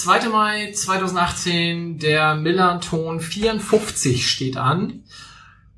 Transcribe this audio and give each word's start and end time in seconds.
2. 0.00 0.28
Mai 0.28 0.72
2018. 0.72 1.98
Der 1.98 2.34
Millanton 2.34 3.20
54 3.20 4.28
steht 4.28 4.56
an. 4.56 5.04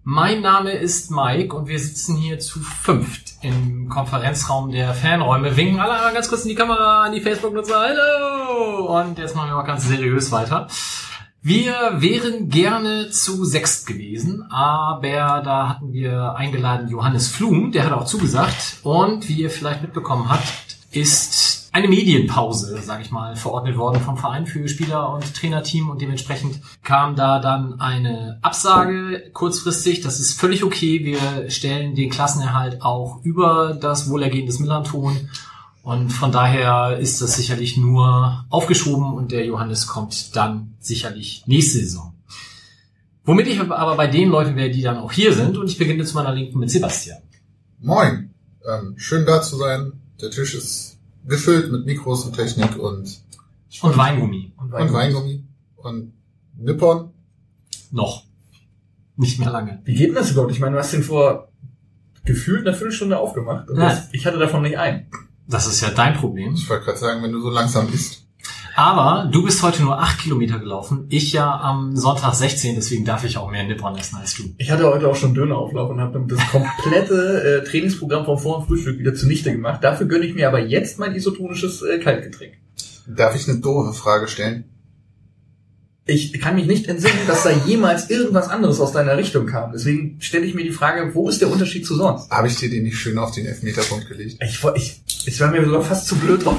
Mein 0.02 0.40
Name 0.40 0.72
ist 0.72 1.10
Mike 1.10 1.54
und 1.54 1.68
wir 1.68 1.78
sitzen 1.78 2.16
hier 2.16 2.38
zu 2.38 2.60
fünft 2.60 3.34
im 3.42 3.88
Konferenzraum 3.88 4.72
der 4.72 4.94
Fanräume. 4.94 5.56
Winken 5.56 5.80
alle 5.80 5.92
einmal 5.94 6.14
ganz 6.14 6.28
kurz 6.28 6.42
in 6.42 6.48
die 6.48 6.54
Kamera, 6.54 7.04
an 7.04 7.12
die 7.12 7.20
Facebook-Nutzer. 7.20 7.78
Hallo! 7.78 9.00
Und 9.00 9.18
jetzt 9.18 9.36
machen 9.36 9.50
wir 9.50 9.56
mal 9.56 9.62
ganz 9.62 9.86
seriös 9.86 10.32
weiter. 10.32 10.66
Wir 11.40 11.74
wären 11.98 12.48
gerne 12.48 13.10
zu 13.10 13.44
sechst 13.44 13.86
gewesen, 13.86 14.50
aber 14.50 15.42
da 15.44 15.68
hatten 15.68 15.92
wir 15.92 16.34
eingeladen 16.34 16.88
Johannes 16.88 17.28
Flum, 17.28 17.70
der 17.70 17.84
hat 17.84 17.92
auch 17.92 18.06
zugesagt. 18.06 18.78
Und 18.82 19.28
wie 19.28 19.42
ihr 19.42 19.50
vielleicht 19.50 19.82
mitbekommen 19.82 20.28
habt, 20.28 20.78
ist 20.90 21.47
eine 21.72 21.88
Medienpause, 21.88 22.80
sage 22.82 23.02
ich 23.02 23.10
mal, 23.10 23.36
verordnet 23.36 23.76
worden 23.76 24.00
vom 24.00 24.16
Verein 24.16 24.46
für 24.46 24.68
Spieler 24.68 25.12
und 25.12 25.34
Trainerteam 25.34 25.90
und 25.90 26.00
dementsprechend 26.00 26.60
kam 26.82 27.14
da 27.14 27.40
dann 27.40 27.80
eine 27.80 28.38
Absage 28.42 29.30
kurzfristig. 29.32 30.00
Das 30.00 30.18
ist 30.18 30.38
völlig 30.40 30.64
okay. 30.64 31.04
Wir 31.04 31.50
stellen 31.50 31.94
den 31.94 32.10
Klassenerhalt 32.10 32.82
auch 32.82 33.22
über 33.22 33.76
das 33.80 34.08
Wohlergehen 34.08 34.46
des 34.46 34.58
Millanton 34.58 35.28
und 35.82 36.10
von 36.10 36.32
daher 36.32 36.98
ist 36.98 37.20
das 37.22 37.36
sicherlich 37.36 37.76
nur 37.76 38.44
aufgeschoben 38.50 39.12
und 39.12 39.32
der 39.32 39.44
Johannes 39.44 39.86
kommt 39.86 40.36
dann 40.36 40.74
sicherlich 40.80 41.44
nächste 41.46 41.78
Saison. 41.78 42.14
Womit 43.24 43.46
ich 43.46 43.60
aber 43.60 43.96
bei 43.96 44.06
den 44.06 44.30
Leuten 44.30 44.56
wäre, 44.56 44.70
die 44.70 44.82
dann 44.82 44.96
auch 44.96 45.12
hier 45.12 45.34
sind 45.34 45.58
und 45.58 45.70
ich 45.70 45.76
beginne 45.76 46.04
zu 46.04 46.14
meiner 46.14 46.32
Linken 46.32 46.58
mit 46.58 46.70
Sebastian. 46.70 47.18
Moin. 47.80 48.34
Ähm, 48.66 48.94
schön 48.96 49.26
da 49.26 49.42
zu 49.42 49.56
sein. 49.56 49.92
Der 50.20 50.30
Tisch 50.30 50.54
ist 50.54 50.97
gefüllt 51.28 51.70
mit 51.70 51.86
Mikros 51.86 52.24
und 52.24 52.34
Technik 52.34 52.76
und, 52.78 53.20
Und 53.82 53.96
Weingummi. 53.96 54.52
und 54.56 54.72
Weingummi 54.72 55.44
und 55.76 56.12
Nippon. 56.56 57.10
Noch. 57.90 58.24
Nicht 59.16 59.38
mehr 59.38 59.50
lange. 59.50 59.80
Wie 59.84 59.94
geht 59.94 60.08
denn 60.08 60.14
das 60.14 60.30
überhaupt? 60.30 60.52
Ich 60.52 60.60
meine, 60.60 60.72
du 60.74 60.78
hast 60.78 60.92
den 60.92 61.02
vor 61.02 61.48
gefühlt 62.24 62.66
einer 62.66 62.76
Viertelstunde 62.76 63.18
aufgemacht. 63.18 63.68
Und 63.68 63.78
Nein. 63.78 63.88
das, 63.88 64.08
ich 64.12 64.26
hatte 64.26 64.38
davon 64.38 64.62
nicht 64.62 64.78
ein. 64.78 65.08
Das 65.48 65.66
ist 65.66 65.80
ja 65.80 65.90
dein 65.90 66.14
Problem. 66.14 66.54
Ich 66.54 66.68
wollte 66.68 66.84
gerade 66.84 66.98
sagen, 66.98 67.22
wenn 67.22 67.32
du 67.32 67.40
so 67.40 67.50
langsam 67.50 67.88
isst. 67.92 68.26
Aber 68.78 69.28
du 69.28 69.42
bist 69.42 69.60
heute 69.64 69.82
nur 69.82 69.98
acht 69.98 70.20
Kilometer 70.20 70.60
gelaufen. 70.60 71.06
Ich 71.08 71.32
ja 71.32 71.52
am 71.62 71.96
Sonntag 71.96 72.32
16, 72.32 72.76
deswegen 72.76 73.04
darf 73.04 73.24
ich 73.24 73.36
auch 73.36 73.50
mehr 73.50 73.64
Nippon 73.64 73.98
essen 73.98 74.14
als 74.14 74.36
du. 74.36 74.44
Ich 74.56 74.70
hatte 74.70 74.86
heute 74.86 75.08
auch 75.08 75.16
schon 75.16 75.34
Dönerauflauf 75.34 75.90
und 75.90 76.00
habe 76.00 76.12
dann 76.12 76.28
das 76.28 76.38
komplette 76.48 77.64
äh, 77.64 77.68
Trainingsprogramm 77.68 78.24
vom 78.24 78.38
Vor- 78.38 78.58
und 78.58 78.66
Frühstück 78.66 79.00
wieder 79.00 79.14
zunichte 79.14 79.50
gemacht. 79.50 79.82
Dafür 79.82 80.06
gönne 80.06 80.26
ich 80.26 80.34
mir 80.36 80.46
aber 80.46 80.60
jetzt 80.60 81.00
mein 81.00 81.12
isotonisches 81.16 81.82
äh, 81.82 81.98
Kaltgetränk. 81.98 82.52
Darf 83.08 83.34
ich 83.34 83.48
eine 83.48 83.58
doofe 83.58 83.92
Frage 83.92 84.28
stellen? 84.28 84.62
Ich 86.10 86.40
kann 86.40 86.54
mich 86.54 86.66
nicht 86.66 86.88
entsinnen, 86.88 87.18
dass 87.26 87.42
da 87.42 87.50
jemals 87.50 88.08
irgendwas 88.08 88.48
anderes 88.48 88.80
aus 88.80 88.92
deiner 88.92 89.18
Richtung 89.18 89.44
kam. 89.44 89.72
Deswegen 89.72 90.16
stelle 90.20 90.46
ich 90.46 90.54
mir 90.54 90.64
die 90.64 90.72
Frage, 90.72 91.14
wo 91.14 91.28
ist 91.28 91.42
der 91.42 91.50
Unterschied 91.50 91.86
zu 91.86 91.96
sonst? 91.96 92.30
Habe 92.30 92.48
ich 92.48 92.56
dir 92.56 92.70
den 92.70 92.84
nicht 92.84 92.96
schön 92.96 93.18
auf 93.18 93.32
den 93.32 93.44
Elfmeterpunkt 93.44 94.08
gelegt? 94.08 94.42
Ich, 94.42 94.64
ich, 94.74 95.02
ich 95.26 95.38
war 95.38 95.50
mir 95.50 95.62
sogar 95.62 95.82
fast 95.82 96.06
zu 96.06 96.16
blöd, 96.16 96.42
drauf, 96.42 96.56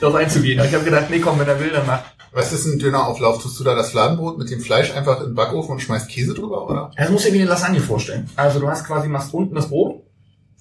drauf 0.00 0.14
einzugehen. 0.14 0.60
Aber 0.60 0.68
ich 0.68 0.74
habe 0.74 0.84
gedacht, 0.84 1.06
nee, 1.08 1.18
komm, 1.18 1.38
wenn 1.38 1.48
er 1.48 1.58
will, 1.58 1.70
dann 1.70 1.86
mach. 1.86 2.02
Was 2.32 2.52
ist 2.52 2.66
ein 2.66 2.78
Dönerauflauf? 2.78 3.42
Tust 3.42 3.58
du 3.58 3.64
da 3.64 3.74
das 3.74 3.90
Fladenbrot 3.90 4.36
mit 4.36 4.50
dem 4.50 4.60
Fleisch 4.60 4.92
einfach 4.92 5.20
in 5.20 5.28
den 5.28 5.34
Backofen 5.34 5.72
und 5.72 5.80
schmeißt 5.80 6.10
Käse 6.10 6.34
drüber, 6.34 6.68
oder? 6.68 6.90
Das 6.94 7.08
muss 7.08 7.22
dir 7.22 7.32
wie 7.32 7.40
eine 7.40 7.48
Lasagne 7.48 7.80
vorstellen. 7.80 8.28
Also 8.36 8.60
du 8.60 8.68
hast 8.68 8.84
quasi, 8.84 9.08
machst 9.08 9.32
unten 9.32 9.54
das 9.54 9.70
Brot, 9.70 10.02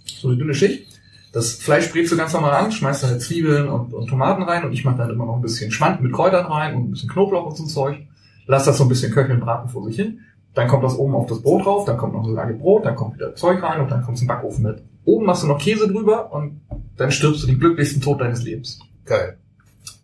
so 0.05 0.29
eine 0.29 0.37
dünne 0.37 0.55
Schicht. 0.55 0.87
Das 1.33 1.55
Fleisch 1.55 1.91
brätst 1.91 2.13
du 2.13 2.15
ganz 2.15 2.31
normal 2.31 2.53
an, 2.53 2.71
schmeißt 2.71 3.03
da 3.03 3.07
halt 3.07 3.21
Zwiebeln 3.21 3.67
und, 3.67 3.93
und 3.93 4.07
Tomaten 4.07 4.43
rein 4.43 4.63
und 4.63 4.71
ich 4.71 4.85
mache 4.85 4.97
dann 4.97 5.09
immer 5.09 5.25
noch 5.25 5.35
ein 5.35 5.41
bisschen 5.41 5.71
Schmand 5.71 5.99
mit 6.01 6.13
Kräutern 6.13 6.45
rein 6.45 6.75
und 6.75 6.83
ein 6.83 6.91
bisschen 6.91 7.09
Knoblauch 7.09 7.47
und 7.47 7.57
so 7.57 7.63
ein 7.63 7.69
Zeug. 7.69 7.97
Lass 8.45 8.65
das 8.65 8.77
so 8.77 8.83
ein 8.83 8.89
bisschen 8.89 9.11
köcheln, 9.11 9.39
braten 9.39 9.69
vor 9.69 9.83
sich 9.85 9.95
hin. 9.95 10.19
Dann 10.53 10.67
kommt 10.67 10.83
das 10.83 10.97
oben 10.97 11.15
auf 11.15 11.27
das 11.27 11.41
Brot 11.41 11.65
drauf, 11.65 11.85
dann 11.85 11.97
kommt 11.97 12.13
noch 12.13 12.23
eine 12.23 12.33
Lage 12.33 12.53
Brot, 12.53 12.85
dann 12.85 12.95
kommt 12.95 13.15
wieder 13.15 13.33
Zeug 13.35 13.63
rein 13.63 13.81
und 13.81 13.89
dann 13.89 14.03
kommt 14.03 14.21
ein 14.21 14.27
Backofen 14.27 14.63
mit. 14.63 14.83
Oben 15.05 15.25
machst 15.25 15.43
du 15.43 15.47
noch 15.47 15.57
Käse 15.57 15.87
drüber 15.87 16.31
und 16.31 16.61
dann 16.95 17.11
stirbst 17.11 17.43
du 17.43 17.47
den 17.47 17.59
glücklichsten 17.59 18.01
Tod 18.01 18.21
deines 18.21 18.43
Lebens. 18.43 18.79
Geil. 19.05 19.37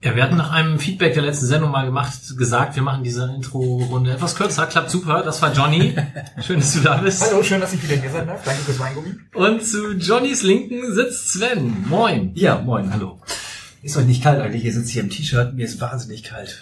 Ja, 0.01 0.15
wir 0.15 0.23
hatten 0.23 0.37
nach 0.37 0.51
einem 0.51 0.79
Feedback 0.79 1.13
der 1.13 1.23
letzten 1.23 1.45
Sendung 1.45 1.71
mal 1.71 1.85
gemacht, 1.85 2.37
gesagt, 2.37 2.75
wir 2.75 2.83
machen 2.83 3.03
diese 3.03 3.33
Intro-Runde 3.35 4.13
etwas 4.13 4.35
kürzer. 4.35 4.65
Klappt 4.65 4.89
super. 4.89 5.23
Das 5.23 5.41
war 5.41 5.51
Johnny. 5.51 5.93
Schön, 6.41 6.59
dass 6.59 6.73
du 6.73 6.79
da 6.79 6.97
bist. 6.97 7.21
Hallo, 7.21 7.43
schön, 7.43 7.59
dass 7.59 7.73
ich 7.73 7.83
wieder 7.83 8.01
hier 8.01 8.09
sein 8.09 8.25
darf. 8.25 8.41
Danke 8.45 8.61
fürs 8.61 8.79
Weingummi. 8.79 9.15
Und 9.33 9.65
zu 9.65 9.91
Johnnys 9.97 10.41
Linken 10.43 10.93
sitzt 10.93 11.33
Sven. 11.33 11.85
Moin. 11.89 12.31
Ja, 12.35 12.61
moin, 12.61 12.93
hallo. 12.93 13.19
Ist 13.81 13.97
euch 13.97 14.05
nicht 14.05 14.23
kalt 14.23 14.39
eigentlich? 14.39 14.63
Ihr 14.63 14.73
sitzt 14.73 14.89
hier 14.89 15.03
im 15.03 15.09
T-Shirt, 15.09 15.53
mir 15.53 15.65
ist 15.65 15.81
wahnsinnig 15.81 16.23
kalt. 16.23 16.61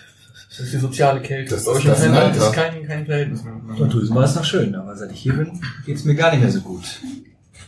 Das 0.58 0.66
ist 0.66 0.74
die 0.74 0.80
soziale 0.80 1.22
Kälte. 1.22 1.54
Das 1.54 1.66
das 1.66 1.84
Fanland 1.84 2.16
Alter. 2.16 2.48
ist 2.48 2.54
kein, 2.54 2.88
kein 2.88 3.06
Verhältnis 3.06 3.44
mehr. 3.44 3.54
Und 3.54 3.94
drüben 3.94 4.16
war 4.16 4.24
es 4.24 4.36
noch 4.36 4.44
schön, 4.44 4.74
aber 4.74 4.96
seit 4.96 5.12
ich 5.12 5.20
hier 5.20 5.34
bin, 5.34 5.62
geht's 5.86 6.04
mir 6.04 6.16
gar 6.16 6.32
nicht 6.32 6.42
mehr 6.42 6.52
so 6.52 6.62
gut. 6.62 7.00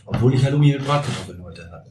Obwohl 0.06 0.34
ich 0.34 0.44
Halloumi 0.44 0.72
mit 0.72 0.84
Bratkartoffeln 0.84 1.40
heute 1.44 1.70
hatte. 1.70 1.90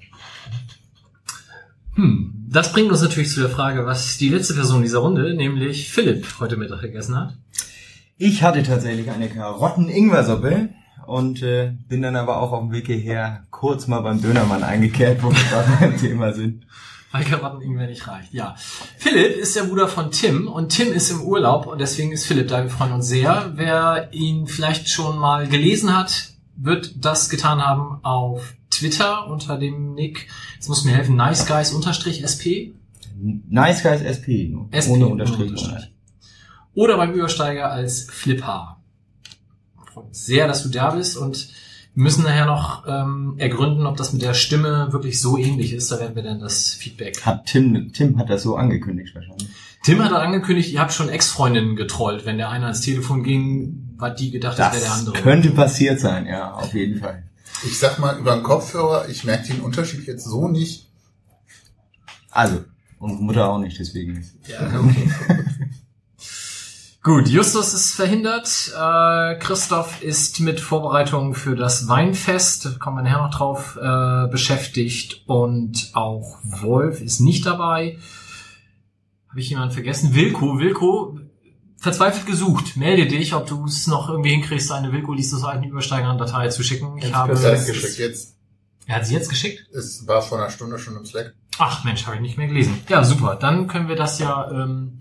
Hm. 1.95 2.47
Das 2.49 2.73
bringt 2.73 2.91
uns 2.91 3.01
natürlich 3.01 3.29
zu 3.29 3.39
der 3.39 3.49
Frage, 3.49 3.85
was 3.85 4.17
die 4.17 4.27
letzte 4.27 4.55
Person 4.55 4.81
dieser 4.81 4.99
Runde, 4.99 5.35
nämlich 5.35 5.89
Philipp, 5.89 6.25
heute 6.41 6.57
Mittag 6.57 6.81
gegessen 6.81 7.15
hat. 7.15 7.37
Ich 8.17 8.43
hatte 8.43 8.61
tatsächlich 8.63 9.09
eine 9.09 9.29
Karotten-Ingwer-Suppe 9.29 10.69
und 11.07 11.41
äh, 11.43 11.71
bin 11.87 12.01
dann 12.01 12.17
aber 12.17 12.41
auch 12.41 12.51
auf 12.51 12.59
dem 12.59 12.71
Weg 12.73 12.87
hierher 12.87 13.45
kurz 13.51 13.87
mal 13.87 14.01
beim 14.01 14.21
Dönermann 14.21 14.63
eingekehrt, 14.63 15.23
wo 15.23 15.29
wir 15.31 15.43
gerade 15.49 15.69
beim 15.79 15.97
Thema 15.97 16.33
sind. 16.33 16.65
Weil 17.11 17.23
Karotten 17.23 17.61
irgendwer 17.61 17.87
nicht 17.87 18.07
reicht. 18.07 18.33
Ja. 18.33 18.55
Philipp 18.97 19.37
ist 19.37 19.55
der 19.55 19.63
Bruder 19.63 19.87
von 19.87 20.11
Tim 20.11 20.47
und 20.47 20.69
Tim 20.69 20.93
ist 20.93 21.09
im 21.09 21.21
Urlaub 21.21 21.65
und 21.65 21.79
deswegen 21.79 22.11
ist 22.11 22.25
Philipp 22.25 22.47
da. 22.49 22.63
Wir 22.63 22.69
freuen 22.69 22.93
uns 22.93 23.07
sehr. 23.07 23.53
Wer 23.55 24.09
ihn 24.11 24.45
vielleicht 24.45 24.89
schon 24.89 25.17
mal 25.17 25.47
gelesen 25.47 25.95
hat, 25.95 26.33
wird 26.55 27.03
das 27.03 27.29
getan 27.29 27.65
haben 27.65 28.03
auf 28.03 28.53
Twitter 28.69 29.27
unter 29.27 29.57
dem 29.57 29.93
Nick, 29.93 30.27
jetzt 30.55 30.69
muss 30.69 30.85
mir 30.85 30.91
helfen, 30.93 31.15
niceguys-sp. 31.15 32.73
Nice 33.21 33.83
Guys 33.83 34.01
SP, 34.01 34.47
nur 34.47 34.69
SP, 34.71 34.91
ohne 34.91 35.05
ohne 35.05 35.07
Unterstrich. 35.07 35.51
Unterstrich. 35.51 35.91
Oder 36.73 36.95
beim 36.97 37.11
Übersteiger 37.11 37.69
als 37.69 38.03
Flipper. 38.09 38.77
Sehr, 40.11 40.47
dass 40.47 40.63
du 40.63 40.69
da 40.69 40.91
bist 40.91 41.17
und 41.17 41.49
wir 41.95 42.03
müssen 42.03 42.23
nachher 42.23 42.45
noch 42.45 42.85
ähm, 42.87 43.35
ergründen, 43.37 43.85
ob 43.85 43.97
das 43.97 44.13
mit 44.13 44.21
der 44.21 44.33
Stimme 44.33 44.87
wirklich 44.91 45.19
so 45.19 45.37
ähnlich 45.37 45.73
ist. 45.73 45.91
Da 45.91 45.99
werden 45.99 46.15
wir 46.15 46.23
dann 46.23 46.39
das 46.39 46.69
Feedback 46.73 47.21
Hat 47.25 47.45
Tim, 47.47 47.91
Tim 47.93 48.17
hat 48.17 48.29
das 48.29 48.43
so 48.43 48.55
angekündigt 48.55 49.13
wahrscheinlich. 49.15 49.49
Tim 49.83 50.03
hat 50.03 50.11
angekündigt, 50.13 50.71
ihr 50.71 50.79
habt 50.81 50.93
schon 50.93 51.09
Ex-Freundinnen 51.09 51.75
getrollt. 51.75 52.25
Wenn 52.25 52.37
der 52.37 52.49
eine 52.49 52.65
ans 52.65 52.81
Telefon 52.81 53.23
ging, 53.23 53.95
hat 53.99 54.19
die 54.19 54.31
gedacht, 54.31 54.59
das, 54.59 54.73
wäre 54.73 54.81
der 54.81 54.89
Das 54.89 54.99
andere. 54.99 55.21
könnte 55.21 55.51
passiert 55.51 55.99
sein, 55.99 56.25
ja, 56.25 56.53
auf 56.53 56.73
jeden 56.73 56.99
Fall. 56.99 57.23
Ich 57.65 57.77
sag 57.79 57.99
mal, 57.99 58.17
über 58.17 58.35
den 58.35 58.43
Kopfhörer, 58.43 59.09
ich 59.09 59.23
merke 59.23 59.47
den 59.47 59.61
Unterschied 59.61 60.05
jetzt 60.05 60.25
so 60.25 60.47
nicht. 60.47 60.87
Also, 62.31 62.63
unsere 62.99 63.23
Mutter 63.23 63.49
auch 63.49 63.59
nicht, 63.59 63.79
deswegen. 63.79 64.25
Ja, 64.47 64.79
okay. 64.79 65.09
Gut, 67.01 67.29
Justus 67.29 67.73
ist 67.73 67.93
verhindert. 67.93 68.73
Äh, 68.77 69.35
Christoph 69.39 70.01
ist 70.03 70.41
mit 70.41 70.59
Vorbereitungen 70.59 71.33
für 71.33 71.55
das 71.55 71.87
Weinfest, 71.87 72.65
da 72.65 72.69
kommen 72.71 72.97
wir 72.97 73.03
nachher 73.03 73.23
noch 73.23 73.33
drauf, 73.33 73.77
äh, 73.81 74.27
beschäftigt. 74.29 75.23
Und 75.25 75.91
auch 75.93 76.37
Wolf 76.43 76.99
ist 77.01 77.21
nicht 77.21 77.45
dabei. 77.45 77.97
Habe 79.29 79.39
ich 79.39 79.49
jemanden 79.49 79.73
vergessen? 79.73 80.13
Wilko, 80.13 80.59
Wilko, 80.59 81.17
verzweifelt 81.77 82.25
gesucht. 82.25 82.75
Melde 82.75 83.07
dich, 83.07 83.33
ob 83.33 83.47
du 83.47 83.63
es 83.65 83.87
noch 83.87 84.09
irgendwie 84.09 84.31
hinkriegst, 84.31 84.69
eine 84.71 84.91
Wilko 84.91 85.13
liest 85.13 85.31
das 85.31 85.45
eine 85.45 85.67
Übersteiger-Datei 85.67 86.49
zu 86.49 86.63
schicken. 86.63 86.97
Ich 86.97 87.05
Jetzt 87.05 87.13
habe 87.15 87.31
ist 87.31 87.65
geschickt. 87.65 87.97
jetzt, 87.99 88.35
Er 88.87 88.95
hat 88.97 89.05
sie 89.05 89.13
jetzt 89.13 89.29
geschickt? 89.29 89.67
es 89.73 90.05
war 90.05 90.21
vor 90.21 90.37
einer 90.39 90.49
Stunde 90.49 90.77
schon 90.77 90.97
im 90.97 91.05
Slack. 91.05 91.33
Ach 91.59 91.85
Mensch, 91.85 92.05
habe 92.05 92.17
ich 92.17 92.21
nicht 92.21 92.37
mehr 92.37 92.47
gelesen. 92.47 92.81
Ja, 92.89 93.05
super. 93.05 93.35
Dann 93.35 93.67
können 93.67 93.87
wir 93.87 93.95
das 93.95 94.19
ja 94.19 94.49
ähm, 94.51 94.99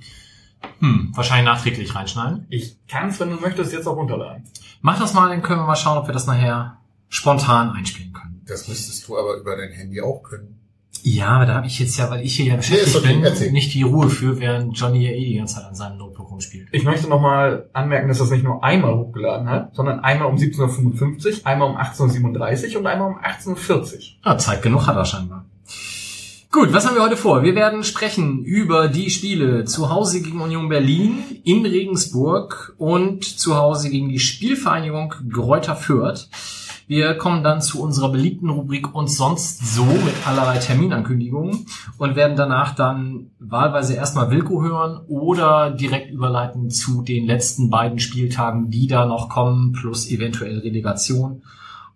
hm, 0.80 1.12
wahrscheinlich 1.14 1.46
nachträglich 1.46 1.94
reinschneiden. 1.94 2.46
Ich 2.50 2.76
kann 2.86 3.08
es, 3.08 3.20
wenn 3.20 3.30
du 3.30 3.36
möchtest, 3.36 3.72
jetzt 3.72 3.86
auch 3.86 3.96
runterladen. 3.96 4.44
Mach 4.80 4.98
das 4.98 5.14
mal, 5.14 5.28
dann 5.28 5.42
können 5.42 5.60
wir 5.60 5.66
mal 5.66 5.76
schauen, 5.76 5.98
ob 5.98 6.06
wir 6.06 6.14
das 6.14 6.26
nachher 6.26 6.78
spontan 7.08 7.70
einspielen 7.70 8.12
können. 8.12 8.42
Das 8.46 8.68
müsstest 8.68 9.06
du 9.08 9.18
aber 9.18 9.36
über 9.36 9.56
dein 9.56 9.72
Handy 9.72 10.00
auch 10.00 10.22
können. 10.22 10.58
Ja, 11.02 11.28
aber 11.28 11.46
da 11.46 11.54
habe 11.54 11.66
ich 11.66 11.78
jetzt 11.78 11.96
ja, 11.96 12.10
weil 12.10 12.24
ich 12.24 12.36
hier 12.36 12.46
ja 12.46 12.56
beschäftigt 12.56 12.96
okay, 12.96 13.20
bin, 13.20 13.52
nicht 13.52 13.72
die 13.72 13.82
Ruhe 13.82 14.10
für, 14.10 14.40
während 14.40 14.78
Johnny 14.78 15.04
ja 15.04 15.10
eh 15.10 15.24
die 15.24 15.36
ganze 15.36 15.56
Zeit 15.56 15.64
an 15.64 15.74
seinem 15.74 15.98
Notebook 15.98 16.30
rumspielt. 16.30 16.68
Ich 16.72 16.84
möchte 16.84 17.08
nochmal 17.08 17.68
anmerken, 17.72 18.08
dass 18.08 18.18
das 18.18 18.30
nicht 18.30 18.44
nur 18.44 18.64
einmal 18.64 18.94
hochgeladen 18.96 19.48
hat, 19.48 19.74
sondern 19.74 20.00
einmal 20.00 20.28
um 20.28 20.36
17.55 20.36 21.44
einmal 21.44 21.70
um 21.70 21.76
18.37 21.76 22.76
und 22.76 22.86
einmal 22.86 23.08
um 23.08 23.18
18.40 23.18 24.16
Ja, 24.24 24.38
Zeit 24.38 24.62
genug 24.62 24.86
hat 24.86 24.96
er 24.96 25.04
scheinbar. 25.04 25.44
Gut, 26.50 26.72
was 26.72 26.86
haben 26.86 26.96
wir 26.96 27.02
heute 27.02 27.18
vor? 27.18 27.42
Wir 27.42 27.54
werden 27.54 27.84
sprechen 27.84 28.42
über 28.42 28.88
die 28.88 29.10
Spiele 29.10 29.66
zu 29.66 29.90
Hause 29.90 30.22
gegen 30.22 30.40
Union 30.40 30.70
Berlin, 30.70 31.22
in 31.44 31.66
Regensburg 31.66 32.74
und 32.78 33.22
zu 33.22 33.56
Hause 33.56 33.90
gegen 33.90 34.08
die 34.08 34.18
Spielvereinigung 34.18 35.12
Gräuter 35.28 35.76
Fürth. 35.76 36.30
Wir 36.86 37.12
kommen 37.18 37.44
dann 37.44 37.60
zu 37.60 37.82
unserer 37.82 38.10
beliebten 38.10 38.48
Rubrik 38.48 38.94
und 38.94 39.08
sonst 39.08 39.74
so 39.74 39.84
mit 39.84 40.26
allerlei 40.26 40.56
Terminankündigungen 40.56 41.66
und 41.98 42.16
werden 42.16 42.38
danach 42.38 42.74
dann 42.74 43.30
wahlweise 43.38 43.92
erstmal 43.92 44.30
Wilko 44.30 44.62
hören 44.62 45.02
oder 45.06 45.70
direkt 45.70 46.10
überleiten 46.10 46.70
zu 46.70 47.02
den 47.02 47.26
letzten 47.26 47.68
beiden 47.68 47.98
Spieltagen, 47.98 48.70
die 48.70 48.86
da 48.86 49.04
noch 49.04 49.28
kommen, 49.28 49.72
plus 49.72 50.10
eventuell 50.10 50.60
Relegation 50.60 51.42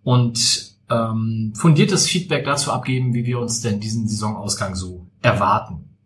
und 0.05 0.72
ähm, 0.93 1.53
fundiertes 1.57 2.07
Feedback 2.07 2.45
dazu 2.45 2.73
abgeben, 2.73 3.15
wie 3.15 3.25
wir 3.25 3.39
uns 3.39 3.61
denn 3.61 3.81
diesen 3.81 4.09
Saisonausgang 4.09 4.75
so 4.75 5.07
erwarten. 5.23 5.97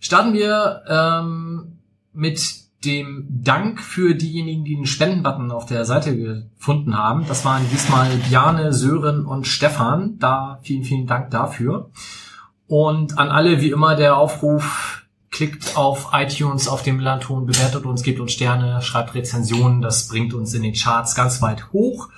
Starten 0.00 0.32
wir 0.32 0.82
ähm, 0.88 1.78
mit 2.12 2.68
dem 2.84 3.26
Dank 3.28 3.80
für 3.80 4.14
diejenigen, 4.14 4.64
die 4.64 4.76
den 4.76 4.86
Spendenbutton 4.86 5.50
auf 5.50 5.66
der 5.66 5.84
Seite 5.84 6.16
gefunden 6.16 6.96
haben. 6.96 7.26
Das 7.26 7.44
waren 7.44 7.68
diesmal 7.72 8.08
Bjane, 8.28 8.72
Sören 8.72 9.26
und 9.26 9.46
Stefan. 9.46 10.18
Da 10.18 10.60
vielen, 10.62 10.84
vielen 10.84 11.06
Dank 11.06 11.30
dafür. 11.30 11.90
Und 12.68 13.18
an 13.18 13.28
alle 13.28 13.60
wie 13.60 13.70
immer 13.70 13.96
der 13.96 14.16
Aufruf, 14.16 15.06
klickt 15.30 15.76
auf 15.76 16.10
iTunes, 16.12 16.68
auf 16.68 16.82
dem 16.82 16.96
Millanton, 16.96 17.46
bewertet 17.46 17.84
uns, 17.84 18.02
gebt 18.02 18.20
uns 18.20 18.32
Sterne, 18.32 18.80
schreibt 18.82 19.14
Rezensionen. 19.14 19.82
Das 19.82 20.08
bringt 20.08 20.34
uns 20.34 20.54
in 20.54 20.62
den 20.62 20.74
Charts 20.74 21.14
ganz 21.14 21.42
weit 21.42 21.72
hoch. 21.72 22.08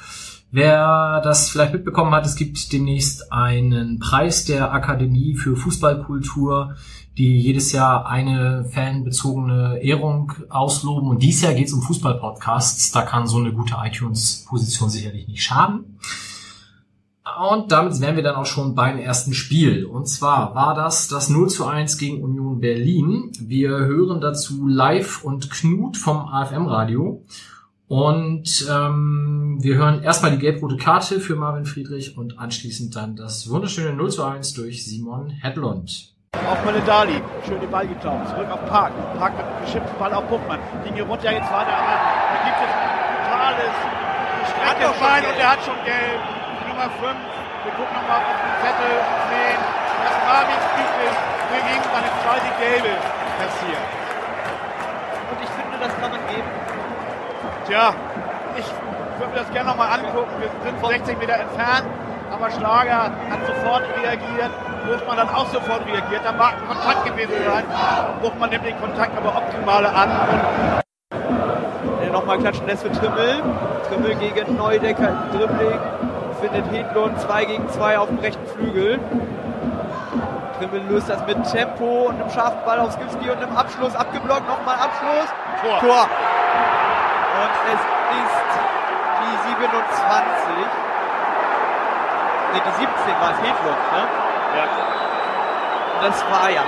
Wer 0.53 1.21
das 1.23 1.49
vielleicht 1.49 1.73
mitbekommen 1.73 2.13
hat, 2.13 2.27
es 2.27 2.35
gibt 2.35 2.73
demnächst 2.73 3.33
einen 3.33 4.01
Preis 4.01 4.45
der 4.45 4.73
Akademie 4.73 5.37
für 5.37 5.57
Fußballkultur 5.57 6.75
die 7.21 7.39
jedes 7.39 7.73
Jahr 7.73 8.07
eine 8.07 8.65
fanbezogene 8.65 9.81
Ehrung 9.83 10.33
ausloben. 10.49 11.11
Und 11.11 11.23
dieses 11.23 11.43
Jahr 11.43 11.53
geht 11.53 11.67
es 11.67 11.73
um 11.75 11.83
Fußballpodcasts. 11.83 12.93
Da 12.93 13.03
kann 13.03 13.27
so 13.27 13.39
eine 13.39 13.53
gute 13.53 13.77
iTunes-Position 13.79 14.89
sicherlich 14.89 15.29
nicht 15.29 15.43
schaden. 15.43 15.99
Und 17.39 17.73
damit 17.73 18.01
wären 18.01 18.17
wir 18.17 18.23
dann 18.23 18.37
auch 18.37 18.47
schon 18.47 18.75
beim 18.75 18.99
ersten 18.99 19.35
Spiel. 19.35 19.85
Und 19.85 20.09
zwar 20.09 20.55
war 20.55 20.75
das 20.75 21.09
das 21.09 21.29
0 21.29 21.49
zu 21.49 21.67
1 21.67 21.99
gegen 21.99 22.23
Union 22.23 22.61
Berlin. 22.61 23.33
Wir 23.39 23.71
hören 23.71 24.21
dazu 24.21 24.67
live 24.67 25.23
und 25.23 25.51
Knut 25.51 25.97
vom 25.97 26.27
AFM-Radio. 26.27 27.23
Und 27.91 28.71
ähm, 28.71 29.59
wir 29.59 29.75
hören 29.75 30.05
erstmal 30.05 30.31
die 30.31 30.39
gelb-rote 30.39 30.77
Karte 30.77 31.19
für 31.19 31.35
Marvin 31.35 31.65
Friedrich 31.67 32.17
und 32.17 32.39
anschließend 32.39 32.95
dann 32.95 33.17
das 33.17 33.51
wunderschöne 33.51 33.93
0 33.99 34.11
zu 34.13 34.23
1 34.23 34.55
durch 34.55 34.87
Simon 34.87 35.31
Hedlund. 35.31 36.15
Auf 36.39 36.65
Maledali. 36.65 37.19
Schön 37.43 37.59
den 37.59 37.69
Ball 37.69 37.89
geklaut. 37.89 38.29
Zurück 38.31 38.47
auf 38.47 38.65
Park. 38.71 38.95
Park 39.19 39.35
mit 39.35 39.45
einem 39.45 39.67
geschippten 39.67 39.99
Ball 39.99 40.15
auf 40.15 40.23
Buchmann. 40.31 40.61
Linie 40.87 41.03
runter 41.03 41.35
jetzt 41.35 41.51
weiter. 41.51 41.75
Aber 41.75 41.99
da 42.31 42.39
gibt 42.47 42.63
es 42.63 42.71
ein 42.71 42.95
totales 43.27 43.75
gestrecktes 44.39 44.95
Bein 45.03 45.23
und 45.27 45.35
der 45.35 45.51
hat 45.51 45.61
schon 45.67 45.81
gelb. 45.83 46.21
Nummer 46.71 46.89
5. 46.95 47.11
Wir 47.11 47.75
gucken 47.75 47.91
nochmal 47.91 48.23
auf 48.23 48.39
den 48.39 48.55
Zettel 48.71 48.95
und 49.03 49.21
sehen, 49.35 49.61
dass 50.07 50.17
Marvin 50.31 50.61
Friedrich 50.79 51.17
gegen 51.59 51.83
seine 51.91 52.11
zweite 52.23 52.51
Gelbe 52.55 52.93
passiert. 53.35 53.87
Und 55.27 55.39
ich 55.43 55.51
finde, 55.59 55.75
das 55.75 55.91
kann 55.99 56.11
man 56.15 56.23
geben. 56.31 56.70
Tja, 57.71 57.95
ich 58.59 58.65
würde 59.21 59.33
mir 59.33 59.39
das 59.39 59.53
gerne 59.53 59.71
nochmal 59.71 59.91
angucken. 59.93 60.33
Wir 60.41 60.51
sind 60.65 60.85
60 60.85 61.19
Meter 61.21 61.35
entfernt, 61.35 61.87
aber 62.33 62.51
Schlager 62.51 63.05
hat 63.05 63.47
sofort 63.47 63.83
reagiert. 64.03 64.51
Buchmann 64.85 65.17
dann 65.19 65.29
auch 65.29 65.47
sofort 65.51 65.87
reagiert. 65.87 66.23
Da 66.25 66.33
mag 66.33 66.55
ein 66.55 66.67
Kontakt 66.67 67.05
gewesen 67.05 67.33
sein. 67.47 67.63
Buchmann 68.23 68.51
nimmt 68.51 68.67
den 68.67 68.81
Kontakt 68.81 69.17
aber 69.17 69.37
optimal 69.37 69.87
an. 69.87 70.83
Und 72.03 72.13
nochmal 72.13 72.39
klatschen 72.39 72.67
lässt 72.67 72.83
für 72.83 72.91
Trimmel. 72.91 73.41
Trimmel 73.89 74.17
gegen 74.17 74.57
Neudecker 74.57 75.09
im 75.09 75.39
Dribbling. 75.39 75.79
Findet 76.41 76.73
Hedlund 76.73 77.21
2 77.21 77.45
gegen 77.45 77.69
2 77.69 77.99
auf 77.99 78.09
dem 78.09 78.19
rechten 78.19 78.47
Flügel. 78.49 78.99
Trimmel 80.59 80.83
löst 80.89 81.09
das 81.09 81.25
mit 81.25 81.49
Tempo 81.49 82.09
und 82.09 82.21
einem 82.21 82.31
scharfen 82.31 82.59
Ball 82.65 82.81
auf 82.81 82.95
Skipski 82.95 83.31
und 83.31 83.41
einem 83.41 83.57
Abschluss 83.57 83.95
abgeblockt. 83.95 84.49
Nochmal 84.49 84.75
Abschluss. 84.75 85.29
Tor. 85.63 85.79
Tor. 85.79 86.09
Und 87.41 87.53
es 87.73 87.81
ist 87.81 88.53
die 89.21 89.37
27. 89.49 90.81
Ne, 92.53 92.61
die 92.61 92.73
17 92.77 92.87
war 93.21 93.31
es 93.31 93.39
Hedlund, 93.39 93.83
ne? 93.93 94.03
Ja. 94.57 94.65
Das 96.03 96.17
war 96.31 96.51
ja. 96.51 96.65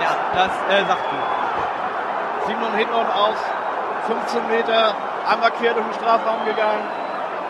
Ja, 0.00 0.10
das 0.32 0.52
äh, 0.70 0.84
sagt 0.86 1.04
du. 1.10 1.16
Simon 2.46 2.72
Hedlund 2.72 3.10
aus 3.12 3.36
15 4.06 4.48
Meter 4.48 4.94
einmal 5.28 5.50
quer 5.50 5.74
durch 5.74 5.86
den 5.86 5.94
Strafraum 5.94 6.44
gegangen. 6.46 6.84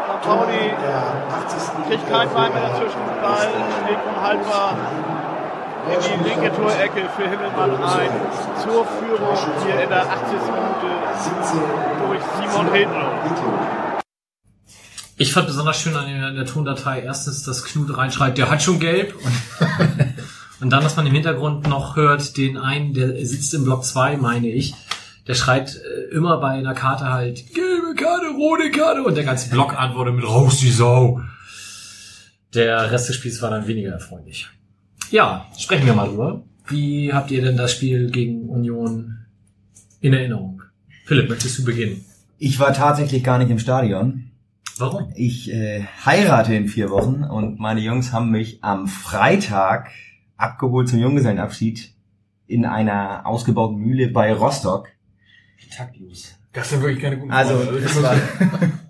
St. 0.06 0.28
Pauli 0.28 0.74
kriegt 1.88 2.10
kein 2.10 2.30
Bein 2.32 2.52
mehr 2.52 2.62
dazwischen. 2.62 3.02
Ball 3.20 3.50
schlägt 3.84 4.06
unhaltbar 4.06 4.74
in 5.86 6.24
die 6.24 6.28
linke 6.28 6.52
Torecke 6.54 7.08
für 7.16 7.28
Himmelmann 7.28 7.82
ein. 7.82 8.10
Zur 8.62 8.84
Führung 8.84 9.36
hier 9.64 9.82
in 9.82 9.88
der 9.88 10.02
80. 10.02 10.32
Minute 10.52 10.96
durch 12.06 12.22
Simon 12.38 12.72
Hedlund. 12.72 14.02
Ich 15.18 15.32
fand 15.32 15.46
besonders 15.46 15.80
schön 15.80 15.96
an 15.96 16.08
der, 16.08 16.32
der 16.32 16.46
Tondatei 16.46 17.00
erstens, 17.00 17.42
dass 17.42 17.64
Knut 17.64 17.96
reinschreibt, 17.96 18.36
der 18.36 18.50
hat 18.50 18.62
schon 18.62 18.80
gelb. 18.80 19.14
Und, 19.14 19.32
und 20.60 20.70
dann, 20.70 20.82
dass 20.82 20.96
man 20.96 21.06
im 21.06 21.14
Hintergrund 21.14 21.68
noch 21.68 21.96
hört, 21.96 22.36
den 22.36 22.58
einen, 22.58 22.92
der 22.92 23.24
sitzt 23.24 23.54
im 23.54 23.64
Block 23.64 23.84
2, 23.84 24.18
meine 24.18 24.48
ich, 24.48 24.74
der 25.26 25.34
schreit 25.34 25.76
äh, 25.76 26.14
immer 26.14 26.38
bei 26.38 26.50
einer 26.50 26.74
Karte 26.74 27.06
halt, 27.06 27.54
gelbe 27.54 27.94
Karte, 27.94 28.28
rote 28.36 28.70
Karte. 28.70 29.02
Und 29.04 29.16
der 29.16 29.24
ganze 29.24 29.48
Block 29.48 29.78
antwortet 29.78 30.14
mit 30.14 30.26
raus 30.26 30.58
die 30.58 30.70
Sau. 30.70 31.22
Der 32.54 32.90
Rest 32.90 33.08
des 33.08 33.16
Spiels 33.16 33.40
war 33.40 33.50
dann 33.50 33.66
weniger 33.66 33.92
erfreulich. 33.92 34.48
Ja, 35.10 35.46
sprechen 35.58 35.86
wir 35.86 35.94
mal 35.94 36.08
drüber. 36.08 36.42
Wie 36.68 37.12
habt 37.12 37.30
ihr 37.30 37.42
denn 37.42 37.56
das 37.56 37.72
Spiel 37.72 38.10
gegen 38.10 38.48
Union 38.48 39.18
in 40.00 40.12
Erinnerung? 40.12 40.62
Philipp, 41.04 41.28
möchtest 41.28 41.58
du 41.58 41.64
beginnen? 41.64 42.04
Ich 42.38 42.58
war 42.58 42.72
tatsächlich 42.72 43.22
gar 43.22 43.38
nicht 43.38 43.50
im 43.50 43.58
Stadion. 43.58 44.30
Warum? 44.78 45.12
Ich 45.14 45.50
äh, 45.52 45.84
heirate 46.04 46.54
in 46.54 46.68
vier 46.68 46.90
Wochen 46.90 47.24
und 47.24 47.58
meine 47.58 47.80
Jungs 47.80 48.12
haben 48.12 48.30
mich 48.30 48.62
am 48.62 48.88
Freitag 48.88 49.90
abgeholt 50.36 50.88
zum 50.88 50.98
Junggesellenabschied 50.98 51.94
in 52.46 52.66
einer 52.66 53.26
ausgebauten 53.26 53.78
Mühle 53.78 54.08
bei 54.08 54.34
Rostock. 54.34 54.88
Taktlos. 55.74 56.34
Das 56.52 56.70
sind 56.70 56.82
wirklich 56.82 57.00
keine 57.00 57.18
guten 57.18 57.32
Also 57.32 57.54
es, 57.72 58.02
war, 58.02 58.16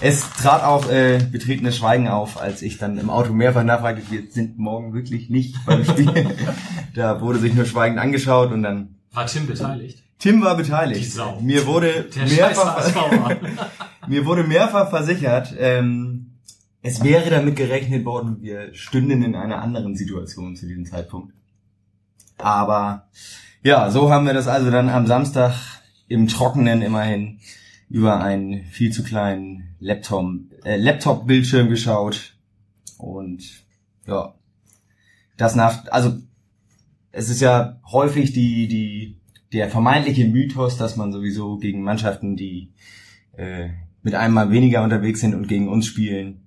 es 0.00 0.30
trat 0.30 0.62
auch 0.62 0.90
äh, 0.90 1.18
betretenes 1.30 1.76
Schweigen 1.76 2.08
auf, 2.08 2.40
als 2.40 2.62
ich 2.62 2.78
dann 2.78 2.98
im 2.98 3.10
Auto 3.10 3.32
mehrfach 3.32 3.64
nachfragte, 3.64 4.02
wir 4.10 4.22
sind 4.30 4.58
morgen 4.58 4.92
wirklich 4.94 5.30
nicht 5.30 5.56
beim 5.66 5.84
Spiel. 5.84 6.36
da 6.94 7.20
wurde 7.20 7.38
sich 7.38 7.54
nur 7.54 7.64
schweigend 7.64 7.98
angeschaut 7.98 8.52
und 8.52 8.62
dann 8.62 8.96
War 9.12 9.26
Tim 9.26 9.46
beteiligt? 9.46 10.02
Tim 10.18 10.42
war 10.42 10.56
Die 10.56 10.62
beteiligt. 10.62 11.12
Sau. 11.12 11.40
Mir 11.40 11.66
wurde 11.66 12.08
Der 12.14 12.26
mehrfach. 12.26 12.90
Mir 14.06 14.26
wurde 14.26 14.44
mehrfach 14.44 14.90
versichert, 14.90 15.54
ähm, 15.58 16.30
es 16.82 17.04
wäre 17.04 17.28
damit 17.28 17.56
gerechnet 17.56 18.04
worden, 18.04 18.38
wir 18.40 18.74
stünden 18.74 19.22
in 19.22 19.34
einer 19.34 19.60
anderen 19.60 19.94
Situation 19.96 20.56
zu 20.56 20.66
diesem 20.66 20.86
Zeitpunkt. 20.86 21.34
Aber 22.38 23.08
ja, 23.62 23.90
so 23.90 24.10
haben 24.10 24.26
wir 24.26 24.32
das 24.32 24.48
also 24.48 24.70
dann 24.70 24.88
am 24.88 25.06
Samstag 25.06 25.54
im 26.08 26.26
Trockenen 26.26 26.80
immerhin 26.80 27.38
über 27.90 28.22
einen 28.22 28.64
viel 28.64 28.92
zu 28.92 29.02
kleinen 29.02 29.74
Laptop, 29.80 30.24
äh, 30.64 30.76
Laptop-Bildschirm 30.76 31.68
geschaut. 31.68 32.36
Und 32.98 33.64
ja, 34.06 34.34
das 35.36 35.56
nach, 35.56 35.86
also 35.90 36.18
es 37.10 37.28
ist 37.28 37.40
ja 37.40 37.80
häufig 37.90 38.32
die, 38.32 38.68
die, 38.68 39.18
der 39.52 39.68
vermeintliche 39.68 40.26
Mythos, 40.26 40.76
dass 40.76 40.96
man 40.96 41.12
sowieso 41.12 41.58
gegen 41.58 41.82
Mannschaften, 41.82 42.36
die 42.36 42.72
äh, 43.36 43.70
mit 44.02 44.14
einem 44.14 44.34
Mal 44.34 44.52
weniger 44.52 44.84
unterwegs 44.84 45.20
sind 45.20 45.34
und 45.34 45.48
gegen 45.48 45.68
uns 45.68 45.86
spielen, 45.86 46.46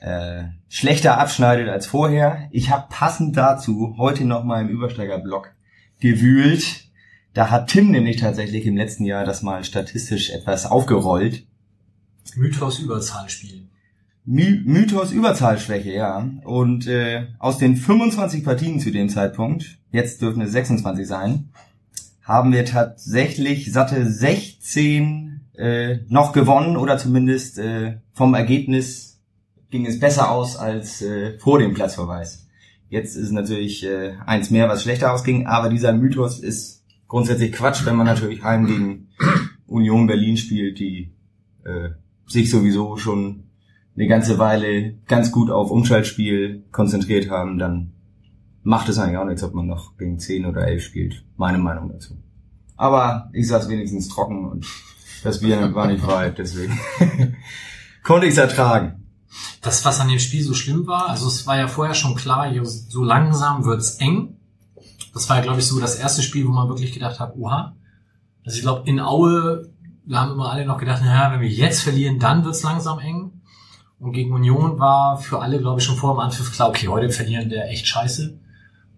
äh, 0.00 0.44
schlechter 0.68 1.18
abschneidet 1.18 1.68
als 1.68 1.86
vorher. 1.86 2.48
Ich 2.50 2.70
habe 2.70 2.86
passend 2.88 3.36
dazu 3.36 3.96
heute 3.98 4.24
noch 4.24 4.44
mal 4.44 4.62
im 4.62 4.68
Übersteigerblock 4.68 5.54
gewühlt. 6.00 6.83
Da 7.34 7.50
hat 7.50 7.68
Tim 7.68 7.90
nämlich 7.90 8.16
tatsächlich 8.18 8.64
im 8.64 8.76
letzten 8.76 9.04
Jahr 9.04 9.24
das 9.24 9.42
mal 9.42 9.64
statistisch 9.64 10.30
etwas 10.30 10.66
aufgerollt. 10.66 11.44
Mythos 12.36 12.78
Überzahl 12.78 13.28
spielen. 13.28 13.68
My 14.24 14.62
Mythos 14.64 15.12
Überzahlschwäche, 15.12 15.92
ja. 15.92 16.30
Und 16.44 16.86
äh, 16.86 17.26
aus 17.38 17.58
den 17.58 17.76
25 17.76 18.42
Partien 18.44 18.80
zu 18.80 18.90
dem 18.90 19.08
Zeitpunkt, 19.08 19.78
jetzt 19.90 20.22
dürfen 20.22 20.40
es 20.40 20.52
26 20.52 21.06
sein, 21.06 21.50
haben 22.22 22.52
wir 22.52 22.64
tatsächlich 22.64 23.70
satte 23.70 24.10
16 24.10 25.40
äh, 25.56 25.98
noch 26.08 26.32
gewonnen 26.32 26.76
oder 26.76 26.96
zumindest 26.96 27.58
äh, 27.58 27.98
vom 28.14 28.32
Ergebnis 28.32 29.20
ging 29.70 29.84
es 29.84 30.00
besser 30.00 30.30
aus 30.30 30.56
als 30.56 31.02
äh, 31.02 31.38
vor 31.38 31.58
dem 31.58 31.74
Platzverweis. 31.74 32.46
Jetzt 32.88 33.16
ist 33.16 33.32
natürlich 33.32 33.84
äh, 33.84 34.14
eins 34.24 34.50
mehr, 34.50 34.68
was 34.68 34.82
schlechter 34.82 35.12
ausging, 35.12 35.46
aber 35.46 35.68
dieser 35.68 35.92
Mythos 35.92 36.38
ist 36.38 36.73
grundsätzlich 37.14 37.52
Quatsch, 37.52 37.86
wenn 37.86 37.94
man 37.94 38.06
natürlich 38.06 38.42
heim 38.42 38.66
gegen 38.66 39.08
Union 39.68 40.08
Berlin 40.08 40.36
spielt, 40.36 40.80
die 40.80 41.14
äh, 41.62 41.90
sich 42.26 42.50
sowieso 42.50 42.96
schon 42.96 43.44
eine 43.94 44.08
ganze 44.08 44.40
Weile 44.40 44.94
ganz 45.06 45.30
gut 45.30 45.48
auf 45.48 45.70
Umschaltspiel 45.70 46.64
konzentriert 46.72 47.30
haben, 47.30 47.56
dann 47.56 47.92
macht 48.64 48.88
es 48.88 48.98
eigentlich 48.98 49.18
auch 49.18 49.26
nichts, 49.26 49.44
ob 49.44 49.54
man 49.54 49.68
noch 49.68 49.96
gegen 49.96 50.18
10 50.18 50.44
oder 50.44 50.66
11 50.66 50.82
spielt. 50.82 51.24
Meine 51.36 51.58
Meinung 51.58 51.88
dazu. 51.88 52.16
Aber 52.76 53.30
ich 53.32 53.46
saß 53.46 53.68
wenigstens 53.68 54.08
trocken 54.08 54.46
und 54.50 54.66
das 55.22 55.38
Bier 55.38 55.72
war 55.72 55.86
nicht 55.86 56.04
weit, 56.04 56.38
deswegen 56.38 56.80
konnte 58.02 58.26
ich 58.26 58.32
es 58.32 58.38
ertragen. 58.38 59.04
Das, 59.60 59.84
was 59.84 60.00
an 60.00 60.08
dem 60.08 60.18
Spiel 60.18 60.42
so 60.42 60.52
schlimm 60.52 60.88
war, 60.88 61.10
also 61.10 61.28
es 61.28 61.46
war 61.46 61.58
ja 61.58 61.68
vorher 61.68 61.94
schon 61.94 62.16
klar, 62.16 62.52
so 62.64 63.04
langsam 63.04 63.64
wird's 63.64 64.00
eng. 64.00 64.34
Das 65.14 65.28
war 65.28 65.36
ja, 65.36 65.42
glaube 65.42 65.60
ich, 65.60 65.66
so 65.66 65.80
das 65.80 65.94
erste 65.94 66.22
Spiel, 66.22 66.46
wo 66.46 66.50
man 66.50 66.68
wirklich 66.68 66.92
gedacht 66.92 67.20
hat, 67.20 67.36
oha. 67.36 67.76
Also 68.44 68.56
ich 68.56 68.62
glaube, 68.62 68.88
in 68.88 69.00
Aue, 69.00 69.70
da 70.06 70.20
haben 70.20 70.32
immer 70.32 70.50
alle 70.50 70.66
noch 70.66 70.78
gedacht, 70.78 71.02
naja, 71.02 71.32
wenn 71.32 71.40
wir 71.40 71.48
jetzt 71.48 71.82
verlieren, 71.82 72.18
dann 72.18 72.44
wird's 72.44 72.62
langsam 72.62 72.98
eng. 72.98 73.40
Und 73.98 74.12
gegen 74.12 74.34
Union 74.34 74.78
war 74.78 75.16
für 75.16 75.40
alle, 75.40 75.60
glaube 75.60 75.80
ich, 75.80 75.86
schon 75.86 75.96
vor 75.96 76.14
dem 76.14 76.20
Anpfiff 76.20 76.52
klar, 76.52 76.68
okay, 76.68 76.88
heute 76.88 77.08
verlieren 77.10 77.48
wir 77.48 77.64
echt 77.66 77.86
scheiße 77.86 78.38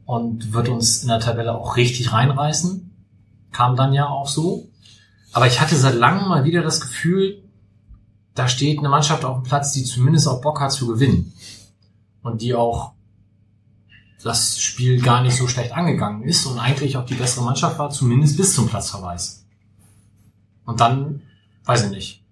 und 0.07 0.53
wird 0.53 0.69
uns 0.69 1.03
in 1.03 1.09
der 1.09 1.21
Tabelle 1.21 1.55
auch 1.55 1.77
richtig 1.77 2.13
reinreißen. 2.13 2.91
Kam 3.53 3.77
dann 3.77 3.93
ja 3.93 4.09
auch 4.09 4.27
so. 4.27 4.69
Aber 5.33 5.47
ich 5.47 5.61
hatte 5.61 5.77
seit 5.77 5.95
langem 5.95 6.29
mal 6.29 6.45
wieder 6.45 6.63
das 6.63 6.81
Gefühl, 6.81 7.43
da 8.35 8.49
steht 8.49 8.79
eine 8.79 8.89
Mannschaft 8.89 9.25
auf 9.25 9.43
dem 9.43 9.43
Platz, 9.45 9.73
die 9.73 9.85
zumindest 9.85 10.29
auch 10.29 10.41
Bock 10.41 10.61
hat 10.61 10.73
zu 10.73 10.87
gewinnen. 10.87 11.33
Und 12.23 12.41
die 12.41 12.55
auch 12.55 12.96
das 14.23 14.59
Spiel 14.61 15.01
gar 15.01 15.23
nicht 15.23 15.37
so 15.37 15.47
schlecht 15.47 15.73
angegangen 15.73 16.23
ist 16.23 16.47
und 16.47 16.59
eigentlich 16.59 16.97
auch 16.97 17.07
die 17.07 17.15
bessere 17.15 17.45
Mannschaft 17.45 17.79
war, 17.79 17.91
zumindest 17.91 18.37
bis 18.37 18.55
zum 18.55 18.69
Platzverweis. 18.69 19.47
Und 20.65 20.81
dann, 20.81 21.23
weiß 21.65 21.85
ich 21.85 21.91
nicht, 21.91 22.25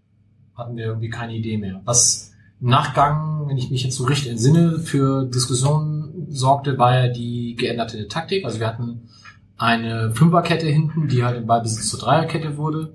hatten 0.57 0.77
wir 0.77 0.87
irgendwie 0.87 1.11
keine 1.11 1.35
Idee 1.35 1.57
mehr. 1.57 1.81
Was 1.85 2.33
im 2.61 2.69
Nachgang, 2.69 3.49
wenn 3.49 3.59
ich 3.59 3.71
mich 3.71 3.85
jetzt 3.85 3.97
so 3.97 4.05
richtig 4.05 4.31
entsinne, 4.31 4.79
für 4.79 5.25
Diskussionen 5.27 6.27
sorgte, 6.31 6.79
war 6.79 6.95
ja 6.95 7.09
die 7.09 7.55
geänderte 7.57 8.09
Taktik. 8.09 8.45
Also 8.45 8.61
wir 8.61 8.67
hatten 8.67 9.09
eine 9.57 10.13
Fünferkette 10.13 10.67
hinten, 10.67 11.09
die 11.09 11.25
halt 11.25 11.37
im 11.37 11.47
Ballbesitz 11.47 11.89
zur 11.89 12.01
Dreierkette 12.01 12.57
wurde. 12.57 12.95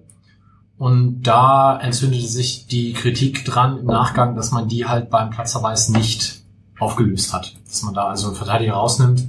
Und 0.77 1.23
da 1.23 1.77
entzündete 1.77 2.25
sich 2.25 2.67
die 2.67 2.93
Kritik 2.93 3.43
dran 3.43 3.79
im 3.79 3.85
Nachgang, 3.85 4.35
dass 4.35 4.51
man 4.51 4.69
die 4.69 4.85
halt 4.85 5.09
beim 5.09 5.29
Platzverweis 5.29 5.89
nicht 5.89 6.41
aufgelöst 6.79 7.33
hat. 7.33 7.58
Dass 7.69 7.83
man 7.83 7.93
da 7.93 8.07
also 8.07 8.27
einen 8.27 8.35
Verteidiger 8.35 8.73
rausnimmt 8.73 9.27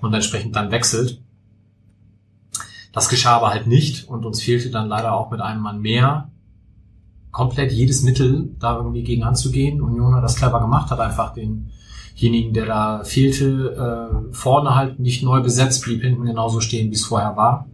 und 0.00 0.14
entsprechend 0.14 0.54
dann 0.54 0.70
wechselt. 0.70 1.20
Das 2.92 3.08
geschah 3.08 3.36
aber 3.36 3.50
halt 3.50 3.66
nicht 3.66 4.08
und 4.08 4.24
uns 4.24 4.42
fehlte 4.42 4.70
dann 4.70 4.88
leider 4.88 5.12
auch 5.14 5.30
mit 5.30 5.40
einem 5.40 5.62
Mann 5.62 5.80
mehr 5.80 6.30
komplett 7.30 7.72
jedes 7.72 8.02
Mittel, 8.02 8.50
da 8.58 8.76
irgendwie 8.76 9.04
gegen 9.04 9.22
anzugehen. 9.22 9.80
Union 9.80 10.14
hat 10.14 10.24
das 10.24 10.36
clever 10.36 10.60
gemacht, 10.60 10.90
hat 10.90 11.00
einfach 11.00 11.32
denjenigen, 11.32 12.52
der 12.52 12.66
da 12.66 13.04
fehlte, 13.04 14.30
äh, 14.30 14.34
vorne 14.34 14.74
halt 14.74 14.98
nicht 14.98 15.22
neu 15.22 15.40
besetzt, 15.40 15.84
blieb 15.84 16.02
hinten 16.02 16.24
genauso 16.24 16.60
stehen, 16.60 16.90
wie 16.90 16.94
es 16.94 17.04
vorher 17.04 17.36
war 17.36 17.68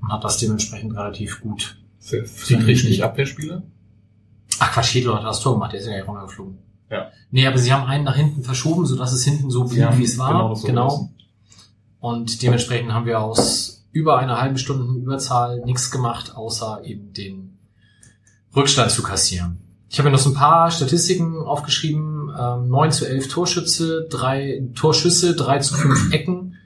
und 0.00 0.12
hat 0.12 0.24
das 0.24 0.38
dementsprechend 0.38 0.94
relativ 0.94 1.40
gut 1.40 1.76
Friedrich 1.98 2.84
nicht 2.84 3.02
Abwehrspieler? 3.02 3.62
Ach 4.58 4.72
Quatsch, 4.72 4.94
Hedler 4.94 5.16
hat 5.16 5.24
das 5.24 5.40
Tor 5.40 5.54
gemacht, 5.54 5.72
der 5.72 5.80
ist 5.80 5.86
ja 5.86 5.96
nicht 5.96 6.06
runtergeflogen. 6.06 6.58
Ja. 6.92 7.10
Nee, 7.30 7.46
aber 7.46 7.56
sie 7.56 7.72
haben 7.72 7.86
einen 7.86 8.04
nach 8.04 8.16
hinten 8.16 8.42
verschoben, 8.42 8.84
sodass 8.84 9.12
es 9.12 9.24
hinten 9.24 9.50
so 9.50 9.64
blieb, 9.64 9.88
wie 9.96 10.04
es 10.04 10.18
war. 10.18 10.32
Genau. 10.32 10.54
So 10.54 10.66
genau. 10.66 11.10
Und 12.00 12.42
dementsprechend 12.42 12.92
haben 12.92 13.06
wir 13.06 13.20
aus 13.20 13.86
über 13.92 14.18
einer 14.18 14.40
halben 14.40 14.58
Stunde 14.58 15.00
Überzahl 15.00 15.60
nichts 15.60 15.90
gemacht, 15.90 16.36
außer 16.36 16.82
eben 16.84 17.12
den 17.14 17.58
Rückstand 18.54 18.90
zu 18.90 19.02
kassieren. 19.02 19.58
Ich 19.88 19.98
habe 19.98 20.08
mir 20.08 20.12
noch 20.16 20.22
so 20.22 20.30
ein 20.30 20.34
paar 20.34 20.70
Statistiken 20.70 21.38
aufgeschrieben. 21.38 22.30
Ähm, 22.38 22.68
9 22.68 22.92
zu 22.92 23.06
11 23.08 23.28
Torschütze, 23.28 24.06
drei 24.10 24.62
Torschüsse, 24.74 25.34
3 25.34 25.58
zu 25.60 25.74
5 25.74 26.12
Ecken. 26.12 26.56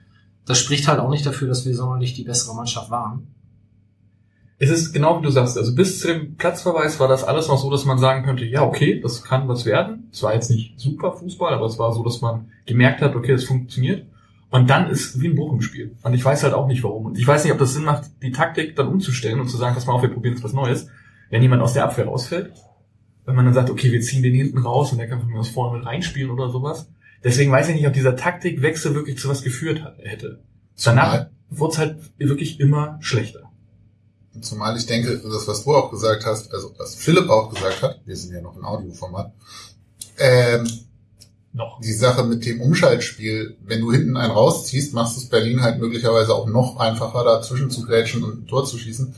Das 0.44 0.58
spricht 0.58 0.88
halt 0.88 1.00
auch 1.00 1.10
nicht 1.10 1.26
dafür, 1.26 1.48
dass 1.48 1.64
wir 1.64 1.74
sonderlich 1.74 2.14
die 2.14 2.24
bessere 2.24 2.54
Mannschaft 2.54 2.90
waren. 2.90 3.28
Es 4.58 4.70
ist 4.70 4.94
genau 4.94 5.18
wie 5.18 5.24
du 5.24 5.30
sagst, 5.30 5.58
also 5.58 5.74
bis 5.74 6.00
zu 6.00 6.08
dem 6.08 6.36
Platzverweis 6.36 6.98
war 6.98 7.08
das 7.08 7.24
alles 7.24 7.48
noch 7.48 7.58
so, 7.58 7.70
dass 7.70 7.84
man 7.84 7.98
sagen 7.98 8.24
könnte, 8.24 8.46
ja, 8.46 8.62
okay, 8.62 9.00
das 9.00 9.22
kann 9.22 9.48
was 9.48 9.66
werden. 9.66 10.08
Es 10.12 10.22
war 10.22 10.32
jetzt 10.32 10.50
nicht 10.50 10.80
super 10.80 11.12
Fußball, 11.12 11.52
aber 11.52 11.66
es 11.66 11.78
war 11.78 11.92
so, 11.92 12.02
dass 12.02 12.22
man 12.22 12.50
gemerkt 12.64 13.02
hat, 13.02 13.14
okay, 13.14 13.32
das 13.32 13.44
funktioniert. 13.44 14.06
Und 14.48 14.70
dann 14.70 14.88
ist 14.88 15.20
wie 15.20 15.28
ein 15.28 15.34
Bruch 15.34 15.52
im 15.52 15.60
Spiel. 15.60 15.94
Und 16.02 16.14
ich 16.14 16.24
weiß 16.24 16.42
halt 16.42 16.54
auch 16.54 16.68
nicht 16.68 16.82
warum. 16.82 17.04
Und 17.04 17.18
ich 17.18 17.26
weiß 17.26 17.44
nicht, 17.44 17.52
ob 17.52 17.58
das 17.58 17.74
Sinn 17.74 17.84
macht, 17.84 18.04
die 18.22 18.32
Taktik 18.32 18.76
dann 18.76 18.88
umzustellen 18.88 19.40
und 19.40 19.48
zu 19.48 19.58
sagen, 19.58 19.74
pass 19.74 19.86
mal 19.86 19.92
auf, 19.92 20.02
wir 20.02 20.08
probieren 20.08 20.34
jetzt 20.34 20.44
was 20.44 20.54
Neues. 20.54 20.88
Wenn 21.28 21.42
jemand 21.42 21.60
aus 21.60 21.74
der 21.74 21.84
Abwehr 21.84 22.06
rausfällt, 22.06 22.52
wenn 23.26 23.34
man 23.34 23.44
dann 23.44 23.54
sagt, 23.54 23.68
okay, 23.68 23.92
wir 23.92 24.00
ziehen 24.00 24.22
den 24.22 24.34
hinten 24.34 24.58
raus 24.58 24.92
und 24.92 24.98
der 24.98 25.08
kann 25.08 25.20
von 25.20 25.30
mir 25.30 25.40
aus 25.40 25.48
vorne 25.50 25.78
mit 25.78 25.86
reinspielen 25.86 26.30
oder 26.30 26.48
sowas. 26.48 26.88
Deswegen 27.24 27.50
weiß 27.50 27.68
ich 27.68 27.74
nicht, 27.74 27.86
ob 27.86 27.92
dieser 27.92 28.16
Taktikwechsel 28.16 28.94
wirklich 28.94 29.18
zu 29.18 29.28
was 29.28 29.42
geführt 29.42 29.82
hat, 29.82 29.98
hätte. 29.98 30.40
Danach 30.82 31.26
wurde 31.50 31.72
es 31.72 31.78
halt 31.78 31.98
wirklich 32.18 32.60
immer 32.60 32.98
schlechter. 33.00 33.45
Zumal 34.42 34.76
ich 34.76 34.86
denke, 34.86 35.18
das, 35.18 35.48
was 35.48 35.64
du 35.64 35.74
auch 35.74 35.90
gesagt 35.90 36.24
hast, 36.26 36.52
also 36.52 36.72
was 36.78 36.94
Philipp 36.94 37.28
auch 37.28 37.52
gesagt 37.52 37.82
hat, 37.82 38.00
wir 38.04 38.16
sind 38.16 38.32
ja 38.32 38.40
noch 38.40 38.56
im 38.56 38.64
Audioformat, 38.64 39.32
ähm, 40.18 40.68
Noch. 41.52 41.80
die 41.80 41.92
Sache 41.92 42.24
mit 42.24 42.44
dem 42.46 42.60
Umschaltspiel, 42.60 43.56
wenn 43.64 43.80
du 43.80 43.92
hinten 43.92 44.16
einen 44.16 44.32
rausziehst, 44.32 44.94
machst 44.94 45.16
du 45.16 45.20
es 45.20 45.28
Berlin 45.28 45.62
halt 45.62 45.80
möglicherweise 45.80 46.34
auch 46.34 46.46
noch 46.46 46.78
einfacher, 46.78 47.24
dazwischen 47.24 47.70
zu 47.70 47.82
grätschen 47.82 48.22
und 48.22 48.42
ein 48.42 48.46
Tor 48.46 48.64
zu 48.64 48.78
schießen. 48.78 49.14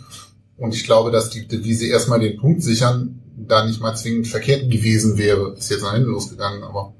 Und 0.57 0.75
ich 0.75 0.85
glaube, 0.85 1.11
dass 1.11 1.31
die 1.31 1.47
Devise 1.47 1.87
erstmal 1.87 2.21
den 2.21 2.39
Punkt 2.39 2.63
sichern, 2.63 3.23
da 3.37 3.65
nicht 3.65 3.81
mal 3.81 3.95
zwingend 3.95 4.27
verkehrt 4.27 4.69
gewesen 4.71 5.17
wäre. 5.17 5.55
Ist 5.57 5.71
jetzt 5.71 5.83
nach 5.83 5.95
hinten 5.95 6.11
losgegangen, 6.11 6.65
aber 6.65 6.95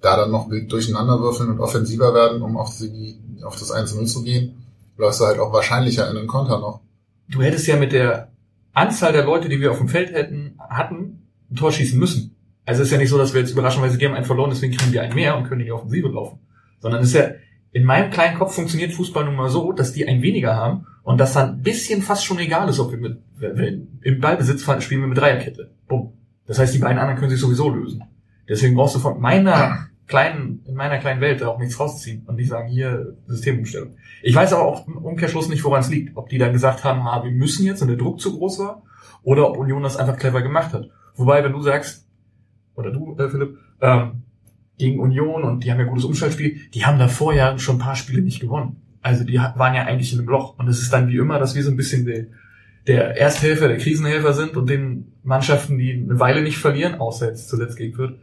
da 0.00 0.16
dann 0.16 0.30
noch 0.30 0.50
wild 0.50 0.70
durcheinander 0.70 1.20
würfeln 1.20 1.50
und 1.50 1.60
offensiver 1.60 2.12
werden, 2.14 2.42
um 2.42 2.56
auf, 2.56 2.76
die, 2.78 3.18
auf 3.44 3.56
das 3.58 3.72
1-0 3.72 4.06
zu 4.06 4.22
gehen, 4.22 4.66
läufst 4.96 5.20
du 5.20 5.26
halt 5.26 5.38
auch 5.38 5.52
wahrscheinlicher 5.52 6.08
in 6.08 6.16
den 6.16 6.26
Konter 6.26 6.58
noch. 6.58 6.80
Du 7.28 7.42
hättest 7.42 7.66
ja 7.66 7.76
mit 7.76 7.92
der 7.92 8.32
Anzahl 8.72 9.12
der 9.12 9.24
Leute, 9.24 9.48
die 9.48 9.60
wir 9.60 9.70
auf 9.70 9.78
dem 9.78 9.88
Feld 9.88 10.12
hätten, 10.12 10.58
hatten, 10.58 11.26
ein 11.50 11.56
Tor 11.56 11.72
schießen 11.72 11.98
müssen. 11.98 12.36
Also 12.64 12.82
es 12.82 12.88
ist 12.88 12.92
ja 12.92 12.98
nicht 12.98 13.10
so, 13.10 13.18
dass 13.18 13.32
wir 13.32 13.40
jetzt 13.40 13.52
überraschenderweise, 13.52 13.98
die 13.98 14.06
haben 14.06 14.14
einen 14.14 14.24
verloren, 14.24 14.50
deswegen 14.50 14.76
kriegen 14.76 14.92
wir 14.92 15.02
einen 15.02 15.14
mehr 15.14 15.36
und 15.36 15.44
können 15.44 15.60
in 15.60 15.66
die 15.66 15.72
Offensive 15.72 16.08
laufen. 16.08 16.40
Sondern 16.80 17.00
es 17.00 17.08
ist 17.08 17.14
ja, 17.14 17.30
in 17.72 17.84
meinem 17.84 18.10
kleinen 18.10 18.36
Kopf 18.36 18.54
funktioniert 18.54 18.92
Fußball 18.92 19.24
nun 19.24 19.36
mal 19.36 19.50
so, 19.50 19.72
dass 19.72 19.92
die 19.92 20.06
einen 20.06 20.22
weniger 20.22 20.56
haben 20.56 20.86
und 21.02 21.18
dass 21.18 21.34
dann 21.34 21.50
ein 21.50 21.62
bisschen 21.62 22.02
fast 22.02 22.24
schon 22.24 22.38
egal 22.38 22.68
ist, 22.68 22.80
ob 22.80 22.90
wir 22.90 22.98
mit, 22.98 23.18
im 24.02 24.20
Ballbesitz 24.20 24.62
fahren, 24.62 24.80
spielen 24.80 25.02
wir 25.02 25.08
mit 25.08 25.18
Dreierkette. 25.18 25.70
Bumm. 25.86 26.12
Das 26.46 26.58
heißt, 26.58 26.74
die 26.74 26.78
beiden 26.78 26.98
anderen 26.98 27.18
können 27.18 27.30
sich 27.30 27.40
sowieso 27.40 27.70
lösen. 27.70 28.02
Deswegen 28.48 28.74
brauchst 28.74 28.94
du 28.94 28.98
von 28.98 29.20
meiner 29.20 29.88
kleinen, 30.06 30.62
in 30.66 30.74
meiner 30.74 30.98
kleinen 30.98 31.20
Welt 31.20 31.40
da 31.40 31.48
auch 31.48 31.58
nichts 31.58 31.78
rausziehen 31.80 32.24
und 32.26 32.36
nicht 32.36 32.48
sagen, 32.48 32.68
hier, 32.68 33.16
Systemumstellung. 33.26 33.96
Ich 34.22 34.34
weiß 34.34 34.52
aber 34.52 34.64
auch 34.64 34.86
im 34.86 34.98
Umkehrschluss 34.98 35.48
nicht, 35.48 35.64
woran 35.64 35.80
es 35.80 35.90
liegt. 35.90 36.16
Ob 36.16 36.28
die 36.28 36.38
dann 36.38 36.52
gesagt 36.52 36.84
haben, 36.84 37.04
ha, 37.04 37.24
wir 37.24 37.32
müssen 37.32 37.66
jetzt 37.66 37.82
und 37.82 37.88
der 37.88 37.96
Druck 37.96 38.20
zu 38.20 38.36
groß 38.36 38.60
war, 38.60 38.82
oder 39.22 39.50
ob 39.50 39.56
Union 39.56 39.82
das 39.82 39.96
einfach 39.96 40.16
clever 40.16 40.42
gemacht 40.42 40.72
hat. 40.72 40.88
Wobei, 41.16 41.42
wenn 41.42 41.52
du 41.52 41.60
sagst, 41.60 42.06
oder 42.76 42.92
du, 42.92 43.16
äh, 43.18 43.28
Philipp, 43.28 43.58
ähm, 43.80 44.22
gegen 44.78 45.00
Union 45.00 45.42
und 45.42 45.64
die 45.64 45.72
haben 45.72 45.78
ja 45.80 45.86
gutes 45.86 46.04
Umschaltspiel, 46.04 46.60
die 46.74 46.84
haben 46.84 46.98
davor 46.98 47.32
ja 47.32 47.58
schon 47.58 47.76
ein 47.76 47.80
paar 47.80 47.96
Spiele 47.96 48.22
nicht 48.22 48.40
gewonnen. 48.40 48.76
Also 49.00 49.24
die 49.24 49.38
waren 49.38 49.74
ja 49.74 49.84
eigentlich 49.84 50.12
in 50.12 50.18
einem 50.18 50.28
Loch. 50.28 50.58
Und 50.58 50.68
es 50.68 50.82
ist 50.82 50.92
dann 50.92 51.08
wie 51.08 51.16
immer, 51.16 51.38
dass 51.38 51.54
wir 51.54 51.62
so 51.62 51.70
ein 51.70 51.76
bisschen 51.76 52.04
der, 52.04 52.26
der 52.86 53.16
Ersthelfer, 53.16 53.68
der 53.68 53.78
Krisenhelfer 53.78 54.32
sind 54.32 54.56
und 54.56 54.68
den 54.68 55.12
Mannschaften, 55.22 55.78
die 55.78 55.92
eine 55.92 56.20
Weile 56.20 56.42
nicht 56.42 56.58
verlieren, 56.58 56.96
außer 56.96 57.28
jetzt 57.28 57.48
zuletzt 57.48 57.76
gegen 57.76 57.94
Fürth, 57.94 58.18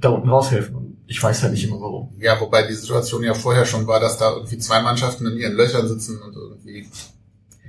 da 0.00 0.08
unten 0.10 0.28
raushelfen. 0.28 0.74
Und 0.74 0.96
ich 1.06 1.22
weiß 1.22 1.42
halt 1.42 1.52
nicht 1.52 1.64
immer 1.64 1.80
warum. 1.80 2.14
Ja, 2.18 2.40
wobei 2.40 2.66
die 2.66 2.74
Situation 2.74 3.22
ja 3.22 3.34
vorher 3.34 3.64
schon 3.66 3.86
war, 3.86 4.00
dass 4.00 4.18
da 4.18 4.32
irgendwie 4.34 4.58
zwei 4.58 4.80
Mannschaften 4.82 5.26
in 5.26 5.36
ihren 5.38 5.54
Löchern 5.54 5.86
sitzen 5.88 6.20
und 6.22 6.34
irgendwie 6.34 6.88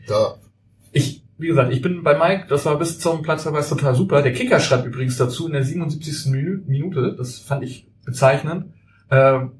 da. 0.07 0.35
Ich, 0.91 1.23
wie 1.38 1.47
gesagt, 1.47 1.71
ich 1.73 1.81
bin 1.81 2.03
bei 2.03 2.17
Mike, 2.17 2.47
das 2.50 2.65
war 2.65 2.77
bis 2.77 3.00
zum 3.00 3.21
Platzverweis 3.21 3.69
total 3.69 3.95
super. 3.95 4.21
Der 4.21 4.33
Kicker 4.33 4.59
schreibt 4.59 4.85
übrigens 4.85 5.17
dazu 5.17 5.47
in 5.47 5.53
der 5.53 5.63
77. 5.63 6.27
Minü- 6.31 6.61
Minute, 6.67 7.15
das 7.17 7.39
fand 7.39 7.63
ich 7.63 7.88
bezeichnend. 8.05 8.73
Ähm, 9.09 9.53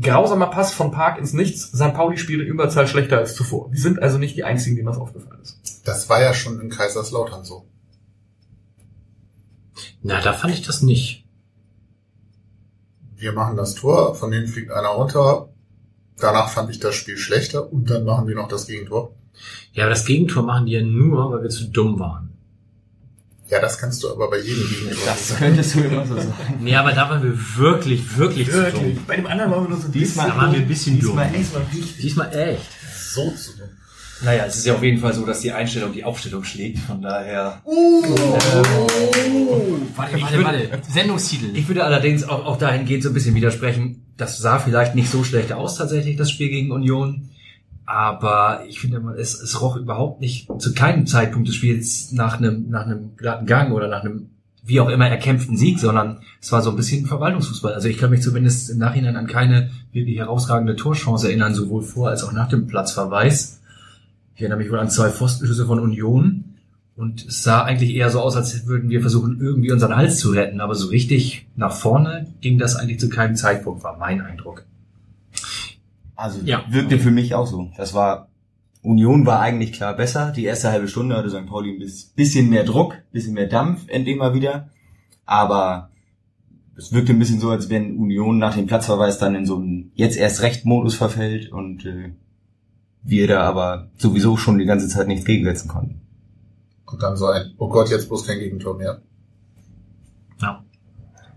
grausamer 0.00 0.46
Pass 0.48 0.72
von 0.72 0.90
Park 0.90 1.18
ins 1.18 1.32
Nichts. 1.32 1.70
St. 1.72 1.94
Pauli 1.94 2.16
spielt 2.16 2.40
in 2.42 2.46
Überzahl 2.48 2.86
schlechter 2.88 3.18
als 3.18 3.34
zuvor. 3.34 3.70
Die 3.70 3.78
sind 3.78 4.00
also 4.02 4.18
nicht 4.18 4.36
die 4.36 4.44
einzigen, 4.44 4.76
denen 4.76 4.86
das 4.86 4.96
aufgefallen 4.98 5.40
ist. 5.42 5.82
Das 5.84 6.08
war 6.08 6.20
ja 6.22 6.34
schon 6.34 6.60
in 6.60 6.68
Kaiserslautern 6.70 7.44
so. 7.44 7.64
Na, 10.02 10.20
da 10.20 10.32
fand 10.32 10.54
ich 10.54 10.62
das 10.62 10.82
nicht. 10.82 11.19
Wir 13.20 13.32
machen 13.32 13.56
das 13.56 13.74
Tor, 13.74 14.14
von 14.14 14.30
denen 14.30 14.46
fliegt 14.48 14.70
einer 14.70 14.88
runter. 14.88 15.50
Danach 16.18 16.48
fand 16.48 16.70
ich 16.70 16.80
das 16.80 16.94
Spiel 16.94 17.18
schlechter 17.18 17.70
und 17.70 17.90
dann 17.90 18.04
machen 18.04 18.26
wir 18.26 18.34
noch 18.34 18.48
das 18.48 18.66
Gegentor. 18.66 19.14
Ja, 19.74 19.84
aber 19.84 19.90
das 19.90 20.06
Gegentor 20.06 20.42
machen 20.42 20.66
die 20.66 20.72
ja 20.72 20.82
nur, 20.82 21.30
weil 21.30 21.42
wir 21.42 21.50
zu 21.50 21.64
dumm 21.64 21.98
waren. 21.98 22.30
Ja, 23.50 23.60
das 23.60 23.78
kannst 23.78 24.02
du 24.02 24.10
aber 24.10 24.30
bei 24.30 24.38
jedem 24.38 24.66
Gegentor. 24.68 25.04
Das 25.04 25.36
könntest 25.36 25.74
du 25.74 25.80
immer 25.80 26.06
so 26.06 26.14
sagen. 26.14 26.60
Nee, 26.60 26.76
aber 26.76 26.92
da 26.92 27.10
waren 27.10 27.22
wir 27.22 27.38
wirklich, 27.56 28.16
wirklich 28.16 28.48
zu 28.50 28.56
dumm. 28.56 28.64
Wirklich. 28.64 28.98
Bei 29.06 29.16
dem 29.16 29.26
anderen 29.26 29.50
waren 29.50 29.64
wir 29.64 29.70
nur 29.70 29.80
so 29.80 29.88
Diesmal 29.88 30.28
Da 30.28 30.36
waren 30.36 30.52
wir 30.52 30.60
ein 30.60 30.68
bisschen 30.68 30.98
dumm. 30.98 31.18
Diesmal 31.18 31.66
echt. 31.74 32.02
Diesmal 32.02 32.34
echt. 32.34 32.70
so 33.12 33.30
zu 33.32 33.52
tun. 33.58 33.68
Naja, 34.22 34.44
es 34.46 34.56
ist 34.56 34.66
ja 34.66 34.74
auf 34.74 34.82
jeden 34.82 34.98
Fall 34.98 35.14
so, 35.14 35.24
dass 35.24 35.40
die 35.40 35.52
Einstellung 35.52 35.92
die 35.92 36.04
Aufstellung 36.04 36.44
schlägt. 36.44 36.78
Von 36.80 37.00
daher. 37.00 37.60
Warte, 39.96 40.16
Ich 40.16 40.22
warte, 40.22 40.36
würd- 40.38 40.44
warte. 40.44 40.78
Sendungstitel. 40.90 41.56
Ich 41.56 41.68
würde 41.68 41.84
allerdings 41.84 42.24
auch, 42.24 42.44
auch 42.44 42.56
dahingehend 42.58 43.02
so 43.02 43.10
ein 43.10 43.14
bisschen 43.14 43.34
widersprechen. 43.34 44.02
Das 44.16 44.38
sah 44.38 44.58
vielleicht 44.58 44.94
nicht 44.94 45.10
so 45.10 45.24
schlecht 45.24 45.52
aus, 45.52 45.76
tatsächlich, 45.76 46.16
das 46.16 46.30
Spiel 46.30 46.48
gegen 46.50 46.70
Union. 46.70 47.30
Aber 47.86 48.62
ich 48.68 48.78
finde, 48.78 49.02
es, 49.18 49.40
es 49.40 49.60
roch 49.60 49.76
überhaupt 49.76 50.20
nicht 50.20 50.48
zu 50.58 50.74
keinem 50.74 51.06
Zeitpunkt 51.06 51.48
des 51.48 51.56
Spiels 51.56 52.12
nach 52.12 52.38
einem, 52.38 52.68
nach 52.70 52.84
einem 52.86 53.16
glatten 53.16 53.46
Gang 53.46 53.72
oder 53.72 53.88
nach 53.88 54.02
einem 54.04 54.30
wie 54.62 54.78
auch 54.78 54.90
immer 54.90 55.08
erkämpften 55.08 55.56
Sieg, 55.56 55.80
sondern 55.80 56.18
es 56.40 56.52
war 56.52 56.62
so 56.62 56.70
ein 56.70 56.76
bisschen 56.76 57.06
Verwaltungsfußball. 57.06 57.72
Also 57.72 57.88
ich 57.88 57.96
kann 57.98 58.10
mich 58.10 58.20
zumindest 58.22 58.70
im 58.70 58.78
Nachhinein 58.78 59.16
an 59.16 59.26
keine 59.26 59.70
wirklich 59.92 60.18
herausragende 60.18 60.76
Torchance 60.76 61.26
erinnern, 61.26 61.54
sowohl 61.54 61.82
vor 61.82 62.10
als 62.10 62.22
auch 62.22 62.32
nach 62.32 62.48
dem 62.48 62.66
Platzverweis. 62.68 63.59
Ich 64.40 64.44
erinnere 64.44 64.60
mich 64.60 64.70
wohl 64.72 64.78
an 64.78 64.88
zwei 64.88 65.10
Pfostenschüsse 65.10 65.66
von 65.66 65.78
Union. 65.80 66.44
Und 66.96 67.26
es 67.26 67.42
sah 67.42 67.62
eigentlich 67.62 67.94
eher 67.94 68.08
so 68.08 68.20
aus, 68.20 68.36
als 68.36 68.66
würden 68.66 68.88
wir 68.88 69.02
versuchen, 69.02 69.38
irgendwie 69.38 69.70
unseren 69.70 69.94
Hals 69.94 70.18
zu 70.18 70.30
retten. 70.30 70.62
Aber 70.62 70.74
so 70.74 70.88
richtig 70.88 71.46
nach 71.56 71.72
vorne 71.74 72.26
ging 72.40 72.56
das 72.58 72.74
eigentlich 72.74 72.98
zu 73.00 73.10
keinem 73.10 73.36
Zeitpunkt, 73.36 73.84
war 73.84 73.98
mein 73.98 74.22
Eindruck. 74.22 74.64
Also 76.16 76.40
Ja. 76.42 76.64
wirkte 76.70 76.98
für 76.98 77.10
mich 77.10 77.34
auch 77.34 77.46
so. 77.46 77.70
Das 77.76 77.92
war 77.92 78.28
Union 78.80 79.26
war 79.26 79.40
eigentlich 79.40 79.74
klar 79.74 79.94
besser. 79.94 80.32
Die 80.34 80.44
erste 80.44 80.70
halbe 80.70 80.88
Stunde 80.88 81.18
hatte 81.18 81.28
St. 81.28 81.44
Pauli 81.46 81.72
ein 81.74 81.78
bis- 81.78 82.06
bisschen 82.06 82.48
mehr 82.48 82.64
Druck, 82.64 82.94
bisschen 83.12 83.34
mehr 83.34 83.46
Dampf, 83.46 83.82
endlich 83.88 84.16
mal 84.16 84.32
wieder. 84.32 84.70
Aber 85.26 85.90
es 86.76 86.94
wirkte 86.94 87.12
ein 87.12 87.18
bisschen 87.18 87.40
so, 87.40 87.50
als 87.50 87.68
wenn 87.68 87.98
Union 87.98 88.38
nach 88.38 88.56
dem 88.56 88.66
Platzverweis 88.66 89.18
dann 89.18 89.34
in 89.34 89.44
so 89.44 89.56
einen 89.56 89.92
jetzt 89.96 90.16
erst 90.16 90.40
recht 90.40 90.64
Modus 90.64 90.94
verfällt 90.94 91.52
und 91.52 91.84
äh, 91.84 92.12
wir 93.02 93.28
da 93.28 93.42
aber 93.42 93.88
sowieso 93.96 94.36
schon 94.36 94.58
die 94.58 94.66
ganze 94.66 94.88
Zeit 94.88 95.08
nichts 95.08 95.24
gegensetzen 95.24 95.68
konnten. 95.68 96.00
Und 96.86 97.02
dann 97.02 97.16
so 97.16 97.26
ein, 97.26 97.54
oh 97.58 97.68
Gott, 97.68 97.90
jetzt 97.90 98.08
bloß 98.08 98.26
kein 98.26 98.38
Gegentor 98.38 98.76
mehr. 98.76 99.00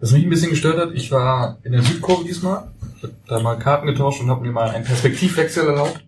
Was 0.03 0.11
mich 0.11 0.25
ein 0.25 0.29
bisschen 0.29 0.49
gestört 0.49 0.77
hat, 0.77 0.93
ich 0.93 1.09
war 1.13 1.59
in 1.63 1.71
der 1.71 1.81
Südkurve 1.81 2.25
diesmal, 2.25 2.73
hab 3.01 3.11
da 3.25 3.39
mal 3.39 3.55
Karten 3.55 3.87
getauscht 3.87 4.21
und 4.21 4.29
habe 4.29 4.41
mir 4.41 4.51
mal 4.51 4.69
einen 4.69 4.83
Perspektivwechsel 4.83 5.65
erlaubt. 5.65 6.03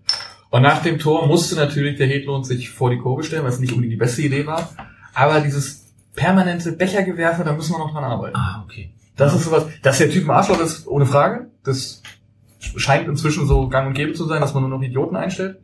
Und 0.49 0.63
nach 0.63 0.81
dem 0.81 0.99
Tor 0.99 1.25
musste 1.27 1.55
natürlich 1.55 1.97
der 1.97 2.07
Hedlund 2.07 2.45
sich 2.45 2.69
vor 2.71 2.89
die 2.89 2.97
Kurve 2.97 3.23
stellen, 3.23 3.45
was 3.45 3.59
nicht 3.59 3.71
unbedingt 3.71 3.93
die 3.93 3.97
beste 3.97 4.23
Idee 4.23 4.45
war. 4.45 4.69
Aber 5.13 5.39
dieses 5.39 5.85
permanente 6.13 6.73
Bechergewerfe, 6.73 7.45
da 7.45 7.53
müssen 7.53 7.71
wir 7.71 7.79
noch 7.79 7.93
dran 7.93 8.03
arbeiten. 8.03 8.35
Ah, 8.35 8.65
okay. 8.65 8.91
Das 9.15 9.33
ist 9.33 9.45
sowas, 9.45 9.65
dass 9.81 9.97
der 9.99 10.09
Typ 10.09 10.25
ein 10.25 10.31
Arschloch 10.31 10.59
ist, 10.59 10.87
ohne 10.87 11.05
Frage. 11.05 11.47
Das 11.63 12.01
scheint 12.77 13.07
inzwischen 13.07 13.47
so 13.47 13.67
gang 13.69 13.87
und 13.87 13.93
gäbe 13.93 14.13
zu 14.13 14.25
sein, 14.25 14.41
dass 14.41 14.53
man 14.53 14.63
nur 14.63 14.77
noch 14.77 14.81
Idioten 14.81 15.15
einstellt. 15.15 15.59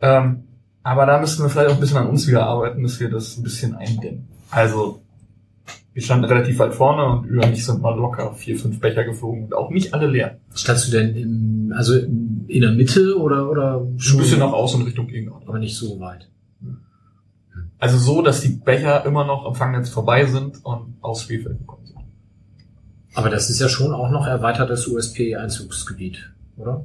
Ähm, 0.00 0.44
aber 0.82 1.06
da 1.06 1.18
müssten 1.18 1.42
wir 1.42 1.50
vielleicht 1.50 1.70
auch 1.70 1.74
ein 1.74 1.80
bisschen 1.80 1.98
an 1.98 2.08
uns 2.08 2.28
wieder 2.28 2.46
arbeiten, 2.46 2.82
dass 2.82 3.00
wir 3.00 3.10
das 3.10 3.36
ein 3.36 3.42
bisschen 3.42 3.74
eindämmen. 3.74 4.28
Also, 4.50 5.02
wir 5.92 6.02
standen 6.02 6.26
relativ 6.26 6.58
weit 6.58 6.74
vorne 6.74 7.04
und 7.06 7.26
über 7.26 7.46
mich 7.46 7.64
sind 7.64 7.80
mal 7.80 7.96
locker 7.96 8.34
vier, 8.34 8.58
fünf 8.58 8.80
Becher 8.80 9.04
geflogen 9.04 9.44
und 9.44 9.54
auch 9.54 9.70
nicht 9.70 9.94
alle 9.94 10.06
leer. 10.06 10.38
Standst 10.54 10.88
du 10.88 10.92
denn 10.92 11.16
im, 11.16 11.72
also 11.74 11.94
in 11.94 12.46
der 12.48 12.72
Mitte 12.72 13.18
oder, 13.18 13.50
oder 13.50 13.80
Ein 13.80 13.96
bisschen 13.96 14.38
nach 14.38 14.52
außen 14.52 14.82
Richtung 14.82 15.08
Gegner. 15.08 15.40
aber 15.46 15.58
nicht 15.58 15.76
so 15.76 15.98
weit? 15.98 16.28
Also 17.78 17.98
so, 17.98 18.22
dass 18.22 18.40
die 18.40 18.50
Becher 18.50 19.04
immer 19.04 19.24
noch 19.24 19.44
am 19.44 19.54
Fangnetz 19.54 19.88
vorbei 19.88 20.26
sind 20.26 20.64
und 20.64 20.96
aufs 21.00 21.22
Spielfeld 21.22 21.58
gekommen 21.58 21.86
sind. 21.86 21.98
Aber 23.14 23.30
das 23.30 23.50
ist 23.50 23.60
ja 23.60 23.68
schon 23.68 23.92
auch 23.92 24.10
noch 24.10 24.26
erweitertes 24.26 24.86
USP-Einzugsgebiet, 24.86 26.30
oder? 26.56 26.84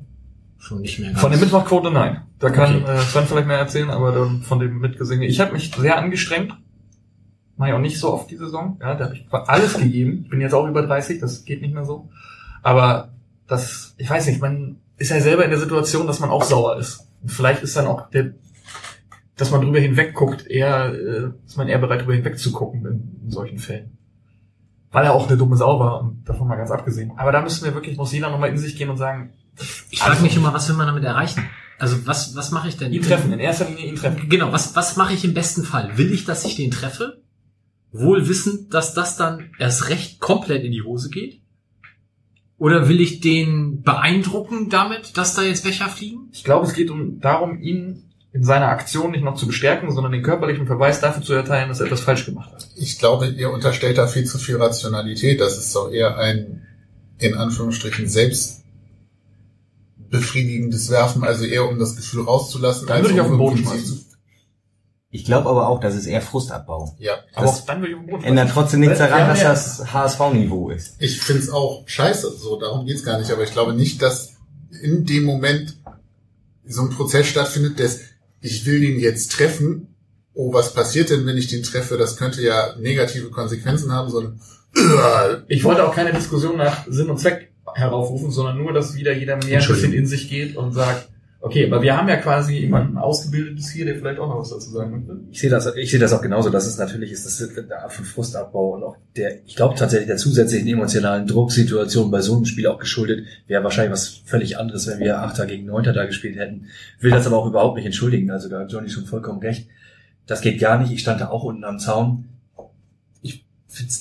Schon 0.58 0.82
nicht 0.82 1.00
mehr 1.00 1.10
ganz. 1.10 1.22
Von 1.22 1.32
der 1.32 1.40
Mittwochquote 1.40 1.92
nein. 1.92 2.22
Da 2.40 2.50
kann 2.50 2.84
Okay. 2.84 2.92
äh, 2.94 3.00
Sven 3.00 3.26
vielleicht 3.26 3.48
mehr 3.48 3.58
erzählen, 3.58 3.90
aber 3.90 4.12
dann 4.12 4.42
von 4.42 4.60
dem 4.60 4.80
Mitgesingen. 4.80 5.24
Ich 5.28 5.40
habe 5.40 5.54
mich 5.54 5.72
sehr 5.72 5.98
angestrengt. 5.98 6.54
Mach 7.58 7.68
ich 7.68 7.74
auch 7.74 7.80
nicht 7.80 8.00
so 8.00 8.14
oft 8.14 8.30
die 8.32 8.38
Saison. 8.38 8.78
Ja, 8.82 8.96
da 8.96 9.06
habe 9.06 9.16
ich 9.16 9.26
alles 9.32 9.78
gegeben. 9.78 10.22
Ich 10.24 10.30
bin 10.30 10.42
jetzt 10.42 10.54
auch 10.54 10.68
über 10.68 10.84
30, 10.84 11.20
das 11.20 11.46
geht 11.46 11.62
nicht 11.62 11.74
mehr 11.74 11.86
so. 11.86 12.10
Aber 12.64 13.10
das, 13.48 13.96
ich 13.98 14.10
weiß 14.10 14.28
nicht, 14.28 14.42
man 14.42 14.78
ist 14.98 15.10
ja 15.10 15.20
selber 15.20 15.44
in 15.46 15.52
der 15.52 15.60
Situation, 15.60 16.08
dass 16.08 16.20
man 16.20 16.30
auch 16.30 16.44
sauer 16.44 16.78
ist. 16.78 17.08
Und 17.22 17.30
vielleicht 17.32 17.64
ist 17.64 17.76
dann 17.76 17.88
auch 17.88 18.10
der, 18.10 18.34
dass 19.36 19.52
man 19.52 19.62
drüber 19.62 19.80
hinweg 19.80 20.14
guckt, 20.14 20.46
eher, 20.48 20.94
äh, 20.94 21.30
ist 21.46 21.58
man 21.58 21.68
eher 21.68 21.80
bereit, 21.80 22.02
drüber 22.02 22.14
hinweg 22.14 22.38
zu 22.38 22.52
gucken 22.52 22.86
in, 22.86 23.22
in 23.26 23.32
solchen 23.32 23.58
Fällen. 23.58 23.98
Weil 24.92 25.06
er 25.06 25.14
auch 25.14 25.28
eine 25.28 25.38
dumme 25.38 25.56
Sau 25.56 25.80
war 25.80 26.02
und 26.02 26.24
davon 26.28 26.48
mal 26.48 26.56
ganz 26.58 26.70
abgesehen. 26.72 27.14
Aber 27.18 27.32
da 27.32 27.42
müssen 27.42 27.64
wir 27.66 27.74
wirklich, 27.74 27.98
muss 27.98 28.12
jeder 28.14 28.30
nochmal 28.30 28.50
in 28.50 28.58
sich 28.58 28.76
gehen 28.76 28.90
und 28.90 28.98
sagen, 28.98 29.32
ich 29.90 30.00
frage 30.00 30.22
mich 30.22 30.36
immer, 30.36 30.54
was 30.54 30.68
will 30.70 30.76
man 30.76 30.88
damit 30.88 31.04
erreichen? 31.04 31.50
Also 31.78 32.06
was, 32.06 32.36
was 32.36 32.52
mache 32.52 32.70
ich 32.70 32.78
denn? 32.78 32.94
ihn 32.94 33.02
treffen, 33.02 33.34
in 33.34 33.40
erster 33.40 33.66
Linie 33.66 33.86
ihn 33.86 33.96
treffen. 33.96 34.30
Genau, 34.30 34.52
was, 34.52 34.76
was 34.76 34.98
mache 34.98 35.14
ich 35.14 35.26
im 35.26 35.34
besten 35.34 35.64
Fall? 35.64 35.98
Will 35.98 36.12
ich, 36.14 36.26
dass 36.26 36.46
ich 36.46 36.56
den 36.56 36.72
treffe? 36.72 37.22
Wohl 37.92 38.30
wissend, 38.30 38.74
dass 38.74 38.94
das 38.94 39.18
dann 39.18 39.50
erst 39.58 39.90
recht 39.90 40.20
komplett 40.20 40.64
in 40.64 40.72
die 40.72 40.84
Hose 40.84 41.10
geht? 41.10 41.42
Oder 42.58 42.88
will 42.88 43.02
ich 43.02 43.20
den 43.22 43.82
beeindrucken 43.82 44.70
damit, 44.70 45.18
dass 45.18 45.34
da 45.34 45.42
jetzt 45.42 45.64
Becher 45.64 45.90
fliegen? 45.90 46.30
Ich 46.32 46.44
glaube, 46.44 46.68
es 46.68 46.74
geht 46.74 46.92
um 46.92 47.20
darum, 47.20 47.60
ihn 47.60 48.12
in 48.34 48.44
seiner 48.44 48.68
Aktion 48.68 49.12
nicht 49.12 49.24
noch 49.24 49.36
zu 49.36 49.48
bestärken, 49.48 49.92
sondern 49.92 50.12
den 50.12 50.22
körperlichen 50.22 50.68
Verweis 50.68 51.02
dafür 51.02 51.24
zu 51.24 51.34
erteilen, 51.34 51.70
dass 51.70 51.80
er 51.80 51.88
etwas 51.88 52.02
falsch 52.02 52.26
gemacht 52.26 52.52
hat. 52.52 52.68
Ich 52.76 53.00
glaube, 53.00 53.28
ihr 53.28 53.50
unterstellt 53.50 53.98
da 53.98 54.06
viel 54.06 54.26
zu 54.26 54.38
viel 54.38 54.58
Rationalität. 54.58 55.42
Das 55.42 55.58
ist 55.58 55.76
doch 55.76 55.92
eher 55.92 56.18
ein, 56.18 56.62
in 57.18 57.34
Anführungsstrichen, 57.34 58.08
selbstbefriedigendes 60.12 60.89
Werfen, 60.89 61.24
also 61.24 61.45
eher 61.45 61.67
um 61.67 61.80
das 61.80 61.95
Gefühl 61.95 62.24
rauszulassen, 62.24 62.88
Dann 62.88 63.02
würde 63.02 63.13
ich 63.13 63.19
um 63.19 63.26
auf 63.26 63.32
den 63.32 63.38
Boden 63.38 63.58
schmeißen. 63.58 63.86
zu- 63.86 64.06
Ich 65.10 65.26
glaube 65.26 65.50
aber 65.50 65.67
auch, 65.67 65.80
das 65.80 65.95
ist 65.95 66.06
eher 66.06 66.21
Frustabbau. 66.21 66.95
Ja, 67.00 67.13
Aber 67.34 67.45
Das 67.47 67.62
auch 67.62 67.65
dann 67.65 67.82
würde 67.82 67.93
ich 67.93 67.95
auf 67.97 68.04
den 68.06 68.12
Boden 68.12 68.24
ändert 68.24 68.50
trotzdem 68.54 68.80
nichts 68.82 68.97
daran, 69.00 69.28
dass 69.28 69.41
ja- 69.41 69.50
das 69.50 69.93
HSV-Niveau 69.93 70.69
ist. 70.69 70.95
ich 71.00 71.19
find's 71.21 71.50
auch 71.50 71.84
scheiße, 71.88 72.32
so, 72.38 72.60
darum 72.60 72.86
geht's 72.86 73.04
gar 73.04 73.19
nicht, 73.19 73.32
aber 73.32 73.43
ich 73.43 73.52
glaube 73.52 73.74
nicht, 73.74 74.02
dass 74.02 74.34
in 74.82 75.06
dem 75.06 75.24
Moment 75.26 75.78
so 76.65 76.82
ein 76.84 76.89
Prozess 76.89 77.28
stattfindet, 77.28 77.80
dass 77.80 78.00
ich 78.41 78.65
will 78.65 78.80
den 78.82 79.00
jetzt 79.00 79.32
treffen, 79.32 79.95
oh, 80.34 80.54
was 80.54 80.74
passiert 80.74 81.10
denn, 81.10 81.26
wenn 81.26 81.38
ich 81.38 81.47
den 81.47 81.63
treffe, 81.63 81.97
das 81.97 82.15
könnte 82.15 82.41
ja 82.41 82.76
negative 82.80 83.30
Konsequenzen 83.30 83.91
haben, 83.91 84.10
sondern 84.10 84.39
Ich 85.50 85.63
wollte 85.65 85.86
auch 85.86 85.93
keine 85.93 86.13
Diskussion 86.13 86.56
nach 86.58 86.86
Sinn 86.88 87.10
und 87.10 87.17
Zweck 87.19 87.52
heraufrufen, 87.76 88.32
sondern 88.32 88.58
nur, 88.58 88.74
dass 88.74 88.96
wieder 88.96 89.14
jeder 89.14 89.38
mehr 89.38 89.62
ein 89.62 89.68
bisschen 89.68 89.94
in 89.94 90.06
sich 90.06 90.30
geht 90.30 90.56
und 90.56 90.72
sagt, 90.72 91.10
okay, 91.42 91.66
aber 91.66 91.82
wir 91.82 91.98
haben 91.98 92.08
ja 92.08 92.18
quasi 92.18 92.58
jemanden 92.58 92.98
Ausgebildetes 92.98 93.72
hier, 93.72 93.86
der 93.86 93.96
vielleicht 93.96 94.20
auch 94.20 94.28
noch 94.28 94.40
was 94.40 94.52
dazu 94.52 94.70
sagen 94.70 94.92
möchte. 94.92 95.20
Ich 95.32 95.40
sehe 95.40 95.50
das, 95.50 95.76
ich 95.76 95.90
sehe 95.90 96.00
das 96.00 96.14
auch 96.14 96.22
genauso, 96.22 96.50
dass 96.50 96.68
es 96.68 96.78
natürlich 96.78 97.12
ist, 97.12 97.26
das 97.26 97.42
ist 97.42 97.58
eine 97.58 97.80
Art 97.80 97.92
von 97.92 98.06
Frustabbau 98.06 98.76
und 98.76 98.84
auch 98.84 98.96
der, 99.16 99.44
ich 99.46 99.56
glaube 99.56 99.76
tatsächlich 99.76 100.08
der 100.08 100.18
zusätzlichen 100.18 100.68
emotionalen 100.68 101.26
Drucksituation 101.26 102.12
bei 102.12 102.22
so 102.22 102.36
einem 102.36 102.46
Spiel 102.46 102.68
auch 102.68 102.80
geschuldet, 102.80 103.26
wäre 103.48 103.64
wahrscheinlich 103.64 103.92
was 103.92 104.22
völlig 104.26 104.58
anderes, 104.58 104.88
wenn 104.88 105.00
wir 105.00 105.20
Achter 105.20 105.48
gegen 105.48 105.66
Neunter 105.66 105.94
da 105.94 106.06
gespielt 106.06 106.38
hätten. 106.38 106.68
Will 107.00 107.12
das 107.12 107.26
aber 107.26 107.38
auch 107.38 107.48
überhaupt 107.48 107.76
nicht 107.76 107.86
entschuldigen, 107.86 108.30
also 108.30 108.48
da 108.48 108.60
hat 108.60 108.72
Johnny 108.72 108.90
schon 108.90 109.06
vollkommen 109.06 109.40
recht. 109.40 109.68
Das 110.28 110.42
geht 110.42 110.60
gar 110.60 110.80
nicht, 110.80 110.92
ich 110.92 111.00
stand 111.00 111.20
da 111.20 111.30
auch 111.30 111.44
unten 111.44 111.64
am 111.64 111.80
Zaun. 111.80 112.26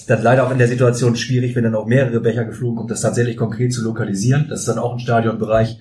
Dann 0.07 0.23
leider 0.23 0.47
auch 0.47 0.51
in 0.51 0.59
der 0.59 0.69
Situation 0.69 1.17
schwierig, 1.17 1.55
wenn 1.57 1.65
dann 1.65 1.75
auch 1.75 1.87
mehrere 1.87 2.21
Becher 2.21 2.45
geflogen 2.45 2.77
kommt, 2.77 2.91
das 2.91 3.01
tatsächlich 3.01 3.37
konkret 3.37 3.73
zu 3.73 3.83
lokalisieren. 3.83 4.47
Das 4.49 4.61
ist 4.61 4.69
dann 4.69 4.79
auch 4.79 4.93
ein 4.93 4.99
Stadionbereich, 4.99 5.79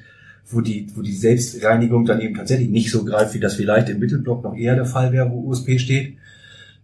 wo 0.47 0.61
die, 0.61 0.87
wo 0.95 1.01
die 1.01 1.15
Selbstreinigung 1.15 2.05
dann 2.05 2.21
eben 2.21 2.35
tatsächlich 2.35 2.69
nicht 2.69 2.91
so 2.91 3.05
greift, 3.05 3.33
wie 3.33 3.39
das 3.39 3.55
vielleicht 3.55 3.89
im 3.89 3.99
Mittelblock 3.99 4.43
noch 4.43 4.55
eher 4.55 4.75
der 4.75 4.85
Fall 4.85 5.11
wäre, 5.11 5.29
wo 5.29 5.49
USP 5.49 5.79
steht. 5.79 6.17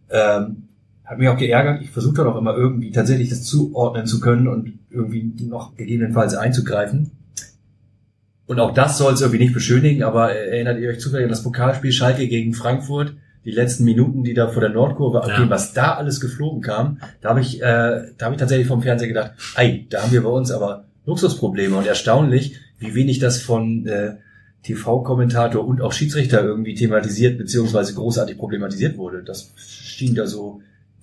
Ähm, 0.09 0.63
hat 1.03 1.19
mich 1.19 1.27
auch 1.27 1.37
geärgert. 1.37 1.81
Ich 1.81 1.91
versuche 1.91 2.15
dann 2.15 2.27
auch 2.27 2.37
immer 2.37 2.55
irgendwie 2.55 2.91
tatsächlich 2.91 3.29
das 3.29 3.43
zuordnen 3.43 4.07
zu 4.07 4.19
können 4.19 4.47
und 4.47 4.73
irgendwie 4.89 5.31
noch 5.45 5.75
gegebenenfalls 5.75 6.35
einzugreifen. 6.35 7.11
Und 8.47 8.59
auch 8.59 8.73
das 8.73 8.97
soll 8.97 9.13
es 9.13 9.21
irgendwie 9.21 9.43
nicht 9.43 9.53
beschönigen, 9.53 10.03
aber 10.03 10.33
erinnert 10.33 10.79
ihr 10.79 10.89
euch 10.89 10.99
zufällig 10.99 11.25
an 11.25 11.31
das 11.31 11.43
Pokalspiel 11.43 11.91
Schalke 11.91 12.27
gegen 12.27 12.53
Frankfurt? 12.53 13.13
Die 13.45 13.51
letzten 13.51 13.83
Minuten, 13.85 14.23
die 14.23 14.33
da 14.33 14.47
vor 14.47 14.61
der 14.61 14.71
Nordkurve 14.71 15.19
abgehen, 15.23 15.43
Ja. 15.43 15.49
was 15.49 15.73
da 15.73 15.93
alles 15.95 16.19
geflogen 16.19 16.61
kam, 16.61 16.99
da 17.21 17.29
habe 17.29 17.41
ich, 17.41 17.61
äh, 17.61 18.11
da 18.17 18.25
habe 18.25 18.35
ich 18.35 18.39
tatsächlich 18.39 18.67
vom 18.67 18.81
Fernseher 18.81 19.07
gedacht, 19.07 19.31
ei, 19.55 19.85
da 19.89 20.01
haben 20.01 20.11
wir 20.11 20.23
bei 20.23 20.29
uns 20.29 20.51
aber 20.51 20.85
Luxusprobleme 21.05 21.77
und 21.77 21.85
erstaunlich, 21.85 22.55
wie 22.79 22.95
wenig 22.95 23.19
das 23.19 23.39
von 23.41 23.85
äh, 23.85 24.15
TV-Kommentator 24.63 25.65
und 25.65 25.81
auch 25.81 25.93
Schiedsrichter 25.93 26.43
irgendwie 26.43 26.73
thematisiert 26.73 27.37
beziehungsweise 27.37 27.93
großartig 27.93 28.37
problematisiert 28.37 28.97
wurde. 28.97 29.23
Das 29.23 29.51
schien 29.57 30.15
da 30.15 30.25
so. 30.27 30.61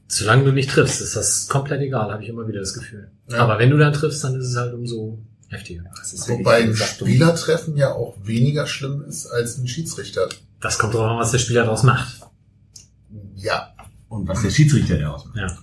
Solange 0.09 0.45
du 0.45 0.53
nicht 0.53 0.71
triffst, 0.71 1.01
ist 1.01 1.17
das 1.17 1.49
komplett 1.49 1.81
egal, 1.81 2.13
habe 2.13 2.23
ich 2.23 2.29
immer 2.29 2.47
wieder 2.47 2.61
das 2.61 2.75
Gefühl. 2.75 3.09
Ja. 3.31 3.39
Aber 3.39 3.59
wenn 3.59 3.71
du 3.71 3.79
dann 3.79 3.93
triffst, 3.93 4.23
dann 4.25 4.35
ist 4.39 4.49
es 4.49 4.57
halt 4.57 4.75
umso 4.75 5.19
heftiger. 5.49 5.85
Das 5.97 6.13
ist 6.13 6.29
Wobei 6.29 6.65
ein. 6.65 6.75
Spielertreffen 6.75 7.77
ja 7.77 7.93
auch 7.93 8.17
weniger 8.23 8.67
schlimm 8.67 9.05
ist 9.09 9.27
als 9.27 9.57
ein 9.59 9.69
Schiedsrichter. 9.69 10.29
Das 10.61 10.79
kommt 10.79 10.95
drauf 10.95 11.09
an, 11.11 11.19
was 11.19 11.31
der 11.31 11.39
Spieler 11.39 11.63
daraus 11.65 11.83
macht. 11.83 12.21
Ja, 13.43 13.75
und 14.09 14.29
was 14.29 14.43
der 14.43 14.51
Schiedsrichter 14.51 14.99
da 14.99 15.11
ausmacht. 15.11 15.37
Ja. 15.37 15.59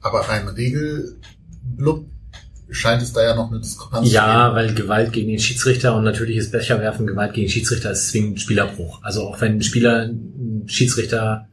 Aber 0.00 0.20
rein 0.20 0.48
Regelblub 0.48 2.06
scheint 2.70 3.02
es 3.02 3.12
da 3.12 3.22
ja 3.22 3.34
noch 3.34 3.50
eine 3.50 3.60
Diskrepanz 3.60 4.10
Ja, 4.10 4.54
weil 4.54 4.74
Gewalt 4.74 5.12
gegen 5.12 5.28
den 5.28 5.38
Schiedsrichter 5.38 5.94
und 5.96 6.04
natürliches 6.04 6.50
Becherwerfen, 6.50 7.06
Gewalt 7.06 7.34
gegen 7.34 7.46
den 7.46 7.52
Schiedsrichter 7.52 7.90
ist 7.92 8.10
zwingend 8.10 8.40
Spielerbruch. 8.40 9.02
Also 9.02 9.22
auch 9.22 9.40
wenn 9.40 9.54
ein 9.54 9.62
Spieler 9.62 10.02
einen 10.02 10.64
Schiedsrichter 10.66 11.48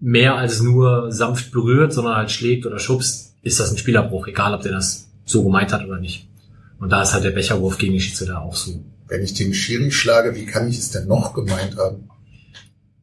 mehr 0.00 0.36
als 0.36 0.60
nur 0.60 1.10
sanft 1.12 1.52
berührt, 1.52 1.92
sondern 1.92 2.16
halt 2.16 2.30
schlägt 2.30 2.66
oder 2.66 2.78
schubst, 2.78 3.34
ist 3.42 3.60
das 3.60 3.70
ein 3.70 3.78
Spielerbruch, 3.78 4.26
egal 4.26 4.54
ob 4.54 4.62
der 4.62 4.72
das 4.72 5.08
so 5.24 5.42
gemeint 5.42 5.72
hat 5.72 5.84
oder 5.84 5.98
nicht. 5.98 6.28
Und 6.78 6.90
da 6.90 7.02
ist 7.02 7.12
halt 7.12 7.24
der 7.24 7.30
Becherwurf 7.30 7.78
gegen 7.78 7.92
den 7.92 8.00
Schiedsrichter 8.00 8.40
auch 8.40 8.54
so. 8.54 8.84
Wenn 9.08 9.22
ich 9.22 9.34
den 9.34 9.54
Schiri 9.54 9.90
schlage, 9.90 10.34
wie 10.34 10.46
kann 10.46 10.68
ich 10.68 10.78
es 10.78 10.90
denn 10.90 11.06
noch 11.06 11.32
gemeint 11.32 11.76
haben? 11.76 12.08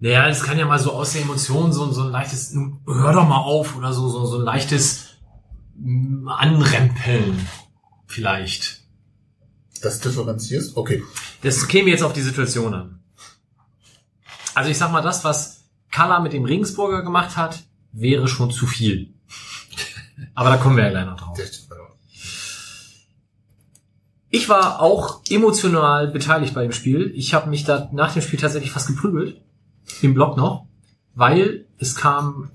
Naja, 0.04 0.28
es 0.28 0.44
kann 0.44 0.60
ja 0.60 0.66
mal 0.66 0.80
so 0.80 0.92
aus 0.92 1.14
der 1.14 1.22
Emotion 1.22 1.72
so, 1.72 1.90
so 1.94 2.04
ein 2.04 2.12
leichtes, 2.12 2.54
hör 2.86 3.14
doch 3.14 3.26
mal 3.26 3.38
auf 3.38 3.78
oder 3.78 3.94
so, 3.94 4.10
so, 4.10 4.26
so 4.26 4.38
ein 4.38 4.44
leichtes 4.44 5.12
mm, 5.78 6.28
Anrempeln 6.28 7.48
vielleicht. 8.06 8.82
Das 9.82 10.02
differenzierst? 10.02 10.76
Okay. 10.76 11.02
Das 11.42 11.70
käme 11.70 11.90
jetzt 11.90 12.04
auf 12.04 12.12
die 12.12 12.22
Situation 12.22 12.74
an. 12.74 13.00
Also 14.54 14.70
ich 14.70 14.78
sag 14.78 14.92
mal, 14.92 15.02
das, 15.02 15.24
was 15.24 15.70
Kalla 15.90 16.20
mit 16.20 16.34
dem 16.34 16.44
Regensburger 16.44 17.02
gemacht 17.02 17.38
hat, 17.38 17.64
wäre 17.94 18.28
schon 18.28 18.52
zu 18.52 18.68
viel. 18.68 19.14
Aber 20.36 20.50
da 20.50 20.58
kommen 20.58 20.76
wir 20.76 20.84
ja 20.84 20.90
gleich 20.90 21.06
noch 21.06 21.18
drauf. 21.18 21.40
Ich 24.30 24.50
war 24.50 24.82
auch 24.82 25.22
emotional 25.30 26.10
beteiligt 26.10 26.54
bei 26.54 26.64
dem 26.64 26.74
Spiel. 26.74 27.14
Ich 27.16 27.34
habe 27.34 27.50
mich 27.50 27.64
da 27.64 27.88
nach 27.94 28.12
dem 28.12 28.22
Spiel 28.22 28.38
tatsächlich 28.38 28.74
fast 28.74 28.88
geprügelt. 28.88 29.40
Im 30.02 30.14
Blog 30.14 30.38
noch. 30.38 30.66
Weil 31.16 31.66
es 31.78 31.96
kam, 31.96 32.50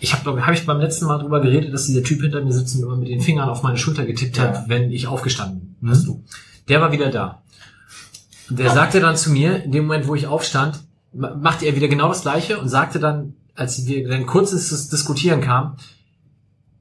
ich 0.00 0.12
habe 0.14 0.42
habe 0.44 0.54
ich 0.54 0.66
beim 0.66 0.80
letzten 0.80 1.06
Mal 1.06 1.18
drüber 1.18 1.40
geredet, 1.40 1.72
dass 1.72 1.86
dieser 1.86 2.02
Typ 2.02 2.20
hinter 2.20 2.42
mir 2.42 2.52
sitzt 2.52 2.76
und 2.76 2.82
immer 2.82 2.96
mit 2.96 3.08
den 3.08 3.20
Fingern 3.22 3.48
auf 3.48 3.62
meine 3.62 3.78
Schulter 3.78 4.04
getippt 4.04 4.38
hat, 4.38 4.54
Ja. 4.54 4.64
wenn 4.68 4.90
ich 4.90 5.06
aufgestanden 5.06 5.76
bin. 5.80 5.90
Hast 5.90 6.06
du. 6.06 6.22
Der 6.68 6.80
war 6.80 6.92
wieder 6.92 7.10
da. 7.10 7.42
Und 8.50 8.58
der 8.58 8.70
sagte 8.70 9.00
dann 9.00 9.16
zu 9.16 9.30
mir, 9.30 9.62
in 9.64 9.72
dem 9.72 9.86
Moment, 9.86 10.06
wo 10.08 10.14
ich 10.14 10.26
aufstand, 10.26 10.80
ma- 11.14 11.34
machte 11.34 11.64
er 11.64 11.74
wieder 11.74 11.88
genau 11.88 12.08
das 12.08 12.22
Gleiche 12.22 12.58
und 12.58 12.68
sagte 12.68 12.98
dann, 13.00 13.34
als 13.54 13.86
wir 13.86 14.06
dann 14.08 14.26
kurz 14.26 14.52
ins 14.52 14.88
Diskutieren 14.90 15.40
kamen, 15.40 15.76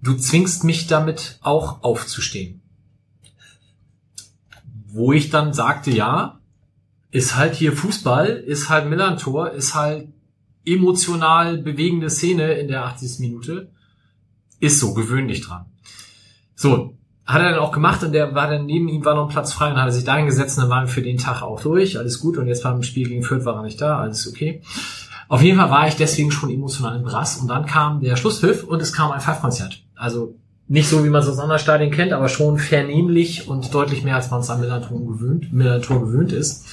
du 0.01 0.15
zwingst 0.15 0.63
mich 0.65 0.87
damit 0.87 1.37
auch 1.41 1.81
aufzustehen. 1.83 2.61
Wo 4.87 5.13
ich 5.13 5.29
dann 5.29 5.53
sagte, 5.53 5.91
ja, 5.91 6.40
ist 7.11 7.35
halt 7.35 7.55
hier 7.55 7.73
Fußball, 7.73 8.27
ist 8.27 8.69
halt 8.69 8.89
Millantor, 8.89 9.51
ist 9.51 9.75
halt 9.75 10.07
emotional 10.65 11.57
bewegende 11.57 12.09
Szene 12.09 12.53
in 12.53 12.67
der 12.67 12.85
80. 12.85 13.19
Minute. 13.19 13.69
Ist 14.59 14.79
so, 14.79 14.93
gewöhn 14.93 15.27
dich 15.27 15.41
dran. 15.41 15.65
So, 16.55 16.95
hat 17.25 17.41
er 17.41 17.51
dann 17.51 17.59
auch 17.59 17.71
gemacht 17.71 18.03
und 18.03 18.13
der 18.13 18.35
war 18.35 18.49
dann 18.49 18.65
neben 18.65 18.87
ihm 18.87 19.03
war 19.05 19.15
noch 19.15 19.27
ein 19.27 19.31
Platz 19.31 19.53
frei 19.53 19.71
und 19.71 19.77
hat 19.77 19.87
er 19.87 19.91
sich 19.91 20.03
dahin 20.03 20.25
gesetzt 20.25 20.57
und 20.57 20.63
dann 20.63 20.71
waren 20.71 20.85
wir 20.85 20.93
für 20.93 21.01
den 21.01 21.17
Tag 21.17 21.41
auch 21.41 21.61
durch, 21.61 21.97
alles 21.97 22.19
gut 22.19 22.37
und 22.37 22.47
jetzt 22.47 22.63
beim 22.63 22.83
Spiel 22.83 23.07
gegen 23.07 23.23
Fürth 23.23 23.45
war 23.45 23.55
er 23.55 23.63
nicht 23.63 23.81
da, 23.81 23.99
alles 23.99 24.27
okay. 24.27 24.61
Auf 25.27 25.41
jeden 25.41 25.57
Fall 25.57 25.71
war 25.71 25.87
ich 25.87 25.95
deswegen 25.95 26.29
schon 26.29 26.49
emotional 26.49 26.97
im 26.97 27.03
Brass 27.03 27.37
und 27.37 27.47
dann 27.47 27.65
kam 27.65 28.01
der 28.01 28.17
Schlusspfiff 28.17 28.63
und 28.63 28.81
es 28.81 28.93
kam 28.93 29.11
ein 29.11 29.21
Pfeifkonzert. 29.21 29.81
Also 29.95 30.35
nicht 30.67 30.89
so, 30.89 31.03
wie 31.03 31.09
man 31.09 31.21
es 31.21 31.27
aus 31.27 31.39
anderen 31.39 31.59
Stadien 31.59 31.91
kennt, 31.91 32.13
aber 32.13 32.27
schon 32.27 32.57
vernehmlich 32.57 33.47
und 33.47 33.73
deutlich 33.73 34.03
mehr, 34.03 34.15
als 34.15 34.29
man 34.29 34.41
es 34.41 34.49
an 34.49 34.59
Millantor 34.59 35.05
gewöhnt, 35.05 35.51
Millantor 35.53 36.01
gewöhnt 36.01 36.31
ist. 36.31 36.65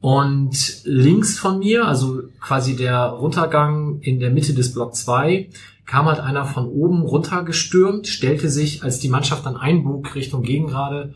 Und 0.00 0.82
links 0.84 1.38
von 1.38 1.58
mir, 1.58 1.86
also 1.86 2.22
quasi 2.40 2.76
der 2.76 3.06
Runtergang 3.06 4.00
in 4.00 4.20
der 4.20 4.30
Mitte 4.30 4.54
des 4.54 4.72
Block 4.72 4.94
2, 4.94 5.50
kam 5.86 6.06
halt 6.06 6.20
einer 6.20 6.44
von 6.44 6.66
oben 6.66 7.02
runtergestürmt, 7.02 8.06
stellte 8.06 8.48
sich, 8.48 8.84
als 8.84 9.00
die 9.00 9.08
Mannschaft 9.08 9.46
dann 9.46 9.56
einbog 9.56 10.14
Richtung 10.14 10.42
Gegengrade, 10.42 11.14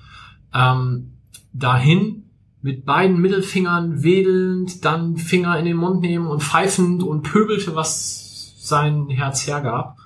ähm, 0.55 1.13
dahin 1.53 2.25
mit 2.63 2.85
beiden 2.85 3.21
Mittelfingern 3.21 4.03
wedelnd, 4.03 4.85
dann 4.85 5.17
Finger 5.17 5.59
in 5.59 5.65
den 5.65 5.77
Mund 5.77 6.01
nehmen 6.01 6.27
und 6.27 6.43
pfeifend 6.43 7.03
und 7.03 7.23
pöbelte, 7.23 7.75
was 7.75 8.55
sein 8.59 9.09
Herz 9.09 9.47
hergab. 9.47 9.97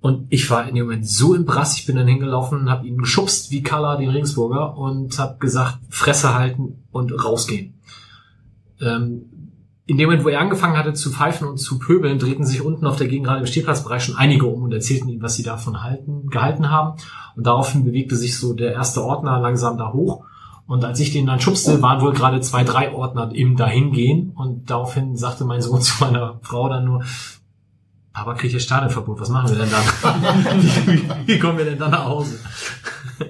Und 0.00 0.26
ich 0.30 0.48
war 0.50 0.68
in 0.68 0.76
dem 0.76 0.86
Moment 0.86 1.08
so 1.08 1.34
im 1.34 1.44
Brass, 1.44 1.76
ich 1.76 1.86
bin 1.86 1.96
dann 1.96 2.06
hingelaufen 2.06 2.70
habe 2.70 2.86
ihn 2.86 2.98
geschubst 2.98 3.50
wie 3.50 3.62
Kalla 3.62 3.96
den 3.96 4.10
Regensburger 4.10 4.76
und 4.76 5.18
habe 5.18 5.38
gesagt, 5.38 5.78
Fresse 5.88 6.34
halten 6.34 6.84
und 6.92 7.12
rausgehen. 7.24 7.74
Ähm, 8.80 9.24
in 9.86 9.96
dem 9.96 10.08
Moment, 10.08 10.24
wo 10.24 10.28
er 10.28 10.40
angefangen 10.40 10.76
hatte 10.76 10.92
zu 10.92 11.10
pfeifen 11.10 11.48
und 11.48 11.56
zu 11.56 11.78
pöbeln, 11.78 12.18
drehten 12.18 12.44
sich 12.44 12.60
unten 12.60 12.86
auf 12.86 12.96
der 12.96 13.08
Gegengrade 13.08 13.40
im 13.40 13.46
Stehplatzbereich 13.46 14.04
schon 14.04 14.16
einige 14.16 14.46
um 14.46 14.62
und 14.62 14.72
erzählten 14.72 15.08
ihm, 15.08 15.22
was 15.22 15.34
sie 15.34 15.42
davon 15.42 15.82
halten, 15.82 16.28
gehalten 16.28 16.70
haben. 16.70 16.98
Und 17.36 17.46
daraufhin 17.46 17.84
bewegte 17.84 18.14
sich 18.14 18.38
so 18.38 18.52
der 18.52 18.74
erste 18.74 19.02
Ordner 19.02 19.40
langsam 19.40 19.78
da 19.78 19.92
hoch. 19.94 20.24
Und 20.66 20.84
als 20.84 21.00
ich 21.00 21.14
den 21.14 21.24
dann 21.24 21.40
schubste, 21.40 21.80
waren 21.80 22.02
wohl 22.02 22.12
gerade 22.12 22.42
zwei, 22.42 22.64
drei 22.64 22.92
Ordner 22.92 23.30
im 23.32 23.56
Dahingehen. 23.56 24.32
Und 24.36 24.68
daraufhin 24.68 25.16
sagte 25.16 25.46
mein 25.46 25.62
Sohn 25.62 25.80
zu 25.80 26.04
meiner 26.04 26.38
Frau 26.42 26.68
dann 26.68 26.84
nur, 26.84 27.02
Papa 28.18 28.34
kriegt 28.34 28.50
hier 28.50 28.60
Stadionverbot, 28.60 29.20
was 29.20 29.28
machen 29.28 29.50
wir 29.50 29.58
denn 29.58 29.70
dann? 29.70 31.26
wie, 31.26 31.38
kommen 31.38 31.56
wir 31.56 31.64
denn 31.64 31.78
dann 31.78 31.92
nach 31.92 32.04
Hause? 32.04 32.36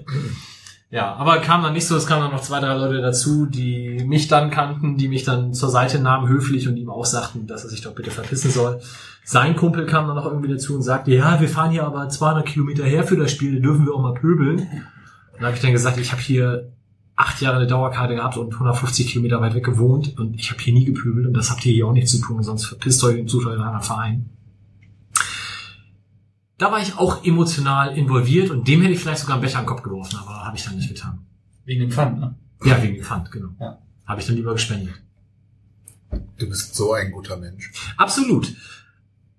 ja, 0.90 1.14
aber 1.14 1.40
kam 1.40 1.62
dann 1.62 1.74
nicht 1.74 1.86
so, 1.86 1.94
es 1.94 2.06
kamen 2.06 2.22
dann 2.22 2.32
noch 2.32 2.40
zwei, 2.40 2.60
drei 2.60 2.72
Leute 2.72 3.02
dazu, 3.02 3.44
die 3.44 4.02
mich 4.06 4.28
dann 4.28 4.50
kannten, 4.50 4.96
die 4.96 5.08
mich 5.08 5.24
dann 5.24 5.52
zur 5.52 5.68
Seite 5.68 5.98
nahmen, 5.98 6.26
höflich 6.26 6.68
und 6.68 6.78
ihm 6.78 6.88
auch 6.88 7.04
sagten, 7.04 7.46
dass 7.46 7.64
er 7.64 7.70
sich 7.70 7.82
doch 7.82 7.94
bitte 7.94 8.10
verpissen 8.10 8.50
soll. 8.50 8.80
Sein 9.24 9.56
Kumpel 9.56 9.84
kam 9.84 10.06
dann 10.06 10.16
noch 10.16 10.24
irgendwie 10.24 10.48
dazu 10.48 10.74
und 10.74 10.82
sagte, 10.82 11.10
ja, 11.10 11.38
wir 11.38 11.50
fahren 11.50 11.70
hier 11.70 11.84
aber 11.84 12.08
200 12.08 12.46
Kilometer 12.46 12.84
her 12.84 13.04
für 13.04 13.18
das 13.18 13.30
Spiel, 13.30 13.60
dürfen 13.60 13.84
wir 13.84 13.92
auch 13.92 14.00
mal 14.00 14.14
pöbeln. 14.14 14.60
Und 14.60 14.68
dann 15.34 15.48
habe 15.48 15.54
ich 15.54 15.60
dann 15.60 15.72
gesagt, 15.72 15.98
ich 15.98 16.12
habe 16.12 16.22
hier 16.22 16.72
acht 17.14 17.42
Jahre 17.42 17.56
eine 17.56 17.66
Dauerkarte 17.66 18.14
gehabt 18.14 18.38
und 18.38 18.54
150 18.54 19.08
Kilometer 19.08 19.42
weit 19.42 19.54
weg 19.54 19.66
gewohnt 19.66 20.18
und 20.18 20.34
ich 20.34 20.50
habe 20.50 20.62
hier 20.62 20.72
nie 20.72 20.86
gepöbelt 20.86 21.26
und 21.26 21.34
das 21.34 21.50
habt 21.50 21.66
ihr 21.66 21.74
hier 21.74 21.86
auch 21.86 21.92
nicht 21.92 22.08
zu 22.08 22.22
tun, 22.22 22.42
sonst 22.42 22.64
verpisst 22.64 23.04
euch 23.04 23.28
sucht 23.28 23.48
euch 23.48 23.54
einen 23.54 23.62
anderen 23.62 23.82
Verein. 23.82 24.37
Da 26.58 26.72
war 26.72 26.82
ich 26.82 26.98
auch 26.98 27.24
emotional 27.24 27.96
involviert 27.96 28.50
und 28.50 28.66
dem 28.66 28.82
hätte 28.82 28.92
ich 28.92 29.00
vielleicht 29.00 29.20
sogar 29.20 29.36
einen 29.36 29.42
Becher 29.42 29.58
an 29.58 29.64
den 29.64 29.68
Kopf 29.68 29.82
geworfen, 29.82 30.18
aber 30.20 30.44
habe 30.44 30.56
ich 30.56 30.64
dann 30.64 30.76
nicht 30.76 30.88
getan. 30.88 31.20
Wegen 31.64 31.80
dem 31.80 31.90
Pfand, 31.90 32.18
ne? 32.18 32.34
Ja, 32.64 32.82
wegen 32.82 32.96
dem 32.96 33.04
Pfand, 33.04 33.30
genau. 33.30 33.50
Ja. 33.60 33.78
Habe 34.06 34.20
ich 34.20 34.26
dann 34.26 34.36
lieber 34.36 34.52
gespendet. 34.52 34.94
Du 36.38 36.48
bist 36.48 36.74
so 36.74 36.92
ein 36.94 37.12
guter 37.12 37.36
Mensch. 37.36 37.72
Absolut. 37.96 38.54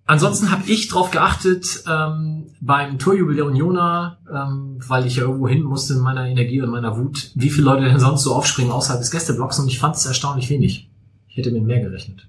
Ansonsten 0.05 0.49
habe 0.49 0.67
ich 0.67 0.87
darauf 0.87 1.11
geachtet 1.11 1.83
ähm, 1.87 2.47
beim 2.61 2.97
Torjubel 2.97 3.35
der 3.35 3.45
Unioner, 3.45 4.17
ähm, 4.27 4.79
weil 4.87 5.05
ich 5.05 5.17
ja 5.17 5.23
irgendwo 5.23 5.47
hin 5.47 5.61
musste 5.61 5.93
in 5.93 5.99
meiner 5.99 6.25
Energie 6.25 6.61
und 6.61 6.71
meiner 6.71 6.97
Wut, 6.97 7.31
wie 7.35 7.49
viele 7.49 7.65
Leute 7.65 7.83
denn 7.83 7.99
sonst 7.99 8.23
so 8.23 8.33
aufspringen 8.33 8.71
außerhalb 8.71 9.01
des 9.01 9.11
Gästeblocks 9.11 9.59
und 9.59 9.67
ich 9.67 9.77
fand 9.77 9.95
es 9.97 10.05
erstaunlich 10.05 10.49
wenig. 10.49 10.89
Ich 11.27 11.37
hätte 11.37 11.51
mit 11.51 11.63
mehr 11.63 11.81
gerechnet. 11.81 12.27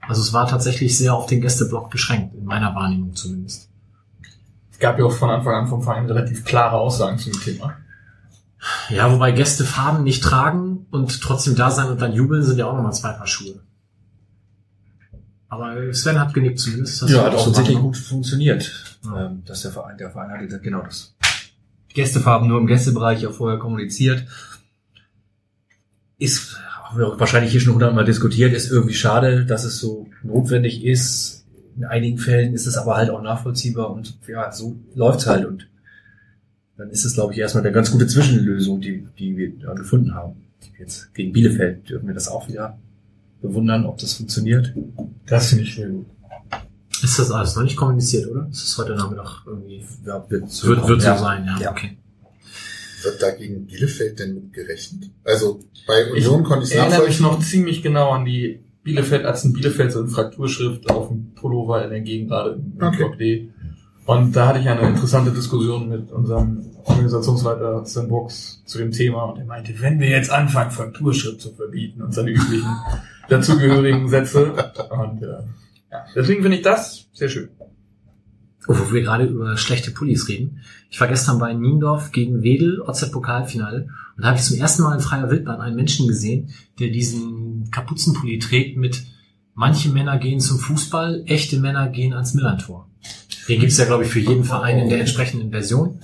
Also 0.00 0.20
es 0.20 0.32
war 0.32 0.46
tatsächlich 0.46 0.98
sehr 0.98 1.14
auf 1.14 1.26
den 1.26 1.40
Gästeblock 1.40 1.90
beschränkt, 1.90 2.34
in 2.34 2.44
meiner 2.44 2.74
Wahrnehmung 2.74 3.14
zumindest. 3.14 3.67
Es 4.78 4.82
gab 4.82 4.96
ja 4.96 5.06
auch 5.06 5.12
von 5.12 5.28
Anfang 5.28 5.54
an 5.56 5.66
vom 5.66 5.82
Verein 5.82 6.06
relativ 6.06 6.44
klare 6.44 6.76
Aussagen 6.76 7.18
zum 7.18 7.32
Thema. 7.32 7.74
Ja, 8.90 9.12
wobei 9.12 9.32
Gäste 9.32 9.64
Farben 9.64 10.04
nicht 10.04 10.22
tragen 10.22 10.86
und 10.92 11.20
trotzdem 11.20 11.56
da 11.56 11.72
sein 11.72 11.88
und 11.88 12.00
dann 12.00 12.12
jubeln, 12.12 12.44
sind 12.44 12.58
ja 12.58 12.66
auch 12.66 12.76
nochmal 12.76 12.92
zwei 12.92 13.10
Paar 13.10 13.26
Schuhe. 13.26 13.58
Aber 15.48 15.92
Sven 15.92 16.20
hat 16.20 16.32
genickt 16.32 16.60
zumindest. 16.60 17.02
Das 17.02 17.10
Ja, 17.10 17.24
hat 17.24 17.32
hat 17.32 17.34
auch 17.34 17.44
tatsächlich 17.46 17.78
gut 17.78 17.96
funktioniert. 17.96 18.98
Ja. 19.04 19.26
Ähm, 19.26 19.42
dass 19.44 19.62
der 19.62 19.72
Verein, 19.72 19.98
der 19.98 20.12
Verein 20.12 20.30
hatte 20.30 20.44
gesagt, 20.44 20.62
genau 20.62 20.82
das. 20.82 21.12
Gästefarben 21.92 22.46
nur 22.46 22.60
im 22.60 22.68
Gästebereich 22.68 23.20
ja 23.22 23.30
vorher 23.30 23.58
kommuniziert. 23.58 24.26
Ist, 26.18 26.56
haben 26.84 27.00
wir 27.00 27.08
auch 27.08 27.18
wahrscheinlich 27.18 27.50
hier 27.50 27.60
schon 27.60 27.74
hundertmal 27.74 28.04
diskutiert, 28.04 28.54
ist 28.54 28.70
irgendwie 28.70 28.94
schade, 28.94 29.44
dass 29.44 29.64
es 29.64 29.80
so 29.80 30.06
notwendig 30.22 30.84
ist. 30.84 31.37
In 31.78 31.84
einigen 31.84 32.18
Fällen 32.18 32.54
ist 32.54 32.66
es 32.66 32.76
aber 32.76 32.96
halt 32.96 33.08
auch 33.08 33.22
nachvollziehbar 33.22 33.90
und 33.90 34.18
ja, 34.26 34.50
so 34.50 34.76
läuft's 34.96 35.28
halt 35.28 35.46
und 35.46 35.68
dann 36.76 36.90
ist 36.90 37.04
es, 37.04 37.14
glaube 37.14 37.32
ich, 37.32 37.38
erstmal 37.38 37.64
eine 37.64 37.72
ganz 37.72 37.92
gute 37.92 38.08
Zwischenlösung, 38.08 38.80
die, 38.80 39.06
die 39.16 39.36
wir 39.36 39.52
da 39.60 39.74
gefunden 39.74 40.14
haben. 40.14 40.44
Jetzt 40.76 41.14
gegen 41.14 41.32
Bielefeld 41.32 41.88
dürfen 41.88 42.08
wir 42.08 42.14
das 42.14 42.26
auch 42.26 42.48
wieder 42.48 42.78
bewundern, 43.40 43.86
ob 43.86 43.98
das 43.98 44.14
funktioniert. 44.14 44.74
Das 45.26 45.50
finde 45.50 45.64
ich 45.64 45.76
sehr 45.76 45.88
gut. 45.88 46.06
Ist 47.00 47.18
das 47.18 47.30
alles 47.30 47.54
noch 47.54 47.62
nicht 47.62 47.76
kommuniziert, 47.76 48.28
oder? 48.28 48.48
Ist 48.50 48.62
das 48.64 48.78
heute 48.78 48.96
Nachmittag 48.96 49.44
irgendwie? 49.46 49.84
Ja, 50.04 50.24
wird 50.28 50.50
so, 50.50 50.66
Wird, 50.66 50.88
wird 50.88 51.00
so 51.00 51.08
ja. 51.08 51.16
sein, 51.16 51.44
ja. 51.46 51.60
Ja. 51.60 51.70
Okay. 51.70 51.96
Wird 53.04 53.22
da 53.22 53.30
gegen 53.30 53.66
Bielefeld 53.66 54.18
denn 54.18 54.34
mit 54.34 54.52
gerechnet? 54.52 55.10
Also 55.22 55.60
bei 55.86 56.10
Union 56.10 56.42
konnte 56.42 56.64
ich 56.64 56.72
Ich 56.72 56.76
erinnere 56.76 57.06
mich 57.06 57.20
noch 57.20 57.40
ziemlich 57.40 57.82
genau 57.82 58.10
an 58.10 58.24
die 58.24 58.60
Bielefeld, 58.88 59.24
als 59.26 59.44
ein 59.44 59.52
Bielefeld 59.52 59.92
so 59.92 60.00
in 60.00 60.08
Frakturschrift 60.08 60.90
auf 60.90 61.08
dem 61.08 61.32
Pullover 61.34 61.84
in 61.84 61.90
der 61.90 62.00
Gegend 62.00 62.30
gerade 62.30 62.50
im 62.52 62.72
Okay. 62.82 62.96
Block 62.96 63.18
D. 63.18 63.48
Und 64.06 64.34
da 64.34 64.48
hatte 64.48 64.60
ich 64.60 64.68
eine 64.68 64.88
interessante 64.88 65.30
Diskussion 65.30 65.88
mit 65.90 66.10
unserem 66.10 66.64
Organisationsleiter 66.84 67.84
Sven 67.84 68.08
Brooks 68.08 68.62
zu 68.64 68.78
dem 68.78 68.90
Thema 68.90 69.24
und 69.24 69.38
er 69.38 69.44
meinte, 69.44 69.74
wenn 69.80 70.00
wir 70.00 70.08
jetzt 70.08 70.30
anfangen, 70.30 70.70
Frakturschrift 70.70 71.42
zu 71.42 71.52
verbieten 71.52 72.00
und 72.00 72.14
seine 72.14 72.30
üblichen 72.30 72.74
dazugehörigen 73.28 74.08
Sätze. 74.08 74.52
Und 74.90 75.22
äh, 75.22 75.26
Ja. 75.90 76.04
Deswegen 76.14 76.42
finde 76.42 76.56
ich 76.58 76.62
das 76.62 77.06
sehr 77.12 77.28
schön. 77.28 77.48
Wo 78.68 78.92
wir 78.92 79.00
gerade 79.00 79.24
über 79.24 79.56
schlechte 79.56 79.90
Pullis 79.90 80.28
reden. 80.28 80.60
Ich 80.90 81.00
war 81.00 81.08
gestern 81.08 81.38
bei 81.38 81.54
Niendorf 81.54 82.12
gegen 82.12 82.42
Wedel, 82.42 82.80
OZ-Pokalfinale. 82.82 83.88
Und 84.16 84.22
da 84.22 84.28
habe 84.28 84.38
ich 84.38 84.44
zum 84.44 84.58
ersten 84.58 84.82
Mal 84.82 84.94
in 84.94 85.00
freier 85.00 85.30
Wildbahn 85.30 85.60
einen 85.60 85.74
Menschen 85.74 86.06
gesehen, 86.06 86.50
der 86.78 86.88
diesen 86.88 87.70
Kapuzenpulli 87.70 88.38
trägt 88.38 88.76
mit 88.76 89.02
manche 89.54 89.88
Männer 89.88 90.18
gehen 90.18 90.38
zum 90.38 90.58
Fußball, 90.58 91.24
echte 91.26 91.58
Männer 91.58 91.88
gehen 91.88 92.12
ans 92.12 92.34
Millantor. 92.34 92.88
Den 93.48 93.60
gibt's 93.60 93.78
ja, 93.78 93.86
glaube 93.86 94.04
ich, 94.04 94.10
für 94.10 94.20
jeden 94.20 94.44
Verein 94.44 94.78
in 94.78 94.88
der 94.88 95.00
entsprechenden 95.00 95.50
Version. 95.50 96.00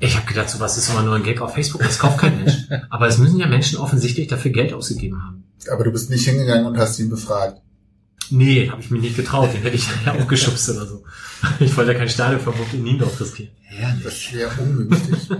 Ich 0.00 0.16
habe 0.16 0.26
gedacht, 0.26 0.50
sowas 0.50 0.76
ist 0.76 0.90
immer 0.90 1.02
nur 1.02 1.14
ein 1.14 1.22
Gag 1.22 1.40
auf 1.40 1.54
Facebook, 1.54 1.82
das 1.82 1.98
kauft 1.98 2.18
kein 2.18 2.36
Mensch. 2.36 2.68
Aber 2.90 3.06
es 3.06 3.18
müssen 3.18 3.38
ja 3.38 3.46
Menschen 3.46 3.78
offensichtlich 3.78 4.26
dafür 4.26 4.50
Geld 4.50 4.72
ausgegeben 4.72 5.22
haben. 5.22 5.44
Aber 5.70 5.84
du 5.84 5.92
bist 5.92 6.10
nicht 6.10 6.28
hingegangen 6.28 6.66
und 6.66 6.76
hast 6.76 6.98
ihn 6.98 7.08
befragt. 7.08 7.62
Nee, 8.30 8.70
habe 8.70 8.80
ich 8.80 8.90
mich 8.90 9.02
nicht 9.02 9.16
getraut, 9.16 9.52
den 9.52 9.62
hätte 9.62 9.76
ich 9.76 9.86
ja 10.04 10.14
auch 10.14 10.26
geschubst 10.28 10.68
oder 10.70 10.86
so. 10.86 11.04
Ich 11.60 11.76
wollte 11.76 11.92
ja 11.92 11.98
kein 11.98 12.08
Stadionverbot 12.08 12.72
in 12.72 12.84
Niendorf 12.84 13.20
riskieren. 13.20 13.52
Das 14.02 14.32
wäre 14.32 14.50
ungünstig. 14.60 15.36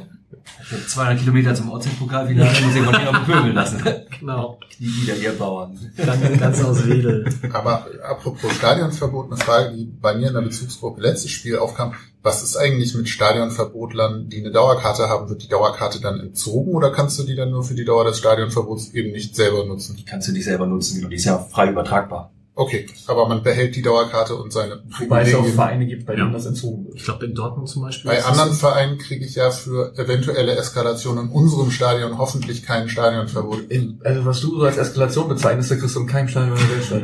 200 0.89 1.19
Kilometer 1.19 1.55
zum 1.55 1.71
Ortspokal-Finale 1.71 2.61
muss 2.63 2.75
ich 2.75 2.83
von 2.83 2.97
hier 2.99 3.13
noch 3.13 3.25
bepöbeln 3.25 3.55
lassen. 3.55 3.83
Genau. 4.21 4.59
Die 4.79 4.87
wieder 5.03 5.17
ihr 5.17 5.33
Bauern. 5.33 5.79
Ganz, 5.97 6.39
ganz 6.39 6.65
aus 6.65 6.87
Wedel. 6.87 7.27
Aber 7.53 7.87
apropos 8.03 8.53
Stadionverbot, 8.57 9.31
eine 9.31 9.41
Frage, 9.41 9.77
die 9.77 9.85
bei 9.85 10.15
mir 10.15 10.29
in 10.29 10.35
der 10.35 10.43
Bezugsgruppe 10.43 11.01
letztes 11.01 11.31
Spiel 11.31 11.59
aufkam. 11.59 11.95
Was 12.23 12.43
ist 12.43 12.57
eigentlich 12.57 12.95
mit 12.95 13.09
Stadionverbotlern, 13.09 14.29
die 14.29 14.39
eine 14.39 14.51
Dauerkarte 14.51 15.09
haben? 15.09 15.29
Wird 15.29 15.43
die 15.43 15.49
Dauerkarte 15.49 16.01
dann 16.01 16.21
entzogen 16.21 16.73
oder 16.73 16.91
kannst 16.91 17.19
du 17.19 17.25
die 17.25 17.37
dann 17.37 17.51
nur 17.51 17.65
für 17.65 17.75
die 17.75 17.85
Dauer 17.85 18.05
des 18.05 18.19
Stadionverbots 18.19 18.93
eben 18.95 19.13
nicht 19.13 19.37
selber 19.37 19.67
nutzen? 19.67 19.97
Die 19.97 20.05
kannst 20.05 20.29
du 20.29 20.33
nicht 20.33 20.45
selber 20.45 20.67
nutzen, 20.67 20.97
genau. 20.97 21.09
Die 21.09 21.17
ist 21.17 21.25
ja 21.25 21.39
frei 21.39 21.71
übertragbar. 21.71 22.34
Okay, 22.57 22.87
aber 23.09 23.27
man 23.27 23.43
behält 23.43 23.75
die 23.75 23.83
Dauerkarte 23.83 24.37
und 24.37 24.53
seine 24.53 24.81
Wobei 25.01 25.23
es 25.23 25.35
auch. 25.35 25.45
Vereine 25.45 25.87
gibt, 25.87 26.07
bei 26.07 26.15
denen 26.15 26.29
Ja. 26.29 26.33
das 26.35 26.47
entzogen 26.47 26.85
wird. 26.87 26.95
Ich 26.97 27.05
glaube, 27.05 27.27
in 27.27 27.35
Dortmund 27.35 27.69
zum 27.69 27.83
Beispiel. 27.83 28.09
Bei 28.09 28.25
anderen 28.25 28.53
Vereinen 28.55 28.97
kriege 28.99 29.25
ich 29.25 29.35
ja 29.35 29.51
für 29.51 29.93
eventuelle 29.99 30.55
Eskalation 30.55 31.19
in 31.19 31.29
unserem 31.31 31.73
Stadion 31.73 32.17
hoffentlich 32.17 32.63
kein 32.63 32.89
Stadionverbot. 32.89 33.63
In, 33.71 34.01
also 34.05 34.25
was 34.25 34.41
du 34.41 34.57
so 34.61 34.63
als 34.65 34.77
Eskalation 34.77 35.29
bezeichnest, 35.29 35.73
da 35.73 35.77
kriegst 35.77 35.97
du 35.97 36.01
in 36.01 36.07
keinem 36.07 36.29
Stadion 36.29 36.57
in 36.57 36.63
der 36.69 36.77
Welt 36.77 36.85
statt. 36.85 37.03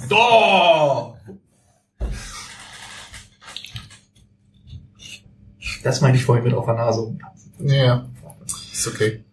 Doch! 0.08 1.16
Das 5.82 6.00
meine 6.00 6.16
ich 6.16 6.24
vorhin 6.24 6.44
mit 6.44 6.54
auf 6.54 6.66
der 6.66 6.74
Nase. 6.74 7.16
Ja, 7.58 8.06
ist 8.72 8.86
okay. 8.86 9.24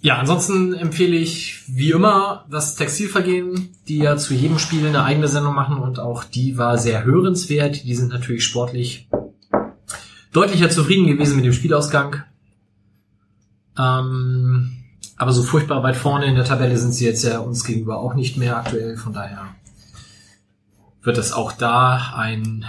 Ja, 0.00 0.18
ansonsten 0.18 0.74
empfehle 0.74 1.16
ich 1.16 1.62
wie 1.68 1.90
immer 1.90 2.46
das 2.50 2.74
Textilvergehen, 2.74 3.76
die 3.86 3.98
ja 3.98 4.16
zu 4.16 4.34
jedem 4.34 4.58
Spiel 4.58 4.86
eine 4.86 5.04
eigene 5.04 5.28
Sendung 5.28 5.54
machen 5.54 5.78
und 5.78 6.00
auch 6.00 6.24
die 6.24 6.58
war 6.58 6.78
sehr 6.78 7.04
hörenswert. 7.04 7.84
Die 7.84 7.94
sind 7.94 8.08
natürlich 8.08 8.44
sportlich 8.44 9.08
deutlicher 10.32 10.70
zufrieden 10.70 11.06
gewesen 11.06 11.36
mit 11.36 11.44
dem 11.44 11.52
Spielausgang. 11.52 12.22
Ähm, 13.78 14.78
aber 15.16 15.32
so 15.32 15.42
furchtbar 15.42 15.82
weit 15.82 15.96
vorne 15.96 16.26
in 16.26 16.34
der 16.34 16.44
Tabelle 16.44 16.76
sind 16.76 16.92
sie 16.92 17.04
jetzt 17.04 17.24
ja 17.24 17.38
uns 17.38 17.64
gegenüber 17.64 17.98
auch 17.98 18.14
nicht 18.14 18.36
mehr 18.36 18.56
aktuell. 18.56 18.96
Von 18.96 19.12
daher 19.12 19.46
wird 21.02 21.18
es 21.18 21.32
auch 21.32 21.52
da 21.52 22.14
ein 22.16 22.64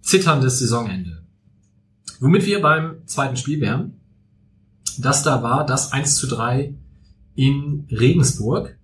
zitterndes 0.00 0.60
Saisonende. 0.60 1.22
Womit 2.20 2.46
wir 2.46 2.60
beim 2.60 3.06
zweiten 3.06 3.36
Spiel 3.36 3.60
wären. 3.60 4.00
Das 4.98 5.22
da 5.22 5.42
war 5.42 5.64
das 5.66 5.92
1 5.92 6.16
zu 6.16 6.26
3 6.26 6.74
in 7.34 7.86
Regensburg. 7.90 8.76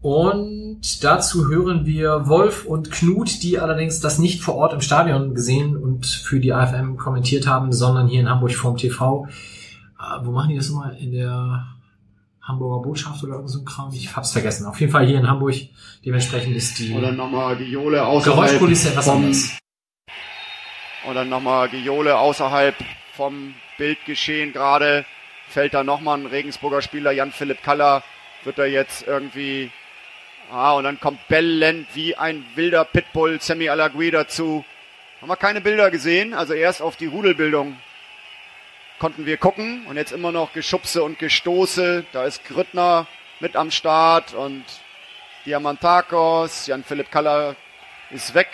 Und 0.00 1.04
dazu 1.04 1.48
hören 1.48 1.86
wir 1.86 2.26
Wolf 2.26 2.64
und 2.64 2.90
Knut, 2.90 3.42
die 3.44 3.60
allerdings 3.60 4.00
das 4.00 4.18
nicht 4.18 4.42
vor 4.42 4.56
Ort 4.56 4.72
im 4.72 4.80
Stadion 4.80 5.34
gesehen 5.34 5.76
und 5.76 6.06
für 6.06 6.40
die 6.40 6.52
AFM 6.52 6.96
kommentiert 6.96 7.46
haben, 7.46 7.72
sondern 7.72 8.08
hier 8.08 8.20
in 8.20 8.28
Hamburg 8.28 8.52
vorm 8.54 8.76
TV. 8.76 9.28
Äh, 10.00 10.24
wo 10.24 10.32
machen 10.32 10.50
die 10.50 10.56
das 10.56 10.70
immer? 10.70 10.92
In 10.98 11.12
der 11.12 11.66
Hamburger 12.42 12.82
Botschaft 12.82 13.22
oder 13.22 13.34
irgend 13.34 13.50
so 13.50 13.60
ein 13.60 13.64
Kram? 13.64 13.92
Ich 13.92 14.16
hab's 14.16 14.32
vergessen. 14.32 14.66
Auf 14.66 14.80
jeden 14.80 14.90
Fall 14.90 15.06
hier 15.06 15.18
in 15.18 15.28
Hamburg. 15.28 15.54
Dementsprechend 16.04 16.56
ist 16.56 16.80
die 16.80 16.92
Oder 16.92 17.12
nochmal 17.12 17.56
Giole 17.56 18.04
außerhalb 18.04 18.36
Geräuschkulisse 18.36 18.88
etwas 18.88 19.04
vom, 19.04 19.24
anders. 19.24 19.56
oder 21.08 21.24
nochmal 21.24 21.68
Giole 21.68 22.18
außerhalb 22.18 22.74
vom 23.14 23.54
Bildgeschehen 23.78 24.52
gerade. 24.52 25.04
Fällt 25.52 25.74
da 25.74 25.84
nochmal 25.84 26.16
ein 26.18 26.26
Regensburger 26.26 26.80
Spieler, 26.80 27.12
Jan-Philipp 27.12 27.62
Kaller, 27.62 28.02
wird 28.44 28.58
er 28.58 28.68
jetzt 28.68 29.06
irgendwie, 29.06 29.70
ah, 30.50 30.72
und 30.72 30.84
dann 30.84 30.98
kommt 30.98 31.28
bellend 31.28 31.86
wie 31.92 32.16
ein 32.16 32.42
wilder 32.54 32.86
Pitbull 32.86 33.38
Sammy 33.38 33.68
Alagui 33.68 34.10
dazu. 34.10 34.64
Haben 35.20 35.28
wir 35.28 35.36
keine 35.36 35.60
Bilder 35.60 35.90
gesehen, 35.90 36.32
also 36.32 36.54
erst 36.54 36.80
auf 36.80 36.96
die 36.96 37.04
Rudelbildung 37.04 37.76
konnten 38.98 39.26
wir 39.26 39.36
gucken 39.36 39.84
und 39.88 39.96
jetzt 39.96 40.12
immer 40.12 40.32
noch 40.32 40.54
Geschubse 40.54 41.02
und 41.02 41.18
Gestoße. 41.18 42.06
Da 42.12 42.24
ist 42.24 42.44
Grüttner 42.46 43.06
mit 43.40 43.54
am 43.54 43.70
Start 43.70 44.32
und 44.32 44.64
Diamantakos, 45.44 46.66
Jan-Philipp 46.66 47.10
Kaller 47.10 47.56
ist 48.08 48.34
weg. 48.34 48.48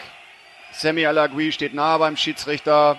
Sammy 0.73 1.07
Alagui 1.07 1.53
steht 1.53 1.75
nahe 1.75 2.01
beim 2.01 2.17
Schiedsrichter. 2.17 2.99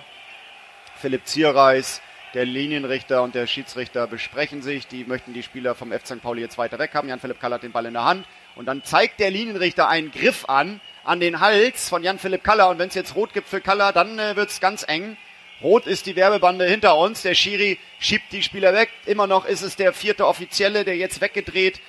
Philipp 0.96 1.26
Zierreis, 1.26 2.00
der 2.34 2.44
Linienrichter 2.44 3.22
und 3.22 3.34
der 3.34 3.46
Schiedsrichter 3.46 4.06
besprechen 4.06 4.62
sich. 4.62 4.86
Die 4.86 5.04
möchten 5.04 5.32
die 5.32 5.42
Spieler 5.42 5.74
vom 5.74 5.92
F. 5.92 6.06
St. 6.06 6.22
Pauli 6.22 6.40
jetzt 6.40 6.58
weiter 6.58 6.78
weg 6.78 6.94
haben. 6.94 7.08
Jan-Philipp 7.08 7.40
Kaller 7.40 7.56
hat 7.56 7.62
den 7.62 7.72
Ball 7.72 7.86
in 7.86 7.94
der 7.94 8.04
Hand. 8.04 8.26
Und 8.56 8.66
dann 8.66 8.84
zeigt 8.84 9.20
der 9.20 9.30
Linienrichter 9.30 9.88
einen 9.88 10.12
Griff 10.12 10.44
an, 10.48 10.80
an 11.04 11.20
den 11.20 11.40
Hals 11.40 11.88
von 11.88 12.02
Jan-Philipp 12.02 12.44
Kaller. 12.44 12.68
Und 12.70 12.78
wenn 12.78 12.88
es 12.88 12.94
jetzt 12.94 13.16
rot 13.16 13.32
gibt 13.32 13.48
für 13.48 13.60
Kaller, 13.60 13.92
dann 13.92 14.18
äh, 14.18 14.36
wird 14.36 14.50
es 14.50 14.60
ganz 14.60 14.84
eng. 14.86 15.16
Rot 15.62 15.86
ist 15.86 16.06
die 16.06 16.16
Werbebande 16.16 16.64
hinter 16.66 16.96
uns. 16.96 17.22
Der 17.22 17.34
Schiri 17.34 17.78
schiebt 17.98 18.32
die 18.32 18.42
Spieler 18.42 18.72
weg. 18.72 18.90
Immer 19.06 19.26
noch 19.26 19.44
ist 19.44 19.62
es 19.62 19.76
der 19.76 19.92
vierte 19.92 20.26
Offizielle, 20.26 20.84
der 20.84 20.96
jetzt 20.96 21.20
weggedreht 21.20 21.80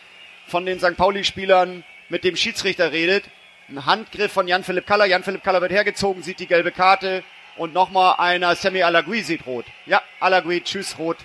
von 0.48 0.66
den 0.66 0.80
St. 0.80 0.98
Pauli-Spielern 0.98 1.84
mit 2.10 2.24
dem 2.24 2.36
Schiedsrichter 2.36 2.92
redet. 2.92 3.26
Ein 3.70 3.86
Handgriff 3.86 4.34
von 4.34 4.48
Jan-Philipp 4.48 4.86
Kaller. 4.86 5.06
Jan-Philipp 5.06 5.44
Kaller 5.44 5.62
wird 5.62 5.72
hergezogen, 5.72 6.24
sieht 6.24 6.40
die 6.40 6.48
gelbe 6.48 6.72
Karte. 6.72 7.24
Und 7.62 7.76
nochmal 7.76 8.16
einer, 8.18 8.56
Sammy 8.56 8.82
Alagui 8.82 9.22
sieht 9.22 9.46
rot. 9.46 9.68
Ja, 9.86 10.02
Alagui, 10.20 10.62
tschüss, 10.62 10.98
rot. 10.98 11.18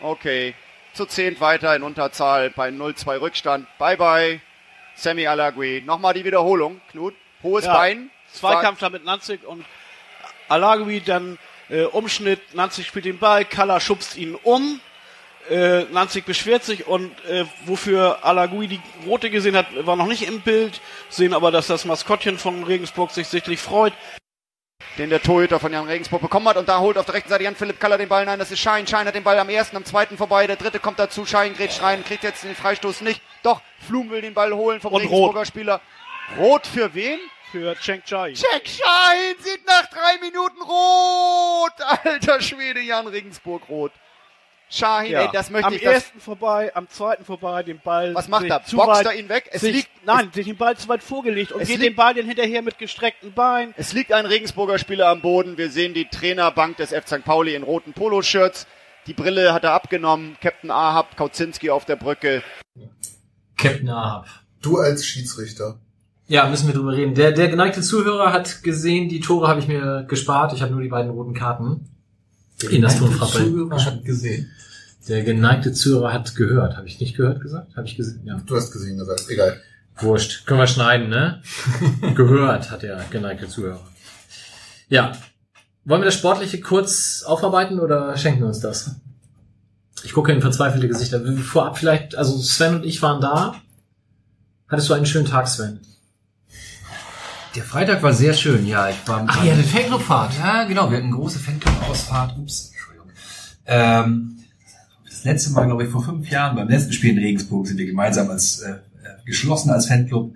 Okay. 0.00 0.54
Zu 0.94 1.04
zehnt 1.04 1.38
weiter 1.42 1.76
in 1.76 1.82
Unterzahl 1.82 2.48
bei 2.48 2.70
0-2 2.70 3.20
Rückstand. 3.20 3.68
Bye 3.76 3.98
bye. 3.98 4.40
Sammy 4.94 5.26
Alagui. 5.26 5.82
Nochmal 5.84 6.14
die 6.14 6.24
Wiederholung, 6.24 6.80
Knut. 6.90 7.12
Hohes 7.42 7.66
Ja. 7.66 7.74
Bein. 7.74 8.10
Zweikampf 8.32 8.80
da 8.80 8.88
mit 8.88 9.04
Nanzig 9.04 9.44
und 9.46 9.66
Alagui 10.48 11.02
dann 11.02 11.38
äh, 11.68 11.82
Umschnitt, 11.82 12.54
Nanzig 12.54 12.86
spielt 12.86 13.04
den 13.04 13.18
Ball, 13.18 13.44
Kalla 13.44 13.78
schubst 13.78 14.16
ihn 14.16 14.34
um, 14.34 14.80
äh, 15.50 15.82
Nanzig 15.92 16.24
beschwert 16.24 16.64
sich 16.64 16.86
und 16.86 17.12
äh, 17.26 17.44
wofür 17.66 18.24
Alagui 18.24 18.66
die 18.66 18.80
rote 19.04 19.28
gesehen 19.28 19.54
hat, 19.54 19.66
war 19.84 19.96
noch 19.96 20.06
nicht 20.06 20.26
im 20.26 20.40
Bild, 20.40 20.80
sehen 21.10 21.34
aber, 21.34 21.50
dass 21.50 21.66
das 21.66 21.84
Maskottchen 21.84 22.38
von 22.38 22.64
Regensburg 22.64 23.10
sich 23.10 23.28
sichtlich 23.28 23.60
freut. 23.60 23.92
Den 24.98 25.10
der 25.10 25.22
Torhüter 25.22 25.60
von 25.60 25.72
Jan 25.72 25.86
Regensburg 25.86 26.22
bekommen 26.22 26.48
hat. 26.48 26.56
Und 26.56 26.68
da 26.68 26.80
holt 26.80 26.98
auf 26.98 27.06
der 27.06 27.14
rechten 27.14 27.28
Seite 27.28 27.44
Jan-Philipp 27.44 27.78
Kaller 27.78 27.98
den 27.98 28.08
Ball. 28.08 28.24
Nein, 28.24 28.38
das 28.38 28.50
ist 28.50 28.60
Schein. 28.60 28.86
Schein 28.86 29.06
hat 29.06 29.14
den 29.14 29.24
Ball 29.24 29.38
am 29.38 29.48
ersten, 29.48 29.76
am 29.76 29.84
zweiten 29.84 30.16
vorbei. 30.16 30.46
Der 30.46 30.56
dritte 30.56 30.78
kommt 30.78 30.98
dazu. 30.98 31.26
Schein 31.26 31.54
grätscht 31.54 31.82
rein, 31.82 32.04
kriegt 32.04 32.22
jetzt 32.24 32.44
den 32.44 32.54
Freistoß 32.54 33.02
nicht. 33.02 33.20
Doch, 33.42 33.60
Flum 33.86 34.10
will 34.10 34.20
den 34.20 34.34
Ball 34.34 34.52
holen 34.52 34.80
vom 34.80 34.92
Und 34.92 35.02
Regensburger 35.02 35.44
Spieler. 35.44 35.80
Rot 36.38 36.66
für 36.66 36.92
wen? 36.94 37.18
Für 37.52 37.76
Cheng 37.76 38.02
Chai. 38.04 38.32
Check 38.32 38.66
Schein 38.66 39.34
sieht 39.38 39.64
nach 39.66 39.86
drei 39.86 40.18
Minuten 40.20 40.60
rot. 40.62 41.72
Alter 42.04 42.40
Schwede, 42.40 42.80
Jan 42.80 43.06
Regensburg 43.06 43.68
rot. 43.68 43.92
Schein, 44.68 45.12
ey, 45.12 45.28
das 45.32 45.50
möchte 45.50 45.68
am 45.68 45.74
ich. 45.74 45.82
Das, 45.82 45.94
ersten 45.94 46.20
vorbei, 46.20 46.74
am 46.74 46.88
zweiten 46.88 47.24
vorbei, 47.24 47.62
den 47.62 47.78
Ball. 47.78 48.14
was 48.14 48.26
macht 48.28 48.46
er? 48.46 48.64
Zu 48.64 48.76
Boxt 48.76 49.04
weit, 49.04 49.06
er 49.06 49.14
ihn 49.14 49.28
weg? 49.28 49.48
Es 49.52 49.60
sich, 49.60 49.74
liegt, 49.76 49.88
nein, 50.04 50.30
sich 50.32 50.46
den 50.46 50.56
Ball 50.56 50.76
zu 50.76 50.88
weit 50.88 51.02
vorgelegt 51.04 51.52
und 51.52 51.60
geht 51.60 51.68
liegt- 51.68 51.82
den 51.82 51.94
Ball 51.94 52.14
den 52.14 52.26
hinterher 52.26 52.62
mit 52.62 52.78
gestreckten 52.78 53.32
Beinen. 53.32 53.74
Es 53.76 53.92
liegt 53.92 54.12
ein 54.12 54.26
Regensburger 54.26 54.78
Spieler 54.78 55.08
am 55.08 55.20
Boden. 55.20 55.56
Wir 55.56 55.70
sehen 55.70 55.94
die 55.94 56.06
Trainerbank 56.06 56.78
des 56.78 56.90
F. 56.92 57.06
St. 57.06 57.24
Pauli 57.24 57.54
in 57.54 57.62
roten 57.62 57.92
Poloshirts. 57.92 58.66
Die 59.06 59.14
Brille 59.14 59.52
hat 59.54 59.62
er 59.62 59.70
abgenommen. 59.72 60.36
Captain 60.42 60.72
Ahab, 60.72 61.16
Kauzinski 61.16 61.70
auf 61.70 61.84
der 61.84 61.94
Brücke. 61.94 62.42
Captain 63.56 63.88
Ahab. 63.88 64.26
Du 64.62 64.78
als 64.78 65.06
Schiedsrichter. 65.06 65.78
Ja, 66.26 66.48
müssen 66.48 66.66
wir 66.66 66.74
drüber 66.74 66.92
reden. 66.92 67.14
Der, 67.14 67.30
der 67.30 67.46
geneigte 67.48 67.82
Zuhörer 67.82 68.32
hat 68.32 68.64
gesehen, 68.64 69.08
die 69.08 69.20
Tore 69.20 69.46
habe 69.46 69.60
ich 69.60 69.68
mir 69.68 70.04
gespart. 70.08 70.52
Ich 70.52 70.60
habe 70.62 70.72
nur 70.72 70.82
die 70.82 70.88
beiden 70.88 71.12
roten 71.12 71.34
Karten. 71.34 71.88
In 72.70 72.82
das 72.82 72.98
Tonfrappel. 72.98 73.44
Zuhörer 73.46 73.84
hat 73.84 74.04
gesehen. 74.04 74.50
Der 75.08 75.22
geneigte 75.22 75.72
Zuhörer 75.72 76.12
hat 76.12 76.34
gehört. 76.34 76.76
Habe 76.76 76.88
ich 76.88 77.00
nicht 77.00 77.16
gehört 77.16 77.40
gesagt? 77.40 77.76
Habe 77.76 77.86
ich 77.86 77.96
gesehen? 77.96 78.22
Ja. 78.24 78.40
Du 78.44 78.56
hast 78.56 78.72
gesehen 78.72 78.98
gesagt. 78.98 79.24
Egal. 79.28 79.60
Wurscht. 79.98 80.46
Können 80.46 80.60
wir 80.60 80.66
schneiden, 80.66 81.08
ne? 81.08 81.42
gehört 82.14 82.70
hat 82.70 82.82
der 82.82 83.04
geneigte 83.10 83.48
Zuhörer. 83.48 83.86
Ja. 84.88 85.12
Wollen 85.84 86.02
wir 86.02 86.06
das 86.06 86.14
Sportliche 86.14 86.60
kurz 86.60 87.22
aufarbeiten 87.24 87.78
oder 87.78 88.16
schenken 88.16 88.40
wir 88.40 88.48
uns 88.48 88.60
das? 88.60 88.96
Ich 90.02 90.12
gucke 90.12 90.32
in 90.32 90.42
verzweifelte 90.42 90.88
Gesichter. 90.88 91.20
Vorab 91.36 91.78
vielleicht, 91.78 92.16
also 92.16 92.36
Sven 92.38 92.76
und 92.76 92.84
ich 92.84 93.00
waren 93.02 93.20
da. 93.20 93.54
Hattest 94.68 94.88
du 94.88 94.94
einen 94.94 95.06
schönen 95.06 95.26
Tag, 95.26 95.46
Sven? 95.46 95.80
Der 97.54 97.62
Freitag 97.62 98.02
war 98.02 98.12
sehr 98.12 98.34
schön, 98.34 98.66
ja. 98.66 98.90
Ich 98.90 98.96
war 99.06 99.24
Ach, 99.26 99.44
ihr 99.44 99.52
hattet 99.52 99.66
Fanclubfahrt. 99.66 100.32
Ja, 100.38 100.64
genau. 100.64 100.90
Wir 100.90 100.98
hatten 100.98 101.06
eine 101.06 101.16
große 101.16 101.38
Fanclub-Ausfahrt. 101.38 102.36
Ups, 102.36 102.72
Entschuldigung. 102.72 103.10
Ähm, 103.64 104.36
letzte 105.26 105.50
Mal, 105.50 105.66
glaube 105.66 105.84
ich, 105.84 105.90
vor 105.90 106.02
fünf 106.02 106.30
Jahren 106.30 106.56
beim 106.56 106.68
letzten 106.68 106.92
Spiel 106.92 107.10
in 107.10 107.18
Regensburg 107.18 107.66
sind 107.66 107.78
wir 107.78 107.86
gemeinsam 107.86 108.30
als 108.30 108.60
äh, 108.60 108.76
geschlossen 109.26 109.70
als 109.70 109.86
Fanclub 109.86 110.34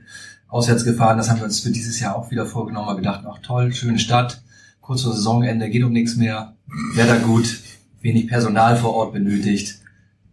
auswärts 0.49 0.85
gefahren. 0.85 1.17
Das 1.17 1.31
haben 1.31 1.39
wir 1.39 1.45
uns 1.45 1.61
für 1.61 1.71
dieses 1.71 1.99
Jahr 2.01 2.17
auch 2.17 2.31
wieder 2.31 2.45
vorgenommen. 2.45 2.89
Wir 2.89 2.97
gedacht, 2.97 3.25
ach 3.27 3.39
toll, 3.39 3.73
schöne 3.73 3.99
Stadt, 3.99 4.43
kurz 4.81 5.03
vor 5.03 5.15
Saisonende, 5.15 5.71
geht 5.71 5.85
um 5.85 5.93
nichts 5.93 6.17
mehr, 6.17 6.55
Wetter 6.95 7.19
gut, 7.21 7.61
wenig 8.03 8.29
Personal 8.29 8.77
vor 8.77 8.95
Ort 8.95 9.13
benötigt. 9.13 9.79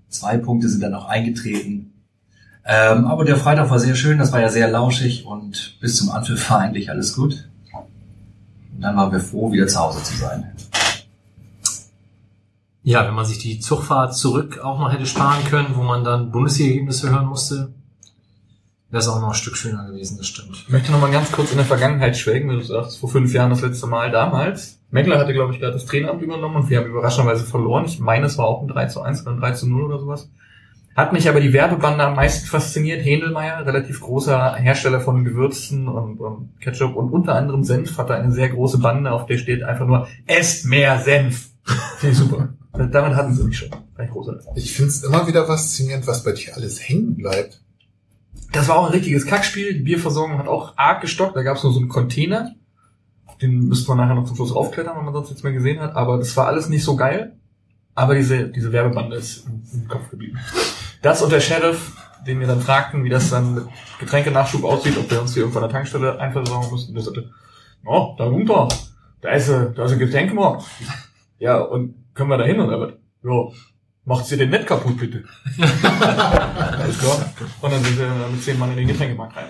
Zwei 0.09 0.37
Punkte 0.37 0.67
sind 0.69 0.81
dann 0.81 0.93
auch 0.93 1.05
eingetreten. 1.05 1.93
Ähm, 2.65 3.05
aber 3.05 3.23
der 3.23 3.37
Freitag 3.37 3.69
war 3.69 3.79
sehr 3.79 3.95
schön, 3.95 4.17
das 4.17 4.33
war 4.33 4.41
ja 4.41 4.49
sehr 4.49 4.69
lauschig 4.69 5.25
und 5.25 5.77
bis 5.79 5.95
zum 5.97 6.09
Anpfiff 6.09 6.49
war 6.49 6.59
eigentlich 6.61 6.89
alles 6.89 7.15
gut. 7.15 7.47
Und 8.73 8.81
dann 8.81 8.95
waren 8.95 9.11
wir 9.11 9.19
froh, 9.19 9.51
wieder 9.51 9.67
zu 9.67 9.79
Hause 9.79 10.03
zu 10.03 10.17
sein. 10.17 10.51
Ja, 12.87 13.05
wenn 13.05 13.15
man 13.15 13.25
sich 13.25 13.39
die 13.39 13.59
Zugfahrt 13.59 14.15
zurück 14.15 14.59
auch 14.63 14.79
noch 14.79 14.93
hätte 14.93 15.05
sparen 15.05 15.43
können, 15.49 15.75
wo 15.75 15.83
man 15.83 16.05
dann 16.05 16.31
Bundesliga-Ergebnisse 16.31 17.11
hören 17.11 17.25
musste, 17.25 17.73
wäre 18.89 19.01
es 19.01 19.09
auch 19.09 19.19
noch 19.19 19.27
ein 19.27 19.33
Stück 19.33 19.57
schöner 19.57 19.85
gewesen, 19.87 20.15
das 20.17 20.27
stimmt. 20.27 20.55
Ich 20.55 20.69
möchte 20.69 20.93
noch 20.93 21.01
mal 21.01 21.11
ganz 21.11 21.29
kurz 21.33 21.51
in 21.51 21.57
der 21.57 21.65
Vergangenheit 21.65 22.15
schwelgen, 22.15 22.47
wenn 22.47 22.59
du 22.59 22.63
sagst, 22.63 22.97
vor 22.97 23.09
fünf 23.09 23.33
Jahren 23.33 23.49
das 23.49 23.59
letzte 23.59 23.87
Mal 23.87 24.09
damals. 24.09 24.79
Meckler 24.89 25.19
hatte, 25.19 25.33
glaube 25.33 25.51
ich, 25.51 25.59
gerade 25.59 25.73
das 25.73 25.85
Traineramt 25.85 26.21
übernommen 26.21 26.55
und 26.55 26.69
wir 26.69 26.77
haben 26.77 26.87
überraschenderweise 26.87 27.43
verloren. 27.43 27.83
Ich 27.83 27.99
meine, 27.99 28.27
es 28.27 28.37
war 28.37 28.45
auch 28.45 28.61
ein 28.61 28.69
3 28.69 28.85
zu 28.85 29.01
1 29.01 29.23
oder 29.23 29.31
ein 29.31 29.41
3 29.41 29.51
zu 29.51 29.67
0 29.67 29.83
oder 29.83 29.99
sowas. 29.99 30.31
Hat 30.95 31.11
mich 31.11 31.27
aber 31.27 31.41
die 31.41 31.51
Werbebande 31.51 32.05
am 32.05 32.15
meisten 32.15 32.47
fasziniert. 32.47 33.03
Hendelmeier, 33.03 33.65
relativ 33.65 33.99
großer 33.99 34.55
Hersteller 34.55 35.01
von 35.01 35.25
Gewürzen 35.25 35.89
und, 35.89 36.21
und 36.21 36.61
Ketchup 36.61 36.95
und 36.95 37.09
unter 37.09 37.35
anderem 37.35 37.65
Senf, 37.65 37.97
hat 37.97 38.09
da 38.09 38.13
eine 38.13 38.31
sehr 38.31 38.47
große 38.47 38.77
Bande, 38.77 39.11
auf 39.11 39.25
der 39.25 39.39
steht 39.39 39.61
einfach 39.61 39.85
nur, 39.85 40.07
esst 40.25 40.65
mehr 40.65 40.99
Senf. 40.99 41.49
Finde 41.97 42.13
ich 42.13 42.17
super. 42.17 42.49
Damit 42.77 43.15
hatten 43.15 43.33
sie 43.33 43.43
mich 43.43 43.57
schon. 43.57 43.69
Ein 43.95 44.09
großer. 44.09 44.39
Ich 44.55 44.73
finde 44.73 44.89
es 44.89 45.03
immer 45.03 45.27
wieder 45.27 45.45
faszinierend, 45.45 46.05
was 46.07 46.23
bei 46.23 46.31
dir 46.31 46.55
alles 46.55 46.87
hängen 46.87 47.15
bleibt. 47.15 47.61
Das 48.51 48.67
war 48.67 48.77
auch 48.77 48.85
ein 48.87 48.93
richtiges 48.93 49.25
Kackspiel. 49.25 49.73
Die 49.73 49.81
Bierversorgung 49.81 50.37
hat 50.37 50.47
auch 50.47 50.77
arg 50.77 51.01
gestockt. 51.01 51.35
Da 51.35 51.43
gab 51.43 51.57
es 51.57 51.63
nur 51.63 51.73
so 51.73 51.79
einen 51.79 51.89
Container. 51.89 52.53
Den 53.41 53.67
müsste 53.67 53.89
man 53.89 53.97
nachher 53.97 54.15
noch 54.15 54.25
zum 54.25 54.35
Schluss 54.35 54.55
raufklettern, 54.55 54.97
wenn 54.97 55.05
man 55.05 55.13
sonst 55.13 55.29
nichts 55.29 55.43
mehr 55.43 55.53
gesehen 55.53 55.79
hat. 55.79 55.95
Aber 55.95 56.17
das 56.17 56.35
war 56.37 56.47
alles 56.47 56.69
nicht 56.69 56.83
so 56.83 56.95
geil. 56.95 57.35
Aber 57.95 58.13
diese, 58.13 58.49
diese 58.49 58.71
Werbebande 58.71 59.15
ist 59.15 59.47
im, 59.73 59.87
Kopf 59.87 60.09
geblieben. 60.09 60.37
Das 61.01 61.21
und 61.21 61.31
der 61.31 61.39
Sheriff, 61.39 61.93
den 62.27 62.39
wir 62.39 62.47
dann 62.47 62.61
fragten, 62.61 63.03
wie 63.03 63.09
das 63.09 63.31
dann 63.31 63.55
mit 63.55 63.65
Getränkenachschub 63.99 64.63
aussieht, 64.63 64.97
ob 64.97 65.09
wir 65.09 65.19
uns 65.19 65.33
hier 65.33 65.41
irgendwo 65.41 65.59
an 65.59 65.65
der 65.65 65.71
Tankstelle 65.71 66.19
einversorgen 66.19 66.69
mussten. 66.69 66.93
Der 66.93 67.03
sagte, 67.03 67.31
oh, 67.85 68.13
da 68.17 68.25
runter, 68.25 68.67
da 69.21 69.31
ist, 69.31 69.49
da 69.49 69.85
ist 69.85 69.91
ein 69.91 69.99
Getränkemarkt. 69.99 70.65
Ja, 71.39 71.57
und 71.57 71.95
können 72.17 72.29
wir 72.29 72.37
da 72.37 72.43
hin? 72.45 72.59
Und 72.59 72.69
er 72.69 72.79
wird, 72.79 72.97
ja, 73.23 73.31
macht 74.05 74.25
sie 74.25 74.35
den 74.37 74.49
nicht 74.49 74.65
kaputt, 74.65 74.97
bitte. 74.97 75.23
Alles 75.61 76.97
klar. 76.99 77.33
Und 77.61 77.71
dann 77.71 77.83
sind 77.83 77.97
wir 77.99 78.09
mit 78.31 78.43
zehn 78.43 78.57
Mann 78.59 78.71
in 78.71 78.77
den 78.77 78.87
Getränkemarkt 78.87 79.35
rein. 79.37 79.45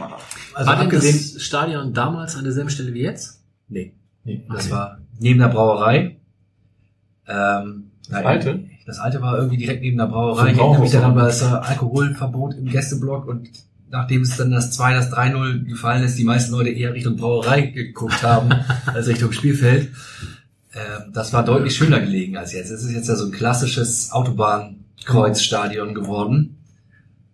Also 0.54 0.70
war 0.70 0.80
denn 0.80 0.90
das 0.90 1.42
Stadion 1.42 1.94
damals 1.94 2.36
an 2.36 2.44
derselben 2.44 2.70
Stelle 2.70 2.94
wie 2.94 3.02
jetzt? 3.02 3.42
nee, 3.70 3.94
Nee, 4.24 4.46
das 4.50 4.66
Okay. 4.66 4.72
war 4.76 4.98
neben 5.20 5.40
der 5.40 5.48
Brauerei. 5.48 6.18
Ähm, 7.28 7.92
Das 8.04 8.12
nein, 8.12 8.26
alte? 8.26 8.60
Das 8.86 9.00
alte 9.00 9.22
war 9.22 9.38
irgendwie 9.38 9.58
direkt 9.58 9.82
neben 9.82 9.98
der 9.98 10.08
Brauerei. 10.08 10.52
Ich 10.52 10.58
erinnere 10.58 10.82
mich 10.82 10.92
daran, 10.92 11.16
war 11.16 11.28
es 11.28 11.42
äh, 11.42 11.46
Alkoholverbot 11.46 12.56
im 12.56 12.66
Gästeblock 12.66 13.26
und 13.28 13.50
nachdem 13.90 14.22
es 14.24 14.36
dann 14.36 14.52
das 14.52 14.72
2, 14.72 14.94
das 14.94 15.14
3-0 15.14 15.64
gefallen 15.66 16.04
ist, 16.04 16.18
die 16.18 16.24
meisten 16.26 16.52
Leute 16.52 16.70
eher 16.72 16.94
Richtung 16.94 17.16
Brauerei 17.16 17.62
geguckt 17.68 18.22
haben 18.24 18.50
als 18.86 19.08
Richtung 19.08 19.32
Spielfeld. 19.32 19.92
Ähm, 20.78 21.12
das 21.14 21.34
war 21.34 21.44
deutlich 21.44 21.76
schöner 21.76 22.00
gelegen 22.00 22.38
als 22.38 22.54
jetzt. 22.54 22.70
Es 22.70 22.84
ist 22.84 22.92
jetzt 22.92 23.08
ja 23.10 23.16
so 23.16 23.26
ein 23.26 23.32
klassisches 23.32 24.12
Autobahnkreuzstadion 24.12 25.96
geworden. 25.96 26.58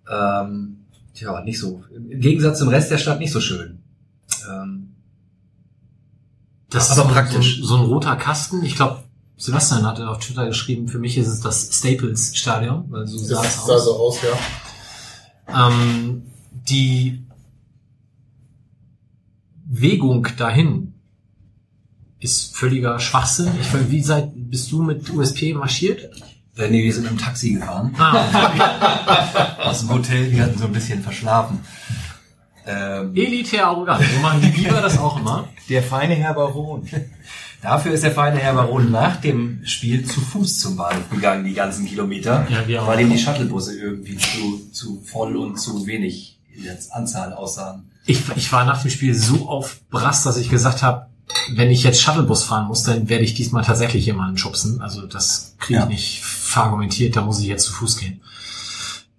Ähm, 0.09 0.77
tja, 1.13 1.41
nicht 1.43 1.59
so. 1.59 1.83
Im 1.93 2.19
Gegensatz 2.21 2.59
zum 2.59 2.69
Rest 2.69 2.89
der 2.91 2.97
Stadt 2.97 3.19
nicht 3.19 3.31
so 3.33 3.41
schön. 3.41 3.79
Ähm, 4.49 4.93
Das 6.69 6.91
Aber 6.91 7.01
ist 7.01 7.07
so, 7.07 7.13
praktisch. 7.13 7.59
So, 7.61 7.65
so 7.65 7.75
ein 7.77 7.83
roter 7.85 8.15
Kasten. 8.15 8.63
Ich 8.63 8.75
glaube, 8.75 9.03
Sebastian 9.37 9.85
hatte 9.85 10.07
auf 10.09 10.19
Twitter 10.19 10.45
geschrieben, 10.45 10.87
für 10.87 10.99
mich 10.99 11.17
ist 11.17 11.27
es 11.27 11.41
das 11.41 11.69
Staples 11.77 12.35
Stadion, 12.37 12.85
weil 12.89 13.05
so 13.07 13.17
sah 13.17 13.43
es 13.43 13.55
Das 13.57 13.65
sah 13.65 13.73
aus. 13.73 13.85
so 13.85 13.95
aus, 13.97 14.17
ja. 14.21 15.67
Ähm, 15.69 16.23
die 16.69 17.23
Wegung 19.65 20.27
dahin 20.37 20.92
ist 22.23 22.55
völliger 22.55 22.99
Schwachsinn. 22.99 23.51
Ich 23.61 23.73
weiß, 23.73 23.81
wie 23.89 24.01
seit 24.01 24.31
bist 24.33 24.71
du 24.71 24.81
mit 24.81 25.09
USP 25.13 25.53
marschiert? 25.53 26.09
äh, 26.57 26.69
nee, 26.69 26.83
wir 26.83 26.93
sind 26.93 27.07
im 27.07 27.17
Taxi 27.17 27.53
gefahren. 27.53 27.93
Ah, 27.97 29.57
Aus 29.63 29.79
dem 29.81 29.89
Hotel, 29.89 30.29
die 30.29 30.41
hatten 30.41 30.57
so 30.57 30.65
ein 30.65 30.71
bisschen 30.71 31.01
verschlafen. 31.01 31.59
Ähm, 32.65 33.13
elitär 33.15 33.67
arrogant. 33.67 34.03
So 34.13 34.19
machen 34.21 34.41
die 34.41 34.47
Biber 34.49 34.79
das 34.79 34.97
auch 34.97 35.19
immer. 35.19 35.49
Der 35.69 35.83
feine 35.83 36.15
Herr 36.15 36.33
Baron. 36.33 36.87
Dafür 37.61 37.91
ist 37.93 38.03
der 38.03 38.11
feine 38.11 38.37
Herr 38.39 38.53
Baron 38.53 38.89
nach 38.91 39.17
dem 39.17 39.61
Spiel 39.65 40.05
zu 40.05 40.21
Fuß 40.21 40.59
zum 40.59 40.77
Bahnhof 40.77 41.09
gegangen, 41.09 41.43
die 41.43 41.53
ganzen 41.53 41.85
Kilometer, 41.85 42.45
Ja, 42.49 42.67
wir 42.67 42.83
auch. 42.83 42.87
weil 42.87 43.01
ihm 43.01 43.09
die 43.09 43.17
Shuttlebusse 43.17 43.77
irgendwie 43.77 44.15
zu, 44.17 44.69
zu 44.71 45.01
voll 45.01 45.35
und 45.35 45.57
zu 45.59 45.85
wenig 45.87 46.39
in 46.55 46.63
der 46.63 46.77
Anzahl 46.91 47.33
aussahen. 47.33 47.89
Ich, 48.05 48.21
ich 48.35 48.51
war 48.51 48.63
nach 48.65 48.81
dem 48.81 48.91
Spiel 48.91 49.13
so 49.15 49.49
auf 49.49 49.81
Brass, 49.89 50.23
dass 50.23 50.37
ich 50.37 50.49
gesagt 50.49 50.83
habe, 50.83 51.07
wenn 51.53 51.69
ich 51.71 51.83
jetzt 51.83 52.01
Shuttlebus 52.01 52.43
fahren 52.43 52.67
muss, 52.67 52.83
dann 52.83 53.09
werde 53.09 53.23
ich 53.23 53.33
diesmal 53.33 53.63
tatsächlich 53.63 54.05
jemanden 54.05 54.37
schubsen. 54.37 54.81
Also 54.81 55.05
das 55.07 55.55
kriege 55.59 55.79
ich 55.79 55.83
Ja. 55.83 55.89
nicht 55.89 56.21
verargumentiert, 56.23 57.15
da 57.15 57.21
muss 57.21 57.39
ich 57.39 57.47
jetzt 57.47 57.65
zu 57.65 57.73
Fuß 57.73 57.97
gehen. 57.97 58.21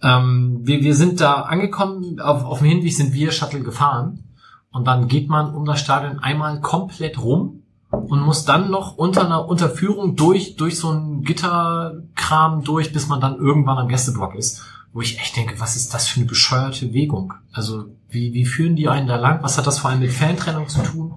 Ähm, 0.03 0.61
wir, 0.63 0.83
wir 0.83 0.95
sind 0.95 1.21
da 1.21 1.43
angekommen, 1.43 2.21
auf, 2.21 2.45
auf 2.45 2.59
dem 2.59 2.69
Hinweg 2.69 2.95
sind 2.95 3.13
wir 3.15 3.33
Shuttle 3.33 3.61
gefahren 3.61 4.25
und 4.71 4.87
dann 4.87 5.09
geht 5.09 5.29
man 5.29 5.55
um 5.55 5.65
das 5.65 5.81
Stadion 5.81 6.19
einmal 6.19 6.61
komplett 6.61 7.19
rum 7.19 7.63
und 7.91 8.21
muss 8.21 8.45
dann 8.45 8.71
noch 8.71 8.97
unter 8.97 9.25
einer 9.25 9.47
Unterführung 9.47 10.17
durch, 10.17 10.57
durch 10.57 10.79
so 10.79 10.91
einen 10.91 11.23
Gitterkram 11.23 12.65
durch, 12.65 12.93
bis 12.93 13.09
man 13.09 13.21
dann 13.21 13.37
irgendwann 13.37 13.79
am 13.79 13.89
Gästeblock 13.89 14.35
ist. 14.35 14.63
Wo 14.93 15.01
ich 15.01 15.19
echt 15.19 15.37
denke, 15.37 15.59
was 15.59 15.75
ist 15.75 15.93
das 15.95 16.07
für 16.07 16.21
eine 16.21 16.29
bescheuerte 16.29 16.93
Wegung? 16.93 17.35
Also, 17.53 17.87
wie, 18.11 18.33
wie 18.33 18.45
führen 18.47 18.77
die 18.77 18.89
einen 18.89 19.09
da 19.09 19.17
lang? 19.17 19.43
Was 19.43 19.59
hat 19.59 19.67
das 19.67 19.81
vor 19.81 19.91
allem 19.91 19.99
mit 20.01 20.13
Fantrennung 20.13 20.69
zu 20.69 20.83
tun? 20.83 21.15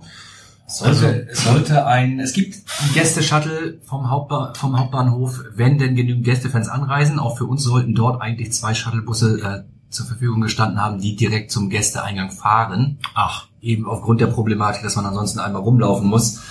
Es 0.68 0.80
sollte, 0.80 1.28
es 1.30 1.44
sollte 1.46 1.86
ein, 1.86 2.20
es 2.20 2.34
gibt 2.34 2.56
einen 2.82 2.94
Gäste-Shuttle 2.94 3.80
vom, 3.86 4.10
Hauptba 4.10 4.54
vom 4.54 4.78
Hauptbahnhof, 4.78 5.40
wenn 5.56 5.78
denn 5.78 5.96
genügend 5.96 6.26
Gästefans 6.26 6.68
anreisen. 6.68 7.20
Auch 7.20 7.38
für 7.38 7.46
uns 7.46 7.64
sollten 7.64 7.96
dort 7.96 8.22
eigentlich 8.22 8.52
zwei 8.52 8.74
Shuttlebusse 8.74 9.40
äh, 9.42 9.64
zur 9.90 10.06
Verfügung 10.06 10.42
gestanden 10.42 10.82
haben, 10.82 11.00
die 11.00 11.16
direkt 11.16 11.52
zum 11.52 11.70
Gästeeingang 11.70 12.32
fahren. 12.32 13.00
Ach, 13.16 13.48
Eben 13.62 13.86
aufgrund 13.86 14.22
der 14.22 14.28
Problematik, 14.28 14.84
dass 14.84 14.96
man 14.96 15.06
ansonsten 15.06 15.40
einmal 15.40 15.62
rumlaufen 15.62 16.08
muss. 16.08 16.42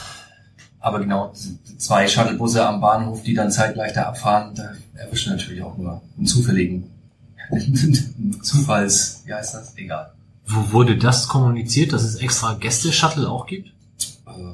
Aber 0.81 0.99
genau, 0.99 1.33
zwei 1.79 2.09
Shuttlebusse 2.09 2.67
am 2.67 2.81
Bahnhof, 2.81 3.23
die 3.23 3.35
dann 3.35 3.51
zeitgleich 3.51 3.93
da 3.93 4.05
abfahren, 4.05 4.55
da 4.55 4.73
erwischen 4.95 5.33
natürlich 5.33 5.63
auch 5.63 5.77
nur 5.77 6.03
einen 6.17 6.27
zufälligen 6.27 6.91
Zufalls, 8.43 9.23
wie 9.25 9.33
heißt 9.33 9.55
das? 9.55 9.77
Egal. 9.77 10.13
wo 10.47 10.73
wurde 10.73 10.97
das 10.97 11.29
kommuniziert, 11.29 11.93
dass 11.93 12.03
es 12.03 12.17
extra 12.17 12.55
Gäste-Shuttle 12.55 13.29
auch 13.29 13.47
gibt? 13.47 13.73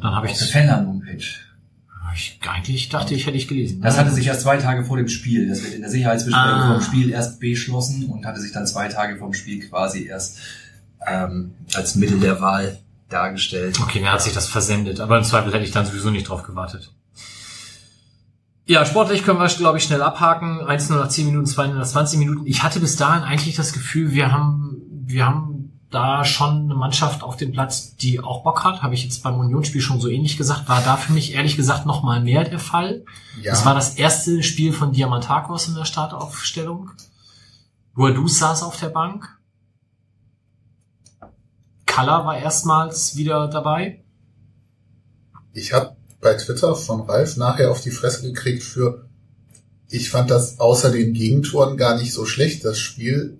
Dann 0.00 0.14
habe 0.14 0.26
ich 0.26 0.38
das- 0.38 0.50
Fanland-Homepage. 0.50 1.24
Ich, 2.14 2.38
eigentlich 2.46 2.90
dachte 2.90 3.14
ich, 3.14 3.26
hätte 3.26 3.38
ich 3.38 3.48
gelesen. 3.48 3.80
Das 3.80 3.96
hatte 3.96 4.10
sich 4.10 4.26
erst 4.26 4.42
zwei 4.42 4.58
Tage 4.58 4.84
vor 4.84 4.98
dem 4.98 5.08
Spiel. 5.08 5.48
Das 5.48 5.62
wird 5.62 5.72
in 5.74 5.80
der 5.80 5.90
Sicherheitsbesprechung 5.90 6.60
Ah. 6.60 6.66
vor 6.68 6.76
dem 6.78 6.82
Spiel 6.84 7.10
erst 7.10 7.40
beschlossen 7.40 8.04
und 8.10 8.26
hatte 8.26 8.38
sich 8.40 8.52
dann 8.52 8.66
zwei 8.66 8.88
Tage 8.88 9.16
vor 9.16 9.28
dem 9.30 9.34
Spiel 9.34 9.66
quasi 9.66 10.04
erst 10.06 10.36
ähm, 11.08 11.54
als 11.74 11.94
Mittel 11.94 12.20
der 12.20 12.40
Wahl 12.42 12.78
dargestellt. 13.08 13.80
Okay, 13.80 14.00
mir 14.00 14.12
hat 14.12 14.20
sich 14.22 14.34
das 14.34 14.46
versendet, 14.46 15.00
aber 15.00 15.16
im 15.18 15.24
Zweifel 15.24 15.52
hätte 15.54 15.64
ich 15.64 15.70
dann 15.70 15.86
sowieso 15.86 16.10
nicht 16.10 16.28
drauf 16.28 16.42
gewartet. 16.42 16.92
Ja, 18.66 18.84
sportlich 18.86 19.24
können 19.24 19.40
wir, 19.40 19.48
glaube 19.48 19.78
ich, 19.78 19.84
schnell 19.84 20.02
abhaken. 20.02 20.60
1 20.60 20.88
nach 20.90 21.08
10 21.08 21.26
Minuten, 21.26 21.46
2 21.46 21.66
nach 21.68 21.86
20 21.86 22.18
Minuten. 22.18 22.46
Ich 22.46 22.62
hatte 22.62 22.78
bis 22.78 22.96
dahin 22.96 23.22
eigentlich 23.24 23.56
das 23.56 23.72
Gefühl, 23.72 24.12
wir 24.12 24.30
haben, 24.32 24.76
wir 25.04 25.26
haben 25.26 25.51
da 25.92 26.24
schon 26.24 26.64
eine 26.64 26.74
Mannschaft 26.74 27.22
auf 27.22 27.36
dem 27.36 27.52
Platz, 27.52 27.94
die 27.96 28.18
auch 28.20 28.42
Bock 28.42 28.64
hat. 28.64 28.82
Habe 28.82 28.94
ich 28.94 29.04
jetzt 29.04 29.22
beim 29.22 29.38
Unionsspiel 29.38 29.80
schon 29.80 30.00
so 30.00 30.08
ähnlich 30.08 30.36
gesagt. 30.36 30.68
War 30.68 30.82
da 30.82 30.96
für 30.96 31.12
mich 31.12 31.34
ehrlich 31.34 31.56
gesagt 31.56 31.86
noch 31.86 32.02
mal 32.02 32.20
mehr 32.20 32.44
der 32.44 32.58
Fall. 32.58 33.04
Ja, 33.42 33.52
Das 33.52 33.64
war 33.64 33.74
das 33.74 33.94
erste 33.96 34.42
Spiel 34.42 34.72
von 34.72 34.92
Diamantakos 34.92 35.68
in 35.68 35.74
der 35.74 35.84
Startaufstellung. 35.84 36.90
Guadus 37.94 38.38
saß 38.38 38.62
auf 38.62 38.80
der 38.80 38.88
Bank. 38.88 39.28
Kalla 41.86 42.24
war 42.24 42.38
erstmals 42.38 43.16
wieder 43.16 43.48
dabei. 43.48 44.02
ich 45.52 45.74
habe 45.74 45.94
bei 46.22 46.34
Twitter 46.34 46.74
von 46.74 47.02
Ralf 47.02 47.36
nachher 47.36 47.70
auf 47.70 47.82
die 47.82 47.90
Fresse 47.90 48.22
gekriegt 48.22 48.62
für, 48.62 49.08
ich 49.88 50.08
fand 50.08 50.30
das 50.30 50.58
außer 50.58 50.90
den 50.90 51.12
Gegentoren 51.12 51.76
gar 51.76 51.98
nicht 51.98 52.14
so 52.14 52.24
schlecht, 52.24 52.64
das 52.64 52.78
Spiel. 52.78 53.38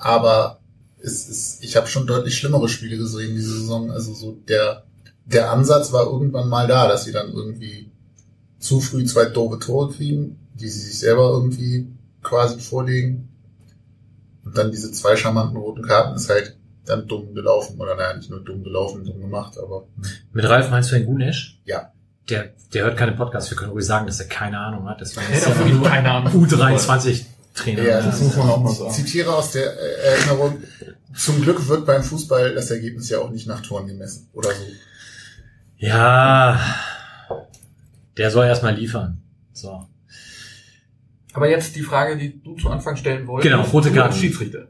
Aber 0.00 0.57
es 1.00 1.28
ist, 1.28 1.64
ich 1.64 1.76
habe 1.76 1.86
schon 1.86 2.06
deutlich 2.06 2.36
schlimmere 2.36 2.68
Spiele 2.68 2.96
gesehen 2.96 3.34
diese 3.34 3.60
Saison. 3.60 3.90
Also 3.90 4.14
so 4.14 4.32
der, 4.48 4.84
der 5.24 5.52
Ansatz 5.52 5.92
war 5.92 6.06
irgendwann 6.06 6.48
mal 6.48 6.66
da, 6.66 6.88
dass 6.88 7.04
sie 7.04 7.12
dann 7.12 7.32
irgendwie 7.32 7.90
zu 8.58 8.80
früh 8.80 9.04
zwei 9.04 9.26
doofe 9.26 9.58
Tore 9.58 9.92
kriegen, 9.92 10.38
die 10.54 10.68
sie 10.68 10.80
sich 10.80 10.98
selber 10.98 11.30
irgendwie 11.30 11.88
quasi 12.22 12.60
vorlegen. 12.60 13.28
Und 14.44 14.56
dann 14.56 14.70
diese 14.72 14.90
zwei 14.92 15.16
charmanten 15.16 15.56
roten 15.56 15.82
Karten 15.82 16.16
ist 16.16 16.28
halt 16.28 16.56
dann 16.86 17.06
dumm 17.06 17.34
gelaufen. 17.34 17.78
Oder 17.78 17.94
naja, 17.94 18.16
nicht 18.16 18.30
nur 18.30 18.40
dumm 18.40 18.64
gelaufen, 18.64 19.04
dumm 19.04 19.20
gemacht, 19.20 19.58
aber 19.58 19.86
Mit 20.32 20.44
Ralf 20.48 20.70
meinst 20.70 20.90
du 20.90 20.96
den 20.96 21.06
Gunesch? 21.06 21.60
Ja. 21.64 21.92
Der, 22.28 22.50
der 22.74 22.84
hört 22.84 22.98
keine 22.98 23.12
Podcasts. 23.12 23.50
Wir 23.50 23.56
können 23.56 23.70
ruhig 23.72 23.86
sagen, 23.86 24.06
dass 24.06 24.20
er 24.20 24.26
keine 24.26 24.58
Ahnung 24.58 24.86
hat. 24.88 25.00
Das 25.00 25.16
war 25.16 25.22
Ja, 25.22 25.30
dafür 25.46 25.66
ja 25.66 25.74
nur 25.74 25.84
keine 25.86 26.10
Ahnung. 26.10 26.32
U23-Trainer. 27.60 27.82
Ja, 27.82 28.00
Das 28.02 28.20
muss 28.20 28.36
man 28.36 28.48
auch 28.48 28.62
mal 28.62 28.72
sagen. 28.74 28.90
zitiere 28.92 29.34
aus 29.34 29.52
der 29.52 29.72
äh, 29.78 30.16
Erinnerung, 30.16 30.62
zum 31.14 31.40
Glück 31.40 31.66
wird 31.68 31.86
beim 31.86 32.02
Fußball 32.02 32.54
das 32.54 32.70
Ergebnis 32.70 33.08
ja 33.08 33.18
auch 33.18 33.30
nicht 33.30 33.46
nach 33.46 33.60
Toren 33.62 33.86
gemessen. 33.86 34.28
Oder 34.32 34.50
so. 34.50 34.62
ja, 35.78 36.60
der 38.16 38.30
soll 38.30 38.46
erstmal 38.46 38.74
liefern. 38.74 39.22
So. 39.52 39.86
Aber 41.32 41.48
jetzt 41.48 41.76
die 41.76 41.82
Frage, 41.82 42.16
die 42.16 42.42
du 42.42 42.56
zu 42.56 42.68
Anfang 42.68 42.96
stellen 42.96 43.26
wolltest. 43.26 43.52
Genau, 43.52 43.64
rote 43.64 44.02
als 44.02 44.18
Schiedsrichter. 44.18 44.68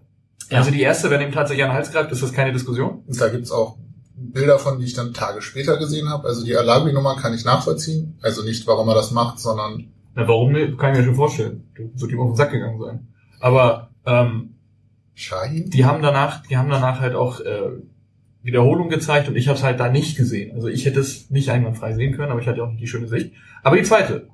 Ja. 0.50 0.58
Also 0.58 0.70
die 0.70 0.80
erste, 0.82 1.10
wenn 1.10 1.20
ihm 1.20 1.32
tatsächlich 1.32 1.64
an 1.64 1.70
den 1.70 1.76
Hals 1.76 1.90
greift, 1.92 2.10
ist 2.12 2.22
das 2.22 2.32
keine 2.32 2.52
Diskussion? 2.52 3.02
Und 3.06 3.20
da 3.20 3.28
gibt's 3.28 3.50
auch 3.50 3.76
Bilder 4.14 4.58
von, 4.58 4.78
die 4.78 4.84
ich 4.86 4.94
dann 4.94 5.14
Tage 5.14 5.42
später 5.42 5.76
gesehen 5.76 6.08
habe. 6.08 6.26
Also 6.26 6.44
die 6.44 6.56
Alagui-Nummer 6.56 7.16
kann 7.16 7.34
ich 7.34 7.44
nachvollziehen. 7.44 8.18
Also 8.22 8.42
nicht, 8.42 8.66
warum 8.66 8.88
er 8.88 8.94
das 8.94 9.10
macht, 9.10 9.38
sondern 9.38 9.92
Na, 10.14 10.26
warum 10.26 10.52
nicht? 10.52 10.78
Kann 10.78 10.92
ich 10.92 10.98
mir 10.98 11.04
schon 11.04 11.14
vorstellen. 11.14 11.68
Du 11.74 11.90
wird 11.94 12.12
ihm 12.12 12.20
auf 12.20 12.30
den 12.30 12.36
Sack 12.36 12.50
gegangen 12.50 12.80
sein. 12.80 13.08
Aber 13.40 13.90
ähm, 14.04 14.54
Shahin? 15.14 15.70
die 15.70 15.84
haben 15.84 16.02
danach, 16.02 16.42
die 16.46 16.56
haben 16.56 16.70
danach 16.70 17.00
halt 17.00 17.14
auch 17.14 17.40
äh, 17.40 17.70
Wiederholung 18.42 18.88
gezeigt 18.88 19.28
und 19.28 19.36
ich 19.36 19.48
habe 19.48 19.58
es 19.58 19.64
halt 19.64 19.80
da 19.80 19.88
nicht 19.88 20.16
gesehen. 20.16 20.54
Also 20.54 20.68
ich 20.68 20.86
hätte 20.86 21.00
es 21.00 21.30
nicht 21.30 21.50
einwandfrei 21.50 21.94
sehen 21.94 22.14
können, 22.14 22.30
aber 22.30 22.40
ich 22.40 22.46
hatte 22.46 22.62
auch 22.62 22.70
nicht 22.70 22.82
die 22.82 22.86
schöne 22.86 23.08
Sicht. 23.08 23.32
Aber 23.62 23.76
die 23.76 23.82
zweite. 23.82 24.28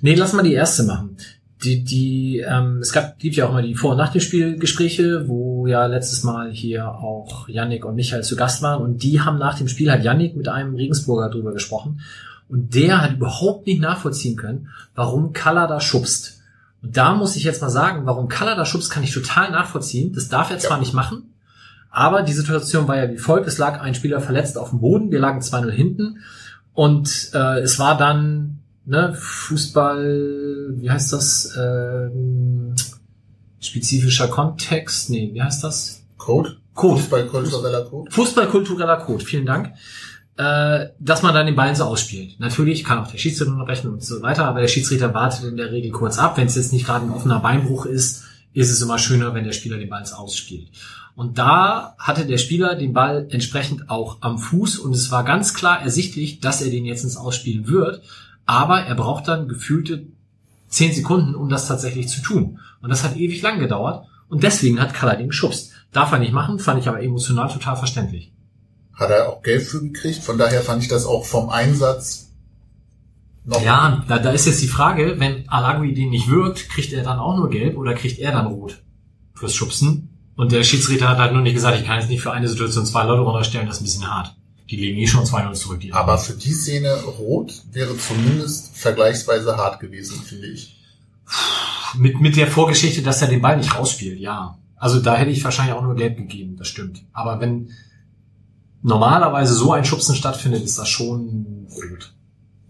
Nee, 0.00 0.14
lass 0.14 0.32
mal 0.32 0.42
die 0.42 0.54
erste 0.54 0.84
machen. 0.84 1.16
Die, 1.64 1.84
die, 1.84 2.38
ähm, 2.38 2.78
es 2.78 2.92
gab, 2.92 3.18
gibt 3.18 3.36
ja 3.36 3.46
auch 3.46 3.50
immer 3.50 3.60
die 3.60 3.74
Vor- 3.74 3.90
und 3.90 3.98
Nach 3.98 4.12
dem 4.12 4.22
Spiel 4.22 4.56
Gespräche, 4.56 5.28
wo 5.28 5.66
ja 5.66 5.84
letztes 5.86 6.22
Mal 6.22 6.50
hier 6.50 6.88
auch 6.88 7.48
Yannick 7.48 7.84
und 7.84 7.96
Michael 7.96 8.22
zu 8.22 8.34
Gast 8.34 8.62
waren 8.62 8.82
und 8.82 9.02
die 9.02 9.20
haben 9.20 9.38
nach 9.38 9.58
dem 9.58 9.68
Spiel 9.68 9.90
hat 9.90 10.02
Yannick 10.02 10.36
mit 10.36 10.48
einem 10.48 10.74
Regensburger 10.74 11.28
drüber 11.28 11.52
gesprochen 11.52 12.00
und 12.50 12.74
der 12.74 13.00
hat 13.00 13.12
überhaupt 13.12 13.66
nicht 13.66 13.80
nachvollziehen 13.80 14.36
können, 14.36 14.68
warum 14.94 15.32
Kalla 15.32 15.66
da 15.66 15.80
schubst. 15.80 16.40
Und 16.82 16.96
da 16.96 17.14
muss 17.14 17.36
ich 17.36 17.44
jetzt 17.44 17.62
mal 17.62 17.70
sagen, 17.70 18.06
warum 18.06 18.28
Kalla 18.28 18.54
da 18.54 18.64
schubst, 18.64 18.90
kann 18.90 19.02
ich 19.02 19.12
total 19.12 19.50
nachvollziehen. 19.50 20.12
Das 20.12 20.28
darf 20.28 20.50
er 20.50 20.58
zwar 20.58 20.78
nicht 20.78 20.94
machen, 20.94 21.34
aber 21.90 22.22
die 22.22 22.32
Situation 22.32 22.88
war 22.88 22.96
ja 22.96 23.10
wie 23.10 23.18
folgt. 23.18 23.46
Es 23.46 23.58
lag 23.58 23.80
ein 23.80 23.94
Spieler 23.94 24.20
verletzt 24.20 24.58
auf 24.58 24.70
dem 24.70 24.80
Boden, 24.80 25.10
wir 25.10 25.20
lagen 25.20 25.40
2-0 25.40 25.70
hinten 25.70 26.18
und 26.72 27.30
äh, 27.34 27.60
es 27.60 27.78
war 27.78 27.96
dann 27.96 28.60
ne, 28.86 29.14
Fußball, 29.14 30.74
wie 30.76 30.90
heißt 30.90 31.12
das? 31.12 31.56
Ähm, 31.56 32.74
spezifischer 33.60 34.28
Kontext? 34.28 35.10
Nee, 35.10 35.30
wie 35.32 35.42
heißt 35.42 35.62
das? 35.62 36.02
Code? 36.16 36.56
Code. 36.74 37.00
Fußball-kultureller 37.00 37.84
Code? 37.84 38.10
Fußballkultureller 38.10 38.96
Code, 38.98 39.24
vielen 39.24 39.46
Dank. 39.46 39.72
Äh, 40.40 40.92
dass 40.98 41.22
man 41.22 41.34
dann 41.34 41.44
den 41.44 41.54
Ball 41.54 41.76
so 41.76 41.84
ausspielt. 41.84 42.40
Natürlich 42.40 42.82
kann 42.82 42.96
auch 42.96 43.10
der 43.10 43.18
Schiedsrichter 43.18 43.52
noch 43.52 43.68
rechnen 43.68 43.92
und 43.92 44.02
so 44.02 44.22
weiter, 44.22 44.46
aber 44.46 44.62
der 44.62 44.68
Schiedsrichter 44.68 45.12
wartet 45.12 45.44
in 45.44 45.58
der 45.58 45.70
Regel 45.70 45.90
kurz 45.90 46.18
ab. 46.18 46.38
Wenn 46.38 46.46
es 46.46 46.54
jetzt 46.54 46.72
nicht 46.72 46.86
gerade 46.86 47.04
ein 47.04 47.12
offener 47.12 47.40
Beinbruch 47.40 47.84
ist, 47.84 48.24
ist 48.54 48.70
es 48.70 48.80
immer 48.80 48.96
schöner, 48.98 49.34
wenn 49.34 49.44
der 49.44 49.52
Spieler 49.52 49.76
den 49.76 49.90
Ball 49.90 50.02
ausspielt. 50.02 50.70
Und 51.14 51.36
da 51.36 51.94
hatte 51.98 52.24
der 52.24 52.38
Spieler 52.38 52.74
den 52.74 52.94
Ball 52.94 53.26
entsprechend 53.28 53.90
auch 53.90 54.16
am 54.22 54.38
Fuß 54.38 54.78
und 54.78 54.94
es 54.94 55.10
war 55.10 55.24
ganz 55.24 55.52
klar 55.52 55.82
ersichtlich, 55.82 56.40
dass 56.40 56.62
er 56.62 56.70
den 56.70 56.86
jetzt 56.86 57.04
ins 57.04 57.18
Ausspielen 57.18 57.68
wird. 57.68 58.00
Aber 58.46 58.80
er 58.80 58.94
braucht 58.94 59.28
dann 59.28 59.46
gefühlte 59.46 60.06
zehn 60.68 60.94
Sekunden, 60.94 61.34
um 61.34 61.50
das 61.50 61.68
tatsächlich 61.68 62.08
zu 62.08 62.22
tun. 62.22 62.60
Und 62.80 62.88
das 62.88 63.04
hat 63.04 63.14
ewig 63.14 63.42
lang 63.42 63.58
gedauert. 63.58 64.06
Und 64.30 64.42
deswegen 64.42 64.80
hat 64.80 64.94
Kalla 64.94 65.16
den 65.16 65.28
geschubst. 65.28 65.72
Darf 65.92 66.12
er 66.12 66.18
nicht 66.18 66.32
machen, 66.32 66.58
fand 66.58 66.80
ich 66.80 66.88
aber 66.88 67.02
emotional 67.02 67.52
total 67.52 67.76
verständlich. 67.76 68.32
Hat 69.00 69.10
er 69.10 69.30
auch 69.30 69.42
Geld 69.42 69.62
für 69.62 69.80
gekriegt. 69.80 70.22
Von 70.22 70.38
daher 70.38 70.62
fand 70.62 70.82
ich 70.82 70.88
das 70.88 71.06
auch 71.06 71.24
vom 71.24 71.48
Einsatz 71.48 72.30
noch. 73.44 73.62
Ja, 73.62 74.04
da, 74.06 74.18
da 74.18 74.30
ist 74.30 74.46
jetzt 74.46 74.62
die 74.62 74.68
Frage, 74.68 75.16
wenn 75.18 75.48
Alagui 75.48 75.94
den 75.94 76.10
nicht 76.10 76.28
wirkt, 76.28 76.68
kriegt 76.68 76.92
er 76.92 77.02
dann 77.02 77.18
auch 77.18 77.36
nur 77.36 77.48
gelb 77.48 77.76
oder 77.76 77.94
kriegt 77.94 78.18
er 78.18 78.32
dann 78.32 78.46
rot 78.46 78.82
fürs 79.34 79.54
Schubsen? 79.54 80.10
Und 80.36 80.52
der 80.52 80.62
Schiedsrichter 80.62 81.08
hat 81.08 81.18
halt 81.18 81.32
nur 81.32 81.42
nicht 81.42 81.54
gesagt, 81.54 81.78
ich 81.78 81.86
kann 81.86 81.98
jetzt 81.98 82.08
nicht 82.08 82.22
für 82.22 82.32
eine 82.32 82.48
Situation 82.48 82.86
zwei 82.86 83.04
Leute 83.04 83.22
runterstellen, 83.22 83.66
das 83.66 83.76
ist 83.76 83.82
ein 83.82 83.84
bisschen 83.84 84.10
hart. 84.10 84.34
Die 84.70 84.76
legen 84.76 84.98
eh 84.98 85.06
schon 85.06 85.24
2-0 85.24 85.52
zurück. 85.54 85.80
Die 85.80 85.92
Aber 85.92 86.16
für 86.16 86.34
die 86.34 86.52
Szene 86.52 86.94
rot 87.18 87.52
wäre 87.72 87.96
zumindest 87.96 88.76
vergleichsweise 88.76 89.56
hart 89.56 89.80
gewesen, 89.80 90.22
finde 90.22 90.46
ich. 90.46 90.76
mit, 91.96 92.20
mit 92.20 92.36
der 92.36 92.46
Vorgeschichte, 92.46 93.02
dass 93.02 93.22
er 93.22 93.28
den 93.28 93.42
Ball 93.42 93.56
nicht 93.56 93.74
rausspielt, 93.74 94.20
ja. 94.20 94.58
Also 94.76 95.00
da 95.00 95.16
hätte 95.16 95.30
ich 95.30 95.42
wahrscheinlich 95.44 95.74
auch 95.74 95.82
nur 95.82 95.96
gelb 95.96 96.16
gegeben, 96.16 96.56
das 96.56 96.68
stimmt. 96.68 97.02
Aber 97.12 97.40
wenn 97.40 97.70
normalerweise 98.82 99.54
so 99.54 99.72
ein 99.72 99.84
Schubsen 99.84 100.14
stattfindet, 100.14 100.62
ist 100.64 100.78
das 100.78 100.88
schon 100.88 101.66
rot. 101.70 102.12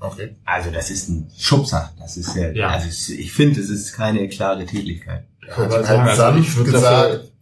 Okay. 0.01 0.37
Also 0.45 0.71
das 0.71 0.91
ist 0.91 1.09
ein 1.09 1.31
Schubser. 1.39 1.93
Das 1.99 2.17
ist 2.17 2.35
ja, 2.35 2.51
Ja. 2.53 2.69
also 2.71 2.89
es- 2.89 3.09
ich 3.11 3.33
finde, 3.33 3.61
es 3.61 3.69
ist 3.71 3.93
keine 3.93 4.29
klare 4.29 4.65
Tätigkeit. 4.65 5.27
Sagen, 5.47 5.73
also 6.03 6.17
sanft 6.17 6.41
ich 6.49 6.57
würd 6.57 6.67
gesagt, 6.73 7.33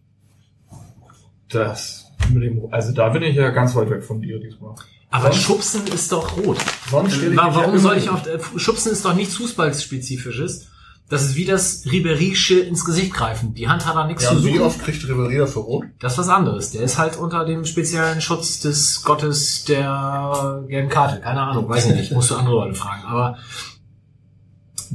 Das 1.49 2.05
mit 2.31 2.43
dem, 2.43 2.69
also 2.73 2.93
da 2.93 3.09
bin 3.11 3.23
ich 3.23 3.37
ja 3.37 3.51
ganz 3.51 3.75
weit 3.75 3.89
weg 3.91 4.05
von 4.05 4.21
dir 4.21 4.39
diesmal. 4.41 4.75
Aber 5.11 5.33
Sonst- 5.33 5.43
Schubsen 5.45 5.87
ist 5.87 6.13
doch 6.13 6.37
rot. 6.37 6.59
Ich 6.87 6.93
Warum 6.93 7.73
ja 7.75 7.79
soll 7.79 7.97
ich 7.97 8.11
auf 8.11 8.27
äh, 8.27 8.39
Schubsen 8.59 8.93
ist 8.93 9.05
doch 9.05 9.15
nichts 9.15 9.37
Fußballspezifisches. 9.37 10.67
Das 11.09 11.23
ist 11.23 11.37
wie 11.37 11.47
das 11.47 11.85
Riberische 11.91 12.61
ins 12.61 12.85
Gesicht 12.85 13.15
greifen. 13.15 13.55
Die 13.55 13.67
Hand 13.67 13.87
hat 13.87 13.97
da 13.97 14.07
nichts 14.07 14.25
ja, 14.25 14.31
zu 14.31 14.37
und 14.37 14.45
wie 14.45 14.53
suchen. 14.53 14.63
oft 14.63 14.83
kriegt 14.83 15.03
Ribéry 15.05 15.39
dafür 15.39 15.63
rot? 15.63 15.85
Das 16.01 16.13
ist 16.13 16.19
was 16.19 16.29
anderes. 16.29 16.73
Der 16.73 16.83
ist 16.83 16.99
halt 16.99 17.17
unter 17.17 17.47
dem 17.47 17.65
speziellen 17.65 18.21
Schutz 18.21 18.61
des 18.61 19.03
Gottes 19.05 19.65
der 19.65 20.65
gelben 20.69 20.91
Karte. 20.91 21.21
Keine 21.21 21.41
Ahnung, 21.41 21.67
weiß 21.67 21.87
ich 21.87 21.95
nicht. 21.95 22.13
Musst 22.13 22.31
du 22.31 22.35
andere 22.35 22.57
Leute 22.57 22.75
fragen. 22.75 23.05
Aber 23.05 23.39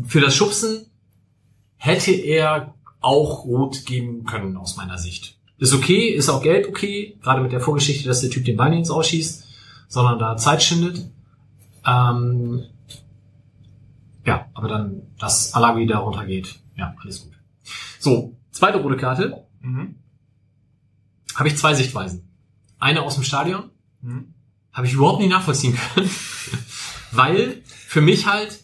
für 0.08 0.22
das 0.22 0.36
Schubsen 0.36 0.86
hätte 1.78 2.12
er 2.12 2.76
auch 3.02 3.46
rot 3.46 3.86
geben 3.86 4.24
können, 4.26 4.56
aus 4.56 4.78
meiner 4.78 5.00
Sicht. 5.00 5.38
Ist 5.58 5.74
okay, 5.74 6.10
ist 6.10 6.30
auch 6.30 6.44
gelb 6.44 6.68
okay, 6.70 7.18
gerade 7.24 7.42
mit 7.42 7.52
der 7.52 7.60
Vorgeschichte, 7.60 8.08
dass 8.08 8.22
der 8.22 8.30
Typ 8.30 8.46
den 8.46 8.56
nicht 8.56 8.80
ins 8.80 8.92
Ausschießt, 8.92 9.46
sondern 9.88 10.20
da 10.20 10.38
Zeit 10.38 10.62
schindet. 10.62 11.10
Ähm, 11.86 12.64
ja, 14.26 14.48
aber 14.54 14.68
dann, 14.68 15.02
dass 15.20 15.54
Alawi 15.54 15.86
da 15.86 16.00
runtergeht. 16.00 16.60
Ja, 16.76 16.96
alles 17.02 17.22
gut. 17.24 17.34
So, 18.00 18.36
zweite 18.52 18.80
rote 18.80 18.98
Karte 18.98 19.46
Mhm. 19.62 19.96
habe 21.36 21.48
ich 21.48 21.58
zwei 21.58 21.74
Sichtweisen. 21.74 22.30
Eine 22.80 23.02
aus 23.04 23.16
dem 23.16 23.24
Stadion, 23.24 23.70
Mhm. 24.02 24.34
habe 24.74 24.88
ich 24.88 24.94
überhaupt 24.94 25.20
nicht 25.22 25.30
nachvollziehen 25.30 25.78
können, 25.96 26.10
weil 27.12 27.62
für 27.66 28.02
mich 28.02 28.28
halt 28.28 28.60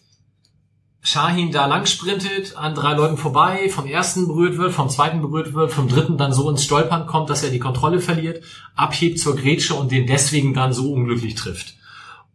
Shahin 1.02 1.52
da 1.54 1.66
lang 1.66 1.86
sprintet, 1.86 2.58
an 2.58 2.76
drei 2.76 2.94
Leuten 2.94 3.16
vorbei, 3.16 3.70
vom 3.70 3.86
ersten 3.86 4.28
berührt 4.28 4.58
wird, 4.58 4.74
vom 4.74 4.90
zweiten 4.90 5.22
berührt 5.22 5.54
wird, 5.54 5.72
vom 5.72 5.88
dritten 5.88 6.18
dann 6.18 6.34
so 6.34 6.50
ins 6.50 6.66
Stolpern 6.66 7.08
kommt, 7.08 7.30
dass 7.30 7.42
er 7.42 7.52
die 7.52 7.60
Kontrolle 7.60 8.02
verliert, 8.02 8.44
abhebt 8.76 9.18
zur 9.18 9.38
Grätsche 9.38 9.76
und 9.76 9.92
den 9.94 10.06
deswegen 10.08 10.54
dann 10.54 10.74
so 10.74 10.92
unglücklich 10.92 11.36
trifft. 11.36 11.76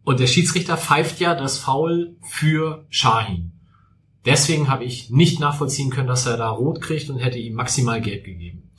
Und 0.05 0.19
der 0.19 0.27
Schiedsrichter 0.27 0.77
pfeift 0.77 1.19
ja 1.19 1.33
das 1.35 1.57
Foul 1.57 2.15
für 2.21 2.85
Shahin. 2.89 3.51
Deswegen 4.23 4.69
habe 4.69 4.83
ich 4.83 5.09
nicht 5.09 5.39
nachvollziehen 5.39 5.89
können, 5.89 6.07
dass 6.07 6.25
er 6.25 6.37
da 6.37 6.49
rot 6.49 6.79
kriegt 6.79 7.09
und 7.09 7.17
hätte 7.17 7.39
ihm 7.39 7.55
maximal 7.55 7.99
gelb 8.01 8.23
gegeben. 8.23 8.71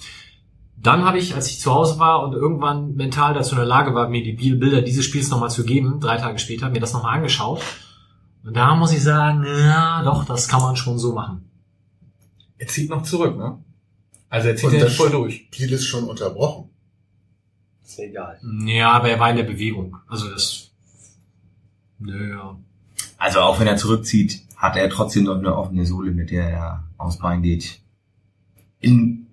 Dann 0.77 1.05
habe 1.05 1.18
ich, 1.18 1.35
als 1.35 1.51
ich 1.51 1.59
zu 1.61 1.74
Hause 1.74 1.99
war 1.99 2.22
und 2.22 2.33
irgendwann 2.33 2.95
mental 2.95 3.35
dazu 3.35 3.53
in 3.53 3.59
der 3.59 3.66
Lage 3.66 3.93
war, 3.93 4.09
mir 4.09 4.22
die 4.22 4.33
Bilder 4.33 4.83
dieses 4.83 5.05
Spiels 5.05 5.29
nochmal 5.29 5.51
zu 5.51 5.64
geben, 5.64 5.99
drei 6.01 6.16
Tage 6.16 6.39
später, 6.39 6.70
mir 6.70 6.81
das 6.81 6.93
nochmal 6.93 7.16
angeschaut. 7.16 7.61
Und 8.45 8.57
da 8.57 8.77
muss 8.77 8.93
ich 8.93 9.03
sagen, 9.03 9.45
ja, 9.45 10.05
doch, 10.05 10.24
das 10.24 10.47
kann 10.47 10.62
man 10.62 10.77
schon 10.77 10.99
so 10.99 11.12
machen. 11.12 11.51
Er 12.59 12.68
zieht 12.68 12.89
noch 12.89 13.03
zurück, 13.03 13.37
ne? 13.37 13.59
Also 14.29 14.49
er 14.49 14.57
zieht 14.57 14.70
Und 14.70 14.79
ja 14.79 14.89
voll 14.89 15.11
durch. 15.11 15.49
Spiel 15.53 15.72
ist 15.72 15.87
schon 15.87 16.05
unterbrochen. 16.05 16.70
Ist 17.85 17.99
egal. 17.99 18.41
Ja, 18.64 18.93
aber 18.93 19.09
er 19.09 19.18
war 19.18 19.31
in 19.31 19.37
der 19.37 19.45
Bewegung. 19.45 19.97
Also 20.07 20.29
das, 20.31 20.66
naja. 21.99 22.59
Also 23.19 23.41
auch 23.41 23.61
wenn 23.61 23.67
er 23.67 23.77
zurückzieht, 23.77 24.43
hat 24.57 24.77
er 24.77 24.89
trotzdem 24.91 25.25
noch 25.25 25.39
eine 25.39 25.57
offene 25.57 25.87
Sohle, 25.87 26.13
mit 26.13 26.31
der 26.31 26.49
er 26.49 26.85
aufs 26.97 27.19
Bein 27.19 27.43
geht. 27.43 27.81
In 28.81 29.27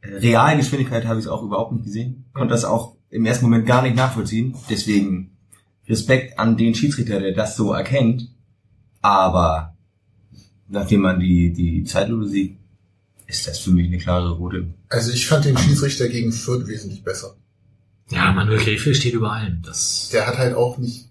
äh, 0.00 0.14
realen 0.16 0.58
Geschwindigkeit 0.58 1.06
habe 1.06 1.18
ich 1.18 1.26
es 1.26 1.30
auch 1.30 1.42
überhaupt 1.42 1.72
nicht 1.72 1.84
gesehen. 1.84 2.24
Konnte 2.32 2.52
das 2.52 2.64
auch 2.64 2.96
im 3.10 3.24
ersten 3.24 3.44
Moment 3.44 3.66
gar 3.66 3.82
nicht 3.82 3.96
nachvollziehen. 3.96 4.54
Deswegen 4.68 5.36
Respekt 5.88 6.38
an 6.38 6.56
den 6.56 6.74
Schiedsrichter, 6.74 7.20
der 7.20 7.32
das 7.32 7.56
so 7.56 7.72
erkennt. 7.72 8.28
Aber 9.00 9.76
nachdem 10.68 11.02
man 11.02 11.20
die, 11.20 11.52
die 11.52 11.84
Zeitlupe 11.84 12.26
sieht, 12.26 12.56
ist 13.26 13.46
das 13.46 13.58
für 13.58 13.70
mich 13.70 13.86
eine 13.86 13.98
klare 13.98 14.32
Route. 14.32 14.68
Also 14.88 15.12
ich 15.12 15.26
fand 15.26 15.44
den 15.44 15.58
Schiedsrichter 15.58 16.08
gegen 16.08 16.32
Fürth 16.32 16.66
wesentlich 16.66 17.02
besser. 17.02 17.36
Ja, 18.10 18.32
Manuel 18.32 18.58
Gräfe 18.58 18.94
steht 18.94 19.14
über 19.14 19.32
allem. 19.32 19.62
Das, 19.62 20.10
Der 20.12 20.26
hat 20.26 20.38
halt 20.38 20.54
auch 20.54 20.78
nicht, 20.78 21.05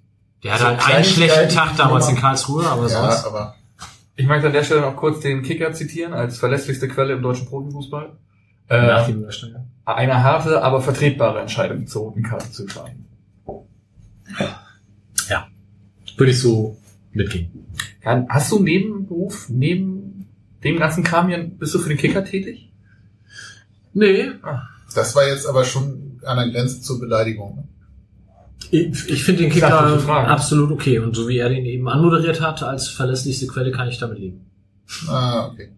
der 0.46 0.54
hat 0.54 0.60
So 0.60 0.66
halt 0.68 0.96
einen 0.96 1.04
schlechten 1.06 1.34
Kleinigkeiten, 1.34 1.56
Tag 1.56 1.78
damals 1.78 2.08
in 2.10 2.16
Karlsruhe, 2.16 2.66
aber 2.66 2.84
ja, 2.84 2.90
sonst. 3.12 3.26
aber 3.26 3.56
Ich 4.16 4.26
möchte 4.28 4.48
an 4.48 4.54
der 4.54 4.64
Stelle 4.64 4.82
noch 4.82 4.96
kurz 4.96 5.20
den 5.20 5.42
Kicker 5.44 5.74
zitieren 5.74 6.14
als 6.14 6.38
verlässlichste 6.38 6.88
Quelle 6.88 7.14
im 7.14 7.22
deutschen 7.22 7.48
Profifußball. 7.48 8.14
Nach 8.70 9.04
Äh, 9.08 9.12
dem 9.12 9.22
Übersteiger. 9.22 9.66
eine 9.86 10.24
harte, 10.24 10.64
aber 10.64 10.82
vertretbare 10.82 11.40
Entscheidung 11.42 11.86
zur 11.88 12.04
roten 12.04 12.24
Karte 12.24 12.50
zu 12.52 12.64
entscheiden. 12.64 13.06
Würde 16.18 16.32
ich 16.32 16.40
so 16.40 16.78
mitgehen. 17.12 17.52
Ja, 18.04 18.26
hast 18.30 18.50
du 18.52 18.60
neben 18.60 19.06
Beruf, 19.06 19.48
neben 19.50 20.28
dem 20.64 20.80
ganzen 20.80 21.04
Kram 21.04 21.28
hier, 21.28 21.44
bist 21.44 21.76
du 21.76 21.80
für 21.80 21.90
den 21.90 21.98
Kicker 21.98 22.24
tätig? 22.24 22.72
Nee, 23.94 24.32
das 24.94 25.14
war 25.16 25.28
jetzt 25.28 25.46
aber 25.46 25.66
schon 25.66 26.22
an 26.26 26.38
der 26.38 26.50
Grenze 26.52 26.82
zur 26.82 27.00
Beleidigung. 27.02 27.68
Ich, 28.72 29.10
ich 29.10 29.24
finde 29.24 29.44
den 29.44 29.52
Kicker 29.52 29.80
absolut 30.28 30.72
okay. 30.72 31.00
Und 31.00 31.16
so 31.16 31.28
wie 31.28 31.38
er 31.38 31.50
den 31.50 31.66
eben 31.66 31.88
anmoderiert 31.88 32.42
hat, 32.42 32.64
als 32.64 32.88
verlässlichste 32.90 33.48
Quelle, 33.48 33.72
kann 33.72 33.88
ich 33.88 33.98
damit 33.98 34.20
leben. 34.20 34.46
Ah, 35.08 35.48
okay. 35.48 35.70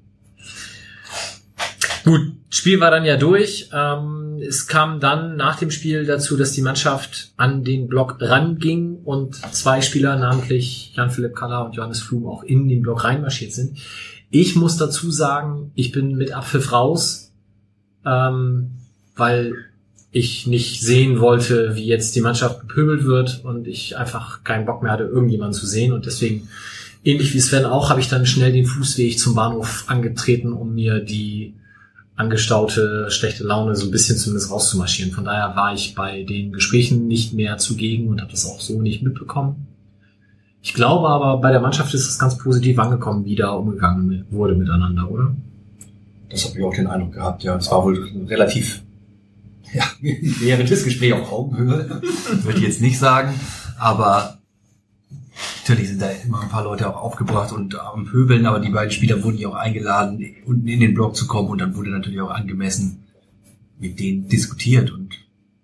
Gut, 2.03 2.33
Spiel 2.49 2.79
war 2.79 2.91
dann 2.91 3.03
ja 3.03 3.17
durch. 3.17 3.69
Ähm, 3.73 4.39
es 4.41 4.67
kam 4.67 4.99
dann 4.99 5.35
nach 5.35 5.57
dem 5.57 5.71
Spiel 5.71 6.05
dazu, 6.05 6.37
dass 6.37 6.53
die 6.53 6.61
Mannschaft 6.61 7.33
an 7.35 7.63
den 7.63 7.87
Block 7.87 8.17
ranging 8.21 8.99
und 9.03 9.35
zwei 9.53 9.81
Spieler, 9.81 10.15
namentlich 10.15 10.93
Jan-Philipp 10.95 11.35
Kaller 11.35 11.65
und 11.65 11.75
Johannes 11.75 12.01
Flum, 12.01 12.25
auch 12.25 12.43
in 12.43 12.67
den 12.67 12.81
Block 12.81 13.03
reinmarschiert 13.03 13.51
sind. 13.51 13.77
Ich 14.29 14.55
muss 14.55 14.77
dazu 14.77 15.11
sagen, 15.11 15.71
ich 15.75 15.91
bin 15.91 16.15
mit 16.15 16.31
Abpfiff 16.31 16.71
raus, 16.71 17.33
ähm, 18.05 18.71
weil 19.15 19.53
ich 20.17 20.47
nicht 20.47 20.81
sehen 20.81 21.19
wollte, 21.19 21.75
wie 21.75 21.85
jetzt 21.85 22.15
die 22.15 22.21
Mannschaft 22.21 22.61
gepöbelt 22.61 23.05
wird 23.05 23.41
und 23.43 23.67
ich 23.67 23.97
einfach 23.97 24.43
keinen 24.43 24.65
Bock 24.65 24.83
mehr 24.83 24.91
hatte, 24.91 25.03
irgendjemanden 25.03 25.57
zu 25.57 25.65
sehen 25.65 25.93
und 25.93 26.05
deswegen 26.05 26.47
ähnlich 27.03 27.33
wie 27.33 27.39
Sven 27.39 27.65
auch, 27.65 27.89
habe 27.89 27.99
ich 27.99 28.09
dann 28.09 28.25
schnell 28.25 28.51
den 28.51 28.65
Fußweg 28.65 29.17
zum 29.19 29.35
Bahnhof 29.35 29.85
angetreten, 29.87 30.53
um 30.53 30.75
mir 30.75 30.99
die 30.99 31.53
angestaute 32.15 33.09
schlechte 33.09 33.43
Laune 33.43 33.75
so 33.75 33.85
ein 33.85 33.91
bisschen 33.91 34.17
zumindest 34.17 34.51
rauszumarschieren. 34.51 35.11
Von 35.11 35.25
daher 35.25 35.55
war 35.55 35.73
ich 35.73 35.93
bei 35.93 36.23
den 36.23 36.51
Gesprächen 36.51 37.07
nicht 37.07 37.33
mehr 37.33 37.57
zugegen 37.57 38.07
und 38.09 38.21
habe 38.21 38.31
das 38.31 38.45
auch 38.45 38.59
so 38.59 38.81
nicht 38.81 39.03
mitbekommen. 39.03 39.67
Ich 40.63 40.73
glaube 40.73 41.07
aber, 41.07 41.37
bei 41.37 41.51
der 41.51 41.61
Mannschaft 41.61 41.93
ist 41.93 42.09
es 42.09 42.17
ganz 42.17 42.37
positiv 42.37 42.79
angekommen, 42.79 43.23
wie 43.23 43.35
da 43.35 43.51
umgegangen 43.51 44.25
wurde 44.31 44.55
miteinander, 44.55 45.09
oder? 45.09 45.35
Das 46.29 46.45
habe 46.45 46.59
ich 46.59 46.65
auch 46.65 46.73
den 46.73 46.87
Eindruck 46.87 47.13
gehabt, 47.13 47.43
ja. 47.43 47.55
Es 47.55 47.71
war 47.71 47.83
wohl 47.83 48.09
relativ 48.27 48.81
ja, 49.73 49.85
während 50.01 50.69
Gespräch 50.69 51.13
auf 51.13 51.31
Augenhöhe, 51.31 52.01
würde 52.43 52.57
ich 52.57 52.65
jetzt 52.65 52.81
nicht 52.81 52.99
sagen. 52.99 53.33
Aber 53.79 54.39
natürlich 55.67 55.89
sind 55.89 56.01
da 56.01 56.09
immer 56.09 56.41
ein 56.41 56.49
paar 56.49 56.63
Leute 56.63 56.89
auch 56.89 57.01
aufgebracht 57.01 57.51
und 57.51 57.79
am 57.79 58.05
Pöbeln, 58.05 58.45
aber 58.45 58.59
die 58.59 58.69
beiden 58.69 58.91
Spieler 58.91 59.23
wurden 59.23 59.37
ja 59.37 59.49
auch 59.49 59.55
eingeladen, 59.55 60.23
unten 60.45 60.67
in 60.67 60.79
den 60.79 60.93
Block 60.93 61.15
zu 61.15 61.27
kommen 61.27 61.49
und 61.49 61.59
dann 61.59 61.75
wurde 61.75 61.91
natürlich 61.91 62.21
auch 62.21 62.31
angemessen 62.31 63.03
mit 63.79 63.99
denen 63.99 64.27
diskutiert 64.27 64.91
und 64.91 65.13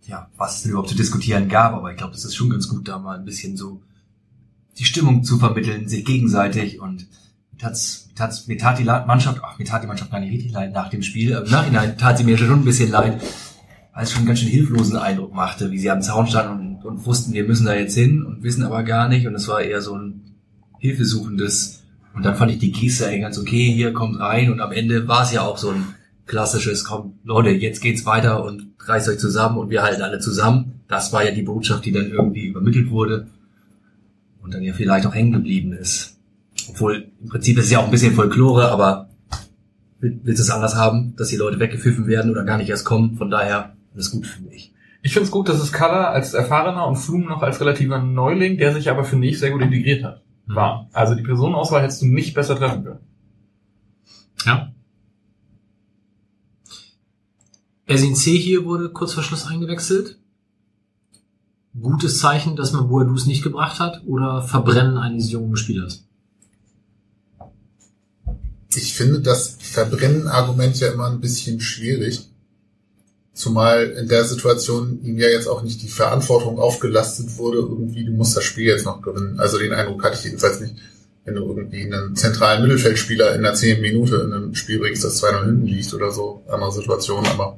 ja, 0.06 0.30
was 0.38 0.58
es 0.58 0.64
denn 0.64 0.72
überhaupt 0.72 0.90
zu 0.90 0.96
diskutieren 0.96 1.50
gab. 1.50 1.74
Aber 1.74 1.92
ich 1.92 1.98
glaube, 1.98 2.14
es 2.14 2.26
ist 2.26 2.36
schon 2.36 2.50
ganz 2.50 2.68
gut, 2.68 2.88
da 2.88 3.00
mal 3.00 3.18
ein 3.18 3.26
bisschen 3.26 3.58
so 3.58 3.82
die 4.78 4.86
Stimmung 4.86 5.24
zu 5.24 5.38
vermitteln, 5.38 5.88
sich 5.88 6.06
gegenseitig 6.06 6.80
und 6.80 7.08
tat's, 7.58 8.10
tat's, 8.16 8.48
mir 8.48 8.58
tat 8.58 8.80
die 8.80 8.84
Mannschaft, 8.84 9.42
ach, 9.44 9.58
mir 9.58 9.66
tat 9.66 9.84
die 9.84 9.88
Mannschaft 9.88 10.12
gar 10.12 10.20
nicht 10.20 10.32
richtig 10.32 10.52
leid 10.52 10.74
nach 10.74 10.90
dem 10.90 11.04
Spiel. 11.04 11.32
Im 11.32 11.50
Nachhinein 11.50 11.98
tat 11.98 12.18
sie 12.18 12.24
mir 12.24 12.38
schon 12.38 12.52
ein 12.52 12.66
bisschen 12.66 12.92
leid, 12.92 13.22
es 14.02 14.12
schon 14.12 14.20
einen 14.22 14.28
ganz 14.28 14.40
schön 14.40 14.50
hilflosen 14.50 14.98
Eindruck 14.98 15.34
machte, 15.36 15.70
wie 15.70 15.78
sie 15.78 15.92
am 15.92 16.02
Zaun 16.02 16.26
standen 16.26 16.78
und, 16.78 16.86
und 16.86 17.06
wussten, 17.06 17.34
wir 17.34 17.44
müssen 17.44 17.68
da 17.68 17.76
jetzt 17.76 17.94
hin 17.94 18.24
und 18.24 18.42
wissen 18.42 18.64
aber 18.64 18.82
gar 18.84 19.08
nicht. 19.08 19.28
Und 19.28 19.36
es 19.36 19.48
war 19.48 19.62
eher 19.62 19.82
so 19.82 19.96
ein 19.96 20.22
hilfesuchendes. 20.80 21.84
Und 22.16 22.26
dann 22.26 22.36
fand 22.36 22.52
ich 22.52 22.60
die 22.60 22.72
Geste 22.72 23.08
eigentlich 23.08 23.22
ganz 23.22 23.38
okay, 23.38 23.72
hier 23.72 23.94
kommt 23.94 24.20
rein. 24.20 24.52
Und 24.52 24.62
am 24.62 24.72
Ende 24.72 25.08
war 25.08 25.24
es 25.24 25.32
ja 25.32 25.42
auch 25.42 25.58
so 25.58 25.70
ein 25.70 25.84
klassisches, 26.26 26.86
komm, 26.86 27.14
Leute, 27.24 27.50
jetzt 27.50 27.82
geht's 27.82 28.06
weiter 28.06 28.44
und 28.44 28.68
reißt 28.80 29.10
euch 29.10 29.20
zusammen 29.20 29.58
und 29.58 29.70
wir 29.70 29.84
halten 29.84 30.02
alle 30.02 30.20
zusammen. 30.20 30.82
Das 30.88 31.14
war 31.14 31.24
ja 31.24 31.32
die 31.32 31.42
Botschaft, 31.44 31.86
die 31.86 31.92
dann 31.92 32.10
irgendwie 32.10 32.48
übermittelt 32.48 32.90
wurde 32.90 33.28
und 34.42 34.54
dann 34.54 34.64
ja 34.64 34.74
vielleicht 34.74 35.06
auch 35.06 35.14
hängen 35.14 35.32
geblieben 35.34 35.74
ist. 35.74 36.18
Obwohl, 36.70 37.08
im 37.22 37.30
Prinzip 37.30 37.58
ist 37.58 37.66
es 37.66 37.72
ja 37.72 37.80
auch 37.80 37.86
ein 37.86 37.92
bisschen 37.92 38.14
Folklore, 38.14 38.72
aber 38.72 39.10
will- 40.00 40.20
willst 40.24 40.40
du 40.40 40.44
es 40.44 40.50
anders 40.50 40.76
haben, 40.76 41.14
dass 41.18 41.30
die 41.30 41.36
Leute 41.36 41.60
weggepfiffen 41.60 42.08
werden 42.08 42.32
oder 42.32 42.44
gar 42.44 42.58
nicht 42.58 42.70
erst 42.70 42.86
kommen? 42.86 43.18
Von 43.18 43.30
daher, 43.30 43.76
alles 43.94 44.12
gut, 44.12 44.28
finde 44.28 44.54
ich. 44.54 44.74
Ich 45.02 45.14
finde 45.14 45.26
es 45.26 45.32
gut, 45.32 45.50
dass 45.50 45.60
es 45.60 45.74
Kaller 45.74 46.10
als 46.10 46.34
erfahrener 46.34 46.88
und 46.88 46.96
Flum 46.96 47.26
noch 47.26 47.42
als 47.42 47.60
relativer 47.60 48.00
Neuling, 48.00 48.58
der 48.58 48.74
sich 48.74 48.90
aber, 48.90 49.04
finde 49.04 49.28
ich, 49.28 49.38
sehr 49.38 49.52
gut 49.52 49.62
integriert 49.62 50.04
hat, 50.04 50.24
war. 50.46 50.90
Also 50.94 51.14
die 51.14 51.24
Personenauswahl 51.24 51.82
hättest 51.82 52.02
du 52.02 52.06
nicht 52.06 52.34
besser 52.34 52.56
treffen 52.56 52.84
können. 52.86 53.00
Ja. 54.46 54.74
Ersin 57.86 58.16
C 58.16 58.38
hier 58.38 58.64
wurde 58.66 58.90
kurz 58.90 59.14
vor 59.14 59.24
Schluss 59.24 59.46
eingewechselt. 59.46 60.18
Gutes 61.80 62.20
Zeichen, 62.20 62.56
dass 62.56 62.72
man 62.72 62.88
Boadus 62.88 63.26
nicht 63.26 63.44
gebracht 63.44 63.80
hat 63.80 64.04
oder 64.06 64.42
Verbrennen 64.42 64.98
eines 64.98 65.32
jungen 65.32 65.58
Spielers. 65.58 66.06
Ich 68.76 68.94
finde 68.94 69.22
das 69.22 69.58
Verbrennen-Argument 69.60 70.80
ja 70.80 70.92
immer 70.94 71.10
ein 71.10 71.20
bisschen 71.20 71.60
schwierig. 71.60 72.30
Zumal 73.34 73.90
in 73.90 74.08
der 74.08 74.26
Situation 74.26 75.04
ihm 75.04 75.18
ja 75.18 75.28
jetzt 75.28 75.48
auch 75.48 75.64
nicht 75.64 75.82
die 75.82 75.88
Verantwortung 75.88 76.60
aufgelastet 76.60 77.36
wurde, 77.38 77.58
irgendwie, 77.58 78.06
du 78.06 78.12
musst 78.12 78.38
das 78.38 78.44
Spiel 78.44 78.68
jetzt 78.68 78.86
noch 78.86 79.02
gewinnen. 79.02 79.40
Also 79.40 79.58
den 79.58 79.74
Eindruck 79.74 80.04
hatte 80.04 80.18
ich 80.18 80.26
jedenfalls 80.26 80.60
nicht, 80.60 80.76
wenn 81.26 81.36
du 81.36 81.42
irgendwie 81.48 81.82
einen 81.82 82.16
zentralen 82.16 82.62
Mittelfeldspieler 82.62 83.34
in 83.34 83.42
der 83.42 83.56
10 83.56 83.82
Minute 83.82 84.18
in 84.18 84.34
einem 84.34 84.56
Spiel 84.56 84.78
bringst, 84.78 85.04
das 85.04 85.24
2-0 85.24 85.46
hinten 85.46 85.66
liegt 85.66 85.94
oder 85.96 86.12
so, 86.12 86.44
andere 86.48 86.72
Situation. 86.72 87.26
Aber 87.26 87.58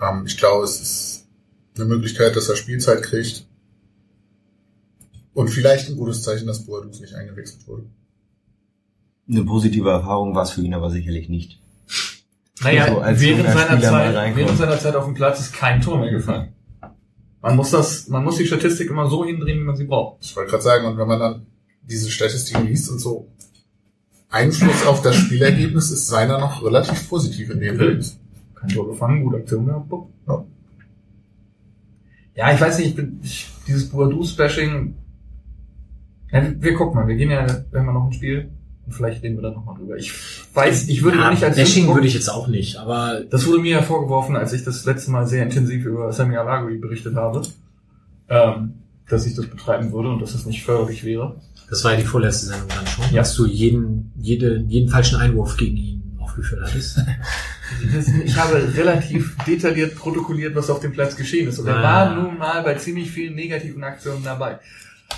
ähm, 0.00 0.24
ich 0.24 0.36
glaube, 0.36 0.64
es 0.64 0.80
ist 0.80 1.26
eine 1.74 1.86
Möglichkeit, 1.86 2.36
dass 2.36 2.48
er 2.48 2.56
Spielzeit 2.56 3.02
kriegt. 3.02 3.46
Und 5.34 5.48
vielleicht 5.48 5.88
ein 5.88 5.96
gutes 5.96 6.22
Zeichen, 6.22 6.46
dass 6.46 6.64
Boadus 6.64 7.00
nicht 7.00 7.14
eingewechselt 7.14 7.66
wurde. 7.66 7.84
Eine 9.28 9.44
positive 9.44 9.90
Erfahrung 9.90 10.34
war 10.34 10.44
es 10.44 10.50
für 10.50 10.62
ihn 10.62 10.74
aber 10.74 10.90
sicherlich 10.90 11.28
nicht. 11.28 11.60
Naja, 12.62 12.88
So, 12.88 12.98
als 13.00 13.20
während, 13.20 13.48
seiner 13.50 13.80
Zeit, 13.80 14.36
während 14.36 14.58
seiner 14.58 14.78
Zeit 14.78 14.96
auf 14.96 15.04
dem 15.04 15.14
Platz 15.14 15.40
ist 15.40 15.52
kein 15.52 15.80
Tor 15.80 15.98
mehr 15.98 16.10
gefallen. 16.10 16.52
Man 17.42 17.56
muss 17.56 17.70
das, 17.70 18.08
man 18.08 18.24
muss 18.24 18.38
die 18.38 18.46
Statistik 18.46 18.90
immer 18.90 19.08
so 19.08 19.24
hindrehen, 19.24 19.60
wie 19.60 19.64
man 19.64 19.76
sie 19.76 19.84
braucht. 19.84 20.24
Ich 20.24 20.34
wollte 20.34 20.50
gerade 20.50 20.62
sagen, 20.62 20.86
und 20.86 20.98
wenn 20.98 21.06
man 21.06 21.20
dann 21.20 21.46
diese 21.82 22.10
Statistiken 22.10 22.66
liest 22.66 22.90
und 22.90 22.98
so, 22.98 23.28
Einfluss 24.30 24.86
auf 24.86 25.02
das 25.02 25.16
Spielergebnis 25.16 25.90
ist 25.90 26.08
seiner 26.08 26.38
noch 26.38 26.64
relativ 26.64 27.08
positiv 27.08 27.50
in 27.50 27.60
dem 27.60 27.78
Bild. 27.78 28.16
Kein 28.54 28.68
Tor 28.70 28.88
gefangen, 28.88 29.22
gute 29.22 29.36
Aktion 29.36 29.66
gehabt. 29.66 29.92
Ja. 30.26 30.44
Ja, 32.34 32.52
ich 32.52 32.60
weiß 32.60 32.78
nicht, 32.78 32.88
ich 32.88 32.96
bin, 32.96 33.20
ich, 33.22 33.48
dieses 33.66 33.88
Boadus-Bashing, 33.90 34.94
ja, 36.32 36.52
wir 36.60 36.74
gucken 36.74 36.96
mal, 36.96 37.06
wir 37.06 37.14
gehen 37.14 37.30
ja, 37.30 37.46
wir 37.46 37.80
haben 37.80 37.86
ja 37.86 37.92
noch 37.92 38.06
ein 38.06 38.12
Spiel 38.12 38.50
und 38.86 38.92
vielleicht 38.92 39.22
reden 39.22 39.36
wir 39.36 39.42
da 39.42 39.50
nochmal 39.50 39.76
drüber. 39.76 39.96
Ich 39.96 40.12
weiß, 40.54 40.88
ich 40.88 41.02
würde 41.02 41.18
ja, 41.18 41.30
nicht 41.30 41.42
als 41.44 41.56
Bashing 41.56 41.92
würde 41.92 42.06
ich 42.06 42.14
jetzt 42.14 42.28
auch 42.28 42.46
nicht, 42.46 42.76
aber 42.76 43.22
Das 43.30 43.46
wurde 43.46 43.58
mir 43.60 43.72
ja 43.72 43.82
vorgeworfen, 43.82 44.36
als 44.36 44.52
ich 44.52 44.64
das 44.64 44.84
letzte 44.84 45.10
Mal 45.10 45.26
sehr 45.26 45.42
intensiv 45.42 45.84
über 45.84 46.12
Sammy 46.12 46.36
Alagui 46.36 46.78
berichtet 46.78 47.16
habe, 47.16 47.42
ähm, 48.28 48.74
dass 49.08 49.26
ich 49.26 49.34
das 49.34 49.46
betreiben 49.46 49.92
würde 49.92 50.10
und 50.10 50.20
dass 50.22 50.34
es 50.34 50.46
nicht 50.46 50.64
förderlich 50.64 51.04
wäre. 51.04 51.40
das 51.68 51.82
war 51.84 51.92
ja 51.92 51.98
die 51.98 52.04
vorletzte 52.06 52.46
Sendung 52.46 52.68
dann 52.68 52.86
schon, 52.86 53.04
Ja. 53.10 53.22
dass 53.22 53.34
du 53.34 53.44
jeden, 53.46 54.12
jede, 54.16 54.64
jeden 54.68 54.88
falschen 54.88 55.18
Einwurf 55.18 55.56
gegen 55.56 55.76
ihn 55.76 56.02
aufgeführt 56.20 56.62
hattest. 56.64 57.00
Ich 58.24 58.36
habe 58.36 58.72
relativ 58.76 59.36
detailliert 59.44 59.96
protokolliert, 59.96 60.54
was 60.54 60.70
auf 60.70 60.78
dem 60.80 60.92
Platz 60.92 61.16
geschehen 61.16 61.48
ist. 61.48 61.58
Und 61.58 61.66
er 61.66 61.78
Ah. 61.78 61.82
war 61.82 62.14
nun 62.14 62.38
mal 62.38 62.62
bei 62.62 62.74
ziemlich 62.76 63.10
vielen 63.10 63.34
negativen 63.34 63.82
Aktionen 63.82 64.22
dabei. 64.22 64.60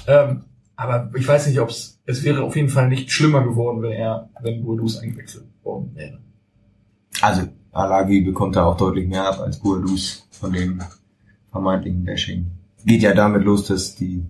Ähm, 0.07 0.45
aber 0.79 1.11
ich 1.17 1.27
weiß 1.27 1.49
nicht, 1.49 1.59
ob 1.61 1.71
es, 1.71 1.99
es 2.07 2.23
wäre 2.23 2.43
auf 2.45 2.55
jeden 2.57 2.69
Fall 2.69 2.89
nicht 2.89 3.11
schlimmer 3.11 3.43
geworden, 3.43 3.83
wenn 3.83 3.93
er, 3.93 4.29
wenn 4.41 4.63
Bourdous 4.65 4.99
eingewechselt 4.99 5.45
worden 5.65 5.91
wäre. 5.95 6.19
Also, 7.21 7.43
Alagi 7.73 8.21
bekommt 8.21 8.55
da 8.57 8.65
auch 8.65 8.77
deutlich 8.77 9.09
mehr 9.09 9.27
ab 9.29 9.41
als 9.41 9.59
Boadus 9.59 10.27
von 10.31 10.53
dem 10.53 10.81
vermeintlichen 11.51 12.05
Bashing. 12.05 12.47
Geht 12.85 13.03
ja 13.03 13.13
damit 13.13 13.43
los, 13.45 13.67
dass 13.67 13.97
die 13.97 14.25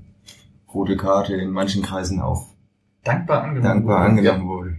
rote 0.73 0.97
Karte 0.97 1.35
in 1.35 1.51
manchen 1.51 1.83
Kreisen 1.83 2.21
auch 2.21 2.47
Dankbar 3.05 3.43
angenommen. 3.43 3.65
dankbar 3.65 3.97
wurde. 4.01 4.09
angenommen 4.09 4.49
wurde. 4.49 4.71
Ja, 4.71 4.77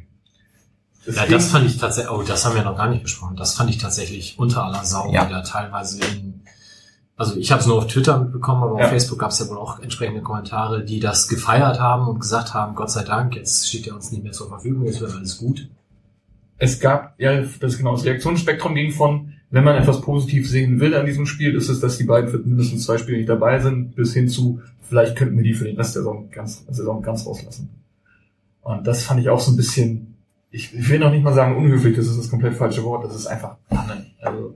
Deswegen- 1.13 1.31
das 1.31 1.47
fand 1.51 1.65
ich 1.67 1.77
tatsächlich, 1.77 2.11
oh, 2.13 2.23
das 2.23 2.45
haben 2.45 2.55
wir 2.55 2.63
noch 2.63 2.75
gar 2.77 2.89
nicht 2.89 3.03
besprochen. 3.03 3.35
Das 3.35 3.53
fand 3.55 3.69
ich 3.69 3.77
tatsächlich 3.77 4.37
unter 4.39 4.63
aller 4.65 4.83
Sau, 4.83 5.11
Ja. 5.13 5.27
wie 5.27 5.31
da 5.31 5.41
teilweise 5.41 5.99
in, 6.03 6.28
also 7.19 7.35
ich 7.35 7.51
habe 7.51 7.59
es 7.59 7.67
nur 7.67 7.77
auf 7.77 7.87
Twitter 7.87 8.17
mitbekommen, 8.17 8.63
aber 8.63 8.79
Ja. 8.79 8.85
auf 8.85 8.89
Facebook 8.91 9.19
gab 9.19 9.31
es 9.31 9.39
ja 9.39 9.49
wohl 9.49 9.57
auch 9.57 9.79
entsprechende 9.79 10.21
Kommentare, 10.21 10.85
die 10.85 11.01
das 11.01 11.27
gefeiert 11.27 11.79
haben 11.79 12.07
und 12.07 12.19
gesagt 12.19 12.53
haben, 12.53 12.75
Gott 12.75 12.89
sei 12.89 13.03
Dank, 13.03 13.35
jetzt 13.35 13.67
steht 13.67 13.87
er 13.87 13.95
uns 13.95 14.11
nicht 14.11 14.23
mehr 14.23 14.31
zur 14.31 14.47
Verfügung, 14.47 14.85
jetzt 14.85 15.01
wird 15.01 15.13
alles 15.13 15.37
gut. 15.37 15.69
es 16.61 16.79
gab, 16.79 17.19
ja, 17.19 17.41
das 17.59 17.77
genau, 17.77 17.93
das 17.93 18.03
Reaktionsspektrum 18.05 18.73
ging 18.75 18.91
von, 18.91 19.33
wenn 19.49 19.63
man 19.63 19.75
etwas 19.75 20.01
positiv 20.01 20.49
sehen 20.49 20.79
will 20.79 20.93
an 20.95 21.05
diesem 21.05 21.25
Spiel, 21.25 21.55
ist 21.55 21.69
es, 21.69 21.79
dass 21.79 21.97
die 21.97 22.03
beiden 22.03 22.29
für 22.29 22.37
mindestens 22.39 22.85
zwei 22.85 22.97
Spiele 22.97 23.17
nicht 23.17 23.29
dabei 23.29 23.59
sind, 23.59 23.95
bis 23.95 24.13
hin 24.13 24.27
zu, 24.27 24.61
vielleicht 24.81 25.15
könnten 25.15 25.37
wir 25.37 25.43
die 25.43 25.53
für 25.53 25.65
den 25.65 25.77
Rest 25.77 25.95
der 25.95 26.03
Saison 26.03 26.29
ganz, 26.31 26.65
der 26.65 26.73
Saison 26.73 27.01
ganz 27.01 27.25
rauslassen. 27.25 27.69
Und 28.61 28.85
das 28.87 29.03
fand 29.03 29.19
ich 29.21 29.29
auch 29.29 29.39
so 29.39 29.51
ein 29.51 29.57
bisschen, 29.57 30.15
ich, 30.51 30.89
will 30.89 30.99
noch 30.99 31.11
nicht 31.11 31.23
mal 31.23 31.33
sagen 31.33 31.57
unhöflich, 31.57 31.95
das 31.95 32.07
ist 32.07 32.17
das 32.17 32.29
komplett 32.29 32.55
falsche 32.55 32.83
Wort, 32.83 33.05
das 33.05 33.15
ist 33.15 33.27
einfach. 33.27 33.55
Also, 34.21 34.55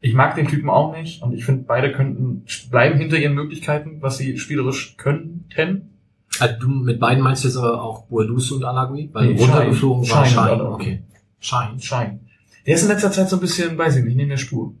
ich 0.00 0.14
mag 0.14 0.34
den 0.34 0.46
Typen 0.46 0.70
auch 0.70 0.96
nicht 0.96 1.22
und 1.22 1.32
ich 1.32 1.44
finde, 1.44 1.64
beide 1.66 1.92
könnten 1.92 2.44
bleiben 2.70 2.98
hinter 2.98 3.18
ihren 3.18 3.34
Möglichkeiten, 3.34 4.02
was 4.02 4.18
sie 4.18 4.38
spielerisch 4.38 4.96
könnten. 4.96 5.90
Also 6.38 6.54
du, 6.60 6.68
mit 6.68 7.00
beiden 7.00 7.22
meinst 7.22 7.44
du 7.44 7.48
jetzt 7.48 7.56
aber 7.56 7.82
auch 7.82 8.06
Boadus 8.06 8.52
und 8.52 8.64
Alagui? 8.64 9.10
Weil 9.12 9.32
Nee, 9.32 9.40
runtergeflogen 9.40 10.04
Schein. 10.04 10.16
war 10.16 10.26
Schein 10.26 10.48
Schein. 10.48 10.60
Okay. 10.60 11.02
Schein. 11.40 11.80
Schein. 11.80 12.20
Der 12.66 12.74
ist 12.74 12.82
in 12.82 12.88
letzter 12.88 13.12
Zeit 13.12 13.28
so 13.28 13.36
ein 13.36 13.40
bisschen, 13.40 13.78
weiß 13.78 13.96
ich 13.96 14.04
nicht, 14.04 14.16
neben 14.16 14.30
der 14.30 14.36
Spur. 14.36 14.74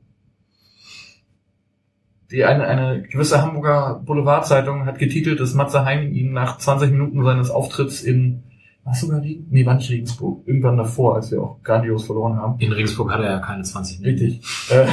Die 2.30 2.44
eine, 2.44 2.66
eine 2.66 3.02
gewisse 3.02 3.40
Hamburger 3.40 4.02
Boulevardzeitung 4.04 4.84
hat 4.84 4.98
getitelt, 4.98 5.38
dass 5.38 5.54
Matze 5.54 5.84
Hein 5.84 6.12
ihn 6.12 6.32
nach 6.32 6.58
20 6.58 6.90
Minuten 6.90 7.24
seines 7.24 7.50
Auftritts 7.50 8.02
in, 8.02 8.42
was 8.86 9.00
sogar 9.00 9.20
Regen? 9.20 9.46
Nee, 9.50 9.66
war 9.66 9.74
nicht 9.74 9.90
Regensburg. 9.90 10.46
Irgendwann 10.46 10.76
davor, 10.76 11.16
als 11.16 11.32
wir 11.32 11.42
auch 11.42 11.62
grandios 11.62 12.06
verloren 12.06 12.36
haben. 12.36 12.58
In 12.60 12.72
Regensburg 12.72 13.12
hat 13.12 13.20
er 13.20 13.30
ja 13.30 13.38
keine 13.40 13.64
20 13.64 14.00
Minuten. 14.00 14.24
Richtig. 14.24 14.70
Äh, 14.70 14.86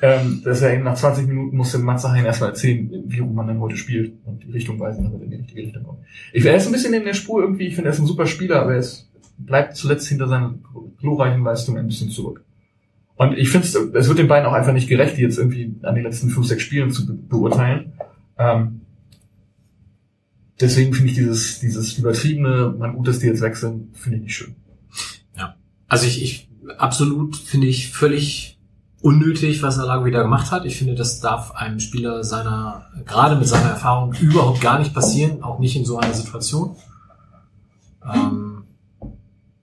ähm, 0.00 0.40
dass 0.44 0.62
er 0.62 0.74
eben 0.74 0.84
nach 0.84 0.94
20 0.94 1.26
Minuten 1.26 1.56
musste 1.56 1.78
Matze 1.78 2.10
Hein 2.12 2.24
erstmal 2.24 2.50
erzählen, 2.50 2.88
wie 3.06 3.20
man 3.20 3.48
denn 3.48 3.60
heute 3.60 3.76
spielt 3.76 4.14
und 4.24 4.44
die 4.44 4.52
Richtung 4.52 4.78
weisen, 4.78 5.02
damit 5.02 5.20
er 5.20 5.24
in 5.24 5.30
die 5.30 5.36
richtige 5.38 5.62
Richtung 5.62 5.82
kommt. 5.82 5.98
Ich, 6.32 6.44
er 6.44 6.54
ist 6.54 6.66
ein 6.66 6.72
bisschen 6.72 6.92
neben 6.92 7.04
der 7.04 7.14
Spur 7.14 7.42
irgendwie, 7.42 7.66
ich 7.66 7.74
finde, 7.74 7.90
er 7.90 7.94
ist 7.94 7.98
ein 7.98 8.06
super 8.06 8.26
Spieler, 8.26 8.62
aber 8.62 8.74
er 8.74 8.78
ist, 8.78 9.10
bleibt 9.36 9.74
zuletzt 9.74 10.06
hinter 10.08 10.28
seinen 10.28 10.62
glorreichen 11.00 11.42
Leistungen 11.42 11.78
ein 11.78 11.88
bisschen 11.88 12.10
zurück. 12.10 12.44
Und 13.16 13.36
ich 13.36 13.50
finde, 13.50 13.66
es 13.66 14.08
wird 14.08 14.18
den 14.18 14.28
beiden 14.28 14.46
auch 14.46 14.52
einfach 14.52 14.72
nicht 14.72 14.88
gerecht, 14.88 15.16
die 15.16 15.22
jetzt 15.22 15.38
irgendwie 15.38 15.74
an 15.82 15.96
den 15.96 16.04
letzten 16.04 16.28
fünf, 16.28 16.46
sechs 16.46 16.62
Spielen 16.62 16.92
zu 16.92 17.04
be 17.04 17.14
beurteilen. 17.14 17.92
Ähm, 18.38 18.82
deswegen 20.60 20.92
finde 20.94 21.10
ich 21.10 21.16
dieses, 21.16 21.60
dieses 21.60 21.98
übertriebene, 21.98 22.74
man 22.78 22.94
gut, 22.94 23.08
dass 23.08 23.18
die 23.18 23.26
jetzt 23.26 23.40
sind, 23.40 23.96
finde 23.96 24.18
ich 24.18 24.24
nicht 24.24 24.36
schön. 24.36 24.56
Also 25.88 26.06
ich, 26.06 26.22
ich 26.22 26.48
absolut 26.76 27.34
finde 27.36 27.66
ich 27.66 27.90
völlig 27.90 28.58
unnötig, 29.00 29.62
was 29.62 29.78
Alagui 29.78 30.10
da 30.10 30.22
gemacht 30.22 30.50
hat. 30.50 30.66
Ich 30.66 30.76
finde, 30.76 30.94
das 30.94 31.20
darf 31.20 31.52
einem 31.52 31.80
Spieler 31.80 32.22
seiner, 32.24 32.86
gerade 33.06 33.36
mit 33.36 33.48
seiner 33.48 33.70
Erfahrung, 33.70 34.12
überhaupt 34.14 34.60
gar 34.60 34.78
nicht 34.78 34.92
passieren, 34.92 35.42
auch 35.42 35.58
nicht 35.58 35.76
in 35.76 35.84
so 35.84 35.98
einer 35.98 36.12
Situation. 36.12 36.76
Ähm, 38.04 38.64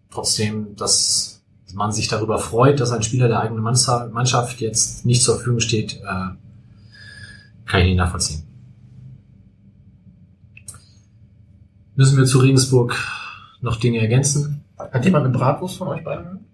trotzdem, 0.10 0.76
dass 0.76 1.43
man 1.74 1.91
sich 1.91 2.08
darüber 2.08 2.39
freut, 2.39 2.80
dass 2.80 2.91
ein 2.91 3.04
Spieler 3.04 3.28
der 3.28 3.41
eigenen 3.41 3.62
Mannschaft 3.62 4.14
Mannschaft 4.14 4.62
jetzt 4.62 5.06
nicht 5.06 5.22
zur 5.22 5.36
Verfügung 5.36 5.60
steht, 5.60 5.96
äh, 5.98 6.36
kann 7.66 7.82
ich 7.82 7.88
nicht 7.88 7.98
nachvollziehen. 7.98 8.45
Müssen 11.96 12.18
wir 12.18 12.26
zu 12.26 12.39
Regensburg 12.39 12.96
noch 13.62 13.78
Dinge 13.78 14.00
ergänzen? 14.00 14.64
Hat 14.78 15.06
jemand 15.06 15.26
eine 15.26 15.34
Bratwurst 15.34 15.78
von 15.78 15.88
euch 15.88 16.04
beiden? 16.04 16.46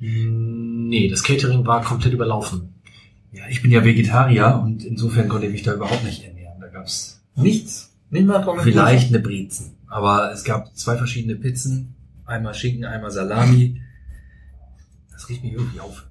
Nee, 0.00 1.08
das 1.08 1.22
Catering 1.22 1.66
war 1.66 1.82
komplett 1.84 2.12
überlaufen. 2.12 2.74
Ja, 3.32 3.44
ich 3.48 3.62
bin 3.62 3.70
ja 3.70 3.84
Vegetarier 3.84 4.60
und 4.62 4.84
insofern 4.84 5.28
konnte 5.28 5.46
ich 5.46 5.52
mich 5.52 5.62
da 5.62 5.74
überhaupt 5.74 6.04
nicht 6.04 6.24
ernähren. 6.24 6.60
Da 6.60 6.66
gab's 6.68 7.20
Nichts. 7.36 7.92
Nicht 8.10 8.26
mal 8.26 8.44
vielleicht 8.62 9.08
eine 9.08 9.20
Brezen. 9.20 9.76
Aber 9.86 10.32
es 10.32 10.42
gab 10.42 10.76
zwei 10.76 10.96
verschiedene 10.96 11.36
Pizzen. 11.36 11.94
Einmal 12.24 12.54
Schinken, 12.54 12.84
einmal 12.84 13.10
Salami. 13.10 13.80
Das 15.12 15.28
riecht 15.28 15.44
mich 15.44 15.52
irgendwie 15.52 15.80
auf. 15.80 16.06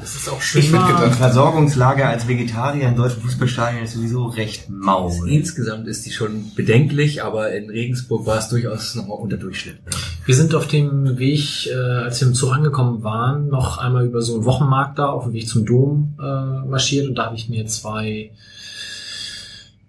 Das 0.00 0.14
ist 0.14 0.28
auch 0.28 0.40
schön 0.40 0.62
Ich 0.62 0.72
war- 0.72 0.86
Die 0.86 0.92
mitgedacht. 0.92 1.18
Versorgungslage 1.18 2.06
als 2.06 2.28
Vegetarier 2.28 2.88
in 2.88 2.96
deutschen 2.96 3.20
Fußballstadien 3.22 3.82
ist 3.84 3.94
sowieso 3.94 4.26
recht 4.26 4.68
mau. 4.70 5.10
Insgesamt 5.26 5.88
ist 5.88 6.06
die 6.06 6.10
schon 6.12 6.54
bedenklich, 6.54 7.22
aber 7.24 7.52
in 7.52 7.68
Regensburg 7.68 8.24
war 8.24 8.38
es 8.38 8.48
durchaus 8.48 8.94
nochmal 8.94 9.18
unter 9.18 9.36
Durchschnitt. 9.36 9.76
Wir 10.24 10.34
sind 10.36 10.54
auf 10.54 10.68
dem 10.68 11.18
Weg, 11.18 11.66
äh, 11.66 11.74
als 11.74 12.20
wir 12.20 12.28
im 12.28 12.34
Zug 12.34 12.52
angekommen 12.52 13.02
waren, 13.02 13.48
noch 13.48 13.78
einmal 13.78 14.06
über 14.06 14.22
so 14.22 14.34
einen 14.36 14.44
Wochenmarkt 14.44 14.98
da 14.98 15.06
auf 15.08 15.24
dem 15.24 15.32
Weg 15.32 15.48
zum 15.48 15.66
Dom 15.66 16.14
äh, 16.20 16.22
marschiert 16.68 17.08
und 17.08 17.16
da 17.16 17.26
habe 17.26 17.36
ich 17.36 17.48
mir 17.48 17.66
zwei, 17.66 18.30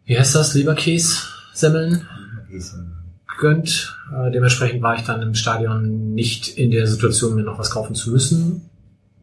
wie 0.06 0.18
heißt 0.18 0.34
das, 0.34 0.54
Leberkäse-Semmeln 0.56 2.08
gegönnt. 3.36 3.96
Äh, 4.12 4.32
dementsprechend 4.32 4.82
war 4.82 4.96
ich 4.96 5.04
dann 5.04 5.22
im 5.22 5.36
Stadion 5.36 6.14
nicht 6.14 6.48
in 6.48 6.72
der 6.72 6.88
Situation, 6.88 7.36
mir 7.36 7.44
noch 7.44 7.60
was 7.60 7.70
kaufen 7.70 7.94
zu 7.96 8.10
müssen. 8.12 8.69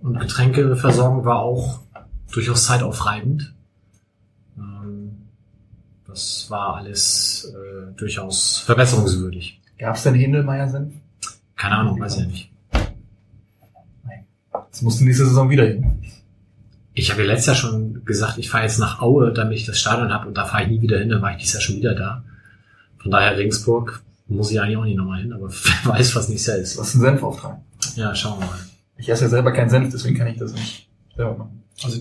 Und 0.07 0.20
Getränkeversorgung 0.20 1.24
war 1.24 1.40
auch 1.40 1.80
durchaus 2.30 2.66
zeitaufreibend. 2.66 3.52
Ähm, 4.57 5.16
das 6.07 6.46
war 6.48 6.76
alles 6.76 7.52
äh, 7.52 7.92
durchaus 7.96 8.59
verbesserungswürdig. 8.59 9.61
Gab's 9.78 10.04
denn 10.04 10.14
Hindelmeier-Senf? 10.14 10.94
Keine 11.57 11.78
Ahnung, 11.78 11.98
weiß 11.98 12.18
ich 12.18 12.20
ja 12.20 12.26
nicht. 12.26 12.50
Das 14.70 14.82
musst 14.82 15.00
du 15.00 15.04
nächste 15.04 15.26
Saison 15.26 15.50
wieder 15.50 15.64
hin. 15.64 16.00
Ich 16.94 17.11
habe 17.11 17.22
ja 17.22 17.26
letztes 17.26 17.46
Jahr 17.46 17.57
schon 17.57 18.04
gesagt, 18.04 18.38
ich 18.38 18.48
fahre 18.48 18.62
jetzt 18.62 18.78
nach 18.78 19.00
Aue, 19.00 19.32
damit 19.32 19.59
ich 19.59 19.66
das 19.66 19.80
Stadion 19.80 20.12
habe 20.12 20.28
und 20.28 20.36
da 20.38 20.44
fahre 20.44 20.62
ich 20.62 20.68
nie 20.68 20.82
wieder 20.82 21.00
hin, 21.00 21.09
dann 21.09 21.20
war 21.20 21.32
ich 21.32 21.38
dieses 21.38 21.54
Jahr 21.54 21.62
schon 21.62 21.76
wieder 21.76 21.96
da. 21.96 22.22
Von 22.98 23.11
daher 23.11 23.36
Regensburg 23.36 24.04
muss 24.28 24.52
ich 24.52 24.61
eigentlich 24.61 24.76
auch 24.76 24.84
nicht 24.84 24.98
nochmal 24.98 25.22
hin, 25.22 25.32
aber 25.32 25.50
wer 25.50 25.92
weiß, 25.92 26.14
was 26.14 26.28
nächstes 26.28 26.46
Jahr 26.46 26.59
ist. 26.59 26.78
hast 26.78 26.94
einen 26.94 27.02
Senf 27.02 27.22
auftragen. 27.24 27.64
Ja, 27.96 28.14
schauen 28.14 28.38
wir 28.38 28.46
mal. 28.46 28.59
Ich 28.99 29.09
esse 29.09 29.24
ja 29.24 29.30
selber 29.30 29.53
keinen 29.53 29.70
Senf, 29.70 29.92
deswegen 29.92 30.16
kann 30.16 30.28
ich 30.28 30.38
das 30.38 30.53
nicht 30.53 30.88
selber 31.14 31.36
machen. 31.36 31.62
Also 31.82 32.01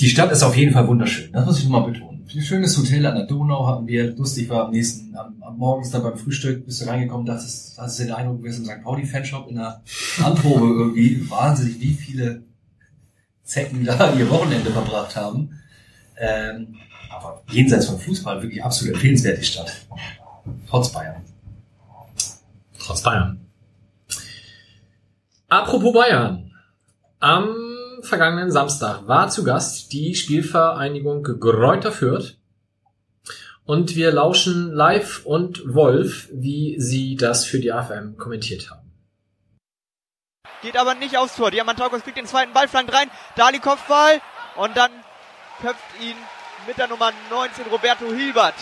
die 0.00 0.08
Stadt 0.08 0.32
ist 0.32 0.42
auf 0.42 0.56
jeden 0.56 0.72
Fall 0.72 0.88
wunderschön. 0.88 1.32
Das 1.32 1.46
muss 1.46 1.58
ich 1.58 1.64
nochmal 1.64 1.90
betonen. 1.90 2.26
Ein 2.34 2.40
schönes 2.40 2.76
Hotel 2.78 3.04
an 3.06 3.14
der 3.14 3.26
Donau 3.26 3.66
hatten 3.66 3.86
wir. 3.86 4.16
Lustig 4.16 4.48
war 4.48 4.64
am 4.64 4.70
nächsten, 4.72 5.14
am, 5.14 5.40
am 5.42 5.56
morgens 5.58 5.90
da 5.90 5.98
beim 5.98 6.16
Frühstück, 6.16 6.64
bist 6.64 6.80
du 6.80 6.86
reingekommen, 6.86 7.26
dachtest, 7.26 7.78
hast 7.78 7.98
du 7.98 8.04
den 8.04 8.12
Eindruck, 8.12 8.38
du 8.38 8.42
bist 8.42 8.58
im 8.58 8.64
St. 8.64 8.82
Pauli 8.82 9.04
Fanshop 9.04 9.48
in 9.48 9.56
der 9.56 9.82
Anprobe 10.22 10.66
irgendwie. 10.66 11.30
Wahnsinnig, 11.30 11.80
wie 11.80 11.92
viele 11.92 12.42
Zecken 13.44 13.84
da 13.84 14.14
ihr 14.18 14.28
Wochenende 14.30 14.70
verbracht 14.70 15.14
haben. 15.14 15.50
Ähm, 16.18 16.76
aber 17.10 17.42
jenseits 17.50 17.86
von 17.86 17.98
Fußball 17.98 18.42
wirklich 18.42 18.64
absolut 18.64 18.94
empfehlenswert 18.94 19.38
die 19.38 19.44
Stadt. 19.44 19.86
Trotz 20.68 20.90
Bayern. 20.90 21.22
Trotz 22.78 23.02
Bayern. 23.02 23.41
Apropos 25.52 25.92
Bayern. 25.92 26.50
Am 27.20 27.54
vergangenen 28.00 28.50
Samstag 28.50 29.06
war 29.06 29.28
zu 29.28 29.44
Gast 29.44 29.92
die 29.92 30.14
Spielvereinigung 30.14 31.22
Gräuter 31.24 31.92
Fürth. 31.92 32.38
Und 33.66 33.94
wir 33.94 34.12
lauschen 34.12 34.72
live 34.72 35.26
und 35.26 35.74
Wolf, 35.74 36.30
wie 36.32 36.80
sie 36.80 37.16
das 37.16 37.44
für 37.44 37.58
die 37.58 37.70
AFM 37.70 38.16
kommentiert 38.16 38.70
haben. 38.70 38.94
Geht 40.62 40.78
aber 40.78 40.94
nicht 40.94 41.18
aufs 41.18 41.36
Tor. 41.36 41.50
Diamantakos 41.50 42.02
kriegt 42.02 42.16
den 42.16 42.24
zweiten 42.24 42.54
Ball, 42.54 42.66
flankt 42.66 42.94
rein. 42.94 43.10
Dali 43.36 43.58
Kopfball. 43.58 44.22
Und 44.56 44.74
dann 44.74 44.90
köpft 45.60 46.00
ihn 46.00 46.16
mit 46.66 46.78
der 46.78 46.88
Nummer 46.88 47.12
19 47.28 47.66
Roberto 47.66 48.06
Hilbert 48.06 48.54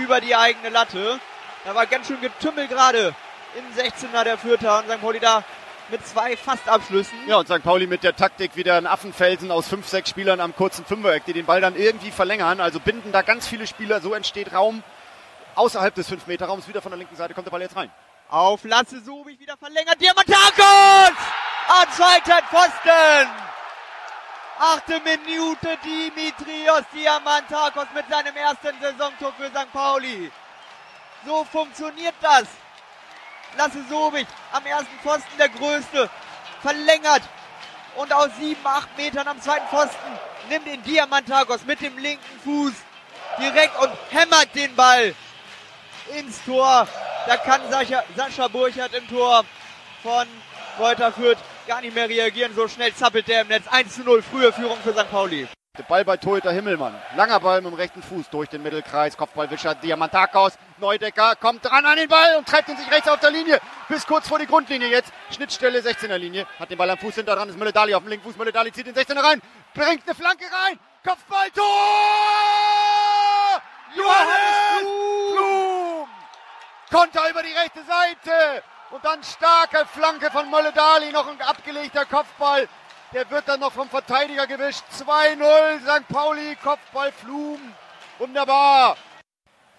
über 0.00 0.20
die 0.20 0.36
eigene 0.36 0.68
Latte. 0.68 1.18
Da 1.64 1.74
war 1.74 1.86
ganz 1.86 2.06
schön 2.06 2.20
Getümmel 2.20 2.68
gerade 2.68 3.12
im 3.58 3.76
16er 3.76 4.22
der 4.22 4.38
Fürther 4.38 4.78
und 4.78 4.84
St. 4.88 5.00
Pauli 5.00 5.18
da 5.18 5.42
mit 5.90 6.06
zwei 6.06 6.36
Fastabschlüssen. 6.36 7.16
Ja, 7.26 7.36
und 7.36 7.48
St. 7.48 7.62
Pauli 7.62 7.86
mit 7.86 8.02
der 8.02 8.16
Taktik 8.16 8.56
wieder 8.56 8.76
ein 8.76 8.86
Affenfelsen 8.86 9.50
aus 9.50 9.68
fünf, 9.68 9.88
sechs 9.88 10.10
Spielern 10.10 10.40
am 10.40 10.54
kurzen 10.54 10.84
Fünfereck, 10.84 11.24
die 11.24 11.32
den 11.32 11.46
Ball 11.46 11.60
dann 11.60 11.76
irgendwie 11.76 12.10
verlängern. 12.10 12.60
Also 12.60 12.80
binden 12.80 13.12
da 13.12 13.22
ganz 13.22 13.46
viele 13.46 13.66
Spieler, 13.66 14.00
so 14.00 14.14
entsteht 14.14 14.52
Raum 14.52 14.82
außerhalb 15.54 15.94
des 15.94 16.10
5-Meter-Raums. 16.10 16.68
Wieder 16.68 16.82
von 16.82 16.90
der 16.90 16.98
linken 16.98 17.16
Seite 17.16 17.34
kommt 17.34 17.46
der 17.46 17.52
Ball 17.52 17.62
jetzt 17.62 17.76
rein. 17.76 17.90
Auf 18.28 18.64
Lasse 18.64 19.00
Subich 19.00 19.38
wieder 19.38 19.56
verlängert. 19.56 20.00
Diamantakos! 20.00 21.16
An 21.68 21.88
zweiten 21.92 22.46
Pfosten! 22.48 23.28
Achte 24.58 25.00
Minute 25.00 25.76
Dimitrios 25.84 26.82
Diamantakos 26.94 27.86
mit 27.94 28.08
seinem 28.08 28.36
ersten 28.36 28.80
Saisontor 28.80 29.32
für 29.34 29.48
St. 29.48 29.72
Pauli. 29.72 30.32
So 31.26 31.44
funktioniert 31.44 32.14
das. 32.20 32.46
Lasse 33.56 33.84
Sobich 33.88 34.26
am 34.52 34.64
ersten 34.66 34.98
Pfosten 35.02 35.38
der 35.38 35.48
Größte. 35.48 36.10
Verlängert. 36.62 37.22
Und 37.96 38.12
aus 38.12 38.28
sieben, 38.38 38.60
acht 38.64 38.96
Metern 38.98 39.26
am 39.26 39.40
zweiten 39.40 39.66
Pfosten 39.68 40.18
nimmt 40.50 40.66
ihn 40.66 40.82
Diamantakos 40.82 41.64
mit 41.64 41.80
dem 41.80 41.96
linken 41.98 42.40
Fuß 42.44 42.72
direkt 43.38 43.78
und 43.80 43.92
hämmert 44.10 44.54
den 44.54 44.74
Ball 44.76 45.14
ins 46.14 46.42
Tor. 46.44 46.86
Da 47.26 47.36
kann 47.38 47.60
Sascha, 47.70 48.04
Sascha 48.14 48.48
Burchardt 48.48 48.94
im 48.94 49.08
Tor 49.08 49.44
von 50.02 50.26
Reuter 50.78 51.10
Fürth 51.12 51.38
gar 51.66 51.80
nicht 51.80 51.94
mehr 51.94 52.08
reagieren. 52.08 52.54
So 52.54 52.68
schnell 52.68 52.94
zappelt 52.94 53.26
der 53.28 53.42
im 53.42 53.48
Netz. 53.48 53.66
1 53.68 53.94
zu 53.94 54.02
0, 54.02 54.22
frühe 54.22 54.52
Führung 54.52 54.78
für 54.82 54.92
St. 54.92 55.10
Pauli. 55.10 55.48
Der 55.78 55.82
Ball 55.82 56.06
bei 56.06 56.16
Torhüter 56.16 56.52
Himmelmann. 56.52 56.94
Langer 57.16 57.38
Ball 57.38 57.60
mit 57.60 57.70
dem 57.70 57.76
rechten 57.76 58.02
Fuß 58.02 58.30
durch 58.30 58.48
den 58.48 58.62
Mittelkreis. 58.62 59.14
Kopfballwischer 59.18 59.74
Diamantakos. 59.74 60.54
Neudecker 60.78 61.36
kommt 61.36 61.62
dran 61.66 61.84
an 61.84 61.96
den 61.96 62.08
Ball 62.08 62.36
und 62.38 62.48
treibt 62.48 62.70
ihn 62.70 62.78
sich 62.78 62.90
rechts 62.90 63.08
auf 63.08 63.20
der 63.20 63.30
Linie. 63.30 63.60
Bis 63.88 64.06
kurz 64.06 64.26
vor 64.26 64.38
die 64.38 64.46
Grundlinie 64.46 64.88
jetzt. 64.88 65.12
Schnittstelle 65.30 65.80
16er 65.80 66.16
Linie. 66.16 66.46
Hat 66.58 66.70
den 66.70 66.78
Ball 66.78 66.88
am 66.88 66.96
Fuß 66.96 67.16
hinter 67.16 67.36
dran. 67.36 67.50
Ist 67.50 67.58
Mülle-Dali 67.58 67.94
auf 67.94 68.02
dem 68.02 68.08
linken 68.08 68.24
Fuß. 68.24 68.38
Mülle-Dali 68.38 68.72
zieht 68.72 68.86
den 68.86 68.94
16er 68.94 69.22
rein. 69.22 69.42
Bringt 69.74 70.04
eine 70.06 70.14
Flanke 70.14 70.46
rein. 70.46 70.78
Kopfball, 71.04 71.50
Tor! 71.50 71.66
Johannes 73.94 74.80
Blum! 75.34 76.08
Konter 76.90 77.28
über 77.28 77.42
die 77.42 77.52
rechte 77.52 77.80
Seite. 77.84 78.62
Und 78.92 79.04
dann 79.04 79.22
starke 79.22 79.84
Flanke 79.86 80.30
von 80.30 80.48
Molle-Dali. 80.48 81.12
Noch 81.12 81.28
ein 81.28 81.40
abgelegter 81.42 82.06
Kopfball. 82.06 82.66
Der 83.12 83.30
wird 83.30 83.48
dann 83.48 83.60
noch 83.60 83.72
vom 83.72 83.88
Verteidiger 83.88 84.46
gewischt. 84.46 84.82
2-0 84.92 85.80
St. 85.80 86.08
Pauli, 86.08 86.56
Kopfball 86.62 87.12
Flum. 87.12 87.60
Wunderbar. 88.18 88.96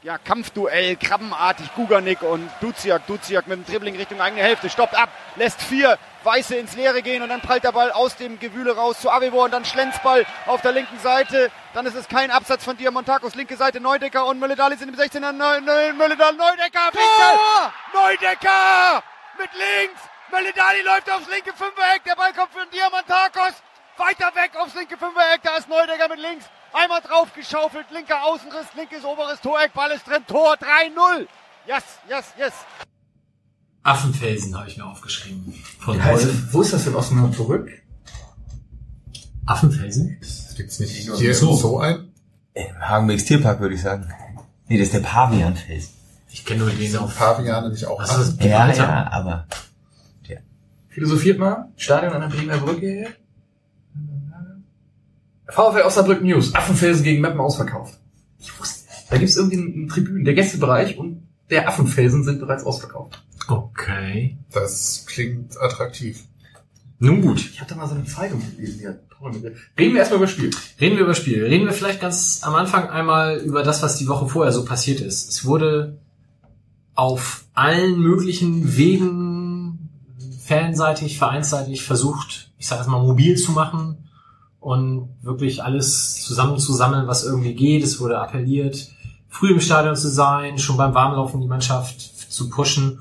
Ja, 0.04 0.18
Kampfduell, 0.18 0.96
krabbenartig, 0.96 1.74
Guganik 1.76 2.22
und 2.22 2.50
Duziak. 2.62 3.06
Duziak 3.08 3.48
mit 3.48 3.58
dem 3.58 3.66
Dribbling 3.66 3.98
Richtung 3.98 4.22
eigene 4.22 4.44
Hälfte. 4.44 4.70
Stoppt 4.70 4.96
ab, 4.96 5.10
lässt 5.36 5.62
vier 5.62 5.98
Weiße 6.24 6.56
ins 6.56 6.76
Leere 6.76 7.02
gehen 7.02 7.24
und 7.24 7.30
dann 7.30 7.42
prallt 7.42 7.64
der 7.64 7.72
Ball 7.72 7.92
aus 7.92 8.16
dem 8.16 8.40
Gewühle 8.40 8.76
raus 8.76 9.02
zu 9.02 9.10
Avivor 9.10 9.46
und 9.46 9.52
dann 9.52 9.66
Schlenzball 9.66 10.26
auf 10.46 10.62
der 10.62 10.72
linken 10.72 11.00
Seite. 11.00 11.52
Dann 11.74 11.86
ist 11.86 11.96
es 11.96 12.08
kein 12.08 12.32
Absatz 12.32 12.64
von 12.64 12.78
Diamantakos. 12.78 13.36
Linke 13.36 13.58
Seite 13.58 13.80
Neudecker 13.80 14.26
und 14.26 14.40
Mölledali 14.40 14.78
sind 14.78 14.90
im 14.90 14.96
16er. 14.96 15.34
Mölledali, 15.34 16.38
Neudecker, 16.38 16.94
Winkel! 16.94 17.72
Neudecker! 17.94 19.04
Mit 19.40 19.50
links! 19.54 20.02
Mölledali 20.32 20.82
läuft 20.84 21.10
aufs 21.12 21.28
linke 21.30 21.52
Fünfereck. 21.56 22.04
Der 22.06 22.16
Ball 22.16 22.34
kommt 22.34 22.52
für 22.54 22.64
den 22.66 22.72
Diamantakos. 22.72 23.56
Weiter 23.98 24.30
weg 24.36 24.52
aufs 24.60 24.76
linke 24.76 24.98
Fünfereck. 24.98 25.42
Da 25.44 25.58
ist 25.58 25.68
Neudecker 25.70 26.10
mit 26.10 26.20
links. 26.20 26.46
Einmal 26.74 27.02
drauf 27.02 27.34
geschaufelt. 27.34 27.88
Linker 27.92 28.24
Außenriss, 28.24 28.68
linkes 28.76 29.04
oberes 29.04 29.40
Toreck. 29.42 29.74
Ball 29.74 29.92
ist 29.92 30.06
drin. 30.08 30.24
Tor 30.28 30.56
3-0. 30.56 31.28
Yes, 31.66 31.84
yes, 32.10 32.26
yes. 32.38 32.54
Affenfelsen 33.84 34.58
habe 34.58 34.68
ich 34.70 34.78
mir 34.78 34.86
aufgeschrieben. 34.86 35.54
Von 35.80 36.00
Also, 36.02 36.28
Wolf. 36.28 36.54
wo 36.54 36.62
ist 36.62 36.74
das 36.74 36.84
denn 36.84 36.96
aus 36.96 37.08
dem 37.10 37.32
zurück? 37.34 37.70
Affenfelsen? 39.46 40.20
Gibt's 40.58 40.80
nicht 40.80 41.10
hier 41.18 41.34
so, 41.36 41.56
so 41.56 41.80
ein? 41.80 42.12
Im 42.54 42.80
Hagenbecks 42.82 43.26
Tierpark 43.26 43.60
würde 43.60 43.76
ich 43.76 43.82
sagen. 43.82 44.12
Nee, 44.68 44.78
das 44.78 44.88
ist 44.88 44.94
der 44.96 45.00
Pavianfelsen. 45.02 45.94
Ich 46.30 46.44
kenne 46.44 46.66
nur 46.66 46.70
den 46.72 46.98
auf. 46.98 47.18
Paviane 47.18 47.70
nicht 47.70 47.86
auch 47.86 48.02
ist 48.02 48.12
das? 48.12 48.36
Ja, 48.40 48.68
ja, 48.72 49.08
aber 49.12 49.48
Philosophiert 50.98 51.38
mal. 51.38 51.72
Stadion 51.76 52.12
an 52.12 52.22
der 52.22 52.36
Bremer 52.36 52.58
Brücke. 52.58 53.06
VfL 55.48 55.84
Osnabrück 55.86 56.24
News. 56.24 56.56
Affenfelsen 56.56 57.04
gegen 57.04 57.22
Meppen 57.22 57.40
ausverkauft. 57.40 58.00
Ich 58.40 58.60
wusste, 58.60 58.90
da 59.12 59.18
gibt 59.20 59.30
es 59.30 59.38
irgendwie 59.38 59.58
einen, 59.58 59.88
Tribünen, 59.90 60.26
der 60.26 60.34
Gästebereich 60.34 60.98
und 60.98 61.22
der 61.52 61.68
Affenfelsen 61.68 62.24
sind 62.24 62.40
bereits 62.40 62.64
ausverkauft. 62.64 63.24
Okay. 63.48 64.40
Das 64.52 65.06
klingt 65.06 65.62
attraktiv. 65.62 66.24
Nun 66.98 67.22
gut. 67.22 67.42
Ich 67.42 67.62
hatte 67.62 67.76
mal 67.76 67.88
so 67.88 67.94
eine 67.94 68.06
Zeitung 68.06 68.42
gelesen, 68.56 68.80
die 68.80 68.88
hat 68.88 69.00
Reden 69.78 69.94
wir 69.94 70.00
erstmal 70.00 70.18
über 70.18 70.26
das 70.26 70.32
Spiel. 70.32 70.50
Reden 70.82 70.96
wir 70.96 71.04
über 71.04 71.14
Spiel. 71.14 71.46
Reden 71.46 71.68
wir 71.68 71.74
vielleicht 71.74 72.02
ganz 72.02 72.40
am 72.42 72.56
Anfang 72.56 72.90
einmal 72.90 73.38
über 73.38 73.62
das, 73.62 73.84
was 73.84 73.98
die 73.98 74.08
Woche 74.08 74.28
vorher 74.28 74.52
so 74.52 74.66
passiert 74.66 75.00
ist. 75.00 75.30
Es 75.30 75.46
wurde 75.46 76.00
auf 76.98 77.46
allen 77.54 78.00
möglichen 78.00 78.76
Wegen, 78.76 79.27
fanseitig, 80.48 81.18
vereinsseitig 81.18 81.84
versucht, 81.84 82.52
ich 82.58 82.68
sage 82.68 82.90
mal 82.90 83.04
mobil 83.04 83.36
zu 83.36 83.52
machen 83.52 84.10
und 84.62 85.10
wirklich 85.22 85.62
alles 85.62 86.22
zusammenzusammeln, 86.24 87.08
was 87.08 87.26
irgendwie 87.26 87.54
geht. 87.54 87.84
Es 87.84 88.00
wurde 88.00 88.20
appelliert, 88.20 88.90
früh 89.28 89.52
im 89.52 89.60
Stadion 89.60 89.96
zu 89.96 90.10
sein, 90.10 90.58
schon 90.58 90.78
beim 90.78 90.94
Warmlaufen 90.94 91.42
die 91.42 91.48
Mannschaft 91.48 92.00
zu 92.32 92.50
pushen. 92.50 93.00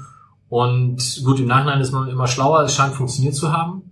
Und 0.49 1.23
gut, 1.25 1.39
im 1.39 1.47
Nachhinein 1.47 1.81
ist 1.81 1.93
man 1.93 2.09
immer 2.09 2.27
schlauer. 2.27 2.63
Es 2.63 2.75
scheint 2.75 2.95
funktioniert 2.95 3.35
zu 3.35 3.53
haben. 3.53 3.83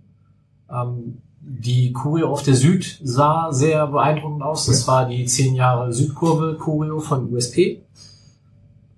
Ähm, 0.69 1.21
die 1.39 1.93
Choreo 1.93 2.31
auf 2.31 2.43
der 2.43 2.55
Süd 2.55 2.99
sah 3.03 3.51
sehr 3.51 3.87
beeindruckend 3.87 4.41
aus. 4.41 4.65
Das 4.65 4.85
war 4.87 5.07
die 5.07 5.25
10 5.25 5.55
Jahre 5.55 5.93
Südkurve 5.93 6.57
Choreo 6.57 6.99
von 6.99 7.31
USP. 7.33 7.83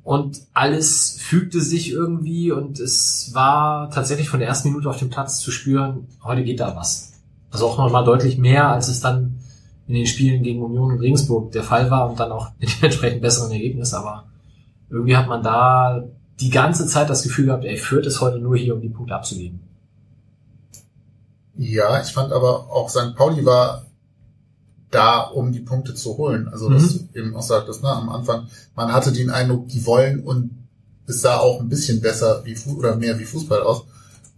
Und 0.07 0.43
alles 0.53 1.17
fügte 1.19 1.59
sich 1.59 1.91
irgendwie 1.91 2.53
und 2.53 2.79
es 2.79 3.31
war 3.33 3.91
tatsächlich 3.91 4.29
von 4.29 4.39
der 4.39 4.47
ersten 4.47 4.69
Minute 4.69 4.89
auf 4.89 4.99
dem 4.99 5.09
Platz 5.09 5.41
zu 5.41 5.51
spüren, 5.51 6.07
heute 6.23 6.45
geht 6.45 6.61
da 6.61 6.77
was. 6.77 7.11
Also 7.51 7.67
auch 7.67 7.77
nochmal 7.77 8.05
deutlich 8.05 8.37
mehr, 8.37 8.69
als 8.69 8.87
es 8.87 9.01
dann 9.01 9.41
in 9.85 9.95
den 9.95 10.07
Spielen 10.07 10.43
gegen 10.43 10.63
Union 10.63 10.93
und 10.93 11.01
Regensburg 11.01 11.51
der 11.51 11.63
Fall 11.63 11.91
war 11.91 12.09
und 12.09 12.21
dann 12.21 12.31
auch 12.31 12.51
mit 12.57 12.69
dem 12.69 12.85
entsprechend 12.85 13.21
besseren 13.21 13.51
Ergebnis. 13.51 13.93
Aber 13.93 14.29
irgendwie 14.89 15.17
hat 15.17 15.27
man 15.27 15.43
da 15.43 16.05
die 16.39 16.51
ganze 16.51 16.87
Zeit 16.87 17.09
das 17.09 17.23
Gefühl 17.23 17.47
gehabt, 17.47 17.65
ey, 17.65 17.75
Fürth 17.75 18.05
ist 18.05 18.21
heute 18.21 18.39
nur 18.39 18.55
hier, 18.55 18.75
um 18.75 18.81
die 18.81 18.87
Punkte 18.87 19.13
abzugeben. 19.13 19.59
Ja, 21.57 22.01
ich 22.01 22.13
fand 22.13 22.31
aber 22.31 22.69
auch 22.69 22.87
St. 22.87 23.13
Pauli 23.13 23.45
war 23.45 23.86
da, 24.91 25.19
um 25.21 25.51
die 25.51 25.59
Punkte 25.59 25.93
zu 25.95 26.17
holen. 26.17 26.47
Also 26.47 26.69
das 26.69 26.95
Mhm. 26.95 27.09
eben 27.13 27.35
auch 27.35 27.41
sagtest, 27.41 27.83
ne, 27.83 27.89
am 27.89 28.09
Anfang, 28.09 28.47
man 28.75 28.91
hatte 28.93 29.11
den 29.11 29.29
Eindruck, 29.29 29.67
die 29.67 29.85
wollen 29.85 30.21
und 30.23 30.51
es 31.07 31.21
sah 31.21 31.37
auch 31.37 31.59
ein 31.61 31.69
bisschen 31.69 32.01
besser 32.01 32.41
wie 32.45 32.55
Fu 32.55 32.77
oder 32.77 32.95
mehr 32.95 33.17
wie 33.19 33.25
Fußball 33.25 33.61
aus. 33.61 33.83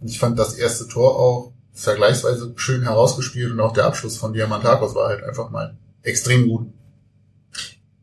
Und 0.00 0.08
ich 0.08 0.18
fand 0.18 0.38
das 0.38 0.54
erste 0.54 0.88
Tor 0.88 1.18
auch 1.18 1.52
vergleichsweise 1.72 2.52
schön 2.56 2.82
herausgespielt 2.82 3.52
und 3.52 3.60
auch 3.60 3.72
der 3.72 3.86
Abschluss 3.86 4.16
von 4.16 4.32
Diamantakos 4.32 4.94
war 4.94 5.08
halt 5.08 5.22
einfach 5.24 5.50
mal 5.50 5.76
extrem 6.02 6.48
gut. 6.48 6.66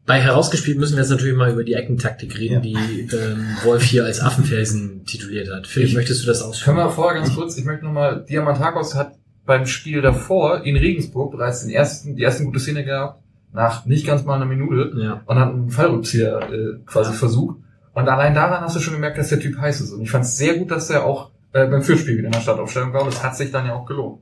Bei 0.05 0.21
herausgespielt 0.21 0.77
müssen 0.77 0.95
wir 0.95 1.01
jetzt 1.01 1.09
natürlich 1.11 1.35
mal 1.35 1.51
über 1.51 1.65
die 1.65 1.73
Eckentaktik 1.73 2.37
reden, 2.37 2.53
Ja. 2.55 2.59
die 2.61 3.09
ähm, 3.13 3.45
Wolf 3.65 3.83
hier 3.83 4.05
als 4.05 4.21
Affenfelsen 4.21 5.03
tituliert 5.05 5.49
hat. 5.53 5.67
Philipp, 5.67 5.93
möchtest 5.95 6.23
du 6.23 6.27
das 6.27 6.39
Können 6.39 6.49
ausführen? 6.51 6.77
wir 6.77 6.89
vorher 6.91 7.21
ganz 7.21 7.35
kurz, 7.35 7.57
ich 7.57 7.65
möchte 7.65 7.83
nochmal, 7.83 8.23
Diamantakos 8.29 8.95
hat 8.95 9.16
beim 9.47 9.65
Spiel 9.65 10.01
davor 10.01 10.61
in 10.63 10.75
Regensburg 10.75 11.31
bereits 11.31 11.61
den 11.61 11.71
ersten, 11.71 12.15
die 12.15 12.21
erste 12.21 12.43
gute 12.43 12.59
Szene 12.59 12.85
gehabt, 12.85 13.23
nach 13.53 13.85
nicht 13.85 14.05
ganz 14.05 14.23
mal 14.23 14.35
einer 14.35 14.45
Minute, 14.45 14.91
Ja. 15.01 15.21
und 15.25 15.39
hat 15.39 15.49
einen 15.49 15.71
Fallrückzieher 15.71 16.39
äh, 16.51 16.79
quasi 16.85 17.13
versucht. 17.13 17.57
Und 17.93 18.07
allein 18.07 18.35
daran 18.35 18.61
hast 18.61 18.75
du 18.75 18.79
schon 18.79 18.93
gemerkt, 18.93 19.17
dass 19.17 19.29
der 19.29 19.39
Typ 19.39 19.57
heiß 19.57 19.81
ist. 19.81 19.91
Und 19.93 20.01
ich 20.03 20.11
fand 20.11 20.25
es 20.25 20.37
sehr 20.37 20.55
gut, 20.57 20.69
dass 20.69 20.91
er 20.91 21.03
auch 21.05 21.31
äh, 21.53 21.65
beim 21.65 21.81
Fürspiel 21.81 22.15
wieder 22.17 22.27
in 22.27 22.33
der 22.33 22.41
Startaufstellung 22.41 22.93
war. 22.93 23.01
Und 23.01 23.07
es 23.07 23.23
hat 23.23 23.35
sich 23.35 23.49
dann 23.49 23.65
ja 23.65 23.73
auch 23.73 23.85
gelohnt. 23.87 24.21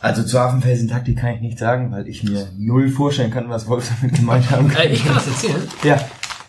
Also 0.00 0.22
zur 0.22 0.40
Affenfelsen-Taktik 0.40 1.18
kann 1.18 1.34
ich 1.34 1.40
nicht 1.40 1.58
sagen, 1.58 1.90
weil 1.92 2.08
ich 2.08 2.22
mir 2.24 2.48
null 2.56 2.88
vorstellen 2.88 3.30
kann, 3.30 3.48
was 3.48 3.68
Wolf 3.68 3.90
damit 4.00 4.16
gemeint 4.16 4.50
haben 4.50 4.68
kann. 4.68 4.86
Äh, 4.86 4.92
ich 4.92 5.04
kann 5.04 5.14
das 5.14 5.26
erzählen. 5.28 5.62
Ja. 5.84 5.98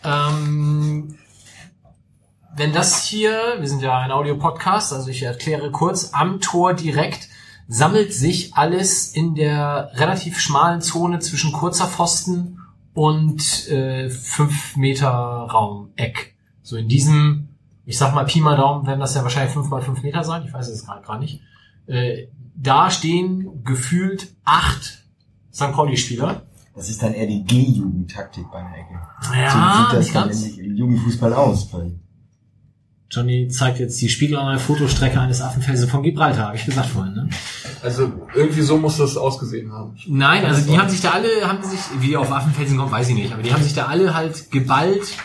Ähm, 0.03 1.15
wenn 2.59 2.73
das 2.73 3.05
hier, 3.05 3.55
wir 3.57 3.67
sind 3.69 3.81
ja 3.81 3.97
ein 3.99 4.11
Audio-Podcast, 4.11 4.91
also 4.91 5.09
ich 5.09 5.23
erkläre 5.23 5.71
kurz, 5.71 6.09
am 6.11 6.41
Tor 6.41 6.73
direkt 6.73 7.29
sammelt 7.69 8.13
sich 8.13 8.53
alles 8.55 9.13
in 9.13 9.33
der 9.33 9.91
relativ 9.93 10.39
schmalen 10.39 10.81
Zone 10.81 11.19
zwischen 11.19 11.53
kurzer 11.53 11.87
Pfosten 11.87 12.59
und 12.93 13.69
äh, 13.69 14.09
5 14.09 14.75
Meter 14.75 15.07
Raum, 15.07 15.91
Eck. 15.95 16.35
So 16.61 16.75
in 16.75 16.89
diesem, 16.89 17.47
ich 17.85 17.97
sag 17.97 18.13
mal 18.13 18.25
Pi 18.25 18.41
mal 18.41 18.57
Daumen, 18.57 18.85
werden 18.85 18.99
das 18.99 19.15
ja 19.15 19.23
wahrscheinlich 19.23 19.53
5 19.53 19.69
mal 19.69 19.81
5 19.81 20.03
Meter 20.03 20.25
sein, 20.25 20.43
ich 20.45 20.51
weiß 20.51 20.67
es 20.67 20.85
gerade 20.85 21.05
gar 21.07 21.17
nicht. 21.17 21.41
Äh, 21.87 22.27
da 22.55 22.91
stehen 22.91 23.63
gefühlt 23.63 24.35
acht 24.43 25.05
St. 25.53 25.71
Pauli-Spieler. 25.71 26.41
Das 26.75 26.89
ist 26.89 27.01
dann 27.01 27.13
eher 27.13 27.27
die 27.27 27.43
G-Jugend-Taktik 27.43 28.51
bei 28.51 28.57
einer 28.57 28.77
Ecke. 28.77 28.99
Ja, 29.33 29.87
so 29.91 29.97
sieht 29.97 30.13
das 30.13 30.13
dann 30.13 30.65
im 30.65 30.75
Jugendfußball 30.75 31.33
aus. 31.33 31.71
Weil 31.73 31.99
Johnny 33.11 33.47
zeigt 33.47 33.79
jetzt 33.79 33.99
die 34.01 34.09
spiegelneue 34.09 34.59
Fotostrecke 34.59 35.19
eines 35.19 35.41
Affenfelsen 35.41 35.89
von 35.89 36.03
Gibraltar, 36.03 36.47
habe 36.47 36.57
ich 36.57 36.65
gesagt 36.65 36.89
vorhin. 36.89 37.13
Ne? 37.13 37.29
Also 37.81 38.11
irgendwie 38.35 38.61
so 38.61 38.77
muss 38.77 38.97
das 38.97 39.17
ausgesehen 39.17 39.71
haben. 39.71 39.95
Nein, 40.07 40.45
also 40.45 40.69
die 40.69 40.77
haben 40.77 40.89
sich 40.89 41.01
da 41.01 41.11
alle, 41.11 41.27
haben 41.47 41.63
sich, 41.63 41.79
wie 41.99 42.07
die 42.07 42.17
auf 42.17 42.31
Affenfelsen 42.31 42.77
kommen, 42.77 42.91
weiß 42.91 43.09
ich 43.09 43.15
nicht, 43.15 43.33
aber 43.33 43.41
die 43.41 43.51
haben 43.51 43.63
sich 43.63 43.73
da 43.73 43.85
alle 43.85 44.13
halt 44.13 44.51
geballt 44.51 45.17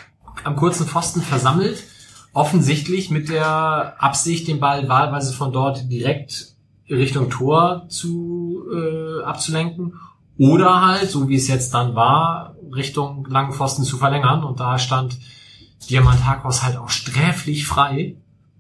am 0.45 0.57
kurzen 0.57 0.87
Pfosten 0.87 1.21
versammelt, 1.21 1.85
offensichtlich 2.33 3.11
mit 3.11 3.29
der 3.29 3.97
Absicht, 3.99 4.49
den 4.49 4.61
Ball 4.61 4.89
wahlweise 4.89 5.33
von 5.33 5.53
dort 5.53 5.91
direkt 5.91 6.55
Richtung 6.89 7.31
Tor 7.31 7.87
zu 7.89 8.65
äh, 8.75 9.23
abzulenken 9.25 9.95
oder 10.39 10.87
halt, 10.87 11.11
so 11.11 11.29
wie 11.29 11.37
es 11.37 11.49
jetzt 11.49 11.75
dann 11.75 11.95
war, 11.95 12.57
Richtung 12.75 13.27
langen 13.29 13.53
Pfosten 13.53 13.85
zu 13.85 13.97
verlängern 13.99 14.43
und 14.43 14.59
da 14.59 14.79
stand 14.79 15.19
Diamantakos 15.89 16.63
halt 16.63 16.77
auch 16.77 16.91
sträflich 16.91 17.67
frei. 17.67 18.17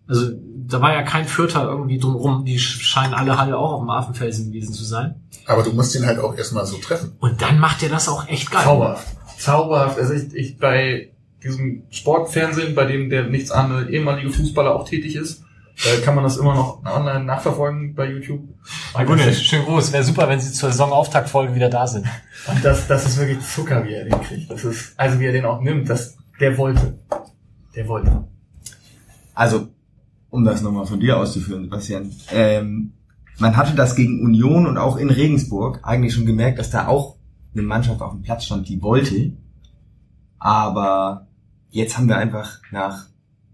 Also 0.06 0.32
da 0.66 0.80
war 0.80 0.92
ja 0.92 1.02
kein 1.02 1.26
Vierter 1.26 1.64
irgendwie 1.64 1.98
drumrum, 1.98 2.44
die 2.44 2.58
scheinen 2.58 3.14
alle 3.14 3.38
Halle 3.38 3.56
auch 3.56 3.72
auf 3.72 3.80
dem 3.80 3.90
Affenfelsen 3.90 4.52
gewesen 4.52 4.74
zu 4.74 4.84
sein. 4.84 5.16
Aber 5.46 5.62
du 5.62 5.72
musst 5.72 5.94
ihn 5.94 6.06
halt 6.06 6.18
auch 6.18 6.36
erstmal 6.36 6.66
so 6.66 6.76
treffen. 6.78 7.12
Und 7.20 7.40
dann 7.42 7.58
macht 7.58 7.82
er 7.82 7.88
das 7.88 8.08
auch 8.08 8.28
echt 8.28 8.50
geil. 8.50 8.62
Zauberhaft. 8.64 9.06
Zauberhaft. 9.38 9.98
Also 9.98 10.14
ich, 10.14 10.34
ich 10.34 10.58
bei 10.58 11.10
diesem 11.42 11.82
Sportfernsehen, 11.90 12.74
bei 12.74 12.86
dem 12.86 13.10
der 13.10 13.24
nichts 13.24 13.50
andere 13.50 13.90
ehemalige 13.90 14.30
Fußballer 14.30 14.74
auch 14.74 14.88
tätig 14.88 15.16
ist, 15.16 15.44
äh, 15.84 16.00
kann 16.02 16.14
man 16.14 16.24
das 16.24 16.36
immer 16.36 16.54
noch 16.54 16.84
online 16.84 17.24
nachverfolgen 17.24 17.94
bei 17.94 18.06
YouTube. 18.06 18.42
Gunnar, 18.94 19.32
schön 19.32 19.64
groß. 19.64 19.92
Wäre 19.92 20.04
super, 20.04 20.28
wenn 20.28 20.40
Sie 20.40 20.52
zur 20.52 20.70
Saisonauftaktfolge 20.70 21.54
wieder 21.54 21.68
da 21.68 21.86
sind. 21.86 22.06
Und 22.46 22.64
das, 22.64 22.86
das 22.86 23.06
ist 23.06 23.18
wirklich 23.18 23.40
Zucker, 23.40 23.84
wie 23.84 23.94
er 23.94 24.04
den 24.04 24.20
kriegt. 24.22 24.50
Das 24.50 24.64
ist, 24.64 24.94
also 24.96 25.18
wie 25.18 25.26
er 25.26 25.32
den 25.32 25.44
auch 25.44 25.60
nimmt, 25.60 25.90
das, 25.90 26.16
der 26.41 26.57
wollte. 26.59 26.99
Der 27.74 27.89
wollte. 27.89 28.28
Also, 29.35 29.68
um 30.30 30.45
das 30.45 30.62
nochmal 30.62 30.87
von 30.87 31.01
dir 31.01 31.16
auszuführen, 31.18 31.64
Sebastian, 31.64 32.12
ähm, 32.32 32.93
man 33.39 33.57
hatte 33.57 33.74
das 33.74 33.97
gegen 33.97 34.22
Union 34.22 34.66
und 34.66 34.78
auch 34.78 34.97
in 34.97 35.11
Regensburg 35.11 35.80
eigentlich 35.82 36.14
schon 36.14 36.26
gemerkt, 36.26 36.59
dass 36.59 36.70
da 36.70 36.87
auch 36.87 37.16
eine 37.53 37.62
Mannschaft 37.62 38.01
auf 38.01 38.12
dem 38.12 38.22
Platz 38.22 38.45
stand, 38.45 38.68
die 38.68 38.80
wollte. 38.82 39.32
Aber 40.39 41.28
jetzt 41.70 41.97
haben 41.97 42.09
wir 42.09 42.16
einfach 42.16 42.61
nach 42.70 43.07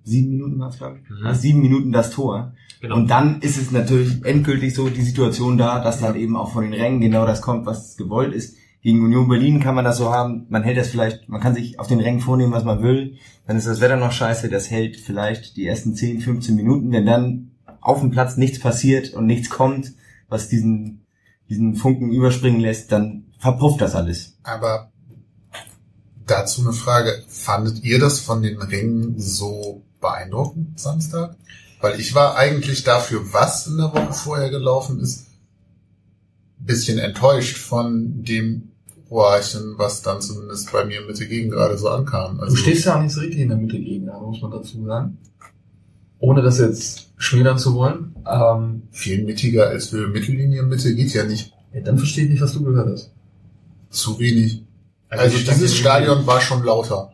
sieben 0.05 0.31
Minuten 0.31 0.59
war 0.59 0.69
es, 0.69 0.79
glaube 0.79 0.99
ich, 1.03 1.11
Mhm. 1.11 1.23
nach 1.23 1.35
sieben 1.35 1.61
Minuten 1.61 1.93
das 1.93 2.11
Tor. 2.11 2.53
Genau. 2.81 2.97
Und 2.97 3.11
dann 3.11 3.41
ist 3.41 3.59
es 3.59 3.71
natürlich 3.71 4.25
endgültig 4.25 4.75
so 4.75 4.89
die 4.89 5.03
Situation 5.03 5.59
da, 5.59 5.83
dass 5.83 6.01
dann 6.01 6.17
eben 6.17 6.37
auch 6.37 6.53
von 6.53 6.65
den 6.65 6.73
Rängen 6.73 7.01
genau 7.01 7.27
das 7.27 7.43
kommt, 7.43 7.67
was 7.67 7.97
gewollt 7.97 8.35
ist. 8.35 8.57
Gegen 8.83 9.05
Union 9.05 9.29
Berlin 9.29 9.61
kann 9.61 9.75
man 9.75 9.85
das 9.85 9.99
so 9.99 10.11
haben, 10.11 10.47
man 10.49 10.63
hält 10.63 10.79
das 10.79 10.89
vielleicht, 10.89 11.29
man 11.29 11.41
kann 11.41 11.55
sich 11.55 11.79
auf 11.79 11.87
den 11.87 12.01
Rängen 12.01 12.21
vornehmen, 12.21 12.53
was 12.53 12.65
man 12.65 12.83
will. 12.83 13.17
Dann 13.47 13.57
ist 13.57 13.67
das 13.67 13.81
Wetter 13.81 13.97
noch 13.97 14.13
scheiße, 14.13 14.49
das 14.49 14.71
hält 14.71 14.97
vielleicht 14.97 15.57
die 15.57 15.67
ersten 15.67 15.95
10, 15.95 16.21
15 16.21 16.55
Minuten. 16.57 16.91
Wenn 16.91 17.05
dann 17.05 17.51
auf 17.81 18.01
dem 18.01 18.11
Platz 18.11 18.37
nichts 18.37 18.59
passiert 18.59 19.13
und 19.13 19.27
nichts 19.27 19.51
kommt, 19.51 19.93
was 20.29 20.49
diesen, 20.49 21.05
diesen 21.51 21.75
Funken 21.75 22.11
überspringen 22.11 22.61
lässt, 22.61 22.91
dann 22.91 23.25
verpufft 23.39 23.83
das 23.83 23.95
alles. 23.95 24.39
Aber 24.45 24.91
dazu 26.27 26.63
eine 26.63 26.73
Frage. 26.73 27.23
Fandet 27.29 27.83
ihr 27.85 27.99
das 27.99 28.21
von 28.21 28.43
den 28.43 28.61
Ringen 28.63 29.19
so 29.19 29.83
beeindruckend 30.01 30.81
Samstag? 30.81 31.37
Weil 31.81 31.99
ich 31.99 32.15
war 32.15 32.37
eigentlich 32.37 32.85
dafür, 32.85 33.33
was 33.33 33.67
in 33.67 33.79
der 33.79 33.93
Woche 33.93 34.13
vorher 34.13 34.51
gelaufen 34.51 35.01
ist, 35.01 35.27
bisschen 36.59 36.99
enttäuscht 36.99 37.57
von 37.57 38.23
dem 38.23 38.70
Rohrchen, 39.11 39.75
was 39.77 40.03
dann 40.03 40.21
zumindest 40.21 40.71
bei 40.73 40.85
mir 40.85 41.01
Mitte 41.03 41.27
gegen 41.27 41.51
gerade 41.51 41.77
so 41.77 41.89
ankam. 41.89 42.39
Also, 42.41 42.55
Du 42.55 42.61
stehst 42.61 42.85
ja 42.87 42.97
auch 42.97 43.03
nicht 43.03 43.13
so 43.13 43.21
richtig 43.21 43.41
in 43.41 43.49
der 43.49 43.59
Mitte 43.59 43.79
gegen, 43.81 44.09
also 44.09 44.27
muss 44.27 44.41
man 44.41 44.51
dazu 44.53 44.85
sagen. 44.85 45.19
Ohne 46.21 46.43
das 46.43 46.59
jetzt 46.59 47.09
schmälern 47.17 47.59
zu 47.59 47.75
wollen. 47.75 48.15
Ähm, 48.31 48.83
viel 48.93 49.25
mittiger 49.25 49.69
als 49.69 49.91
Höhe 49.91 50.07
Mittellinie 50.09 50.63
Mitte 50.63 50.95
geht 50.95 51.13
ja 51.15 51.25
nicht. 51.25 51.53
ja, 51.73 51.81
dann 51.81 51.99
verstehe 51.99 52.25
ich 52.25 52.31
nicht, 52.31 52.43
was 52.43 52.53
du 52.53 52.63
gehört 52.63 52.89
hast. 52.89 53.11
Zu 53.91 54.19
wenig. 54.19 54.63
Also, 55.09 55.37
stand 55.39 55.57
dieses 55.57 55.77
Stadion 55.77 56.27
war 56.27 56.41
schon 56.41 56.63
lauter. 56.63 57.13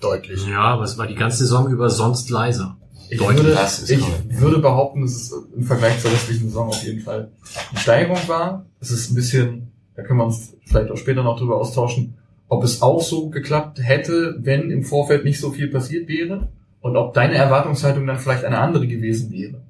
Deutlich. 0.00 0.46
Ja, 0.46 0.60
aber 0.60 0.84
es 0.84 0.98
war 0.98 1.06
die 1.06 1.14
ganze 1.14 1.38
Saison 1.38 1.70
über 1.70 1.88
sonst 1.88 2.28
leiser. 2.28 2.76
Ich, 3.08 3.18
Deutlich. 3.18 3.44
würde, 3.44 3.54
Das 3.54 3.78
ist 3.78 3.90
ich 3.90 4.02
würde 4.40 4.58
behaupten, 4.58 5.02
dass 5.02 5.12
es 5.12 5.32
im 5.56 5.62
Vergleich 5.62 6.00
zur 6.00 6.10
restlichen 6.10 6.48
Saison 6.48 6.68
auf 6.68 6.82
jeden 6.82 7.00
Fall 7.00 7.30
eine 7.70 7.78
Steigerung 7.80 8.18
war. 8.28 8.66
Es 8.80 8.90
ist 8.90 9.10
ein 9.10 9.14
bisschen, 9.14 9.68
da 9.96 10.02
können 10.02 10.20
wir 10.20 10.26
uns 10.26 10.56
vielleicht 10.66 10.90
auch 10.90 10.96
später 10.96 11.22
noch 11.22 11.38
drüber 11.38 11.56
austauschen, 11.56 12.14
ob 12.48 12.62
es 12.62 12.82
auch 12.82 13.00
so 13.00 13.30
geklappt 13.30 13.80
hätte, 13.82 14.36
wenn 14.40 14.70
im 14.70 14.84
Vorfeld 14.84 15.24
nicht 15.24 15.40
so 15.40 15.50
viel 15.50 15.68
passiert 15.68 16.08
wäre 16.08 16.48
und 16.80 16.96
ob 16.96 17.14
deine 17.14 17.34
Erwartungshaltung 17.34 18.06
dann 18.06 18.18
vielleicht 18.18 18.44
eine 18.44 18.58
andere 18.58 18.86
gewesen 18.86 19.32
wäre. 19.32 19.62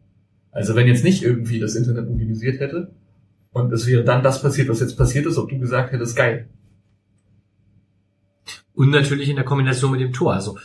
Also 0.50 0.74
wenn 0.74 0.86
jetzt 0.86 1.04
nicht 1.04 1.22
irgendwie 1.22 1.60
das 1.60 1.74
Internet 1.74 2.08
mobilisiert 2.08 2.60
hätte 2.60 2.90
und 3.52 3.72
es 3.72 3.86
wäre 3.86 4.04
dann 4.04 4.22
das 4.22 4.42
passiert, 4.42 4.68
was 4.68 4.80
jetzt 4.80 4.96
passiert 4.96 5.26
ist, 5.26 5.38
ob 5.38 5.48
du 5.48 5.58
gesagt 5.58 5.92
hättest, 5.92 6.16
geil. 6.16 6.48
Und 8.74 8.90
natürlich 8.90 9.30
in 9.30 9.36
der 9.36 9.44
Kombination 9.44 9.92
mit 9.92 10.00
dem 10.00 10.12
Tor. 10.12 10.34
Also 10.34 10.58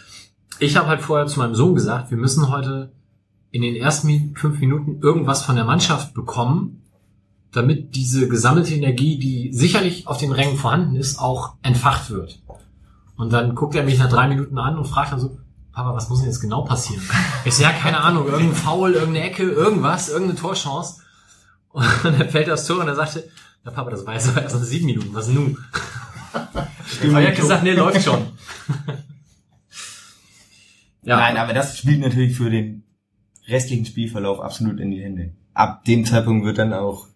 ich 0.60 0.76
habe 0.76 0.88
halt 0.88 1.02
vorher 1.02 1.28
zu 1.28 1.40
meinem 1.40 1.56
Sohn 1.56 1.76
gesagt, 1.76 2.12
wir 2.12 2.18
müssen 2.18 2.50
heute 2.50 2.92
in 3.52 3.62
den 3.62 3.76
ersten 3.76 4.36
fünf 4.36 4.60
Minuten 4.60 5.00
irgendwas 5.02 5.44
von 5.44 5.56
der 5.56 5.66
Mannschaft 5.66 6.14
bekommen, 6.14 6.81
damit 7.52 7.96
diese 7.96 8.28
gesammelte 8.28 8.74
Energie, 8.74 9.18
die 9.18 9.54
sicherlich 9.54 10.08
auf 10.08 10.18
den 10.18 10.32
Rängen 10.32 10.58
vorhanden 10.58 10.96
ist, 10.96 11.20
auch 11.20 11.56
entfacht 11.62 12.10
wird. 12.10 12.40
Und 13.18 13.34
dann 13.34 13.56
guckt 13.56 13.76
er 13.76 13.84
mich 13.84 14.00
nach 14.00 14.10
drei 14.10 14.28
Minuten 14.28 14.58
an 14.58 14.78
und 14.78 14.86
fragt 14.86 15.12
dann 15.12 15.20
so, 15.20 15.38
Papa, 15.74 15.94
was 15.94 16.10
muss 16.10 16.20
denn 16.20 16.28
jetzt 16.28 16.42
genau 16.42 16.64
passieren? 16.64 17.04
Ich 17.46 17.56
so, 17.56 17.64
ja, 17.64 17.72
keine 17.72 18.00
Ahnung, 18.00 18.28
irgendein 18.28 18.56
Foul, 18.56 18.94
irgendeine 18.94 19.26
Ecke, 19.26 19.44
irgendwas, 19.44 20.10
irgendeine 20.10 20.40
Torchance. 20.40 21.02
Und 21.70 21.86
dann 22.04 22.30
fällt 22.30 22.48
er 22.48 22.54
aufs 22.54 22.68
Tor 22.68 22.82
und 22.82 22.88
er 22.88 22.96
sagte, 22.96 23.30
ja 23.66 23.72
Papa, 23.72 23.90
das 23.90 24.06
war 24.06 24.14
jetzt 24.14 24.30
aber 24.30 24.44
erst 24.44 24.56
nach 24.56 24.64
sieben 24.64 24.86
Minuten, 24.86 25.14
was 25.14 25.28
nun? 25.28 25.58
Er 27.02 27.28
hat 27.28 27.36
gesagt, 27.36 27.64
nee, 27.64 27.74
läuft 27.74 28.04
schon. 28.04 28.20
ja, 31.04 31.18
Nein, 31.18 31.38
aber 31.38 31.54
das 31.54 31.78
spielt 31.78 32.00
natürlich 32.00 32.36
für 32.36 32.50
den 32.50 32.84
restlichen 33.48 33.86
Spielverlauf 33.86 34.40
absolut 34.40 34.80
in 34.80 34.92
die 34.92 35.02
Hände. 35.02 35.34
Ab 35.54 35.84
dem 35.86 36.06
Zeitpunkt 36.06 36.46
wird 36.46 36.58
dann 36.58 36.74
auch 36.74 37.08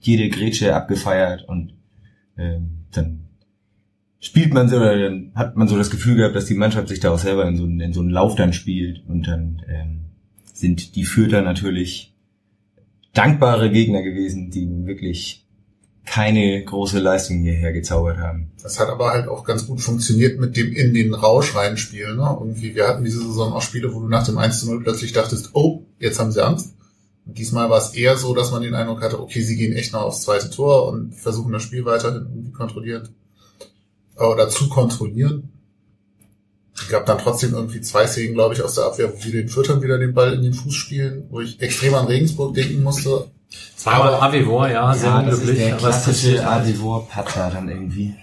jede 0.00 0.28
Grätsche 0.28 0.74
abgefeiert 0.74 1.44
und 1.48 1.74
ähm, 2.38 2.84
dann 2.92 3.26
spielt 4.18 4.52
man 4.52 4.68
so, 4.68 4.76
oder 4.76 4.98
dann 4.98 5.32
hat 5.34 5.56
man 5.56 5.68
so 5.68 5.76
das 5.76 5.90
Gefühl 5.90 6.16
gehabt, 6.16 6.34
dass 6.36 6.46
die 6.46 6.54
Mannschaft 6.54 6.88
sich 6.88 7.00
da 7.00 7.10
auch 7.12 7.18
selber 7.18 7.46
in 7.46 7.56
so, 7.56 7.64
einen- 7.64 7.80
in 7.80 7.92
so 7.92 8.00
einen 8.00 8.10
Lauf 8.10 8.34
dann 8.34 8.52
spielt 8.52 9.02
und 9.08 9.26
dann 9.26 9.62
ähm, 9.68 10.00
sind 10.52 10.96
die 10.96 11.04
Fürther 11.04 11.42
natürlich 11.42 12.14
dankbare 13.12 13.70
Gegner 13.70 14.02
gewesen, 14.02 14.50
die 14.50 14.68
wirklich 14.86 15.46
keine 16.06 16.64
große 16.64 16.98
Leistung 16.98 17.38
hierher 17.38 17.72
gezaubert 17.72 18.18
haben. 18.18 18.50
Das 18.62 18.80
hat 18.80 18.88
aber 18.88 19.10
halt 19.10 19.28
auch 19.28 19.44
ganz 19.44 19.66
gut 19.66 19.80
funktioniert 19.80 20.40
mit 20.40 20.56
dem 20.56 20.72
in 20.72 20.92
den 20.94 21.14
Rausch 21.14 21.54
reinspielen. 21.54 22.16
Ne? 22.16 22.36
Irgendwie, 22.40 22.74
wir 22.74 22.88
hatten 22.88 23.04
diese 23.04 23.20
Saison 23.20 23.52
auch 23.52 23.62
Spiele, 23.62 23.94
wo 23.94 24.00
du 24.00 24.08
nach 24.08 24.26
dem 24.26 24.38
1 24.38 24.60
zu 24.60 24.66
0 24.66 24.82
plötzlich 24.82 25.12
dachtest, 25.12 25.50
oh, 25.52 25.84
jetzt 25.98 26.18
haben 26.18 26.32
sie 26.32 26.44
Angst. 26.44 26.74
Diesmal 27.24 27.70
war 27.70 27.78
es 27.78 27.94
eher 27.94 28.16
so, 28.16 28.34
dass 28.34 28.50
man 28.50 28.62
den 28.62 28.74
Eindruck 28.74 29.02
hatte, 29.02 29.20
okay, 29.20 29.40
sie 29.40 29.56
gehen 29.56 29.72
echt 29.74 29.92
noch 29.92 30.02
aufs 30.02 30.22
zweite 30.22 30.50
Tor 30.50 30.88
und 30.88 31.14
versuchen 31.14 31.52
das 31.52 31.62
Spiel 31.62 31.84
weiterhin 31.84 32.22
irgendwie 32.22 32.52
kontrolliert 32.52 33.10
oder 34.16 34.48
zu 34.48 34.68
kontrollieren. 34.68 35.50
Es 36.74 36.88
gab 36.88 37.06
dann 37.06 37.18
trotzdem 37.18 37.52
irgendwie 37.52 37.80
zwei 37.82 38.06
Szenen, 38.06 38.34
glaube 38.34 38.54
ich, 38.54 38.62
aus 38.62 38.74
der 38.74 38.84
Abwehr, 38.84 39.12
wo 39.12 39.24
wir 39.24 39.32
den 39.32 39.48
Fürtern 39.48 39.82
wieder 39.82 39.98
den 39.98 40.14
Ball 40.14 40.32
in 40.32 40.42
den 40.42 40.54
Fuß 40.54 40.74
spielen, 40.74 41.26
wo 41.30 41.40
ich 41.40 41.60
extrem 41.60 41.94
an 41.94 42.06
Regensburg 42.06 42.54
denken 42.54 42.82
musste. 42.82 43.26
zweimal 43.76 44.14
Avivor, 44.14 44.68
ja, 44.68 44.92
sehr 44.94 45.14
unglücklich. 45.14 45.72
aber 45.72 45.88
es 45.90 46.04
passiert 46.04 46.44
halt. 46.44 46.62
Adivor-Patzer 46.62 47.50
dann 47.52 47.68
irgendwie. 47.68 48.14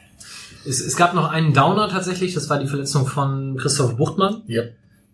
Es, 0.66 0.82
es 0.82 0.96
gab 0.96 1.14
noch 1.14 1.30
einen 1.30 1.54
Downer 1.54 1.88
tatsächlich, 1.88 2.34
das 2.34 2.50
war 2.50 2.60
die 2.60 2.68
Verletzung 2.68 3.08
von 3.08 3.58
Christoph 3.58 3.96
Buchtmann, 3.96 4.42
Ja. 4.48 4.64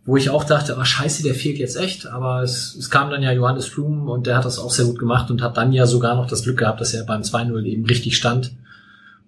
Wo 0.06 0.18
ich 0.18 0.30
auch 0.30 0.44
dachte, 0.44 0.76
oh 0.80 0.84
scheiße, 0.84 1.24
der 1.24 1.34
fehlt 1.34 1.58
jetzt 1.58 1.78
echt. 1.78 2.08
Aber 2.08 2.44
es, 2.44 2.76
es 2.76 2.90
kam 2.90 3.10
dann 3.10 3.24
ja 3.24 3.32
Johannes 3.32 3.68
Flum 3.68 4.10
und 4.10 4.28
der 4.28 4.38
hat 4.38 4.46
das 4.46 4.60
auch 4.60 4.72
sehr 4.72 4.86
gut 4.86 5.00
gemacht 5.00 5.32
und 5.32 5.42
hat 5.42 5.58
dann 5.58 5.72
ja 5.72 5.86
sogar 5.88 6.16
noch 6.16 6.28
das 6.28 6.44
Glück 6.44 6.58
gehabt, 6.58 6.82
dass 6.82 6.94
er 6.94 7.06
beim 7.06 7.22
2-0 7.22 7.64
eben 7.64 7.86
richtig 7.86 8.18
stand 8.18 8.56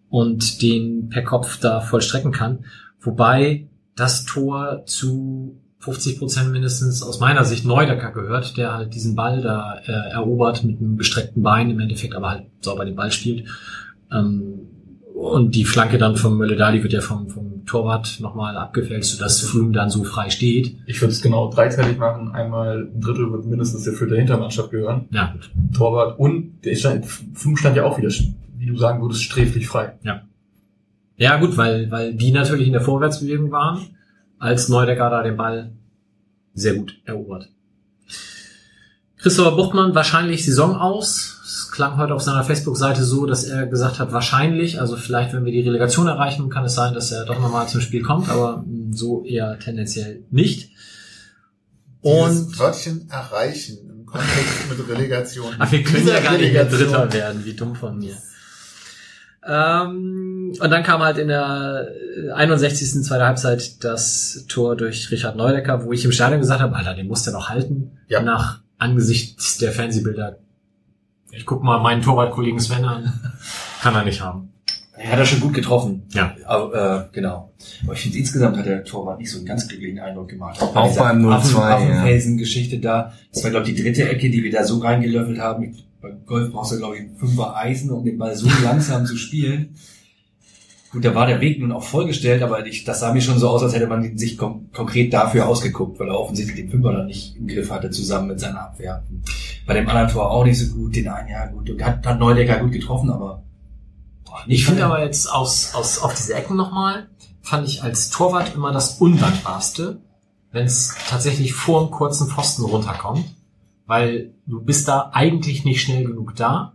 und 0.09 0.61
den 0.61 1.09
per 1.09 1.23
Kopf 1.23 1.59
da 1.59 1.79
vollstrecken 1.79 2.31
kann. 2.31 2.65
Wobei 2.99 3.67
das 3.95 4.25
Tor 4.25 4.83
zu 4.85 5.61
50 5.79 6.19
Prozent 6.19 6.51
mindestens 6.51 7.03
aus 7.03 7.19
meiner 7.19 7.45
Sicht 7.45 7.63
Neudecker 7.63 8.11
gehört, 8.11 8.57
der 8.57 8.73
halt 8.73 8.93
diesen 8.95 9.15
Ball 9.15 9.41
da 9.41 9.79
äh, 9.85 10.11
erobert 10.11 10.63
mit 10.63 10.79
einem 10.79 10.97
gestreckten 10.97 11.43
Bein, 11.43 11.69
im 11.69 11.79
Endeffekt 11.79 12.15
aber 12.15 12.29
halt 12.31 12.43
sauber 12.59 12.85
den 12.85 12.95
Ball 12.95 13.11
spielt. 13.11 13.47
Ähm, 14.11 14.67
und 15.13 15.55
die 15.55 15.63
Flanke 15.63 15.97
dann 15.97 16.17
vom 16.17 16.37
Mölle-Dali 16.37 16.83
wird 16.83 16.91
ja 16.91 17.01
vom, 17.01 17.29
vom 17.29 17.54
Torwart 17.65 18.19
nochmal 18.19 18.57
abgefälscht, 18.57 19.11
sodass 19.11 19.41
Flum 19.41 19.73
dann 19.73 19.89
so 19.89 20.03
frei 20.03 20.29
steht. 20.29 20.77
Ich 20.85 21.01
würde 21.01 21.13
es 21.13 21.21
genau 21.21 21.49
dreiteilig 21.49 21.97
machen. 21.97 22.31
Einmal 22.31 22.89
ein 22.93 23.01
Drittel 23.01 23.31
wird 23.31 23.45
mindestens 23.45 23.83
der 23.83 23.93
Fürther 23.93 24.15
Hintermannschaft 24.15 24.71
gehören. 24.71 25.07
Ja, 25.11 25.31
gut. 25.33 25.51
Torwart 25.75 26.19
und 26.19 26.63
der 26.63 26.75
stand, 26.75 27.05
Flum 27.05 27.57
stand 27.57 27.75
ja 27.75 27.83
auch 27.83 27.97
wieder, 27.97 28.09
wie 28.57 28.65
du 28.67 28.77
sagen 28.77 29.01
würdest, 29.01 29.23
sträflich 29.23 29.67
frei. 29.67 29.93
Ja, 31.17 31.37
gut, 31.37 31.57
weil, 31.57 31.89
weil 31.91 32.13
die 32.13 32.31
natürlich 32.31 32.67
in 32.67 32.73
der 32.73 32.81
Vorwärtsbewegung 32.81 33.51
waren, 33.51 33.95
als 34.37 34.69
Neudecker 34.69 35.09
da 35.09 35.23
den 35.23 35.37
Ball 35.37 35.71
sehr 36.53 36.75
gut 36.75 36.99
erobert. 37.05 37.49
Christopher 39.17 39.55
Buchmann 39.55 39.95
wahrscheinlich 39.95 40.45
Saison 40.45 40.75
aus. 40.75 41.34
Klang 41.75 41.97
heute 41.97 42.15
auf 42.15 42.21
seiner 42.21 42.45
Facebook-Seite 42.45 43.03
so, 43.03 43.25
dass 43.25 43.43
er 43.43 43.67
gesagt 43.67 43.99
hat, 43.99 44.13
wahrscheinlich, 44.13 44.79
also 44.79 44.95
vielleicht, 44.95 45.33
wenn 45.33 45.43
wir 45.43 45.51
die 45.51 45.59
Relegation 45.59 46.07
erreichen, 46.07 46.49
kann 46.49 46.63
es 46.63 46.73
sein, 46.73 46.93
dass 46.93 47.11
er 47.11 47.25
doch 47.25 47.37
nochmal 47.37 47.67
zum 47.67 47.81
Spiel 47.81 48.01
kommt, 48.01 48.29
aber 48.29 48.63
so 48.91 49.25
eher 49.25 49.59
tendenziell 49.59 50.23
nicht. 50.31 50.71
Und 51.99 52.57
Wörtchen 52.57 53.09
erreichen 53.09 53.89
im 53.89 54.05
Kontext 54.05 54.69
mit 54.69 54.87
Relegation. 54.87 55.53
Ach, 55.59 55.69
wir 55.69 55.83
können 55.83 56.07
ja 56.07 56.21
gar 56.21 56.37
nicht 56.37 56.53
mehr. 56.53 56.63
Dritter 56.63 57.11
werden, 57.11 57.43
wie 57.43 57.53
dumm 57.53 57.75
von 57.75 57.97
mir. 57.97 58.15
Ähm, 59.45 60.53
und 60.57 60.69
dann 60.71 60.83
kam 60.83 61.01
halt 61.01 61.17
in 61.17 61.27
der 61.27 61.89
61. 62.33 63.03
zweiter 63.03 63.25
Halbzeit 63.25 63.83
das 63.83 64.45
Tor 64.47 64.77
durch 64.77 65.11
Richard 65.11 65.35
Neudecker, 65.35 65.83
wo 65.83 65.91
ich 65.91 66.05
im 66.05 66.13
Stadion 66.13 66.39
gesagt 66.39 66.61
habe, 66.61 66.73
Alter, 66.73 66.93
den 66.93 67.07
muss 67.07 67.23
der 67.23 67.33
noch 67.33 67.49
halten. 67.49 67.97
Ja. 68.07 68.21
Nach 68.21 68.61
angesichts 68.77 69.57
der 69.57 69.73
Fernsehbilder. 69.73 70.39
Ich 71.35 71.45
guck 71.45 71.63
mal 71.63 71.79
meinen 71.79 72.01
Torwartkollegen 72.01 72.59
Sven 72.59 72.85
an. 72.85 73.13
Kann 73.81 73.93
er 73.95 74.05
nicht 74.05 74.21
haben. 74.21 74.53
Er 74.97 75.11
hat 75.11 75.19
er 75.19 75.25
schon 75.25 75.41
gut 75.41 75.53
getroffen. 75.53 76.03
Ja. 76.13 76.33
Aber, 76.45 77.09
äh, 77.09 77.13
genau. 77.13 77.51
Aber 77.83 77.93
ich 77.93 77.99
finde, 77.99 78.17
insgesamt 78.17 78.57
hat 78.57 78.65
der 78.65 78.85
Torwart 78.85 79.19
nicht 79.19 79.29
so 79.29 79.39
einen 79.39 79.45
ganz 79.45 79.67
glücklichen 79.67 79.99
Eindruck 79.99 80.29
gemacht. 80.29 80.61
Auch, 80.61 80.73
Auch 80.73 80.97
beim 80.97 81.25
0-2, 81.25 81.57
ja. 81.57 81.75
Affenfelsen-Geschichte 81.75 82.79
da. 82.79 83.11
Das 83.33 83.43
war, 83.43 83.51
glaube 83.51 83.67
ich, 83.67 83.75
die 83.75 83.83
dritte 83.83 84.07
Ecke, 84.07 84.29
die 84.29 84.43
wir 84.43 84.51
da 84.51 84.63
so 84.63 84.79
reingelöffelt 84.79 85.39
haben. 85.39 85.75
Beim 86.01 86.25
Golf 86.25 86.51
brauchst 86.53 86.71
du, 86.71 86.77
glaube 86.77 86.95
ich, 86.95 87.01
einen 87.01 87.17
Fünfer 87.17 87.57
Eisen, 87.57 87.91
um 87.91 88.05
den 88.05 88.17
Ball 88.17 88.35
so 88.35 88.47
langsam 88.63 89.05
zu 89.05 89.17
spielen. 89.17 89.75
Gut, 90.95 91.03
da 91.03 91.13
war 91.13 91.27
der 91.27 91.41
Weg 91.41 91.59
nun 91.59 91.73
auch 91.73 91.83
vollgestellt, 91.83 92.41
aber 92.41 92.65
ich, 92.65 92.85
das 92.85 93.01
sah 93.01 93.11
mir 93.11 93.19
schon 93.19 93.37
so 93.37 93.49
aus, 93.49 93.61
als 93.61 93.75
hätte 93.75 93.87
man 93.87 94.17
sich 94.17 94.37
kon 94.37 94.69
konkret 94.71 95.11
dafür 95.11 95.45
ausgeguckt, 95.45 95.99
weil 95.99 96.07
er 96.07 96.17
offensichtlich 96.17 96.55
den 96.55 96.69
Fünfer 96.69 96.93
dann 96.93 97.07
nicht 97.07 97.35
im 97.35 97.47
Griff 97.47 97.69
hatte, 97.69 97.89
zusammen 97.89 98.29
mit 98.29 98.39
seiner 98.39 98.61
Abwehr. 98.61 99.03
Bei 99.67 99.73
dem 99.73 99.89
anderen 99.89 100.07
Tor 100.07 100.31
auch 100.31 100.45
nicht 100.45 100.57
so 100.57 100.73
gut, 100.73 100.95
den 100.95 101.09
einen, 101.09 101.27
ja 101.27 101.47
gut, 101.47 101.69
hat, 101.81 102.07
hat 102.07 102.17
Neudecker 102.17 102.59
gut 102.59 102.71
getroffen, 102.71 103.09
aber 103.09 103.43
boah, 104.23 104.39
Ich 104.47 104.65
finde 104.65 104.85
aber 104.85 105.03
jetzt 105.03 105.29
aus, 105.29 105.75
aus, 105.75 105.99
auf 105.99 106.15
diese 106.15 106.33
Ecken 106.33 106.55
nochmal, 106.55 107.09
fand 107.41 107.67
ich 107.67 107.83
als 107.83 108.09
Torwart 108.09 108.55
immer 108.55 108.71
das 108.71 109.01
Undankbarste, 109.01 109.99
wenn 110.53 110.65
es 110.65 110.95
tatsächlich 111.09 111.53
vor 111.53 111.81
einem 111.81 111.91
kurzen 111.91 112.29
Pfosten 112.29 112.63
runterkommt, 112.63 113.25
weil 113.85 114.31
du 114.45 114.63
bist 114.63 114.87
da 114.87 115.09
eigentlich 115.11 115.65
nicht 115.65 115.81
schnell 115.81 116.05
genug 116.05 116.37
da. 116.37 116.71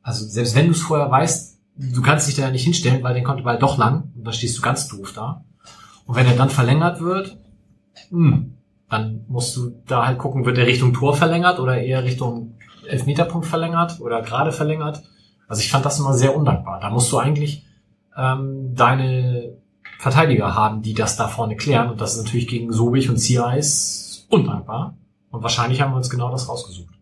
Also 0.00 0.24
selbst 0.24 0.54
wenn 0.54 0.68
du 0.68 0.72
es 0.72 0.80
vorher 0.80 1.10
weißt, 1.10 1.49
du 1.80 2.02
kannst 2.02 2.28
dich 2.28 2.36
da 2.36 2.42
ja 2.42 2.50
nicht 2.50 2.64
hinstellen, 2.64 3.02
weil 3.02 3.14
den 3.14 3.24
kommt 3.24 3.38
der 3.38 3.44
Ball 3.44 3.58
doch 3.58 3.78
lang 3.78 4.12
und 4.16 4.24
dann 4.24 4.34
stehst 4.34 4.58
du 4.58 4.62
ganz 4.62 4.88
doof 4.88 5.12
da. 5.14 5.44
Und 6.06 6.16
wenn 6.16 6.26
er 6.26 6.36
dann 6.36 6.50
verlängert 6.50 7.00
wird, 7.00 7.38
hm, 8.10 8.54
dann 8.88 9.24
musst 9.28 9.56
du 9.56 9.70
da 9.86 10.06
halt 10.06 10.18
gucken, 10.18 10.44
wird 10.44 10.58
er 10.58 10.66
Richtung 10.66 10.92
Tor 10.92 11.14
verlängert 11.14 11.60
oder 11.60 11.80
eher 11.80 12.04
Richtung 12.04 12.58
Elfmeterpunkt 12.86 13.46
verlängert 13.46 14.00
oder 14.00 14.20
gerade 14.22 14.52
verlängert. 14.52 15.02
Also 15.48 15.62
ich 15.62 15.70
fand 15.70 15.84
das 15.84 15.98
immer 15.98 16.14
sehr 16.14 16.36
undankbar. 16.36 16.80
Da 16.80 16.90
musst 16.90 17.10
du 17.12 17.18
eigentlich 17.18 17.66
ähm, 18.16 18.74
deine 18.74 19.56
Verteidiger 19.98 20.54
haben, 20.54 20.82
die 20.82 20.94
das 20.94 21.16
da 21.16 21.28
vorne 21.28 21.56
klären. 21.56 21.90
Und 21.90 22.00
das 22.00 22.16
ist 22.16 22.24
natürlich 22.24 22.48
gegen 22.48 22.72
Sobich 22.72 23.08
und 23.08 23.18
Ziereis 23.18 24.26
undankbar. 24.28 24.96
Und 25.30 25.42
wahrscheinlich 25.42 25.80
haben 25.80 25.92
wir 25.92 25.96
uns 25.96 26.10
genau 26.10 26.30
das 26.30 26.48
rausgesucht. 26.48 26.94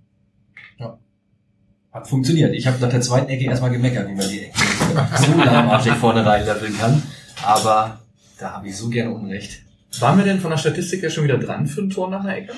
Hat 1.92 2.06
funktioniert. 2.08 2.54
Ich 2.54 2.66
habe 2.66 2.78
nach 2.80 2.90
der 2.90 3.00
zweiten 3.00 3.28
Ecke 3.30 3.44
erstmal 3.44 3.70
gemeckert, 3.70 4.08
wie 4.08 4.14
man 4.14 4.28
die 4.28 4.44
Ecke 4.44 4.58
so 5.26 5.32
lahmarschig 5.38 5.94
vorne 5.94 6.24
reinlöffeln 6.24 6.76
kann. 6.78 7.02
Aber 7.42 8.00
da 8.38 8.52
habe 8.52 8.68
ich 8.68 8.76
so 8.76 8.88
gerne 8.88 9.10
Unrecht. 9.12 9.62
Waren 10.00 10.18
wir 10.18 10.24
denn 10.24 10.40
von 10.40 10.50
der 10.50 10.58
Statistik 10.58 11.02
her 11.02 11.10
schon 11.10 11.24
wieder 11.24 11.38
dran 11.38 11.66
für 11.66 11.80
ein 11.80 11.90
Tor 11.90 12.10
nach 12.10 12.20
einer 12.20 12.36
Ecke? 12.36 12.52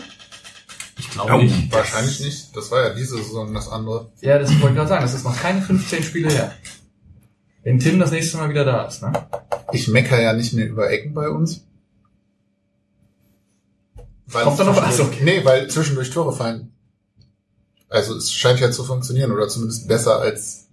Ich 0.98 1.08
glaube 1.10 1.44
nicht. 1.44 1.72
Wahrscheinlich 1.72 2.20
nicht. 2.20 2.54
Das 2.56 2.70
war 2.70 2.88
ja 2.88 2.94
diese 2.94 3.16
Saison 3.18 3.54
das 3.54 3.68
andere. 3.68 4.10
Ja, 4.20 4.38
das 4.38 4.50
wollte 4.54 4.68
ich 4.68 4.74
gerade 4.74 4.88
sagen. 4.88 5.02
Das 5.02 5.14
ist 5.14 5.24
noch 5.24 5.36
keine 5.40 5.62
15 5.62 6.02
Spiele 6.02 6.28
her. 6.30 6.52
Wenn 7.62 7.78
Tim 7.78 7.98
das 8.00 8.10
nächste 8.10 8.36
Mal 8.36 8.50
wieder 8.50 8.64
da 8.64 8.84
ist, 8.84 9.00
ne? 9.02 9.12
Ich 9.72 9.86
mecker 9.88 10.20
ja 10.20 10.32
nicht 10.32 10.52
mehr 10.54 10.66
über 10.68 10.90
Ecken 10.90 11.14
bei 11.14 11.28
uns. 11.28 11.64
Weil 14.26 14.44
Kommt 14.44 14.58
da 14.60 14.64
noch 14.64 14.76
was? 14.76 14.96
zwischendurch- 14.96 15.16
Okay. 15.20 15.24
Nee, 15.38 15.44
weil 15.44 15.68
zwischendurch 15.68 16.10
Tore 16.10 16.34
fallen. 16.36 16.72
Also 17.91 18.16
es 18.16 18.32
scheint 18.32 18.61
ja 18.61 18.70
zu 18.70 18.84
funktionieren 18.84 19.32
oder 19.32 19.49
zumindest 19.49 19.88
besser 19.88 20.20
als 20.20 20.68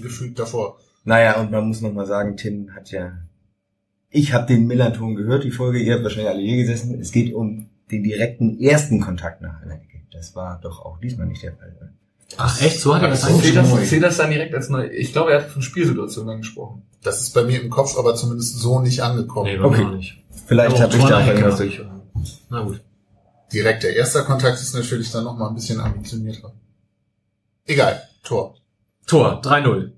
gefühlt 0.00 0.38
davor. 0.38 0.78
Naja, 1.04 1.40
und 1.40 1.50
man 1.50 1.68
muss 1.68 1.80
noch 1.80 1.92
mal 1.92 2.06
sagen, 2.06 2.36
Tim 2.36 2.74
hat 2.74 2.90
ja... 2.90 3.12
Ich 4.10 4.32
habe 4.32 4.46
den 4.46 4.66
Millanton 4.66 5.14
gehört, 5.14 5.44
die 5.44 5.50
Folge. 5.50 5.78
Ihr 5.78 5.94
habt 5.94 6.02
wahrscheinlich 6.02 6.30
alle 6.30 6.42
hier 6.42 6.56
gesessen. 6.56 7.00
Es 7.00 7.12
geht 7.12 7.32
um 7.32 7.70
den 7.90 8.02
direkten 8.02 8.60
ersten 8.60 9.00
Kontakt 9.00 9.40
nach 9.40 9.62
einer 9.62 9.74
Ecke. 9.74 10.00
Das 10.10 10.34
war 10.34 10.60
doch 10.60 10.84
auch 10.84 10.98
diesmal 10.98 11.26
nicht 11.26 11.42
der 11.42 11.52
Fall. 11.52 11.92
Ach 12.36 12.62
echt? 12.62 12.80
So 12.80 12.94
hat 12.94 13.02
er 13.02 13.08
das 13.08 13.22
Zählt 13.22 13.32
eingeschrieben? 13.34 13.70
das, 13.70 13.88
zählt 13.88 14.02
das 14.02 14.16
dann 14.16 14.30
direkt 14.30 14.54
als 14.54 14.68
neu? 14.68 14.86
Ich 14.86 15.12
glaube, 15.12 15.32
er 15.32 15.42
hat 15.42 15.50
von 15.50 15.62
Spielsituationen 15.62 16.30
angesprochen. 16.34 16.82
Das 17.02 17.20
ist 17.20 17.34
bei 17.34 17.44
mir 17.44 17.60
im 17.60 17.70
Kopf 17.70 17.98
aber 17.98 18.14
zumindest 18.14 18.58
so 18.58 18.80
nicht 18.80 19.00
angekommen. 19.02 19.50
Nee, 19.50 19.58
Okay. 19.58 20.12
Vielleicht 20.46 20.80
habe 20.80 20.96
ich 20.96 21.04
da 21.04 21.26
irgendwas 21.26 21.56
durch. 21.56 21.78
ich. 21.78 21.86
Na 22.50 22.62
gut. 22.62 22.82
Direkt 23.52 23.82
der 23.82 23.96
erste 23.96 24.22
Kontakt 24.24 24.60
ist 24.60 24.74
natürlich 24.74 25.10
dann 25.10 25.24
noch 25.24 25.36
mal 25.36 25.48
ein 25.48 25.54
bisschen 25.54 25.80
ambitionierter. 25.80 26.52
Egal, 27.66 28.02
Tor. 28.22 28.54
Tor, 29.06 29.40
3-0. 29.42 29.92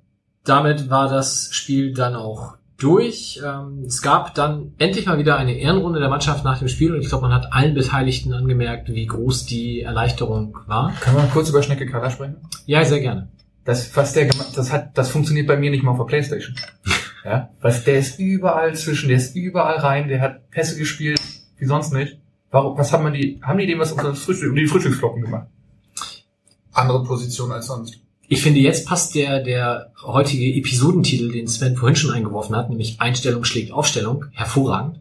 Damit 0.45 0.91
war 0.91 1.09
das 1.09 1.49
Spiel 1.53 1.95
dann 1.95 2.15
auch 2.15 2.57
durch. 2.79 3.41
Ähm, 3.45 3.85
es 3.87 4.03
gab 4.03 4.35
dann 4.35 4.75
endlich 4.79 5.07
mal 5.07 5.19
wieder 5.19 5.37
eine 5.37 5.57
Ehrenrunde 5.57 6.01
der 6.01 6.09
Mannschaft 6.09 6.45
nach 6.45 6.59
dem 6.59 6.69
Spiel 6.69 6.95
und 6.95 7.01
ich 7.01 7.09
glaube, 7.09 7.29
man 7.29 7.35
hat 7.35 7.53
allen 7.53 7.75
Beteiligten 7.75 8.33
angemerkt, 8.33 8.89
wie 8.93 9.07
groß 9.07 9.47
die 9.47 9.83
Erleichterung 9.83 10.59
war. 10.67 10.93
Können 11.01 11.17
wir 11.17 11.25
kurz 11.33 11.49
über 11.49 11.63
Schnecke 11.63 11.87
Kaller 11.87 12.11
sprechen? 12.11 12.37
Ja, 12.67 12.85
sehr 12.85 13.01
gerne. 13.01 13.29
Das, 13.65 13.97
was 13.97 14.13
der 14.13 14.27
gemacht, 14.27 14.51
das 14.57 14.71
hat, 14.73 14.99
das 14.99 15.11
funktioniert 15.11 15.47
bei 15.47 15.57
mir 15.57 15.71
nicht 15.71 15.83
mal 15.83 15.93
auf 15.93 15.99
der 15.99 16.05
Playstation. 16.05 16.57
Ja, 17.25 17.49
weil 17.63 17.73
der 17.87 18.01
ist 18.01 18.19
überall 18.19 18.75
zwischen, 18.75 19.09
der 19.09 19.17
ist 19.17 19.35
überall 19.35 19.79
rein, 19.79 20.09
der 20.09 20.21
hat 20.21 20.51
Pässe 20.51 20.77
gespielt, 20.77 21.19
wie 21.57 21.65
sonst 21.65 21.91
nicht. 21.91 22.19
Warum, 22.55 22.79
was 22.79 22.93
haben 22.93 23.13
die, 23.13 23.41
haben 23.43 23.59
die 23.59 23.67
dem 23.67 23.81
was 23.81 23.91
unter 23.91 24.11
das 24.11 24.21
Frühstück, 24.21 24.51
um 24.51 24.55
die 24.55 24.69
Frühstücksflocken 24.69 25.23
gemacht? 25.23 25.49
Andere 26.73 27.03
Position 27.03 27.51
als 27.51 27.67
sonst. 27.67 27.99
Ich 28.29 28.43
finde, 28.43 28.61
jetzt 28.61 28.87
passt 28.87 29.17
der, 29.17 29.43
der 29.43 29.93
heutige 30.05 30.57
Episodentitel, 30.57 31.33
den 31.33 31.49
Sven 31.49 31.77
vorhin 31.77 31.97
schon 31.97 32.13
eingeworfen 32.13 32.55
hat, 32.55 32.71
nämlich 32.71 33.01
Einstellung 33.01 33.43
schlägt 33.43 33.73
Aufstellung, 33.73 34.27
hervorragend. 34.31 35.01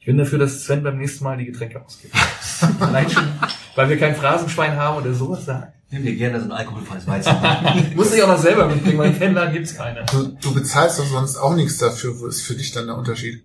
Ich 0.00 0.06
bin 0.06 0.18
dafür, 0.18 0.40
dass 0.40 0.64
Sven 0.64 0.82
beim 0.82 0.98
nächsten 0.98 1.22
Mal 1.22 1.36
die 1.36 1.44
Getränke 1.44 1.80
ausgibt. 1.80 2.16
Allein 2.80 3.08
schon, 3.08 3.28
weil 3.76 3.88
wir 3.88 3.96
kein 3.96 4.16
Phrasenschwein 4.16 4.74
haben 4.74 5.04
oder 5.04 5.14
sowas 5.14 5.44
sagen. 5.44 5.72
Nimm 5.92 6.02
dir 6.02 6.16
gerne 6.16 6.40
so 6.40 6.46
ein 6.46 6.52
alkoholfreies 6.52 7.06
Weizen. 7.06 7.32
Muss 7.94 8.12
ich 8.12 8.20
auch 8.20 8.28
noch 8.28 8.40
selber 8.40 8.66
mitbringen, 8.66 8.98
weil 8.98 9.10
im 9.10 9.14
Fanladen 9.14 9.52
gibt's 9.52 9.76
keine. 9.76 10.04
Du, 10.10 10.36
du 10.40 10.52
bezahlst 10.52 10.98
doch 10.98 11.06
sonst 11.06 11.36
auch 11.36 11.54
nichts 11.54 11.78
dafür. 11.78 12.18
Wo 12.18 12.26
ist 12.26 12.42
für 12.42 12.54
dich 12.54 12.72
dann 12.72 12.88
der 12.88 12.98
Unterschied? 12.98 13.44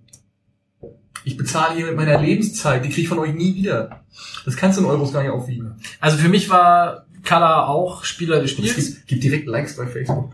Ich 1.29 1.37
bezahle 1.37 1.75
hier 1.75 1.85
mit 1.85 1.95
meiner 1.95 2.19
Lebenszeit, 2.19 2.83
die 2.83 2.89
krieg 2.89 3.03
ich 3.03 3.07
von 3.07 3.19
euch 3.19 3.35
nie 3.35 3.53
wieder. 3.53 4.01
Das 4.45 4.55
kannst 4.57 4.79
du 4.79 4.81
in 4.83 4.89
Euros 4.89 5.13
gar 5.13 5.21
nicht 5.21 5.31
aufwiegen. 5.31 5.75
Also 5.99 6.17
für 6.17 6.27
mich 6.27 6.49
war 6.49 7.05
Kalla 7.23 7.67
auch 7.67 8.03
Spieler 8.03 8.41
des 8.41 8.51
Es 8.53 8.57
Spiels. 8.57 8.75
gibt, 8.75 9.07
gibt 9.07 9.23
direkt 9.23 9.47
Likes 9.47 9.77
bei 9.77 9.85
Facebook. 9.85 10.33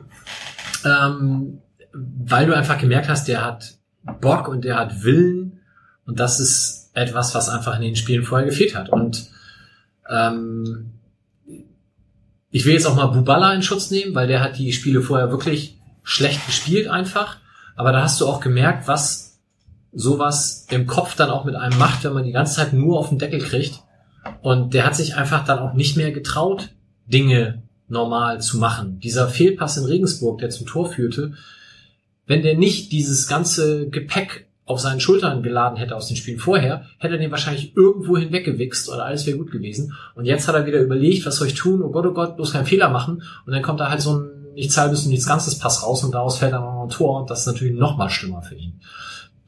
ähm, 0.86 1.60
weil 1.92 2.46
du 2.46 2.56
einfach 2.56 2.78
gemerkt 2.78 3.10
hast, 3.10 3.28
der 3.28 3.44
hat 3.44 3.78
Bock 4.22 4.48
und 4.48 4.64
der 4.64 4.78
hat 4.78 5.04
Willen 5.04 5.60
und 6.06 6.18
das 6.22 6.40
ist 6.40 6.92
etwas, 6.94 7.36
was 7.36 7.50
einfach 7.50 7.76
in 7.76 7.82
den 7.82 7.98
Spielen 7.98 8.24
vorher 8.24 8.48
gefehlt 8.48 8.74
hat. 8.74 8.88
Und 8.88 9.30
ähm, 10.10 10.92
ich 12.52 12.66
will 12.66 12.74
jetzt 12.74 12.86
auch 12.86 12.96
mal 12.96 13.08
Bubala 13.08 13.54
in 13.54 13.64
Schutz 13.64 13.92
nehmen, 13.92 14.16
weil 14.16 14.28
der 14.28 14.40
hat 14.42 14.58
die 14.58 14.72
Spiele 14.72 15.02
vorher 15.02 15.30
wirklich 15.30 15.78
schlecht 16.04 16.46
gespielt 16.46 16.88
einfach. 16.88 17.36
Aber 17.76 17.92
da 17.92 18.02
hast 18.02 18.22
du 18.22 18.28
auch 18.28 18.40
gemerkt, 18.40 18.88
was 18.88 19.25
sowas 19.96 20.68
im 20.70 20.86
Kopf 20.86 21.16
dann 21.16 21.30
auch 21.30 21.46
mit 21.46 21.56
einem 21.56 21.78
macht, 21.80 22.04
wenn 22.04 22.14
man 22.14 22.26
die 22.26 22.32
ganze 22.32 22.56
Zeit 22.56 22.74
nur 22.74 23.00
auf 23.00 23.10
den 23.10 23.18
Deckel 23.18 23.40
kriegt. 23.40 23.82
Und 24.42 24.74
der 24.74 24.86
hat 24.86 24.96
sich 24.96 25.16
einfach 25.16 25.46
dann 25.46 25.60
auch 25.60 25.74
nicht 25.74 25.98
mehr 25.98 26.12
getraut, 26.12 26.70
Dinge 27.08 27.64
normal 27.88 28.42
zu 28.42 28.58
machen. 28.58 29.00
Dieser 29.00 29.30
Fehlpass 29.30 29.78
in 29.78 29.86
Regensburg, 29.86 30.40
der 30.40 30.50
zum 30.50 30.68
Tor 30.68 30.90
führte, 30.90 31.34
wenn 32.28 32.42
der 32.42 32.58
nicht 32.58 32.92
dieses 32.92 33.28
ganze 33.28 33.90
Gepäck 33.90 34.48
auf 34.66 34.80
seinen 34.80 35.00
Schultern 35.00 35.44
geladen 35.44 35.78
hätte 35.78 35.96
aus 35.96 36.08
den 36.08 36.18
Spielen 36.18 36.40
vorher, 36.40 36.86
hätte 36.98 37.14
er 37.14 37.20
den 37.20 37.30
wahrscheinlich 37.30 37.78
irgendwo 37.78 38.18
hinweggewichst 38.18 38.90
oder 38.90 39.06
alles 39.06 39.28
wäre 39.28 39.38
gut 39.38 39.52
gewesen. 39.52 39.94
Und 40.16 40.26
jetzt 40.26 40.48
hat 40.48 40.56
er 40.56 40.66
wieder 40.66 40.82
überlegt, 40.82 41.26
was 41.28 41.36
soll 41.36 41.48
ich 41.48 41.54
tun? 41.54 41.84
Oh 41.84 41.92
Gott, 41.92 42.08
oh 42.08 42.14
Gott, 42.14 42.36
bloß 42.36 42.54
keinen 42.54 42.66
Fehler 42.66 42.90
machen. 42.90 43.22
Und 43.46 43.54
dann 43.54 43.62
kommt 43.62 43.80
da 43.80 43.90
halt 43.90 44.02
so 44.02 44.18
ein 44.18 44.36
nichts 44.56 44.78
halbes 44.78 45.04
und 45.04 45.10
nichts 45.10 45.28
ganzes 45.28 45.60
Pass 45.60 45.84
raus 45.84 46.04
und 46.04 46.16
daraus 46.16 46.40
fällt 46.40 46.54
dann 46.54 46.64
noch 46.64 46.84
ein 46.84 46.90
Tor 46.90 47.22
und 47.22 47.30
das 47.30 47.42
ist 47.42 47.48
natürlich 47.48 47.78
noch 47.78 47.98
mal 47.98 48.10
schlimmer 48.10 48.42
für 48.42 48.56
ihn. 48.56 48.80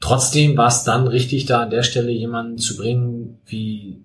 Trotzdem 0.00 0.56
war 0.56 0.68
es 0.68 0.84
dann 0.84 1.08
richtig, 1.08 1.46
da 1.46 1.62
an 1.62 1.70
der 1.70 1.82
Stelle 1.82 2.12
jemanden 2.12 2.58
zu 2.58 2.76
bringen 2.76 3.38
wie 3.46 4.04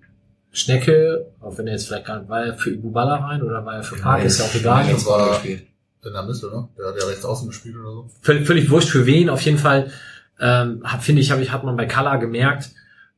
Schnecke, 0.50 1.26
auch 1.40 1.58
wenn 1.58 1.66
er 1.66 1.74
jetzt 1.74 1.86
vielleicht 1.86 2.06
gar 2.06 2.18
nicht, 2.18 2.28
war 2.28 2.44
er 2.44 2.54
für 2.54 2.70
Ibubala 2.70 3.16
rein 3.16 3.42
oder 3.42 3.64
war 3.64 3.76
er 3.76 3.82
für 3.82 3.96
Park, 3.96 4.24
ist 4.24 4.38
ja 4.38 4.44
auch 4.44 4.54
egal. 4.54 4.86
Das 4.90 5.06
war 5.06 5.44
in 5.44 6.12
der 6.12 6.22
Mitte, 6.22 6.46
ne? 6.46 6.68
Der 6.78 6.88
hat 6.88 6.96
ja 7.00 7.06
rechts 7.06 7.24
außen 7.24 7.48
gespielt 7.48 7.76
oder 7.76 7.90
so. 7.90 8.10
völlig, 8.20 8.46
völlig 8.46 8.70
wurscht 8.70 8.90
für 8.90 9.06
wen. 9.06 9.30
Auf 9.30 9.40
jeden 9.40 9.58
Fall 9.58 9.90
ähm, 10.38 10.82
hab, 10.84 11.02
finde 11.02 11.22
ich, 11.22 11.30
hab 11.30 11.40
ich, 11.40 11.52
hat 11.52 11.64
man 11.64 11.76
bei 11.76 11.86
Kala 11.86 12.16
gemerkt, 12.16 12.70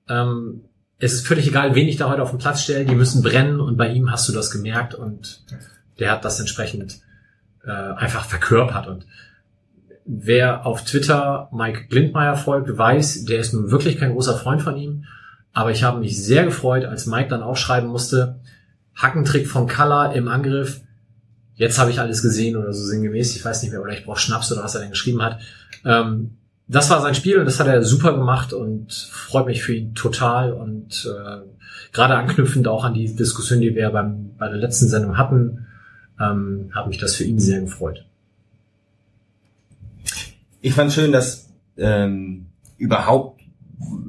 ähm, 0.08 0.62
es 0.98 1.12
ist 1.12 1.26
völlig 1.26 1.46
egal, 1.46 1.74
wen 1.74 1.88
ich 1.88 1.96
da 1.96 2.08
heute 2.08 2.22
auf 2.22 2.30
den 2.30 2.38
Platz 2.38 2.62
stelle, 2.62 2.86
die 2.86 2.94
müssen 2.94 3.22
brennen 3.22 3.60
und 3.60 3.76
bei 3.76 3.88
ihm 3.88 4.10
hast 4.10 4.28
du 4.28 4.32
das 4.32 4.50
gemerkt 4.50 4.94
und 4.94 5.44
der 5.98 6.10
hat 6.10 6.24
das 6.24 6.40
entsprechend 6.40 7.00
äh, 7.64 7.70
einfach 7.70 8.24
verkörpert 8.24 8.86
und 8.86 9.06
wer 10.06 10.64
auf 10.66 10.84
Twitter 10.84 11.48
Mike 11.52 11.86
Glindmeier 11.88 12.36
folgt, 12.36 12.76
weiß, 12.76 13.24
der 13.24 13.40
ist 13.40 13.52
nun 13.52 13.70
wirklich 13.70 13.98
kein 13.98 14.12
großer 14.12 14.36
Freund 14.36 14.62
von 14.62 14.76
ihm, 14.76 15.04
aber 15.52 15.70
ich 15.70 15.82
habe 15.82 16.00
mich 16.00 16.22
sehr 16.22 16.44
gefreut, 16.44 16.84
als 16.84 17.06
Mike 17.06 17.28
dann 17.28 17.42
auch 17.42 17.56
schreiben 17.56 17.88
musste, 17.88 18.40
Hackentrick 18.94 19.48
von 19.48 19.66
Kala 19.66 20.12
im 20.12 20.28
Angriff, 20.28 20.80
jetzt 21.54 21.78
habe 21.78 21.90
ich 21.90 22.00
alles 22.00 22.22
gesehen 22.22 22.56
oder 22.56 22.72
so 22.72 22.84
sinngemäß, 22.84 23.34
ich 23.36 23.44
weiß 23.44 23.62
nicht 23.62 23.72
mehr, 23.72 23.82
oder 23.82 23.92
ich 23.92 24.04
brauche 24.04 24.20
Schnaps 24.20 24.52
oder 24.52 24.62
was 24.62 24.74
er 24.74 24.82
denn 24.82 24.90
geschrieben 24.90 25.22
hat. 25.22 25.40
Ähm, 25.84 26.36
das 26.68 26.90
war 26.90 27.00
sein 27.00 27.14
Spiel 27.14 27.38
und 27.38 27.44
das 27.44 27.60
hat 27.60 27.66
er 27.66 27.82
super 27.82 28.12
gemacht 28.12 28.52
und 28.52 28.92
freut 28.92 29.46
mich 29.46 29.62
für 29.62 29.74
ihn 29.74 29.94
total 29.94 30.52
und 30.52 31.06
äh, 31.06 31.42
gerade 31.92 32.16
anknüpfend 32.16 32.68
auch 32.68 32.84
an 32.84 32.94
die 32.94 33.14
Diskussion, 33.14 33.60
die 33.60 33.74
wir 33.74 33.90
beim, 33.90 34.34
bei 34.38 34.48
der 34.48 34.58
letzten 34.58 34.88
Sendung 34.88 35.16
hatten, 35.16 35.66
ähm, 36.20 36.70
hat 36.74 36.88
mich 36.88 36.98
das 36.98 37.14
für 37.14 37.24
ihn 37.24 37.38
sehr 37.38 37.60
gefreut. 37.60 38.05
Ich 40.66 40.74
fand 40.74 40.92
schön, 40.92 41.12
dass 41.12 41.48
ähm, 41.78 42.46
überhaupt 42.76 43.40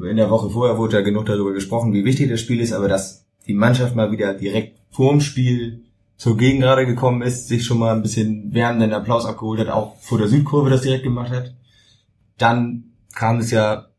in 0.10 0.18
der 0.18 0.32
Woche 0.32 0.50
vorher 0.50 0.80
wurde 0.80 0.98
ja 0.98 1.04
genug 1.04 1.28
darüber 1.28 1.54
gesprochen, 1.54 1.94
wie 1.94 2.04
wichtig 2.04 2.32
das 2.32 2.42
Spiel 2.42 2.62
ist, 2.62 2.74
aber 2.74 2.88
dass 2.88 3.28
die 3.46 3.54
Mannschaft 3.54 3.96
mal 3.96 4.12
wieder 4.12 4.34
direkt 4.34 4.80
vorm 4.90 5.22
Spiel 5.22 5.84
zur 6.16 6.36
Gegengrade 6.36 6.88
gekommen 6.88 7.22
ist, 7.22 7.48
sich 7.48 7.64
schon 7.64 7.78
mal 7.78 7.96
ein 7.96 8.02
bisschen 8.02 8.56
wärmenden 8.56 8.94
Applaus 8.94 9.28
abgeholt 9.28 9.60
hat, 9.60 9.70
auch 9.70 9.98
vor 9.98 10.18
der 10.18 10.30
Südkurve 10.30 10.72
das 10.72 10.82
direkt 10.82 11.04
gemacht 11.04 11.30
hat. 11.30 11.54
Dann 12.40 12.86
kam 13.14 13.38
es 13.38 13.52
ja 13.52 13.90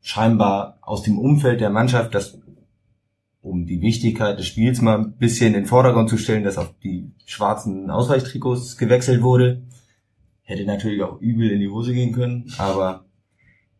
scheinbar 0.00 0.78
aus 0.82 1.02
dem 1.02 1.20
Umfeld 1.20 1.60
der 1.60 1.70
Mannschaft, 1.70 2.16
dass 2.16 2.36
um 3.42 3.64
die 3.64 3.80
Wichtigkeit 3.80 4.40
des 4.40 4.46
Spiels 4.46 4.80
mal 4.80 4.98
ein 4.98 5.12
bisschen 5.18 5.48
in 5.48 5.52
den 5.52 5.66
Vordergrund 5.66 6.10
zu 6.10 6.18
stellen, 6.18 6.42
dass 6.42 6.58
auf 6.58 6.74
die 6.82 7.12
schwarzen 7.26 7.90
Ausweichtrikots 7.90 8.76
gewechselt 8.76 9.22
wurde. 9.22 9.62
Hätte 10.42 10.64
natürlich 10.64 11.02
auch 11.02 11.20
übel 11.20 11.50
in 11.50 11.60
die 11.60 11.68
Hose 11.68 11.94
gehen 11.94 12.12
können, 12.12 12.52
aber 12.58 13.04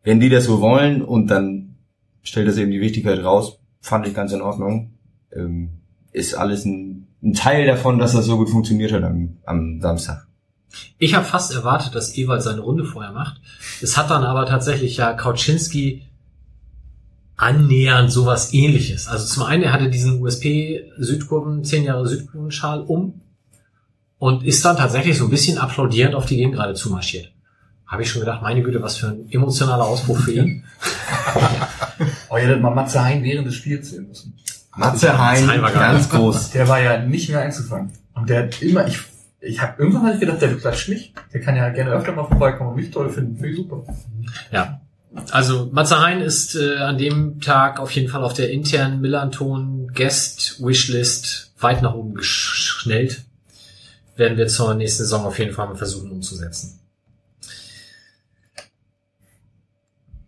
wenn 0.03 0.19
die 0.19 0.29
das 0.29 0.45
so 0.45 0.61
wollen 0.61 1.01
und 1.01 1.27
dann 1.27 1.75
stellt 2.23 2.47
das 2.47 2.57
eben 2.57 2.71
die 2.71 2.81
Wichtigkeit 2.81 3.23
raus, 3.23 3.59
fand 3.81 4.07
ich 4.07 4.13
ganz 4.13 4.31
in 4.31 4.41
Ordnung. 4.41 4.93
Ähm, 5.31 5.79
ist 6.11 6.35
alles 6.35 6.65
ein, 6.65 7.07
ein, 7.21 7.33
Teil 7.33 7.65
davon, 7.65 7.99
dass 7.99 8.13
das 8.13 8.25
so 8.25 8.37
gut 8.37 8.49
funktioniert 8.49 8.91
hat 8.91 9.03
am, 9.03 9.37
am 9.45 9.81
Samstag. 9.81 10.27
Ich 10.97 11.15
habe 11.15 11.25
fast 11.25 11.53
erwartet, 11.53 11.95
dass 11.95 12.17
Ewald 12.17 12.41
seine 12.41 12.61
Runde 12.61 12.85
vorher 12.85 13.11
macht. 13.11 13.41
Es 13.81 13.97
hat 13.97 14.09
dann 14.09 14.23
aber 14.23 14.45
tatsächlich 14.45 14.97
ja 14.97 15.13
Kauczynski 15.13 16.03
annähernd 17.35 18.11
sowas 18.11 18.53
ähnliches. 18.53 19.07
Also 19.07 19.25
zum 19.25 19.43
einen, 19.43 19.63
er 19.63 19.73
hatte 19.73 19.89
diesen 19.89 20.21
USP 20.21 20.85
Südkurven, 20.97 21.63
10 21.63 21.83
Jahre 21.83 22.07
Südkurvenschal 22.07 22.81
um 22.81 23.21
und 24.23 24.45
ist 24.45 24.63
dann 24.63 24.77
tatsächlich 24.77 25.17
so 25.17 25.25
ein 25.25 25.29
bisschen 25.29 25.57
applaudierend 25.57 26.15
auf 26.15 26.25
die 26.25 26.37
Gegengrade 26.37 26.75
zumarschiert. 26.75 27.33
Habe 27.85 28.03
ich 28.03 28.09
schon 28.09 28.21
gedacht, 28.21 28.41
meine 28.41 28.63
Güte, 28.63 28.81
was 28.81 28.95
für 28.95 29.07
ein 29.07 29.27
emotionaler 29.29 29.83
Ausbruch 29.83 30.17
für 30.17 30.31
ihn. 30.31 30.63
oh, 32.29 32.37
ihr 32.37 32.43
hättet 32.43 32.61
mal 32.61 32.73
Matze 32.73 33.03
Hein 33.03 33.21
während 33.21 33.47
des 33.47 33.55
Spiels 33.55 33.89
sehen 33.89 34.07
müssen. 34.07 34.33
Matze 34.77 35.17
Hein, 35.17 35.45
Hein 35.45 35.61
war 35.61 35.73
ganz 35.73 36.09
groß. 36.09 36.51
Der 36.53 36.69
war 36.69 36.79
ja 36.79 36.99
nicht 36.99 37.27
mehr 37.27 37.41
einzufangen. 37.41 37.91
Und 38.13 38.29
der 38.29 38.43
hat 38.43 38.61
immer, 38.61 38.87
ich, 38.87 38.99
ich 39.41 39.61
habe 39.61 39.73
irgendwann 39.83 40.05
hab 40.05 40.13
ich 40.13 40.21
gedacht, 40.21 40.41
der 40.41 40.55
klatscht 40.55 40.87
nicht. 40.87 41.13
Der 41.33 41.41
kann 41.41 41.57
ja 41.57 41.67
gerne 41.67 41.91
öfter 41.91 42.13
mal 42.13 42.23
vorbeikommen 42.23 42.69
und 42.69 42.75
mich 42.77 42.91
toll 42.91 43.09
finden. 43.09 43.35
Finde 43.35 43.49
ich 43.49 43.57
super. 43.57 43.83
Ja, 44.53 44.79
also 45.31 45.69
Matze 45.69 45.99
Hein 45.99 46.21
ist 46.21 46.55
äh, 46.55 46.77
an 46.77 46.97
dem 46.97 47.41
Tag 47.41 47.77
auf 47.77 47.91
jeden 47.91 48.07
Fall 48.07 48.23
auf 48.23 48.33
der 48.33 48.51
internen 48.51 49.01
Millanton 49.01 49.91
Guest 49.93 50.63
Wishlist 50.63 51.51
weit 51.59 51.81
nach 51.81 51.93
oben 51.93 52.13
geschnellt. 52.13 53.25
Werden 54.15 54.37
wir 54.37 54.47
zur 54.47 54.73
nächsten 54.75 55.03
Saison 55.03 55.25
auf 55.25 55.39
jeden 55.39 55.53
Fall 55.53 55.67
mal 55.67 55.75
versuchen 55.75 56.11
umzusetzen. 56.11 56.79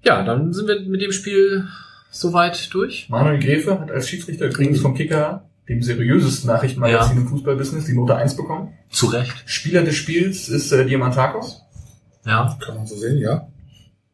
Ja, 0.04 0.24
dann 0.24 0.54
sind 0.54 0.68
wir 0.68 0.80
mit 0.82 1.02
dem 1.02 1.12
Spiel 1.12 1.68
soweit 2.12 2.74
durch. 2.74 3.10
Manuel 3.10 3.40
Gräfe 3.40 3.80
hat 3.80 3.92
als 3.92 4.08
Schiedsrichter 4.08 4.46
übrigens 4.46 4.80
vom 4.80 4.96
Kicker, 4.96 5.50
dem 5.68 5.82
seriösesten 5.82 6.48
Nachrichtenmagazin 6.48 7.18
ja. 7.18 7.22
im 7.24 7.28
Fußballbusiness, 7.28 7.86
die 7.86 7.94
Note 7.94 8.16
1 8.16 8.38
bekommen. 8.38 8.74
Zu 8.90 9.08
Recht. 9.08 9.34
Spieler 9.46 9.82
des 9.82 9.96
Spiels 9.96 10.48
ist 10.48 10.72
äh, 10.72 10.86
Diamantakos. 10.86 11.62
Ja. 12.26 12.58
Kann 12.64 12.76
man 12.76 12.86
so 12.86 12.96
sehen, 12.96 13.18
ja. 13.18 13.48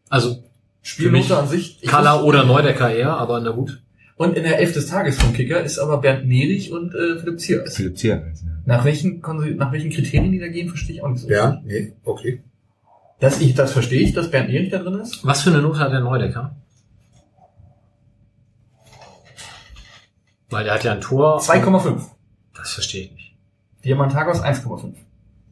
Also 0.10 0.44
Spielnote 0.82 1.38
an 1.38 1.48
sich. 1.48 1.82
Kala 1.82 2.22
oder 2.22 2.44
Neudecker 2.44 2.94
eher, 2.94 3.18
aber 3.18 3.40
na 3.40 3.52
gut. 3.52 3.82
Und 4.22 4.38
in 4.38 4.44
der 4.44 4.60
Elf 4.60 4.72
des 4.74 4.86
Tages 4.86 5.20
vom 5.20 5.34
Kicker 5.34 5.64
ist 5.64 5.80
aber 5.80 5.98
Bernd 5.98 6.28
Nerich 6.28 6.72
und 6.72 6.94
äh, 6.94 7.18
Philipp 7.18 7.40
Zier. 7.40 7.66
Philipp 7.66 7.98
Zier. 7.98 8.32
Nach 8.68 8.86
welchen, 8.86 9.20
nach 9.58 9.72
welchen 9.72 9.90
Kriterien 9.90 10.32
die 10.32 10.38
da 10.38 10.48
gehen, 10.48 10.70
verstehe 10.70 10.98
ich 10.98 11.02
auch 11.02 11.10
nicht 11.10 11.22
so. 11.22 11.28
Ja, 11.28 11.60
nee, 11.66 11.94
okay. 12.04 12.44
Das, 13.20 13.42
ich, 13.42 13.56
das 13.56 13.72
verstehe 13.74 14.00
ich, 14.00 14.14
dass 14.14 14.30
Bernd 14.30 14.50
Nerich 14.50 14.70
da 14.70 14.78
drin 14.78 15.00
ist. 15.00 15.26
Was 15.26 15.42
für 15.42 15.50
eine 15.50 15.64
Note 15.64 15.80
hat 15.80 15.92
der 15.92 16.02
Neudecker? 16.02 16.56
Weil 20.52 20.66
der 20.66 20.76
hat 20.76 20.84
ja 20.84 20.92
ein 20.92 21.02
Tor. 21.02 21.40
2,5. 21.40 22.04
Das 22.54 22.74
verstehe 22.74 23.06
ich 23.06 23.12
nicht. 23.14 23.36
Diamantakos 23.84 24.44
1,5. 24.44 24.94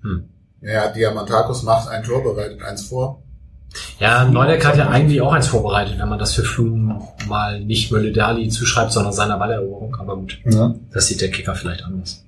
Hm. 0.04 0.30
Ja, 0.62 0.92
Diamantakos 0.92 1.64
macht 1.64 1.90
ein 1.90 2.04
Tor, 2.04 2.24
bereitet 2.24 2.62
eins 2.62 2.84
vor. 2.86 3.24
Ja, 4.00 4.26
Neudeck 4.26 4.66
hat 4.66 4.78
ja 4.78 4.90
eigentlich 4.90 5.22
auch 5.22 5.34
eins 5.34 5.48
vorbereitet, 5.48 6.00
wenn 6.00 6.10
man 6.10 6.20
das 6.20 6.34
für 6.34 6.44
Flum 6.44 7.08
mal 7.28 7.64
nicht 7.64 7.92
Mölle 7.92 8.12
Dali 8.12 8.50
zuschreibt, 8.50 8.92
sondern 8.92 9.14
seiner 9.14 9.38
Balleroberung. 9.38 9.96
Aber 9.96 10.16
gut, 10.16 10.40
ja. 10.46 10.76
das 10.92 11.08
sieht 11.08 11.22
der 11.22 11.32
Kicker 11.32 11.56
vielleicht 11.56 11.84
anders. 11.84 12.24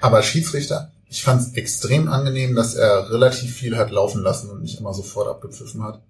Aber 0.00 0.22
Schiedsrichter, 0.22 0.90
ich 1.08 1.22
fand 1.22 1.42
es 1.42 1.54
extrem 1.54 2.08
angenehm, 2.08 2.54
dass 2.54 2.74
er 2.74 3.10
relativ 3.10 3.54
viel 3.54 3.76
hat 3.76 3.90
laufen 3.90 4.22
lassen 4.22 4.50
und 4.50 4.62
nicht 4.62 4.80
immer 4.80 4.94
sofort 4.94 5.28
abgepfiffen 5.28 5.82
hat. 5.82 6.00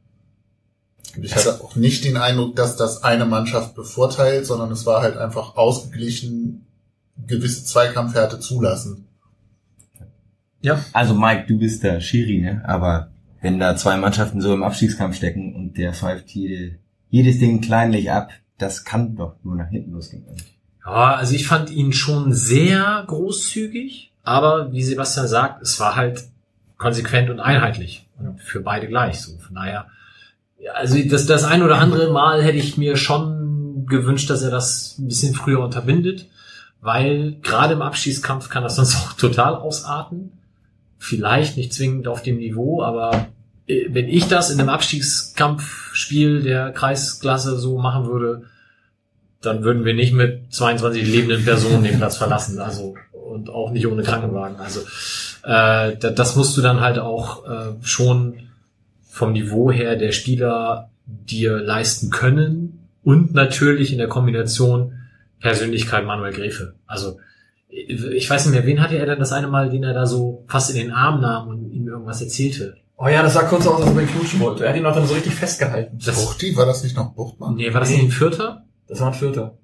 Und 1.16 1.24
ich 1.24 1.34
hatte 1.34 1.60
auch 1.60 1.74
nicht 1.74 2.04
den 2.04 2.16
Eindruck, 2.16 2.54
dass 2.54 2.76
das 2.76 3.02
eine 3.02 3.26
Mannschaft 3.26 3.74
bevorteilt, 3.74 4.46
sondern 4.46 4.70
es 4.70 4.86
war 4.86 5.02
halt 5.02 5.16
einfach 5.16 5.56
ausgeglichen, 5.56 6.66
gewisse 7.26 7.64
Zweikampfhärte 7.64 8.38
zulassen. 8.38 9.08
Ja. 10.62 10.84
Also 10.92 11.14
Mike, 11.14 11.46
du 11.48 11.58
bist 11.58 11.82
der 11.82 12.00
Schiri, 12.00 12.40
ne? 12.40 12.62
Aber 12.66 13.10
wenn 13.40 13.58
da 13.58 13.76
zwei 13.76 13.96
Mannschaften 13.96 14.40
so 14.40 14.52
im 14.52 14.62
Abstiegskampf 14.62 15.16
stecken 15.16 15.54
und 15.54 15.76
der 15.76 15.94
pfeift 15.94 16.30
jede, 16.30 16.76
jedes 17.08 17.38
Ding 17.38 17.60
kleinlich 17.60 18.10
ab, 18.10 18.30
das 18.58 18.84
kann 18.84 19.16
doch 19.16 19.36
nur 19.42 19.56
nach 19.56 19.68
hinten 19.68 19.92
losgehen. 19.92 20.24
Ja, 20.84 21.14
also 21.14 21.34
ich 21.34 21.46
fand 21.46 21.70
ihn 21.70 21.92
schon 21.92 22.32
sehr 22.32 23.04
großzügig, 23.06 24.12
aber 24.22 24.72
wie 24.72 24.82
Sebastian 24.82 25.28
sagt, 25.28 25.62
es 25.62 25.80
war 25.80 25.96
halt 25.96 26.24
konsequent 26.76 27.30
und 27.30 27.40
einheitlich 27.40 28.06
und 28.18 28.40
für 28.40 28.60
beide 28.60 28.86
gleich 28.86 29.20
so. 29.20 29.38
Von 29.38 29.54
daher, 29.54 29.86
also 30.74 30.98
das, 31.08 31.26
das 31.26 31.44
ein 31.44 31.62
oder 31.62 31.78
andere 31.78 32.12
Mal 32.12 32.42
hätte 32.42 32.58
ich 32.58 32.76
mir 32.76 32.96
schon 32.96 33.86
gewünscht, 33.86 34.30
dass 34.30 34.42
er 34.42 34.50
das 34.50 34.98
ein 34.98 35.08
bisschen 35.08 35.34
früher 35.34 35.60
unterbindet, 35.60 36.28
weil 36.80 37.36
gerade 37.42 37.74
im 37.74 37.82
Abschießkampf 37.82 38.48
kann 38.48 38.62
das 38.62 38.76
sonst 38.76 38.96
auch 38.96 39.12
total 39.14 39.54
ausarten 39.54 40.32
vielleicht 41.00 41.56
nicht 41.56 41.72
zwingend 41.72 42.06
auf 42.06 42.22
dem 42.22 42.36
Niveau, 42.36 42.82
aber 42.82 43.28
äh, 43.66 43.86
wenn 43.88 44.08
ich 44.08 44.28
das 44.28 44.50
in 44.50 44.60
einem 44.60 44.68
Abstiegskampfspiel 44.68 46.42
der 46.42 46.70
Kreisklasse 46.70 47.58
so 47.58 47.78
machen 47.78 48.06
würde, 48.06 48.42
dann 49.40 49.64
würden 49.64 49.86
wir 49.86 49.94
nicht 49.94 50.12
mit 50.12 50.52
22 50.52 51.10
lebenden 51.10 51.44
Personen 51.44 51.82
den 51.82 51.96
Platz 51.96 52.18
verlassen, 52.18 52.60
also 52.60 52.94
und 53.12 53.48
auch 53.48 53.70
nicht 53.70 53.86
ohne 53.86 54.02
Krankenwagen. 54.02 54.56
Also 54.56 54.80
äh, 55.42 55.96
das 55.96 56.36
musst 56.36 56.56
du 56.56 56.60
dann 56.60 56.80
halt 56.80 56.98
auch 56.98 57.46
äh, 57.46 57.72
schon 57.82 58.34
vom 59.08 59.32
Niveau 59.32 59.72
her 59.72 59.96
der 59.96 60.12
Spieler 60.12 60.90
dir 61.06 61.58
leisten 61.58 62.10
können 62.10 62.86
und 63.02 63.32
natürlich 63.32 63.92
in 63.92 63.98
der 63.98 64.08
Kombination 64.08 64.98
Persönlichkeit 65.40 66.04
Manuel 66.04 66.34
Gräfe. 66.34 66.74
Also 66.86 67.18
ich 67.70 68.28
weiß 68.28 68.46
nicht 68.46 68.54
mehr, 68.54 68.66
wen 68.66 68.80
hatte 68.80 68.98
er 68.98 69.06
denn 69.06 69.18
das 69.18 69.32
eine 69.32 69.48
Mal, 69.48 69.70
den 69.70 69.84
er 69.84 69.94
da 69.94 70.06
so 70.06 70.44
fast 70.48 70.70
in 70.70 70.76
den 70.76 70.92
Arm 70.92 71.20
nahm 71.20 71.48
und 71.48 71.70
ihm 71.72 71.88
irgendwas 71.88 72.20
erzählte? 72.20 72.76
Oh 72.96 73.08
ja, 73.08 73.22
das 73.22 73.34
sah 73.34 73.44
kurz 73.44 73.66
aus, 73.66 73.80
als 73.80 73.90
ob 73.90 73.98
er 73.98 74.06
knutschen 74.06 74.40
wollte. 74.40 74.64
Er 74.64 74.70
hat 74.70 74.76
ihn 74.76 74.84
auch 74.84 74.94
dann 74.94 75.06
so 75.06 75.14
richtig 75.14 75.34
festgehalten. 75.34 75.98
Das 76.04 76.22
Buchti, 76.22 76.54
war 76.56 76.66
das 76.66 76.82
nicht 76.82 76.96
noch 76.96 77.14
Buchtmann? 77.14 77.54
Nee, 77.54 77.72
war 77.72 77.80
das 77.80 77.88
nee. 77.90 77.96
nicht 77.96 78.06
ein 78.06 78.10
Vierter? 78.10 78.64
Das 78.88 79.00
war 79.00 79.08
ein 79.08 79.14
Vierter. 79.14 79.56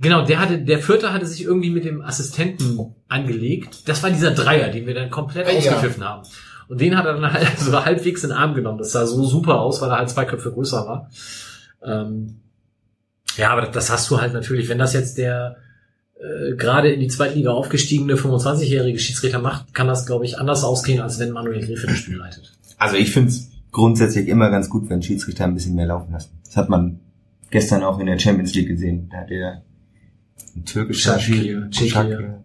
Genau, 0.00 0.24
der 0.24 0.40
hatte, 0.40 0.58
der 0.58 0.78
Vierter 0.78 1.12
hatte 1.12 1.26
sich 1.26 1.42
irgendwie 1.42 1.70
mit 1.70 1.84
dem 1.84 2.00
Assistenten 2.00 2.94
angelegt. 3.08 3.88
Das 3.88 4.02
war 4.02 4.10
dieser 4.10 4.30
Dreier, 4.30 4.68
den 4.68 4.86
wir 4.86 4.94
dann 4.94 5.10
komplett 5.10 5.48
ah, 5.48 5.50
ausgepfiffen 5.50 6.02
ja. 6.02 6.08
haben. 6.08 6.22
Und 6.68 6.80
den 6.80 6.96
hat 6.96 7.04
er 7.04 7.14
dann 7.14 7.32
halt 7.32 7.58
so 7.58 7.84
halbwegs 7.84 8.22
in 8.22 8.30
den 8.30 8.38
Arm 8.38 8.54
genommen. 8.54 8.78
Das 8.78 8.92
sah 8.92 9.04
so 9.06 9.24
super 9.24 9.60
aus, 9.60 9.82
weil 9.82 9.90
er 9.90 9.98
halt 9.98 10.10
zwei 10.10 10.24
Köpfe 10.24 10.52
größer 10.52 10.86
war. 10.86 11.10
Ähm, 11.82 12.40
ja, 13.36 13.50
aber 13.50 13.66
das 13.66 13.90
hast 13.90 14.10
du 14.10 14.20
halt 14.20 14.32
natürlich, 14.32 14.68
wenn 14.68 14.78
das 14.78 14.92
jetzt 14.92 15.18
der, 15.18 15.56
äh, 16.18 16.56
gerade 16.56 16.90
in 16.90 17.00
die 17.00 17.08
zweite 17.08 17.34
Liga 17.34 17.52
aufgestiegene 17.52 18.14
25-jährige 18.14 18.98
Schiedsrichter 18.98 19.40
macht, 19.40 19.72
kann 19.74 19.86
das, 19.86 20.06
glaube 20.06 20.24
ich, 20.24 20.38
anders 20.38 20.64
ausgehen, 20.64 21.00
als 21.00 21.18
wenn 21.18 21.30
Manuel 21.30 21.64
Gräfe 21.64 21.86
das 21.86 21.96
Spiel 21.96 22.16
leitet. 22.16 22.52
Also 22.76 22.96
ich 22.96 23.10
finde 23.12 23.30
es 23.30 23.50
grundsätzlich 23.70 24.28
immer 24.28 24.50
ganz 24.50 24.68
gut, 24.68 24.88
wenn 24.90 25.02
Schiedsrichter 25.02 25.44
ein 25.44 25.54
bisschen 25.54 25.74
mehr 25.74 25.86
laufen 25.86 26.12
lassen. 26.12 26.30
Das 26.44 26.56
hat 26.56 26.68
man 26.68 27.00
gestern 27.50 27.84
auch 27.84 27.98
in 28.00 28.06
der 28.06 28.18
Champions 28.18 28.54
League 28.54 28.68
gesehen. 28.68 29.08
Da 29.10 29.18
hat 29.18 29.30
der 29.30 29.62
ein 30.56 30.64
türkischer 30.64 31.18
Schiedsrichter, 31.20 32.42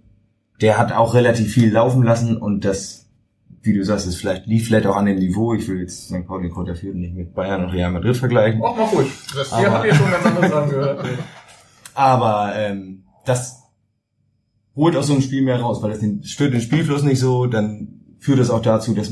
der 0.62 0.78
hat 0.78 0.92
auch 0.92 1.14
relativ 1.14 1.52
viel 1.52 1.72
laufen 1.72 2.04
lassen 2.04 2.38
und 2.38 2.66
das, 2.66 3.08
wie 3.64 3.74
du 3.74 3.84
sagst, 3.84 4.08
ist 4.08 4.18
vielleicht 4.18 4.46
lief 4.46 4.68
vielleicht 4.68 4.86
auch 4.86 4.96
an 4.96 5.06
dem 5.06 5.18
Niveau. 5.18 5.54
Ich 5.54 5.68
will 5.68 5.80
jetzt 5.80 6.10
St. 6.10 6.28
Pauli 6.28 6.50
Kräuter 6.50 6.76
Fürth 6.76 6.96
nicht 6.96 7.16
mit 7.16 7.34
Bayern 7.34 7.64
und 7.64 7.72
Real 7.72 7.92
Madrid 7.92 8.18
vergleichen. 8.18 8.60
Mach 8.60 8.76
mal 8.76 8.84
ruhig. 8.86 9.08
Das, 9.36 9.52
wir 9.52 9.72
haben 9.72 9.84
hier 9.84 9.96
schon 9.96 10.12
ganz 10.12 10.26
andere 10.26 10.50
Sachen 10.50 10.70
gehört. 10.70 11.06
Aber 11.96 12.54
ähm, 12.56 13.04
das 13.26 13.63
holt 14.76 14.96
aus 14.96 15.08
so 15.08 15.14
einem 15.14 15.22
Spiel 15.22 15.42
mehr 15.42 15.60
raus, 15.60 15.82
weil 15.82 15.92
das 15.92 16.00
den, 16.00 16.24
stört 16.24 16.54
den 16.54 16.62
Spielfluss 16.62 17.04
nicht 17.04 17.20
so, 17.20 17.46
dann 17.46 18.02
führt 18.20 18.40
das 18.40 18.50
auch 18.50 18.62
dazu, 18.62 18.94
dass 18.94 19.12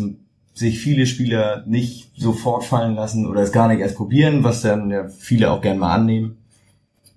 sich 0.53 0.79
viele 0.79 1.05
Spieler 1.05 1.63
nicht 1.67 2.11
sofort 2.17 2.63
fallen 2.63 2.95
lassen 2.95 3.25
oder 3.25 3.41
es 3.41 3.51
gar 3.51 3.67
nicht 3.67 3.79
erst 3.79 3.95
probieren, 3.95 4.43
was 4.43 4.61
dann 4.61 4.89
ja 4.89 5.07
viele 5.07 5.51
auch 5.51 5.61
gerne 5.61 5.79
mal 5.79 5.93
annehmen. 5.93 6.37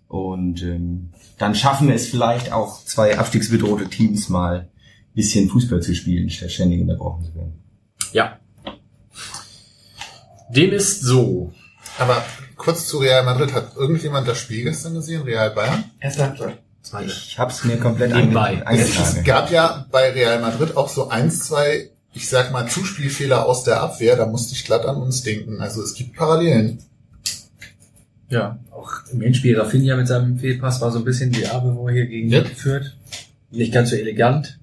Und 0.08 0.62
ähm, 0.62 1.10
dann 1.38 1.54
schaffen 1.54 1.90
es 1.90 2.06
vielleicht 2.06 2.52
auch 2.52 2.84
zwei 2.84 3.18
abstiegsbedrohte 3.18 3.88
Teams 3.88 4.28
mal 4.28 4.68
bisschen 5.14 5.48
Fußball 5.48 5.80
zu 5.80 5.94
spielen, 5.94 6.28
statt 6.30 6.50
ständig 6.50 6.80
unterbrochen 6.80 7.24
zu 7.24 7.34
werden. 7.34 7.54
Ja, 8.12 8.38
Dem 10.54 10.72
ist 10.72 11.00
so. 11.02 11.52
Aber 11.98 12.24
kurz 12.56 12.86
zu 12.86 12.98
Real 12.98 13.24
Madrid. 13.24 13.52
Hat 13.52 13.76
irgendjemand 13.76 14.28
das 14.28 14.38
Spiel 14.38 14.64
gestern 14.64 14.94
gesehen? 14.94 15.22
Real 15.22 15.50
Bayern? 15.50 15.84
Erste 16.00 16.22
Halbzeit. 16.24 16.63
Ich 17.06 17.39
hab's 17.39 17.65
mir 17.65 17.78
komplett 17.78 18.12
Nebenbei. 18.15 18.62
Es, 18.70 18.98
es 18.98 19.24
gab 19.24 19.51
ja 19.51 19.86
bei 19.90 20.11
Real 20.12 20.40
Madrid 20.40 20.77
auch 20.77 20.89
so 20.89 21.09
eins, 21.09 21.40
zwei, 21.40 21.90
ich 22.12 22.28
sag 22.28 22.52
mal, 22.52 22.69
Zuspielfehler 22.69 23.47
aus 23.47 23.65
der 23.65 23.81
Abwehr. 23.81 24.16
Da 24.16 24.27
musste 24.27 24.55
ich 24.55 24.65
glatt 24.65 24.85
an 24.85 24.97
uns 24.97 25.23
denken. 25.23 25.61
Also 25.61 25.82
es 25.82 25.94
gibt 25.94 26.15
Parallelen. 26.15 26.78
Ja, 28.28 28.59
auch 28.70 28.90
im 29.12 29.20
Hinspiel 29.20 29.59
Rafinha 29.59 29.97
mit 29.97 30.09
seinem 30.09 30.39
Fehlpass 30.39 30.81
war 30.81 30.90
so 30.93 30.98
ein 30.98 31.05
bisschen 31.05 31.31
die 31.32 31.47
Arme, 31.47 31.74
wo 31.74 31.89
er 31.89 31.94
hier 31.94 32.06
gegen 32.06 32.28
Ja. 32.28 32.44
führt. 32.44 32.97
Nicht 33.51 33.73
ganz 33.73 33.90
so 33.90 33.97
elegant, 33.97 34.59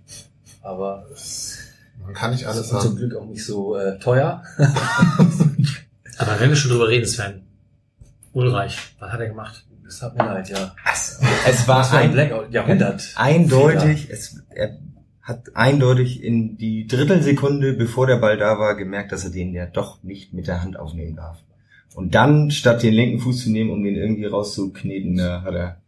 aber 0.61 1.07
Man 2.03 2.13
kann 2.13 2.31
nicht 2.31 2.45
alles 2.45 2.71
und 2.71 2.81
zum 2.81 2.91
haben. 2.91 2.97
Glück 2.97 3.15
auch 3.15 3.25
nicht 3.25 3.45
so 3.45 3.75
äh, 3.77 3.97
teuer. 3.99 4.43
Aber 6.17 6.39
wenn 6.39 6.49
wir 6.49 6.55
schon 6.55 6.71
drüber 6.71 6.87
reden, 6.89 7.05
Sven. 7.07 7.41
Ulreich, 8.33 8.77
was 8.99 9.11
hat 9.11 9.19
er 9.21 9.27
gemacht? 9.27 9.65
Das 9.91 10.01
hat 10.03 10.15
mir 10.17 10.23
leid, 10.23 10.49
ja. 10.49 10.73
Es 10.89 11.19
war 11.67 11.79
Das 11.79 11.91
war 11.91 11.99
ein 11.99 12.05
ein, 12.05 12.11
Blackout, 12.13 12.53
Jahrhundert. 12.53 13.11
eindeutig, 13.17 14.09
es, 14.09 14.41
er 14.55 14.77
hat 15.21 15.53
eindeutig 15.53 16.23
in 16.23 16.57
die 16.57 16.87
Drittelsekunde, 16.87 17.73
bevor 17.73 18.07
der 18.07 18.15
Ball 18.15 18.37
da 18.37 18.57
war, 18.57 18.75
gemerkt, 18.77 19.11
dass 19.11 19.25
er 19.25 19.31
den 19.31 19.51
ja 19.53 19.65
doch 19.65 20.01
nicht 20.01 20.33
mit 20.33 20.47
der 20.47 20.63
Hand 20.63 20.79
aufnehmen 20.79 21.17
darf. 21.17 21.39
Und 21.93 22.15
dann, 22.15 22.51
statt 22.51 22.83
den 22.83 22.93
linken 22.93 23.19
Fuß 23.19 23.43
zu 23.43 23.51
nehmen, 23.51 23.69
um 23.69 23.83
den 23.83 23.95
irgendwie 23.95 24.23
rauszukneten, 24.25 25.17
da 25.17 25.41
hat 25.41 25.53
er 25.55 25.80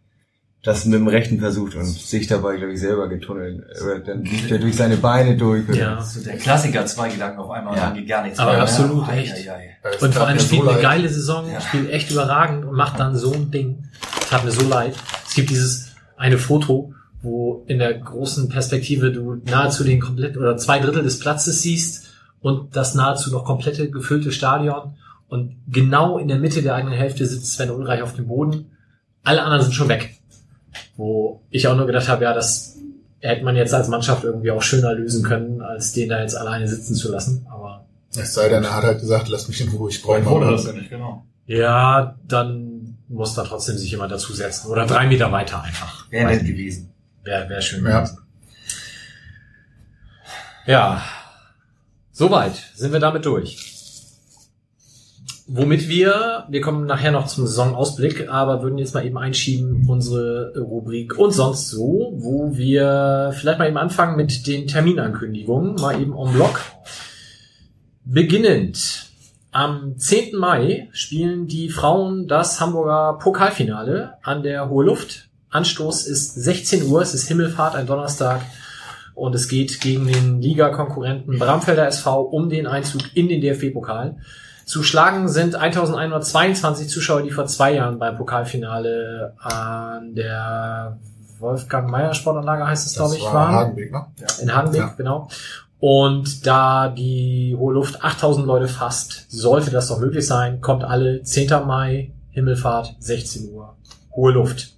das 0.63 0.85
mit 0.85 0.93
dem 0.97 1.07
rechten 1.07 1.39
versucht 1.39 1.75
und 1.75 1.85
sich 1.85 2.27
dabei, 2.27 2.55
glaube 2.55 2.71
ich, 2.73 2.79
selber 2.79 3.09
getunnelt. 3.09 3.65
Dann 4.05 4.23
lief 4.23 4.49
er 4.49 4.59
durch 4.59 4.75
seine 4.77 4.95
Beine 4.95 5.35
durch. 5.35 5.67
Ja. 5.75 6.01
So 6.01 6.23
der 6.23 6.37
Klassiker, 6.37 6.85
zwei 6.85 7.09
Gedanken 7.09 7.39
auf 7.39 7.51
einmal, 7.51 7.75
Ja. 7.75 7.87
dann 7.87 7.95
geht 7.95 8.07
gar 8.07 8.23
nichts 8.23 8.39
Aber 8.39 8.53
mehr. 8.53 8.61
absolut, 8.61 9.07
Ei, 9.09 9.19
echt. 9.19 9.33
ei, 9.33 9.51
ei. 9.51 9.77
Es 9.95 10.01
Und 10.01 10.13
vor 10.15 10.25
allem 10.25 10.35
mir 10.37 10.41
so 10.41 10.47
spielt 10.47 10.61
eine 10.63 10.71
leid. 10.71 10.81
geile 10.81 11.09
Saison, 11.09 11.51
Ja. 11.51 11.59
spielt 11.59 11.89
echt 11.89 12.11
überragend 12.11 12.63
und 12.63 12.75
macht 12.75 12.97
dann 12.97 13.15
so 13.17 13.33
ein 13.33 13.51
Ding. 13.51 13.83
Das 14.19 14.29
tat 14.29 14.45
mir 14.45 14.51
so 14.51 14.65
leid. 14.67 14.95
Es 15.27 15.33
gibt 15.33 15.49
dieses 15.49 15.89
eine 16.15 16.37
Foto, 16.37 16.93
wo 17.21 17.65
in 17.67 17.79
der 17.79 17.93
großen 17.95 18.47
Perspektive 18.47 19.11
du 19.11 19.35
nahezu 19.45 19.83
den 19.83 19.99
kompletten 19.99 20.41
oder 20.41 20.55
zwei 20.55 20.79
Drittel 20.79 21.03
des 21.03 21.19
Platzes 21.19 21.61
siehst 21.61 22.05
und 22.39 22.75
das 22.75 22.95
nahezu 22.95 23.31
noch 23.31 23.43
komplette 23.43 23.89
gefüllte 23.89 24.31
Stadion. 24.31 24.95
Und 25.27 25.55
genau 25.67 26.17
in 26.19 26.29
der 26.29 26.37
Mitte 26.39 26.61
der 26.61 26.75
eigenen 26.75 26.97
Hälfte 26.97 27.25
sitzt 27.25 27.53
Sven 27.53 27.69
Ulreich 27.71 28.01
auf 28.01 28.13
dem 28.15 28.27
Boden. 28.27 28.71
Alle 29.23 29.41
anderen 29.43 29.63
sind 29.63 29.73
schon 29.73 29.89
weg. 29.89 30.17
Wo 30.95 31.41
ich 31.49 31.67
auch 31.67 31.75
nur 31.75 31.87
gedacht 31.87 32.07
habe, 32.07 32.23
ja, 32.23 32.33
das 32.33 32.77
hätte 33.19 33.43
man 33.43 33.55
jetzt 33.55 33.73
als 33.73 33.87
Mannschaft 33.87 34.23
irgendwie 34.23 34.51
auch 34.51 34.61
schöner 34.61 34.93
lösen 34.93 35.23
können, 35.23 35.61
als 35.61 35.93
den 35.93 36.09
da 36.09 36.21
jetzt 36.21 36.35
alleine 36.35 36.67
sitzen 36.67 36.93
zu 36.95 37.11
lassen. 37.11 37.45
Aber 37.49 37.85
Es 38.15 38.33
sei 38.33 38.49
denn, 38.49 38.63
er 38.63 38.75
hat 38.75 38.83
halt 38.83 38.99
gesagt, 38.99 39.27
lass 39.29 39.47
mich 39.47 39.59
in 39.61 39.69
Ruhe, 39.69 39.89
ich 39.89 40.01
brauche 40.01 40.21
mal. 40.21 40.51
das 40.51 40.65
ja 40.65 40.73
nicht, 40.73 40.89
genau. 40.89 41.25
Ja, 41.45 42.15
dann 42.27 42.97
muss 43.09 43.33
da 43.33 43.43
trotzdem 43.43 43.77
sich 43.77 43.91
jemand 43.91 44.11
dazusetzen. 44.11 44.69
Oder 44.69 44.85
drei 44.85 45.07
Meter 45.07 45.31
weiter 45.31 45.61
einfach. 45.63 46.09
Wäre 46.11 46.27
nett 46.27 46.45
gewesen. 46.45 46.89
Wäre 47.23 47.49
wär 47.49 47.61
schön 47.61 47.83
Ja. 47.85 48.01
gewesen. 48.01 48.19
Ja. 50.65 51.01
Soweit 52.11 52.53
sind 52.75 52.93
wir 52.93 52.99
damit 52.99 53.25
durch. 53.25 53.72
Womit 55.45 55.89
wir, 55.89 56.45
wir 56.49 56.61
kommen 56.61 56.85
nachher 56.85 57.11
noch 57.11 57.27
zum 57.27 57.45
Saisonausblick, 57.45 58.29
aber 58.29 58.63
würden 58.63 58.77
jetzt 58.77 58.93
mal 58.93 59.05
eben 59.05 59.17
einschieben 59.17 59.85
unsere 59.89 60.53
Rubrik 60.57 61.19
und 61.19 61.31
sonst 61.31 61.69
so, 61.69 62.13
wo 62.15 62.55
wir 62.55 63.33
vielleicht 63.33 63.59
mal 63.59 63.67
eben 63.67 63.77
anfangen 63.77 64.15
mit 64.15 64.47
den 64.47 64.67
Terminankündigungen, 64.67 65.75
mal 65.75 66.01
eben 66.01 66.15
en 66.17 66.31
bloc. 66.31 66.61
Beginnend 68.05 69.09
am 69.51 69.97
10. 69.97 70.37
Mai 70.37 70.87
spielen 70.93 71.47
die 71.47 71.69
Frauen 71.69 72.27
das 72.27 72.61
Hamburger 72.61 73.19
Pokalfinale 73.19 74.13
an 74.23 74.43
der 74.43 74.69
Hohe 74.69 74.85
Luft. 74.85 75.29
Anstoß 75.49 76.07
ist 76.07 76.35
16 76.35 76.83
Uhr, 76.87 77.01
es 77.01 77.13
ist 77.13 77.27
Himmelfahrt, 77.27 77.75
ein 77.75 77.85
Donnerstag. 77.85 78.41
Und 79.13 79.35
es 79.35 79.47
geht 79.49 79.79
gegen 79.81 80.07
den 80.07 80.41
Liga-Konkurrenten 80.41 81.37
Bramfelder 81.37 81.85
SV 81.85 82.21
um 82.21 82.49
den 82.49 82.65
Einzug 82.65 83.15
in 83.15 83.27
den 83.27 83.41
DFB-Pokal. 83.41 84.17
Zu 84.65 84.83
schlagen 84.83 85.27
sind 85.27 85.55
1122 85.55 86.89
Zuschauer, 86.89 87.21
die 87.21 87.31
vor 87.31 87.45
zwei 87.47 87.73
Jahren 87.73 87.99
beim 87.99 88.17
Pokalfinale 88.17 89.33
an 89.39 90.15
der 90.15 90.97
Wolfgang 91.39 91.89
Meyer 91.89 92.13
Sportanlage 92.13 92.65
heißt 92.65 92.87
es, 92.87 92.95
glaube 92.95 93.15
ich, 93.15 93.23
war 93.25 93.33
waren. 93.33 93.55
Hagenbeek, 93.55 93.91
ne? 93.91 94.05
In 94.41 94.55
Hagenbeek, 94.55 94.81
Ja. 94.81 94.93
genau. 94.97 95.27
Und 95.79 96.47
da 96.47 96.87
die 96.87 97.55
Hohe 97.59 97.73
Luft 97.73 98.01
8000 98.03 98.47
Leute 98.47 98.69
fasst, 98.69 99.25
sollte 99.29 99.69
das 99.69 99.89
doch 99.89 99.99
möglich 99.99 100.25
sein. 100.25 100.61
Kommt 100.61 100.85
alle 100.85 101.23
10. 101.23 101.65
Mai, 101.67 102.13
Himmelfahrt, 102.29 102.95
16 102.99 103.49
Uhr, 103.51 103.75
Hohe 104.15 104.31
Luft. 104.31 104.72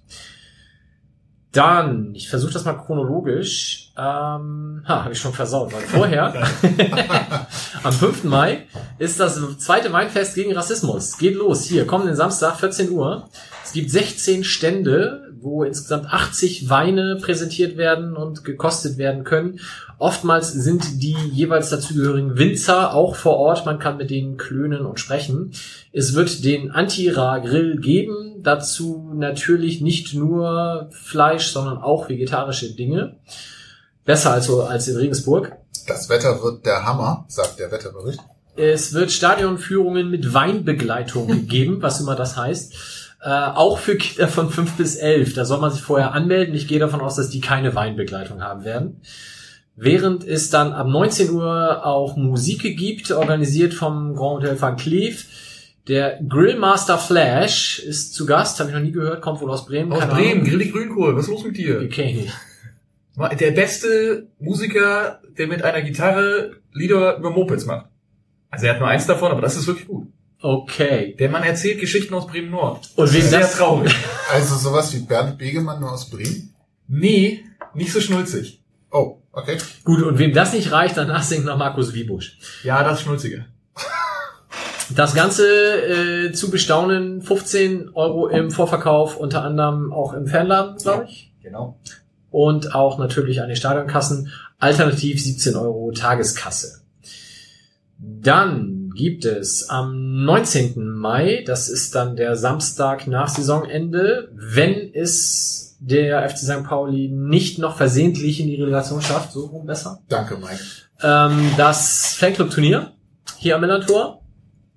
Dann, 1.56 2.14
ich 2.14 2.28
versuche 2.28 2.52
das 2.52 2.66
mal 2.66 2.74
chronologisch. 2.74 3.90
Ähm, 3.96 4.82
ha, 4.86 5.04
habe 5.04 5.12
ich 5.12 5.18
schon 5.18 5.32
versaut, 5.32 5.72
weil 5.72 5.80
vorher, 5.80 6.34
am 7.82 7.92
5. 7.92 8.24
Mai, 8.24 8.66
ist 8.98 9.18
das 9.18 9.40
zweite 9.58 9.90
Weinfest 9.90 10.34
gegen 10.34 10.52
Rassismus. 10.54 11.16
Geht 11.16 11.34
los, 11.34 11.64
hier, 11.64 11.86
kommenden 11.86 12.14
Samstag, 12.14 12.56
14 12.56 12.90
Uhr. 12.90 13.30
Es 13.64 13.72
gibt 13.72 13.90
16 13.90 14.44
Stände, 14.44 15.32
wo 15.40 15.64
insgesamt 15.64 16.12
80 16.12 16.68
Weine 16.68 17.16
präsentiert 17.22 17.78
werden 17.78 18.16
und 18.16 18.44
gekostet 18.44 18.98
werden 18.98 19.24
können. 19.24 19.60
Oftmals 19.98 20.52
sind 20.52 21.02
die 21.02 21.16
jeweils 21.32 21.70
dazugehörigen 21.70 22.36
Winzer 22.36 22.92
auch 22.92 23.16
vor 23.16 23.38
Ort. 23.38 23.64
Man 23.64 23.78
kann 23.78 23.96
mit 23.96 24.10
denen 24.10 24.36
klönen 24.36 24.84
und 24.84 25.00
sprechen. 25.00 25.52
Es 25.92 26.14
wird 26.14 26.44
den 26.44 26.70
Antira-Grill 26.70 27.78
geben. 27.78 28.35
Dazu 28.46 29.10
natürlich 29.12 29.80
nicht 29.80 30.14
nur 30.14 30.88
Fleisch, 30.92 31.48
sondern 31.48 31.78
auch 31.78 32.08
vegetarische 32.08 32.72
Dinge. 32.76 33.16
Besser 34.04 34.30
als, 34.34 34.46
so- 34.46 34.62
als 34.62 34.86
in 34.86 34.96
Regensburg. 34.96 35.56
Das 35.88 36.08
Wetter 36.08 36.40
wird 36.44 36.64
der 36.64 36.86
Hammer, 36.86 37.24
sagt 37.26 37.58
der 37.58 37.72
Wetterbericht. 37.72 38.20
Es 38.54 38.94
wird 38.94 39.10
Stadionführungen 39.10 40.08
mit 40.10 40.32
Weinbegleitung 40.32 41.26
gegeben, 41.26 41.78
was 41.82 41.98
immer 42.00 42.14
das 42.14 42.36
heißt. 42.36 42.74
Äh, 43.20 43.28
auch 43.30 43.78
für 43.78 43.96
Kinder 43.96 44.28
von 44.28 44.48
5 44.48 44.76
bis 44.76 44.94
11. 44.94 45.34
Da 45.34 45.44
soll 45.44 45.58
man 45.58 45.72
sich 45.72 45.82
vorher 45.82 46.12
anmelden. 46.12 46.54
Ich 46.54 46.68
gehe 46.68 46.78
davon 46.78 47.00
aus, 47.00 47.16
dass 47.16 47.28
die 47.30 47.40
keine 47.40 47.74
Weinbegleitung 47.74 48.42
haben 48.42 48.62
werden. 48.64 49.00
Während 49.74 50.22
es 50.24 50.50
dann 50.50 50.72
ab 50.72 50.86
19 50.86 51.30
Uhr 51.32 51.84
auch 51.84 52.16
Musik 52.16 52.62
gibt, 52.76 53.10
organisiert 53.10 53.74
vom 53.74 54.14
Grand 54.14 54.42
Hotel 54.44 54.60
Van 54.60 54.76
Cleef. 54.76 55.26
Der 55.88 56.20
Grillmaster 56.28 56.98
Flash 56.98 57.78
ist 57.78 58.14
zu 58.14 58.26
Gast, 58.26 58.58
habe 58.58 58.70
ich 58.70 58.74
noch 58.74 58.82
nie 58.82 58.90
gehört, 58.90 59.22
kommt 59.22 59.40
wohl 59.40 59.50
aus 59.50 59.66
Bremen. 59.66 59.92
Aus 59.92 60.00
keine 60.00 60.12
Bremen, 60.12 60.40
Ahnung. 60.40 60.44
Grillig 60.44 60.72
Grünkohl, 60.72 61.14
was 61.14 61.24
ist 61.24 61.30
los 61.30 61.44
mit 61.44 61.56
dir? 61.56 61.80
Okay. 61.84 62.28
Der 63.38 63.50
beste 63.52 64.26
Musiker, 64.38 65.20
der 65.38 65.46
mit 65.46 65.62
einer 65.62 65.82
Gitarre 65.82 66.56
Lieder 66.72 67.16
über 67.16 67.30
Mopeds 67.30 67.64
macht. 67.66 67.86
Also 68.50 68.66
er 68.66 68.74
hat 68.74 68.80
nur 68.80 68.88
eins 68.88 69.06
davon, 69.06 69.30
aber 69.30 69.40
das 69.40 69.56
ist 69.56 69.66
wirklich 69.66 69.86
gut. 69.86 70.08
Okay. 70.40 71.14
Der 71.18 71.30
Mann 71.30 71.44
erzählt 71.44 71.80
Geschichten 71.80 72.12
aus 72.14 72.26
Bremen 72.26 72.50
Nord. 72.50 72.90
Und 72.96 73.12
wem 73.12 73.22
Sehr 73.22 73.40
das, 73.40 73.56
traurig. 73.56 73.94
Also 74.32 74.56
sowas 74.56 74.92
wie 74.92 74.98
Bernd 74.98 75.38
Begemann 75.38 75.80
nur 75.80 75.92
aus 75.92 76.10
Bremen? 76.10 76.52
Nee, 76.88 77.44
nicht 77.74 77.92
so 77.92 78.00
schnulzig. 78.00 78.60
Oh, 78.90 79.18
okay. 79.32 79.56
gut, 79.84 80.02
und 80.02 80.18
wem 80.18 80.32
das 80.32 80.52
nicht 80.52 80.72
reicht, 80.72 80.96
danach 80.96 81.22
singt 81.22 81.44
noch 81.44 81.56
Markus 81.56 81.94
Wiebusch. 81.94 82.38
Ja, 82.64 82.82
das 82.82 82.98
ist 82.98 83.04
schnulziger. 83.04 83.46
Das 84.94 85.14
Ganze 85.14 85.46
äh, 85.46 86.32
zu 86.32 86.50
bestaunen, 86.50 87.20
15 87.22 87.90
Euro 87.94 88.28
im 88.28 88.50
Vorverkauf, 88.50 89.16
unter 89.16 89.42
anderem 89.42 89.92
auch 89.92 90.12
im 90.14 90.26
Fanladen, 90.26 90.76
glaube 90.76 91.06
ich. 91.08 91.32
Genau. 91.42 91.78
Und 92.30 92.74
auch 92.74 92.98
natürlich 92.98 93.40
an 93.40 93.48
den 93.48 93.56
Stadionkassen. 93.56 94.30
Alternativ 94.58 95.22
17 95.22 95.56
Euro 95.56 95.90
Tageskasse. 95.92 96.82
Dann 97.98 98.90
gibt 98.94 99.24
es 99.24 99.68
am 99.68 100.24
19. 100.24 100.88
Mai, 100.90 101.42
das 101.46 101.68
ist 101.68 101.94
dann 101.94 102.16
der 102.16 102.36
Samstag 102.36 103.06
nach 103.06 103.28
Saisonende, 103.28 104.30
wenn 104.34 104.92
es 104.94 105.76
der 105.78 106.28
FC 106.28 106.38
St. 106.38 106.64
Pauli 106.64 107.08
nicht 107.08 107.58
noch 107.58 107.76
versehentlich 107.76 108.40
in 108.40 108.46
die 108.46 108.56
Relegation 108.56 109.02
schafft, 109.02 109.32
so 109.32 109.46
rum 109.46 109.66
besser, 109.66 110.00
Danke, 110.08 110.36
Mike. 110.36 110.60
ähm, 111.02 111.50
das 111.56 112.14
Fanclub-Turnier 112.14 112.92
hier 113.38 113.54
am 113.56 113.60
Millantor. 113.60 114.15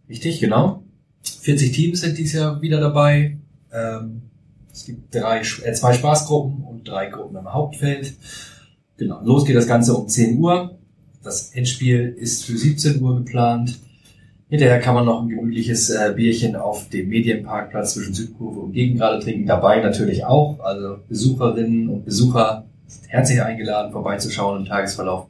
Richtig, 0.09 0.39
genau. 0.39 0.83
40 1.23 1.71
Teams 1.71 2.01
sind 2.01 2.17
dieses 2.17 2.33
Jahr 2.33 2.61
wieder 2.61 2.79
dabei. 2.79 3.37
Ähm, 3.71 4.23
es 4.71 4.85
gibt 4.85 5.13
drei, 5.13 5.39
äh, 5.39 5.73
zwei 5.73 5.93
Spaßgruppen 5.93 6.63
und 6.63 6.87
drei 6.87 7.07
Gruppen 7.07 7.37
im 7.37 7.53
Hauptfeld. 7.53 8.13
Genau. 8.97 9.21
Los 9.23 9.45
geht 9.45 9.55
das 9.55 9.67
Ganze 9.67 9.93
um 9.93 10.07
10 10.07 10.39
Uhr. 10.39 10.77
Das 11.23 11.51
Endspiel 11.53 12.15
ist 12.17 12.45
für 12.45 12.57
17 12.57 13.01
Uhr 13.01 13.17
geplant. 13.17 13.79
Hinterher 14.49 14.79
kann 14.79 14.95
man 14.95 15.05
noch 15.05 15.21
ein 15.21 15.29
gemütliches 15.29 15.91
äh, 15.91 16.11
Bierchen 16.15 16.55
auf 16.55 16.89
dem 16.89 17.09
Medienparkplatz 17.09 17.93
zwischen 17.93 18.15
Südkurve 18.15 18.61
und 18.61 18.73
Gegengrade 18.73 19.19
trinken. 19.23 19.45
Dabei 19.45 19.79
natürlich 19.81 20.25
auch. 20.25 20.59
Also 20.61 20.97
Besucherinnen 21.07 21.87
und 21.89 22.05
Besucher 22.05 22.65
herzlich 23.07 23.41
eingeladen, 23.43 23.91
vorbeizuschauen 23.91 24.61
im 24.61 24.65
Tagesverlauf. 24.65 25.27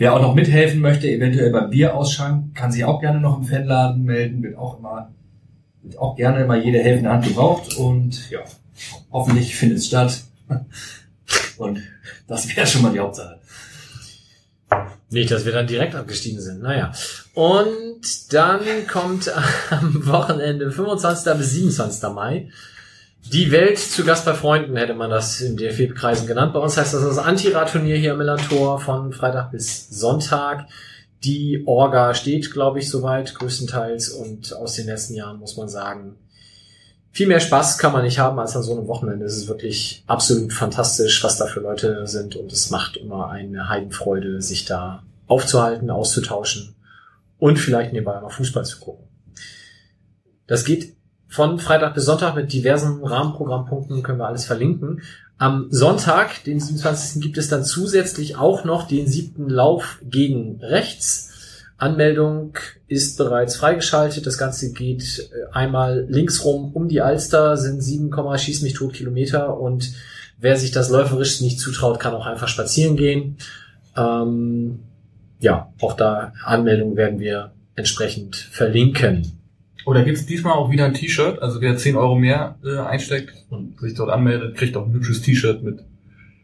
Wer 0.00 0.14
auch 0.14 0.22
noch 0.22 0.34
mithelfen 0.34 0.80
möchte, 0.80 1.10
eventuell 1.10 1.50
beim 1.50 1.68
Bierausschank, 1.68 2.54
kann 2.54 2.72
sich 2.72 2.86
auch 2.86 3.02
gerne 3.02 3.20
noch 3.20 3.36
im 3.36 3.44
Fanladen 3.44 4.02
melden, 4.02 4.42
wird 4.42 4.56
auch 4.56 4.78
immer, 4.78 5.12
wird 5.82 5.98
auch 5.98 6.16
gerne 6.16 6.42
immer 6.42 6.56
jede 6.56 6.78
helfende 6.78 7.10
Hand 7.10 7.26
gebraucht 7.26 7.76
und 7.76 8.30
ja, 8.30 8.40
hoffentlich 9.12 9.54
findet 9.54 9.76
es 9.76 9.88
statt. 9.88 10.22
Und 11.58 11.82
das 12.26 12.56
wäre 12.56 12.66
schon 12.66 12.80
mal 12.80 12.92
die 12.92 13.00
Hauptsache. 13.00 13.38
Nicht, 15.10 15.30
dass 15.30 15.44
wir 15.44 15.52
dann 15.52 15.66
direkt 15.66 15.94
abgestiegen 15.94 16.40
sind. 16.40 16.62
Naja. 16.62 16.92
Und 17.34 18.32
dann 18.32 18.60
kommt 18.90 19.30
am 19.70 20.06
Wochenende 20.06 20.72
25. 20.72 21.34
bis 21.36 21.50
27. 21.50 22.02
Mai 22.14 22.48
die 23.24 23.52
Welt 23.52 23.78
zu 23.78 24.04
Gast 24.04 24.24
bei 24.24 24.34
Freunden, 24.34 24.76
hätte 24.76 24.94
man 24.94 25.10
das 25.10 25.40
in 25.40 25.56
DFB-Kreisen 25.56 26.26
genannt. 26.26 26.52
Bei 26.52 26.60
uns 26.60 26.76
heißt 26.76 26.94
das 26.94 27.02
das 27.02 27.18
Anti-Radturnier 27.18 27.96
hier 27.96 28.12
im 28.12 28.18
Millantor 28.18 28.80
von 28.80 29.12
Freitag 29.12 29.52
bis 29.52 29.88
Sonntag. 29.88 30.66
Die 31.22 31.62
Orga 31.66 32.14
steht, 32.14 32.50
glaube 32.52 32.78
ich, 32.78 32.88
soweit 32.90 33.34
größtenteils. 33.34 34.08
Und 34.08 34.54
aus 34.54 34.74
den 34.74 34.86
letzten 34.86 35.14
Jahren 35.14 35.38
muss 35.38 35.56
man 35.56 35.68
sagen, 35.68 36.16
viel 37.12 37.26
mehr 37.26 37.40
Spaß 37.40 37.78
kann 37.78 37.92
man 37.92 38.04
nicht 38.04 38.18
haben 38.18 38.38
als 38.38 38.56
an 38.56 38.62
so 38.62 38.76
einem 38.76 38.88
Wochenende. 38.88 39.26
Es 39.26 39.36
ist 39.36 39.48
wirklich 39.48 40.02
absolut 40.06 40.52
fantastisch, 40.52 41.22
was 41.22 41.38
da 41.38 41.46
für 41.46 41.60
Leute 41.60 42.06
sind. 42.06 42.36
Und 42.36 42.52
es 42.52 42.70
macht 42.70 42.96
immer 42.96 43.30
eine 43.30 43.68
Heidenfreude, 43.68 44.40
sich 44.40 44.64
da 44.64 45.02
aufzuhalten, 45.26 45.90
auszutauschen 45.90 46.74
und 47.38 47.58
vielleicht 47.58 47.92
nebenbei 47.92 48.20
mal 48.20 48.30
Fußball 48.30 48.64
zu 48.64 48.80
gucken. 48.80 49.04
Das 50.46 50.64
geht 50.64 50.94
von 51.30 51.60
Freitag 51.60 51.94
bis 51.94 52.04
Sonntag 52.04 52.34
mit 52.34 52.52
diversen 52.52 53.04
Rahmenprogrammpunkten, 53.04 54.02
können 54.02 54.18
wir 54.18 54.26
alles 54.26 54.44
verlinken. 54.44 55.02
Am 55.38 55.68
Sonntag, 55.70 56.44
den 56.44 56.60
27. 56.60 57.22
gibt 57.22 57.38
es 57.38 57.48
dann 57.48 57.64
zusätzlich 57.64 58.36
auch 58.36 58.64
noch 58.64 58.86
den 58.86 59.06
siebten 59.06 59.48
Lauf 59.48 60.00
gegen 60.02 60.60
rechts. 60.60 61.30
Anmeldung 61.78 62.58
ist 62.88 63.16
bereits 63.16 63.56
freigeschaltet. 63.56 64.26
Das 64.26 64.36
Ganze 64.36 64.72
geht 64.72 65.30
äh, 65.32 65.52
einmal 65.52 66.04
linksrum 66.08 66.72
um 66.72 66.88
die 66.88 67.00
Alster, 67.00 67.56
sind 67.56 67.80
7, 67.80 68.10
schieß 68.36 68.62
mich 68.62 68.74
tot 68.74 68.92
Kilometer 68.92 69.58
und 69.58 69.92
wer 70.38 70.56
sich 70.56 70.72
das 70.72 70.90
läuferisch 70.90 71.40
nicht 71.40 71.60
zutraut, 71.60 72.00
kann 72.00 72.12
auch 72.12 72.26
einfach 72.26 72.48
spazieren 72.48 72.96
gehen. 72.96 73.38
Ähm, 73.96 74.80
ja, 75.38 75.72
auch 75.80 75.94
da 75.94 76.34
Anmeldung 76.44 76.96
werden 76.96 77.20
wir 77.20 77.52
entsprechend 77.76 78.36
verlinken. 78.36 79.39
Oder 79.90 80.04
gibt's 80.04 80.24
diesmal 80.24 80.52
auch 80.52 80.70
wieder 80.70 80.84
ein 80.84 80.94
T-Shirt? 80.94 81.42
Also 81.42 81.60
wer 81.60 81.76
10 81.76 81.96
Euro 81.96 82.14
mehr 82.14 82.54
äh, 82.64 82.78
einsteckt 82.78 83.34
und 83.50 83.80
sich 83.80 83.94
dort 83.94 84.08
anmeldet, 84.08 84.56
kriegt 84.56 84.76
auch 84.76 84.86
ein 84.86 84.92
hübsches 84.92 85.20
T-Shirt 85.20 85.64
mit 85.64 85.82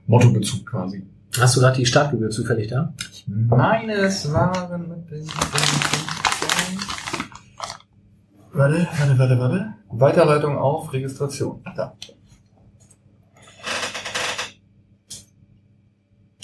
Mottobezug 0.08 0.66
quasi. 0.66 1.04
Hast 1.38 1.54
du 1.54 1.60
gerade 1.60 1.76
die 1.78 1.86
Startgebühr 1.86 2.30
zufällig 2.30 2.66
da? 2.66 2.92
Meine, 3.28 3.92
es 3.92 4.32
waren 4.32 4.88
mit 4.88 5.08
den 5.12 5.28
Warte, 8.52 8.88
warte, 8.98 9.16
warte, 9.16 9.38
warte. 9.38 9.74
Weiterleitung 9.90 10.58
auf 10.58 10.92
Registration. 10.92 11.62
Da. 11.76 11.94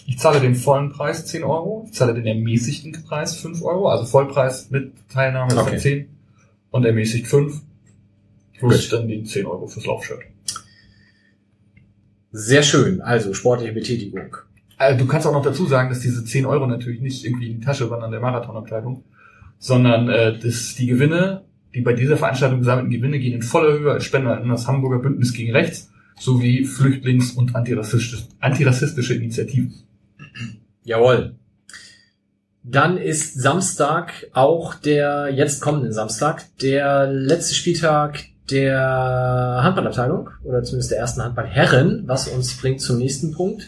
Ich 0.07 0.21
zahle 0.21 0.39
den 0.39 0.55
vollen 0.55 0.93
Preis 0.93 1.27
10 1.27 1.43
Euro. 1.43 1.85
Ich 1.87 1.95
zahle 1.95 2.15
den 2.15 2.27
ermäßigten 2.27 2.93
Preis 3.03 3.35
5 3.35 3.61
Euro. 3.65 3.89
Also 3.89 4.05
Vollpreis 4.05 4.71
mit 4.71 4.93
Teilnahme 5.09 5.53
Okay. 5.59 5.71
dann 5.71 5.79
10 5.81 6.12
und 6.73 6.85
ermäßigt 6.85 7.29
5. 7.29 7.61
Plus 8.59 8.89
dann 8.89 9.07
die 9.07 9.23
10 9.23 9.47
Euro 9.47 9.69
fürs 9.69 9.87
Laufshirt. 9.87 10.21
Sehr 12.33 12.63
schön. 12.63 13.01
Also 13.01 13.35
sportliche 13.35 13.73
Betätigung. 13.73 14.37
Also 14.77 14.99
du 14.99 15.07
kannst 15.07 15.27
auch 15.27 15.33
noch 15.33 15.43
dazu 15.43 15.67
sagen, 15.67 15.91
dass 15.91 16.01
diese 16.01 16.25
10 16.25 16.47
Euro 16.47 16.67
natürlich 16.67 17.01
nicht 17.01 17.25
irgendwie 17.25 17.51
in 17.51 17.61
die 17.61 17.65
Tasche 17.65 17.91
wandern 17.91 18.11
der 18.11 18.21
Marathonabkleidung, 18.21 19.05
sondern 19.59 20.09
äh, 20.09 20.39
dass 20.39 20.75
die 20.75 20.87
Gewinne, 20.87 21.45
die 21.75 21.83
bei 21.83 21.93
dieser 21.93 22.17
Veranstaltung 22.17 22.61
gesammelten 22.61 22.91
Gewinne, 22.91 23.19
gehen 23.19 23.35
in 23.35 23.43
voller 23.43 23.79
Höhe 23.79 23.93
als 23.93 24.05
Spender 24.05 24.41
in 24.41 24.49
das 24.49 24.67
Hamburger 24.67 24.99
Bündnis 24.99 25.33
gegen 25.33 25.53
Rechts 25.53 25.91
sowie 26.19 26.65
Flüchtlings- 26.65 27.35
und 27.35 27.55
antirassistische, 27.55 28.25
antirassistische 28.41 29.15
Initiativen. 29.15 29.75
Jawohl. 30.85 31.37
Dann 32.65 32.97
ist 32.97 33.41
Samstag 33.41 34.29
auch 34.35 34.75
der 34.75 35.31
jetzt 35.31 35.61
kommende 35.61 35.93
Samstag 35.93 36.45
der 36.61 37.07
letzte 37.09 37.55
Spieltag 37.55 38.25
der 38.51 39.61
Handballabteilung 39.63 40.31
oder 40.45 40.63
zumindest 40.63 40.93
der 40.93 40.99
ersten 40.99 41.23
Handballherren, 41.23 42.05
was 42.07 42.29
uns 42.29 42.57
bringt 42.57 42.81
zum 42.81 42.99
nächsten 42.99 43.33
Punkt. 43.33 43.67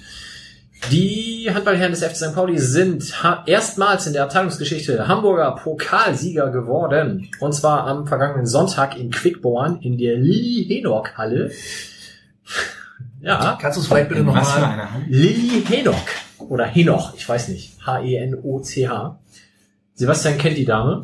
Die 0.91 1.51
Handballherren 1.53 1.93
des 1.93 2.05
FC 2.05 2.17
St. 2.17 2.35
Pauli 2.35 2.59
sind 2.59 3.15
erstmals 3.47 4.07
in 4.07 4.13
der 4.13 4.25
Abteilungsgeschichte 4.25 5.09
Hamburger 5.09 5.53
Pokalsieger 5.53 6.51
geworden. 6.51 7.29
Und 7.41 7.55
zwar 7.55 7.87
am 7.87 8.07
vergangenen 8.07 8.47
Sonntag 8.47 8.97
in 8.97 9.11
Quickborn 9.11 9.81
in 9.81 9.97
der 9.97 10.17
Lilly 10.17 10.67
Henock 10.69 11.17
Halle. 11.17 11.51
ja, 13.23 13.59
Kannst 13.61 13.79
du 13.79 13.81
es 13.81 13.87
vielleicht 13.87 14.11
bitte 14.11 14.23
nochmal... 14.23 14.89
Lilly 15.09 15.65
Henoch 15.67 16.05
oder 16.51 16.65
Henoch, 16.65 17.15
ich 17.17 17.29
weiß 17.29 17.49
nicht. 17.49 17.77
H-E-N-O-C-H. 17.85 19.19
Sebastian 19.95 20.39
kennt 20.39 20.57
die 20.57 20.65
Dame. 20.65 21.03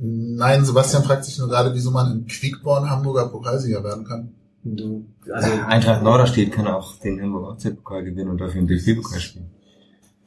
Nein, 0.00 0.64
Sebastian 0.64 1.02
fragt 1.02 1.24
sich 1.24 1.38
nur 1.38 1.48
gerade, 1.48 1.74
wieso 1.74 1.90
man 1.90 2.12
in 2.12 2.26
Quickborn 2.26 2.88
Hamburger 2.88 3.28
Pokalsieger 3.28 3.82
werden 3.82 4.04
kann. 4.04 4.32
Du, 4.62 5.06
also, 5.32 5.50
Eintracht 5.66 6.02
Norderstedt 6.02 6.52
kann 6.52 6.66
auch 6.66 6.98
den 6.98 7.20
Hamburger 7.20 7.48
Ostseepokal 7.48 8.04
gewinnen 8.04 8.30
und 8.30 8.40
dafür 8.40 8.60
den 8.60 8.68
DFB-Pokal 8.68 9.20
spielen. 9.20 9.50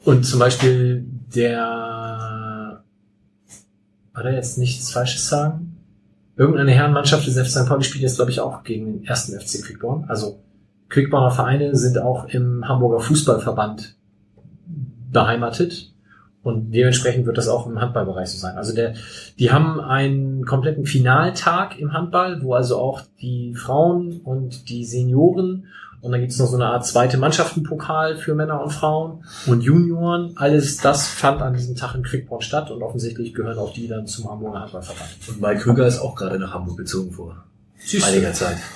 und 0.04 0.26
zum 0.26 0.40
Beispiel 0.40 1.06
der, 1.36 2.84
war 4.14 4.24
da 4.24 4.30
jetzt 4.30 4.58
nichts 4.58 4.92
Falsches 4.92 5.30
sagen? 5.30 5.78
Irgendeine 6.36 6.72
Herrenmannschaft 6.72 7.28
des 7.28 7.38
FC 7.38 7.62
St. 7.62 7.68
Pauli 7.68 7.84
spielt 7.84 8.02
jetzt, 8.04 8.16
glaube 8.16 8.32
ich, 8.32 8.40
auch 8.40 8.64
gegen 8.64 8.86
den 8.86 9.04
ersten 9.06 9.40
FC 9.40 9.64
Quickborn. 9.64 10.06
Also, 10.08 10.40
Quickborner 10.90 11.32
Vereine 11.32 11.76
sind 11.76 11.98
auch 11.98 12.26
im 12.26 12.68
Hamburger 12.68 13.00
Fußballverband 13.00 13.96
beheimatet. 15.12 15.94
Und 16.44 16.72
dementsprechend 16.72 17.28
wird 17.28 17.38
das 17.38 17.48
auch 17.48 17.68
im 17.68 17.80
Handballbereich 17.80 18.30
so 18.30 18.40
sein. 18.40 18.58
Also 18.58 18.74
der, 18.74 18.96
die 19.38 19.52
haben 19.52 19.80
einen 19.80 20.44
kompletten 20.46 20.88
Finaltag 20.88 21.78
im 21.78 21.94
Handball, 21.94 22.42
wo 22.42 22.56
also 22.56 22.80
auch 22.80 23.02
die 23.22 23.54
Frauen 23.54 24.22
und 24.22 24.70
die 24.70 24.86
Senioren 24.86 25.68
und 26.02 26.12
dann 26.12 26.22
gibt's 26.22 26.40
noch 26.40 26.48
so 26.48 26.56
eine 26.56 26.66
Art 26.66 26.86
zweite 26.86 27.18
Mannschaftenpokal 27.18 28.18
für 28.18 28.34
Männer 28.34 28.62
und 28.62 28.72
Frauen 28.72 29.24
und 29.46 29.62
Junioren. 29.62 30.36
Alles 30.36 30.78
das 30.78 31.08
fand 31.08 31.44
an 31.44 31.54
diesem 31.54 31.76
Tag 31.76 31.94
in 31.94 32.02
Quickborn 32.02 32.42
statt 32.42 32.72
und 32.72 32.82
offensichtlich 32.82 33.36
gehören 33.36 33.60
auch 33.60 33.72
die 33.72 33.88
dann 33.88 34.08
zum 34.08 34.30
Hamburger 34.30 34.62
Handballverband. 34.62 35.12
Und 35.28 35.42
Mike 35.42 35.62
Krüger 35.62 35.86
ist 35.86 36.00
auch 36.00 36.16
gerade 36.16 36.40
nach 36.40 36.54
Hamburg 36.54 36.78
gezogen 36.78 37.12
vor 37.12 37.44
einiger 38.04 38.34
Zeit. 38.34 38.58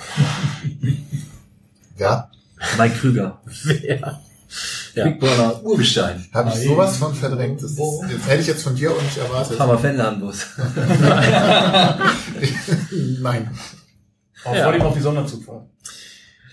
Ja, 1.98 2.30
Mike 2.76 2.96
Krüger. 2.96 3.40
Wer? 3.64 4.20
Ja. 4.96 5.04
Quickborner 5.04 5.62
Urgestein. 5.62 6.26
habe 6.32 6.48
ich 6.50 6.66
sowas 6.66 6.96
von 6.96 7.14
verdrängt. 7.14 7.62
Das 7.62 7.72
ist, 7.72 7.80
jetzt 8.10 8.28
hätte 8.28 8.40
ich 8.40 8.46
jetzt 8.46 8.62
von 8.62 8.74
dir 8.74 8.90
auch 8.92 9.02
nicht 9.02 9.18
erwartet. 9.18 9.60
Hammer 9.60 9.78
Fanladenbus. 9.78 10.46
Nein, 13.20 13.50
Oh, 14.44 14.54
Ja. 14.54 14.62
Freue 14.64 14.72
dich 14.74 14.82
mal 14.82 14.88
auf 14.88 14.94
die 14.94 15.00
Sonderzugfahrt. 15.02 15.64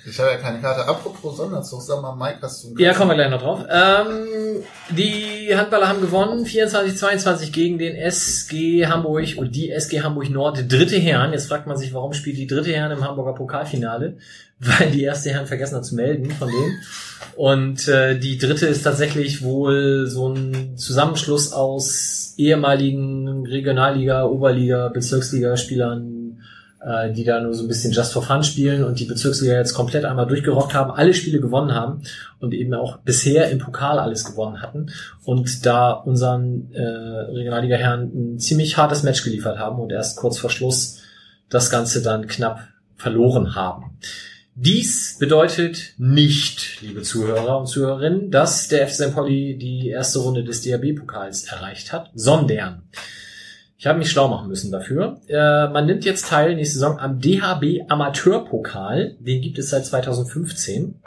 Ich 0.05 0.19
habe 0.19 0.31
ja 0.31 0.37
keine 0.37 0.59
Karte. 0.59 0.85
Apropos 0.85 1.37
Sonderzug, 1.37 1.81
sag 1.81 2.01
mal, 2.01 2.15
Mike, 2.15 2.39
hast 2.41 2.63
du 2.63 2.69
einen 2.69 2.77
Ja, 2.77 2.93
kommen 2.93 3.11
wir 3.11 3.15
gleich 3.15 3.29
noch 3.29 3.41
drauf. 3.41 3.65
Ähm, 3.69 4.63
die 4.89 5.55
Handballer 5.55 5.87
haben 5.87 6.01
gewonnen, 6.01 6.45
24-22 6.45 7.51
gegen 7.51 7.77
den 7.77 7.95
SG 7.95 8.85
Hamburg 8.87 9.37
und 9.37 9.55
die 9.55 9.71
SG 9.71 10.01
Hamburg 10.01 10.29
Nord, 10.29 10.69
dritte 10.69 10.97
Herren. 10.97 11.31
Jetzt 11.31 11.47
fragt 11.47 11.67
man 11.67 11.77
sich, 11.77 11.93
warum 11.93 12.13
spielt 12.13 12.37
die 12.37 12.47
dritte 12.47 12.73
Herren 12.73 12.91
im 12.91 13.07
Hamburger 13.07 13.33
Pokalfinale? 13.33 14.17
Weil 14.59 14.91
die 14.91 15.03
erste 15.03 15.29
Herren 15.29 15.47
vergessen 15.47 15.75
hat 15.75 15.85
zu 15.85 15.95
melden 15.95 16.31
von 16.31 16.49
denen. 16.49 16.79
Und 17.35 17.87
äh, 17.87 18.17
die 18.17 18.37
dritte 18.37 18.67
ist 18.67 18.83
tatsächlich 18.83 19.41
wohl 19.41 20.07
so 20.07 20.33
ein 20.33 20.77
Zusammenschluss 20.77 21.53
aus 21.53 22.33
ehemaligen 22.37 23.45
Regionalliga, 23.45 24.25
Oberliga, 24.25 24.89
Bezirksliga-Spielern, 24.89 26.12
äh, 26.85 27.11
die 27.11 27.23
da 27.23 27.39
nur 27.39 27.53
so 27.53 27.63
ein 27.63 27.67
bisschen 27.67 27.93
just 27.93 28.13
for 28.13 28.21
fun 28.21 28.43
spielen 28.43 28.83
und 28.83 28.99
die 28.99 29.05
Bezirksliga 29.05 29.53
jetzt 29.53 29.73
komplett 29.73 30.05
einmal 30.05 30.27
durchgerockt 30.27 30.73
haben, 30.73 30.91
alle 30.91 31.13
Spiele 31.13 31.39
gewonnen 31.39 31.73
haben 31.73 32.03
und 32.39 32.53
eben 32.53 32.73
auch 32.73 32.97
bisher 32.97 33.49
im 33.49 33.59
Pokal 33.59 33.99
alles 33.99 34.25
gewonnen 34.25 34.61
hatten 34.61 34.91
und 35.23 35.65
da 35.65 35.91
unseren 35.91 36.71
äh, 36.73 36.81
Regionalliga-Herren 36.81 38.11
ein 38.35 38.39
ziemlich 38.39 38.77
hartes 38.77 39.03
Match 39.03 39.23
geliefert 39.23 39.59
haben 39.59 39.79
und 39.79 39.91
erst 39.91 40.17
kurz 40.17 40.37
vor 40.37 40.49
Schluss 40.49 40.99
das 41.49 41.69
Ganze 41.69 42.01
dann 42.01 42.27
knapp 42.27 42.67
verloren 42.95 43.55
haben. 43.55 43.97
Dies 44.55 45.17
bedeutet 45.19 45.93
nicht, 45.97 46.81
liebe 46.81 47.01
Zuhörer 47.01 47.59
und 47.59 47.67
Zuhörerinnen, 47.67 48.29
dass 48.29 48.67
der 48.67 48.87
FC 48.87 48.93
St. 48.93 49.15
Pauli 49.15 49.57
die 49.57 49.89
erste 49.89 50.19
Runde 50.19 50.43
des 50.43 50.61
DRB-Pokals 50.61 51.45
erreicht 51.45 51.91
hat, 51.91 52.11
sondern 52.13 52.83
ich 53.83 53.87
habe 53.87 53.99
mich 53.99 54.11
schlau 54.11 54.29
machen 54.29 54.47
müssen 54.47 54.71
dafür. 54.71 55.19
Äh, 55.27 55.67
man 55.67 55.85
nimmt 55.85 56.05
jetzt 56.05 56.29
teil 56.29 56.55
nächste 56.55 56.75
Saison 56.75 56.99
am 56.99 57.19
DHB 57.19 57.81
Amateurpokal. 57.89 59.17
Den 59.19 59.41
gibt 59.41 59.59
es 59.59 59.71
seit 59.71 59.85
2015. 59.85 61.01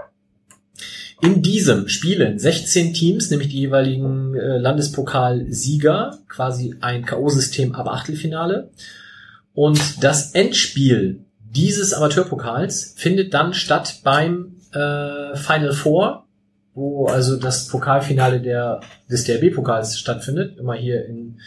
In 1.23 1.41
diesem 1.41 1.89
spielen 1.89 2.39
16 2.39 2.93
Teams, 2.93 3.31
nämlich 3.31 3.49
die 3.49 3.61
jeweiligen 3.61 4.35
äh, 4.35 4.59
Landespokalsieger, 4.59 6.19
quasi 6.29 6.75
ein 6.83 7.07
K.O.-System 7.07 7.73
ab 7.73 7.89
Achtelfinale. 7.89 8.69
Und 9.55 10.05
das 10.05 10.33
Endspiel 10.33 11.25
dieses 11.41 11.95
Amateurpokals 11.95 12.93
findet 12.99 13.33
dann 13.33 13.55
statt 13.55 14.01
beim 14.05 14.57
äh, 14.73 15.35
Final 15.35 15.73
Four, 15.73 16.27
wo 16.75 17.07
also 17.07 17.39
das 17.39 17.69
Pokalfinale 17.69 18.43
der, 18.43 18.83
des 19.11 19.25
DRB-Pokals 19.25 19.99
stattfindet, 19.99 20.59
immer 20.59 20.75
hier 20.75 21.07
in 21.07 21.39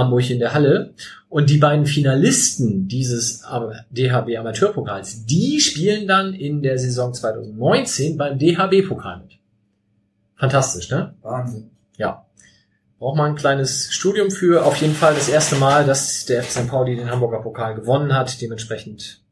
Hamburg 0.00 0.28
in 0.30 0.38
der 0.38 0.54
Halle. 0.54 0.94
Und 1.28 1.48
die 1.48 1.58
beiden 1.58 1.86
Finalisten 1.86 2.88
dieses 2.88 3.44
DHB 3.90 4.36
Amateurpokals, 4.36 5.26
die 5.26 5.60
spielen 5.60 6.08
dann 6.08 6.34
in 6.34 6.60
der 6.62 6.76
Saison 6.76 7.14
2019 7.14 8.16
beim 8.16 8.36
DHB-Pokal 8.36 9.20
mit. 9.20 9.38
Fantastisch, 10.34 10.90
ne? 10.90 11.14
Wahnsinn. 11.22 11.70
Ja. 11.96 12.26
Braucht 12.98 13.16
man 13.16 13.32
ein 13.32 13.36
kleines 13.36 13.92
Studium 13.92 14.30
für. 14.30 14.66
Auf 14.66 14.76
jeden 14.76 14.94
Fall 14.94 15.14
das 15.14 15.28
erste 15.28 15.56
Mal, 15.56 15.86
dass 15.86 16.26
der 16.26 16.42
FC 16.42 16.50
St. 16.50 16.68
Pauli 16.68 16.96
den 16.96 17.10
Hamburger 17.10 17.40
Pokal 17.40 17.74
gewonnen 17.74 18.12
hat. 18.12 18.40
Dementsprechend 18.40 19.22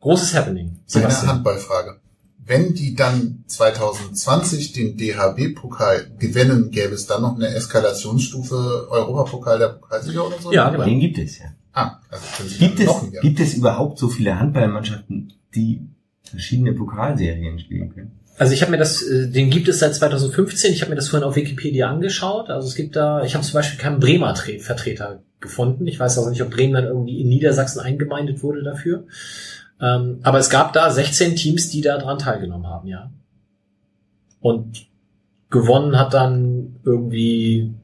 großes 0.00 0.34
Happening. 0.34 0.68
Eine 0.68 0.80
Sebastian. 0.86 1.32
Handballfrage. 1.34 2.01
Wenn 2.44 2.74
die 2.74 2.94
dann 2.94 3.44
2020 3.46 4.72
den 4.72 4.96
DHB-Pokal 4.96 6.10
gewinnen, 6.18 6.70
gäbe 6.70 6.94
es 6.94 7.06
dann 7.06 7.22
noch 7.22 7.36
eine 7.36 7.48
Eskalationsstufe 7.48 8.88
Europapokal 8.90 9.58
der 9.58 9.68
Pokalsieger 9.68 10.26
oder 10.26 10.38
so? 10.40 10.52
Ja, 10.52 10.70
genau. 10.70 10.84
Den 10.84 11.00
gibt 11.00 11.18
es 11.18 11.38
ja. 11.38 11.46
Ah, 11.72 12.00
also 12.10 12.24
Gibt 12.58 12.80
es, 12.80 12.86
noch 12.86 13.10
gibt 13.22 13.40
es 13.40 13.54
überhaupt 13.54 13.98
so 13.98 14.08
viele 14.08 14.38
Handballmannschaften, 14.38 15.32
die 15.54 15.80
verschiedene 16.24 16.72
Pokalserien 16.72 17.58
spielen 17.58 17.94
können? 17.94 18.12
Also 18.38 18.54
ich 18.54 18.62
habe 18.62 18.72
mir 18.72 18.78
das, 18.78 19.02
äh, 19.02 19.28
den 19.28 19.50
gibt 19.50 19.68
es 19.68 19.78
seit 19.78 19.94
2015. 19.94 20.72
Ich 20.72 20.80
habe 20.82 20.90
mir 20.90 20.96
das 20.96 21.08
vorhin 21.08 21.26
auf 21.26 21.36
Wikipedia 21.36 21.88
angeschaut. 21.90 22.50
Also 22.50 22.66
es 22.68 22.74
gibt 22.74 22.96
da, 22.96 23.22
ich 23.24 23.34
habe 23.34 23.44
zum 23.44 23.54
Beispiel 23.54 23.78
keinen 23.78 24.00
Bremer 24.00 24.34
Tre- 24.34 24.58
Vertreter 24.58 25.22
gefunden. 25.40 25.86
Ich 25.86 26.00
weiß 26.00 26.18
auch 26.18 26.28
nicht, 26.28 26.42
ob 26.42 26.50
Bremen 26.50 26.72
dann 26.74 26.84
irgendwie 26.84 27.20
in 27.20 27.28
Niedersachsen 27.28 27.80
eingemeindet 27.80 28.42
wurde 28.42 28.62
dafür. 28.62 29.04
Ähm, 29.82 30.20
aber 30.22 30.38
es 30.38 30.48
gab 30.48 30.72
da 30.72 30.90
16 30.90 31.34
Teams, 31.34 31.68
die 31.68 31.80
da 31.80 31.98
dran 31.98 32.18
teilgenommen 32.18 32.68
haben, 32.68 32.86
ja. 32.86 33.10
Und 34.40 34.86
gewonnen 35.50 35.98
hat 35.98 36.14
dann 36.14 36.76
irgendwie 36.84 37.74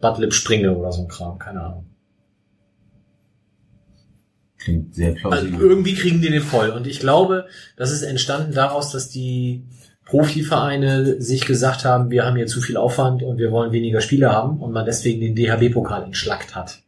Bad 0.00 0.18
Lipp 0.18 0.32
Springe 0.32 0.76
oder 0.76 0.92
so 0.92 1.02
ein 1.02 1.08
Kram, 1.08 1.38
keine 1.38 1.60
Ahnung. 1.60 1.86
Klingt 4.58 4.94
sehr 4.94 5.10
Also 5.10 5.20
plausibel. 5.28 5.60
irgendwie 5.60 5.94
kriegen 5.94 6.22
die 6.22 6.30
den 6.30 6.40
voll. 6.40 6.70
Und 6.70 6.86
ich 6.86 7.00
glaube, 7.00 7.46
das 7.76 7.90
ist 7.90 8.02
entstanden 8.02 8.52
daraus, 8.52 8.92
dass 8.92 9.10
die 9.10 9.64
Profivereine 10.06 11.20
sich 11.20 11.46
gesagt 11.46 11.84
haben, 11.84 12.10
wir 12.10 12.24
haben 12.24 12.36
hier 12.36 12.46
zu 12.46 12.60
viel 12.60 12.76
Aufwand 12.76 13.22
und 13.22 13.38
wir 13.38 13.50
wollen 13.50 13.72
weniger 13.72 14.00
Spieler 14.00 14.32
haben 14.32 14.60
und 14.60 14.72
man 14.72 14.86
deswegen 14.86 15.20
den 15.20 15.34
DHB-Pokal 15.34 16.04
entschlackt 16.04 16.54
hat. 16.54 16.83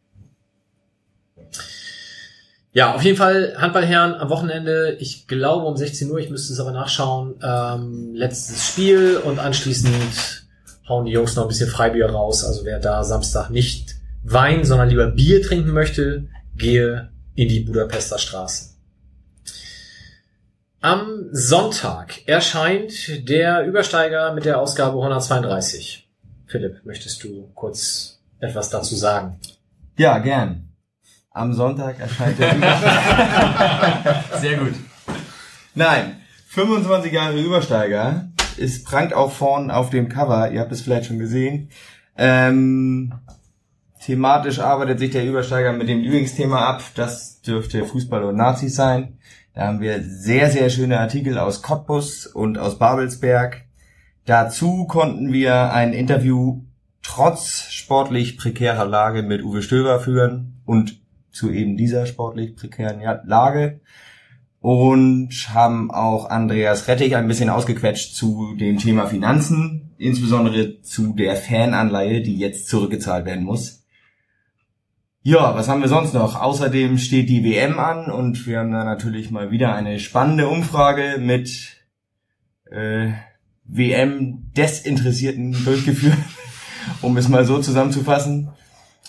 Ja, 2.77 2.93
auf 2.93 3.01
jeden 3.01 3.17
Fall 3.17 3.55
Handballherren 3.57 4.13
am 4.13 4.29
Wochenende. 4.29 4.97
Ich 4.99 5.25
glaube 5.25 5.65
um 5.65 5.75
16 5.75 6.11
Uhr, 6.11 6.19
ich 6.19 6.29
müsste 6.29 6.53
es 6.53 6.59
aber 6.59 6.71
nachschauen. 6.71 7.33
Ähm, 7.41 8.13
letztes 8.13 8.67
Spiel 8.67 9.17
und 9.17 9.39
anschließend 9.39 10.45
hauen 10.87 11.05
die 11.05 11.11
Jungs 11.11 11.35
noch 11.35 11.45
ein 11.45 11.47
bisschen 11.47 11.71
Freibier 11.71 12.07
raus. 12.11 12.45
Also 12.45 12.65
wer 12.65 12.79
da 12.79 13.03
Samstag 13.03 13.49
nicht 13.49 13.95
Wein, 14.23 14.63
sondern 14.63 14.89
lieber 14.89 15.07
Bier 15.07 15.41
trinken 15.41 15.71
möchte, 15.71 16.27
gehe 16.55 17.09
in 17.33 17.49
die 17.49 17.61
Budapester 17.61 18.19
Straße. 18.19 18.75
Am 20.79 21.29
Sonntag 21.31 22.27
erscheint 22.27 23.27
der 23.27 23.65
Übersteiger 23.65 24.35
mit 24.35 24.45
der 24.45 24.61
Ausgabe 24.61 24.99
132. 24.99 26.07
Philipp, 26.45 26.85
möchtest 26.85 27.23
du 27.23 27.49
kurz 27.55 28.19
etwas 28.39 28.69
dazu 28.69 28.95
sagen? 28.95 29.39
Ja, 29.97 30.19
gern. 30.19 30.66
Am 31.37 31.53
Sonntag 31.53 31.99
erscheint 31.99 32.39
der 32.39 32.55
Übersteiger. 32.55 34.23
Sehr 34.39 34.57
gut. 34.57 34.73
Nein, 35.75 36.15
25 36.47 37.13
Jahre 37.13 37.39
Übersteiger. 37.39 38.29
Es 38.57 38.83
prangt 38.83 39.13
auch 39.13 39.31
vorn 39.31 39.69
auf 39.69 39.91
dem 39.91 40.09
Cover. 40.09 40.49
Ihr 40.49 40.61
habt 40.61 40.71
es 40.71 40.81
vielleicht 40.81 41.05
schon 41.05 41.19
gesehen. 41.19 41.69
Ähm, 42.17 43.13
thematisch 44.03 44.57
arbeitet 44.57 44.97
sich 44.97 45.11
der 45.11 45.25
Übersteiger 45.25 45.73
mit 45.73 45.87
dem 45.87 45.99
Lieblingsthema 45.99 46.65
ab. 46.65 46.81
Das 46.95 47.41
dürfte 47.41 47.85
Fußball 47.85 48.23
und 48.23 48.35
Nazis 48.35 48.75
sein. 48.75 49.19
Da 49.53 49.67
haben 49.67 49.79
wir 49.79 50.01
sehr, 50.01 50.49
sehr 50.49 50.71
schöne 50.71 50.99
Artikel 50.99 51.37
aus 51.37 51.61
Cottbus 51.61 52.25
und 52.25 52.57
aus 52.57 52.79
Babelsberg. 52.79 53.61
Dazu 54.25 54.85
konnten 54.85 55.31
wir 55.31 55.71
ein 55.71 55.93
Interview 55.93 56.63
trotz 57.03 57.67
sportlich 57.69 58.37
prekärer 58.37 58.85
Lage 58.85 59.21
mit 59.21 59.43
Uwe 59.43 59.61
Stöber 59.61 59.99
führen 59.99 60.63
und 60.65 60.99
zu 61.31 61.51
eben 61.51 61.77
dieser 61.77 62.05
sportlich 62.05 62.55
prekären 62.55 63.01
Lage 63.25 63.79
und 64.59 65.29
haben 65.53 65.91
auch 65.91 66.29
Andreas 66.29 66.87
Rettich 66.87 67.15
ein 67.15 67.27
bisschen 67.27 67.49
ausgequetscht 67.49 68.15
zu 68.15 68.55
dem 68.55 68.77
Thema 68.77 69.07
Finanzen, 69.07 69.91
insbesondere 69.97 70.81
zu 70.81 71.13
der 71.13 71.35
Fananleihe, 71.35 72.21
die 72.21 72.37
jetzt 72.37 72.67
zurückgezahlt 72.67 73.25
werden 73.25 73.45
muss. 73.45 73.83
Ja, 75.21 75.55
was 75.55 75.67
haben 75.67 75.81
wir 75.81 75.89
sonst 75.89 76.13
noch? 76.13 76.41
Außerdem 76.41 76.97
steht 76.97 77.29
die 77.29 77.43
WM 77.43 77.79
an 77.79 78.09
und 78.09 78.47
wir 78.47 78.59
haben 78.59 78.71
da 78.71 78.83
natürlich 78.83 79.29
mal 79.29 79.51
wieder 79.51 79.75
eine 79.75 79.99
spannende 79.99 80.47
Umfrage 80.47 81.17
mit 81.19 81.75
äh, 82.71 83.09
WM-Desinteressierten 83.65 85.65
durchgeführt, 85.65 86.17
um 87.01 87.17
es 87.17 87.27
mal 87.27 87.45
so 87.45 87.59
zusammenzufassen. 87.59 88.49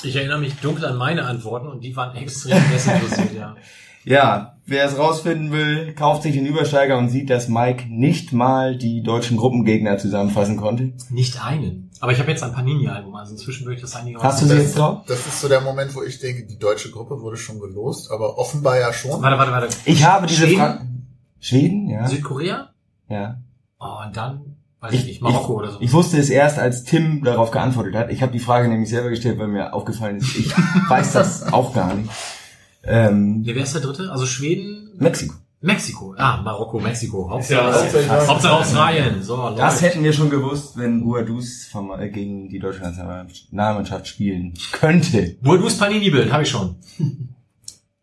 Ich 0.02 0.14
erinnere 0.14 0.38
mich 0.38 0.54
dunkel 0.56 0.84
an 0.84 0.96
meine 0.96 1.24
Antworten 1.24 1.66
und 1.66 1.82
die 1.82 1.96
waren 1.96 2.16
extrem 2.16 2.58
desinteressiert, 2.72 3.34
ja. 3.34 3.56
Ja, 4.04 4.56
wer 4.64 4.86
es 4.86 4.96
rausfinden 4.96 5.50
will, 5.50 5.92
kauft 5.92 6.22
sich 6.22 6.32
den 6.32 6.46
Übersteiger 6.46 6.96
und 6.96 7.10
sieht, 7.10 7.28
dass 7.28 7.48
Mike 7.48 7.84
nicht 7.90 8.32
mal 8.32 8.78
die 8.78 9.02
deutschen 9.02 9.36
Gruppengegner 9.36 9.98
zusammenfassen 9.98 10.56
konnte. 10.56 10.94
Nicht 11.10 11.44
einen. 11.44 11.90
Aber 12.00 12.12
ich 12.12 12.18
habe 12.18 12.30
jetzt 12.30 12.42
ein 12.42 12.54
Panini-Album, 12.54 13.14
also 13.16 13.32
inzwischen 13.32 13.66
würde 13.66 13.74
ich 13.74 13.82
das 13.82 13.96
einigermaßen... 13.96 14.30
Hast 14.30 14.42
du 14.42 14.46
sie 14.46 14.62
jetzt 14.62 14.78
drauf? 14.78 15.00
Das 15.08 15.26
ist 15.26 15.42
so 15.42 15.48
der 15.48 15.60
Moment, 15.60 15.94
wo 15.94 16.02
ich 16.02 16.20
denke, 16.20 16.46
die 16.46 16.58
deutsche 16.58 16.90
Gruppe 16.90 17.20
wurde 17.20 17.36
schon 17.36 17.60
gelost, 17.60 18.10
aber 18.10 18.38
offenbar 18.38 18.78
ja 18.78 18.94
schon. 18.94 19.20
Warte, 19.20 19.36
warte, 19.36 19.52
warte. 19.52 19.76
Ich 19.84 20.02
habe 20.04 20.26
diese 20.26 20.46
Schweden? 20.46 20.58
Frage. 20.58 20.86
Schweden, 21.40 21.90
ja. 21.90 22.06
Südkorea? 22.06 22.70
ja. 23.10 23.36
Oh, 23.80 24.06
und 24.06 24.16
dann, 24.16 24.56
weiß 24.80 24.92
ich, 24.94 25.05
nicht, 25.05 25.22
Marokko 25.22 25.55
oder 25.55 25.72
so. 25.72 25.80
Ich 25.80 25.92
wusste 25.92 26.18
es 26.18 26.30
erst, 26.30 26.59
als 26.59 26.84
Tim 26.84 27.22
darauf 27.24 27.50
geantwortet 27.50 27.94
hat. 27.94 28.10
Ich 28.10 28.22
habe 28.22 28.32
die 28.32 28.38
Frage 28.38 28.68
nämlich 28.68 28.88
selber 28.90 29.10
gestellt, 29.10 29.38
weil 29.38 29.48
mir 29.48 29.72
aufgefallen 29.74 30.18
ist, 30.18 30.36
ich 30.36 30.52
weiß 30.88 31.12
das 31.14 31.52
auch 31.52 31.74
gar 31.74 31.94
nicht. 31.94 32.10
Ähm, 32.84 33.42
Ja, 33.44 33.55
wer 33.55 33.62
ist 33.64 33.74
der 33.74 33.82
dritte? 33.82 34.10
Also 34.10 34.24
Schweden, 34.26 34.90
Mexiko. 34.98 35.34
Mexiko. 35.60 36.14
Ah, 36.16 36.40
Marokko, 36.42 36.78
Mexiko. 36.78 37.24
Ja, 37.26 37.30
Hauptsache, 37.34 37.72
Hauptsache- 38.09 38.26
Hauptsache 38.28 38.52
Australien. 38.55 39.22
So, 39.24 39.50
Das 39.56 39.82
hätten 39.82 40.05
wir 40.05 40.12
schon 40.12 40.30
gewusst, 40.30 40.76
wenn 40.76 41.02
Boadus 41.02 41.68
äh, 41.98 42.09
gegen 42.10 42.48
die 42.48 42.60
deutsche 42.60 42.80
Nationalmannschaft 42.82 44.06
spielen 44.06 44.55
könnte. 44.70 45.36
Burdus 45.42 45.76
Panini-Bild, 45.76 46.32
habe 46.32 46.44
ich 46.44 46.48
schon. 46.50 46.76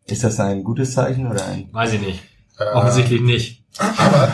Ist 0.04 0.22
das 0.22 0.38
ein 0.38 0.62
gutes 0.64 0.92
Zeichen 0.92 1.26
oder 1.26 1.46
ein? 1.46 1.68
Weiß 1.72 1.94
ich 1.94 2.00
nicht. 2.02 2.20
Äh, 2.58 2.64
Offensichtlich 2.74 3.22
nicht. 3.22 3.64
Aber 3.78 4.28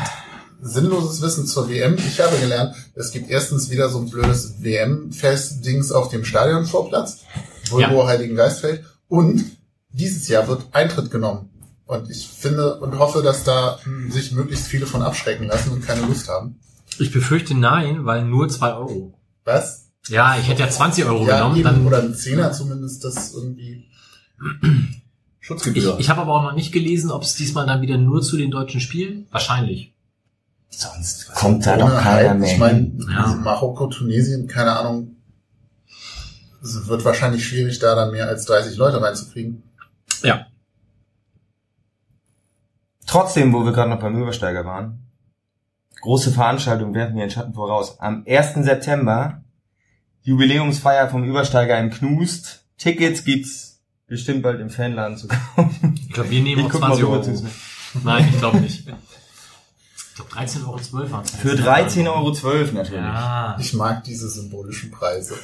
sinnloses 0.62 1.20
Wissen 1.20 1.46
zur 1.46 1.68
WM. 1.68 1.96
Ich 1.98 2.20
habe 2.20 2.38
gelernt, 2.38 2.74
es 2.94 3.10
gibt 3.10 3.28
erstens 3.28 3.70
wieder 3.70 3.88
so 3.88 3.98
ein 3.98 4.08
blödes 4.08 4.62
WM-Fest-Dings 4.62 5.90
auf 5.90 6.08
dem 6.08 6.24
Stadionvorplatz, 6.24 7.24
Volvo 7.68 8.06
Heiligen 8.06 8.36
Geistfeld. 8.36 8.84
Und 9.08 9.44
dieses 9.90 10.28
Jahr 10.28 10.46
wird 10.48 10.62
Eintritt 10.72 11.10
genommen. 11.10 11.50
Und 11.84 12.08
ich 12.10 12.28
finde 12.28 12.78
und 12.80 12.98
hoffe, 12.98 13.22
dass 13.22 13.44
da 13.44 13.78
sich 14.08 14.32
möglichst 14.32 14.66
viele 14.66 14.86
von 14.86 15.02
abschrecken 15.02 15.48
lassen 15.48 15.72
und 15.72 15.84
keine 15.84 16.06
Lust 16.06 16.28
haben. 16.28 16.58
Ich 16.98 17.12
befürchte 17.12 17.54
nein, 17.54 18.06
weil 18.06 18.24
nur 18.24 18.48
zwei 18.48 18.72
Euro. 18.72 19.12
Was? 19.44 19.90
Ja, 20.08 20.38
ich 20.38 20.48
hätte 20.48 20.62
ja 20.62 20.70
20 20.70 21.04
Euro 21.04 21.26
ja, 21.26 21.38
genommen. 21.38 21.56
eben, 21.56 21.64
Dann, 21.64 21.86
oder 21.86 22.02
ein 22.02 22.14
Zehner 22.14 22.52
zumindest, 22.52 23.04
das 23.04 23.34
irgendwie 23.34 23.88
ich 24.40 25.46
Schutzgebühr. 25.46 25.96
ich 25.98 26.08
habe 26.08 26.20
aber 26.20 26.34
auch 26.34 26.42
noch 26.42 26.54
nicht 26.54 26.72
gelesen, 26.72 27.10
ob 27.10 27.22
es 27.22 27.34
diesmal 27.34 27.66
dann 27.66 27.82
wieder 27.82 27.98
nur 27.98 28.22
zu 28.22 28.36
den 28.36 28.50
deutschen 28.50 28.80
Spielen. 28.80 29.26
Wahrscheinlich. 29.30 29.92
Sonst 30.74 31.32
kommt 31.34 31.66
da 31.66 31.74
Ohne 31.74 31.80
doch 31.82 32.00
keiner 32.00 32.30
Hype. 32.30 32.38
mehr. 32.38 32.52
Ich 32.52 32.58
meine. 32.58 32.92
Ja. 33.10 33.26
Marokko, 33.42 33.86
Tunesien, 33.88 34.46
keine 34.48 34.72
Ahnung. 34.72 35.16
Es 36.62 36.86
wird 36.86 37.04
wahrscheinlich 37.04 37.46
schwierig, 37.46 37.78
da 37.78 37.94
dann 37.94 38.12
mehr 38.12 38.26
als 38.28 38.44
30 38.46 38.76
Leute 38.76 39.00
reinzukriegen. 39.02 39.62
Ja. 40.22 40.46
Trotzdem, 43.06 43.52
wo 43.52 43.64
wir 43.64 43.72
gerade 43.72 43.90
noch 43.90 44.00
beim 44.00 44.16
Übersteiger 44.20 44.64
waren, 44.64 45.10
große 46.00 46.30
Veranstaltung 46.32 46.94
werfen 46.94 47.16
wir 47.16 47.24
in 47.24 47.30
Schatten 47.30 47.54
voraus. 47.54 47.98
Am 48.00 48.24
1. 48.26 48.54
September 48.64 49.42
Jubiläumsfeier 50.22 51.08
vom 51.08 51.24
Übersteiger 51.24 51.78
im 51.78 51.90
Knust. 51.90 52.64
Tickets 52.78 53.24
gibt's 53.24 53.80
bestimmt 54.06 54.42
bald 54.42 54.60
im 54.60 54.70
Fanladen 54.70 55.16
zu 55.16 55.26
kaufen. 55.28 55.94
Ich 56.00 56.10
glaube, 56.12 56.30
wir 56.30 56.42
nehmen 56.42 56.60
Ich 56.60 56.66
auch 56.66 56.70
guck 56.70 56.80
mal 56.80 56.86
20 56.88 57.04
rüber 57.04 57.12
Euro. 57.20 57.22
zu. 57.34 57.46
Nein, 58.04 58.28
ich 58.30 58.38
glaube 58.38 58.60
nicht. 58.60 58.86
Ich 60.12 60.16
glaube 60.16 60.30
13,12 60.32 60.66
Euro 60.94 61.10
waren 61.10 61.24
es. 61.24 61.30
Für 61.36 61.54
13,12 61.54 62.44
Euro 62.44 62.72
natürlich. 62.72 62.90
Ja, 62.92 63.56
Ich 63.58 63.72
mag 63.72 64.04
diese 64.04 64.28
symbolischen 64.28 64.90
Preise. 64.90 65.34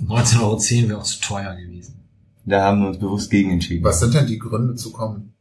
19,10 0.00 0.38
Euro 0.40 0.88
wäre 0.88 0.98
auch 1.00 1.02
zu 1.02 1.20
teuer 1.20 1.56
gewesen. 1.56 1.98
Da 2.44 2.62
haben 2.62 2.80
wir 2.82 2.88
uns 2.90 3.00
bewusst 3.00 3.28
gegen 3.28 3.50
entschieden. 3.50 3.82
Was 3.84 3.98
sind 3.98 4.14
denn 4.14 4.28
die 4.28 4.38
Gründe 4.38 4.76
zu 4.76 4.92
kommen? 4.92 5.34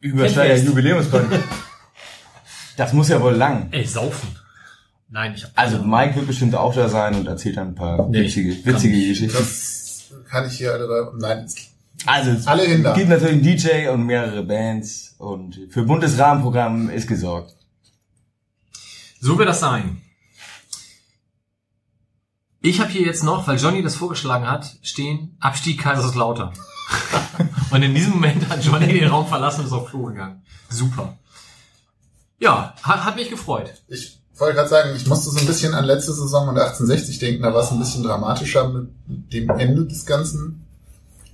Übersteiger. 0.00 0.56
Jubiläumsparty. 0.56 1.38
Das 2.76 2.92
muss 2.92 3.08
ja 3.08 3.20
wohl 3.22 3.34
lang. 3.34 3.68
Ey, 3.70 3.84
saufen. 3.86 4.28
Nein, 5.08 5.34
ich 5.36 5.44
hab 5.44 5.52
Also 5.54 5.80
Mike 5.82 6.16
wird 6.16 6.26
bestimmt 6.26 6.56
auch 6.56 6.74
da 6.74 6.88
sein 6.88 7.14
und 7.14 7.26
erzählt 7.28 7.56
dann 7.56 7.68
ein 7.68 7.74
paar 7.76 8.08
Nee, 8.08 8.22
witzige, 8.24 8.64
witzige 8.64 8.96
ich. 8.96 9.08
Geschichten. 9.10 9.38
Das 9.38 10.04
kann 10.28 10.44
ich 10.48 10.56
hier 10.58 10.72
alle, 10.72 11.12
nein, 11.16 11.48
Also 12.06 12.30
es 12.30 12.46
alle 12.46 12.64
hin 12.64 12.82
da. 12.82 12.94
gibt 12.94 13.08
natürlich 13.08 13.34
einen 13.34 13.42
DJ 13.42 13.88
und 13.88 14.04
mehrere 14.04 14.42
Bands 14.42 15.14
und 15.18 15.58
für 15.70 15.84
buntes 15.84 16.18
Rahmenprogramm 16.18 16.90
ist 16.90 17.06
gesorgt. 17.06 17.56
So 19.20 19.38
wird 19.38 19.48
das 19.48 19.60
sein. 19.60 20.02
Ich 22.60 22.80
habe 22.80 22.90
hier 22.90 23.02
jetzt 23.02 23.22
noch, 23.22 23.46
weil 23.46 23.58
Johnny 23.58 23.82
das 23.82 23.94
vorgeschlagen 23.94 24.50
hat, 24.50 24.76
stehen 24.82 25.36
Abstieg 25.40 25.80
Kaiserslautern. 25.80 26.52
und 27.70 27.82
in 27.82 27.94
diesem 27.94 28.12
Moment 28.14 28.48
hat 28.48 28.64
Johnny 28.64 28.86
den 28.86 29.08
Raum 29.08 29.26
verlassen 29.26 29.60
und 29.60 29.66
ist 29.66 29.72
auf 29.72 29.88
Klo 29.88 30.04
gegangen. 30.04 30.42
Super. 30.68 31.18
Ja, 32.38 32.74
hat, 32.82 33.04
hat 33.04 33.16
mich 33.16 33.30
gefreut. 33.30 33.82
Ich 33.88 34.18
wollte 34.36 34.56
gerade 34.56 34.68
sagen, 34.68 34.96
ich 34.96 35.06
musste 35.06 35.30
so 35.30 35.38
ein 35.38 35.46
bisschen 35.46 35.74
an 35.74 35.84
letzte 35.84 36.12
Saison 36.12 36.48
und 36.48 36.58
1860 36.58 37.18
denken, 37.18 37.42
da 37.42 37.54
war 37.54 37.62
es 37.62 37.70
ein 37.70 37.78
bisschen 37.78 38.02
dramatischer 38.02 38.68
mit 38.68 38.90
dem 39.32 39.50
Ende 39.50 39.86
des 39.86 40.04
Ganzen. 40.04 40.66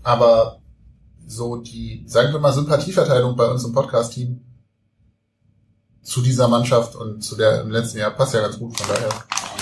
Aber 0.03 0.60
so 1.31 1.57
die, 1.57 2.05
sagen 2.07 2.33
wir 2.33 2.41
mal, 2.41 2.53
Sympathieverteilung 2.53 3.37
bei 3.37 3.47
uns 3.47 3.65
im 3.65 3.73
Podcast-Team 3.73 4.41
zu 6.03 6.23
dieser 6.23 6.49
Mannschaft 6.49 6.97
und 6.97 7.23
zu 7.23 7.37
der 7.37 7.61
im 7.63 7.71
letzten 7.71 7.99
Jahr 7.99 8.11
passt 8.11 8.35
ja 8.35 8.41
ganz 8.41 8.59
gut, 8.59 8.77
von 8.77 8.89
daher. 8.89 9.09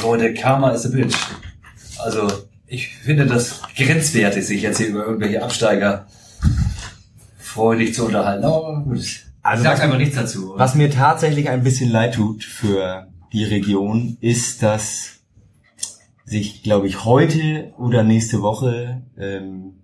Leute, 0.03 0.32
Karma 0.35 0.70
is 0.70 0.86
a 0.86 0.89
bitch. 0.89 1.15
Also, 1.99 2.27
ich 2.66 2.89
finde 2.89 3.27
das 3.27 3.61
grenzwertig, 3.77 4.47
sich 4.47 4.62
jetzt 4.62 4.78
hier 4.78 4.89
über 4.89 5.05
irgendwelche 5.05 5.43
Absteiger 5.43 6.07
freudig 7.39 7.95
zu 7.95 8.07
unterhalten. 8.07 8.45
Aber 8.45 8.82
gut. 8.85 9.24
Also 9.43 9.62
ich 9.62 9.69
sag 9.69 9.82
einfach 9.82 9.99
nichts 9.99 10.16
dazu. 10.16 10.55
Was 10.57 10.74
mir 10.74 10.90
tatsächlich 10.90 11.49
ein 11.49 11.62
bisschen 11.62 11.90
leid 11.90 12.15
tut 12.15 12.45
für 12.45 13.09
die 13.32 13.45
Region, 13.45 14.16
ist, 14.20 14.62
dass 14.62 15.20
sich, 16.24 16.62
glaube 16.62 16.86
ich, 16.86 17.05
heute 17.05 17.73
oder 17.78 18.03
nächste 18.05 18.43
Woche 18.43 19.03
ähm, 19.16 19.78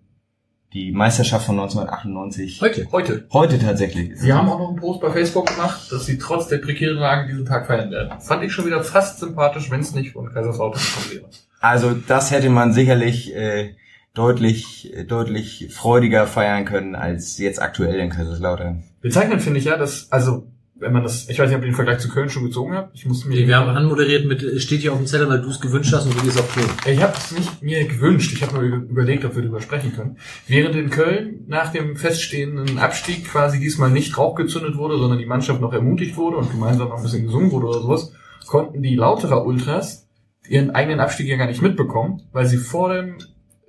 die 0.75 0.91
Meisterschaft 0.91 1.47
von 1.47 1.59
1998 1.59 2.61
Heute. 2.61 2.89
Heute. 2.91 3.27
heute 3.33 3.59
tatsächlich 3.61 4.11
ist. 4.11 4.23
Sie 4.23 4.33
haben 4.33 4.49
auch 4.49 4.59
noch 4.59 4.69
einen 4.71 4.77
Post 4.77 5.01
bei 5.01 5.11
Facebook 5.11 5.47
gemacht, 5.47 5.91
dass 5.91 6.05
sie 6.05 6.19
trotz 6.19 6.49
der 6.49 6.59
prekären 6.59 6.97
Lage 6.97 7.29
diesen 7.29 7.47
Tag 7.47 7.69
feiern 7.69 7.93
werden. 7.93 8.21
Fand 8.21 8.43
ich 8.43 8.53
schon 8.53 8.67
wieder 8.67 8.83
fast 8.83 9.21
sympathisch, 9.21 9.71
wenn 9.71 9.81
es 9.81 9.95
nicht 9.95 10.13
von 10.13 10.33
Kaiserslautern 10.33 10.83
gekommen 10.83 11.23
wäre. 11.23 11.31
Also 11.61 11.93
das 11.93 12.33
hätte 12.33 12.51
man 12.51 12.73
sicherlich 12.73 13.35
äh, 13.35 13.77
deutlich, 14.15 14.93
äh, 14.93 15.05
deutlich 15.05 15.69
freudiger 15.71 16.27
feiern 16.27 16.65
können 16.65 16.97
als 16.97 17.39
jetzt 17.39 17.63
aktuell 17.63 18.01
in 18.01 18.11
Kaiserslautern. 18.11 18.83
Bezeichnend 19.01 19.43
finde 19.43 19.61
ich 19.61 19.67
ja, 19.67 19.77
dass, 19.77 20.11
also, 20.11 20.49
wenn 20.77 20.93
man 20.93 21.05
das, 21.05 21.29
ich 21.29 21.39
weiß 21.39 21.49
nicht, 21.49 21.57
ob 21.57 21.63
ihr 21.63 21.71
den 21.71 21.75
Vergleich 21.75 22.01
zu 22.01 22.09
Köln 22.09 22.29
schon 22.29 22.45
gezogen 22.45 22.75
habt. 22.75 22.95
Ich 22.95 23.07
musste 23.07 23.29
mir 23.29 23.47
Wir 23.47 23.57
haben 23.57 23.71
anmoderiert 23.71 24.27
mit, 24.27 24.43
steht 24.61 24.81
hier 24.81 24.93
auf 24.93 24.99
dem 24.99 25.07
Zettel, 25.07 25.29
weil 25.29 25.41
du 25.41 25.49
es 25.49 25.61
gewünscht 25.61 25.93
hast 25.93 26.07
und 26.07 26.19
du 26.19 26.23
gehst 26.23 26.39
auf 26.39 26.53
Klo. 26.53 26.65
Ich 26.91 27.01
habe 27.01 27.15
es 27.17 27.31
nicht 27.31 27.63
mir 27.63 27.87
gewünscht, 27.87 28.33
ich 28.33 28.43
habe 28.43 28.55
nur 28.55 28.63
überlegt, 28.65 29.25
ob 29.25 29.37
wir 29.37 29.43
darüber 29.43 29.61
sprechen 29.61 29.95
können. 29.95 30.19
Während 30.49 30.75
in 30.75 30.91
Köln 30.91 31.45
nach 31.47 31.71
dem 31.71 31.97
feststehenden 31.97 32.79
Abstieg 32.79 33.25
quasi 33.27 33.61
diesmal 33.61 33.91
nicht 33.91 34.19
Rauch 34.19 34.35
gezündet 34.35 34.77
wurde, 34.77 34.99
sondern 34.99 35.19
die 35.19 35.27
Mannschaft 35.27 35.61
noch 35.61 35.73
ermutigt 35.73 36.17
wurde 36.17 36.39
und 36.39 36.51
gemeinsam 36.51 36.89
noch 36.89 36.97
ein 36.97 37.03
bisschen 37.03 37.27
gesungen 37.27 37.53
wurde 37.53 37.67
oder 37.67 37.81
sowas, 37.81 38.13
konnten 38.47 38.83
die 38.83 38.97
Lauterer 38.97 39.47
Ultras 39.47 40.09
ihren 40.49 40.73
eigenen 40.73 41.01
Abstieg 41.01 41.29
ja 41.29 41.37
gar 41.37 41.47
nicht 41.47 41.63
mitbekommen, 41.63 42.23
weil 42.33 42.47
sie 42.47 42.59
vor 42.59 42.93
dem, 42.93 43.17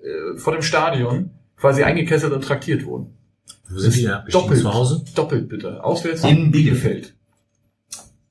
äh, 0.02 0.38
vor 0.38 0.54
dem 0.54 0.64
Stadion 0.64 1.32
quasi 1.56 1.84
eingekesselt 1.84 2.34
und 2.34 2.44
traktiert 2.44 2.86
wurden. 2.86 3.16
Wo 3.70 3.80
sind 3.80 3.96
die? 3.96 4.32
Doppelt. 4.32 4.62
Zu 4.62 4.74
Hause? 4.74 5.04
Doppelt 5.16 5.50
bitte. 5.50 5.84
Auswärts 5.84 6.24
In 6.24 6.52
Bielefeld. 6.52 7.14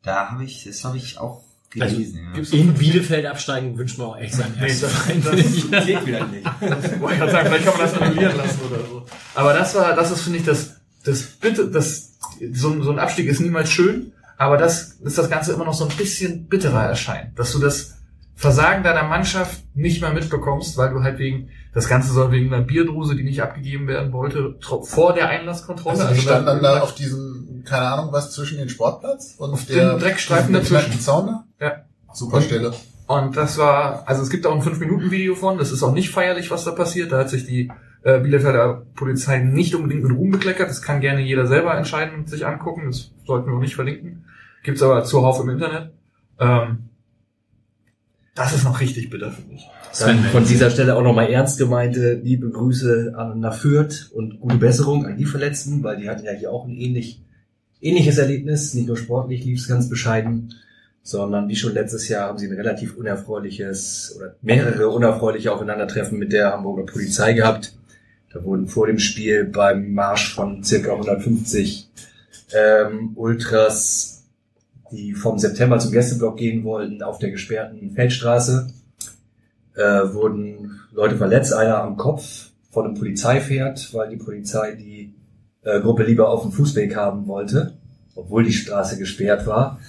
Da 0.02 0.30
habe 0.30 0.44
ich, 0.44 0.64
das 0.64 0.84
habe 0.84 0.96
ich 0.98 1.18
auch 1.18 1.42
Also, 1.80 1.96
gelesen. 1.96 2.20
ja. 2.24 2.32
Gibt's 2.34 2.52
In 2.52 2.74
Bielefeld 2.74 3.26
absteigen 3.26 3.76
wünscht 3.78 3.98
man 3.98 4.08
auch 4.08 4.16
echt 4.18 4.34
seinen 4.34 4.54
Nee, 4.60 4.68
ersten 4.68 4.82
das, 4.82 4.92
Verein. 4.92 5.22
das, 5.24 5.86
geht 5.86 6.06
wieder 6.06 6.26
nicht. 6.26 6.44
Wollte 7.00 7.14
ich 7.14 7.18
gerade 7.20 7.32
sagen, 7.32 7.46
vielleicht 7.48 7.64
kann 7.64 7.76
man 7.78 7.86
das 7.86 7.94
annullieren 8.00 8.36
lassen 8.36 8.60
oder 8.70 8.80
so. 8.86 9.06
Aber 9.34 9.54
das 9.54 9.74
war, 9.74 9.94
das 9.96 10.10
ist, 10.10 10.20
finde 10.22 10.38
ich, 10.40 10.44
das, 10.44 10.74
das 11.04 11.22
bitte, 11.22 11.70
das, 11.70 12.12
so, 12.52 12.70
ein- 12.70 12.82
so 12.82 12.90
ein 12.90 12.98
Abstieg 12.98 13.26
ist 13.28 13.40
niemals 13.40 13.70
schön, 13.70 14.12
aber 14.36 14.56
das 14.56 14.92
ist 15.02 15.16
das 15.18 15.30
Ganze 15.30 15.52
immer 15.52 15.64
noch 15.64 15.74
so 15.74 15.86
ein 15.88 15.96
bisschen 15.96 16.46
bitterer 16.48 16.84
erscheint, 16.84 17.38
dass 17.38 17.52
du 17.52 17.58
das 17.58 17.94
Versagen 18.36 18.82
deiner 18.82 19.04
Mannschaft 19.04 19.62
nicht 19.74 20.00
mehr 20.00 20.12
mitbekommst, 20.12 20.76
weil 20.76 20.90
du 20.92 21.02
halt 21.02 21.18
wegen, 21.18 21.50
das 21.74 21.88
Ganze 21.88 22.12
soll 22.12 22.30
wegen 22.30 22.52
einer 22.52 22.64
Bierdose, 22.64 23.16
die 23.16 23.24
nicht 23.24 23.42
abgegeben 23.42 23.86
werden 23.88 24.12
wollte, 24.12 24.56
vor 24.82 25.12
der 25.12 25.28
Einlasskontrolle, 25.28 26.00
Also, 26.00 26.14
die 26.14 26.20
standen 26.20 26.46
dann 26.46 26.62
da 26.62 26.80
auf 26.80 26.94
diesem, 26.94 27.62
keine 27.64 27.86
Ahnung 27.88 28.12
was, 28.12 28.32
zwischen 28.32 28.58
den 28.58 28.68
Sportplatz 28.68 29.34
und 29.38 29.52
Auf 29.52 29.66
der 29.66 29.90
dem 29.94 30.00
Dreckstreifen 30.00 30.52
dazwischen. 30.52 30.74
beknackten 30.74 31.00
Zaun 31.00 31.26
da? 31.26 31.44
Ja. 31.60 31.72
Super 32.12 32.40
Stelle. 32.40 32.72
Und 33.06 33.36
das 33.36 33.58
war, 33.58 34.04
also 34.06 34.22
es 34.22 34.30
gibt 34.30 34.46
auch 34.46 34.54
ein 34.54 34.62
5-Minuten-Video 34.62 35.34
von, 35.34 35.58
das 35.58 35.72
ist 35.72 35.82
auch 35.82 35.92
nicht 35.92 36.10
feierlich, 36.10 36.50
was 36.50 36.64
da 36.64 36.70
passiert. 36.70 37.12
Da 37.12 37.18
hat 37.18 37.28
sich 37.28 37.44
die 37.44 37.70
äh, 38.02 38.20
Bielefelder 38.20 38.86
Polizei 38.94 39.38
nicht 39.38 39.74
unbedingt 39.74 40.04
mit 40.04 40.12
Ruhm 40.16 40.30
bekleckert. 40.30 40.70
Das 40.70 40.80
kann 40.80 41.00
gerne 41.00 41.20
jeder 41.20 41.46
selber 41.46 41.76
entscheiden 41.76 42.14
und 42.14 42.30
sich 42.30 42.46
angucken. 42.46 42.86
Das 42.86 43.10
sollten 43.26 43.48
wir 43.50 43.56
auch 43.56 43.60
nicht 43.60 43.74
verlinken. 43.74 44.24
Gibt's 44.62 44.82
aber 44.82 45.04
zuhauf 45.04 45.40
im 45.40 45.50
Internet. 45.50 45.90
Ähm, 46.38 46.88
das 48.34 48.54
ist 48.54 48.64
noch 48.64 48.80
richtig 48.80 49.10
bitter, 49.10 49.30
finde 49.30 49.54
ich. 49.54 49.68
Dann 50.00 50.24
von 50.24 50.44
dieser 50.44 50.70
Stelle 50.70 50.96
auch 50.96 51.02
nochmal 51.02 51.30
ernst 51.30 51.58
gemeinte 51.58 52.14
liebe 52.14 52.50
Grüße 52.50 53.14
an 53.16 53.38
nach 53.38 53.54
Fürth 53.54 54.10
und 54.12 54.40
gute 54.40 54.56
Besserung 54.56 55.06
an 55.06 55.16
die 55.16 55.24
Verletzten, 55.24 55.84
weil 55.84 55.98
die 55.98 56.10
hatten 56.10 56.24
ja 56.24 56.32
hier 56.32 56.50
auch 56.50 56.66
ein 56.66 56.74
ähnlich, 56.74 57.22
ähnliches 57.80 58.18
Erlebnis. 58.18 58.74
Nicht 58.74 58.88
nur 58.88 58.96
sportlich 58.96 59.44
lief 59.44 59.60
es 59.60 59.68
ganz 59.68 59.88
bescheiden, 59.88 60.52
sondern 61.02 61.48
wie 61.48 61.54
schon 61.54 61.74
letztes 61.74 62.08
Jahr 62.08 62.28
haben 62.28 62.38
sie 62.38 62.48
ein 62.48 62.56
relativ 62.56 62.96
unerfreuliches 62.96 64.16
oder 64.16 64.34
mehrere 64.42 64.88
unerfreuliche 64.88 65.52
Aufeinandertreffen 65.52 66.18
mit 66.18 66.32
der 66.32 66.52
Hamburger 66.52 66.90
Polizei 66.92 67.34
gehabt. 67.34 67.72
Da 68.32 68.42
wurden 68.42 68.66
vor 68.66 68.88
dem 68.88 68.98
Spiel 68.98 69.44
beim 69.44 69.92
Marsch 69.92 70.34
von 70.34 70.64
circa 70.64 70.90
150 70.90 71.88
ähm, 72.52 73.12
Ultras, 73.14 74.13
die 74.92 75.12
vom 75.12 75.38
September 75.38 75.78
zum 75.78 75.92
Gästeblock 75.92 76.36
gehen 76.36 76.64
wollten, 76.64 77.02
auf 77.02 77.18
der 77.18 77.30
gesperrten 77.30 77.90
Feldstraße 77.92 78.68
äh, 79.74 79.80
wurden 79.80 80.80
Leute 80.92 81.16
verletzt, 81.16 81.52
einer 81.52 81.82
am 81.82 81.96
Kopf 81.96 82.50
von 82.70 82.86
einem 82.86 82.94
Polizeipferd, 82.94 83.92
weil 83.94 84.10
die 84.10 84.16
Polizei 84.16 84.72
die 84.72 85.14
äh, 85.62 85.80
Gruppe 85.80 86.04
lieber 86.04 86.28
auf 86.28 86.42
dem 86.42 86.52
Fußweg 86.52 86.96
haben 86.96 87.26
wollte, 87.26 87.74
obwohl 88.14 88.44
die 88.44 88.52
Straße 88.52 88.98
gesperrt 88.98 89.46
war. 89.46 89.80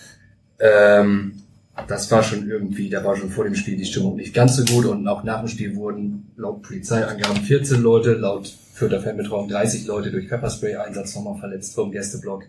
Ähm, 0.59 1.41
das 1.87 2.09
war 2.09 2.23
schon 2.23 2.49
irgendwie, 2.49 2.89
da 2.89 3.03
war 3.03 3.17
schon 3.17 3.29
vor 3.29 3.43
dem 3.43 3.55
Spiel 3.55 3.75
die 3.75 3.85
Stimmung 3.85 4.15
nicht 4.15 4.33
ganz 4.33 4.55
so 4.55 4.63
gut 4.63 4.85
und 4.85 5.07
auch 5.07 5.23
nach 5.23 5.41
dem 5.41 5.49
Spiel 5.49 5.75
wurden 5.75 6.31
laut 6.37 6.61
Polizeiangaben 6.61 7.41
14 7.43 7.81
Leute, 7.81 8.13
laut 8.13 8.47
Fürther 8.73 9.01
Fanbetreuung 9.01 9.49
30 9.49 9.85
Leute 9.85 10.11
durch 10.11 10.29
Pepperspray-Einsatz 10.29 11.15
nochmal 11.15 11.37
verletzt 11.37 11.75
vom 11.75 11.91
Gästeblock. 11.91 12.43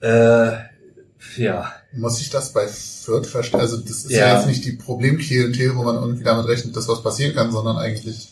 Äh, 0.00 0.52
ja, 1.36 1.72
Muss 1.92 2.20
ich 2.20 2.30
das 2.30 2.52
bei 2.52 2.66
Fürth 2.68 3.26
verstehen? 3.26 3.60
Also 3.60 3.78
das 3.78 3.90
ist 4.04 4.10
ja. 4.10 4.26
Ja. 4.28 4.36
jetzt 4.36 4.46
nicht 4.46 4.64
die 4.64 4.72
Problemklientel, 4.72 5.76
wo 5.76 5.82
man 5.82 5.96
irgendwie 5.96 6.24
damit 6.24 6.46
rechnet, 6.46 6.76
dass 6.76 6.88
was 6.88 7.02
passieren 7.02 7.34
kann, 7.34 7.50
sondern 7.52 7.76
eigentlich 7.78 8.28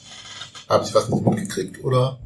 habe 0.69 0.85
ich 0.85 0.95
was 0.95 1.09
nicht 1.09 1.27
mitgekriegt 1.27 1.83
oder 1.85 2.19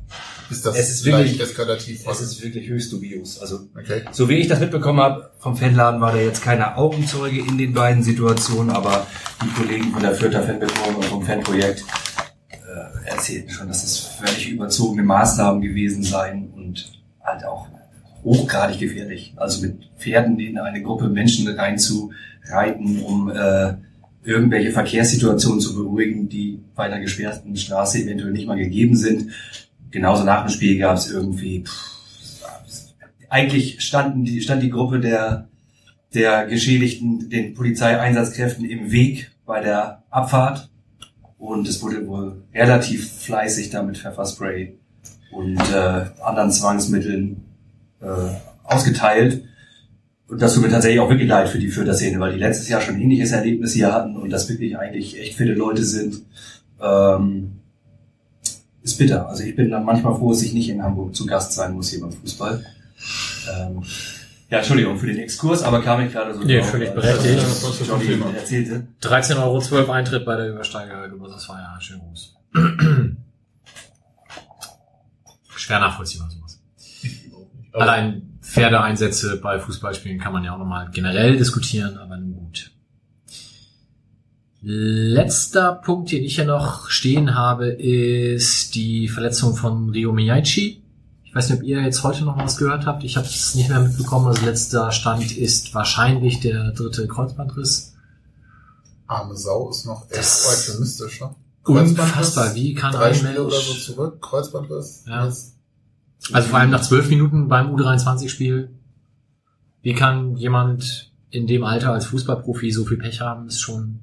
ist 0.51 0.65
das 0.65 0.77
Es 0.77 0.91
ist 0.91 1.03
vielleicht 1.03 1.33
wirklich- 1.39 1.51
eskalativ? 1.51 2.07
es 2.07 2.21
ist 2.21 2.43
wirklich 2.43 2.69
höchst 2.69 2.93
dubios. 2.93 3.39
Also 3.41 3.61
okay. 3.79 4.03
So 4.13 4.29
wie 4.29 4.37
ich 4.37 4.49
das 4.49 4.61
mitbekommen 4.61 5.01
habe, 5.01 5.31
vom 5.39 5.57
Fanladen 5.57 6.01
war 6.01 6.13
da 6.13 6.19
jetzt 6.19 6.43
keine 6.43 6.77
Augenzeuge 6.77 7.39
in 7.41 7.59
den 7.59 7.73
beiden 7.75 8.03
Situationen, 8.03 8.71
aber 8.75 9.07
die 9.43 9.49
Kollegen 9.51 9.93
von 9.93 10.03
der 10.03 10.15
Fürther 10.15 10.43
Fanbetreuung 10.43 10.97
und 10.97 11.05
vom 11.05 11.23
Fanprojekt 11.25 11.85
äh, 12.51 13.09
erzählten 13.11 13.51
schon, 13.51 13.69
dass 13.69 13.85
es 13.85 13.99
völlig 13.99 14.49
überzogene 14.51 15.03
Maßnahmen 15.03 15.61
gewesen 15.61 16.03
seien 16.03 16.51
und 16.51 16.93
halt 17.23 17.45
auch 17.45 17.67
hochgradig 18.25 18.79
gefährlich. 18.79 19.35
Also 19.37 19.63
mit 19.63 19.91
Pferden 19.99 20.39
in 20.39 20.59
eine 20.59 20.83
Gruppe 20.83 21.09
Menschen 21.09 21.49
reinzureiten, 21.49 23.01
um 23.03 23.31
äh, 23.31 23.75
irgendwelche 24.25 24.73
Verkehrssituationen 24.73 25.61
zu 25.61 25.75
beruhigen, 25.75 26.29
die 26.29 26.61
bei 26.75 26.85
einer 26.85 27.01
gesperrten 27.01 27.57
Straße 27.57 28.03
eventuell 28.03 28.33
nicht 28.33 28.47
mal 28.47 28.59
gegeben 28.59 28.97
sind. 28.97 29.31
Genauso 29.91 30.25
nach 30.25 30.45
dem 30.45 30.51
Spiel 30.51 30.79
gab 30.79 30.97
es 30.97 31.11
irgendwie 31.11 31.65
pff, 31.65 31.99
eigentlich 33.29 33.81
standen 33.81 34.25
die, 34.25 34.41
stand 34.41 34.63
die 34.63 34.71
Gruppe 34.71 35.01
der, 35.01 35.49
der 36.15 36.47
Geschädigten 36.47 37.29
den 37.31 37.55
Polizeieinsatzkräften 37.55 38.65
im 38.65 38.91
Weg 38.91 39.31
bei 39.47 39.61
der 39.61 40.03
Abfahrt. 40.11 40.71
Und 41.39 41.69
es 41.69 41.83
wurde 41.83 42.07
wohl 42.07 42.43
relativ 42.53 43.13
fleißig 43.13 43.71
da 43.71 43.83
mit 43.83 43.97
Pfefferspray 43.97 44.77
und 45.31 45.59
äh, 45.73 46.07
anderen 46.21 46.51
Zwangsmitteln 46.51 47.45
äh, 48.01 48.07
ausgeteilt. 48.65 49.45
Und 50.29 50.43
das 50.43 50.55
tut 50.55 50.63
mir 50.63 50.69
tatsächlich 50.71 51.01
auch 51.01 51.09
wirklich 51.09 51.29
leid 51.29 51.49
für 51.49 51.59
die 51.59 51.69
Fürther 51.71 51.95
Szene, 51.95 52.21
weil 52.21 52.33
die 52.33 52.39
letztes 52.39 52.69
Jahr 52.69 52.81
schon 52.83 52.97
ein 52.97 53.01
ähnliches 53.01 53.33
Erlebnis 53.33 53.73
hier 53.73 53.93
hatten 53.93 54.17
und 54.17 54.29
das 54.31 54.49
wirklich 54.49 54.77
eigentlich 54.79 55.19
echt 55.19 55.37
viele 55.39 55.55
Leute 55.55 55.85
sind. 55.85 56.23
Ähm, 56.81 57.53
ist 58.83 58.99
bitter. 58.99 59.29
Also 59.29 59.43
ich 59.43 59.57
bin 59.57 59.71
dann 59.71 59.85
manchmal 59.85 60.15
froh, 60.15 60.31
dass 60.33 60.43
ich 60.43 60.53
nicht 60.53 60.69
in 60.69 60.83
Hamburg 60.83 61.15
zu 61.15 61.25
Gast 61.27 61.53
sein 61.53 61.73
muss 61.73 61.89
hier 61.91 62.01
beim 62.01 62.13
Fußball. 62.13 62.65
Ähm, 63.59 63.83
ja, 64.51 64.59
Entschuldigung 64.59 64.99
für 64.99 65.07
den 65.07 65.19
Exkurs, 65.19 65.63
aber 65.63 65.83
kam 65.83 66.01
ich 66.07 66.13
gerade 66.13 66.35
so 66.35 66.41
Nee, 66.43 66.59
drauf, 66.59 66.71
völlig 66.71 66.91
als, 66.91 66.97
berechtigt. 66.97 67.83
äh, 67.83 67.85
Johnny 67.87 68.37
erzählte. 68.37 68.87
13,12 69.03 69.73
Euro 69.73 69.93
Eintritt 69.93 70.25
bei 70.25 70.37
der 70.37 70.49
Übersteigergebühr, 70.51 71.29
das 71.29 71.49
war 71.49 71.59
ja 71.61 71.75
ein 71.75 71.81
schöner 71.81 72.01
Gruß. 72.05 72.37
Schwer 75.57 75.81
nachvollziehbar. 75.81 76.29
Allein 77.73 78.39
Pferdeeinsätze 78.41 79.37
bei 79.41 79.59
Fußballspielen 79.59 80.19
kann 80.19 80.33
man 80.33 80.45
ja 80.45 80.55
auch 80.55 80.59
nochmal 80.59 80.91
generell 80.93 81.37
diskutieren, 81.37 81.99
aber 81.99 82.17
nun 82.17 82.35
gut. 82.35 82.71
Letzter 84.61 85.75
Punkt, 85.75 86.11
den 86.11 86.25
ich 86.25 86.35
hier 86.35 86.45
noch 86.45 86.89
stehen 86.91 87.35
habe, 87.37 87.67
ist 87.69 88.75
die 88.75 89.09
Verletzung 89.09 89.55
von 89.55 89.91
Rio 89.91 90.13
Miyaichi. 90.13 90.83
Ich 91.25 91.35
weiß 91.35 91.51
nicht, 91.51 91.59
ob 91.61 91.65
ihr 91.65 91.81
jetzt 91.83 92.03
heute 92.03 92.25
noch 92.25 92.37
was 92.39 92.57
gehört 92.57 92.85
habt. 92.87 93.05
Ich 93.05 93.17
habe 93.17 93.27
es 93.27 93.55
nicht 93.55 93.69
mehr 93.69 93.81
mitbekommen. 93.81 94.27
Also 94.27 94.45
letzter 94.45 94.91
Stand 94.91 95.37
ist 95.37 95.75
wahrscheinlich 95.75 96.41
der 96.41 96.73
dritte 96.73 97.07
Kreuzbandriss. 97.07 97.95
Arme 99.07 99.37
Sau 99.37 99.71
ist 99.71 99.87
noch 99.87 100.05
echt 100.11 100.19
Das- 100.19 100.69
euphemistisch, 100.71 101.21
ne? 101.21 101.35
Unfassbar. 101.65 102.55
Wie 102.55 102.75
kann 102.75 102.93
drei 102.93 103.09
ein 103.09 103.15
Spiele 103.15 103.33
Mensch... 103.35 103.47
oder 103.47 103.61
so 103.61 103.75
zurück, 103.75 104.23
Kreuzbandriss. 104.23 105.05
Ja. 105.07 105.27
Jetzt- 105.27 105.55
Also 106.33 106.49
vor 106.49 106.59
allem 106.59 106.71
nach 106.71 106.83
zwölf 106.83 107.09
Minuten 107.09 107.49
beim 107.49 107.75
U23-Spiel. 107.75 108.71
Wie 109.83 109.95
kann 109.95 110.37
jemand 110.37 111.13
in 111.31 111.47
dem 111.47 111.65
Alter 111.65 111.93
als 111.93 112.07
Fußballprofi 112.07 112.71
so 112.71 112.85
viel 112.85 112.99
Pech 112.99 113.21
haben, 113.21 113.49
ist 113.49 113.61
schon 113.61 114.01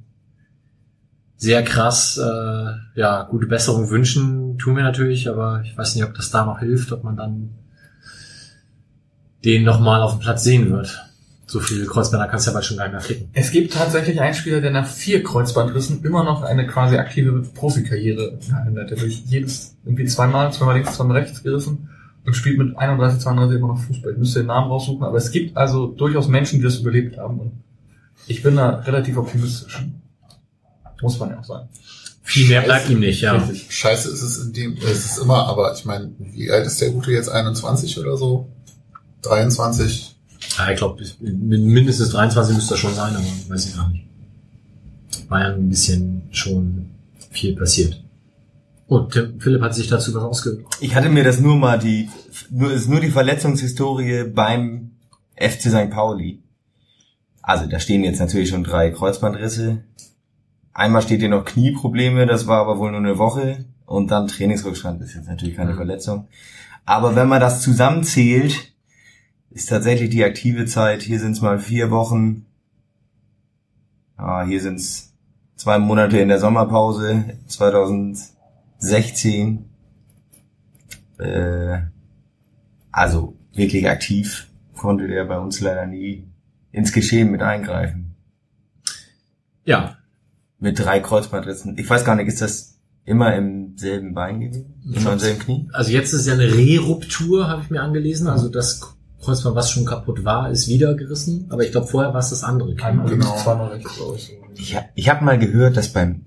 sehr 1.37 1.63
krass. 1.63 2.17
Äh, 2.17 2.99
ja, 2.99 3.23
gute 3.23 3.47
Besserung 3.47 3.89
wünschen 3.89 4.57
tun 4.57 4.75
wir 4.75 4.83
natürlich, 4.83 5.29
aber 5.29 5.61
ich 5.63 5.77
weiß 5.77 5.95
nicht, 5.95 6.05
ob 6.05 6.15
das 6.15 6.31
da 6.31 6.45
noch 6.45 6.59
hilft, 6.59 6.91
ob 6.91 7.03
man 7.03 7.17
dann 7.17 7.51
den 9.43 9.63
nochmal 9.63 10.01
auf 10.01 10.13
dem 10.13 10.19
Platz 10.21 10.43
sehen 10.43 10.71
wird. 10.71 11.01
So 11.47 11.59
viele 11.59 11.85
Kreuzbänder 11.85 12.27
kannst 12.27 12.47
du 12.47 12.51
ja 12.51 12.53
bald 12.53 12.65
schon 12.65 12.77
gar 12.77 12.85
nicht 12.85 12.93
mehr 12.93 13.01
flicken. 13.01 13.29
Es 13.33 13.51
gibt 13.51 13.73
tatsächlich 13.73 14.19
einen 14.19 14.33
Spieler, 14.33 14.61
der 14.61 14.71
nach 14.71 14.87
vier 14.87 15.21
Kreuzbandrissen 15.21 16.03
immer 16.03 16.23
noch 16.23 16.41
eine 16.41 16.65
quasi 16.65 16.97
aktive 16.97 17.43
Profikarriere 17.53 18.39
hat. 18.51 18.75
Der 18.75 18.85
durch 18.85 19.21
jedes, 19.27 19.75
irgendwie 19.85 20.05
zweimal, 20.05 20.51
zweimal 20.53 20.75
links, 20.75 20.95
zweimal 20.95 21.17
rechts 21.17 21.43
gerissen 21.43 21.89
und 22.25 22.33
spielt 22.33 22.57
mit 22.57 22.77
31, 22.77 23.21
32 23.21 23.57
immer 23.57 23.67
noch 23.69 23.79
Fußball. 23.79 24.13
Ich 24.13 24.17
müsste 24.17 24.39
den 24.39 24.47
Namen 24.47 24.67
raussuchen, 24.67 25.03
aber 25.03 25.17
es 25.17 25.31
gibt 25.31 25.55
also 25.55 25.87
durchaus 25.87 26.27
Menschen, 26.27 26.59
die 26.59 26.63
das 26.63 26.77
überlebt 26.77 27.17
haben 27.17 27.39
und 27.39 27.51
ich 28.27 28.41
bin 28.41 28.55
da 28.55 28.79
relativ 28.79 29.17
optimistisch. 29.17 29.85
Muss 31.01 31.19
man 31.19 31.29
ja 31.29 31.39
auch 31.39 31.43
sagen. 31.43 31.69
Viel 32.23 32.47
mehr 32.47 32.61
bleibt 32.61 32.89
ihm 32.89 32.99
nicht, 32.99 33.21
ja. 33.21 33.33
Richtig. 33.35 33.67
Scheiße 33.69 34.09
ist 34.09 34.23
es 34.23 34.45
in 34.45 34.53
dem, 34.53 34.77
es 34.77 35.05
ist 35.05 35.19
immer, 35.19 35.45
aber 35.45 35.73
ich 35.73 35.85
meine, 35.85 36.11
wie 36.17 36.49
alt 36.49 36.65
ist 36.65 36.81
der 36.81 36.89
Gute 36.89 37.11
jetzt? 37.11 37.29
21 37.29 37.99
oder 37.99 38.17
so? 38.17 38.49
23? 39.21 40.15
Ja, 40.57 40.71
ich 40.71 40.77
glaube, 40.77 41.03
mindestens 41.19 42.09
23 42.09 42.55
müsste 42.55 42.73
das 42.73 42.79
schon 42.79 42.95
sein, 42.95 43.15
aber 43.15 43.25
weiß 43.49 43.67
ich 43.67 43.75
gar 43.75 43.89
nicht. 43.89 44.07
War 45.27 45.41
ja 45.41 45.53
ein 45.53 45.69
bisschen 45.69 46.23
schon 46.31 46.89
viel 47.29 47.55
passiert. 47.55 48.03
Und 48.87 49.13
Tim, 49.13 49.39
Philipp 49.39 49.61
hat 49.61 49.73
sich 49.73 49.87
dazu 49.87 50.13
was 50.13 50.23
ausge... 50.23 50.63
Ich 50.79 50.95
hatte 50.95 51.09
mir 51.09 51.23
das 51.23 51.39
nur 51.39 51.55
mal 51.55 51.79
die, 51.79 52.09
nur, 52.51 52.71
ist 52.71 52.87
nur 52.87 52.99
die 52.99 53.09
Verletzungshistorie 53.09 54.25
beim 54.25 54.91
FC 55.35 55.69
St. 55.69 55.89
Pauli. 55.89 56.43
Also 57.41 57.65
da 57.67 57.79
stehen 57.79 58.03
jetzt 58.03 58.19
natürlich 58.19 58.49
schon 58.49 58.63
drei 58.63 58.91
Kreuzbandrisse. 58.91 59.83
Einmal 60.73 61.01
steht 61.01 61.21
hier 61.21 61.29
noch 61.29 61.45
Knieprobleme, 61.45 62.25
das 62.25 62.47
war 62.47 62.59
aber 62.61 62.79
wohl 62.79 62.91
nur 62.91 62.99
eine 62.99 63.17
Woche. 63.17 63.65
Und 63.85 64.11
dann 64.11 64.27
Trainingsrückstand, 64.27 65.01
ist 65.01 65.15
jetzt 65.15 65.27
natürlich 65.27 65.55
keine 65.55 65.73
Mhm. 65.73 65.77
Verletzung. 65.77 66.27
Aber 66.85 67.15
wenn 67.15 67.27
man 67.27 67.41
das 67.41 67.61
zusammenzählt, 67.61 68.73
ist 69.49 69.69
tatsächlich 69.69 70.09
die 70.09 70.23
aktive 70.23 70.65
Zeit, 70.65 71.01
hier 71.01 71.19
sind 71.19 71.31
es 71.31 71.41
mal 71.41 71.59
vier 71.59 71.91
Wochen. 71.91 72.45
Ja, 74.17 74.43
hier 74.45 74.61
sind 74.61 74.75
es 74.75 75.13
zwei 75.55 75.79
Monate 75.79 76.19
in 76.19 76.29
der 76.29 76.39
Sommerpause 76.39 77.37
2016. 78.79 79.65
Äh, 81.17 81.77
also 82.91 83.35
wirklich 83.53 83.89
aktiv 83.89 84.47
konnte 84.75 85.07
der 85.07 85.25
bei 85.25 85.37
uns 85.39 85.59
leider 85.61 85.85
nie 85.85 86.27
ins 86.71 86.91
Geschehen 86.91 87.31
mit 87.31 87.41
eingreifen. 87.41 88.15
Ja, 89.63 89.97
Mit 90.59 90.77
drei 90.79 90.99
Kreuzbandrissen. 90.99 91.77
Ich 91.77 91.89
weiß 91.89 92.05
gar 92.05 92.15
nicht, 92.15 92.27
ist 92.27 92.41
das 92.41 92.77
immer 93.03 93.35
im 93.35 93.77
selben 93.77 94.13
Bein 94.13 94.39
gewesen? 94.41 94.73
Immer 94.93 95.13
im 95.13 95.19
selben 95.19 95.39
Knie? 95.39 95.69
also 95.73 95.91
jetzt 95.91 96.13
ist 96.13 96.27
ja 96.27 96.33
eine 96.33 96.43
Re-Ruptur, 96.53 97.47
habe 97.47 97.61
ich 97.63 97.69
mir 97.69 97.81
angelesen. 97.81 98.27
Also 98.27 98.49
das 98.49 98.81
Kreuzband, 99.21 99.55
was 99.55 99.71
schon 99.71 99.85
kaputt 99.85 100.23
war, 100.23 100.51
ist 100.51 100.67
wieder 100.67 100.93
gerissen. 100.95 101.47
Aber 101.49 101.63
ich 101.63 101.71
glaube, 101.71 101.87
vorher 101.87 102.13
war 102.13 102.19
es 102.19 102.29
das 102.29 102.43
andere. 102.43 102.75
Knie. 102.75 102.83
Einmal 102.85 103.09
Genau. 103.09 103.35
zweimal 103.37 103.69
rechts, 103.69 103.91
ich. 104.15 104.37
Ich 104.57 104.75
habe 104.75 104.87
ich 104.95 105.09
hab 105.09 105.21
mal 105.21 105.39
gehört, 105.39 105.77
dass 105.77 105.91
beim, 105.91 106.25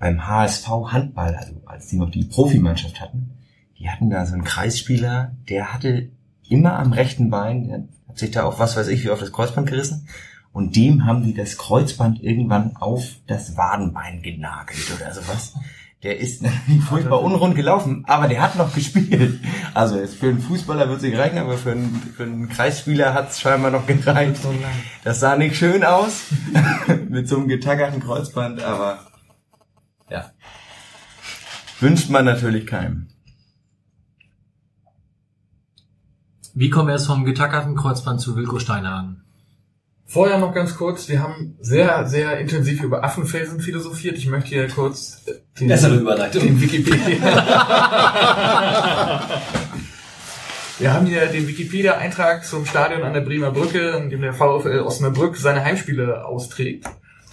beim 0.00 0.26
HSV 0.26 0.66
Handball, 0.88 1.36
also 1.36 1.52
als 1.66 1.86
die 1.86 1.96
noch 1.96 2.10
die 2.10 2.24
Profimannschaft 2.24 3.00
hatten, 3.00 3.30
die 3.78 3.88
hatten 3.88 4.10
da 4.10 4.26
so 4.26 4.32
einen 4.32 4.44
Kreisspieler, 4.44 5.36
der 5.48 5.72
hatte 5.72 6.08
immer 6.48 6.78
am 6.78 6.92
rechten 6.92 7.30
Bein, 7.30 7.68
der 7.68 7.84
hat 8.08 8.18
sich 8.18 8.32
da 8.32 8.42
auf 8.42 8.58
was 8.58 8.76
weiß 8.76 8.88
ich 8.88 9.04
wie 9.04 9.10
auf 9.10 9.20
das 9.20 9.30
Kreuzband 9.30 9.68
gerissen 9.68 10.08
und 10.52 10.74
dem 10.74 11.04
haben 11.04 11.22
die 11.22 11.34
das 11.34 11.58
Kreuzband 11.58 12.22
irgendwann 12.22 12.76
auf 12.76 13.04
das 13.26 13.56
Wadenbein 13.56 14.22
genagelt 14.22 14.90
oder 14.96 15.12
sowas. 15.12 15.54
Der 16.02 16.18
ist 16.18 16.42
natürlich 16.42 16.82
furchtbar 16.88 17.22
unrund 17.22 17.54
gelaufen, 17.54 18.04
aber 18.06 18.26
der 18.26 18.40
hat 18.40 18.56
noch 18.56 18.74
gespielt. 18.74 19.38
Also 19.74 19.98
für 20.06 20.30
einen 20.30 20.40
Fußballer 20.40 20.88
wird 20.88 20.98
es 20.98 21.04
nicht 21.04 21.18
reichen, 21.18 21.36
aber 21.36 21.58
für 21.58 21.72
einen, 21.72 21.94
für 22.16 22.22
einen 22.22 22.48
Kreisspieler 22.48 23.12
hat 23.12 23.30
es 23.30 23.40
scheinbar 23.40 23.70
noch 23.70 23.86
gereicht. 23.86 24.40
Das 25.04 25.20
sah 25.20 25.36
nicht 25.36 25.56
schön 25.56 25.84
aus 25.84 26.22
mit 27.10 27.28
so 27.28 27.36
einem 27.36 27.48
getackerten 27.48 28.00
Kreuzband, 28.00 28.62
aber. 28.62 29.09
Wünscht 31.80 32.10
man 32.10 32.26
natürlich 32.26 32.66
keinem. 32.66 33.08
Wie 36.54 36.68
kommen 36.68 36.88
wir 36.88 36.94
jetzt 36.94 37.06
vom 37.06 37.24
getackerten 37.24 37.74
Kreuzband 37.74 38.20
zu 38.20 38.36
Wilko 38.36 38.58
Steinhagen? 38.58 39.22
Vorher 40.04 40.38
noch 40.38 40.52
ganz 40.52 40.76
kurz, 40.76 41.08
wir 41.08 41.22
haben 41.22 41.56
sehr, 41.60 42.06
sehr 42.06 42.38
intensiv 42.40 42.82
über 42.82 43.04
Affenfelsen 43.04 43.60
philosophiert. 43.60 44.18
Ich 44.18 44.26
möchte 44.26 44.50
hier 44.50 44.68
kurz 44.68 45.22
äh, 45.26 45.34
den, 45.58 45.68
Bessere 45.68 45.96
Überleitung. 45.96 46.42
den 46.42 46.60
Wikipedia. 46.60 47.16
Wir 50.80 50.94
haben 50.94 51.04
hier 51.04 51.26
den 51.26 51.46
Wikipedia-Eintrag 51.46 52.46
zum 52.46 52.64
Stadion 52.64 53.02
an 53.02 53.12
der 53.12 53.20
Bremer 53.20 53.50
Brücke, 53.50 54.00
in 54.02 54.08
dem 54.08 54.22
der 54.22 54.32
VfL 54.32 54.80
Osnabrück 54.80 55.36
seine 55.36 55.62
Heimspiele 55.62 56.24
austrägt. 56.24 56.86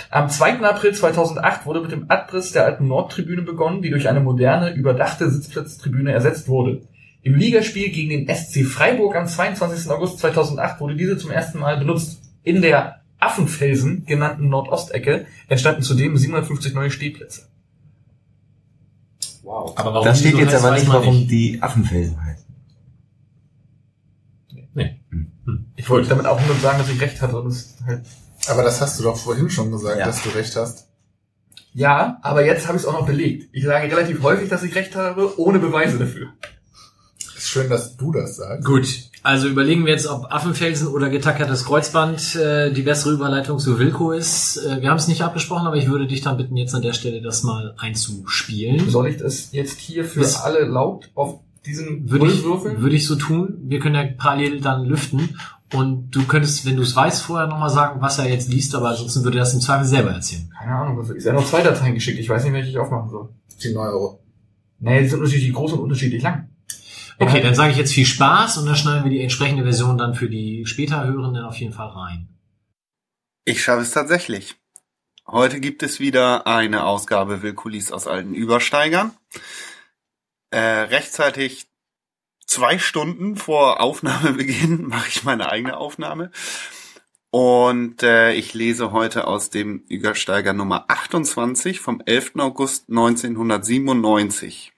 Am 0.09 0.29
2. 0.29 0.59
April 0.61 0.93
2008 0.93 1.65
wurde 1.65 1.81
mit 1.81 1.91
dem 1.91 2.09
Abriss 2.09 2.51
der 2.51 2.65
alten 2.65 2.87
Nordtribüne 2.87 3.41
begonnen, 3.41 3.81
die 3.81 3.89
durch 3.89 4.07
eine 4.07 4.19
moderne, 4.19 4.73
überdachte 4.73 5.29
Sitzplatztribüne 5.29 6.11
ersetzt 6.11 6.47
wurde. 6.47 6.81
Im 7.21 7.35
Ligaspiel 7.35 7.89
gegen 7.89 8.09
den 8.09 8.33
SC 8.33 8.65
Freiburg 8.65 9.15
am 9.15 9.27
22. 9.27 9.89
August 9.91 10.19
2008 10.19 10.79
wurde 10.79 10.95
diese 10.95 11.17
zum 11.17 11.31
ersten 11.31 11.59
Mal 11.59 11.77
benutzt. 11.77 12.21
In 12.43 12.61
der 12.61 13.01
Affenfelsen 13.19 14.05
genannten 14.05 14.47
Nordostecke 14.47 15.25
entstanden 15.49 15.81
zudem 15.81 16.15
750 16.15 16.73
neue 16.73 16.91
Stehplätze. 16.91 17.47
Wow. 19.43 19.73
Aber 19.77 19.93
warum 19.93 20.05
da 20.05 20.13
die 20.13 20.19
steht 20.19 20.33
so 20.33 20.39
jetzt 20.39 20.53
heißt, 20.53 20.65
aber 20.65 20.75
nicht, 20.75 20.87
warum 20.87 21.27
die 21.27 21.61
Affenfelsen 21.61 22.23
heißen. 22.23 22.47
Ich 25.75 25.89
wollte 25.89 26.09
damit 26.09 26.25
auch 26.25 26.39
nur 26.45 26.55
sagen, 26.57 26.79
dass 26.79 26.89
ich 26.89 26.99
recht 26.99 27.21
hatte 27.21 27.39
und 27.39 27.47
es 27.47 27.77
halt 27.85 28.03
Aber 28.49 28.63
das 28.63 28.81
hast 28.81 28.99
du 28.99 29.03
doch 29.03 29.17
vorhin 29.17 29.49
schon 29.49 29.71
gesagt, 29.71 29.99
Ja. 29.99 30.05
dass 30.05 30.21
du 30.23 30.29
recht 30.29 30.55
hast. 30.55 30.87
Ja, 31.73 32.17
aber 32.23 32.45
jetzt 32.45 32.67
habe 32.67 32.77
ich 32.77 32.83
es 32.83 32.87
auch 32.89 32.93
noch 32.93 33.05
belegt. 33.05 33.49
Ich 33.51 33.63
sage 33.63 33.85
relativ 33.95 34.23
häufig, 34.23 34.49
dass 34.49 34.63
ich 34.63 34.73
recht 34.75 34.95
habe, 34.95 35.39
ohne 35.39 35.59
Beweise 35.59 35.99
dafür. 35.99 36.27
Ist 37.35 37.49
schön, 37.49 37.69
dass 37.69 37.95
du 37.97 38.11
das 38.11 38.37
sagst. 38.37 38.65
Gut, 38.65 38.87
also 39.21 39.47
überlegen 39.47 39.85
wir 39.85 39.93
jetzt, 39.93 40.07
ob 40.07 40.31
Affenfelsen 40.33 40.87
oder 40.87 41.09
getackertes 41.09 41.65
Kreuzband 41.65 42.35
äh, 42.35 42.71
die 42.73 42.81
bessere 42.81 43.13
Überleitung 43.13 43.59
zu 43.59 43.77
Wilko 43.77 44.11
ist. 44.11 44.57
Äh, 44.57 44.81
wir 44.81 44.89
haben 44.89 44.97
es 44.97 45.07
nicht 45.07 45.21
abgesprochen, 45.21 45.67
aber 45.67 45.75
ich 45.77 45.87
würde 45.87 46.07
dich 46.07 46.21
dann 46.21 46.37
bitten, 46.37 46.57
jetzt 46.57 46.73
an 46.73 46.81
der 46.81 46.93
Stelle 46.93 47.21
das 47.21 47.43
mal 47.43 47.75
einzuspielen. 47.77 48.89
Soll 48.89 49.09
ich 49.09 49.17
das 49.17 49.51
jetzt 49.51 49.77
hier 49.79 50.03
für 50.03 50.21
Das- 50.21 50.41
alle 50.41 50.65
laut 50.65 51.11
auf 51.13 51.41
diesen 51.65 52.09
Würde 52.09 52.25
ich, 52.27 52.43
würfeln? 52.43 52.81
würde 52.81 52.95
ich 52.95 53.05
so 53.05 53.15
tun. 53.15 53.59
Wir 53.65 53.79
können 53.79 53.95
ja 53.95 54.05
parallel 54.17 54.61
dann 54.61 54.85
lüften. 54.85 55.37
Und 55.73 56.11
du 56.11 56.25
könntest, 56.25 56.65
wenn 56.65 56.77
du 56.77 56.83
es 56.83 56.95
weißt, 56.95 57.23
vorher 57.23 57.47
nochmal 57.47 57.69
sagen, 57.69 57.99
was 58.01 58.19
er 58.19 58.29
jetzt 58.29 58.49
liest, 58.49 58.73
aber 58.73 58.89
ansonsten 58.89 59.23
würde 59.23 59.37
er 59.37 59.41
das 59.41 59.53
im 59.53 59.59
Zweifel 59.59 59.85
selber 59.85 60.11
erzählen. 60.11 60.49
Keine 60.57 60.75
Ahnung, 60.75 60.97
was 60.97 61.09
ist. 61.09 61.25
Er 61.25 61.33
hat 61.33 61.41
noch 61.41 61.47
zwei 61.47 61.61
Dateien 61.61 61.93
geschickt. 61.93 62.19
Ich 62.19 62.29
weiß 62.29 62.43
nicht, 62.43 62.53
welche 62.53 62.69
ich 62.69 62.77
aufmachen 62.77 63.09
soll. 63.09 63.29
Die 63.61 63.75
Euro. 63.75 64.23
Nee, 64.79 65.01
die 65.01 65.09
sind 65.09 65.19
unterschiedlich 65.19 65.53
groß 65.53 65.73
und 65.73 65.79
unterschiedlich 65.79 66.21
lang. 66.23 66.49
Okay, 67.19 67.41
dann 67.41 67.55
sage 67.55 67.71
ich 67.71 67.77
jetzt 67.77 67.93
viel 67.93 68.05
Spaß 68.05 68.57
und 68.57 68.67
dann 68.67 68.75
schneiden 68.75 69.03
wir 69.03 69.11
die 69.11 69.21
entsprechende 69.21 69.63
Version 69.63 69.97
dann 69.97 70.13
für 70.13 70.29
die 70.29 70.65
später 70.65 71.03
Hörenden 71.03 71.43
auf 71.43 71.57
jeden 71.57 71.73
Fall 71.73 71.87
rein. 71.87 72.29
Ich 73.43 73.63
schaffe 73.63 73.81
es 73.81 73.91
tatsächlich. 73.91 74.55
Heute 75.25 75.59
gibt 75.59 75.83
es 75.83 75.99
wieder 75.99 76.47
eine 76.47 76.83
Ausgabe 76.83 77.41
Willkulis 77.41 77.91
aus 77.91 78.07
alten 78.07 78.33
Übersteigern. 78.33 79.11
Äh, 80.51 80.59
rechtzeitig 80.59 81.67
zwei 82.47 82.79
Stunden 82.79 83.35
vor 83.35 83.81
Aufnahmebeginn 83.81 84.87
mache 84.87 85.09
ich 85.09 85.23
meine 85.23 85.51
eigene 85.51 85.77
Aufnahme. 85.77 86.31
Und 87.29 88.01
äh, 88.03 88.31
ich 88.33 88.53
lese 88.53 88.93
heute 88.93 89.27
aus 89.27 89.49
dem 89.49 89.83
Übersteiger 89.89 90.53
Nummer 90.53 90.85
28 90.87 91.81
vom 91.81 92.01
11. 92.03 92.33
August 92.37 92.89
1997. 92.89 94.71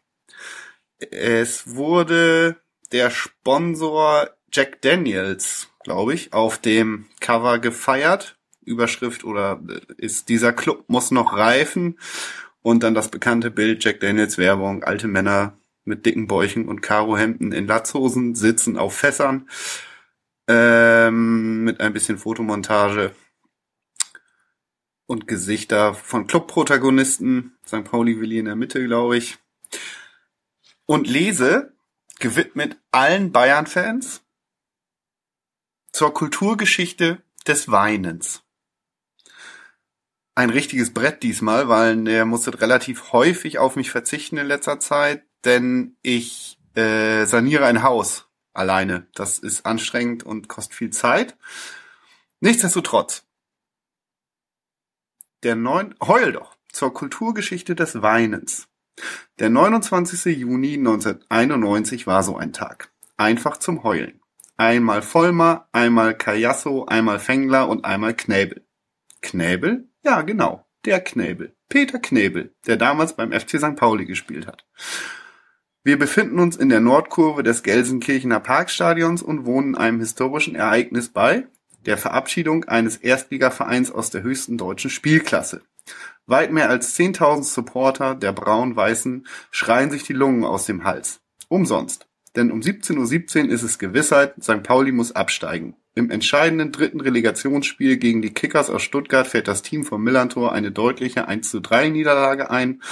Es 1.11 1.75
wurde 1.75 2.57
der 2.91 3.11
Sponsor 3.11 4.31
Jack 4.51 4.81
Daniels, 4.81 5.69
glaube 5.83 6.15
ich, 6.15 6.33
auf 6.33 6.57
dem 6.57 7.05
Cover 7.21 7.59
gefeiert. 7.59 8.35
Überschrift 8.65 9.23
oder 9.23 9.61
äh, 9.69 9.79
ist 9.97 10.27
dieser 10.29 10.51
Club 10.51 10.85
muss 10.87 11.11
noch 11.11 11.37
reifen. 11.37 11.99
Und 12.61 12.83
dann 12.83 12.95
das 12.95 13.09
bekannte 13.09 13.51
Bild 13.51 13.83
Jack 13.83 13.99
Daniels 13.99 14.37
Werbung, 14.37 14.83
alte 14.83 15.07
Männer 15.07 15.58
mit 15.89 16.05
dicken 16.05 16.27
Bäuchen 16.27 16.69
und 16.69 16.81
Karohemden 16.81 17.51
in 17.51 17.67
Latzhosen 17.67 18.35
sitzen 18.35 18.77
auf 18.77 18.95
Fässern 18.95 19.49
ähm, 20.47 21.63
mit 21.63 21.81
ein 21.81 21.91
bisschen 21.91 22.17
Fotomontage 22.17 23.13
und 25.05 25.27
Gesichter 25.27 25.93
von 25.93 26.27
Clubprotagonisten. 26.27 27.57
St. 27.65 27.83
Pauli 27.83 28.19
Willi 28.21 28.39
in 28.39 28.45
der 28.45 28.55
Mitte, 28.55 28.83
glaube 28.85 29.17
ich. 29.17 29.37
Und 30.85 31.07
lese, 31.07 31.73
gewidmet 32.19 32.77
allen 32.91 33.31
Bayern-Fans, 33.31 34.21
zur 35.91 36.13
Kulturgeschichte 36.13 37.21
des 37.47 37.69
Weinens. 37.69 38.43
Ein 40.35 40.51
richtiges 40.51 40.93
Brett 40.93 41.21
diesmal, 41.21 41.69
weil 41.69 42.03
der 42.03 42.25
musste 42.25 42.59
relativ 42.59 43.11
häufig 43.11 43.59
auf 43.59 43.75
mich 43.75 43.91
verzichten 43.91 44.37
in 44.37 44.47
letzter 44.47 44.79
Zeit, 44.79 45.23
denn 45.45 45.97
ich 46.01 46.59
äh, 46.75 47.25
saniere 47.25 47.65
ein 47.65 47.83
Haus 47.83 48.27
alleine. 48.53 49.07
Das 49.13 49.39
ist 49.39 49.65
anstrengend 49.65 50.23
und 50.23 50.47
kostet 50.47 50.75
viel 50.75 50.91
Zeit. 50.91 51.37
Nichtsdestotrotz. 52.39 53.25
Der 55.43 55.55
neun, 55.55 55.95
heul 56.01 56.33
doch 56.33 56.57
zur 56.71 56.93
Kulturgeschichte 56.93 57.75
des 57.75 58.01
Weinens. 58.01 58.67
Der 59.39 59.49
29. 59.49 60.37
Juni 60.37 60.73
1991 60.73 62.07
war 62.07 62.23
so 62.23 62.37
ein 62.37 62.53
Tag. 62.53 62.91
Einfach 63.17 63.57
zum 63.57 63.83
Heulen. 63.83 64.19
Einmal 64.57 65.01
Vollmer, 65.01 65.69
einmal 65.71 66.17
Kajasso, 66.17 66.85
einmal 66.85 67.19
Fengler 67.19 67.69
und 67.69 67.85
einmal 67.85 68.13
Knäbel. 68.13 68.65
Knäbel? 69.21 69.87
Ja, 70.03 70.21
genau. 70.21 70.65
Der 70.85 71.01
Knäbel. 71.01 71.55
Peter 71.69 71.99
Knäbel, 71.99 72.53
der 72.65 72.77
damals 72.77 73.15
beim 73.15 73.31
FC 73.31 73.59
St. 73.59 73.75
Pauli 73.75 74.05
gespielt 74.05 74.47
hat. 74.47 74.65
Wir 75.89 75.97
befinden 75.97 76.37
uns 76.37 76.55
in 76.55 76.69
der 76.69 76.81
Nordkurve 76.81 77.41
des 77.41 77.63
Gelsenkirchener 77.63 78.39
Parkstadions 78.39 79.23
und 79.23 79.47
wohnen 79.47 79.73
einem 79.73 79.99
historischen 79.99 80.53
Ereignis 80.53 81.09
bei, 81.09 81.47
der 81.87 81.97
Verabschiedung 81.97 82.65
eines 82.65 82.97
Erstligavereins 82.97 83.89
aus 83.89 84.11
der 84.11 84.21
höchsten 84.21 84.59
deutschen 84.59 84.91
Spielklasse. 84.91 85.63
Weit 86.27 86.51
mehr 86.51 86.69
als 86.69 86.95
10.000 86.95 87.41
Supporter 87.41 88.13
der 88.13 88.33
Braun-Weißen 88.33 89.25
schreien 89.49 89.89
sich 89.89 90.03
die 90.03 90.13
Lungen 90.13 90.43
aus 90.43 90.67
dem 90.67 90.83
Hals. 90.83 91.21
Umsonst. 91.47 92.05
Denn 92.35 92.51
um 92.51 92.59
17.17 92.59 93.45
Uhr 93.45 93.49
ist 93.49 93.63
es 93.63 93.79
Gewissheit, 93.79 94.35
St. 94.43 94.61
Pauli 94.61 94.91
muss 94.91 95.15
absteigen. 95.15 95.75
Im 95.95 96.11
entscheidenden 96.11 96.71
dritten 96.71 97.01
Relegationsspiel 97.01 97.97
gegen 97.97 98.21
die 98.21 98.35
Kickers 98.35 98.69
aus 98.69 98.83
Stuttgart 98.83 99.25
fährt 99.25 99.47
das 99.47 99.63
Team 99.63 99.83
vom 99.83 100.03
Millantor 100.03 100.51
eine 100.51 100.71
deutliche 100.71 101.27
1 101.27 101.49
zu 101.49 101.59
3 101.59 101.89
Niederlage 101.89 102.51
ein 102.51 102.83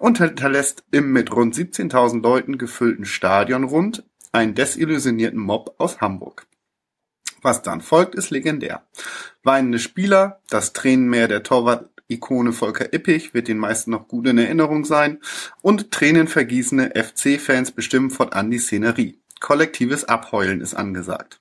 und 0.00 0.18
hinterlässt 0.18 0.82
im 0.90 1.12
mit 1.12 1.30
rund 1.30 1.54
17.000 1.54 2.22
Leuten 2.22 2.58
gefüllten 2.58 3.04
Stadion 3.04 3.64
rund 3.64 4.02
einen 4.32 4.54
desillusionierten 4.54 5.38
Mob 5.38 5.74
aus 5.78 6.00
Hamburg. 6.00 6.46
Was 7.42 7.62
dann 7.62 7.80
folgt, 7.80 8.14
ist 8.14 8.30
legendär. 8.30 8.86
Weinende 9.42 9.78
Spieler, 9.78 10.40
das 10.48 10.72
Tränenmeer 10.72 11.28
der 11.28 11.42
Torwart-Ikone 11.42 12.52
Volker 12.52 12.92
Ippich 12.92 13.34
wird 13.34 13.48
den 13.48 13.58
meisten 13.58 13.90
noch 13.90 14.08
gut 14.08 14.26
in 14.26 14.38
Erinnerung 14.38 14.84
sein 14.84 15.20
und 15.62 15.90
tränenvergießende 15.90 16.92
FC-Fans 16.94 17.72
bestimmen 17.72 18.10
fortan 18.10 18.50
die 18.50 18.58
Szenerie. 18.58 19.20
Kollektives 19.40 20.04
Abheulen 20.04 20.60
ist 20.60 20.74
angesagt. 20.74 21.40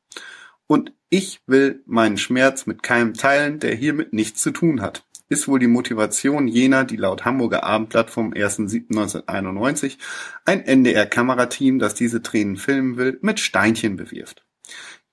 Und 0.67 0.93
ich 1.09 1.41
will 1.47 1.81
meinen 1.85 2.17
Schmerz 2.17 2.65
mit 2.65 2.83
keinem 2.83 3.13
teilen, 3.13 3.59
der 3.59 3.73
hiermit 3.73 4.13
nichts 4.13 4.41
zu 4.41 4.51
tun 4.51 4.81
hat 4.81 5.05
ist 5.29 5.47
wohl 5.47 5.59
die 5.59 5.67
Motivation 5.67 6.47
jener, 6.47 6.83
die 6.83 6.97
laut 6.97 7.23
Hamburger 7.23 7.63
Abendblatt 7.63 8.09
vom 8.09 8.33
1.7.1991 8.33 9.97
ein 10.43 10.65
NDR-Kamerateam, 10.65 11.77
das 11.79 11.93
diese 11.93 12.21
Tränen 12.23 12.57
filmen 12.57 12.97
will, 12.97 13.19
mit 13.21 13.39
Steinchen 13.39 13.95
bewirft. 13.95 14.45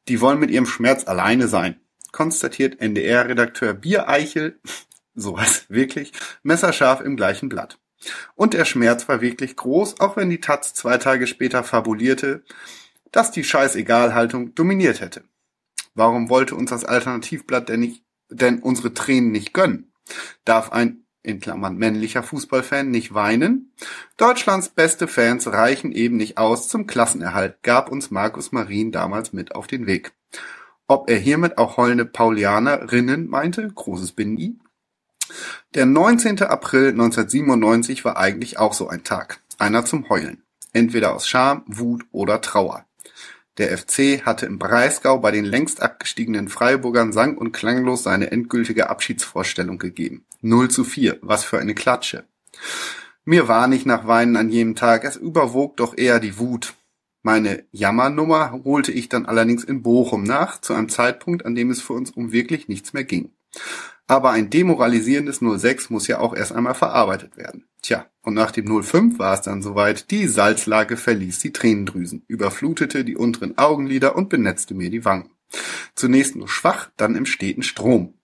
Die 0.09 0.21
wollen 0.21 0.41
mit 0.41 0.51
ihrem 0.51 0.67
Schmerz 0.67 1.07
alleine 1.07 1.49
sein, 1.49 1.81
konstatiert 2.13 2.81
NDR-Redakteur 2.81 3.75
Biereichel, 3.75 4.59
sowas 5.15 5.67
wirklich, 5.69 6.13
messerscharf 6.43 7.03
im 7.03 7.17
gleichen 7.17 7.49
Blatt. 7.49 7.79
Und 8.35 8.55
der 8.55 8.65
Schmerz 8.65 9.09
war 9.09 9.21
wirklich 9.21 9.57
groß, 9.57 10.01
auch 10.01 10.17
wenn 10.17 10.31
die 10.31 10.41
Taz 10.41 10.75
zwei 10.75 10.97
Tage 10.99 11.27
später 11.27 11.63
fabulierte, 11.63 12.43
dass 13.13 13.31
die 13.31 13.45
Scheißegal-Haltung 13.45 14.55
dominiert 14.55 15.01
hätte. 15.01 15.25
Warum 15.95 16.29
wollte 16.29 16.55
uns 16.55 16.71
das 16.71 16.85
Alternativblatt 16.85 17.69
denn 17.69 17.81
nicht, 17.81 18.03
denn 18.29 18.61
unsere 18.61 18.93
Tränen 18.93 19.33
nicht 19.33 19.55
gönnen? 19.55 19.93
Darf 20.45 20.73
ein 20.73 21.03
in 21.23 21.41
Klammern 21.41 21.77
männlicher 21.77 22.23
Fußballfan 22.23 22.91
nicht 22.91 23.13
weinen? 23.13 23.73
Deutschlands 24.17 24.69
beste 24.69 25.09
Fans 25.09 25.49
reichen 25.49 25.93
eben 25.93 26.17
nicht 26.17 26.39
aus 26.39 26.69
zum 26.69 26.87
Klassenerhalt, 26.87 27.63
gab 27.63 27.91
uns 27.91 28.11
Markus 28.11 28.53
Marin 28.53 28.93
damals 28.93 29.33
mit 29.33 29.55
auf 29.55 29.67
den 29.67 29.87
Weg. 29.87 30.13
Ob 30.87 31.11
er 31.11 31.19
hiermit 31.19 31.59
auch 31.59 31.77
heulende 31.77 32.05
Paulianerinnen 32.05 33.29
meinte, 33.29 33.69
großes 33.69 34.13
Bindi? 34.13 34.57
Der 35.75 35.85
19. 35.85 36.43
April 36.45 36.91
1997 36.91 38.05
war 38.05 38.17
eigentlich 38.17 38.59
auch 38.59 38.73
so 38.73 38.89
ein 38.89 39.03
Tag. 39.03 39.41
Einer 39.59 39.85
zum 39.85 40.09
Heulen. 40.09 40.43
Entweder 40.73 41.15
aus 41.15 41.27
Scham, 41.27 41.65
Wut 41.67 42.05
oder 42.13 42.41
Trauer. 42.41 42.85
Der 43.59 43.77
FC 43.77 44.25
hatte 44.27 44.45
im 44.45 44.59
Breisgau 44.59 45.19
bei 45.19 45.31
den 45.31 45.45
längst 45.45 45.81
abgestiegenen 45.83 46.49
Freiburgern 46.49 47.13
sang- 47.13 47.39
und 47.39 47.53
klanglos 47.53 48.03
seine 48.03 48.31
endgültige 48.31 48.91
Abschiedsvorstellung 48.91 49.79
gegeben. 49.79 50.27
0 50.43 50.71
zu 50.71 50.85
4, 50.85 51.19
was 51.23 51.45
für 51.45 51.59
eine 51.59 51.75
Klatsche. 51.75 52.25
Mir 53.25 53.49
war 53.49 53.67
nicht 53.67 53.87
nach 53.87 54.07
Weinen 54.07 54.37
an 54.37 54.51
jenem 54.51 54.75
Tag, 54.75 55.05
es 55.05 55.17
überwog 55.17 55.77
doch 55.79 55.97
eher 55.97 56.21
die 56.21 56.39
Wut. 56.39 56.75
Meine 57.23 57.65
Jammernummer 57.73 58.61
holte 58.65 58.93
ich 58.93 59.09
dann 59.09 59.27
allerdings 59.27 59.65
in 59.65 59.83
Bochum 59.83 60.23
nach, 60.23 60.61
zu 60.61 60.75
einem 60.75 60.89
Zeitpunkt, 60.89 61.45
an 61.45 61.55
dem 61.55 61.71
es 61.71 61.81
für 61.81 61.95
uns 61.95 62.13
um 62.13 62.31
wirklich 62.31 62.69
nichts 62.69 62.93
mehr 62.93 63.05
ging. 63.05 63.33
Aber 64.07 64.31
ein 64.31 64.51
demoralisierendes 64.51 65.41
06 65.41 65.91
muss 65.91 66.07
ja 66.07 66.21
auch 66.21 66.35
erst 66.35 66.53
einmal 66.53 66.75
verarbeitet 66.75 67.37
werden. 67.37 67.65
Tja, 67.83 68.07
und 68.23 68.35
nach 68.35 68.51
dem 68.51 68.83
05 68.83 69.19
war 69.19 69.35
es 69.35 69.43
dann 69.43 69.63
soweit, 69.63 70.11
die 70.11 70.29
Salzlage 70.29 70.97
verließ 70.97 71.41
die 71.41 71.53
Tränendrüsen, 71.53 72.25
überflutete 72.29 73.05
die 73.05 73.17
unteren 73.17 73.59
Augenlider 73.59 74.17
und 74.17 74.29
benetzte 74.29 74.75
mir 74.75 74.91
die 74.91 75.05
Wangen. 75.05 75.31
Zunächst 75.95 76.37
nur 76.37 76.49
schwach, 76.49 76.91
dann 76.97 77.15
im 77.15 77.27
steten 77.27 77.63
Strom. 77.63 78.15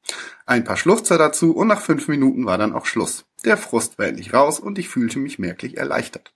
Ein 0.46 0.64
paar 0.64 0.76
Schluchzer 0.76 1.18
dazu 1.18 1.54
und 1.54 1.68
nach 1.68 1.80
fünf 1.80 2.08
Minuten 2.08 2.46
war 2.46 2.58
dann 2.58 2.72
auch 2.72 2.86
Schluss. 2.86 3.24
Der 3.44 3.56
Frust 3.56 3.98
war 3.98 4.06
endlich 4.06 4.34
raus 4.34 4.60
und 4.60 4.78
ich 4.78 4.88
fühlte 4.88 5.18
mich 5.18 5.38
merklich 5.38 5.76
erleichtert. 5.76 6.32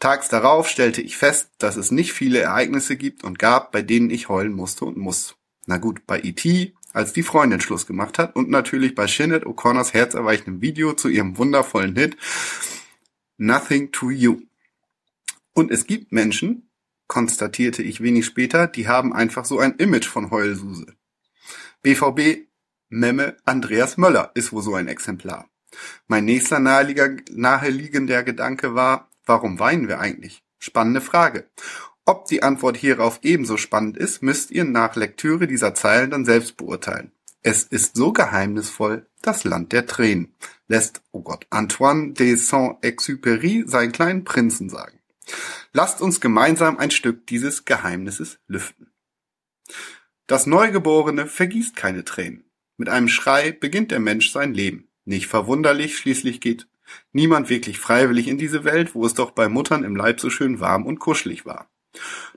Tags 0.00 0.28
darauf 0.28 0.68
stellte 0.68 1.02
ich 1.02 1.16
fest, 1.16 1.50
dass 1.58 1.76
es 1.76 1.90
nicht 1.90 2.12
viele 2.12 2.40
Ereignisse 2.40 2.96
gibt 2.96 3.22
und 3.22 3.38
gab, 3.38 3.70
bei 3.70 3.82
denen 3.82 4.10
ich 4.10 4.28
heulen 4.28 4.52
musste 4.52 4.84
und 4.86 4.96
muss. 4.96 5.36
Na 5.66 5.76
gut, 5.76 6.06
bei 6.06 6.20
E.T., 6.20 6.74
als 6.92 7.12
die 7.12 7.22
Freundin 7.22 7.60
Schluss 7.60 7.86
gemacht 7.86 8.18
hat 8.18 8.34
und 8.36 8.50
natürlich 8.50 8.94
bei 8.94 9.06
Sinead 9.06 9.44
O'Connors 9.44 9.92
herzerweichendem 9.92 10.60
Video 10.60 10.92
zu 10.92 11.08
ihrem 11.08 11.38
wundervollen 11.38 11.96
Hit 11.96 12.16
Nothing 13.36 13.92
to 13.92 14.10
You. 14.10 14.42
Und 15.54 15.70
es 15.70 15.86
gibt 15.86 16.12
Menschen, 16.12 16.68
konstatierte 17.06 17.82
ich 17.82 18.00
wenig 18.00 18.26
später, 18.26 18.66
die 18.66 18.88
haben 18.88 19.12
einfach 19.12 19.44
so 19.44 19.58
ein 19.58 19.76
Image 19.76 20.06
von 20.06 20.30
Heulsuse. 20.30 20.94
BVB 21.82 22.46
Memme 22.88 23.36
Andreas 23.44 23.96
Möller 23.96 24.32
ist 24.34 24.52
wohl 24.52 24.62
so 24.62 24.74
ein 24.74 24.88
Exemplar. 24.88 25.48
Mein 26.08 26.24
nächster 26.24 26.58
naheliegender 26.58 28.22
Gedanke 28.24 28.74
war, 28.74 29.08
warum 29.24 29.58
weinen 29.58 29.88
wir 29.88 30.00
eigentlich? 30.00 30.42
Spannende 30.58 31.00
Frage. 31.00 31.48
Ob 32.10 32.24
die 32.24 32.42
Antwort 32.42 32.76
hierauf 32.76 33.20
ebenso 33.22 33.56
spannend 33.56 33.96
ist, 33.96 34.20
müsst 34.20 34.50
ihr 34.50 34.64
nach 34.64 34.96
Lektüre 34.96 35.46
dieser 35.46 35.76
Zeilen 35.76 36.10
dann 36.10 36.24
selbst 36.24 36.56
beurteilen. 36.56 37.12
Es 37.40 37.62
ist 37.62 37.94
so 37.94 38.12
geheimnisvoll, 38.12 39.06
das 39.22 39.44
Land 39.44 39.70
der 39.70 39.86
Tränen, 39.86 40.34
lässt, 40.66 41.02
oh 41.12 41.22
Gott, 41.22 41.46
Antoine 41.50 42.12
de 42.14 42.34
Saint-Exupéry 42.34 43.62
seinen 43.68 43.92
kleinen 43.92 44.24
Prinzen 44.24 44.68
sagen. 44.68 44.98
Lasst 45.72 46.00
uns 46.00 46.20
gemeinsam 46.20 46.78
ein 46.78 46.90
Stück 46.90 47.28
dieses 47.28 47.64
Geheimnisses 47.64 48.40
lüften. 48.48 48.90
Das 50.26 50.46
Neugeborene 50.46 51.28
vergießt 51.28 51.76
keine 51.76 52.04
Tränen. 52.04 52.42
Mit 52.76 52.88
einem 52.88 53.06
Schrei 53.06 53.52
beginnt 53.52 53.92
der 53.92 54.00
Mensch 54.00 54.32
sein 54.32 54.52
Leben. 54.52 54.88
Nicht 55.04 55.28
verwunderlich, 55.28 55.96
schließlich 55.96 56.40
geht 56.40 56.66
niemand 57.12 57.50
wirklich 57.50 57.78
freiwillig 57.78 58.26
in 58.26 58.36
diese 58.36 58.64
Welt, 58.64 58.96
wo 58.96 59.06
es 59.06 59.14
doch 59.14 59.30
bei 59.30 59.48
Muttern 59.48 59.84
im 59.84 59.94
Leib 59.94 60.18
so 60.18 60.28
schön 60.28 60.58
warm 60.58 60.84
und 60.86 60.98
kuschelig 60.98 61.46
war. 61.46 61.70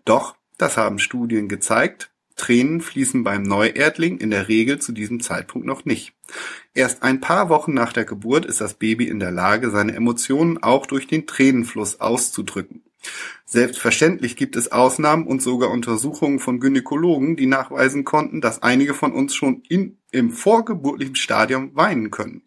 Doch, 0.06 0.36
das 0.58 0.78
haben 0.78 1.00
Studien 1.00 1.48
gezeigt, 1.48 2.12
Tränen 2.36 2.82
fließen 2.82 3.24
beim 3.24 3.44
Neuerdling 3.44 4.18
in 4.18 4.32
der 4.32 4.48
Regel 4.48 4.80
zu 4.80 4.92
diesem 4.92 5.20
Zeitpunkt 5.20 5.68
noch 5.68 5.86
nicht. 5.86 6.14
Erst 6.74 7.04
ein 7.04 7.22
paar 7.22 7.50
Wochen 7.50 7.74
nach 7.74 7.94
der 7.94 8.06
Geburt 8.06 8.46
ist 8.46 8.60
das 8.60 8.74
Baby 8.74 9.08
in 9.08 9.20
der 9.20 9.32
Lage, 9.32 9.70
seine 9.70 9.94
Emotionen 9.94 10.62
auch 10.62 10.88
durch 10.88 11.08
den 11.08 11.28
Tränenfluss 11.28 12.00
auszudrücken. 12.00 12.84
Selbstverständlich 13.46 14.36
gibt 14.36 14.56
es 14.56 14.72
Ausnahmen 14.72 15.28
und 15.28 15.42
sogar 15.42 15.70
Untersuchungen 15.70 16.40
von 16.40 16.60
Gynäkologen, 16.60 17.36
die 17.36 17.46
nachweisen 17.46 18.04
konnten, 18.04 18.42
dass 18.42 18.64
einige 18.64 18.94
von 18.94 19.12
uns 19.12 19.36
schon 19.36 19.62
in, 19.68 19.98
im 20.12 20.32
vorgeburtlichen 20.32 21.16
Stadium 21.16 21.76
weinen 21.76 22.10
können. 22.10 22.42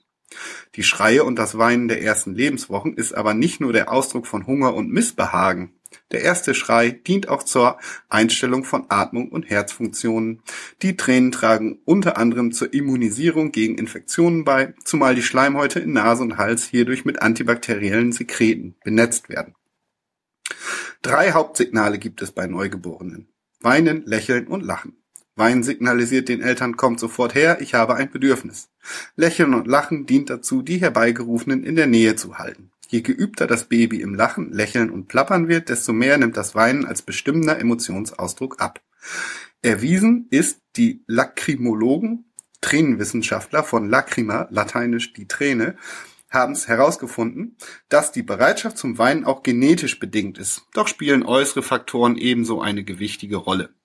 Die 0.75 0.83
Schreie 0.83 1.25
und 1.25 1.39
das 1.39 1.57
Weinen 1.57 1.89
der 1.89 2.03
ersten 2.03 2.35
Lebenswochen 2.35 2.95
ist 2.95 3.13
aber 3.13 3.35
nicht 3.35 3.61
nur 3.61 3.73
der 3.73 3.93
Ausdruck 3.93 4.27
von 4.27 4.47
Hunger 4.47 4.75
und 4.75 4.91
Missbehagen. 4.91 5.76
Der 6.13 6.23
erste 6.23 6.55
Schrei 6.55 6.91
dient 6.91 7.29
auch 7.29 7.43
zur 7.43 7.79
Einstellung 8.09 8.63
von 8.65 8.87
Atmung 8.89 9.31
und 9.31 9.51
Herzfunktionen. 9.51 10.41
Die 10.83 10.97
Tränen 10.97 11.33
tragen 11.33 11.81
unter 11.85 12.17
anderem 12.17 12.53
zur 12.53 12.73
Immunisierung 12.73 13.51
gegen 13.51 13.77
Infektionen 13.77 14.45
bei, 14.45 14.75
zumal 14.85 15.17
die 15.17 15.23
Schleimhäute 15.23 15.81
in 15.81 15.93
Nase 15.93 16.23
und 16.23 16.39
Hals 16.39 16.65
hierdurch 16.65 17.05
mit 17.05 17.23
antibakteriellen 17.23 18.13
Sekreten 18.13 18.77
benetzt 18.85 19.29
werden. 19.29 19.55
Drei 21.03 21.33
Hauptsignale 21.33 21.99
gibt 21.99 22.23
es 22.23 22.31
bei 22.31 22.47
Neugeborenen. 22.47 23.29
Weinen, 23.61 24.05
Lächeln 24.07 24.47
und 24.47 24.63
Lachen. 24.63 24.97
Weinen 25.35 25.63
signalisiert 25.63 26.29
den 26.29 26.41
Eltern, 26.41 26.77
kommt 26.77 26.99
sofort 26.99 27.35
her, 27.35 27.61
ich 27.61 27.75
habe 27.75 27.95
ein 27.95 28.11
Bedürfnis. 28.11 28.71
Lächeln 29.17 29.55
und 29.55 29.67
Lachen 29.67 30.07
dient 30.07 30.31
dazu, 30.31 30.63
die 30.63 30.81
Herbeigerufenen 30.81 31.63
in 31.63 31.77
der 31.77 31.87
Nähe 31.87 32.17
zu 32.17 32.39
halten. 32.39 32.71
Je 32.89 33.01
geübter 33.01 33.47
das 33.47 33.69
Baby 33.69 34.01
im 34.01 34.15
Lachen, 34.15 34.53
Lächeln 34.53 34.91
und 34.91 35.09
Plappern 35.09 35.49
wird, 35.49 35.69
desto 35.69 35.93
mehr 35.93 36.19
nimmt 36.19 36.37
das 36.37 36.55
Weinen 36.55 36.85
als 36.85 37.03
bestimmender 37.03 37.59
Emotionsausdruck 37.59 38.61
ab. 38.61 38.81
Erwiesen 39.63 40.27
ist 40.31 40.61
die 40.77 41.03
Lacrimologen, 41.07 42.33
Tränenwissenschaftler 42.61 43.65
von 43.65 43.89
Lacrima, 43.89 44.49
lateinisch 44.51 45.13
die 45.13 45.29
Träne, 45.29 45.77
haben 46.29 46.53
es 46.53 46.69
herausgefunden, 46.69 47.57
dass 47.89 48.13
die 48.13 48.23
Bereitschaft 48.23 48.79
zum 48.79 48.99
Weinen 48.99 49.25
auch 49.25 49.43
genetisch 49.43 49.99
bedingt 49.99 50.39
ist. 50.39 50.63
Doch 50.75 50.89
spielen 50.89 51.23
äußere 51.23 51.63
Faktoren 51.63 52.17
ebenso 52.17 52.61
eine 52.61 52.85
gewichtige 52.85 53.37
Rolle. 53.37 53.76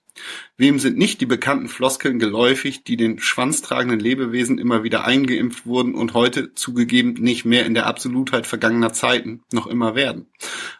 Wem 0.56 0.78
sind 0.78 0.98
nicht 0.98 1.20
die 1.20 1.26
bekannten 1.26 1.68
Floskeln 1.68 2.18
geläufig, 2.18 2.84
die 2.84 2.96
den 2.96 3.18
schwanztragenden 3.18 3.98
Lebewesen 3.98 4.58
immer 4.58 4.82
wieder 4.82 5.04
eingeimpft 5.04 5.66
wurden 5.66 5.94
und 5.94 6.14
heute 6.14 6.54
zugegeben 6.54 7.14
nicht 7.14 7.44
mehr 7.44 7.64
in 7.66 7.74
der 7.74 7.86
Absolutheit 7.86 8.46
vergangener 8.46 8.92
Zeiten 8.92 9.42
noch 9.52 9.66
immer 9.66 9.94
werden? 9.94 10.26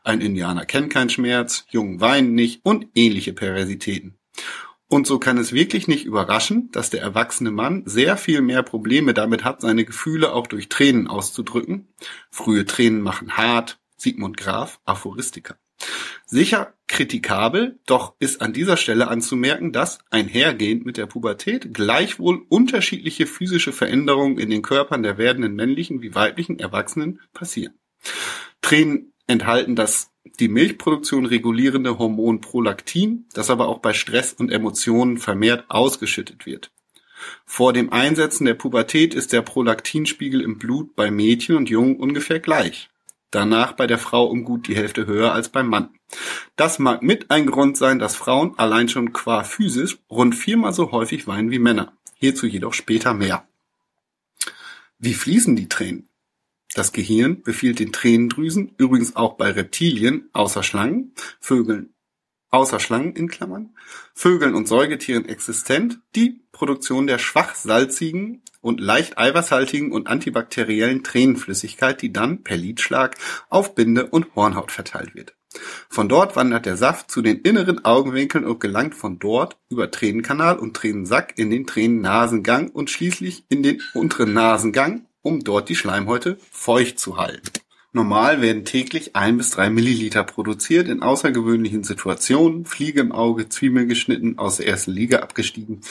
Ein 0.04 0.20
Indianer 0.20 0.66
kennt 0.66 0.92
keinen 0.92 1.10
Schmerz, 1.10 1.64
Jungen 1.70 2.00
weinen 2.00 2.34
nicht 2.34 2.60
und 2.64 2.88
ähnliche 2.94 3.32
Perversitäten. 3.32 4.18
Und 4.88 5.06
so 5.06 5.18
kann 5.18 5.38
es 5.38 5.54
wirklich 5.54 5.88
nicht 5.88 6.04
überraschen, 6.04 6.70
dass 6.70 6.90
der 6.90 7.00
erwachsene 7.00 7.50
Mann 7.50 7.82
sehr 7.86 8.18
viel 8.18 8.42
mehr 8.42 8.62
Probleme 8.62 9.14
damit 9.14 9.42
hat, 9.42 9.62
seine 9.62 9.86
Gefühle 9.86 10.34
auch 10.34 10.46
durch 10.46 10.68
Tränen 10.68 11.08
auszudrücken. 11.08 11.88
Frühe 12.30 12.66
Tränen 12.66 13.00
machen 13.00 13.38
hart, 13.38 13.80
Sigmund 13.96 14.36
Graf, 14.36 14.80
Aphoristiker. 14.84 15.56
Sicher 16.32 16.72
kritikabel, 16.88 17.78
doch 17.84 18.14
ist 18.18 18.40
an 18.40 18.54
dieser 18.54 18.78
Stelle 18.78 19.08
anzumerken, 19.08 19.70
dass 19.70 19.98
einhergehend 20.08 20.86
mit 20.86 20.96
der 20.96 21.04
Pubertät 21.04 21.74
gleichwohl 21.74 22.46
unterschiedliche 22.48 23.26
physische 23.26 23.70
Veränderungen 23.70 24.38
in 24.38 24.48
den 24.48 24.62
Körpern 24.62 25.02
der 25.02 25.18
werdenden 25.18 25.54
männlichen 25.54 26.00
wie 26.00 26.14
weiblichen 26.14 26.58
Erwachsenen 26.58 27.20
passieren. 27.34 27.74
Tränen 28.62 29.12
enthalten 29.26 29.76
das 29.76 30.10
die 30.40 30.48
Milchproduktion 30.48 31.26
regulierende 31.26 31.98
Hormon 31.98 32.40
Prolaktin, 32.40 33.26
das 33.34 33.50
aber 33.50 33.68
auch 33.68 33.80
bei 33.80 33.92
Stress 33.92 34.32
und 34.32 34.50
Emotionen 34.50 35.18
vermehrt 35.18 35.66
ausgeschüttet 35.68 36.46
wird. 36.46 36.72
Vor 37.44 37.74
dem 37.74 37.92
Einsetzen 37.92 38.46
der 38.46 38.54
Pubertät 38.54 39.12
ist 39.12 39.34
der 39.34 39.42
Prolaktinspiegel 39.42 40.40
im 40.40 40.58
Blut 40.58 40.96
bei 40.96 41.10
Mädchen 41.10 41.56
und 41.56 41.68
Jungen 41.68 41.96
ungefähr 41.96 42.40
gleich 42.40 42.88
danach 43.34 43.72
bei 43.72 43.86
der 43.86 43.98
Frau 43.98 44.26
um 44.26 44.44
gut 44.44 44.68
die 44.68 44.76
Hälfte 44.76 45.06
höher 45.06 45.32
als 45.32 45.48
beim 45.48 45.68
Mann. 45.68 45.90
Das 46.56 46.78
mag 46.78 47.02
mit 47.02 47.30
ein 47.30 47.46
Grund 47.46 47.76
sein, 47.76 47.98
dass 47.98 48.14
Frauen 48.14 48.58
allein 48.58 48.88
schon 48.88 49.12
qua 49.12 49.42
physisch 49.42 49.98
rund 50.08 50.34
viermal 50.34 50.72
so 50.72 50.92
häufig 50.92 51.26
weinen 51.26 51.50
wie 51.50 51.58
Männer. 51.58 51.92
Hierzu 52.14 52.46
jedoch 52.46 52.74
später 52.74 53.14
mehr. 53.14 53.46
Wie 54.98 55.14
fließen 55.14 55.56
die 55.56 55.68
Tränen? 55.68 56.08
Das 56.74 56.92
Gehirn 56.92 57.42
befiehlt 57.42 57.80
den 57.80 57.92
Tränendrüsen, 57.92 58.72
übrigens 58.78 59.16
auch 59.16 59.34
bei 59.34 59.50
Reptilien, 59.50 60.30
außer 60.32 60.62
Schlangen, 60.62 61.12
Vögeln, 61.38 61.91
außer 62.52 62.78
Schlangen 62.78 63.14
in 63.14 63.28
Klammern, 63.28 63.70
Vögeln 64.14 64.54
und 64.54 64.68
Säugetieren 64.68 65.24
existent, 65.24 65.98
die 66.14 66.42
Produktion 66.52 67.08
der 67.08 67.18
schwach 67.18 67.54
salzigen 67.54 68.42
und 68.60 68.78
leicht 68.78 69.18
eiweißhaltigen 69.18 69.90
und 69.90 70.06
antibakteriellen 70.06 71.02
Tränenflüssigkeit, 71.02 72.00
die 72.00 72.12
dann 72.12 72.44
per 72.44 72.56
Lidschlag 72.56 73.16
auf 73.48 73.74
Binde 73.74 74.06
und 74.06 74.34
Hornhaut 74.36 74.70
verteilt 74.70 75.14
wird. 75.14 75.34
Von 75.88 76.08
dort 76.08 76.36
wandert 76.36 76.66
der 76.66 76.76
Saft 76.76 77.10
zu 77.10 77.22
den 77.22 77.40
inneren 77.40 77.84
Augenwinkeln 77.84 78.44
und 78.44 78.60
gelangt 78.60 78.94
von 78.94 79.18
dort 79.18 79.58
über 79.68 79.90
Tränenkanal 79.90 80.58
und 80.58 80.76
Tränensack 80.76 81.34
in 81.36 81.50
den 81.50 81.66
Tränennasengang 81.66 82.70
und 82.70 82.90
schließlich 82.90 83.44
in 83.48 83.62
den 83.62 83.82
unteren 83.94 84.32
Nasengang, 84.32 85.06
um 85.22 85.40
dort 85.40 85.68
die 85.68 85.76
Schleimhäute 85.76 86.38
feucht 86.50 86.98
zu 86.98 87.16
halten. 87.16 87.50
Normal 87.94 88.40
werden 88.40 88.64
täglich 88.64 89.14
ein 89.16 89.36
bis 89.36 89.50
drei 89.50 89.68
Milliliter 89.68 90.24
produziert, 90.24 90.88
in 90.88 91.02
außergewöhnlichen 91.02 91.84
Situationen, 91.84 92.64
Fliege 92.64 93.02
im 93.02 93.12
Auge, 93.12 93.50
Zwiebeln 93.50 93.86
geschnitten, 93.88 94.38
aus 94.38 94.56
der 94.56 94.66
ersten 94.66 94.92
Liga 94.92 95.18
abgestiegen, 95.18 95.82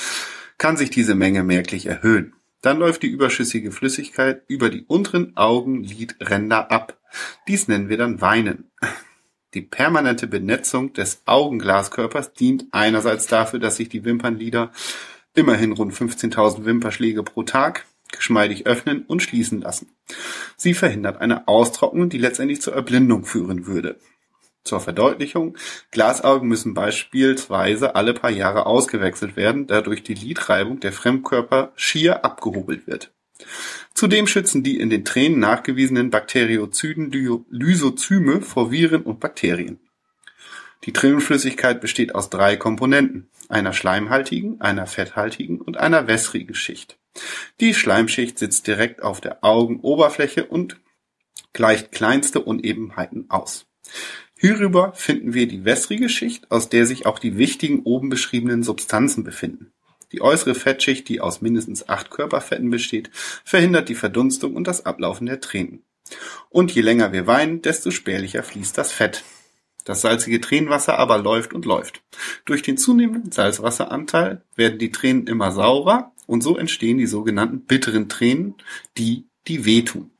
kann 0.57 0.77
sich 0.77 0.89
diese 0.89 1.13
Menge 1.13 1.43
merklich 1.43 1.85
erhöhen. 1.85 2.33
Dann 2.61 2.79
läuft 2.79 3.03
die 3.03 3.07
überschüssige 3.07 3.71
Flüssigkeit 3.71 4.43
über 4.47 4.69
die 4.69 4.83
unteren 4.85 5.37
Augenlidränder 5.37 6.71
ab. 6.71 6.99
Dies 7.47 7.67
nennen 7.67 7.89
wir 7.89 7.97
dann 7.97 8.19
Weinen. 8.19 8.71
Die 9.53 9.61
permanente 9.61 10.27
Benetzung 10.27 10.93
des 10.93 11.21
Augenglaskörpers 11.25 12.33
dient 12.33 12.65
einerseits 12.71 13.27
dafür, 13.27 13.59
dass 13.59 13.75
sich 13.75 13.89
die 13.89 14.05
Wimpernlider 14.05 14.71
immerhin 15.35 15.71
rund 15.73 15.93
15.000 15.93 16.65
Wimperschläge 16.65 17.21
pro 17.23 17.43
Tag 17.43 17.85
geschmeidig 18.11 18.65
öffnen 18.65 19.03
und 19.03 19.21
schließen 19.21 19.61
lassen. 19.61 19.89
Sie 20.57 20.73
verhindert 20.73 21.21
eine 21.21 21.47
Austrocknung, 21.47 22.09
die 22.09 22.17
letztendlich 22.17 22.61
zur 22.61 22.73
Erblindung 22.73 23.25
führen 23.25 23.65
würde. 23.67 23.97
Zur 24.63 24.79
Verdeutlichung, 24.79 25.57
Glasaugen 25.89 26.47
müssen 26.47 26.73
beispielsweise 26.73 27.95
alle 27.95 28.13
paar 28.13 28.29
Jahre 28.29 28.67
ausgewechselt 28.67 29.35
werden, 29.35 29.65
da 29.65 29.81
durch 29.81 30.03
die 30.03 30.13
Lidreibung 30.13 30.79
der 30.79 30.93
Fremdkörper 30.93 31.71
schier 31.75 32.23
abgehobelt 32.23 32.85
wird. 32.85 33.11
Zudem 33.95 34.27
schützen 34.27 34.63
die 34.63 34.79
in 34.79 34.89
den 34.89 35.03
Tränen 35.03 35.39
nachgewiesenen 35.39 36.11
Bakteriozyden 36.11 37.11
Lysozyme 37.49 38.41
vor 38.41 38.71
Viren 38.71 39.01
und 39.01 39.19
Bakterien. 39.19 39.79
Die 40.83 40.93
Tränenflüssigkeit 40.93 41.81
besteht 41.81 42.15
aus 42.15 42.29
drei 42.29 42.55
Komponenten, 42.55 43.29
einer 43.49 43.73
schleimhaltigen, 43.73 44.61
einer 44.61 44.87
fetthaltigen 44.87 45.59
und 45.59 45.77
einer 45.77 46.07
wässrigen 46.07 46.55
Schicht. 46.55 46.97
Die 47.59 47.73
Schleimschicht 47.73 48.39
sitzt 48.39 48.67
direkt 48.67 49.01
auf 49.01 49.21
der 49.21 49.43
Augenoberfläche 49.43 50.45
und 50.45 50.79
gleicht 51.53 51.91
kleinste 51.91 52.41
Unebenheiten 52.41 53.29
aus. 53.29 53.65
Hierüber 54.37 54.93
finden 54.93 55.33
wir 55.33 55.47
die 55.47 55.65
wässrige 55.65 56.09
Schicht, 56.09 56.49
aus 56.49 56.69
der 56.69 56.85
sich 56.85 57.05
auch 57.05 57.19
die 57.19 57.37
wichtigen 57.37 57.83
oben 57.83 58.09
beschriebenen 58.09 58.63
Substanzen 58.63 59.23
befinden. 59.23 59.71
Die 60.11 60.21
äußere 60.21 60.55
Fettschicht, 60.55 61.07
die 61.09 61.21
aus 61.21 61.41
mindestens 61.41 61.87
acht 61.87 62.09
Körperfetten 62.09 62.69
besteht, 62.69 63.11
verhindert 63.13 63.87
die 63.87 63.95
Verdunstung 63.95 64.55
und 64.55 64.67
das 64.67 64.85
Ablaufen 64.85 65.27
der 65.27 65.39
Tränen. 65.39 65.83
Und 66.49 66.71
je 66.71 66.81
länger 66.81 67.13
wir 67.13 67.27
weinen, 67.27 67.61
desto 67.61 67.91
spärlicher 67.91 68.43
fließt 68.43 68.77
das 68.77 68.91
Fett. 68.91 69.23
Das 69.85 70.01
salzige 70.01 70.41
Tränenwasser 70.41 70.99
aber 70.99 71.17
läuft 71.17 71.53
und 71.53 71.65
läuft. 71.65 72.03
Durch 72.45 72.61
den 72.61 72.77
zunehmenden 72.77 73.31
Salzwasseranteil 73.31 74.43
werden 74.55 74.79
die 74.79 74.91
Tränen 74.91 75.27
immer 75.27 75.51
saurer 75.51 76.11
und 76.27 76.41
so 76.41 76.57
entstehen 76.57 76.97
die 76.97 77.07
sogenannten 77.07 77.61
bitteren 77.61 78.09
Tränen, 78.09 78.55
die, 78.97 79.27
die 79.47 79.65
wehtun. 79.65 80.11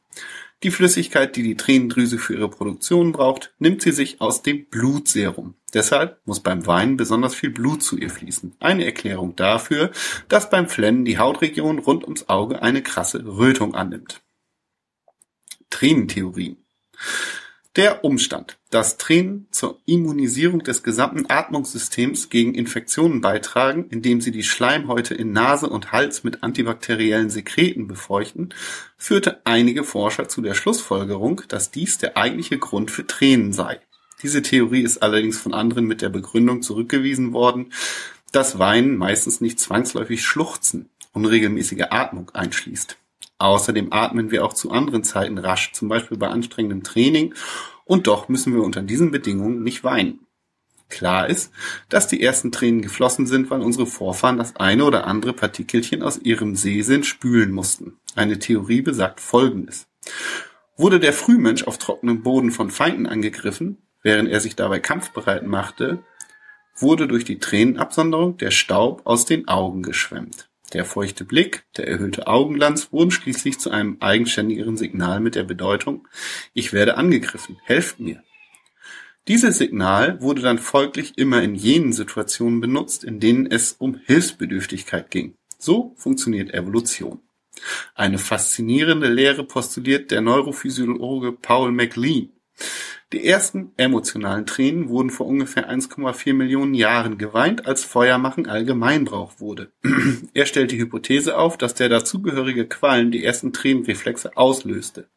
Die 0.64 0.72
Flüssigkeit, 0.72 1.36
die 1.36 1.42
die 1.42 1.58
Tränendrüse 1.58 2.20
für 2.20 2.36
ihre 2.36 2.50
Produktion 2.50 3.12
braucht, 3.14 3.52
nimmt 3.58 3.82
sie 3.82 3.92
sich 3.92 4.22
aus 4.22 4.44
dem 4.44 4.66
Blutserum. 4.66 5.56
Deshalb 5.74 6.20
muss 6.26 6.40
beim 6.40 6.68
Weinen 6.68 6.98
besonders 6.98 7.34
viel 7.34 7.50
Blut 7.50 7.82
zu 7.82 7.98
ihr 7.98 8.12
fließen. 8.12 8.56
Eine 8.60 8.86
Erklärung 8.86 9.36
dafür, 9.36 9.92
dass 10.28 10.52
beim 10.52 10.70
Flennen 10.70 11.04
die 11.04 11.18
Hautregion 11.18 11.80
rund 11.80 12.04
ums 12.04 12.30
Auge 12.30 12.62
eine 12.62 12.84
krasse 12.84 13.26
Rötung 13.26 13.74
annimmt. 13.74 14.22
Tränentheorien. 15.72 16.58
Der 17.78 18.04
Umstand, 18.04 18.58
dass 18.70 18.98
Tränen 18.98 19.48
zur 19.50 19.80
Immunisierung 19.86 20.60
des 20.60 20.84
gesamten 20.84 21.30
Atmungssystems 21.30 22.30
gegen 22.30 22.54
Infektionen 22.54 23.22
beitragen, 23.22 23.86
indem 23.90 24.20
sie 24.20 24.32
die 24.32 24.44
Schleimhäute 24.44 25.14
in 25.14 25.32
Nase 25.32 25.70
und 25.70 25.94
Hals 25.94 26.26
mit 26.26 26.44
antibakteriellen 26.44 27.30
Sekreten 27.30 27.88
befeuchten, 27.88 28.54
führte 28.98 29.40
einige 29.46 29.86
Forscher 29.86 30.28
zu 30.28 30.42
der 30.42 30.54
Schlussfolgerung, 30.54 31.44
dass 31.48 31.72
dies 31.72 31.98
der 31.98 32.18
eigentliche 32.18 32.58
Grund 32.58 32.92
für 32.92 33.08
Tränen 33.08 33.54
sei. 33.54 33.80
Diese 34.22 34.42
Theorie 34.42 34.82
ist 34.82 35.02
allerdings 35.02 35.40
von 35.40 35.54
anderen 35.54 35.86
mit 35.86 36.02
der 36.02 36.10
Begründung 36.10 36.64
zurückgewiesen 36.64 37.32
worden, 37.32 37.72
dass 38.34 38.60
Weinen 38.60 38.98
meistens 38.98 39.40
nicht 39.40 39.62
zwangsläufig 39.62 40.26
Schluchzen, 40.26 40.90
unregelmäßige 41.14 41.86
Atmung 41.90 42.32
einschließt. 42.32 42.98
Außerdem 43.42 43.92
atmen 43.92 44.30
wir 44.30 44.46
auch 44.46 44.54
zu 44.54 44.70
anderen 44.70 45.04
Zeiten 45.04 45.40
rasch, 45.40 45.72
zum 45.74 45.90
Beispiel 45.90 46.16
bei 46.16 46.28
anstrengendem 46.28 46.84
Training, 46.84 47.34
und 47.86 48.06
doch 48.06 48.30
müssen 48.30 48.54
wir 48.54 48.62
unter 48.62 48.84
diesen 48.84 49.10
Bedingungen 49.10 49.64
nicht 49.64 49.84
weinen. 49.84 50.28
Klar 50.90 51.28
ist, 51.28 51.52
dass 51.90 52.08
die 52.08 52.22
ersten 52.22 52.52
Tränen 52.52 52.84
geflossen 52.84 53.26
sind, 53.26 53.50
weil 53.50 53.62
unsere 53.62 53.88
Vorfahren 53.88 54.38
das 54.38 54.58
eine 54.58 54.86
oder 54.86 55.08
andere 55.08 55.34
Partikelchen 55.34 56.04
aus 56.04 56.20
ihrem 56.20 56.56
Sehsinn 56.56 57.04
spülen 57.04 57.52
mussten. 57.52 57.98
Eine 58.16 58.38
Theorie 58.38 58.82
besagt 58.82 59.20
Folgendes. 59.20 59.88
Wurde 60.78 61.00
der 61.00 61.14
Frühmensch 61.14 61.64
auf 61.64 61.80
trockenem 61.80 62.22
Boden 62.22 62.52
von 62.52 62.70
Feinden 62.70 63.08
angegriffen, 63.08 63.80
während 64.04 64.30
er 64.30 64.40
sich 64.40 64.56
dabei 64.56 64.80
kampfbereit 64.80 65.48
machte, 65.48 66.04
wurde 66.76 67.08
durch 67.08 67.26
die 67.26 67.40
Tränenabsonderung 67.40 68.38
der 68.38 68.52
Staub 68.52 69.02
aus 69.06 69.26
den 69.26 69.48
Augen 69.48 69.82
geschwemmt. 69.82 70.51
Der 70.74 70.86
feuchte 70.86 71.26
Blick, 71.26 71.64
der 71.76 71.88
erhöhte 71.88 72.28
Augenglanz 72.28 72.94
wurden 72.94 73.12
schließlich 73.12 73.60
zu 73.60 73.72
einem 73.72 73.98
eigenständigeren 74.00 74.78
Signal 74.78 75.20
mit 75.20 75.36
der 75.36 75.44
Bedeutung 75.44 76.08
Ich 76.54 76.72
werde 76.72 76.96
angegriffen, 76.96 77.58
helft 77.64 78.00
mir. 78.00 78.24
Dieses 79.28 79.58
Signal 79.58 80.22
wurde 80.22 80.42
dann 80.42 80.58
folglich 80.58 81.18
immer 81.18 81.44
in 81.44 81.56
jenen 81.56 81.94
Situationen 81.94 82.62
benutzt, 82.62 83.04
in 83.04 83.20
denen 83.20 83.46
es 83.46 83.74
um 83.74 84.00
Hilfsbedürftigkeit 84.06 85.12
ging. 85.12 85.36
So 85.58 85.94
funktioniert 85.98 86.54
Evolution. 86.54 87.20
Eine 87.94 88.18
faszinierende 88.18 89.10
Lehre 89.10 89.44
postuliert 89.44 90.10
der 90.10 90.22
Neurophysiologe 90.22 91.34
Paul 91.34 91.72
MacLean. 91.72 92.30
Die 93.14 93.26
ersten 93.26 93.74
emotionalen 93.76 94.46
Tränen 94.46 94.88
wurden 94.88 95.10
vor 95.10 95.28
ungefähr 95.28 95.70
1,4 95.70 96.34
Millionen 96.34 96.74
Jahren 96.74 97.18
geweint, 97.18 97.66
als 97.66 97.84
Feuermachen 97.84 98.48
Allgemeinbrauch 98.48 99.40
wurde. 99.40 99.74
er 100.34 100.46
stellt 100.46 100.72
die 100.72 100.80
Hypothese 100.80 101.38
auf, 101.38 101.58
dass 101.58 101.74
der 101.74 101.90
dazugehörige 101.90 102.68
Qualm 102.68 103.12
die 103.12 103.24
ersten 103.24 103.52
Tränenreflexe 103.52 104.38
auslöste. 104.38 105.10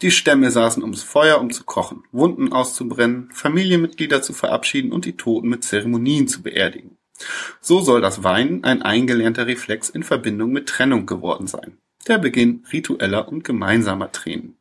Die 0.00 0.10
Stämme 0.10 0.50
saßen 0.50 0.82
ums 0.82 1.02
Feuer, 1.02 1.40
um 1.40 1.50
zu 1.50 1.64
kochen, 1.64 2.04
Wunden 2.12 2.52
auszubrennen, 2.52 3.30
Familienmitglieder 3.32 4.22
zu 4.22 4.32
verabschieden 4.32 4.92
und 4.92 5.04
die 5.04 5.16
Toten 5.16 5.48
mit 5.48 5.64
Zeremonien 5.64 6.28
zu 6.28 6.42
beerdigen. 6.42 6.96
So 7.60 7.80
soll 7.80 8.00
das 8.00 8.22
Weinen 8.22 8.64
ein 8.64 8.80
eingelernter 8.80 9.46
Reflex 9.46 9.90
in 9.90 10.04
Verbindung 10.04 10.52
mit 10.52 10.68
Trennung 10.68 11.04
geworden 11.04 11.46
sein. 11.46 11.78
Der 12.06 12.18
Beginn 12.18 12.64
ritueller 12.72 13.28
und 13.28 13.42
gemeinsamer 13.42 14.12
Tränen. 14.12 14.57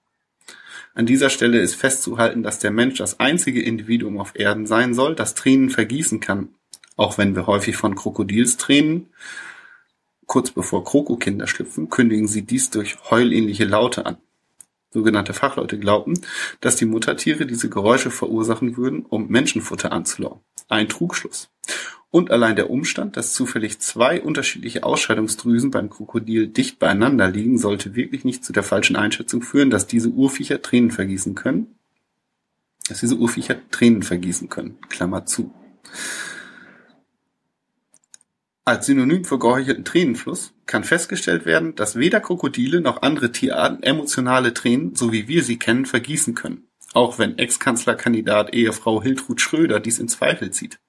An 0.97 1.05
dieser 1.05 1.29
Stelle 1.29 1.59
ist 1.59 1.75
festzuhalten, 1.75 2.41
dass 2.41 2.57
der 2.57 2.71
Mensch 2.71 2.97
das 2.97 3.19
einzige 3.19 3.61
Individuum 3.61 4.19
auf 4.19 4.31
Erden 4.33 4.65
sein 4.65 4.95
soll, 4.95 5.13
das 5.13 5.35
Tränen 5.35 5.69
vergießen 5.69 6.21
kann, 6.21 6.49
auch 6.95 7.19
wenn 7.19 7.35
wir 7.35 7.45
häufig 7.45 7.77
von 7.77 7.93
Krokodilstränen 7.93 9.05
kurz 10.25 10.49
bevor 10.49 10.83
Krokokinder 10.83 11.45
schlüpfen, 11.45 11.91
kündigen 11.91 12.27
sie 12.27 12.41
dies 12.41 12.71
durch 12.71 12.97
heulähnliche 13.11 13.65
Laute 13.65 14.07
an. 14.07 14.17
Sogenannte 14.89 15.35
Fachleute 15.35 15.77
glaubten, 15.77 16.19
dass 16.61 16.77
die 16.77 16.87
Muttertiere 16.87 17.45
diese 17.45 17.69
Geräusche 17.69 18.09
verursachen 18.09 18.75
würden, 18.75 19.05
um 19.05 19.27
Menschenfutter 19.27 19.91
anzulocken. 19.91 20.41
Ein 20.67 20.89
Trugschluss. 20.89 21.51
Und 22.09 22.31
allein 22.31 22.55
der 22.55 22.69
Umstand, 22.69 23.17
dass 23.17 23.33
zufällig 23.33 23.79
zwei 23.79 24.21
unterschiedliche 24.21 24.83
Ausscheidungsdrüsen 24.83 25.71
beim 25.71 25.89
Krokodil 25.89 26.47
dicht 26.47 26.79
beieinander 26.79 27.29
liegen, 27.29 27.57
sollte 27.57 27.95
wirklich 27.95 28.23
nicht 28.23 28.45
zu 28.45 28.53
der 28.53 28.63
falschen 28.63 28.95
Einschätzung 28.95 29.41
führen, 29.41 29.69
dass 29.69 29.87
diese 29.87 30.09
Urviecher 30.09 30.61
Tränen 30.61 30.91
vergießen 30.91 31.35
können. 31.35 31.75
Dass 32.87 33.01
diese 33.01 33.17
Urviecher 33.17 33.57
Tränen 33.71 34.03
vergießen 34.03 34.47
können. 34.47 34.77
Klammer 34.87 35.25
zu. 35.25 35.53
Als 38.63 38.85
Synonym 38.85 39.25
für 39.25 39.39
geheuchelten 39.39 39.85
Tränenfluss 39.85 40.53
kann 40.65 40.83
festgestellt 40.85 41.45
werden, 41.45 41.75
dass 41.75 41.97
weder 41.97 42.21
Krokodile 42.21 42.79
noch 42.81 43.01
andere 43.01 43.31
Tierarten 43.31 43.83
emotionale 43.83 44.53
Tränen, 44.53 44.95
so 44.95 45.11
wie 45.11 45.27
wir 45.27 45.43
sie 45.43 45.57
kennen, 45.57 45.85
vergießen 45.85 46.35
können 46.35 46.66
auch 46.93 47.19
wenn 47.19 47.37
Ex-Kanzlerkandidat 47.37 48.53
Ehefrau 48.53 49.01
Hiltrud 49.01 49.41
Schröder 49.41 49.79
dies 49.79 49.99
in 49.99 50.07
Zweifel 50.07 50.51
zieht. 50.51 50.79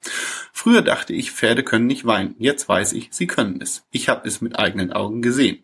Früher 0.53 0.83
dachte 0.83 1.13
ich, 1.13 1.33
Pferde 1.33 1.63
können 1.63 1.87
nicht 1.87 2.07
weinen. 2.07 2.35
Jetzt 2.39 2.69
weiß 2.69 2.93
ich, 2.93 3.09
sie 3.13 3.27
können 3.27 3.61
es. 3.61 3.87
Ich 3.91 4.09
habe 4.09 4.27
es 4.27 4.41
mit 4.41 4.59
eigenen 4.59 4.93
Augen 4.93 5.23
gesehen. 5.23 5.63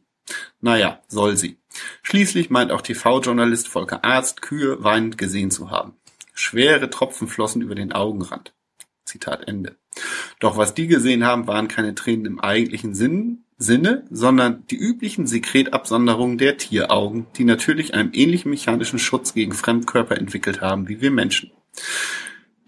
Naja, 0.60 1.02
soll 1.08 1.36
sie. 1.36 1.58
Schließlich 2.02 2.50
meint 2.50 2.72
auch 2.72 2.82
TV-Journalist 2.82 3.68
Volker 3.68 4.04
Arzt, 4.04 4.42
Kühe 4.42 4.82
weinend 4.82 5.18
gesehen 5.18 5.50
zu 5.50 5.70
haben. 5.70 5.96
Schwere 6.32 6.90
Tropfen 6.90 7.28
flossen 7.28 7.62
über 7.62 7.74
den 7.74 7.92
Augenrand. 7.92 8.54
Zitat 9.04 9.46
Ende. 9.46 9.76
Doch 10.40 10.56
was 10.56 10.74
die 10.74 10.86
gesehen 10.86 11.24
haben, 11.24 11.46
waren 11.46 11.68
keine 11.68 11.94
Tränen 11.94 12.26
im 12.26 12.40
eigentlichen 12.40 12.94
Sinn, 12.94 13.43
Sinne, 13.56 14.04
sondern 14.10 14.66
die 14.70 14.76
üblichen 14.76 15.26
Sekretabsonderungen 15.26 16.38
der 16.38 16.56
Tieraugen, 16.56 17.26
die 17.36 17.44
natürlich 17.44 17.94
einen 17.94 18.12
ähnlichen 18.12 18.50
mechanischen 18.50 18.98
Schutz 18.98 19.34
gegen 19.34 19.52
Fremdkörper 19.52 20.16
entwickelt 20.18 20.60
haben 20.60 20.88
wie 20.88 21.00
wir 21.00 21.10
Menschen. 21.10 21.52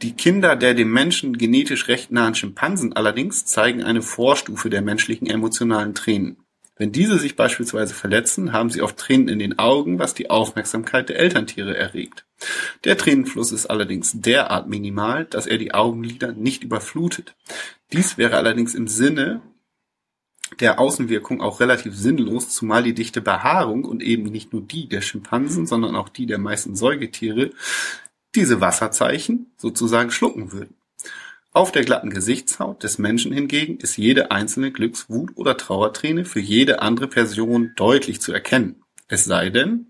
Die 0.03 0.13
Kinder 0.13 0.57
der 0.57 0.75
dem 0.75 0.93
Menschen 0.93 1.39
genetisch 1.39 1.89
recht 1.89 2.13
nahen 2.13 2.35
Schimpansen 2.35 2.93
allerdings 2.93 3.47
zeigen 3.47 3.83
eine 3.83 4.03
Vorstufe 4.03 4.69
der 4.69 4.83
menschlichen 4.83 5.27
emotionalen 5.27 5.95
Tränen. 5.95 6.37
Wenn 6.79 6.93
diese 6.93 7.19
sich 7.19 7.37
beispielsweise 7.37 7.95
verletzen, 7.95 8.53
haben 8.53 8.69
sie 8.69 8.83
oft 8.83 8.99
Tränen 8.99 9.29
in 9.29 9.39
den 9.39 9.59
Augen, 9.59 9.99
was 9.99 10.13
die 10.13 10.29
Aufmerksamkeit 10.29 11.09
der 11.09 11.19
Elterntiere 11.19 11.75
erregt. 11.75 12.27
Der 12.85 12.99
Tränenfluss 12.99 13.51
ist 13.51 13.67
allerdings 13.67 14.21
derart 14.21 14.69
minimal, 14.69 15.25
dass 15.25 15.47
er 15.47 15.57
die 15.57 15.73
Augenlider 15.73 16.33
nicht 16.33 16.63
überflutet. 16.63 17.35
Dies 17.95 18.19
wäre 18.19 18.37
allerdings 18.37 18.75
im 18.75 18.89
Sinne 18.89 19.41
der 20.61 20.79
Außenwirkung 20.79 21.41
auch 21.41 21.61
relativ 21.61 21.95
sinnlos, 21.97 22.49
zumal 22.51 22.83
die 22.83 22.95
dichte 22.95 23.21
Behaarung 23.21 23.85
und 23.85 24.03
eben 24.03 24.25
nicht 24.25 24.53
nur 24.53 24.63
die 24.63 24.89
der 24.89 25.01
Schimpansen, 25.01 25.67
sondern 25.67 25.97
auch 25.97 26.09
die 26.09 26.27
der 26.27 26.39
meisten 26.39 26.77
Säugetiere 26.77 27.51
diese 28.35 28.61
Wasserzeichen 28.61 29.53
sozusagen 29.57 30.11
schlucken 30.11 30.53
würden. 30.53 30.75
Auf 31.53 31.73
der 31.73 31.85
glatten 31.85 32.11
Gesichtshaut 32.11 32.83
des 32.83 32.99
Menschen 32.99 33.33
hingegen 33.33 33.79
ist 33.79 33.97
jede 33.97 34.31
einzelne 34.31 34.71
Glücks-, 34.71 35.09
Wut- 35.09 35.37
oder 35.37 35.57
Trauerträne 35.57 36.27
für 36.27 36.41
jede 36.41 36.83
andere 36.83 37.09
Person 37.09 37.73
deutlich 37.77 38.21
zu 38.21 38.33
erkennen. 38.33 38.83
Es 39.09 39.25
sei 39.25 39.49
denn, 39.49 39.87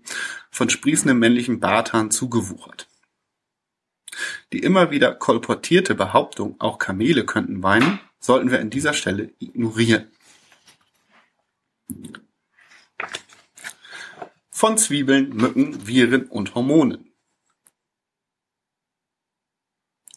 von 0.49 0.69
sprießendem 0.69 1.19
männlichen 1.19 1.59
Barthahn 1.59 2.09
zugewuchert. 2.09 2.87
Die 4.53 4.59
immer 4.59 4.91
wieder 4.91 5.13
kolportierte 5.13 5.93
Behauptung, 5.93 6.55
auch 6.59 6.79
Kamele 6.79 7.25
könnten 7.25 7.61
weinen, 7.63 7.99
sollten 8.19 8.49
wir 8.49 8.59
an 8.59 8.69
dieser 8.69 8.93
Stelle 8.93 9.31
ignorieren. 9.39 10.07
Von 14.49 14.77
Zwiebeln, 14.77 15.35
Mücken, 15.35 15.85
Viren 15.87 16.25
und 16.25 16.55
Hormonen. 16.55 17.07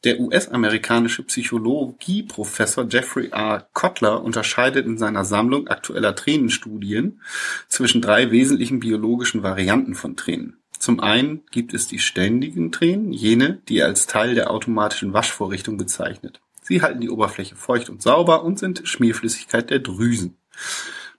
Der 0.03 0.19
US-amerikanische 0.19 1.25
Psychologieprofessor 1.25 2.87
Jeffrey 2.89 3.29
R. 3.33 3.69
Kotler 3.75 4.23
unterscheidet 4.23 4.87
in 4.87 4.97
seiner 4.97 5.27
Sammlung 5.27 5.69
aktueller 5.69 6.15
Tränenstudien 6.15 7.21
zwischen 7.69 8.01
drei 8.01 8.31
wesentlichen 8.31 8.81
biologischen 8.81 9.43
Varianten 9.43 9.95
von 9.95 10.17
Tränen. 10.17 10.57
Zum 10.79 11.01
einen 11.01 11.45
gibt 11.51 11.75
es 11.75 11.87
die 11.87 11.99
ständigen 11.99 12.73
Tränen, 12.73 13.13
jene, 13.13 13.61
die 13.69 13.81
er 13.81 13.87
als 13.89 14.07
Teil 14.07 14.35
der 14.35 14.51
automatischen 14.51 15.13
Waschvorrichtung 15.13 15.77
bezeichnet. 15.77 16.41
Sie 16.63 16.81
halten 16.81 17.03
die 17.03 17.11
Oberfläche 17.11 17.57
feucht 17.57 17.91
und 17.91 18.01
sauber 18.01 18.43
und 18.43 18.59
sind 18.59 18.81
Schmierflüssigkeit 18.85 19.69
der 19.69 19.81
Drüsen. 19.81 20.39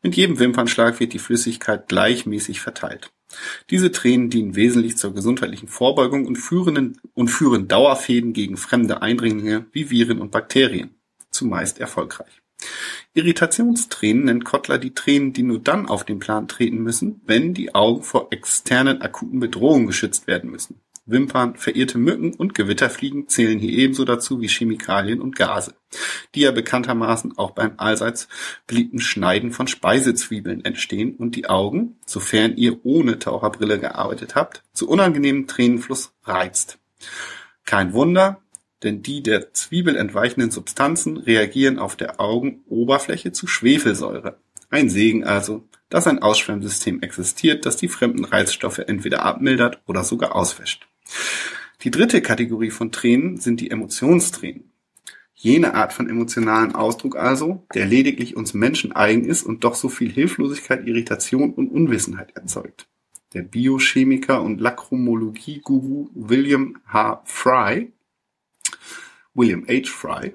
Mit 0.03 0.15
jedem 0.15 0.40
Wimpernschlag 0.40 0.99
wird 0.99 1.14
die 1.14 1.19
Flüssigkeit 1.19 1.88
gleichmäßig 1.88 2.60
verteilt. 2.60 3.11
Diese 3.69 3.91
Tränen 3.91 4.30
dienen 4.30 4.56
wesentlich 4.56 4.98
zur 4.98 5.14
gesundheitlichen 5.14 5.68
Vorbeugung 5.68 6.26
und 6.26 6.38
führen, 6.38 7.68
Dauerfäden 7.68 8.34
gegen 8.34 8.57
fremde 8.57 9.02
Eindringlinge 9.02 9.65
wie 9.72 9.90
Viren 9.90 10.19
und 10.19 10.32
Bakterien. 10.32 10.95
Zumeist 11.30 11.80
erfolgreich. 11.80 12.41
Irritationstränen 13.14 14.26
nennt 14.26 14.45
Kottler 14.45 14.78
die 14.78 14.94
Tränen, 14.94 15.34
die 15.34 15.44
nur 15.44 15.60
dann 15.60 15.88
auf 15.88 16.03
den 16.03 16.19
Plan 16.19 16.48
treten 16.48 16.78
müssen, 16.78 17.22
wenn 17.26 17.53
die 17.53 17.76
Augen 17.76 18.03
vor 18.03 18.28
externen 18.32 19.02
akuten 19.02 19.40
Bedrohungen 19.40 19.88
geschützt 19.88 20.28
werden 20.28 20.49
müssen. 20.49 20.80
Wimpern, 21.06 21.56
verirrte 21.56 21.98
Mücken 21.98 22.34
und 22.34 22.53
Gewitterfliegen 22.53 23.28
zählen 23.28 23.60
hier 23.60 23.78
ebenso 23.78 24.06
dazu 24.06 24.40
wie 24.40 24.48
Chemikalien 24.48 25.19
und 25.19 25.36
Gase, 25.36 25.73
die 26.36 26.41
ja 26.41 26.52
bekanntermaßen 26.52 27.38
auch 27.38 27.52
beim 27.52 27.73
allseits 27.78 28.28
beliebten 28.68 28.99
Schneiden 28.99 29.52
von 29.52 29.68
Speisezwiebeln 29.68 30.64
entstehen 30.64 31.15
und 31.15 31.36
die 31.36 31.48
Augen, 31.48 31.98
sofern 32.06 32.56
ihr 32.56 32.86
ohne 32.86 33.19
Taucherbrille 33.19 33.80
gearbeitet 33.80 34.36
habt, 34.36 34.64
zu 34.73 34.88
unangenehmem 34.88 35.48
Tränenfluss 35.48 36.14
reizt. 36.23 36.78
Kein 37.65 37.94
Wunder, 37.94 38.41
denn 38.84 39.02
die 39.02 39.23
der 39.23 39.53
Zwiebel 39.53 39.95
entweichenden 39.95 40.52
Substanzen 40.52 41.18
reagieren 41.18 41.80
auf 41.80 41.95
der 41.95 42.19
Augenoberfläche 42.19 43.32
zu 43.32 43.48
Schwefelsäure. 43.48 44.40
Ein 44.69 44.90
Segen 44.90 45.23
also, 45.23 45.68
dass 45.90 46.07
ein 46.07 46.22
Ausschwemmsystem 46.22 47.02
existiert, 47.02 47.65
das 47.65 47.76
die 47.76 47.90
fremden 47.90 48.26
Reizstoffe 48.26 48.80
entweder 48.80 49.23
abmildert 49.23 49.82
oder 49.86 50.03
sogar 50.03 50.36
auswäscht. 50.36 50.88
Die 51.83 51.91
dritte 51.91 52.21
Kategorie 52.21 52.71
von 52.71 52.91
Tränen 52.91 53.38
sind 53.38 53.59
die 53.59 53.71
Emotionstränen. 53.71 54.71
Jene 55.33 55.73
Art 55.73 55.93
von 55.93 56.07
emotionalen 56.07 56.75
Ausdruck 56.75 57.15
also, 57.15 57.65
der 57.73 57.88
lediglich 57.88 58.35
uns 58.35 58.53
Menschen 58.53 58.91
eigen 58.91 59.25
ist 59.25 59.43
und 59.43 59.63
doch 59.63 59.73
so 59.73 59.89
viel 59.89 60.11
Hilflosigkeit, 60.11 60.85
Irritation 60.85 61.53
und 61.53 61.71
Unwissenheit 61.71 62.35
erzeugt. 62.35 62.88
Der 63.33 63.41
Biochemiker 63.41 64.41
und 64.41 64.61
Lachromologie-Guru 64.61 66.09
William 66.13 66.77
H. 66.85 67.23
Fry 67.25 67.91
William 69.33 69.65
H. 69.67 69.89
Fry, 69.89 70.33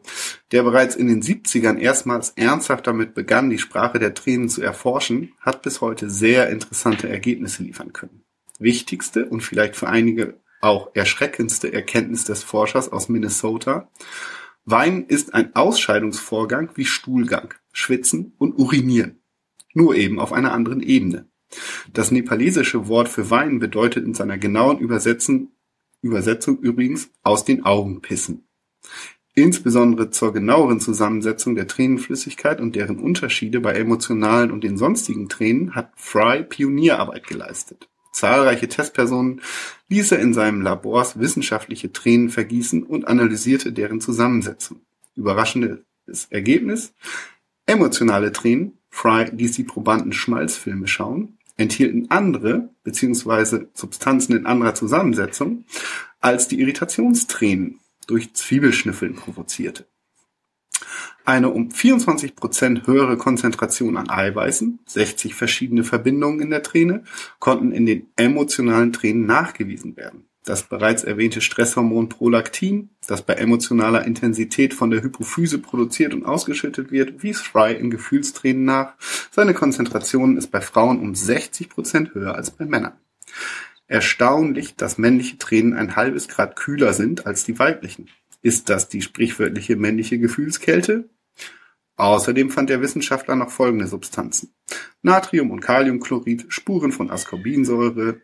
der 0.52 0.62
bereits 0.62 0.96
in 0.96 1.06
den 1.08 1.22
70ern 1.22 1.78
erstmals 1.78 2.30
ernsthaft 2.30 2.86
damit 2.86 3.14
begann, 3.14 3.50
die 3.50 3.58
Sprache 3.58 3.98
der 3.98 4.14
Tränen 4.14 4.48
zu 4.48 4.62
erforschen, 4.62 5.34
hat 5.40 5.62
bis 5.62 5.80
heute 5.80 6.08
sehr 6.08 6.48
interessante 6.48 7.08
Ergebnisse 7.08 7.62
liefern 7.62 7.92
können. 7.92 8.24
Wichtigste 8.58 9.26
und 9.26 9.42
vielleicht 9.42 9.76
für 9.76 9.88
einige 9.88 10.40
auch 10.60 10.90
erschreckendste 10.94 11.72
Erkenntnis 11.72 12.24
des 12.24 12.42
Forschers 12.42 12.90
aus 12.90 13.08
Minnesota 13.08 13.88
Weinen 14.68 15.06
ist 15.06 15.32
ein 15.32 15.54
Ausscheidungsvorgang 15.54 16.72
wie 16.74 16.86
Stuhlgang, 16.86 17.54
Schwitzen 17.70 18.32
und 18.38 18.58
Urinieren. 18.58 19.22
Nur 19.74 19.94
eben 19.94 20.18
auf 20.18 20.32
einer 20.32 20.52
anderen 20.52 20.80
Ebene. 20.80 21.28
Das 21.92 22.10
nepalesische 22.10 22.88
Wort 22.88 23.08
für 23.08 23.30
Weinen 23.30 23.60
bedeutet 23.60 24.04
in 24.04 24.14
seiner 24.14 24.38
genauen 24.38 24.80
Übersetzung, 24.80 25.52
Übersetzung 26.02 26.58
übrigens 26.58 27.10
aus 27.22 27.44
den 27.44 27.64
Augen 27.64 28.02
pissen. 28.02 28.48
Insbesondere 29.36 30.10
zur 30.10 30.32
genaueren 30.32 30.80
Zusammensetzung 30.80 31.54
der 31.54 31.68
Tränenflüssigkeit 31.68 32.60
und 32.60 32.74
deren 32.74 32.98
Unterschiede 32.98 33.60
bei 33.60 33.74
emotionalen 33.74 34.50
und 34.50 34.64
den 34.64 34.76
sonstigen 34.76 35.28
Tränen 35.28 35.76
hat 35.76 35.92
Fry 35.94 36.42
Pionierarbeit 36.42 37.28
geleistet. 37.28 37.88
Zahlreiche 38.16 38.66
Testpersonen 38.66 39.42
ließ 39.90 40.12
er 40.12 40.20
in 40.20 40.32
seinem 40.32 40.62
Labors 40.62 41.18
wissenschaftliche 41.18 41.92
Tränen 41.92 42.30
vergießen 42.30 42.82
und 42.82 43.06
analysierte 43.06 43.74
deren 43.74 44.00
Zusammensetzung. 44.00 44.80
Überraschendes 45.16 46.26
Ergebnis? 46.30 46.94
Emotionale 47.66 48.32
Tränen, 48.32 48.78
Fry 48.88 49.26
ließ 49.30 49.52
die 49.52 49.64
Probanden 49.64 50.14
Schmalzfilme 50.14 50.88
schauen, 50.88 51.36
enthielten 51.58 52.10
andere 52.10 52.70
bzw. 52.84 53.66
Substanzen 53.74 54.34
in 54.34 54.46
anderer 54.46 54.74
Zusammensetzung 54.74 55.66
als 56.18 56.48
die 56.48 56.58
Irritationstränen 56.58 57.80
durch 58.06 58.32
Zwiebelschnüffeln 58.32 59.14
provozierte. 59.16 59.84
Eine 61.26 61.50
um 61.50 61.72
24 61.72 62.36
Prozent 62.36 62.86
höhere 62.86 63.16
Konzentration 63.16 63.96
an 63.96 64.08
Eiweißen, 64.08 64.78
60 64.86 65.34
verschiedene 65.34 65.82
Verbindungen 65.82 66.40
in 66.40 66.50
der 66.50 66.62
Träne, 66.62 67.02
konnten 67.40 67.72
in 67.72 67.84
den 67.84 68.06
emotionalen 68.14 68.92
Tränen 68.92 69.26
nachgewiesen 69.26 69.96
werden. 69.96 70.28
Das 70.44 70.62
bereits 70.62 71.02
erwähnte 71.02 71.40
Stresshormon 71.40 72.08
Prolaktin, 72.08 72.90
das 73.08 73.22
bei 73.22 73.34
emotionaler 73.34 74.04
Intensität 74.04 74.72
von 74.72 74.90
der 74.90 75.02
Hypophyse 75.02 75.58
produziert 75.58 76.14
und 76.14 76.24
ausgeschüttet 76.24 76.92
wird, 76.92 77.24
wies 77.24 77.40
Fry 77.40 77.74
in 77.74 77.90
Gefühlstränen 77.90 78.64
nach. 78.64 78.94
Seine 79.32 79.52
Konzentration 79.52 80.36
ist 80.36 80.52
bei 80.52 80.60
Frauen 80.60 81.00
um 81.00 81.16
60 81.16 81.68
Prozent 81.68 82.14
höher 82.14 82.36
als 82.36 82.52
bei 82.52 82.66
Männern. 82.66 82.92
Erstaunlich, 83.88 84.76
dass 84.76 84.96
männliche 84.96 85.38
Tränen 85.38 85.74
ein 85.74 85.96
halbes 85.96 86.28
Grad 86.28 86.54
kühler 86.54 86.92
sind 86.92 87.26
als 87.26 87.42
die 87.42 87.58
weiblichen. 87.58 88.08
Ist 88.42 88.68
das 88.68 88.88
die 88.88 89.02
sprichwörtliche 89.02 89.74
männliche 89.74 90.20
Gefühlskälte? 90.20 91.08
Außerdem 91.96 92.50
fand 92.50 92.68
der 92.70 92.82
Wissenschaftler 92.82 93.36
noch 93.36 93.50
folgende 93.50 93.86
Substanzen. 93.86 94.54
Natrium- 95.02 95.50
und 95.50 95.60
Kaliumchlorid, 95.60 96.46
Spuren 96.48 96.92
von 96.92 97.10
Ascorbinsäure, 97.10 98.20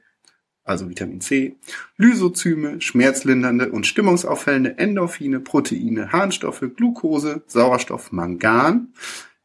also 0.65 0.89
Vitamin 0.89 1.21
C, 1.21 1.57
Lysozyme, 1.97 2.81
schmerzlindernde 2.81 3.73
und 3.73 3.87
stimmungsauffällende 3.87 4.79
Endorphine, 4.79 5.41
Proteine, 5.41 6.13
Harnstoffe, 6.13 6.65
Glucose, 6.77 7.43
Sauerstoff, 7.47 8.13
Mangan, 8.13 8.93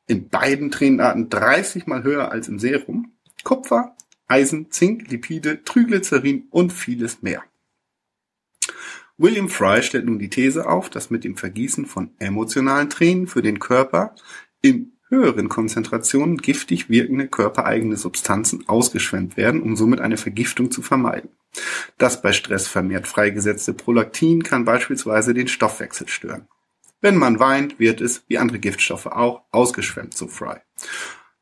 in 0.08 0.30
beiden 0.30 0.72
Tränenarten 0.72 1.30
30 1.30 1.88
mal 1.88 2.04
höher 2.04 2.32
als 2.32 2.48
im 2.48 2.60
Serum, 2.60 3.14
Kupfer, 3.44 3.96
Eisen, 4.28 4.72
Zink, 4.72 5.10
Lipide, 5.10 5.64
Triglycerin 5.64 6.48
und 6.52 6.72
vieles 6.72 7.22
mehr. 7.22 7.44
William 9.18 9.50
Fry 9.50 9.82
stellt 9.82 10.06
nun 10.06 10.20
die 10.20 10.30
These 10.30 10.70
auf, 10.70 10.90
dass 10.90 11.10
mit 11.10 11.24
dem 11.24 11.38
Vergießen 11.38 11.88
von 11.88 12.12
emotionalen 12.20 12.90
Tränen 12.90 13.28
für 13.28 13.42
den 13.42 13.60
Körper 13.60 14.14
in 14.62 14.94
höheren 15.10 15.50
Konzentrationen 15.50 16.38
giftig 16.38 16.90
wirkende 16.90 17.28
körpereigene 17.28 17.98
Substanzen 17.98 18.68
ausgeschwemmt 18.68 19.38
werden, 19.38 19.62
um 19.62 19.76
somit 19.76 20.02
eine 20.02 20.18
Vergiftung 20.18 20.70
zu 20.70 20.82
vermeiden. 20.82 21.30
Das 21.98 22.22
bei 22.22 22.34
Stress 22.34 22.68
vermehrt 22.68 23.08
freigesetzte 23.08 23.74
Prolaktin 23.74 24.44
kann 24.44 24.66
beispielsweise 24.66 25.34
den 25.34 25.48
Stoffwechsel 25.48 26.08
stören. 26.08 26.48
Wenn 27.02 27.16
man 27.16 27.40
weint, 27.40 27.80
wird 27.80 28.02
es, 28.02 28.24
wie 28.28 28.38
andere 28.38 28.60
Giftstoffe 28.60 29.06
auch, 29.08 29.44
ausgeschwemmt, 29.52 30.16
so 30.16 30.28
Fry. 30.28 30.58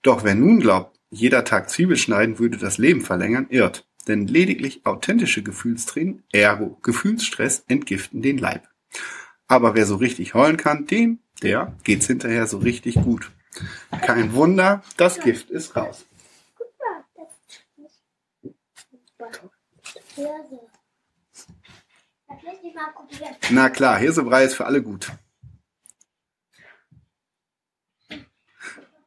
Doch 0.02 0.24
wer 0.24 0.36
nun 0.36 0.60
glaubt, 0.60 1.00
jeder 1.10 1.44
Tag 1.44 1.70
Zwiebel 1.70 1.98
schneiden 1.98 2.40
würde 2.40 2.58
das 2.58 2.78
Leben 2.78 3.02
verlängern, 3.02 3.48
irrt. 3.50 3.88
Denn 4.08 4.28
lediglich 4.28 4.86
authentische 4.86 5.42
Gefühlstränen, 5.42 6.24
ergo 6.32 6.78
Gefühlsstress, 6.82 7.64
entgiften 7.68 8.22
den 8.22 8.38
Leib. 8.38 8.68
Aber 9.48 9.76
wer 9.76 9.86
so 9.86 9.96
richtig 9.96 10.34
heulen 10.34 10.58
kann, 10.58 10.86
dem, 10.86 11.20
der 11.42 11.76
geht's 11.84 12.08
hinterher 12.08 12.48
so 12.48 12.60
richtig 12.60 12.96
gut. 12.96 13.32
Kein 14.02 14.34
Wunder, 14.34 14.84
das 14.98 15.20
Gift 15.20 15.50
ist 15.50 15.76
raus. 15.76 16.06
Na 23.50 23.70
klar, 23.70 23.98
Hirsebrei 23.98 24.44
ist 24.44 24.56
für 24.56 24.66
alle 24.66 24.82
gut. 24.82 25.12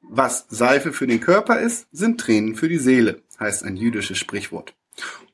Was 0.03 0.47
Seife 0.49 0.93
für 0.93 1.07
den 1.07 1.21
Körper 1.21 1.61
ist, 1.61 1.87
sind 1.93 2.19
Tränen 2.19 2.55
für 2.55 2.69
die 2.69 2.79
Seele, 2.79 3.23
heißt 3.39 3.63
ein 3.65 3.77
jüdisches 3.77 4.19
Sprichwort. 4.19 4.75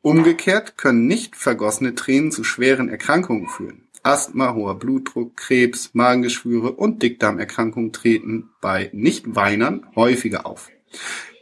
Umgekehrt 0.02 0.76
können 0.76 1.06
nicht 1.06 1.36
vergossene 1.36 1.94
Tränen 1.94 2.30
zu 2.30 2.44
schweren 2.44 2.88
Erkrankungen 2.88 3.48
führen. 3.48 3.88
Asthma, 4.02 4.54
hoher 4.54 4.78
Blutdruck, 4.78 5.36
Krebs, 5.36 5.90
Magengeschwüre 5.94 6.72
und 6.72 7.02
Dickdarmerkrankungen 7.02 7.92
treten 7.92 8.50
bei 8.60 8.90
Nichtweinern 8.92 9.86
häufiger 9.96 10.44
auf. 10.44 10.70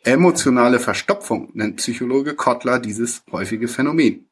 Emotionale 0.05 0.79
Verstopfung 0.79 1.51
nennt 1.55 1.77
Psychologe 1.77 2.35
Kottler 2.35 2.79
dieses 2.79 3.23
häufige 3.33 3.67
Phänomen. 3.67 4.27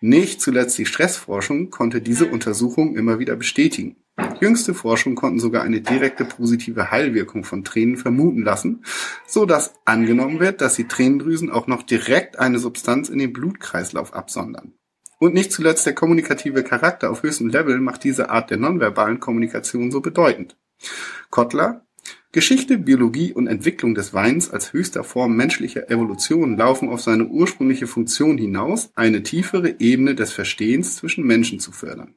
Nicht 0.00 0.40
zuletzt 0.40 0.78
die 0.78 0.86
Stressforschung 0.86 1.70
konnte 1.70 2.00
diese 2.00 2.26
Untersuchung 2.26 2.96
immer 2.96 3.18
wieder 3.18 3.36
bestätigen. 3.36 3.96
Jüngste 4.40 4.74
Forschung 4.74 5.14
konnten 5.14 5.38
sogar 5.38 5.62
eine 5.62 5.80
direkte 5.80 6.24
positive 6.24 6.90
Heilwirkung 6.90 7.44
von 7.44 7.64
Tränen 7.64 7.96
vermuten 7.96 8.42
lassen, 8.42 8.84
so 9.26 9.46
dass 9.46 9.74
angenommen 9.84 10.40
wird, 10.40 10.60
dass 10.60 10.74
die 10.74 10.88
Tränendrüsen 10.88 11.50
auch 11.50 11.66
noch 11.66 11.82
direkt 11.82 12.38
eine 12.38 12.58
Substanz 12.58 13.08
in 13.08 13.18
den 13.18 13.32
Blutkreislauf 13.32 14.14
absondern. 14.14 14.72
Und 15.18 15.34
nicht 15.34 15.52
zuletzt 15.52 15.86
der 15.86 15.94
kommunikative 15.94 16.62
Charakter 16.62 17.10
auf 17.10 17.22
höchstem 17.22 17.48
Level 17.48 17.78
macht 17.80 18.04
diese 18.04 18.28
Art 18.30 18.50
der 18.50 18.58
nonverbalen 18.58 19.20
Kommunikation 19.20 19.90
so 19.90 20.00
bedeutend. 20.00 20.56
Kottler 21.30 21.86
Geschichte, 22.32 22.76
Biologie 22.76 23.32
und 23.32 23.46
Entwicklung 23.46 23.94
des 23.94 24.12
Weins 24.12 24.50
als 24.50 24.74
höchster 24.74 25.04
Form 25.04 25.36
menschlicher 25.36 25.90
Evolution 25.90 26.58
laufen 26.58 26.90
auf 26.90 27.00
seine 27.00 27.26
ursprüngliche 27.26 27.86
Funktion 27.86 28.36
hinaus, 28.36 28.90
eine 28.94 29.22
tiefere 29.22 29.76
Ebene 29.78 30.14
des 30.14 30.32
Verstehens 30.32 30.96
zwischen 30.96 31.24
Menschen 31.24 31.60
zu 31.60 31.72
fördern. 31.72 32.14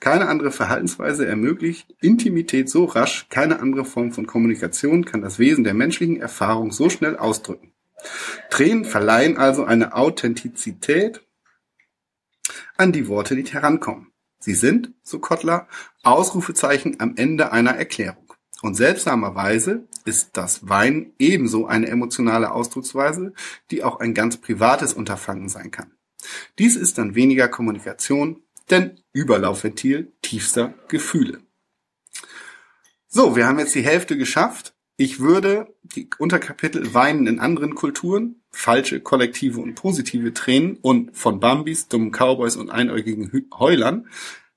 Keine 0.00 0.28
andere 0.28 0.50
Verhaltensweise 0.50 1.26
ermöglicht 1.26 1.94
Intimität 2.00 2.70
so 2.70 2.84
rasch, 2.84 3.26
keine 3.28 3.60
andere 3.60 3.84
Form 3.84 4.12
von 4.12 4.26
Kommunikation 4.26 5.04
kann 5.04 5.22
das 5.22 5.38
Wesen 5.38 5.64
der 5.64 5.74
menschlichen 5.74 6.20
Erfahrung 6.20 6.72
so 6.72 6.88
schnell 6.88 7.16
ausdrücken. 7.16 7.72
Tränen 8.48 8.84
verleihen 8.84 9.36
also 9.36 9.64
eine 9.64 9.94
Authentizität 9.94 11.22
an 12.76 12.92
die 12.92 13.08
Worte, 13.08 13.36
die 13.36 13.44
herankommen. 13.44 14.08
Sie 14.38 14.54
sind, 14.54 14.92
so 15.02 15.18
Kottler, 15.18 15.68
Ausrufezeichen 16.02 16.98
am 16.98 17.14
Ende 17.16 17.52
einer 17.52 17.72
Erklärung. 17.72 18.32
Und 18.62 18.74
seltsamerweise 18.74 19.84
ist 20.04 20.30
das 20.36 20.68
Weinen 20.68 21.12
ebenso 21.18 21.66
eine 21.66 21.88
emotionale 21.88 22.52
Ausdrucksweise, 22.52 23.32
die 23.70 23.84
auch 23.84 24.00
ein 24.00 24.14
ganz 24.14 24.38
privates 24.38 24.94
Unterfangen 24.94 25.48
sein 25.48 25.70
kann. 25.70 25.92
Dies 26.58 26.76
ist 26.76 26.98
dann 26.98 27.14
weniger 27.14 27.48
Kommunikation, 27.48 28.42
denn 28.70 29.00
Überlaufventil 29.12 30.12
tiefster 30.22 30.74
Gefühle. 30.88 31.40
So, 33.08 33.34
wir 33.34 33.46
haben 33.46 33.58
jetzt 33.58 33.74
die 33.74 33.84
Hälfte 33.84 34.16
geschafft. 34.16 34.74
Ich 34.96 35.20
würde 35.20 35.74
die 35.82 36.08
Unterkapitel 36.18 36.94
Weinen 36.94 37.26
in 37.26 37.40
anderen 37.40 37.74
Kulturen, 37.74 38.42
falsche, 38.50 39.00
kollektive 39.00 39.60
und 39.60 39.74
positive 39.74 40.34
Tränen 40.34 40.76
und 40.76 41.16
von 41.16 41.40
Bambis, 41.40 41.88
dummen 41.88 42.12
Cowboys 42.12 42.56
und 42.56 42.70
einäugigen 42.70 43.48
Heulern 43.58 44.06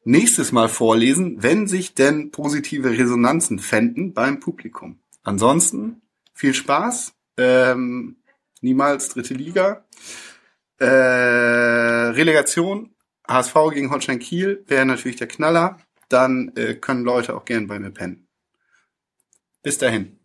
nächstes 0.05 0.51
Mal 0.51 0.69
vorlesen, 0.69 1.41
wenn 1.41 1.67
sich 1.67 1.93
denn 1.93 2.31
positive 2.31 2.89
Resonanzen 2.89 3.59
fänden 3.59 4.13
beim 4.13 4.39
Publikum. 4.39 4.99
Ansonsten 5.23 6.01
viel 6.33 6.53
Spaß, 6.53 7.13
ähm, 7.37 8.17
niemals 8.61 9.09
dritte 9.09 9.33
Liga, 9.33 9.85
äh, 10.79 10.85
Relegation, 10.85 12.92
HSV 13.27 13.55
gegen 13.73 13.91
Holstein 13.91 14.19
Kiel 14.19 14.63
wäre 14.67 14.85
natürlich 14.85 15.17
der 15.17 15.27
Knaller. 15.27 15.77
Dann 16.09 16.51
äh, 16.55 16.75
können 16.75 17.03
Leute 17.03 17.35
auch 17.35 17.45
gern 17.45 17.67
bei 17.67 17.79
mir 17.79 17.91
pennen. 17.91 18.27
Bis 19.61 19.77
dahin. 19.77 20.19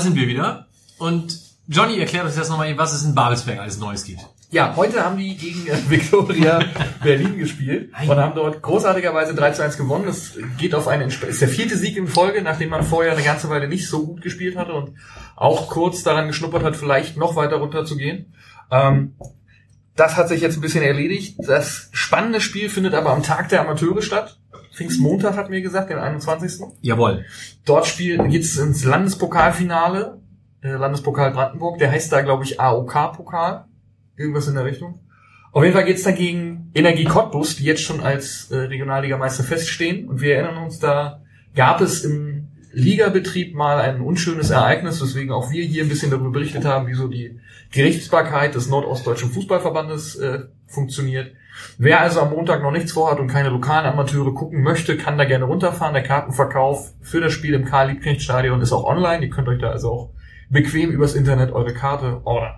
Da 0.00 0.04
sind 0.04 0.16
wir 0.16 0.28
wieder. 0.28 0.66
Und 0.96 1.38
Johnny 1.68 1.98
erklärt 1.98 2.24
uns 2.24 2.34
jetzt 2.34 2.48
nochmal, 2.48 2.74
was 2.78 2.94
es 2.94 3.04
in 3.04 3.14
Babelsberg 3.14 3.58
alles 3.58 3.78
Neues 3.78 4.04
gibt. 4.04 4.20
Ja, 4.50 4.74
heute 4.74 5.04
haben 5.04 5.18
die 5.18 5.36
gegen 5.36 5.66
äh, 5.66 5.76
Victoria 5.90 6.58
Berlin 7.02 7.36
gespielt 7.36 7.92
und 8.08 8.16
haben 8.16 8.34
dort 8.34 8.62
großartigerweise 8.62 9.34
3 9.34 9.50
zu 9.50 9.62
1 9.62 9.76
gewonnen. 9.76 10.06
Das 10.06 10.38
geht 10.56 10.74
auf 10.74 10.88
einen, 10.88 11.10
ist 11.10 11.42
der 11.42 11.48
vierte 11.48 11.76
Sieg 11.76 11.98
in 11.98 12.08
Folge, 12.08 12.40
nachdem 12.40 12.70
man 12.70 12.82
vorher 12.82 13.12
eine 13.12 13.22
ganze 13.22 13.50
Weile 13.50 13.68
nicht 13.68 13.90
so 13.90 14.06
gut 14.06 14.22
gespielt 14.22 14.56
hatte 14.56 14.72
und 14.72 14.94
auch 15.36 15.68
kurz 15.68 16.02
daran 16.02 16.28
geschnuppert 16.28 16.62
hat, 16.62 16.76
vielleicht 16.76 17.18
noch 17.18 17.36
weiter 17.36 17.56
runter 17.56 17.84
zu 17.84 17.98
gehen. 17.98 18.32
Ähm, 18.70 19.16
das 19.96 20.16
hat 20.16 20.30
sich 20.30 20.40
jetzt 20.40 20.56
ein 20.56 20.62
bisschen 20.62 20.82
erledigt. 20.82 21.36
Das 21.46 21.90
spannende 21.92 22.40
Spiel 22.40 22.70
findet 22.70 22.94
aber 22.94 23.10
am 23.10 23.22
Tag 23.22 23.50
der 23.50 23.60
Amateure 23.60 24.00
statt. 24.00 24.39
Pfingstmontag 24.80 25.36
hat 25.36 25.50
mir 25.50 25.60
gesagt, 25.60 25.90
den 25.90 25.98
21. 25.98 26.66
Jawohl. 26.80 27.26
Dort 27.66 27.86
spielt 27.86 28.26
geht's 28.30 28.56
ins 28.56 28.82
Landespokalfinale, 28.82 30.22
äh, 30.62 30.70
Landespokal 30.70 31.32
Brandenburg. 31.32 31.78
Der 31.78 31.90
heißt 31.90 32.10
da, 32.10 32.22
glaube 32.22 32.44
ich, 32.44 32.58
AOK-Pokal. 32.58 33.66
Irgendwas 34.16 34.48
in 34.48 34.54
der 34.54 34.64
Richtung. 34.64 35.00
Auf 35.52 35.64
jeden 35.64 35.74
Fall 35.74 35.84
geht's 35.84 36.02
da 36.02 36.12
gegen 36.12 36.70
Energie 36.74 37.04
Cottbus, 37.04 37.56
die 37.56 37.64
jetzt 37.64 37.82
schon 37.82 38.00
als 38.00 38.50
äh, 38.50 38.56
Regionalligameister 38.56 39.44
feststehen. 39.44 40.08
Und 40.08 40.22
wir 40.22 40.36
erinnern 40.36 40.64
uns, 40.64 40.78
da 40.78 41.20
gab 41.54 41.82
es 41.82 42.02
im 42.02 42.48
Ligabetrieb 42.72 43.54
mal 43.54 43.82
ein 43.82 44.00
unschönes 44.00 44.48
Ereignis, 44.48 45.02
weswegen 45.02 45.30
auch 45.30 45.50
wir 45.50 45.62
hier 45.62 45.82
ein 45.82 45.90
bisschen 45.90 46.10
darüber 46.10 46.30
berichtet 46.30 46.64
haben, 46.64 46.86
wie 46.86 46.94
so 46.94 47.06
die 47.06 47.38
Gerichtsbarkeit 47.70 48.54
des 48.54 48.70
Nordostdeutschen 48.70 49.28
Fußballverbandes 49.28 50.16
äh, 50.16 50.38
funktioniert. 50.66 51.32
Wer 51.78 52.00
also 52.00 52.20
am 52.20 52.30
Montag 52.30 52.62
noch 52.62 52.70
nichts 52.70 52.92
vorhat 52.92 53.18
und 53.20 53.28
keine 53.28 53.48
lokalen 53.48 53.86
Amateure 53.86 54.34
gucken 54.34 54.62
möchte, 54.62 54.96
kann 54.96 55.18
da 55.18 55.24
gerne 55.24 55.44
runterfahren. 55.44 55.94
Der 55.94 56.02
Kartenverkauf 56.02 56.92
für 57.00 57.20
das 57.20 57.32
Spiel 57.32 57.54
im 57.54 57.64
Karl-Liebknecht-Stadion 57.64 58.60
ist 58.60 58.72
auch 58.72 58.84
online. 58.84 59.24
Ihr 59.24 59.30
könnt 59.30 59.48
euch 59.48 59.60
da 59.60 59.70
also 59.70 59.90
auch 59.90 60.10
bequem 60.50 60.90
übers 60.90 61.14
Internet 61.14 61.52
eure 61.52 61.74
Karte 61.74 62.20
ordern. 62.24 62.54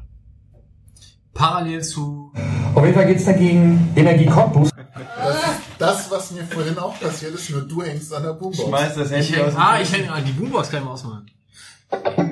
Parallel 1.35 1.83
zu 1.83 2.33
Auf 2.75 2.85
jeden 2.85 2.95
Fall 2.95 3.07
geht's 3.07 3.25
dagegen 3.25 3.93
Energie 3.97 4.27
Cottbus. 4.27 4.71
Das 5.19 5.63
das, 5.83 6.11
was 6.11 6.31
mir 6.31 6.45
vorhin 6.45 6.79
auch 6.79 6.99
passiert 7.01 7.35
ist, 7.35 7.51
nur 7.51 7.63
du 7.63 7.83
hängst 7.83 8.15
an 8.15 8.23
der 8.23 8.35
Boombox. 8.35 8.63
Schmeiß 8.63 8.95
das 8.95 9.11
Ich 9.11 9.17
Handy 9.17 9.33
häng, 9.33 9.45
aus 9.47 9.55
dem 9.55 9.61
ah, 9.61 9.81
ich 9.81 9.93
häng, 9.93 10.09
ah, 10.09 10.21
die 10.21 10.33
Boombox 10.33 10.71
kann 10.71 10.79
ich 10.81 10.85
mal 10.85 10.93
ausmachen. 10.93 11.27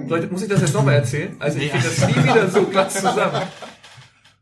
Leute, 0.06 0.28
muss 0.28 0.42
ich 0.42 0.48
das 0.48 0.60
jetzt 0.60 0.74
nochmal 0.74 0.94
erzählen? 0.94 1.34
Also 1.40 1.59
ich 1.59 1.70
kriege 1.70 1.82
das 1.82 2.06
nie 2.06 2.22
wieder 2.22 2.48
so 2.48 2.62
glatt 2.64 2.92
zusammen. 2.92 3.42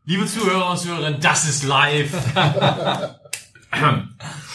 Liebe 0.05 0.25
Zuhörer 0.25 0.71
und 0.71 0.77
Zuhörerinnen, 0.77 1.21
das 1.21 1.47
ist 1.47 1.63
live. 1.63 2.13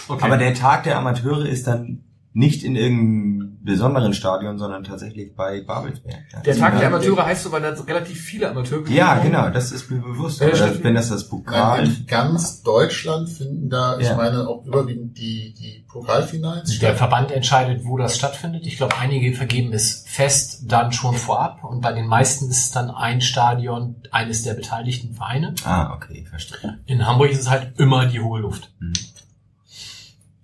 okay. 0.08 0.24
Aber 0.24 0.36
der 0.36 0.54
Tag 0.54 0.84
der 0.84 0.98
Amateure 0.98 1.46
ist 1.46 1.66
dann 1.66 2.03
nicht 2.36 2.64
in 2.64 2.74
irgendeinem 2.74 3.58
besonderen 3.62 4.12
Stadion, 4.12 4.58
sondern 4.58 4.82
tatsächlich 4.82 5.34
bei 5.36 5.62
Babelsberg. 5.62 6.16
Der 6.44 6.56
Tag 6.56 6.72
der 6.74 6.82
Ja, 6.82 6.88
Amateure 6.88 7.24
heißt 7.24 7.44
so, 7.44 7.52
weil 7.52 7.62
da 7.62 7.70
relativ 7.70 8.20
viele 8.20 8.50
Amateure 8.50 8.86
Ja, 8.88 9.18
genau, 9.20 9.50
das 9.50 9.70
ist 9.70 9.88
mir 9.88 10.00
bewusst. 10.00 10.40
Ja, 10.40 10.48
das, 10.50 10.82
wenn 10.82 10.94
das 10.94 11.08
das 11.08 11.28
Pokal... 11.28 11.84
In 11.86 12.06
ganz 12.06 12.62
Deutschland 12.62 13.30
finden 13.30 13.70
da, 13.70 13.98
ich 13.98 14.08
Ja. 14.08 14.16
meine, 14.16 14.48
auch 14.48 14.66
überwiegend 14.66 15.16
die, 15.16 15.54
die 15.54 15.84
Pokalfinals 15.88 16.78
Der. 16.80 16.96
Verband 16.96 17.30
entscheidet, 17.30 17.84
wo 17.84 17.96
das 17.98 18.16
stattfindet. 18.18 18.66
Ich 18.66 18.76
glaube, 18.78 18.96
einige 18.98 19.32
vergeben 19.32 19.72
es 19.72 20.04
fest 20.06 20.64
dann 20.66 20.92
schon 20.92 21.14
vorab 21.14 21.62
und 21.62 21.80
bei 21.80 21.92
den 21.92 22.06
meisten 22.08 22.50
ist 22.50 22.64
es 22.64 22.70
dann 22.72 22.90
ein 22.90 23.20
Stadion 23.20 23.96
eines 24.10 24.42
der 24.42 24.54
beteiligten 24.54 25.14
Vereine. 25.14 25.54
Ah, 25.64 25.94
okay, 25.94 26.26
verstehe. 26.28 26.80
In 26.86 27.06
Hamburg 27.06 27.30
ist 27.30 27.40
es 27.40 27.48
halt 27.50 27.78
immer 27.78 28.06
die 28.06 28.20
hohe 28.20 28.40
Luft. 28.40 28.72
Mhm. 28.80 28.92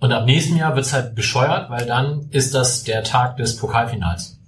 Und 0.01 0.13
ab 0.13 0.25
nächstem 0.25 0.57
Jahr 0.57 0.75
wird's 0.75 0.93
halt 0.93 1.15
bescheuert, 1.15 1.71
weil 1.71 1.87
dann 1.87 2.27
ist 2.31 2.55
das 2.55 2.85
der 2.85 3.05
Tag 3.05 3.37
des 3.37 3.57
Pokalfinals. 3.57 4.39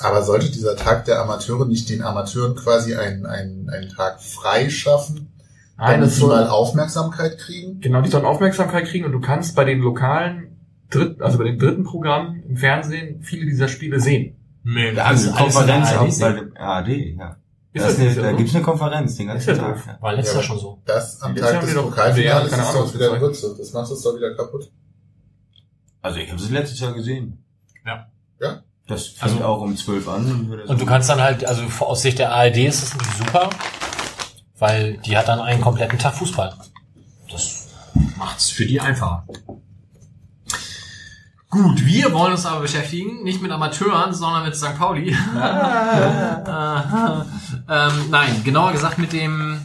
Aber 0.00 0.22
sollte 0.22 0.50
dieser 0.50 0.76
Tag 0.76 1.04
der 1.04 1.20
Amateure 1.20 1.66
nicht 1.66 1.88
den 1.88 2.02
Amateuren 2.02 2.54
quasi 2.56 2.94
einen, 2.94 3.26
einen, 3.26 3.70
einen 3.70 3.90
Tag 3.90 4.20
frei 4.20 4.68
schaffen, 4.70 5.32
damit 5.78 6.10
sie 6.10 6.20
soll, 6.20 6.30
mal 6.30 6.48
Aufmerksamkeit 6.48 7.38
kriegen? 7.38 7.80
genau, 7.80 8.00
die 8.00 8.10
sollen 8.10 8.24
Aufmerksamkeit 8.24 8.86
kriegen 8.86 9.04
und 9.04 9.12
du 9.12 9.20
kannst 9.20 9.54
bei 9.54 9.64
den 9.64 9.80
lokalen 9.80 10.56
dritten, 10.90 11.22
also 11.22 11.38
bei 11.38 11.44
den 11.44 11.58
dritten 11.58 11.84
Programmen 11.84 12.42
im 12.48 12.56
Fernsehen 12.56 13.22
viele 13.22 13.46
dieser 13.46 13.68
Spiele 13.68 14.00
sehen. 14.00 14.36
Nee, 14.64 14.98
also 14.98 15.28
in 15.28 15.34
der 15.34 15.42
Konferenz 15.42 16.18
bei 16.18 16.32
dem 16.32 16.56
ARD, 16.56 16.88
ja. 16.88 17.36
Ist 17.76 17.84
Das 17.84 17.98
eine, 17.98 18.14
da 18.14 18.32
gibt's 18.32 18.54
eine 18.54 18.64
Konferenz 18.64 19.16
den 19.16 19.26
ganzen 19.26 19.56
Tag. 19.58 19.74
doof. 19.74 19.84
Ja. 19.86 19.98
War 20.00 20.12
letztes 20.14 20.34
Ja, 20.34 20.40
Jahr 20.40 20.46
schon 20.48 20.58
so. 20.58 20.82
Das 20.86 21.20
am 21.20 21.34
Tag 21.36 21.54
haben 21.56 21.66
des 21.66 21.74
keine 21.74 22.62
ist 22.62 22.68
Ahnung, 22.70 22.82
doch 22.86 22.94
wieder 22.94 23.06
gezeigt. 23.10 23.22
Grütze. 23.22 23.54
Das 23.58 23.72
macht 23.72 23.90
es 23.92 24.02
doch 24.02 24.16
wieder 24.16 24.34
kaputt. 24.34 24.70
Also 26.00 26.18
ich 26.18 26.30
habe 26.32 26.40
es 26.40 26.50
letztes 26.50 26.80
Jahr 26.80 26.92
gesehen. 26.94 27.44
Ja. 27.84 28.06
Ja? 28.40 28.62
Das 28.86 29.08
fängt 29.08 29.22
Also- 29.34 29.44
auch 29.44 29.60
um 29.60 29.76
12 29.76 30.08
an. 30.08 30.50
Und 30.66 30.80
du 30.80 30.86
kannst 30.86 31.08
dann 31.10 31.20
halt, 31.20 31.44
also 31.44 31.62
aus 31.80 32.02
Sicht 32.02 32.18
der 32.18 32.32
ARD 32.32 32.56
ist 32.66 32.82
das 32.82 32.94
natürlich 32.94 33.14
super, 33.18 33.50
weil 34.58 34.96
die 34.98 35.16
hat 35.16 35.28
dann 35.28 35.40
einen 35.40 35.60
kompletten 35.60 35.98
Tag 35.98 36.14
Fußball. 36.14 36.54
Das 37.30 37.68
macht's 38.16 38.50
für 38.50 38.64
die 38.64 38.80
einfacher. 38.80 39.26
Gut, 41.48 41.86
wir 41.86 42.12
wollen 42.12 42.32
uns 42.32 42.44
aber 42.44 42.60
beschäftigen, 42.60 43.22
nicht 43.22 43.40
mit 43.40 43.52
Amateuren, 43.52 44.12
sondern 44.12 44.44
mit 44.44 44.56
St. 44.56 44.76
Pauli. 44.76 45.14
Aha. 45.14 47.24
ähm, 47.68 48.10
nein, 48.10 48.42
genauer 48.42 48.72
gesagt 48.72 48.98
mit 48.98 49.12
dem 49.12 49.60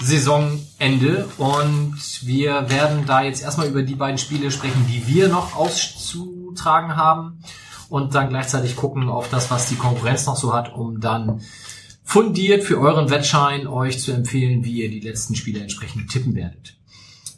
Saisonende. 0.00 1.28
Und 1.36 1.98
wir 2.22 2.70
werden 2.70 3.06
da 3.06 3.22
jetzt 3.22 3.42
erstmal 3.42 3.66
über 3.66 3.82
die 3.82 3.96
beiden 3.96 4.18
Spiele 4.18 4.52
sprechen, 4.52 4.86
die 4.88 5.08
wir 5.08 5.28
noch 5.28 5.56
auszutragen 5.56 6.96
haben. 6.96 7.40
Und 7.88 8.14
dann 8.14 8.28
gleichzeitig 8.28 8.76
gucken 8.76 9.08
auf 9.08 9.28
das, 9.28 9.50
was 9.50 9.68
die 9.68 9.76
Konkurrenz 9.76 10.26
noch 10.26 10.36
so 10.36 10.54
hat, 10.54 10.72
um 10.72 11.00
dann 11.00 11.40
fundiert 12.04 12.62
für 12.62 12.78
euren 12.78 13.10
Wettschein 13.10 13.66
euch 13.66 14.00
zu 14.00 14.12
empfehlen, 14.12 14.64
wie 14.64 14.82
ihr 14.82 14.90
die 14.90 15.00
letzten 15.00 15.34
Spiele 15.34 15.60
entsprechend 15.60 16.08
tippen 16.08 16.36
werdet. 16.36 16.76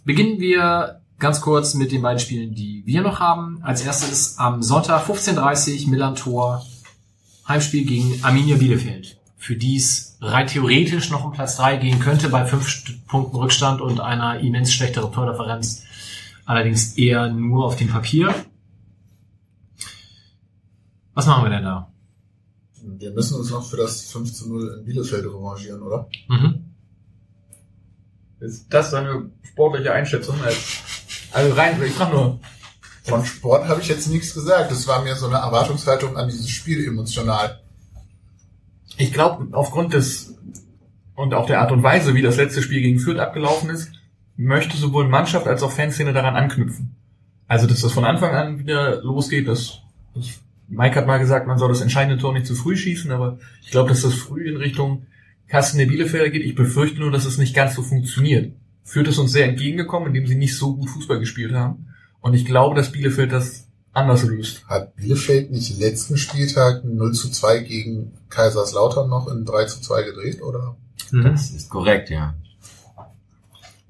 Beginnen 0.04 0.40
wir 0.40 1.00
ganz 1.18 1.40
kurz 1.40 1.74
mit 1.74 1.92
den 1.92 2.02
beiden 2.02 2.20
Spielen, 2.20 2.54
die 2.54 2.82
wir 2.86 3.02
noch 3.02 3.20
haben. 3.20 3.60
Als 3.62 3.82
erstes 3.82 4.38
am 4.38 4.62
Sonntag 4.62 5.08
15.30 5.08 5.84
Uhr 5.84 5.90
Millantor 5.90 6.66
Heimspiel 7.46 7.86
gegen 7.86 8.22
Arminia 8.22 8.56
Bielefeld. 8.56 9.18
Für 9.36 9.56
die 9.56 9.76
es 9.76 10.18
rein 10.20 10.46
theoretisch 10.46 11.10
noch 11.10 11.24
um 11.24 11.32
Platz 11.32 11.56
3 11.56 11.76
gehen 11.76 12.00
könnte 12.00 12.28
bei 12.28 12.44
5 12.44 13.06
Punkten 13.06 13.36
Rückstand 13.36 13.80
und 13.80 14.00
einer 14.00 14.40
immens 14.40 14.72
schlechteren 14.72 15.12
Tordifferenz. 15.12 15.84
Allerdings 16.44 16.96
eher 16.96 17.28
nur 17.28 17.64
auf 17.64 17.76
dem 17.76 17.88
Papier. 17.88 18.34
Was 21.14 21.26
machen 21.26 21.44
wir 21.44 21.50
denn 21.50 21.64
da? 21.64 21.90
Wir 22.82 23.10
müssen 23.12 23.38
uns 23.38 23.50
noch 23.50 23.64
für 23.64 23.76
das 23.76 24.10
5 24.12 24.32
zu 24.32 24.48
0 24.48 24.78
in 24.78 24.84
Bielefeld 24.84 25.24
revanchieren, 25.24 25.82
oder? 25.82 26.08
Mhm. 26.28 26.64
Ist 28.40 28.66
das 28.72 28.90
deine 28.90 29.30
sportliche 29.42 29.92
Einschätzung? 29.92 30.40
Als, 30.42 30.56
also 31.32 31.54
rein, 31.54 31.80
ich 31.84 31.92
frage 31.92 32.12
nur, 32.12 32.40
Von 33.08 33.24
Sport 33.24 33.68
habe 33.68 33.80
ich 33.80 33.88
jetzt 33.88 34.08
nichts 34.08 34.34
gesagt. 34.34 34.70
Das 34.70 34.86
war 34.86 35.02
mir 35.02 35.14
so 35.14 35.26
eine 35.26 35.36
Erwartungshaltung 35.38 36.16
an 36.16 36.28
dieses 36.28 36.48
Spiel 36.50 36.86
emotional. 36.86 37.60
ich 38.96 39.12
glaube, 39.12 39.48
aufgrund 39.52 39.94
des 39.94 40.34
und 41.14 41.34
auch 41.34 41.46
der 41.46 41.60
Art 41.60 41.72
und 41.72 41.82
Weise, 41.82 42.14
wie 42.14 42.22
das 42.22 42.36
letzte 42.36 42.62
Spiel 42.62 42.80
gegen 42.80 43.00
Fürth 43.00 43.18
abgelaufen 43.18 43.70
ist, 43.70 43.90
möchte 44.36 44.76
sowohl 44.76 45.08
Mannschaft 45.08 45.48
als 45.48 45.64
auch 45.64 45.72
Fanszene 45.72 46.12
daran 46.12 46.36
anknüpfen. 46.36 46.94
Also, 47.48 47.66
dass 47.66 47.80
das 47.80 47.92
von 47.92 48.04
Anfang 48.04 48.34
an 48.34 48.58
wieder 48.60 49.02
losgeht, 49.02 49.48
dass 49.48 49.80
ich, 50.14 50.38
Mike 50.68 50.94
hat 50.94 51.08
mal 51.08 51.18
gesagt, 51.18 51.48
man 51.48 51.58
soll 51.58 51.70
das 51.70 51.80
entscheidende 51.80 52.20
Tor 52.20 52.34
nicht 52.34 52.46
zu 52.46 52.54
früh 52.54 52.76
schießen, 52.76 53.10
aber 53.10 53.38
ich 53.62 53.70
glaube, 53.70 53.88
dass 53.88 54.02
das 54.02 54.14
früh 54.14 54.48
in 54.48 54.58
Richtung 54.58 55.06
Kasten 55.48 55.78
der 55.78 55.86
Bielefelder 55.86 56.30
geht. 56.30 56.44
Ich 56.44 56.54
befürchte 56.54 57.00
nur, 57.00 57.10
dass 57.10 57.24
es 57.24 57.38
nicht 57.38 57.54
ganz 57.54 57.74
so 57.74 57.82
funktioniert. 57.82 58.52
Führt 58.88 59.06
es 59.06 59.18
uns 59.18 59.32
sehr 59.32 59.44
entgegengekommen, 59.44 60.08
indem 60.08 60.26
sie 60.26 60.34
nicht 60.34 60.56
so 60.56 60.74
gut 60.74 60.88
Fußball 60.88 61.18
gespielt 61.18 61.52
haben. 61.52 61.88
Und 62.22 62.32
ich 62.32 62.46
glaube, 62.46 62.74
dass 62.74 62.90
Bielefeld 62.90 63.32
das 63.32 63.66
anders 63.92 64.22
löst. 64.22 64.66
Hat 64.66 64.96
Bielefeld 64.96 65.50
nicht 65.50 65.78
letzten 65.78 66.16
Spieltag 66.16 66.86
0 66.86 67.12
zu 67.12 67.30
2 67.30 67.58
gegen 67.64 68.12
Kaiserslautern 68.30 69.10
noch 69.10 69.28
in 69.28 69.44
3 69.44 69.66
zu 69.66 69.82
2 69.82 70.04
gedreht, 70.04 70.40
oder? 70.40 70.74
Das 71.12 71.50
ist 71.50 71.68
korrekt, 71.68 72.08
ja. 72.08 72.34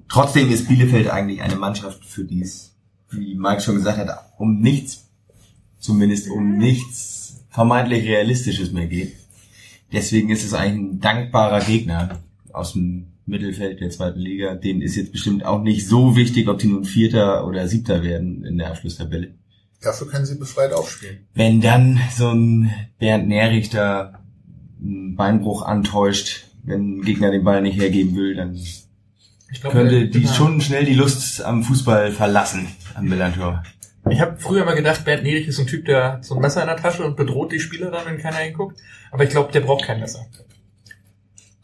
Trotzdem 0.08 0.50
ist 0.50 0.66
Bielefeld 0.66 1.08
eigentlich 1.08 1.42
eine 1.42 1.54
Mannschaft, 1.54 2.04
für 2.04 2.24
die 2.24 2.42
es, 2.42 2.74
wie 3.10 3.36
Mike 3.36 3.60
schon 3.60 3.76
gesagt 3.76 3.98
hat, 3.98 4.32
um 4.36 4.58
nichts, 4.60 5.06
zumindest 5.78 6.28
um 6.28 6.58
nichts 6.58 7.44
vermeintlich 7.50 8.04
Realistisches 8.04 8.72
mehr 8.72 8.88
geht. 8.88 9.14
Deswegen 9.92 10.30
ist 10.30 10.44
es 10.44 10.54
eigentlich 10.54 10.94
ein 10.94 11.00
dankbarer 11.00 11.60
Gegner 11.60 12.18
aus 12.52 12.72
dem 12.72 13.12
Mittelfeld 13.28 13.80
der 13.80 13.90
zweiten 13.90 14.18
Liga. 14.18 14.55
Denen 14.55 14.82
ist 14.82 14.96
jetzt 14.96 15.12
bestimmt 15.12 15.44
auch 15.44 15.62
nicht 15.62 15.86
so 15.86 16.16
wichtig, 16.16 16.48
ob 16.48 16.59
die 16.59 16.68
nun 16.68 16.84
Vierter 16.84 17.46
oder 17.46 17.68
Siebter 17.68 18.02
werden 18.02 18.44
in 18.44 18.59
der 18.59 18.68
Abschlusstabelle. 18.68 19.34
Dafür 19.80 20.09
können 20.09 20.26
sie 20.26 20.36
befreit 20.36 20.72
aufspielen. 20.72 21.26
Wenn 21.34 21.60
dann 21.60 22.00
so 22.16 22.30
ein 22.30 22.72
Bernd 22.98 23.28
Nährichter 23.28 24.24
einen 24.80 25.14
Beinbruch 25.14 25.62
antäuscht, 25.62 26.46
wenn 26.64 26.98
ein 26.98 27.02
Gegner 27.02 27.30
den 27.30 27.44
Ball 27.44 27.62
nicht 27.62 27.78
hergeben 27.78 28.16
will, 28.16 28.34
dann 28.34 28.55
Ich 28.55 28.86
glaub, 29.60 29.72
könnte 29.72 30.09
die 30.09 30.20
genau. 30.22 30.32
schon 30.32 30.60
schnell 30.60 30.84
die 30.84 30.94
Lust 30.94 31.42
am 31.42 31.62
Fußball 31.62 32.10
verlassen, 32.10 32.66
am 32.94 33.06
Millantor. 33.06 33.62
Ich 34.10 34.20
habe 34.20 34.36
früher 34.38 34.64
mal 34.64 34.74
gedacht, 34.74 35.05
Bernd 35.05 35.22
Nerich 35.22 35.48
ist 35.48 35.60
ein 35.60 35.66
Typ, 35.66 35.84
der 35.84 36.12
hat 36.12 36.24
so 36.24 36.34
ein 36.34 36.40
Messer 36.40 36.62
in 36.62 36.68
der 36.68 36.76
Tasche 36.76 37.05
und 37.05 37.16
bedroht 37.16 37.52
die 37.52 37.60
Spieler 37.60 37.90
dann, 37.90 38.06
wenn 38.06 38.18
keiner 38.18 38.38
hinguckt. 38.38 38.80
Aber 39.10 39.24
ich 39.24 39.30
glaube, 39.30 39.52
der 39.52 39.60
braucht 39.60 39.84
kein 39.84 40.00
Messer. 40.00 40.26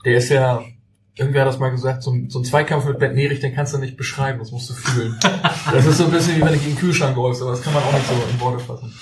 Der 0.05 0.19
ist 0.19 0.28
ja, 0.28 0.62
irgendwer 1.16 1.43
hat 1.43 1.49
das 1.49 1.59
mal 1.59 1.70
gesagt, 1.70 2.03
so 2.03 2.11
ein, 2.11 2.28
so 2.28 2.41
ein 2.41 2.45
Zweikampf 2.45 2.85
mit 2.86 2.99
Bernd 2.99 3.15
Nerich, 3.15 3.41
den 3.41 3.55
kannst 3.55 3.73
du 3.73 3.78
nicht 3.78 3.97
beschreiben, 3.97 4.39
das 4.41 4.51
musst 4.51 4.70
du 4.70 4.74
fühlen. 4.74 5.19
Das 5.73 5.86
ist 5.86 5.99
so 5.99 6.07
ein 6.07 6.11
bisschen 6.11 6.36
wie 6.36 6.41
wenn 6.43 6.53
du 6.53 6.59
gegen 6.59 6.73
den 6.73 6.78
Kühlschrank 6.78 7.16
rollst, 7.16 7.43
aber 7.43 7.53
das 7.53 7.62
kann 7.62 7.73
man 7.73 7.82
auch 7.82 7.93
nicht 7.93 8.07
so 8.07 8.15
in 8.15 8.41
Worte 8.41 8.65
fassen. 8.65 8.93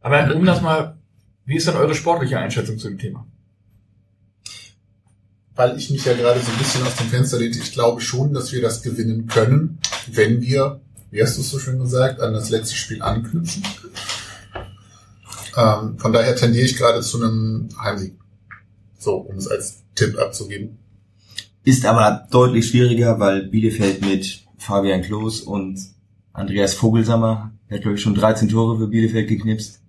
Aber 0.00 0.34
um 0.34 0.44
das 0.44 0.60
mal, 0.60 0.98
wie 1.44 1.56
ist 1.56 1.66
denn 1.66 1.76
eure 1.76 1.94
sportliche 1.94 2.38
Einschätzung 2.38 2.78
zu 2.78 2.88
dem 2.88 2.98
Thema? 2.98 3.26
Weil 5.54 5.76
ich 5.76 5.90
mich 5.90 6.04
ja 6.04 6.14
gerade 6.14 6.40
so 6.40 6.50
ein 6.52 6.58
bisschen 6.58 6.86
aus 6.86 6.96
dem 6.96 7.08
Fenster 7.08 7.38
lehnte, 7.38 7.58
ich 7.58 7.72
glaube 7.72 8.00
schon, 8.00 8.32
dass 8.32 8.52
wir 8.52 8.62
das 8.62 8.82
gewinnen 8.82 9.26
können, 9.26 9.78
wenn 10.06 10.40
wir, 10.40 10.80
wie 11.10 11.22
hast 11.22 11.36
du 11.36 11.40
es 11.40 11.50
so 11.50 11.58
schön 11.58 11.78
gesagt, 11.78 12.20
an 12.20 12.32
das 12.32 12.50
letzte 12.50 12.76
Spiel 12.76 13.02
anknüpfen. 13.02 13.62
Ähm, 15.56 15.98
von 15.98 16.12
daher 16.12 16.36
tendiere 16.36 16.64
ich 16.64 16.76
gerade 16.76 17.00
zu 17.00 17.20
einem 17.20 17.68
Heimsieg. 17.80 18.14
So, 18.98 19.16
um 19.16 19.36
es 19.36 19.48
als 19.48 19.82
Tipp 19.98 20.18
abzugeben. 20.18 20.78
Ist 21.64 21.84
aber 21.84 22.26
deutlich 22.30 22.68
schwieriger, 22.68 23.20
weil 23.20 23.48
Bielefeld 23.48 24.00
mit 24.00 24.44
Fabian 24.56 25.02
Klos 25.02 25.40
und 25.40 25.78
Andreas 26.32 26.74
Vogelsammer, 26.74 27.52
hat 27.70 27.82
glaube 27.82 27.96
ich 27.96 28.02
schon 28.02 28.14
13 28.14 28.48
Tore 28.48 28.78
für 28.78 28.88
Bielefeld 28.88 29.28
geknipst, 29.28 29.82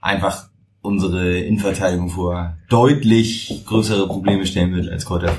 einfach 0.00 0.48
unsere 0.82 1.38
Innenverteidigung 1.38 2.08
vor 2.08 2.56
deutlich 2.68 3.64
größere 3.66 4.06
Probleme 4.06 4.46
stellen 4.46 4.72
wird 4.74 4.88
als 4.88 5.04
Kräuter. 5.04 5.36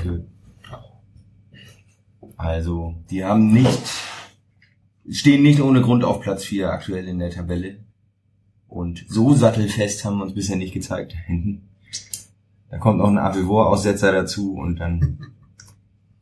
Also, 2.36 2.94
die 3.10 3.24
haben 3.24 3.52
nicht, 3.52 3.80
stehen 5.08 5.42
nicht 5.42 5.60
ohne 5.60 5.80
Grund 5.80 6.04
auf 6.04 6.20
Platz 6.20 6.44
4 6.44 6.70
aktuell 6.70 7.08
in 7.08 7.18
der 7.18 7.30
Tabelle. 7.30 7.78
Und 8.68 9.04
so 9.08 9.34
sattelfest 9.34 10.04
haben 10.04 10.18
wir 10.18 10.24
uns 10.24 10.34
bisher 10.34 10.56
nicht 10.56 10.74
gezeigt 10.74 11.14
hinten. 11.26 11.68
Da 12.72 12.78
kommt 12.78 12.98
noch 12.98 13.08
ein 13.08 13.18
Avivor-Aussetzer 13.18 14.12
dazu 14.12 14.54
und 14.54 14.80
dann 14.80 15.18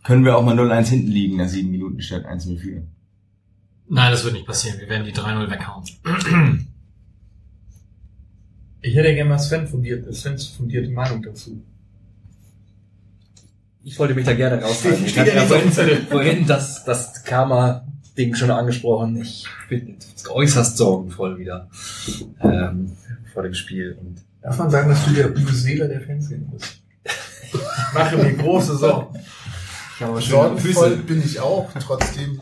können 0.03 0.25
wir 0.25 0.37
auch 0.37 0.43
mal 0.45 0.59
0-1 0.59 0.89
hinten 0.89 1.07
liegen 1.07 1.37
nach 1.37 1.47
sieben 1.47 1.71
Minuten 1.71 2.03
statt 2.03 2.27
1-0 2.27 2.59
führen. 2.59 2.89
Nein, 3.89 4.11
das 4.11 4.25
wird 4.25 4.35
nicht 4.35 4.47
passieren. 4.47 4.81
Wir 4.81 4.89
werden 4.89 5.05
die 5.05 5.13
3-0 5.13 5.49
weghauen. 5.49 6.67
Ich 8.83 8.95
hätte 8.95 9.15
gerne 9.15 9.29
mal 9.29 9.39
Sven 9.39 9.69
fundiert, 9.69 10.11
Svens 10.15 10.47
fundierte 10.47 10.89
Meinung 10.89 11.23
dazu. 11.23 11.63
Ich 13.85 13.99
wollte 13.99 14.15
mich 14.15 14.25
da 14.25 14.33
gerne 14.33 14.63
raushalten. 14.63 15.05
Ich 15.05 15.19
hatte 15.19 15.35
ja 15.35 15.43
vorhin, 15.43 15.71
vorhin 16.09 16.47
das, 16.47 16.83
das 16.87 17.23
Karma-Ding 17.25 18.35
schon 18.35 18.51
angesprochen. 18.51 19.21
Ich 19.21 19.47
bin 19.69 19.99
äußerst 20.27 20.79
sorgenvoll 20.79 21.37
wieder 21.37 21.69
ähm, 22.41 22.97
vor 23.35 23.43
dem 23.43 23.53
Spiel. 23.53 23.99
Und 24.01 24.25
Darf 24.43 24.59
man 24.59 24.71
sagen, 24.71 24.89
dass 24.89 25.05
du 25.05 25.13
der 25.13 25.31
Uwe 25.33 25.53
Seeler 25.53 25.89
der 25.89 26.01
Fanszene 26.01 26.47
bist? 26.53 26.81
Ich 27.05 27.93
mache 27.95 28.17
mir 28.17 28.33
große 28.35 28.77
Sorgen. 28.77 29.19
ich 29.95 30.01
habe 30.01 30.13
aber 30.13 30.21
Sorgenvoll 30.21 30.97
bin 30.99 31.23
ich 31.25 31.41
auch, 31.41 31.71
trotzdem 31.81 32.41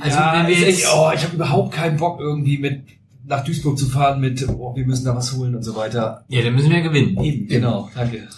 Also, 0.00 0.16
ja, 0.18 0.34
wenn 0.38 0.48
wir 0.48 0.68
jetzt- 0.70 0.86
oh, 0.94 1.10
ich 1.14 1.22
habe 1.22 1.34
überhaupt 1.36 1.72
keinen 1.74 1.96
Bock 1.96 2.20
irgendwie 2.20 2.58
mit 2.58 2.84
nach 3.26 3.42
Duisburg 3.44 3.78
zu 3.78 3.86
fahren 3.86 4.20
mit, 4.20 4.46
oh, 4.48 4.76
wir 4.76 4.84
müssen 4.84 5.04
da 5.06 5.16
was 5.16 5.32
holen 5.32 5.54
und 5.54 5.62
so 5.62 5.74
weiter. 5.76 6.24
Ja, 6.28 6.42
dann 6.42 6.54
müssen 6.54 6.70
wir 6.70 6.82
gewinnen. 6.82 7.18
Eben, 7.22 7.48
genau, 7.48 7.88
danke. 7.94 8.28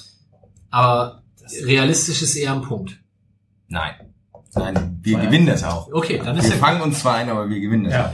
Aber 0.71 1.23
realistisch 1.65 2.23
ist 2.23 2.37
eher 2.37 2.53
ein 2.53 2.63
Punkt. 2.63 3.01
Nein. 3.69 3.95
Nein, 4.57 4.99
wir 5.03 5.19
gewinnen 5.19 5.47
das 5.47 5.63
auch. 5.65 5.93
Okay, 5.93 6.21
dann 6.25 6.37
ist 6.37 6.51
Wir 6.51 6.57
fangen 6.57 6.81
uns 6.81 7.01
zwar 7.01 7.17
ein, 7.17 7.29
aber 7.29 7.49
wir 7.49 7.61
gewinnen 7.61 7.85
das 7.85 7.93
Ja, 7.93 8.13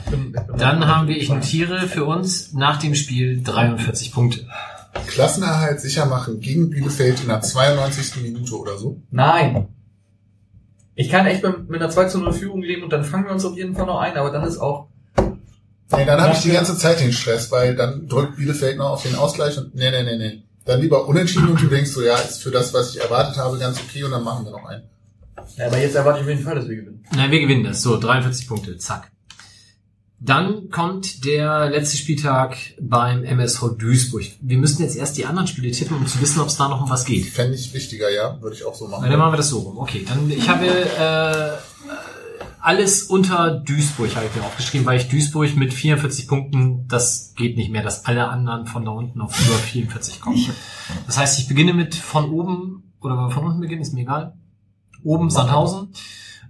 Dann 0.57 0.87
haben 0.87 1.09
wir, 1.09 1.17
ich 1.17 1.29
notiere 1.29 1.87
für 1.87 2.05
uns 2.05 2.53
nach 2.53 2.79
dem 2.79 2.95
Spiel 2.95 3.43
43 3.43 4.13
Punkte. 4.13 4.47
Klassenerhalt 5.07 5.81
sicher 5.81 6.07
machen 6.07 6.41
gegen 6.41 6.71
Bielefeld 6.71 7.21
in 7.21 7.29
der 7.29 7.41
92. 7.41 8.23
Minute 8.23 8.59
oder 8.59 8.77
so. 8.77 9.01
Nein. 9.11 9.69
Ich 10.95 11.09
kann 11.09 11.27
echt 11.27 11.43
mit, 11.43 11.71
mit 11.71 11.81
einer 11.81 11.91
2 11.91 12.07
zu 12.07 12.19
0 12.19 12.33
Führung 12.33 12.61
leben 12.61 12.83
und 12.83 12.93
dann 12.93 13.05
fangen 13.05 13.25
wir 13.25 13.33
uns 13.33 13.45
auf 13.45 13.57
jeden 13.57 13.75
Fall 13.75 13.87
noch 13.87 14.01
ein, 14.01 14.17
aber 14.17 14.31
dann 14.31 14.45
ist 14.45 14.59
auch, 14.59 14.89
Nee, 15.97 16.07
dann 16.07 16.21
habe 16.21 16.33
ich 16.33 16.41
die 16.41 16.51
ganze 16.51 16.77
Zeit 16.77 17.01
den 17.01 17.13
Stress, 17.13 17.51
weil 17.51 17.77
dann 17.77 18.09
drückt 18.09 18.37
Bielefeld 18.37 18.79
noch 18.79 18.93
auf 18.93 19.03
den 19.03 19.15
Ausgleich 19.15 19.59
und 19.59 19.75
nee, 19.75 19.91
nee, 19.91 20.03
nee, 20.03 20.17
nee. 20.17 20.43
Dann 20.65 20.81
lieber 20.81 21.07
unentschieden 21.07 21.49
und 21.49 21.61
du 21.61 21.67
denkst 21.67 21.91
so, 21.91 22.03
ja, 22.03 22.17
ist 22.17 22.43
für 22.43 22.51
das, 22.51 22.73
was 22.73 22.95
ich 22.95 23.03
erwartet 23.03 23.37
habe, 23.37 23.59
ganz 23.59 23.79
okay 23.79 24.05
und 24.05 24.13
dann 24.13 24.25
machen 24.25 24.45
wir 24.45 24.53
noch 24.53 24.65
einen. 24.65 24.85
Ja, 25.57 25.67
aber 25.67 25.79
jetzt 25.79 25.95
erwarte 25.95 26.19
ich 26.21 26.25
auf 26.25 26.31
jeden 26.31 26.43
Fall, 26.43 26.55
dass 26.55 26.69
wir 26.69 26.77
gewinnen. 26.77 27.05
Nein, 27.15 27.31
wir 27.31 27.41
gewinnen 27.41 27.65
das. 27.65 27.83
So, 27.83 27.99
43 27.99 28.49
Punkte. 28.49 28.77
Zack. 28.79 29.11
Dann 30.25 30.71
kommt 30.71 31.25
der 31.25 31.69
letzte 31.71 31.97
Spieltag 31.97 32.57
beim 32.81 33.25
MSV 33.25 33.77
Duisburg. 33.77 34.25
Wir 34.41 34.57
müssen 34.57 34.81
jetzt 34.83 34.97
erst 34.97 35.19
die 35.19 35.27
anderen 35.27 35.49
Spiele 35.49 35.73
tippen, 35.73 35.97
um 35.97 36.07
zu 36.07 36.21
wissen, 36.21 36.41
ob 36.41 36.47
es 36.47 36.57
da 36.57 36.69
noch 36.69 36.81
um 36.81 36.89
was 36.89 37.05
geht. 37.05 37.27
Fände 37.27 37.57
ich 37.57 37.75
wichtiger, 37.75 38.09
ja, 38.09 38.41
würde 38.41 38.55
ich 38.55 38.65
auch 38.65 38.75
so 38.75 38.85
Na, 38.85 38.99
machen. 38.99 39.11
dann 39.11 39.19
machen 39.19 39.33
wir 39.33 39.37
das 39.39 39.49
so 39.49 39.59
rum. 39.59 39.79
Okay, 39.79 40.07
dann 40.09 40.31
ich 40.31 40.49
habe 40.49 40.65
äh, 40.65 41.59
alles 42.61 43.03
unter 43.03 43.51
Duisburg 43.51 44.15
habe 44.15 44.27
ich 44.27 44.37
mir 44.37 44.47
aufgeschrieben, 44.47 44.87
weil 44.87 45.01
ich 45.01 45.09
Duisburg 45.09 45.57
mit 45.57 45.75
44 45.75 46.29
Punkten, 46.29 46.87
das 46.87 47.35
geht 47.37 47.57
nicht 47.57 47.73
mehr, 47.73 47.83
dass 47.83 48.05
alle 48.05 48.29
anderen 48.29 48.67
von 48.67 48.85
da 48.85 48.93
unten 48.93 49.21
auf 49.21 49.37
über 49.45 49.57
44 49.57 50.21
kommen. 50.21 50.39
Das 51.07 51.19
heißt, 51.19 51.41
ich 51.41 51.49
beginne 51.49 51.75
mit 51.75 51.95
von 51.97 52.31
oben 52.31 52.93
oder 53.01 53.31
von 53.31 53.45
unten 53.45 53.61
beginnen, 53.61 53.83
ist 53.83 53.93
mir 53.93 54.03
egal. 54.03 54.35
Oben 55.05 55.31
Sandhausen. 55.31 55.89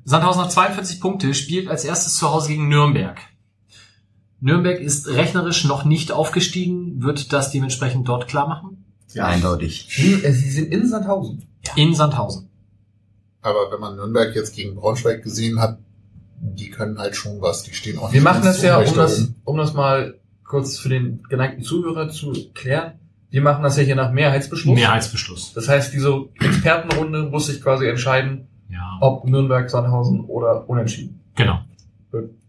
Sandhausen 0.05 0.43
hat 0.43 0.53
42 0.53 1.01
Punkte, 1.01 1.33
spielt 1.35 1.69
als 1.69 1.85
erstes 1.85 2.17
zu 2.17 2.31
Hause 2.31 2.49
gegen 2.49 2.69
Nürnberg. 2.69 3.19
Nürnberg 4.41 4.81
ist 4.81 5.07
rechnerisch 5.07 5.65
noch 5.65 5.85
nicht 5.85 6.11
aufgestiegen, 6.11 7.03
wird 7.03 7.33
das 7.33 7.53
dementsprechend 7.53 8.09
dort 8.09 8.27
klar 8.27 8.49
machen. 8.49 8.85
Eindeutig. 9.17 9.89
Sie, 9.91 10.15
äh, 10.15 10.33
sie 10.33 10.51
sind 10.51 10.73
in 10.73 10.89
Sandhausen. 10.89 11.47
In 11.77 11.95
Sandhausen. 11.95 12.49
Aber 13.41 13.71
wenn 13.71 13.81
man 13.81 13.97
Nürnberg 13.97 14.35
jetzt 14.35 14.57
gegen 14.57 14.75
Braunschweig 14.77 15.23
gesehen 15.23 15.61
hat, 15.61 15.79
die 16.41 16.71
können 16.71 16.99
halt 16.99 17.15
schon 17.15 17.41
was. 17.41 17.63
Die 17.63 17.75
stehen 17.75 17.99
auch 17.99 18.13
Wir 18.13 18.21
nicht 18.21 18.25
machen 18.25 18.43
das 18.45 18.63
ja, 18.63 18.79
um 18.79 18.85
da 18.85 19.03
das, 19.03 19.33
um 19.45 19.57
das 19.59 19.75
mal 19.75 20.19
kurz 20.45 20.79
für 20.79 20.89
den 20.89 21.23
geneigten 21.29 21.63
Zuhörer 21.63 22.09
zu 22.09 22.33
klären. 22.53 22.95
Wir 23.33 23.41
machen 23.43 23.63
das 23.63 23.79
ja 23.79 23.83
hier 23.83 23.97
nach 23.97 24.13
Mehrheitsbeschluss. 24.13 24.75
Mehrheitsbeschluss. 24.75 25.55
Das 25.55 25.67
heißt, 25.69 25.93
diese 25.95 26.27
Expertenrunde 26.39 27.25
muss 27.25 27.47
sich 27.47 27.63
quasi 27.63 27.87
entscheiden, 27.87 28.47
Ja. 28.69 28.99
ob 29.01 29.25
Nürnberg, 29.27 29.69
Sandhausen 29.71 30.21
oder 30.27 30.69
unentschieden. 30.69 31.21
Genau. 31.35 31.61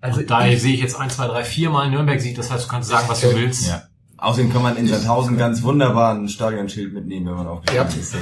Also 0.02 0.20
Und 0.20 0.30
da 0.30 0.46
ich, 0.46 0.62
sehe 0.62 0.74
ich 0.74 0.82
jetzt 0.82 1.00
1, 1.00 1.16
2, 1.16 1.28
3, 1.28 1.44
4 1.46 1.70
Mal 1.70 1.90
Nürnberg 1.90 2.20
Sieg. 2.20 2.36
Das 2.36 2.52
heißt, 2.52 2.66
du 2.66 2.68
kannst 2.68 2.90
sagen, 2.90 3.06
was 3.08 3.22
du 3.22 3.34
willst. 3.34 3.68
Ja. 3.70 3.84
Außerdem 4.18 4.52
kann 4.52 4.62
man 4.62 4.76
in 4.76 4.88
Sandhausen 4.88 5.38
ganz 5.38 5.64
wunderbar 5.64 6.14
ein 6.16 6.28
Stadionschild 6.28 6.94
mitnehmen, 6.94 7.28
wenn 7.28 7.36
man 7.36 7.48
aufgestiegen 7.48 7.82
Ja. 7.82 7.88
ist. 7.90 8.14
Das 8.14 8.22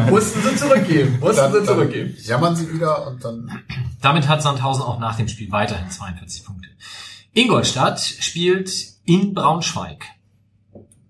ist 0.00 0.10
mussten 0.10 0.40
sie 0.40 0.56
zurückgeben. 0.56 1.18
Mussten 1.18 1.36
Dann, 1.36 1.50
sie 1.52 1.58
dann 1.58 1.66
zurückgeben. 1.66 2.14
jammern 2.24 2.54
sie 2.56 2.72
wieder 2.72 3.08
und 3.08 3.24
dann 3.24 3.50
Damit 4.00 4.28
hat 4.28 4.40
Sandhausen 4.42 4.82
auch 4.84 5.00
nach 5.00 5.16
dem 5.16 5.26
Spiel 5.26 5.50
weiterhin 5.50 5.90
42 5.90 6.44
Punkte. 6.44 6.68
Ingolstadt 7.34 8.00
spielt 8.00 8.70
in 9.04 9.34
Braunschweig. 9.34 10.04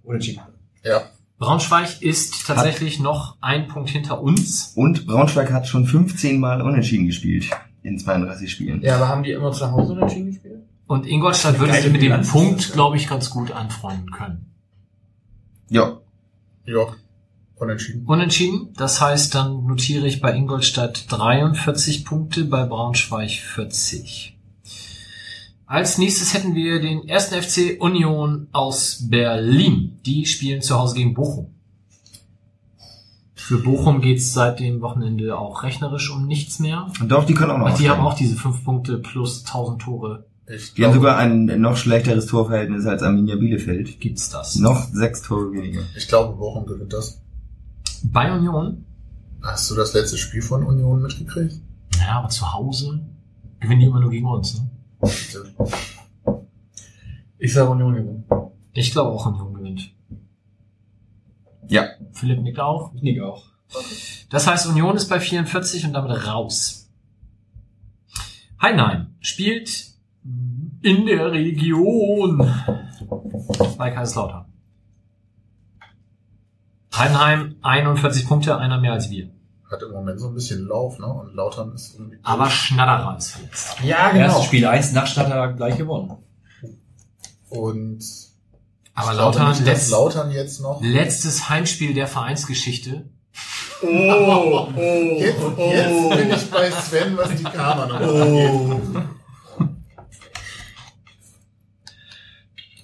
Unentschieden. 0.03 0.41
Ja, 0.85 1.03
Braunschweig 1.39 2.03
ist 2.03 2.47
tatsächlich 2.47 2.99
noch 2.99 3.37
ein 3.41 3.69
Punkt 3.69 3.91
hinter 3.91 4.21
uns. 4.21 4.73
Und 4.75 5.07
Braunschweig 5.07 5.53
hat 5.53 5.69
schon 5.69 5.87
15 5.87 6.41
Mal 6.41 6.61
unentschieden 6.63 7.07
gespielt 7.07 7.49
in 7.83 7.99
32 7.99 8.51
Spielen. 8.51 8.83
Ja, 8.83 8.97
aber 8.97 9.09
haben 9.09 9.23
die 9.23 9.31
immer 9.31 9.53
zu 9.53 9.71
Hause 9.71 9.93
unentschieden 9.93 10.33
gespielt? 10.33 10.63
Und 10.89 11.07
Ingolstadt 11.07 11.59
würde 11.61 11.75
sich 11.75 11.85
mit 11.93 12.03
dem 12.03 12.09
Bilanz, 12.09 12.33
Punkt, 12.33 12.73
glaube 12.73 12.97
ich, 12.97 13.09
ganz 13.09 13.31
gut 13.31 13.53
anfreunden 13.53 14.11
können. 14.11 14.47
Ja, 15.69 16.01
Ja, 16.65 16.87
unentschieden. 17.57 18.07
Unentschieden, 18.07 18.73
das 18.77 19.01
heißt, 19.01 19.35
dann 19.35 19.65
notiere 19.67 20.07
ich 20.07 20.21
bei 20.21 20.35
Ingolstadt 20.35 21.13
43 21.13 22.05
Punkte, 22.05 22.47
bei 22.47 22.65
Braunschweig 22.65 23.31
40. 23.31 24.38
Als 25.69 25.99
nächstes 25.99 26.33
hätten 26.33 26.55
wir 26.55 26.81
den 26.81 27.07
ersten 27.07 27.43
FC 27.43 27.77
Union 27.79 28.49
aus 28.53 29.07
Berlin. 29.11 29.99
Die 30.07 30.25
spielen 30.25 30.63
zu 30.63 30.79
Hause 30.79 30.95
gegen 30.95 31.13
Bochum. 31.13 31.49
Für 33.35 33.59
Bochum 33.59 34.01
geht's 34.01 34.33
seit 34.33 34.61
dem 34.61 34.81
Wochenende 34.81 35.39
auch 35.39 35.63
rechnerisch 35.63 36.11
um 36.11 36.27
nichts 36.27 36.59
mehr. 36.59 36.91
und 37.01 37.11
doch, 37.13 37.27
die 37.27 37.35
können 37.35 37.51
auch 37.51 37.59
noch. 37.59 37.67
Und 37.71 37.79
die 37.79 37.91
haben 37.91 38.01
auch 38.01 38.15
diese 38.15 38.37
fünf 38.37 38.65
Punkte 38.65 38.97
plus 38.97 39.45
1000 39.45 39.83
Tore. 39.83 40.25
Ich 40.47 40.73
Die 40.73 40.87
haben 40.87 40.95
sogar 40.95 41.19
ein 41.19 41.45
noch 41.61 41.77
schlechteres 41.77 42.25
Torverhältnis 42.25 42.87
als 42.87 43.03
Arminia 43.03 43.37
Bielefeld. 43.37 44.01
Gibt's 44.01 44.31
das? 44.31 44.57
Noch 44.57 44.85
sechs 44.91 45.21
Tore 45.21 45.53
weniger. 45.53 45.83
ich 45.95 46.09
glaube, 46.09 46.35
Bochum 46.35 46.65
gewinnt 46.65 46.95
das. 46.95 47.21
Bei 48.05 48.33
Union? 48.33 48.87
Hast 49.43 49.71
du 49.71 49.75
das 49.75 49.93
letzte 49.93 50.17
Spiel 50.17 50.41
von 50.41 50.65
Union 50.65 51.03
mitgekriegt? 51.03 51.57
Ja, 52.01 52.21
aber 52.21 52.31
zu 52.31 52.55
Hause 52.55 53.01
gewinnen 53.61 53.81
die 53.81 53.87
immer 53.87 54.01
nur 54.01 54.11
gegen 54.11 54.27
uns. 54.27 54.55
Ne? 54.59 54.71
Ich 57.39 57.53
sage 57.53 57.71
Union 57.71 57.95
gewinnt. 57.95 58.25
Ich 58.73 58.93
glaube 58.93 59.11
auch 59.11 59.27
Union 59.27 59.55
gewinnt. 59.55 59.95
Ja. 61.69 61.85
Philipp 62.13 62.41
nickt 62.41 62.59
auch. 62.59 62.95
Ich 62.95 63.03
nicke 63.03 63.27
auch. 63.27 63.45
Das 64.31 64.47
heißt, 64.47 64.67
Union 64.67 64.97
ist 64.97 65.09
bei 65.09 65.21
44 65.21 65.87
und 65.87 65.93
damit 65.93 66.27
raus. 66.27 66.91
Heinheim 68.61 69.15
spielt 69.21 69.89
in 70.83 71.07
der 71.07 71.31
Region 71.33 72.39
bei 73.77 73.91
Kaiserslautern. 73.91 74.47
Heidenheim 76.95 77.57
41 77.63 78.27
Punkte, 78.27 78.59
einer 78.59 78.81
mehr 78.81 78.93
als 78.93 79.11
wir. 79.11 79.31
Hat 79.71 79.83
im 79.83 79.91
Moment 79.93 80.19
so 80.19 80.29
ein 80.29 80.35
bisschen 80.35 80.67
Lauf, 80.67 80.99
ne? 80.99 81.07
Und 81.07 81.35
Lautern 81.35 81.75
ist 81.75 81.95
irgendwie. 81.95 82.19
Aber 82.23 82.49
Schnatterer 82.49 83.19
ist 83.19 83.33
verletzt. 83.33 83.77
Ja, 83.83 84.11
Erstes 84.13 84.45
Spiel 84.45 84.67
1 84.67 84.93
nach 84.93 85.07
Stadtler 85.07 85.53
gleich 85.53 85.77
gewonnen. 85.77 86.17
Und 87.51 88.03
Aber 88.95 89.13
Lautern, 89.15 89.51
nicht, 89.51 89.65
letzt, 89.65 89.91
Lautern 89.91 90.31
jetzt 90.31 90.61
noch. 90.61 90.81
letztes 90.83 91.49
Heimspiel 91.51 91.93
der 91.95 92.07
Vereinsgeschichte. 92.07 93.09
Oh, 93.83 94.69
jetzt, 94.77 95.39
jetzt 95.59 96.17
bin 96.17 96.31
ich 96.33 96.51
bei 96.51 96.71
Sven, 96.71 97.17
was 97.17 97.31
die 97.37 97.45
Karma 97.45 97.87
noch 97.87 98.01
angeht. 98.01 99.05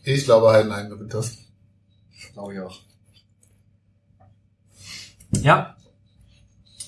Ich 0.04 0.24
glaube, 0.24 0.52
Heidenheim 0.52 0.90
gewinnt 0.90 1.14
das. 1.14 1.38
Glaube 2.34 2.54
ich 2.54 2.60
auch. 2.60 2.78
Ja. 5.32 5.76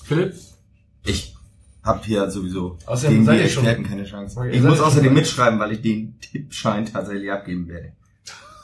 Philipp? 0.07 0.35
Ich 1.03 1.35
hab 1.83 2.05
hier 2.05 2.29
sowieso 2.31 2.77
Außerdem 2.85 3.13
gegen 3.13 3.25
seid 3.25 3.39
die 3.39 3.43
Experten 3.43 3.83
keine 3.83 4.05
Chance. 4.05 4.39
Ihr 4.45 4.53
Ich 4.53 4.61
muss 4.61 4.79
außerdem 4.79 5.13
mitschreiben, 5.13 5.59
weil 5.59 5.73
ich 5.73 5.81
den 5.81 6.17
Tippschein 6.19 6.85
tatsächlich 6.85 7.29
abgeben 7.29 7.67
werde. 7.67 7.91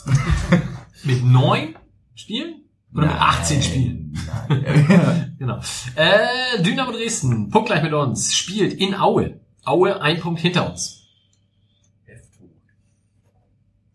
Mit 1.03 1.23
neun 1.23 1.75
Spielen? 2.15 2.61
Oder 2.93 3.07
mit 3.07 3.15
18 3.15 3.61
Spielen? 3.63 4.19
Nein. 4.49 5.35
Genau. 5.39 5.59
Äh, 5.95 6.61
Dynamo 6.61 6.91
Dresden, 6.91 7.49
punktgleich 7.49 7.83
mit 7.83 7.91
uns, 7.91 8.33
spielt 8.33 8.73
in 8.73 8.95
Aue. 8.95 9.41
Aue 9.65 9.99
ein 9.99 10.21
Punkt 10.21 10.39
hinter 10.39 10.69
uns. 10.69 11.01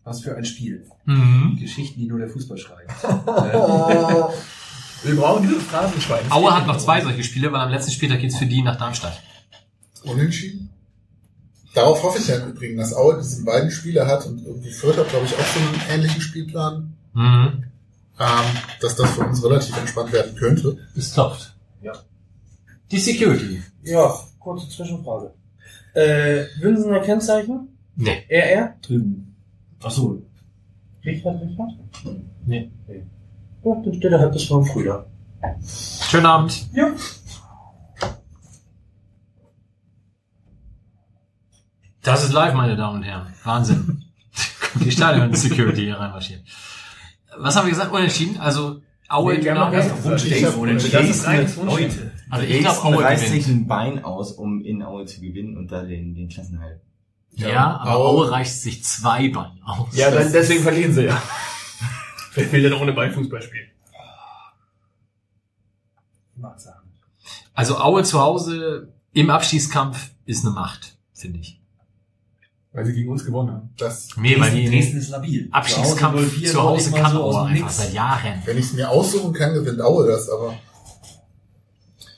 Was 0.03 0.21
für 0.21 0.35
ein 0.35 0.45
Spiel. 0.45 0.85
Mhm. 1.05 1.57
Geschichten, 1.59 1.99
die 1.99 2.07
nur 2.07 2.19
der 2.19 2.29
Fußball 2.29 2.57
schreibt. 2.57 2.91
Wir 5.03 5.15
brauchen 5.15 5.47
dieses 5.47 5.63
Phrasenschwein. 5.63 6.31
Aue 6.31 6.53
hat 6.55 6.67
noch 6.67 6.77
zwei 6.77 7.01
solche 7.01 7.23
Spiele, 7.23 7.51
weil 7.51 7.61
am 7.61 7.69
letzten 7.71 7.91
Spieltag 7.91 8.19
geht's 8.19 8.37
für 8.37 8.45
die 8.45 8.61
nach 8.61 8.77
Darmstadt. 8.77 9.21
Unentschieden? 10.03 10.69
Darauf 11.73 12.01
hoffe 12.03 12.19
ich 12.19 12.27
ja 12.27 12.35
im 12.37 12.49
Übrigen, 12.49 12.77
dass 12.77 12.93
Aue 12.93 13.17
diese 13.17 13.43
beiden 13.45 13.71
Spiele 13.71 14.05
hat 14.07 14.25
und 14.25 14.45
irgendwie 14.45 14.71
Fürth 14.71 14.97
hat, 14.97 15.09
glaube 15.09 15.25
ich, 15.25 15.33
auch 15.35 15.39
so 15.39 15.59
einen 15.59 15.81
ähnlichen 15.99 16.21
Spielplan, 16.21 16.93
Mhm. 17.13 17.63
ähm, 18.19 18.45
dass 18.81 18.95
das 18.95 19.11
für 19.11 19.21
uns 19.21 19.43
relativ 19.43 19.77
entspannt 19.77 20.11
werden 20.11 20.35
könnte. 20.35 20.77
Es 20.95 21.13
klopft. 21.13 21.55
Ja. 21.81 21.93
Die 22.91 22.97
Security. 22.99 23.61
Ja, 23.83 24.13
kurze 24.39 24.67
Zwischenfrage. 24.69 25.31
Äh, 25.93 26.45
Winsener 26.59 26.99
Kennzeichen? 27.01 27.69
Nee. 27.95 28.23
RR? 28.29 28.75
Drüben. 28.81 29.35
Ach 29.81 29.91
so. 29.91 30.21
Richard, 31.05 31.41
Richard? 31.41 31.71
Nee. 32.45 32.71
Ja, 33.63 33.75
dann 33.83 33.93
steht 33.93 34.11
er 34.11 34.19
halt 34.19 34.31
bis 34.33 34.49
morgen 34.49 34.65
früh 34.65 34.85
da. 34.85 35.05
Schönen 36.09 36.25
Abend. 36.25 36.67
Ja. 36.73 36.91
Das 42.03 42.23
ist 42.23 42.31
live, 42.33 42.53
meine 42.53 42.75
Damen 42.75 42.97
und 42.97 43.03
Herren. 43.03 43.33
Wahnsinn. 43.43 44.03
Die 44.83 44.91
Stadion 44.91 45.33
Security 45.33 45.81
hier 45.81 45.97
reinmarschiert. 45.97 46.41
Was 47.37 47.55
haben 47.55 47.65
wir 47.65 47.71
gesagt? 47.71 47.91
Unentschieden? 47.91 48.39
Also 48.39 48.81
Aue, 49.07 49.33
Nee, 49.35 49.43
wir 49.43 49.51
haben 49.55 49.59
noch 49.59 49.73
erst 49.73 50.03
Wunsch. 50.03 50.25
Ich 50.25 50.45
hab- 50.45 50.53
Das 50.91 51.03
ist 51.09 51.25
eigentlich 51.25 51.57
Wunsch. 51.57 51.71
Heute. 51.71 52.11
Also 52.29 52.45
ich 52.45 52.59
glaube 52.59 52.83
Aue 52.83 53.03
reißt 53.03 53.25
gewinnt. 53.25 53.43
sich 53.43 53.51
ein 53.53 53.67
Bein 53.67 54.03
aus, 54.03 54.31
um 54.33 54.61
in 54.63 54.83
Aue 54.83 55.05
zu 55.05 55.19
gewinnen 55.19 55.57
und 55.57 55.71
da 55.71 55.81
den, 55.81 56.13
den 56.13 56.29
Klassenhalt. 56.29 56.79
Ja, 57.31 57.77
aber 57.77 57.95
Aue- 57.95 58.05
Aue 58.25 58.31
reicht 58.31 58.53
sich 58.53 58.83
zwei 58.83 59.29
Beine 59.29 59.55
aus. 59.65 59.87
Ja, 59.95 60.11
dann, 60.11 60.31
deswegen 60.31 60.61
verlieren 60.61 60.93
sie 60.93 61.05
ja. 61.05 61.19
Wer 62.35 62.51
will 62.51 62.61
denn 62.63 62.73
ohne 62.73 62.93
Ball 62.93 63.11
Fußball 63.11 63.41
spielen? 63.41 63.67
Also 67.53 67.77
Aue 67.77 68.03
zu 68.03 68.19
Hause 68.21 68.93
im 69.13 69.29
Abstiegskampf 69.29 70.11
ist 70.25 70.45
eine 70.45 70.53
Macht, 70.53 70.97
finde 71.13 71.39
ich. 71.39 71.59
Weil 72.71 72.85
sie 72.85 72.93
gegen 72.93 73.09
uns 73.11 73.25
gewonnen 73.25 73.51
haben. 73.51 73.69
Das, 73.77 74.09
Nee, 74.15 74.39
weil 74.39 74.51
die 74.51 74.69
Dresden 74.69 74.97
ist 74.97 75.09
labil. 75.09 75.49
Abstiegskampf 75.51 76.17
Zu 76.19 76.23
Hause 76.23 76.29
0-4, 76.37 76.51
zu 76.51 76.61
Hause 76.63 76.91
kann 76.91 77.11
so 77.11 77.23
aus 77.23 77.35
Aue 77.35 77.41
dem 77.47 77.47
einfach 77.55 77.65
Nix. 77.67 77.77
seit 77.77 77.93
Jahren. 77.93 78.41
wenn 78.45 78.57
ich 78.57 78.65
es 78.65 78.73
mir 78.73 78.89
aussuchen 78.89 79.33
kann, 79.33 79.53
gewinnt 79.53 79.81
Aue 79.81 80.07
das, 80.07 80.29
aber 80.29 80.55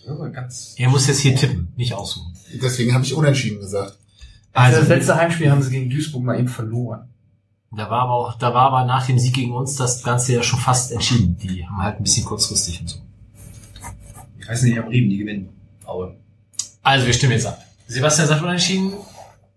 Ja, 0.05 0.27
ganz 0.27 0.75
Er 0.77 0.89
muss 0.89 1.07
jetzt 1.07 1.19
hier 1.19 1.35
tippen, 1.35 1.71
nicht 1.77 1.93
aussuchen. 1.93 2.33
deswegen 2.61 2.93
habe 2.93 3.03
ich 3.05 3.13
unentschieden 3.13 3.59
gesagt. 3.61 3.97
Also 4.53 4.71
das 4.77 4.81
Also, 4.81 4.93
letzte 4.93 5.15
Heimspiel 5.15 5.49
haben 5.49 5.61
sie 5.63 5.71
gegen 5.71 5.89
Duisburg 5.89 6.23
mal 6.23 6.37
eben 6.37 6.49
verloren. 6.49 7.07
Da 7.71 7.89
war 7.89 8.01
aber 8.03 8.13
auch, 8.13 8.37
da 8.37 8.53
war 8.53 8.63
aber 8.71 8.85
nach 8.85 9.05
dem 9.07 9.17
Sieg 9.17 9.33
gegen 9.33 9.53
uns 9.53 9.75
das 9.75 10.03
Ganze 10.03 10.33
ja 10.35 10.43
schon 10.43 10.59
fast 10.59 10.91
entschieden. 10.91 11.37
Die 11.37 11.65
haben 11.65 11.81
halt 11.81 11.97
ein 11.97 12.03
bisschen 12.03 12.25
kurzfristig 12.25 12.81
und 12.81 12.89
so. 12.89 12.99
Ich 14.39 14.47
weiß 14.47 14.63
nicht, 14.63 14.77
ob 14.79 14.89
Reben 14.89 15.09
die 15.09 15.17
gewinnen. 15.17 15.49
Aue. 15.85 16.15
Also 16.83 17.05
wir 17.05 17.13
stimmen 17.13 17.33
jetzt 17.33 17.45
ab. 17.45 17.63
Sebastian 17.87 18.27
sagt 18.27 18.41
unentschieden, 18.41 18.93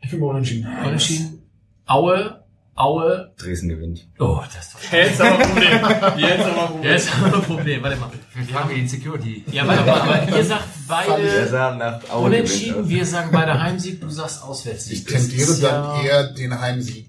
Ich 0.00 0.10
bin 0.10 0.20
mal 0.20 0.26
unentschieden. 0.30 0.68
unentschieden. 0.84 1.42
Aue, 1.86 2.40
Aue. 2.76 3.32
Dresden 3.36 3.68
gewinnt. 3.68 4.06
Oh, 4.18 4.40
das 4.52 4.66
ist 4.66 4.74
doch 4.74 4.92
Jetzt 4.92 5.20
aber 5.20 5.38
Problem. 5.44 6.18
Jetzt 6.18 6.44
aber 6.44 6.66
Problem. 6.66 6.82
Ja, 6.90 6.94
ist 6.96 7.08
aber 7.16 7.36
ein 7.36 7.42
Problem. 7.42 7.82
Warte 7.82 7.96
mal. 7.96 8.10
Wir 8.34 8.44
fragen 8.46 8.74
den 8.74 8.88
Security. 8.88 9.44
Ja, 9.52 9.66
warte 9.66 9.84
mal, 9.84 10.00
aber 10.00 10.36
ihr 10.36 10.44
sagt 10.44 10.64
beide 10.88 11.46
sah 11.48 11.74
nach 11.76 12.00
Aue 12.10 12.26
unentschieden, 12.26 12.74
gewinnt. 12.74 12.88
wir 12.90 13.06
sagen 13.06 13.30
beide 13.32 13.62
Heimsieg, 13.62 14.00
du 14.00 14.08
sagst 14.10 14.42
Auswärtssieg. 14.42 14.98
Ich 14.98 15.04
tendiere 15.04 15.54
dann 15.60 15.84
ja, 15.84 16.02
eher 16.02 16.32
den 16.32 16.60
Heimsieg. 16.60 17.06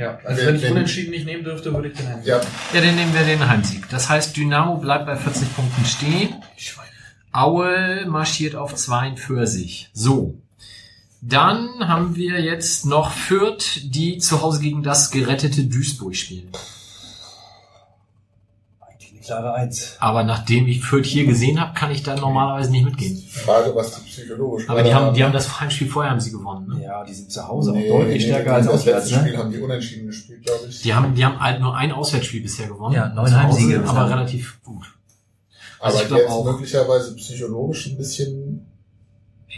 Ja, 0.00 0.18
also 0.24 0.40
Wenn- 0.40 0.46
wenn 0.46 0.56
ich 0.56 0.70
unentschieden 0.70 1.10
nicht 1.10 1.26
nehmen 1.26 1.44
dürfte, 1.44 1.72
würde 1.74 1.88
ich 1.88 1.96
den 1.98 2.08
Heimsieg. 2.08 2.26
Ja, 2.28 2.40
Ja, 2.72 2.80
dann 2.80 2.94
nehmen 2.94 3.12
wir 3.12 3.22
den 3.22 3.46
Heimsieg. 3.46 3.86
Das 3.90 4.08
heißt, 4.08 4.34
Dynamo 4.36 4.78
bleibt 4.78 5.04
bei 5.04 5.14
40 5.16 5.54
Punkten 5.54 5.84
stehen. 5.84 6.34
Aue 7.32 8.06
marschiert 8.06 8.54
auf 8.56 8.74
42. 8.74 9.90
So. 9.92 10.34
Dann 11.20 11.68
haben 11.86 12.16
wir 12.16 12.40
jetzt 12.40 12.86
noch 12.86 13.12
Fürth, 13.12 13.80
die 13.84 14.16
zu 14.18 14.40
Hause 14.42 14.60
gegen 14.62 14.82
das 14.82 15.10
gerettete 15.10 15.64
Duisburg 15.64 16.16
spielen. 16.16 16.48
Klare 19.24 19.52
Eins. 19.54 19.96
Aber 19.98 20.24
nachdem 20.24 20.66
ich 20.66 20.80
Fürth 20.80 21.06
hier 21.06 21.26
gesehen 21.26 21.60
habe, 21.60 21.74
kann 21.74 21.90
ich 21.90 22.02
da 22.02 22.16
normalerweise 22.16 22.70
nicht 22.70 22.84
mitgehen. 22.84 23.22
Frage, 23.28 23.74
was 23.74 23.94
die 23.96 24.08
psychologisch 24.08 24.68
Aber 24.68 24.82
die 24.82 24.94
haben, 24.94 25.14
die 25.14 25.22
haben 25.22 25.32
das 25.32 25.60
Heimspiel 25.60 25.88
vorher 25.88 26.10
haben 26.10 26.20
sie 26.20 26.30
gewonnen. 26.30 26.68
Ne? 26.68 26.84
Ja, 26.84 27.04
die 27.04 27.12
sind 27.12 27.30
zu 27.30 27.46
Hause 27.46 27.72
Nee, 27.72 27.90
auch 27.90 27.98
deutlich 27.98 28.22
nee, 28.22 28.28
stärker 28.28 28.54
als 28.54 28.66
Das 28.66 28.84
letzte 28.84 29.14
ne? 29.14 29.20
Spiel 29.20 29.36
haben 29.36 29.52
die 29.52 29.58
unentschieden 29.58 30.06
gespielt, 30.06 30.42
glaube 30.44 30.66
ich. 30.68 30.82
Die 30.82 30.94
haben, 30.94 31.14
die 31.14 31.24
haben 31.24 31.38
halt 31.38 31.60
nur 31.60 31.76
ein 31.76 31.92
Auswärtsspiel 31.92 32.42
bisher 32.42 32.68
gewonnen. 32.68 32.94
Ja, 32.94 33.08
neun 33.08 33.34
Heimsiege. 33.34 33.82
Aber 33.86 34.08
relativ 34.08 34.62
gut. 34.62 34.86
Aber 35.80 35.94
ich 35.94 36.10
jetzt 36.10 36.28
auch. 36.28 36.44
möglicherweise 36.44 37.14
psychologisch 37.16 37.86
ein 37.86 37.96
bisschen 37.96 38.69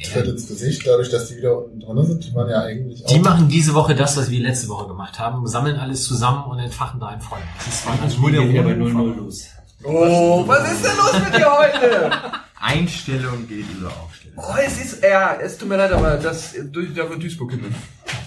Tritt 0.00 0.26
ins 0.26 0.48
Gesicht, 0.48 0.86
dadurch, 0.86 1.10
dass 1.10 1.28
die 1.28 1.36
wieder 1.36 1.64
unten 1.64 1.80
drin 1.80 2.06
sind. 2.06 2.26
Die 2.26 2.34
waren 2.34 2.48
ja 2.48 2.62
eigentlich 2.62 3.04
Die 3.04 3.18
machen 3.18 3.48
diese 3.48 3.74
Woche 3.74 3.94
das, 3.94 4.16
was 4.16 4.30
wir 4.30 4.40
letzte 4.40 4.68
Woche 4.68 4.88
gemacht 4.88 5.18
haben, 5.18 5.46
sammeln 5.46 5.76
alles 5.76 6.04
zusammen 6.04 6.44
und 6.50 6.58
entfachen 6.58 6.98
da 6.98 7.08
ein 7.08 7.20
Feuer. 7.20 7.40
Das 7.58 7.66
ist 7.68 7.86
Also 8.02 8.20
nur 8.20 8.30
der 8.30 8.48
wieder 8.48 8.62
bei 8.62 8.72
0-0 8.72 9.16
los. 9.16 9.46
Oh, 9.84 10.44
was 10.46 10.72
ist 10.72 10.84
denn 10.84 10.96
los 10.96 11.24
mit 11.24 11.38
dir 11.38 11.50
heute? 11.50 12.10
Einstellung 12.60 13.46
geht 13.48 13.66
über 13.76 13.88
Aufstellung. 13.88 14.38
Oh, 14.38 14.54
es 14.64 14.80
ist, 14.80 15.02
ja, 15.02 15.34
es 15.34 15.58
tut 15.58 15.68
mir 15.68 15.76
leid, 15.76 15.92
aber 15.92 16.16
das, 16.16 16.54
da 16.54 17.10
wird 17.10 17.22
Duisburg 17.22 17.50
gewinnen. 17.50 17.74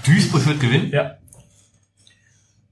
Duisburg 0.06 0.46
wird 0.46 0.60
gewinnen? 0.60 0.92
Ja. 0.92 1.18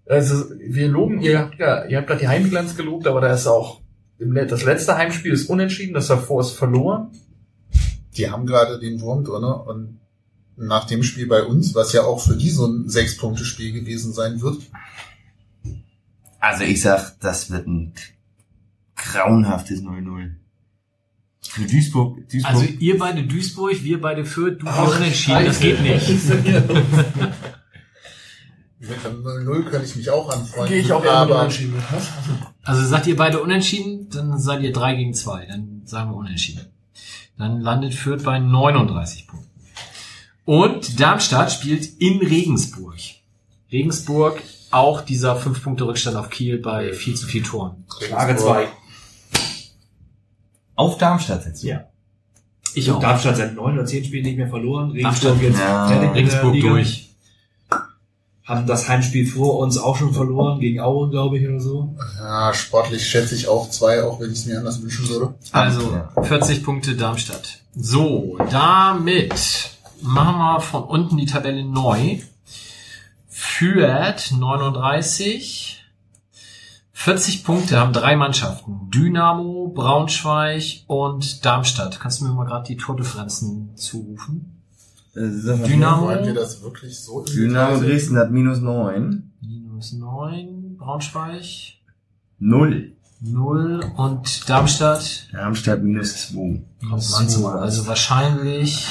Also, 0.06 0.46
wir 0.60 0.90
loben, 0.90 1.22
ihr 1.22 1.40
habt 1.40 1.58
ja, 1.58 1.86
ihr 1.86 1.98
habt 1.98 2.08
gerade 2.08 2.20
die 2.20 2.28
Heimbilanz 2.28 2.76
gelobt, 2.76 3.08
aber 3.08 3.22
da 3.22 3.34
ist 3.34 3.48
auch, 3.48 3.82
das 4.20 4.64
letzte 4.64 4.98
Heimspiel 4.98 5.32
ist 5.32 5.50
unentschieden, 5.50 5.94
das 5.94 6.08
davor 6.08 6.42
ist 6.42 6.52
verloren. 6.52 7.12
Die 8.16 8.30
haben 8.30 8.46
gerade 8.46 8.80
den 8.80 9.02
Wurm 9.02 9.24
drin 9.24 9.44
und 9.44 10.00
nach 10.56 10.86
dem 10.86 11.04
Spiel 11.04 11.28
bei 11.28 11.44
uns, 11.44 11.74
was 11.74 11.94
ja 11.94 12.04
auch 12.04 12.20
für 12.20 12.36
die 12.36 12.50
so 12.50 12.68
ein 12.68 12.88
Sechs-Punkte-Spiel 12.90 13.72
gewesen 13.74 14.14
sein 14.14 14.42
wird, 14.42 14.62
Also 16.40 16.64
ich 16.66 16.82
sag, 16.82 17.20
das 17.22 17.50
wird 17.50 17.68
ein 17.68 17.94
grauenhaftes 18.96 19.82
0-0. 19.82 20.32
Für 21.42 21.62
Duisburg, 21.64 22.30
Duisburg. 22.30 22.54
Also 22.54 22.66
ihr 22.66 22.98
beide 22.98 23.24
Duisburg, 23.24 23.84
wir 23.84 24.02
beide 24.02 24.26
Fürth, 24.26 24.62
du 24.62 24.68
Ach, 24.68 24.96
unentschieden, 24.96 25.46
das 25.46 25.60
geht 25.60 25.82
nicht. 25.82 26.08
mit 28.80 29.06
einem 29.06 29.26
0-0 29.26 29.70
kann 29.70 29.84
ich 29.84 29.96
mich 29.96 30.10
auch 30.10 30.30
anfreunden. 30.30 30.68
Gehe 30.68 30.82
ich 30.82 30.92
auch 30.92 31.04
eher 31.04 31.12
aber 31.14 31.40
unentschieden. 31.40 31.76
Was? 31.92 32.10
Also 32.64 32.86
sagt 32.88 33.08
ihr 33.08 33.16
beide 33.16 33.42
unentschieden, 33.42 34.10
dann 34.10 34.38
seid 34.40 34.62
ihr 34.64 34.74
3 34.74 34.96
gegen 34.96 35.14
2. 35.14 35.46
Dann 35.46 35.82
sagen 35.86 36.12
wir 36.12 36.18
unentschieden. 36.18 36.73
Dann 37.38 37.62
landet 37.62 37.94
Fürth 37.94 38.24
bei 38.24 38.40
39 38.40 39.28
Punkten. 39.28 39.50
Und 40.46 41.00
Darmstadt 41.00 41.52
spielt 41.52 41.86
in 42.00 42.20
Regensburg. 42.20 42.98
Regensburg 43.72 44.42
auch 44.72 45.02
dieser 45.02 45.36
5 45.36 45.64
Punkte 45.64 45.86
Rückstand 45.88 46.18
auf 46.18 46.30
Kiel 46.30 46.58
bei 46.60 46.94
viel 46.94 47.16
zu 47.16 47.26
viel 47.28 47.44
Toren. 47.44 47.86
Frage 48.10 48.36
2. 48.36 48.68
auf 50.76 50.98
Darmstadt 50.98 51.46
jetzt. 51.46 51.64
Ja. 51.64 51.86
Ich 52.76 52.90
auch. 52.92 53.00
Darmstadt 53.00 53.38
seit 53.38 53.54
neun 53.56 53.74
oder 53.76 53.86
zehn 53.86 54.04
Spielen 54.04 54.24
nicht 54.24 54.38
mehr 54.38 54.48
verloren. 54.48 54.94
Darmstadt- 55.00 55.34
Regensburg 55.40 55.42
jetzt 55.44 55.60
Ja. 55.60 56.12
Regensburg 56.12 56.60
durch. 56.60 57.13
Haben 58.46 58.68
das 58.68 58.90
Heimspiel 58.90 59.26
vor 59.26 59.60
uns 59.60 59.78
auch 59.78 59.96
schon 59.96 60.14
verloren, 60.14 60.60
gegen 60.60 60.82
Aue, 60.82 61.10
glaube 61.10 61.38
ich, 61.38 61.48
oder 61.48 61.62
so. 61.62 61.96
Ja, 62.20 62.54
sportlich 62.54 63.08
schätze 63.08 63.36
ich 63.36 63.48
auch 63.48 63.70
zwei, 63.70 64.04
auch 64.04 64.20
wenn 64.20 64.32
ich 64.32 64.40
es 64.40 64.46
mir 64.46 64.58
anders 64.60 64.82
wünschen 64.82 65.08
würde. 65.08 65.34
Also 65.54 65.82
Ja. 65.94 66.24
40 66.24 66.62
Punkte 66.64 66.96
Darmstadt. 66.96 67.60
So, 67.76 68.38
damit 68.52 69.34
machen 70.02 70.38
wir 70.38 70.60
von 70.60 70.84
unten 70.84 71.16
die 71.18 71.26
Tabelle 71.26 71.64
neu. 71.64 72.18
Fürth 73.30 74.32
39. 74.38 75.80
40 76.92 77.44
Punkte 77.44 77.80
haben 77.80 77.94
drei 77.94 78.16
Mannschaften. 78.16 78.90
Dynamo, 78.94 79.72
Braunschweig 79.74 80.84
und 80.88 81.46
Darmstadt. 81.46 82.00
Kannst 82.00 82.22
du 82.22 82.26
mir 82.26 82.34
mal 82.34 82.46
gerade 82.46 82.66
die 82.68 82.78
Tordifferenzen 82.78 83.76
zurufen? 83.76 84.63
Äh, 85.16 85.30
Dynamo. 85.68 86.08
Wollen 86.08 86.26
wir 86.26 86.34
das 86.34 86.62
wirklich 86.62 87.00
so 87.00 87.24
Dynamo? 87.24 87.80
Dresden 87.80 88.18
hat 88.18 88.32
minus 88.32 88.60
9. 88.60 89.32
Minus 89.42 89.94
9, 89.94 90.78
Braunschweig 90.78 91.44
0. 92.40 92.94
0 93.22 93.86
und 93.96 94.50
Darmstadt 94.50 95.28
Darmstadt 95.32 95.82
minus 95.82 96.30
2. 96.30 96.62
minus 96.82 97.12
Mann, 97.12 97.30
2. 97.30 97.44
was. 97.44 97.62
Also 97.62 97.88
wahrscheinlich 97.88 98.88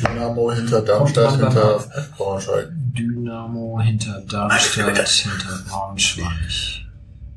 Dynamo 0.00 0.52
hinter 0.52 0.82
Darmstadt, 0.82 1.28
Kommt 1.28 1.42
man 1.42 1.52
hinter 1.52 1.84
Braunschweig. 2.16 2.68
Dynamo 2.72 3.80
hinter 3.80 4.20
Darmstadt, 4.22 5.08
hinter 5.08 5.64
Braunschweig. 5.68 6.84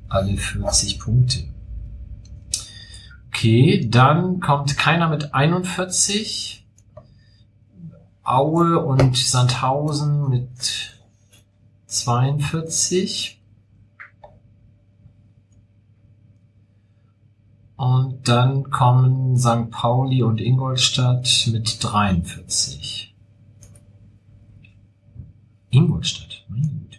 Alle 0.09 0.37
40 0.37 0.99
Punkte. 0.99 1.43
Okay, 3.27 3.87
dann 3.89 4.39
kommt 4.39 4.77
keiner 4.77 5.09
mit 5.09 5.33
41. 5.33 6.56
Aue 8.27 8.77
und 8.79 9.15
Sandhausen 9.15 10.29
mit 10.29 10.99
42. 11.85 13.41
Und 17.77 18.27
dann 18.27 18.69
kommen 18.69 19.37
St. 19.37 19.71
Pauli 19.71 20.23
und 20.23 20.41
Ingolstadt 20.41 21.47
mit 21.53 21.81
43. 21.81 23.15
Ingolstadt, 25.69 26.43
meine 26.49 26.67
Güte. 26.67 26.97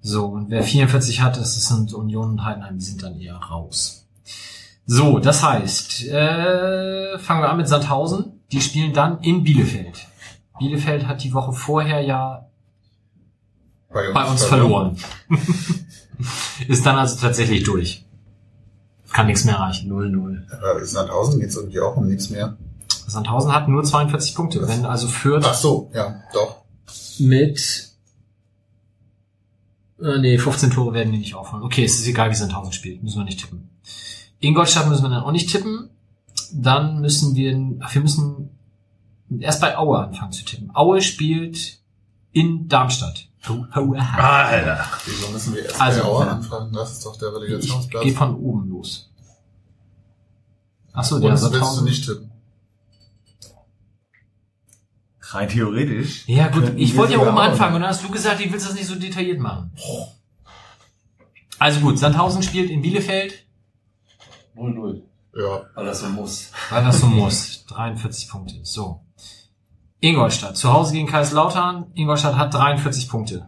So, 0.00 0.24
und 0.26 0.48
wer 0.48 0.62
44 0.62 1.20
hat, 1.20 1.36
das 1.36 1.68
sind 1.68 1.92
Union 1.92 2.30
und 2.30 2.44
Heidenheim, 2.46 2.78
die 2.78 2.84
sind 2.84 3.02
dann 3.02 3.20
eher 3.20 3.36
raus. 3.36 4.08
So, 4.86 5.18
das 5.18 5.42
heißt, 5.42 6.06
äh, 6.06 7.18
fangen 7.18 7.42
wir 7.42 7.50
an 7.50 7.58
mit 7.58 7.68
Sandhausen. 7.68 8.39
Die 8.52 8.60
spielen 8.60 8.92
dann 8.92 9.20
in 9.20 9.42
Bielefeld. 9.44 10.06
Bielefeld 10.58 11.06
hat 11.06 11.22
die 11.22 11.32
Woche 11.32 11.52
vorher 11.52 12.00
ja 12.00 12.46
bei 13.92 14.24
uns 14.24 14.44
verloren. 14.44 14.96
Ist 16.68 16.84
dann 16.84 16.96
also 16.96 17.16
tatsächlich 17.20 17.64
durch. 17.64 18.04
Kann 19.12 19.26
nichts 19.26 19.44
mehr 19.44 19.54
erreichen. 19.54 19.90
0-0. 19.90 20.80
Äh, 20.80 20.84
Sandhausen 20.84 21.40
geht's 21.40 21.56
irgendwie 21.56 21.80
auch 21.80 21.96
um 21.96 22.06
nichts 22.06 22.30
mehr. 22.30 22.56
Sandhausen 23.06 23.52
hat 23.52 23.68
nur 23.68 23.82
42 23.82 24.34
Punkte. 24.34 24.68
Wenn 24.68 24.84
also 24.84 25.08
Fürth 25.08 25.44
Ach 25.44 25.54
so, 25.54 25.90
ja, 25.94 26.22
doch. 26.32 26.62
mit 27.18 27.90
äh, 30.00 30.18
nee, 30.18 30.38
15 30.38 30.70
Tore 30.70 30.94
werden 30.94 31.12
die 31.12 31.18
nicht 31.18 31.34
aufholen. 31.34 31.64
Okay, 31.64 31.84
es 31.84 31.98
ist 31.98 32.06
egal, 32.06 32.30
wie 32.30 32.34
Sandhausen 32.34 32.72
spielt. 32.72 33.02
Müssen 33.02 33.18
wir 33.18 33.24
nicht 33.24 33.40
tippen. 33.40 33.68
Ingolstadt 34.38 34.88
müssen 34.88 35.02
wir 35.02 35.10
dann 35.10 35.24
auch 35.24 35.32
nicht 35.32 35.50
tippen. 35.50 35.90
Dann 36.52 37.00
müssen 37.00 37.34
wir, 37.34 37.76
ach, 37.80 37.94
wir 37.94 38.02
müssen 38.02 38.50
erst 39.38 39.60
bei 39.60 39.76
Aue 39.76 39.98
anfangen 39.98 40.32
zu 40.32 40.44
tippen. 40.44 40.70
Aue 40.74 41.00
spielt 41.02 41.78
in 42.32 42.68
Darmstadt. 42.68 43.28
Oh, 43.48 43.64
oh. 43.74 43.94
Alter. 43.96 44.84
Wieso 45.06 45.28
müssen 45.30 45.54
wir 45.54 45.64
erst 45.64 45.80
Also, 45.80 46.02
bei 46.02 46.06
Auer 46.08 46.26
ja. 46.26 46.32
anfangen? 46.32 46.72
Das 46.72 46.92
ist 46.92 47.06
doch 47.06 47.16
der 47.16 47.28
Ich 47.30 47.34
Relegationsplatz. 47.36 48.02
gehe 48.04 48.12
von 48.12 48.34
oben 48.36 48.68
los. 48.68 49.10
Ach 50.92 51.04
so, 51.04 51.18
der 51.20 51.30
Uns 51.30 51.40
willst 51.42 51.54
du 51.54 51.58
Sandhausen. 51.58 51.84
nicht 51.84 52.04
tippen. 52.04 52.30
Rein 55.32 55.48
theoretisch. 55.48 56.26
Ja 56.26 56.48
gut, 56.48 56.72
ich 56.76 56.96
wollte 56.96 57.12
ja 57.14 57.20
oben 57.20 57.28
auch- 57.30 57.42
anfangen 57.42 57.76
und 57.76 57.82
dann 57.82 57.90
hast 57.90 58.02
du 58.02 58.10
gesagt, 58.10 58.40
ich 58.40 58.52
willst 58.52 58.66
das 58.66 58.74
nicht 58.74 58.86
so 58.86 58.96
detailliert 58.96 59.38
machen. 59.38 59.70
Also 61.58 61.80
gut, 61.80 61.98
Sandhausen 61.98 62.42
spielt 62.42 62.70
in 62.70 62.82
Bielefeld, 62.82 63.44
0-0. 64.56 65.02
Ja, 65.36 65.62
Weil 65.74 65.86
das 65.86 66.00
so 66.00 66.08
muss. 66.08 66.50
weil 66.70 66.84
das 66.84 67.00
so 67.00 67.06
muss. 67.06 67.64
43 67.66 68.28
Punkte. 68.28 68.54
So. 68.62 69.00
Ingolstadt, 70.00 70.56
zu 70.56 70.72
Hause 70.72 70.92
gegen 70.94 71.06
Kaiserslautern. 71.06 71.86
Ingolstadt 71.94 72.36
hat 72.36 72.52
43 72.54 73.08
Punkte. 73.08 73.46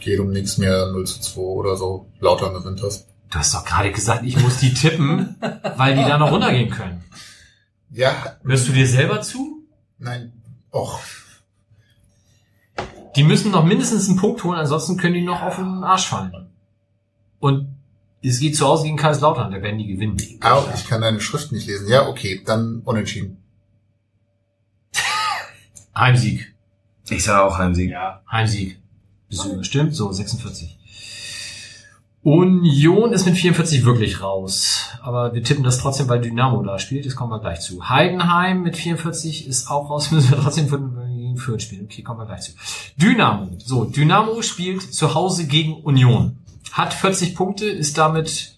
geht 0.00 0.18
um 0.18 0.30
nichts 0.30 0.58
mehr, 0.58 0.86
0 0.90 1.06
zu 1.06 1.20
2 1.20 1.40
oder 1.40 1.76
so. 1.76 2.10
Lauter 2.20 2.50
gewinnt 2.52 2.82
das. 2.82 3.06
Du 3.30 3.38
hast 3.38 3.54
doch 3.54 3.64
gerade 3.64 3.92
gesagt, 3.92 4.24
ich 4.24 4.36
muss 4.40 4.58
die 4.58 4.74
tippen, 4.74 5.36
weil 5.76 5.94
die 5.96 6.04
da 6.04 6.18
noch 6.18 6.32
runtergehen 6.32 6.70
können. 6.70 7.04
Ja, 7.90 8.14
Hörst 8.42 8.68
du 8.68 8.72
dir 8.72 8.86
selber 8.88 9.20
zu? 9.22 9.64
nein. 9.98 10.32
Och, 10.72 10.98
Die 13.14 13.22
müssen 13.24 13.50
noch 13.52 13.64
mindestens 13.64 14.08
einen 14.08 14.16
Punkt 14.18 14.42
holen, 14.42 14.58
ansonsten 14.58 14.96
können 14.96 15.14
die 15.14 15.22
noch 15.22 15.42
auf 15.42 15.56
den 15.56 15.84
Arsch 15.84 16.06
fallen. 16.08 16.48
Und 17.40 17.71
es 18.22 18.38
geht 18.38 18.56
zu 18.56 18.66
Hause 18.66 18.84
gegen 18.84 18.96
Kaiserslautern, 18.96 19.50
da 19.50 19.62
werden 19.62 19.78
die 19.78 19.86
gewinnen. 19.86 20.16
au, 20.40 20.64
ich 20.74 20.86
kann 20.86 21.00
deine 21.00 21.20
Schrift 21.20 21.52
nicht 21.52 21.66
lesen. 21.66 21.88
Ja, 21.88 22.08
okay, 22.08 22.42
dann 22.44 22.82
unentschieden. 22.84 23.38
Heimsieg. 25.96 26.54
Ich 27.10 27.24
sage 27.24 27.44
auch 27.44 27.58
Heimsieg. 27.58 27.90
Ja. 27.90 28.22
Heimsieg. 28.30 28.78
Überstimmt? 29.28 29.94
So, 29.94 30.12
46. 30.12 30.78
Union 32.22 33.12
ist 33.12 33.26
mit 33.26 33.36
44 33.36 33.84
wirklich 33.84 34.22
raus. 34.22 34.90
Aber 35.00 35.34
wir 35.34 35.42
tippen 35.42 35.64
das 35.64 35.78
trotzdem, 35.78 36.08
weil 36.08 36.20
Dynamo 36.20 36.62
da 36.62 36.78
spielt. 36.78 37.04
Das 37.04 37.16
kommen 37.16 37.32
wir 37.32 37.40
gleich 37.40 37.60
zu. 37.60 37.88
Heidenheim 37.88 38.62
mit 38.62 38.76
44 38.76 39.48
ist 39.48 39.68
auch 39.68 39.90
raus. 39.90 40.10
Müssen 40.12 40.30
wir 40.30 40.38
trotzdem 40.38 40.68
für 40.68 40.78
gegen 41.32 41.36
Fürth 41.36 41.62
spielen. 41.62 41.86
Okay, 41.90 42.02
kommen 42.02 42.20
wir 42.20 42.26
gleich 42.26 42.42
zu. 42.42 42.52
Dynamo. 42.96 43.50
So, 43.58 43.84
Dynamo 43.84 44.42
spielt 44.42 44.82
zu 44.82 45.14
Hause 45.14 45.46
gegen 45.46 45.74
Union. 45.74 46.38
Hat 46.72 46.94
40 46.94 47.34
Punkte, 47.36 47.66
ist 47.66 47.98
damit 47.98 48.56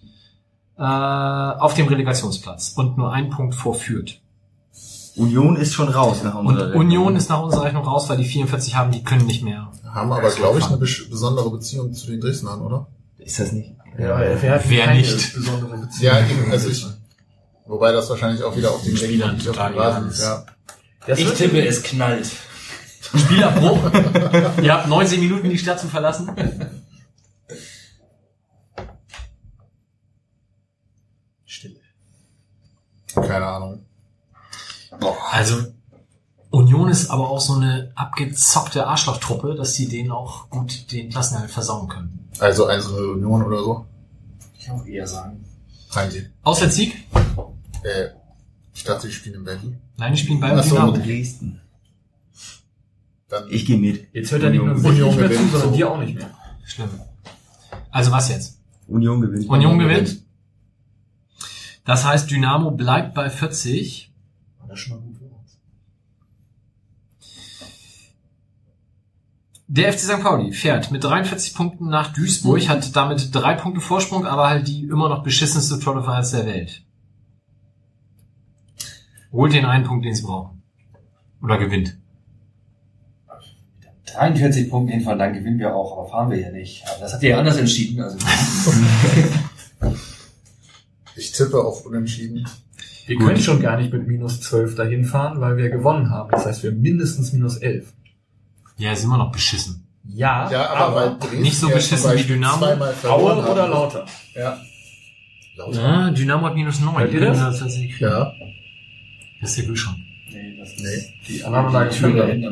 äh, 0.79 0.83
auf 0.83 1.75
dem 1.75 1.89
Relegationsplatz 1.89 2.73
und 2.77 2.97
nur 2.97 3.13
einen 3.13 3.31
Punkt 3.31 3.55
vor 3.55 3.75
Fürth. 3.75 4.21
Union 5.17 5.57
ist 5.57 5.75
schon 5.75 5.89
raus 5.89 6.23
nach 6.25 6.35
Und 6.35 6.47
unserer 6.49 6.67
Rechnung. 6.71 6.87
Union 6.87 7.17
ist 7.17 7.29
nach 7.29 7.41
unserer 7.43 7.65
Rechnung 7.65 7.85
raus, 7.85 8.09
weil 8.09 8.17
die 8.17 8.25
44 8.25 8.75
haben, 8.75 8.91
die 8.91 9.05
können 9.05 9.27
nicht 9.27 9.45
mehr. 9.45 9.71
Haben 9.89 10.13
aber, 10.13 10.31
glaube 10.31 10.59
ich, 10.59 10.65
eine 10.65 10.77
besondere 10.77 11.51
Beziehung 11.51 11.93
zu 11.95 12.09
den 12.09 12.21
Dresdnern, 12.21 12.61
oder? 12.63 12.87
Ist 13.19 13.39
das 13.39 13.53
nicht? 13.53 13.73
Ja, 13.97 14.19
wer, 14.19 14.55
hat 14.57 14.63
Wer 14.69 14.85
keine 14.87 14.99
nicht? 15.01 15.35
besondere 15.35 15.77
Beziehung? 15.79 16.15
Ja, 16.15 16.19
eben, 16.21 16.51
also 16.51 16.69
ich. 16.69 16.85
Wobei 17.67 17.93
das 17.93 18.11
wahrscheinlich 18.11 18.43
auch 18.43 18.57
wieder 18.57 18.71
auf 18.73 18.83
den 18.83 18.97
Spielern 18.97 19.39
total 19.39 20.07
ist, 20.09 20.21
ja. 20.21 20.45
Das 21.07 21.19
Ich 21.19 21.33
tippe, 21.35 21.65
es 21.65 21.83
knallt. 21.83 22.29
Spielabbruch. 23.17 23.79
Ihr 24.63 24.73
habt 24.75 24.89
19 24.89 25.21
Minuten 25.21 25.49
die 25.49 25.59
Stadt 25.59 25.79
zu 25.79 25.87
verlassen. 25.87 26.31
Keine 33.15 33.47
Ahnung. 33.47 33.85
Also 35.31 35.63
Union 36.51 36.89
ist 36.89 37.11
aber 37.11 37.31
auch 37.31 37.41
so 37.41 37.55
eine 37.55 37.91
abgezockte 37.95 38.87
Arschlochtruppe, 38.87 39.55
dass 39.57 39.75
sie 39.75 39.89
denen 39.89 40.13
auch 40.13 40.49
gut 40.51 40.93
den 40.93 41.11
Klassenerhalt 41.11 41.51
versauen 41.51 41.89
können. 41.89 42.29
Also 42.39 42.67
eine 42.67 42.81
so 42.81 42.97
eine 42.97 43.09
Union 43.09 43.43
oder 43.43 43.59
so. 43.59 43.87
Ich 44.59 44.67
kann 44.67 44.81
auch 44.81 44.87
eher 44.87 45.07
sagen. 45.07 45.45
Heimsieg. 45.95 46.31
Auswärtssieg? 46.43 47.07
Äh, 47.83 48.09
ich 48.75 48.85
dachte, 48.85 49.09
ich 49.09 49.17
spiele 49.17 49.37
in 49.37 49.45
Berlin. 49.45 49.81
Nein, 49.97 50.13
die 50.13 50.19
spielen 50.19 50.41
bei 50.41 50.53
Ach 50.53 50.63
so, 50.63 50.75
Dynamo. 50.75 50.93
Dresden. 50.97 51.61
Dann 53.29 53.51
Ich 53.51 53.67
gehe 53.67 53.79
mit. 53.79 54.09
Jetzt 54.13 54.31
hört 54.33 54.43
er 54.43 54.51
nicht 54.51 54.63
nur 54.63 54.75
Union 54.75 54.83
sich 54.85 55.05
nicht 55.05 55.17
mehr 55.17 55.29
zu, 55.29 55.35
gewinnt, 55.35 55.51
sondern 55.53 55.71
so. 55.71 55.77
dir 55.77 55.91
auch 55.91 55.99
nicht 55.99 56.15
mehr. 56.15 56.31
Schlimm. 56.65 56.91
Also 57.91 58.11
was 58.11 58.29
jetzt? 58.29 58.59
Union 58.87 59.21
gewinnt. 59.21 59.49
Union 59.49 59.79
gewinnt. 59.79 60.24
Das 61.85 62.05
heißt, 62.05 62.31
Dynamo 62.31 62.71
bleibt 62.71 63.15
bei 63.15 63.29
40. 63.29 64.11
Das 64.67 64.79
ist 64.79 64.81
schon 64.81 64.97
mal 64.97 65.03
gut 65.03 65.19
für 65.19 65.25
uns. 65.25 65.59
Der 69.69 69.93
FC 69.93 70.01
St. 70.01 70.23
Pauli 70.23 70.53
fährt 70.53 70.91
mit 70.91 71.05
43 71.05 71.55
Punkten 71.55 71.89
nach 71.89 72.13
Duisburg, 72.13 72.69
hat 72.69 72.97
damit 72.97 73.35
drei 73.35 73.55
Punkte 73.55 73.81
Vorsprung, 73.81 74.27
aber 74.27 74.49
halt 74.49 74.67
die 74.67 74.85
immer 74.85 75.09
noch 75.09 75.23
beschissenste 75.23 75.79
France 75.79 76.37
der 76.37 76.47
Welt. 76.47 76.83
Holt 79.33 79.53
den 79.53 79.65
einen 79.67 79.85
Punkt, 79.85 80.05
den 80.07 80.15
sie 80.15 80.23
brauchen. 80.23 80.63
Oder 81.43 81.59
gewinnt. 81.59 81.99
43 84.07 84.71
Punkte 84.71 84.93
hinfahren, 84.93 85.19
dann 85.19 85.35
gewinnen 85.35 85.59
wir 85.59 85.75
auch, 85.75 85.99
aber 85.99 86.09
fahren 86.09 86.31
wir 86.31 86.39
ja 86.39 86.51
nicht. 86.51 86.85
Aber 86.89 87.01
das 87.01 87.13
habt 87.13 87.23
ihr 87.25 87.31
ja 87.31 87.39
anders 87.39 87.57
entschieden. 87.57 88.01
Also 88.01 88.17
Ich 91.17 91.33
tippe 91.33 91.59
auf 91.59 91.87
Unentschieden. 91.87 92.47
Wir 93.07 93.19
können 93.19 93.39
schon 93.39 93.61
gar 93.61 93.77
nicht 93.77 93.93
mit 93.93 94.07
minus 94.07 94.41
12 94.41 94.77
dahin 94.77 95.05
fahren, 95.05 95.41
weil 95.41 95.57
wir 95.57 95.69
gewonnen 95.69 96.11
haben. 96.11 96.31
Das 96.31 96.47
heißt, 96.47 96.63
wir 96.63 96.71
haben 96.71 96.81
mindestens 96.81 97.33
minus 97.33 97.59
11. 97.59 97.93
Ja, 98.79 98.93
ist 98.93 99.05
immer 99.05 99.19
noch 99.19 99.31
beschissen. 99.31 99.87
Ja, 100.07 100.51
Ja, 100.51 100.71
aber, 100.71 100.95
weil 100.97 101.19
Dresden 101.19 101.43
nicht 101.43 101.59
so 101.59 101.69
beschissen 101.69 102.13
wie 102.17 102.23
Dynamo. 102.25 102.67
Aue 103.05 103.51
oder 103.51 103.69
Lauter? 103.69 104.07
Ja. 104.35 104.59
Lauter. 105.57 105.81
Ja, 105.81 106.11
Dynamo 106.11 106.47
hat 106.47 106.55
minus 106.55 106.81
9. 106.81 106.99
Hört 106.99 107.13
ihr 107.13 107.21
das? 107.21 107.39
Das, 107.39 107.59
das, 107.61 107.77
ist 107.77 108.01
Ja. 108.01 108.33
das 109.41 109.57
ist 109.57 109.69
ja 109.69 109.77
schon. 109.77 109.95
Nee, 110.33 110.57
das 110.59 110.73
ist 110.73 110.83
Nee. 110.83 111.15
Die 111.29 111.45
Alarmanlage 111.45 111.91
die 111.91 112.47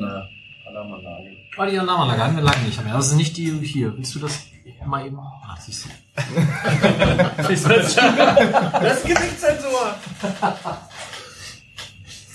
Alarmanlage. 0.66 1.31
Oh, 1.58 1.64
die 1.66 1.78
Alarmanlage 1.78 2.22
hatten 2.24 2.36
wir 2.36 2.42
lange 2.42 2.62
nicht 2.64 2.82
mehr. 2.82 2.94
Das 2.94 3.08
ist 3.08 3.14
nicht 3.14 3.36
die 3.36 3.50
hier. 3.62 3.94
Willst 3.96 4.14
du 4.14 4.18
das 4.20 4.38
mal 4.86 5.06
eben? 5.06 5.18
Ah, 5.18 5.56
siehst 5.60 5.84
du. 5.84 5.88
Das 7.38 7.50
ist 7.50 7.66
Gesichtszensur. 9.06 9.94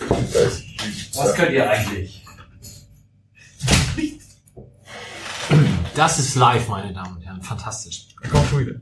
Da 0.07 0.39
ist 0.39 0.63
die- 0.63 1.17
was 1.17 1.33
könnt 1.35 1.51
ihr 1.51 1.69
eigentlich? 1.69 2.23
Das 5.95 6.19
ist 6.19 6.35
live, 6.35 6.67
meine 6.67 6.93
Damen 6.93 7.15
und 7.17 7.25
Herren. 7.25 7.41
Fantastisch. 7.41 8.07
Komm 8.31 8.45
schon 8.47 8.59
wieder. 8.59 8.75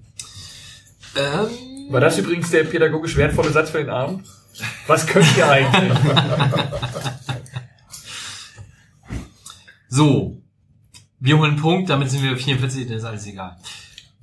Ähm, 1.16 1.91
War 1.91 2.02
das 2.02 2.18
übrigens 2.18 2.49
der 2.52 2.66
pädagogisch 2.66 3.16
wertvolle 3.16 3.52
Satz 3.52 3.70
für 3.70 3.78
den 3.78 3.90
Abend? 3.90 4.28
Was 4.88 5.06
könnt 5.07 5.28
ihr 5.38 5.49
eigentlich? 5.49 5.98
So. 9.96 10.42
Wir 11.22 11.38
holen 11.38 11.52
einen 11.52 11.62
Punkt, 11.62 11.90
damit 11.90 12.10
sind 12.10 12.22
wir 12.22 12.36
44, 12.36 12.86
das 12.86 12.98
ist 12.98 13.06
alles 13.06 13.26
egal. 13.28 13.56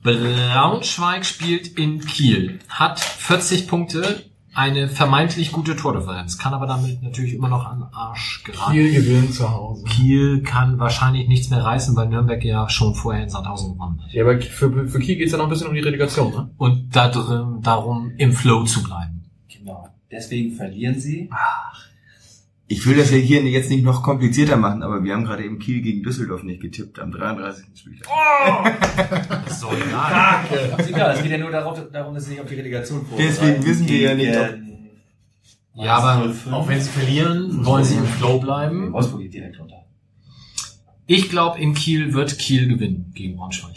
Braunschweig 0.03 1.25
spielt 1.25 1.79
in 1.79 2.05
Kiel, 2.05 2.59
hat 2.69 3.01
40 3.01 3.69
Punkte, 3.69 4.23
eine 4.53 4.89
vermeintlich 4.89 5.51
gute 5.51 5.75
Tordifferenz, 5.75 6.37
kann 6.37 6.53
aber 6.53 6.67
damit 6.67 7.03
natürlich 7.03 7.33
immer 7.33 7.49
noch 7.49 7.65
an 7.65 7.79
den 7.79 7.95
Arsch 7.95 8.45
geraten. 8.45 8.73
Kiel 8.73 8.93
gewinnt 8.93 9.33
zu 9.33 9.51
Hause. 9.51 9.85
Kiel 9.87 10.43
kann 10.43 10.79
wahrscheinlich 10.79 11.27
nichts 11.27 11.49
mehr 11.49 11.65
reißen, 11.65 11.97
weil 11.97 12.09
Nürnberg 12.09 12.45
ja 12.45 12.69
schon 12.69 12.95
vorher 12.95 13.23
in 13.23 13.31
Sandhausen 13.31 13.73
gewonnen 13.73 14.03
hat. 14.05 14.13
Ja, 14.13 14.25
aber 14.25 14.43
für, 14.43 14.89
für 14.89 14.99
Kiel 14.99 15.17
geht's 15.17 15.33
ja 15.33 15.39
noch 15.39 15.47
ein 15.47 15.51
bisschen 15.51 15.69
um 15.69 15.75
die 15.75 15.81
Relegation, 15.81 16.33
ne? 16.33 16.51
Und 16.59 16.95
da 16.95 17.09
drin, 17.09 17.63
darum 17.63 18.13
im 18.19 18.35
Flow 18.35 18.65
zu 18.65 18.83
bleiben. 18.83 19.25
Genau. 19.49 19.89
Deswegen 20.11 20.55
verlieren 20.55 21.01
sie. 21.01 21.31
Ich 22.73 22.87
will 22.87 22.97
das 22.97 23.11
ja 23.11 23.19
hier 23.19 23.43
jetzt 23.43 23.69
nicht 23.69 23.85
noch 23.85 24.03
komplizierter 24.03 24.57
machen, 24.57 24.83
aber 24.83 25.05
wir 25.05 25.13
haben 25.13 25.25
gerade 25.25 25.45
eben 25.45 25.59
Kiel 25.59 25.83
gegen 25.83 26.03
Düsseldorf 26.03 26.43
nicht 26.43 26.63
getippt 26.63 26.99
am 26.99 27.13
33. 27.13 27.67
Spieltag. 27.75 28.09
Das 29.45 29.53
ist 29.53 29.63
doch 29.63 29.75
egal. 29.77 30.45
Ist 30.79 30.89
egal, 30.89 31.15
es 31.15 31.23
geht 31.23 31.33
ja 31.33 31.37
nur 31.37 31.51
darauf, 31.51 31.79
darum, 31.93 32.15
dass 32.15 32.25
sie 32.25 32.31
sich 32.31 32.41
auf 32.41 32.47
die 32.49 32.55
Relegation 32.55 33.05
vorbereiten. 33.05 33.29
Deswegen 33.39 33.67
wissen 33.67 33.87
wir 33.89 33.99
ja 33.99 34.15
nicht, 34.15 34.35
ob- 34.35 35.85
Ja, 35.85 35.97
aber 35.99 36.33
05. 36.33 36.51
auch 36.53 36.67
wenn 36.67 36.81
sie 36.81 36.89
verlieren, 36.89 37.63
wollen 37.67 37.85
sie 37.85 37.97
im 37.97 38.07
Flow 38.07 38.39
bleiben. 38.41 38.91
Wolfsburg 38.95 39.21
geht 39.21 39.35
direkt 39.35 39.61
runter. 39.61 39.85
Ich 41.07 41.29
glaube, 41.29 41.61
in 41.61 41.75
Kiel 41.75 42.15
wird 42.15 42.39
Kiel 42.39 42.69
gewinnen 42.69 43.13
gegen 43.15 43.37
Braunschweig. 43.37 43.77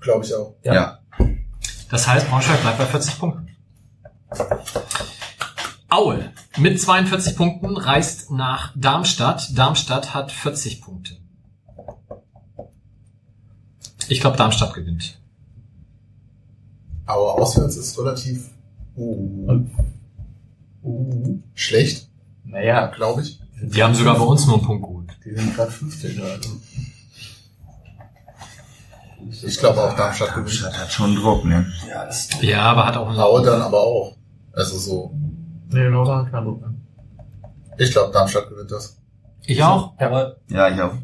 Glaube 0.00 0.24
ich 0.24 0.34
auch. 0.34 0.54
Ja. 0.64 0.74
Ja. 0.74 0.98
Das 1.90 2.08
heißt, 2.08 2.30
Braunschweig 2.30 2.62
bleibt 2.62 2.78
bei 2.78 2.86
40 2.86 3.18
Punkten. 3.18 3.48
Aue 5.90 6.32
mit 6.58 6.80
42 6.80 7.36
Punkten 7.36 7.76
reist 7.76 8.30
nach 8.30 8.72
Darmstadt. 8.76 9.56
Darmstadt 9.56 10.14
hat 10.14 10.32
40 10.32 10.82
Punkte. 10.82 11.16
Ich 14.08 14.20
glaube, 14.20 14.36
Darmstadt 14.36 14.74
gewinnt. 14.74 15.18
Aber 17.06 17.34
auswärts 17.34 17.76
ist 17.76 17.98
relativ 17.98 18.50
uh, 18.96 19.60
uh, 20.82 21.38
schlecht, 21.54 22.08
Naja, 22.44 22.86
glaube 22.86 23.22
ich. 23.22 23.40
Die 23.60 23.82
haben 23.82 23.94
sogar 23.94 24.16
bei 24.16 24.24
uns 24.24 24.46
nur 24.46 24.56
einen 24.56 24.66
Punkt 24.66 24.84
geholt. 24.84 25.10
die 25.24 25.34
sind 25.34 25.54
gerade 25.54 25.70
15 25.70 26.20
also. 26.20 26.50
Ich 29.44 29.58
glaube 29.58 29.82
auch 29.82 29.96
Darmstadt 29.96 30.34
gewinnt. 30.34 30.48
Darmstadt 30.48 30.78
hat 30.78 30.92
schon 30.92 31.14
Druck, 31.16 31.44
ne? 31.44 31.72
Ja, 31.88 32.08
Ja, 32.40 32.62
aber 32.62 32.86
hat 32.86 32.96
auch 32.96 33.08
einen 33.08 33.44
dann 33.44 33.62
aber 33.62 33.80
auch. 33.80 34.16
Also 34.52 34.78
so. 34.78 35.14
Nee, 35.72 35.86
Lauter 35.88 36.16
hat 36.18 36.30
keinen 36.30 36.44
Druck 36.44 36.60
mehr. 36.60 36.74
Ich 37.78 37.90
glaube, 37.92 38.12
Darmstadt 38.12 38.48
gewinnt 38.48 38.70
das. 38.70 38.98
Ich 39.44 39.62
auch. 39.62 39.94
aber, 39.98 40.36
Ja, 40.48 40.68
ich 40.68 40.80
auch. 40.80 40.94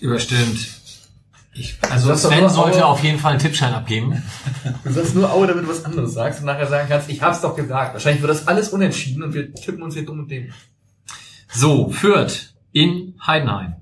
Überstimmt. 0.00 0.58
Ich, 1.56 1.78
also 1.88 2.08
Das 2.08 2.22
Sven 2.24 2.48
sollte 2.48 2.78
Aue. 2.84 2.86
auf 2.86 3.02
jeden 3.04 3.18
Fall 3.20 3.32
einen 3.32 3.40
Tippschein 3.40 3.72
abgeben. 3.72 4.20
Du 4.82 4.90
sagst 4.92 5.14
nur 5.14 5.32
Aue, 5.32 5.46
damit 5.46 5.64
du 5.64 5.68
was 5.68 5.84
anderes 5.84 6.12
sagst 6.12 6.40
und 6.40 6.46
nachher 6.46 6.66
sagen 6.66 6.88
kannst, 6.88 7.08
ich 7.08 7.22
hab's 7.22 7.40
doch 7.42 7.54
gesagt. 7.54 7.94
Wahrscheinlich 7.94 8.20
wird 8.22 8.30
das 8.30 8.48
alles 8.48 8.70
unentschieden 8.70 9.22
und 9.22 9.34
wir 9.34 9.54
tippen 9.54 9.82
uns 9.82 9.94
hier 9.94 10.04
dumm 10.04 10.18
und 10.18 10.30
dämlich. 10.30 10.52
So, 11.48 11.90
Fürth 11.90 12.54
in 12.72 13.14
Heidenheim. 13.24 13.76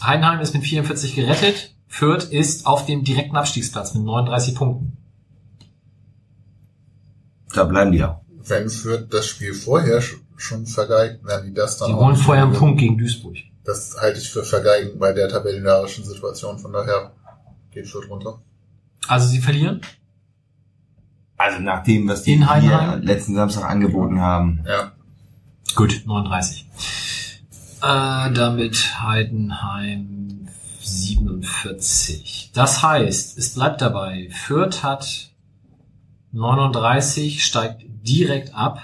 Heidenheim 0.00 0.38
ist 0.38 0.54
mit 0.54 0.62
44 0.62 1.16
gerettet. 1.16 1.74
Fürth 1.88 2.30
ist 2.30 2.66
auf 2.66 2.86
dem 2.86 3.02
direkten 3.02 3.36
Abstiegsplatz 3.36 3.94
mit 3.94 4.04
39 4.04 4.54
Punkten. 4.54 4.96
Da 7.52 7.64
bleiben 7.64 7.90
die 7.90 8.04
auch. 8.04 8.20
Wenn 8.48 8.68
Fürth 8.70 9.06
das 9.10 9.26
Spiel 9.26 9.54
vorher 9.54 10.00
sch- 10.02 10.16
schon 10.36 10.66
vergeigt, 10.66 11.24
werden 11.24 11.46
die 11.48 11.54
das 11.54 11.78
dann 11.78 11.88
Die 11.88 11.94
auch 11.94 12.00
holen 12.00 12.12
nicht 12.14 12.24
vorher 12.24 12.44
einen. 12.44 12.52
Punkt 12.54 12.80
gegen 12.80 12.96
Duisburg. 12.98 13.36
Das 13.64 13.96
halte 14.00 14.18
ich 14.18 14.30
für 14.30 14.44
vergeigen 14.44 14.98
bei 14.98 15.12
der 15.12 15.28
tabellenarischen 15.28 16.04
Situation. 16.04 16.58
Von 16.58 16.72
daher 16.72 17.12
geht 17.70 17.86
Fürth 17.88 18.08
runter. 18.08 18.40
Also 19.06 19.28
sie 19.28 19.40
verlieren. 19.40 19.80
Also 21.36 21.60
nach 21.60 21.82
dem, 21.84 22.08
was 22.08 22.22
die 22.22 22.32
In 22.32 22.48
Heidenheim? 22.48 23.00
hier 23.00 23.06
letzten 23.14 23.34
Samstag 23.34 23.64
angeboten 23.64 24.20
haben. 24.20 24.64
Ja. 24.66 24.92
Gut, 25.76 26.02
39. 26.06 26.66
Äh, 27.80 28.32
damit 28.32 29.00
Heidenheim 29.00 30.48
47. 30.80 32.50
Das 32.54 32.82
heißt, 32.82 33.38
es 33.38 33.54
bleibt 33.54 33.80
dabei. 33.82 34.28
Fürth 34.32 34.82
hat 34.82 35.30
39, 36.32 37.44
steigt 37.44 37.82
direkt 38.02 38.54
ab. 38.54 38.80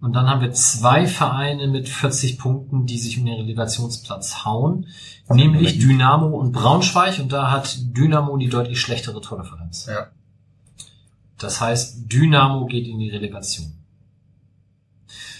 Und 0.00 0.12
dann 0.12 0.28
haben 0.28 0.40
wir 0.40 0.52
zwei 0.52 1.06
Vereine 1.06 1.66
mit 1.68 1.88
40 1.88 2.38
Punkten, 2.38 2.86
die 2.86 2.98
sich 2.98 3.18
um 3.18 3.24
den 3.24 3.34
Relegationsplatz 3.34 4.44
hauen. 4.44 4.86
Nämlich 5.28 5.78
Dynamo 5.78 6.28
und 6.38 6.52
Braunschweig. 6.52 7.18
Und 7.18 7.32
da 7.32 7.50
hat 7.50 7.78
Dynamo 7.96 8.36
die 8.36 8.48
deutlich 8.48 8.80
schlechtere 8.80 9.20
Tordifferenz. 9.20 9.86
Ja. 9.86 10.08
Das 11.38 11.60
heißt, 11.60 12.12
Dynamo 12.12 12.66
geht 12.66 12.86
in 12.86 12.98
die 12.98 13.10
Relegation. 13.10 13.72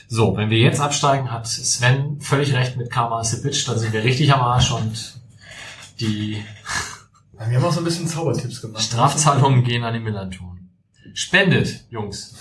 So, 0.08 0.36
wenn 0.36 0.50
wir 0.50 0.58
jetzt 0.58 0.80
absteigen, 0.80 1.30
hat 1.32 1.46
Sven 1.46 2.20
völlig 2.20 2.54
recht 2.54 2.76
mit 2.76 2.90
Karma 2.90 3.24
Sipic, 3.24 3.64
dann 3.66 3.78
sind 3.78 3.92
wir 3.92 4.04
richtig 4.04 4.32
am 4.32 4.40
Arsch 4.40 4.70
und 4.70 5.14
die 6.00 6.42
Wir 7.38 7.56
haben 7.56 7.64
auch 7.64 7.72
so 7.72 7.80
ein 7.80 7.84
bisschen 7.84 8.06
Zaubertipps 8.06 8.60
gemacht. 8.62 8.82
Strafzahlungen 8.82 9.64
gehen 9.64 9.82
an 9.82 9.94
den 9.94 10.04
Millanton. 10.04 10.55
Spendet, 11.16 11.86
Jungs. 11.88 12.34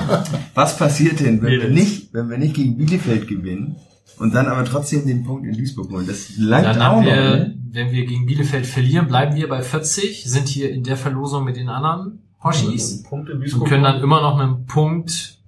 Was 0.54 0.76
passiert 0.76 1.20
denn, 1.20 1.40
wenn 1.40 1.60
wir 1.60 1.68
nicht, 1.68 2.12
wenn 2.12 2.28
wir 2.28 2.36
nicht 2.36 2.54
gegen 2.54 2.76
Bielefeld 2.76 3.28
gewinnen 3.28 3.76
und 4.18 4.34
dann 4.34 4.48
aber 4.48 4.64
trotzdem 4.64 5.06
den 5.06 5.22
Punkt 5.22 5.46
in 5.46 5.56
Duisburg 5.56 5.88
holen? 5.92 6.04
Das 6.04 6.36
langt 6.36 6.66
Dann 6.66 6.78
auch 6.78 6.82
haben 6.82 7.04
noch, 7.04 7.12
wir, 7.12 7.14
ne? 7.14 7.54
wenn 7.70 7.92
wir 7.92 8.06
gegen 8.06 8.26
Bielefeld 8.26 8.66
verlieren, 8.66 9.06
bleiben 9.06 9.36
wir 9.36 9.48
bei 9.48 9.62
40, 9.62 10.24
sind 10.24 10.48
hier 10.48 10.72
in 10.72 10.82
der 10.82 10.96
Verlosung 10.96 11.44
mit 11.44 11.56
den 11.56 11.68
anderen 11.68 12.18
Hoshis 12.42 13.04
in 13.08 13.08
und 13.08 13.64
können 13.68 13.84
dann 13.84 14.02
immer 14.02 14.20
noch 14.20 14.36
mit 14.36 14.46
einem 14.46 14.66
Punkt, 14.66 15.38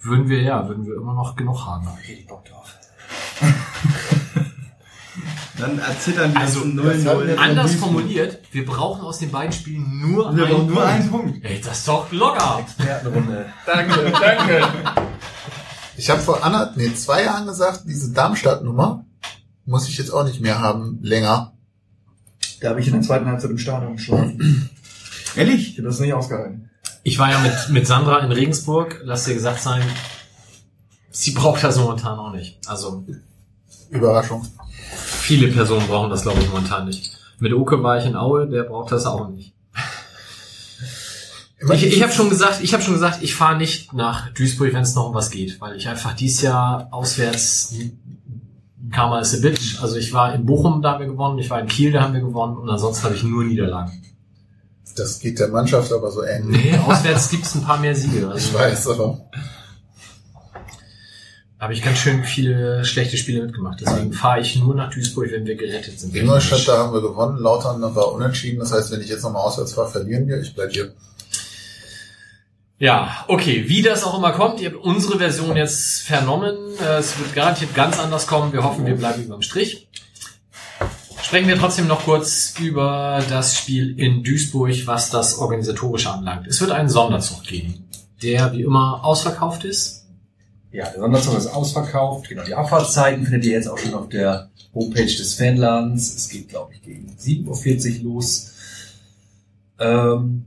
würden 0.00 0.28
wir, 0.28 0.42
ja, 0.42 0.66
würden 0.66 0.84
wir 0.84 0.96
immer 0.96 1.14
noch 1.14 1.36
genug 1.36 1.64
haben. 1.64 1.86
Richtig 2.00 2.26
Bock 2.26 2.44
drauf. 2.44 2.74
Dann 5.62 5.78
erzittern 5.78 6.32
wir 6.34 6.40
Also, 6.40 6.60
0-0. 6.60 7.36
Anders 7.36 7.74
formuliert, 7.76 8.40
wir 8.50 8.66
brauchen 8.66 9.02
aus 9.02 9.20
den 9.20 9.30
beiden 9.30 9.52
Spielen 9.52 10.00
nur 10.00 10.34
Wir 10.36 10.46
einen 10.46 10.54
brauchen 10.54 10.66
nur 10.66 10.74
Punkt. 10.74 10.90
einen 10.90 11.10
Punkt. 11.10 11.44
Ey, 11.44 11.60
das 11.60 11.78
ist 11.78 11.88
doch 11.88 12.10
locker. 12.10 12.58
Expertenrunde. 12.60 13.46
Danke, 13.66 14.12
danke. 14.20 14.68
Ich 15.96 16.10
habe 16.10 16.20
vor 16.20 16.42
anderthalb, 16.44 16.76
nee, 16.76 16.92
zwei 16.94 17.22
Jahren 17.22 17.46
gesagt, 17.46 17.82
diese 17.86 18.12
Darmstadt-Nummer 18.12 19.04
muss 19.64 19.88
ich 19.88 19.96
jetzt 19.98 20.10
auch 20.10 20.24
nicht 20.24 20.40
mehr 20.40 20.58
haben, 20.58 20.98
länger. 21.00 21.52
Da 22.60 22.70
habe 22.70 22.80
ich 22.80 22.88
in 22.88 22.94
der 22.94 23.02
zweiten 23.02 23.26
Halbzeit 23.26 23.50
im 23.52 23.58
Stadion 23.58 23.96
geschlafen. 23.96 24.68
Ehrlich? 25.36 25.70
Ich 25.72 25.78
habe 25.78 25.88
das 25.88 26.00
nicht 26.00 26.12
ausgehalten. 26.12 26.70
Ich 27.04 27.20
war 27.20 27.30
ja 27.30 27.38
mit, 27.38 27.52
mit 27.68 27.86
Sandra 27.86 28.18
in 28.18 28.32
Regensburg, 28.32 29.00
lass 29.04 29.24
dir 29.26 29.34
gesagt 29.34 29.60
sein, 29.62 29.82
sie 31.10 31.30
braucht 31.30 31.62
das 31.62 31.78
momentan 31.78 32.18
auch 32.18 32.32
nicht. 32.32 32.58
Also 32.66 33.04
Überraschung. 33.90 34.44
Viele 34.94 35.48
Personen 35.48 35.86
brauchen 35.86 36.10
das, 36.10 36.22
glaube 36.22 36.40
ich, 36.40 36.48
momentan 36.48 36.86
nicht. 36.86 37.16
Mit 37.38 37.52
Oke 37.52 37.82
war 37.82 37.98
ich 37.98 38.06
in 38.06 38.16
Aue, 38.16 38.48
der 38.48 38.64
braucht 38.64 38.92
das 38.92 39.06
auch 39.06 39.28
nicht. 39.28 39.52
Ich, 41.70 41.86
ich 41.86 42.02
habe 42.02 42.12
schon 42.12 42.28
gesagt, 42.28 42.60
ich 42.60 42.72
habe 42.74 42.82
schon 42.82 42.94
gesagt, 42.94 43.22
ich 43.22 43.34
fahre 43.34 43.56
nicht 43.56 43.92
nach 43.92 44.30
Duisburg, 44.30 44.72
wenn 44.72 44.82
es 44.82 44.94
noch 44.94 45.08
um 45.08 45.14
was 45.14 45.30
geht, 45.30 45.60
weil 45.60 45.76
ich 45.76 45.88
einfach 45.88 46.14
dieses 46.14 46.42
Jahr 46.42 46.88
auswärts 46.90 47.74
Karma 48.90 49.20
is 49.20 49.34
a 49.34 49.40
bitch. 49.40 49.80
Also 49.80 49.96
ich 49.96 50.12
war 50.12 50.34
in 50.34 50.44
Bochum, 50.44 50.82
da 50.82 50.92
haben 50.92 51.00
wir 51.00 51.06
gewonnen, 51.06 51.38
ich 51.38 51.50
war 51.50 51.60
in 51.60 51.68
Kiel, 51.68 51.92
da 51.92 52.02
haben 52.02 52.14
wir 52.14 52.20
gewonnen 52.20 52.56
und 52.56 52.68
ansonsten 52.68 53.04
habe 53.04 53.14
ich 53.14 53.22
nur 53.22 53.44
Niederlagen. 53.44 54.02
Das 54.96 55.18
geht 55.20 55.38
der 55.38 55.48
Mannschaft 55.48 55.92
aber 55.92 56.10
so 56.10 56.22
ähnlich. 56.22 56.64
Nee, 56.64 56.78
auswärts 56.78 57.30
gibt's 57.30 57.54
ein 57.54 57.62
paar 57.62 57.78
mehr 57.78 57.94
Siege. 57.94 58.28
Also 58.28 58.36
Ich 58.36 58.54
weiß, 58.54 58.88
aber 58.88 59.20
habe 61.62 61.74
ich 61.74 61.82
ganz 61.82 61.98
schön 61.98 62.24
viele 62.24 62.84
schlechte 62.84 63.16
Spiele 63.16 63.40
mitgemacht. 63.40 63.80
Deswegen 63.80 64.12
fahre 64.12 64.40
ich 64.40 64.56
nur 64.56 64.74
nach 64.74 64.90
Duisburg, 64.90 65.30
wenn 65.30 65.46
wir 65.46 65.54
gerettet 65.54 66.00
sind. 66.00 66.12
Ingolstadt, 66.12 66.66
da 66.66 66.78
haben 66.78 66.92
wir 66.92 67.00
gewonnen, 67.00 67.38
Lautern 67.38 67.80
war 67.94 68.12
unentschieden. 68.12 68.58
Das 68.58 68.72
heißt, 68.72 68.90
wenn 68.90 69.00
ich 69.00 69.08
jetzt 69.08 69.22
nochmal 69.22 69.42
auswärts 69.42 69.74
fahre, 69.74 69.88
verlieren 69.88 70.26
wir. 70.26 70.40
Ich 70.40 70.56
bleib 70.56 70.72
hier. 70.72 70.92
Ja, 72.80 73.24
okay, 73.28 73.68
wie 73.68 73.80
das 73.80 74.02
auch 74.02 74.18
immer 74.18 74.32
kommt, 74.32 74.60
ihr 74.60 74.72
habt 74.72 74.84
unsere 74.84 75.18
Version 75.18 75.56
jetzt 75.56 76.00
vernommen. 76.00 76.56
Es 76.98 77.16
wird 77.16 77.32
garantiert 77.32 77.76
ganz 77.76 78.00
anders 78.00 78.26
kommen. 78.26 78.52
Wir 78.52 78.64
hoffen, 78.64 78.84
wir 78.84 78.96
bleiben 78.96 79.22
überm 79.22 79.42
Strich. 79.42 79.86
Sprechen 81.22 81.46
wir 81.46 81.56
trotzdem 81.56 81.86
noch 81.86 82.06
kurz 82.06 82.54
über 82.58 83.22
das 83.30 83.56
Spiel 83.56 83.96
in 84.00 84.24
Duisburg, 84.24 84.84
was 84.86 85.10
das 85.10 85.38
Organisatorische 85.38 86.10
anlangt. 86.10 86.48
Es 86.48 86.60
wird 86.60 86.72
einen 86.72 86.88
Sonderzug 86.88 87.44
geben, 87.44 87.88
der 88.20 88.52
wie 88.52 88.62
immer 88.62 89.04
ausverkauft 89.04 89.62
ist. 89.62 90.01
Ja, 90.72 90.88
der 90.88 91.00
Sonderzug 91.00 91.36
ist 91.36 91.48
ausverkauft. 91.48 92.30
Genau, 92.30 92.44
die 92.44 92.54
Abfahrtszeiten 92.54 93.24
findet 93.24 93.44
ihr 93.44 93.52
jetzt 93.52 93.68
auch 93.68 93.76
schon 93.76 93.92
auf 93.92 94.08
der 94.08 94.48
Homepage 94.74 95.04
des 95.04 95.34
Fanladens. 95.34 96.14
Es 96.14 96.28
geht, 96.30 96.48
glaube 96.48 96.72
ich, 96.72 96.82
gegen 96.82 97.14
7.40 97.20 97.98
Uhr 97.98 98.14
los. 98.14 98.52
Ähm, 99.78 100.46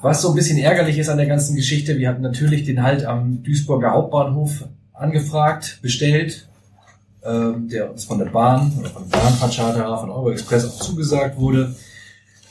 was 0.00 0.22
so 0.22 0.28
ein 0.28 0.36
bisschen 0.36 0.58
ärgerlich 0.58 0.98
ist 0.98 1.08
an 1.08 1.16
der 1.16 1.26
ganzen 1.26 1.56
Geschichte, 1.56 1.98
wir 1.98 2.08
hatten 2.08 2.22
natürlich 2.22 2.64
den 2.64 2.82
Halt 2.82 3.04
am 3.04 3.42
Duisburger 3.42 3.90
Hauptbahnhof 3.90 4.68
angefragt, 4.92 5.80
bestellt, 5.82 6.46
ähm, 7.24 7.68
der 7.68 7.90
uns 7.90 8.04
von 8.04 8.18
der 8.18 8.26
Bahn 8.26 8.72
oder 8.78 8.90
von 8.90 9.08
der 9.08 9.18
Bahnfahrtscharter, 9.18 9.98
von 9.98 10.10
Euroexpress 10.10 10.66
auch 10.66 10.78
zugesagt 10.78 11.36
wurde. 11.36 11.74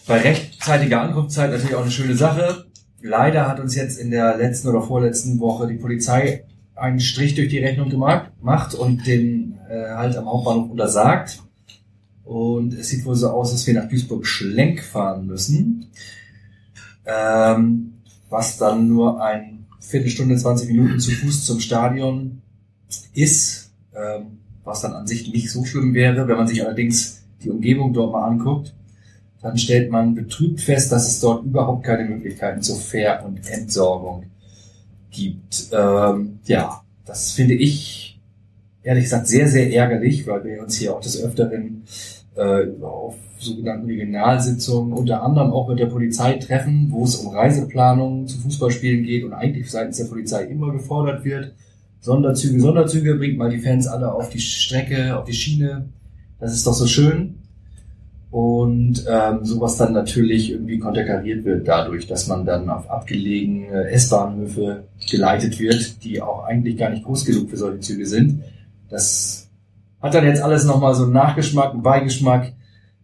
Bei 0.08 0.18
rechtzeitiger 0.18 1.02
Ankunftszeit 1.02 1.52
natürlich 1.52 1.76
auch 1.76 1.84
eine 1.84 1.92
schöne 1.92 2.16
Sache. 2.16 2.66
Leider 3.02 3.48
hat 3.48 3.62
uns 3.62 3.76
jetzt 3.76 3.98
in 3.98 4.12
der 4.12 4.36
letzten 4.36 4.68
oder 4.68 4.82
vorletzten 4.82 5.40
Woche 5.40 5.68
die 5.68 5.76
Polizei 5.76 6.44
einen 6.76 7.00
Strich 7.00 7.36
durch 7.36 7.50
die 7.50 7.60
Rechnung 7.60 7.90
gemacht 7.90 8.32
macht 8.42 8.74
und 8.74 9.06
den 9.06 9.60
äh, 9.70 9.90
Halt 9.96 10.16
am 10.18 10.26
Hauptbahnhof 10.26 10.72
untersagt. 10.72 11.42
Und 12.24 12.74
es 12.74 12.90
sieht 12.90 13.06
wohl 13.06 13.16
so 13.16 13.30
aus, 13.30 13.52
dass 13.52 13.68
wir 13.68 13.74
nach 13.74 13.90
Duisburg-Schlenk 13.90 14.82
fahren 14.82 15.28
müssen. 15.28 15.88
Ähm, 17.06 17.94
was 18.30 18.58
dann 18.58 18.88
nur 18.88 19.22
ein 19.22 19.66
Viertelstunde, 19.80 20.38
20 20.38 20.70
Minuten 20.70 21.00
zu 21.00 21.12
Fuß 21.12 21.46
zum 21.46 21.60
Stadion 21.60 22.42
ist. 23.14 23.72
Ähm, 23.96 24.40
was 24.64 24.82
dann 24.82 24.94
an 24.94 25.08
sich 25.08 25.32
nicht 25.32 25.52
so 25.52 25.66
schlimm 25.66 25.94
wäre. 25.94 26.28
Wenn 26.28 26.38
man 26.38 26.48
sich 26.48 26.64
allerdings 26.64 27.24
die 27.44 27.50
Umgebung 27.50 27.94
dort 27.94 28.14
mal 28.14 28.26
anguckt, 28.26 28.74
dann 29.42 29.58
stellt 29.58 29.92
man 29.92 30.16
betrübt 30.16 30.62
fest, 30.62 30.92
dass 30.92 31.08
es 31.08 31.20
dort 31.20 31.44
überhaupt 31.44 31.84
keine 31.84 32.06
Möglichkeiten 32.08 32.62
zur 32.62 32.78
Fair- 32.78 33.26
und 33.26 33.46
Entsorgung 33.50 34.26
gibt. 35.14 35.70
Ähm, 35.72 36.40
ja, 36.46 36.82
das 37.06 37.32
finde 37.32 37.54
ich 37.54 38.20
ehrlich 38.84 39.06
gesagt 39.06 39.28
sehr, 39.28 39.48
sehr 39.48 39.74
ärgerlich, 39.74 40.28
weil 40.28 40.44
wir 40.44 40.62
uns 40.62 40.76
hier 40.76 40.94
auch 40.94 41.00
des 41.00 41.24
Öfteren 41.24 41.84
äh, 42.36 42.66
auf 42.82 43.16
sogenannten 43.40 43.88
Regionalsitzungen 43.88 44.94
unter 44.94 45.24
anderem 45.24 45.52
auch 45.52 45.70
mit 45.70 45.80
der 45.80 45.88
Polizei 45.88 46.34
treffen, 46.34 46.88
wo 46.90 47.04
es 47.04 47.16
um 47.16 47.34
Reiseplanung 47.34 48.28
zu 48.28 48.40
Fußballspielen 48.40 49.04
geht 49.04 49.24
und 49.24 49.34
eigentlich 49.34 49.70
seitens 49.70 49.98
der 49.98 50.06
Polizei 50.06 50.46
immer 50.46 50.72
gefordert 50.72 51.24
wird, 51.24 51.54
Sonderzüge, 52.00 52.60
Sonderzüge, 52.60 53.16
bringt 53.16 53.38
mal 53.38 53.50
die 53.50 53.60
Fans 53.60 53.88
alle 53.88 54.14
auf 54.14 54.30
die 54.30 54.40
Strecke, 54.40 55.18
auf 55.18 55.24
die 55.24 55.34
Schiene. 55.34 55.90
Das 56.40 56.54
ist 56.54 56.68
doch 56.68 56.74
so 56.74 56.86
schön. 56.86 57.36
Und 58.34 59.06
ähm, 59.08 59.46
sowas 59.46 59.78
dann 59.78 59.94
natürlich 59.94 60.50
irgendwie 60.50 60.80
konterkariert 60.80 61.46
wird 61.46 61.68
dadurch, 61.68 62.08
dass 62.08 62.26
man 62.26 62.48
dann 62.48 62.68
auf 62.68 62.90
abgelegene 62.90 63.90
S-Bahnhöfe 63.90 64.86
geleitet 65.08 65.60
wird, 65.60 66.04
die 66.04 66.20
auch 66.20 66.44
eigentlich 66.44 66.78
gar 66.78 66.90
nicht 66.90 67.04
groß 67.04 67.26
genug 67.26 67.52
für 67.52 67.58
solche 67.58 67.82
Züge 67.82 68.08
sind. 68.08 68.42
Das 68.90 69.52
hat 70.02 70.16
dann 70.16 70.26
jetzt 70.26 70.42
alles 70.42 70.66
nochmal 70.66 70.96
so 70.96 71.04
einen 71.04 71.14
Nachgeschmack, 71.14 71.74
einen 71.74 71.84
Beigeschmack. 71.84 72.54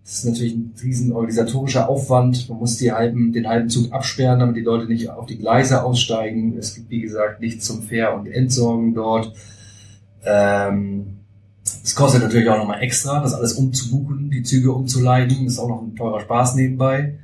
Das 0.04 0.16
ist 0.16 0.26
natürlich 0.26 0.56
ein 0.56 0.74
riesen 0.82 1.12
organisatorischer 1.12 1.88
Aufwand. 1.88 2.50
Man 2.50 2.58
muss 2.58 2.78
die 2.78 2.92
halben, 2.92 3.32
den 3.32 3.48
halben 3.48 3.70
Zug 3.70 3.94
absperren, 3.94 4.40
damit 4.40 4.56
die 4.56 4.62
Leute 4.62 4.88
nicht 4.88 5.12
auf 5.12 5.28
die 5.28 5.38
Gleise 5.38 5.84
aussteigen. 5.84 6.58
Es 6.58 6.74
gibt, 6.74 6.90
wie 6.90 7.02
gesagt, 7.02 7.40
nichts 7.40 7.68
zum 7.68 7.84
Fair- 7.84 8.16
und 8.16 8.26
Entsorgen 8.26 8.96
dort. 8.96 9.32
Ähm, 10.26 11.19
es 11.84 11.96
kostet 11.96 12.22
natürlich 12.22 12.50
auch 12.50 12.58
nochmal 12.58 12.82
extra, 12.82 13.22
das 13.22 13.34
alles 13.34 13.54
umzubuchen, 13.54 14.30
die 14.30 14.44
Züge 14.44 14.72
umzuleiten. 14.72 15.46
Das 15.46 15.54
ist 15.54 15.60
auch 15.60 15.70
noch 15.70 15.82
ein 15.82 15.96
teurer 15.96 16.20
Spaß 16.20 16.56
nebenbei. 16.56 17.16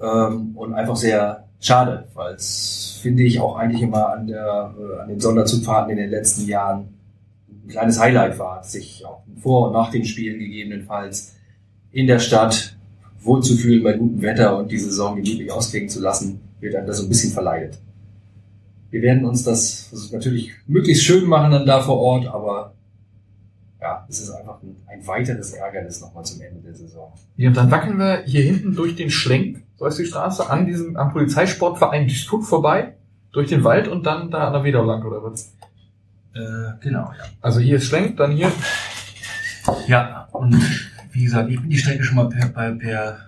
Ähm, 0.00 0.56
und 0.56 0.74
einfach 0.74 0.96
sehr 0.96 1.44
schade, 1.60 2.06
weil 2.14 2.34
es, 2.34 2.98
finde 3.02 3.24
ich, 3.24 3.40
auch 3.40 3.56
eigentlich 3.56 3.82
immer 3.82 4.10
an, 4.10 4.26
der, 4.26 4.74
äh, 4.78 5.02
an 5.02 5.08
den 5.08 5.20
Sonderzugfahrten 5.20 5.90
in 5.90 5.98
den 5.98 6.10
letzten 6.10 6.46
Jahren 6.46 6.94
ein 7.48 7.68
kleines 7.68 7.98
Highlight 7.98 8.38
war, 8.38 8.62
sich 8.62 9.04
auch 9.04 9.22
vor 9.40 9.68
und 9.68 9.72
nach 9.72 9.90
den 9.90 10.04
Spielen 10.04 10.38
gegebenenfalls 10.38 11.34
in 11.90 12.06
der 12.06 12.18
Stadt 12.18 12.76
wohlzufühlen 13.20 13.82
bei 13.82 13.94
gutem 13.94 14.22
Wetter 14.22 14.56
und 14.56 14.70
die 14.70 14.78
Saison 14.78 15.16
gemütlich 15.16 15.50
ausklingen 15.50 15.88
zu 15.88 16.00
lassen, 16.00 16.40
wird 16.60 16.74
einem 16.74 16.86
das 16.86 16.98
so 16.98 17.04
ein 17.04 17.08
bisschen 17.08 17.32
verleidet. 17.32 17.78
Wir 18.90 19.02
werden 19.02 19.24
uns 19.24 19.42
das 19.42 19.92
natürlich 20.12 20.52
möglichst 20.66 21.04
schön 21.04 21.26
machen 21.26 21.50
dann 21.50 21.66
da 21.66 21.82
vor 21.82 21.98
Ort, 21.98 22.26
aber 22.26 22.74
ja, 23.80 24.06
es 24.08 24.20
ist 24.20 24.30
einfach 24.30 24.62
ein, 24.62 24.76
ein 24.86 25.06
weiteres 25.06 25.52
Ärgernis 25.52 26.00
nochmal 26.00 26.24
zum 26.24 26.40
Ende 26.40 26.60
der 26.60 26.74
Saison. 26.74 27.12
Ja, 27.36 27.48
und 27.48 27.56
dann 27.56 27.70
wackeln 27.70 27.98
wir 27.98 28.22
hier 28.24 28.42
hinten 28.42 28.74
durch 28.74 28.96
den 28.96 29.10
Schlenk, 29.10 29.62
so 29.76 29.86
heißt 29.86 29.98
die 29.98 30.06
Straße, 30.06 30.48
an 30.50 30.66
diesem, 30.66 30.96
am 30.96 31.12
Polizeisportverein 31.12 32.08
Duisburg 32.08 32.44
vorbei, 32.44 32.94
durch 33.32 33.48
den 33.48 33.62
Wald 33.62 33.88
und 33.88 34.06
dann 34.06 34.30
da 34.30 34.48
an 34.48 34.52
der 34.52 34.64
Wedau 34.64 34.84
lang, 34.84 35.04
oder 35.04 35.22
was? 35.22 35.54
Äh, 36.34 36.72
genau, 36.80 37.12
ja. 37.16 37.24
Also 37.40 37.60
hier 37.60 37.76
ist 37.76 37.86
Schlenk, 37.86 38.16
dann 38.16 38.32
hier. 38.32 38.50
Ja, 39.86 40.28
und 40.32 40.56
wie 41.12 41.24
gesagt, 41.24 41.50
ich 41.50 41.60
bin 41.60 41.70
die 41.70 41.78
Strecke 41.78 42.02
schon 42.02 42.16
mal 42.16 42.28
per, 42.28 42.48
per, 42.48 42.72
per 42.72 43.18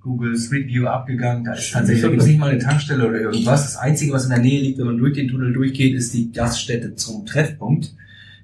Google 0.00 0.38
Street 0.38 0.68
View 0.68 0.86
abgegangen. 0.86 1.44
Da 1.44 1.54
ist 1.54 1.72
tatsächlich 1.72 2.02
da 2.02 2.08
gibt's 2.08 2.26
nicht 2.26 2.38
mal 2.38 2.50
eine 2.50 2.58
Tankstelle 2.58 3.08
oder 3.08 3.20
irgendwas. 3.20 3.62
Das 3.62 3.76
Einzige, 3.76 4.12
was 4.12 4.24
in 4.24 4.30
der 4.30 4.38
Nähe 4.38 4.60
liegt, 4.60 4.78
wenn 4.78 4.86
man 4.86 4.98
durch 4.98 5.14
den 5.14 5.28
Tunnel 5.28 5.52
durchgeht, 5.52 5.94
ist 5.94 6.14
die 6.14 6.32
Gaststätte 6.32 6.94
zum 6.94 7.26
Treffpunkt, 7.26 7.94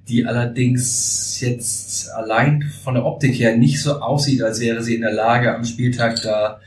die 0.08 0.26
allerdings 0.26 1.40
jetzt 1.40 2.10
allein 2.12 2.70
von 2.82 2.94
der 2.94 3.06
Optik 3.06 3.38
her 3.38 3.56
nicht 3.56 3.82
so 3.82 4.00
aussieht, 4.00 4.42
als 4.42 4.60
wäre 4.60 4.82
sie 4.82 4.94
in 4.96 5.00
der 5.02 5.12
Lage, 5.12 5.54
am 5.54 5.64
Spieltag 5.64 6.20
da 6.22 6.60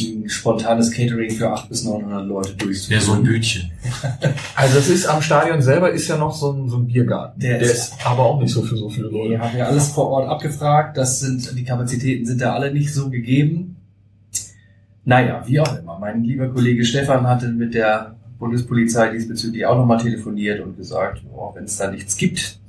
ein 0.00 0.28
spontanes 0.28 0.92
Catering 0.92 1.30
für 1.32 1.48
800 1.48 1.68
bis 1.70 1.82
900 1.84 2.24
Leute 2.24 2.54
durchzuführen. 2.54 2.90
Wäre 3.00 3.00
so 3.04 3.12
ein 3.14 3.22
Bütchen. 3.24 3.72
Also 4.54 4.78
es 4.78 4.88
ist 4.88 5.06
am 5.06 5.20
Stadion 5.22 5.60
selber 5.60 5.90
ist 5.90 6.06
ja 6.08 6.16
noch 6.16 6.32
so 6.34 6.52
ein, 6.52 6.68
so 6.68 6.76
ein 6.76 6.86
Biergarten. 6.86 7.40
Der 7.40 7.58
Der, 7.58 7.62
ist- 7.62 7.94
ist, 7.94 8.06
aber 8.06 8.22
auch 8.24 8.40
nicht 8.40 8.52
so 8.52 8.62
für 8.62 8.76
so 8.76 8.88
viele 8.88 9.08
Leute. 9.08 9.30
Wir 9.30 9.40
haben 9.40 9.56
ja 9.58 9.66
alles 9.66 9.88
vor 9.88 10.08
Ort 10.10 10.28
abgefragt. 10.28 10.96
Das 10.96 11.18
sind, 11.18 11.52
die 11.58 11.64
Kapazitäten 11.64 12.26
sind 12.26 12.40
da 12.40 12.54
alle 12.54 12.72
nicht 12.72 12.94
so 12.94 13.10
gegeben. 13.10 13.74
Naja, 15.04 15.42
wie 15.46 15.58
auch 15.60 15.78
immer. 15.78 15.98
Mein 15.98 16.22
lieber 16.22 16.48
Kollege 16.48 16.84
Stefan 16.84 17.26
hatte 17.26 17.48
mit 17.48 17.74
der 17.74 18.14
Bundespolizei 18.38 19.10
diesbezüglich 19.10 19.66
auch 19.66 19.76
nochmal 19.76 19.98
telefoniert 20.00 20.60
und 20.60 20.76
gesagt, 20.76 21.22
oh, 21.34 21.50
wenn 21.54 21.64
es 21.64 21.76
da 21.76 21.90
nichts 21.90 22.16
gibt 22.16 22.60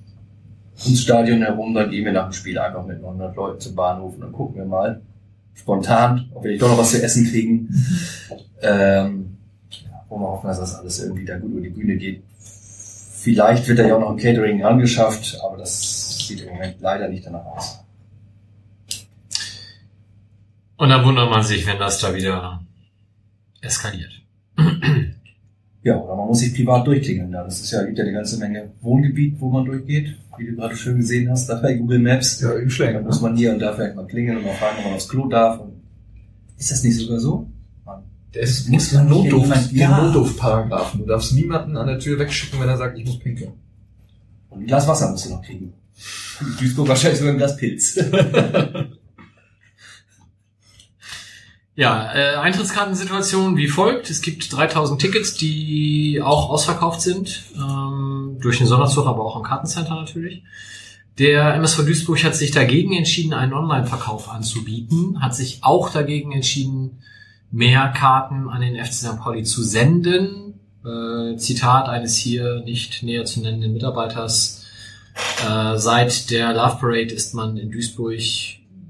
ums 0.86 1.02
Stadion 1.02 1.42
herum, 1.42 1.74
dann 1.74 1.90
gehen 1.90 2.06
wir 2.06 2.12
nach 2.12 2.30
dem 2.30 2.34
Spiel 2.34 2.58
einfach 2.58 2.86
mit 2.86 3.02
900 3.02 3.36
Leuten 3.36 3.60
zum 3.60 3.76
Bahnhof 3.76 4.16
und 4.16 4.22
dann 4.22 4.32
gucken 4.32 4.56
wir 4.56 4.66
mal 4.66 5.02
spontan, 5.54 6.30
ob 6.34 6.44
wir 6.44 6.52
nicht 6.52 6.62
doch 6.62 6.70
noch 6.70 6.78
was 6.78 6.92
zu 6.92 7.02
essen 7.02 7.26
kriegen. 7.26 7.70
Ähm, 8.62 9.38
wollen 10.10 10.22
wir 10.22 10.28
hoffen, 10.28 10.48
dass 10.48 10.60
das 10.60 10.76
alles 10.76 11.02
irgendwie 11.02 11.24
da 11.24 11.38
gut 11.38 11.52
über 11.52 11.62
die 11.62 11.70
Bühne 11.70 11.96
geht. 11.96 12.22
Vielleicht 13.22 13.66
wird 13.70 13.80
da 13.80 13.88
ja 13.88 13.96
auch 13.96 14.02
noch 14.02 14.10
ein 14.10 14.18
Catering 14.18 14.66
angeschafft, 14.66 15.40
aber 15.42 15.56
das 15.56 16.28
sieht 16.28 16.42
im 16.42 16.50
Moment 16.50 16.76
leider 16.82 17.08
nicht 17.08 17.26
danach 17.26 17.46
aus. 17.46 17.80
Und 20.76 20.90
dann 20.90 21.06
wundert 21.06 21.30
man 21.30 21.44
sich, 21.44 21.66
wenn 21.66 21.80
das 21.80 22.00
da 22.00 22.14
wieder 22.14 22.62
eskaliert. 23.62 24.22
Ja, 25.90 25.98
oder 25.98 26.16
man 26.16 26.28
muss 26.28 26.40
sich 26.40 26.54
privat 26.56 26.86
durchklingeln. 26.86 27.32
Da. 27.32 27.44
Das 27.44 27.60
ist 27.62 27.72
ja, 27.72 27.84
gibt 27.84 27.98
ja 27.98 28.04
eine 28.04 28.14
ganze 28.14 28.38
Menge 28.38 28.70
Wohngebiet, 28.82 29.36
wo 29.40 29.50
man 29.50 29.66
durchgeht, 29.66 30.16
wie 30.38 30.46
du 30.48 30.56
gerade 30.56 30.76
schön 30.76 30.98
gesehen 30.98 31.30
hast, 31.30 31.48
da 31.48 31.56
bei 31.56 31.74
Google 31.74 32.00
Maps. 32.00 32.40
Ja, 32.42 32.54
im 32.54 32.70
Schläger. 32.70 33.00
Da 33.02 33.06
muss 33.08 33.22
man 33.22 33.36
hier 33.36 33.52
und 33.54 33.60
da 33.60 33.74
vielleicht 33.74 33.96
mal 33.96 34.06
klingeln 34.06 34.38
und 34.38 34.46
mal 34.46 34.54
fragen, 34.54 34.78
ob 34.80 34.86
man 34.86 34.94
aufs 34.96 35.10
Klo 35.10 35.28
darf. 35.28 35.60
Und 35.60 35.74
ist 36.58 36.72
das 36.72 36.84
nicht 36.84 36.98
sogar 36.98 37.20
so? 37.20 37.48
Mann. 37.86 38.04
Es 38.34 38.68
Muss 38.68 38.92
man 38.94 39.02
einen 39.02 39.10
nicht 39.12 39.24
Notdurf, 39.32 39.44
jemand- 39.48 39.72
den 39.72 39.78
Ja. 39.78 40.04
Notdurf-Paragraphen. 40.06 41.00
Du 41.02 41.06
darfst 41.08 41.34
niemanden 41.34 41.76
an 41.78 41.88
der 41.88 42.00
Tür 42.00 42.20
wegschicken, 42.20 42.60
wenn 42.60 42.70
er 42.70 42.78
sagt, 42.78 42.98
ich 42.98 43.06
muss 43.06 43.20
pinkeln. 43.20 43.52
Und 44.50 44.62
ein 44.62 44.68
Glas 44.68 44.88
Wasser 44.88 45.10
musst 45.12 45.26
du 45.26 45.30
noch 45.32 45.42
kriegen. 45.42 45.74
Duisburg 46.60 46.88
wahrscheinlich 46.88 47.20
sogar 47.20 47.34
ein 47.34 47.38
Glas 47.40 47.58
Pilz. 47.58 47.96
Ja, 51.80 52.14
äh, 52.14 52.36
Eintrittskartensituation 52.36 53.56
wie 53.56 53.70
folgt. 53.70 54.10
Es 54.10 54.22
gibt 54.22 54.52
3000 54.52 55.00
Tickets, 55.00 55.36
die 55.36 56.20
auch 56.22 56.50
ausverkauft 56.50 57.00
sind, 57.00 57.44
ähm, 57.56 58.36
durch 58.42 58.58
den 58.58 58.68
Sonderzug, 58.68 59.08
aber 59.08 59.24
auch 59.24 59.38
im 59.38 59.44
Kartencenter 59.44 59.96
natürlich. 59.96 60.44
Der 61.20 61.54
MSV 61.54 61.86
Duisburg 61.86 62.22
hat 62.26 62.36
sich 62.36 62.52
dagegen 62.52 62.92
entschieden, 62.92 63.34
einen 63.34 63.54
Online-Verkauf 63.54 64.28
anzubieten, 64.28 65.22
hat 65.22 65.34
sich 65.34 65.60
auch 65.62 65.90
dagegen 65.90 66.34
entschieden, 66.34 66.98
mehr 67.50 67.88
Karten 67.96 68.50
an 68.50 68.60
den 68.60 68.76
FC 68.76 68.92
St. 68.92 69.18
Pauli 69.18 69.44
zu 69.44 69.64
senden. 69.64 70.60
Äh, 70.84 71.38
Zitat 71.38 71.88
eines 71.88 72.18
hier 72.18 72.60
nicht 72.60 73.04
näher 73.04 73.24
zu 73.24 73.40
nennenden 73.40 73.72
Mitarbeiters. 73.72 74.66
Äh, 75.48 75.78
seit 75.78 76.30
der 76.30 76.54
Love 76.54 76.76
Parade 76.82 77.14
ist 77.14 77.34
man 77.34 77.56
in 77.56 77.72
Duisburg 77.72 78.20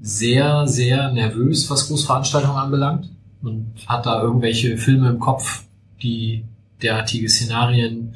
sehr, 0.00 0.66
sehr 0.66 1.12
nervös, 1.12 1.68
was 1.70 1.88
Großveranstaltungen 1.88 2.56
anbelangt 2.56 3.10
und 3.42 3.72
hat 3.86 4.06
da 4.06 4.22
irgendwelche 4.22 4.78
Filme 4.78 5.10
im 5.10 5.20
Kopf, 5.20 5.64
die 6.02 6.44
derartige 6.82 7.28
Szenarien 7.28 8.14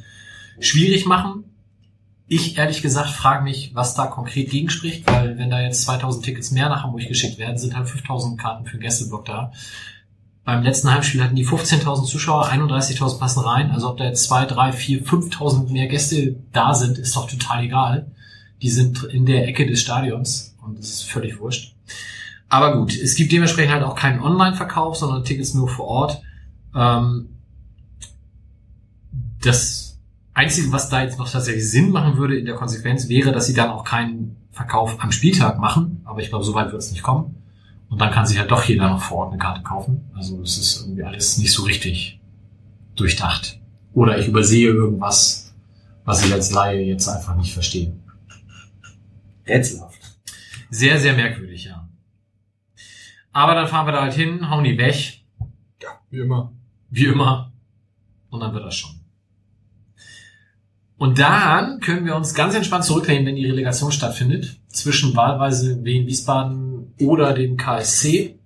schwierig 0.58 1.06
machen. 1.06 1.44
Ich 2.26 2.56
ehrlich 2.56 2.80
gesagt 2.80 3.10
frage 3.10 3.44
mich, 3.44 3.74
was 3.74 3.94
da 3.94 4.06
konkret 4.06 4.50
gegenspricht, 4.50 5.06
weil 5.06 5.36
wenn 5.36 5.50
da 5.50 5.60
jetzt 5.60 5.82
2000 5.82 6.24
Tickets 6.24 6.50
mehr 6.52 6.70
nach 6.70 6.82
Hamburg 6.82 7.06
geschickt 7.06 7.38
werden, 7.38 7.58
sind 7.58 7.76
halt 7.76 7.88
5000 7.88 8.40
Karten 8.40 8.64
für 8.64 8.78
Gästeblock 8.78 9.26
da. 9.26 9.52
Beim 10.44 10.62
letzten 10.62 10.90
Heimspiel 10.90 11.22
hatten 11.22 11.36
die 11.36 11.46
15.000 11.46 12.04
Zuschauer, 12.04 12.50
31.000 12.50 13.18
passen 13.18 13.40
rein. 13.40 13.70
Also 13.70 13.90
ob 13.90 13.98
da 13.98 14.04
jetzt 14.04 14.24
2, 14.24 14.46
3, 14.46 14.72
4, 14.72 15.04
5.000 15.04 15.70
mehr 15.70 15.86
Gäste 15.86 16.36
da 16.52 16.74
sind, 16.74 16.98
ist 16.98 17.16
doch 17.16 17.28
total 17.28 17.64
egal. 17.64 18.10
Die 18.62 18.70
sind 18.70 19.04
in 19.04 19.26
der 19.26 19.46
Ecke 19.48 19.66
des 19.66 19.80
Stadions 19.80 20.54
und 20.62 20.78
das 20.78 20.90
ist 20.90 21.02
völlig 21.04 21.38
wurscht. 21.40 21.73
Aber 22.48 22.76
gut, 22.76 22.94
es 22.94 23.16
gibt 23.16 23.32
dementsprechend 23.32 23.72
halt 23.72 23.82
auch 23.82 23.96
keinen 23.96 24.20
Online-Verkauf, 24.20 24.96
sondern 24.96 25.24
Tickets 25.24 25.54
nur 25.54 25.68
vor 25.68 25.86
Ort. 25.86 26.22
Ähm, 26.74 27.28
das 29.42 29.98
Einzige, 30.34 30.72
was 30.72 30.88
da 30.88 31.02
jetzt 31.02 31.18
noch 31.18 31.30
tatsächlich 31.30 31.68
Sinn 31.68 31.90
machen 31.90 32.16
würde 32.16 32.38
in 32.38 32.44
der 32.44 32.54
Konsequenz, 32.54 33.08
wäre, 33.08 33.32
dass 33.32 33.46
sie 33.46 33.54
dann 33.54 33.70
auch 33.70 33.84
keinen 33.84 34.36
Verkauf 34.50 35.02
am 35.02 35.12
Spieltag 35.12 35.58
machen. 35.58 36.00
Aber 36.04 36.20
ich 36.20 36.28
glaube, 36.28 36.44
so 36.44 36.54
weit 36.54 36.72
wird 36.72 36.82
es 36.82 36.90
nicht 36.90 37.02
kommen. 37.02 37.36
Und 37.88 38.00
dann 38.00 38.10
kann 38.10 38.26
sich 38.26 38.38
halt 38.38 38.50
doch 38.50 38.64
jeder 38.64 38.88
noch 38.88 39.02
vor 39.02 39.18
Ort 39.18 39.32
eine 39.32 39.38
Karte 39.38 39.62
kaufen. 39.62 40.10
Also 40.14 40.40
es 40.42 40.58
ist 40.58 40.82
irgendwie 40.82 41.04
alles 41.04 41.38
nicht 41.38 41.52
so 41.52 41.62
richtig 41.62 42.20
durchdacht. 42.96 43.60
Oder 43.92 44.18
ich 44.18 44.26
übersehe 44.26 44.68
irgendwas, 44.68 45.54
was 46.04 46.24
ich 46.24 46.32
als 46.32 46.50
Laie 46.50 46.82
jetzt 46.82 47.08
einfach 47.08 47.36
nicht 47.36 47.52
verstehe. 47.52 47.92
Rätselhaft. 49.46 49.93
Sehr, 50.76 50.98
sehr 50.98 51.12
merkwürdig, 51.14 51.66
ja. 51.66 51.88
Aber 53.32 53.54
dann 53.54 53.68
fahren 53.68 53.86
wir 53.86 53.92
da 53.92 54.02
halt 54.02 54.14
hin, 54.14 54.50
hauen 54.50 54.64
die 54.64 54.76
weg, 54.76 55.20
Ja, 55.82 55.90
wie 56.10 56.18
immer. 56.18 56.52
wie 56.90 57.04
immer. 57.06 57.52
Und 58.30 58.40
dann 58.40 58.52
wird 58.54 58.64
das 58.64 58.74
schon. 58.76 58.90
Und 60.96 61.18
dann 61.20 61.78
können 61.80 62.06
wir 62.06 62.16
uns 62.16 62.34
ganz 62.34 62.54
entspannt 62.54 62.84
zurücklehnen, 62.84 63.26
wenn 63.26 63.36
die 63.36 63.46
Relegation 63.48 63.92
stattfindet. 63.92 64.56
Zwischen 64.68 65.14
wahlweise 65.14 65.84
Wien 65.84 66.06
Wiesbaden 66.06 66.92
oder 67.00 67.34
dem 67.34 67.56
KSC 67.56 68.38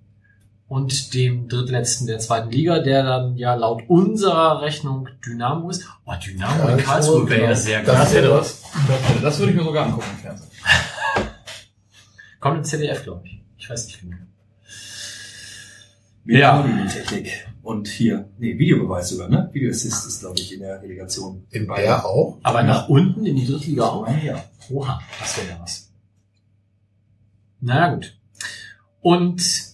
und 0.67 1.13
dem 1.15 1.47
drittletzten 1.47 2.05
der 2.05 2.19
zweiten 2.19 2.51
Liga, 2.51 2.79
der 2.79 3.03
dann 3.03 3.37
ja 3.37 3.55
laut 3.55 3.81
unserer 3.87 4.61
Rechnung 4.61 5.09
Dynamo 5.25 5.69
ist. 5.71 5.87
Oh, 6.05 6.13
Dynamo 6.23 6.67
in 6.69 6.77
Karlsruhe 6.77 7.27
wäre 7.29 7.43
ja 7.45 7.55
sehr 7.55 7.81
Das, 7.83 8.11
geil. 8.11 8.23
wäre 8.23 8.37
was. 8.37 8.61
Das, 8.87 9.21
das 9.21 9.39
würde 9.39 9.51
ich 9.51 9.57
mir 9.57 9.63
sogar 9.63 9.85
angucken 9.87 10.05
im 10.11 10.19
Fernsehen. 10.19 10.49
Kommt 12.39 12.57
im 12.57 12.63
ZDF, 12.63 13.03
glaube 13.03 13.21
ich. 13.25 13.41
Ich 13.57 13.69
weiß 13.69 13.87
nicht 13.87 14.01
genau. 14.01 14.17
Ja. 16.25 16.63
Technik. 16.87 17.47
Und 17.61 17.87
hier, 17.87 18.29
nee, 18.37 18.57
Videobeweis 18.57 19.09
sogar, 19.09 19.29
ne? 19.29 19.49
Video 19.51 19.69
Assist 19.69 20.07
ist, 20.07 20.21
glaube 20.21 20.39
ich, 20.39 20.53
in 20.53 20.61
der 20.61 20.81
Relegation. 20.81 21.45
In 21.51 21.67
Bayer 21.67 22.05
auch? 22.05 22.39
Aber 22.43 22.63
nach 22.63 22.87
unten 22.87 23.25
in 23.25 23.35
die 23.35 23.45
Drittliga 23.45 23.83
auch? 23.83 24.07
Ah, 24.07 24.17
ja. 24.23 24.43
Oha, 24.71 25.01
das 25.19 25.37
wäre 25.37 25.49
ja 25.49 25.59
was. 25.61 25.91
Na 27.61 27.93
gut. 27.93 28.17
Und 29.01 29.68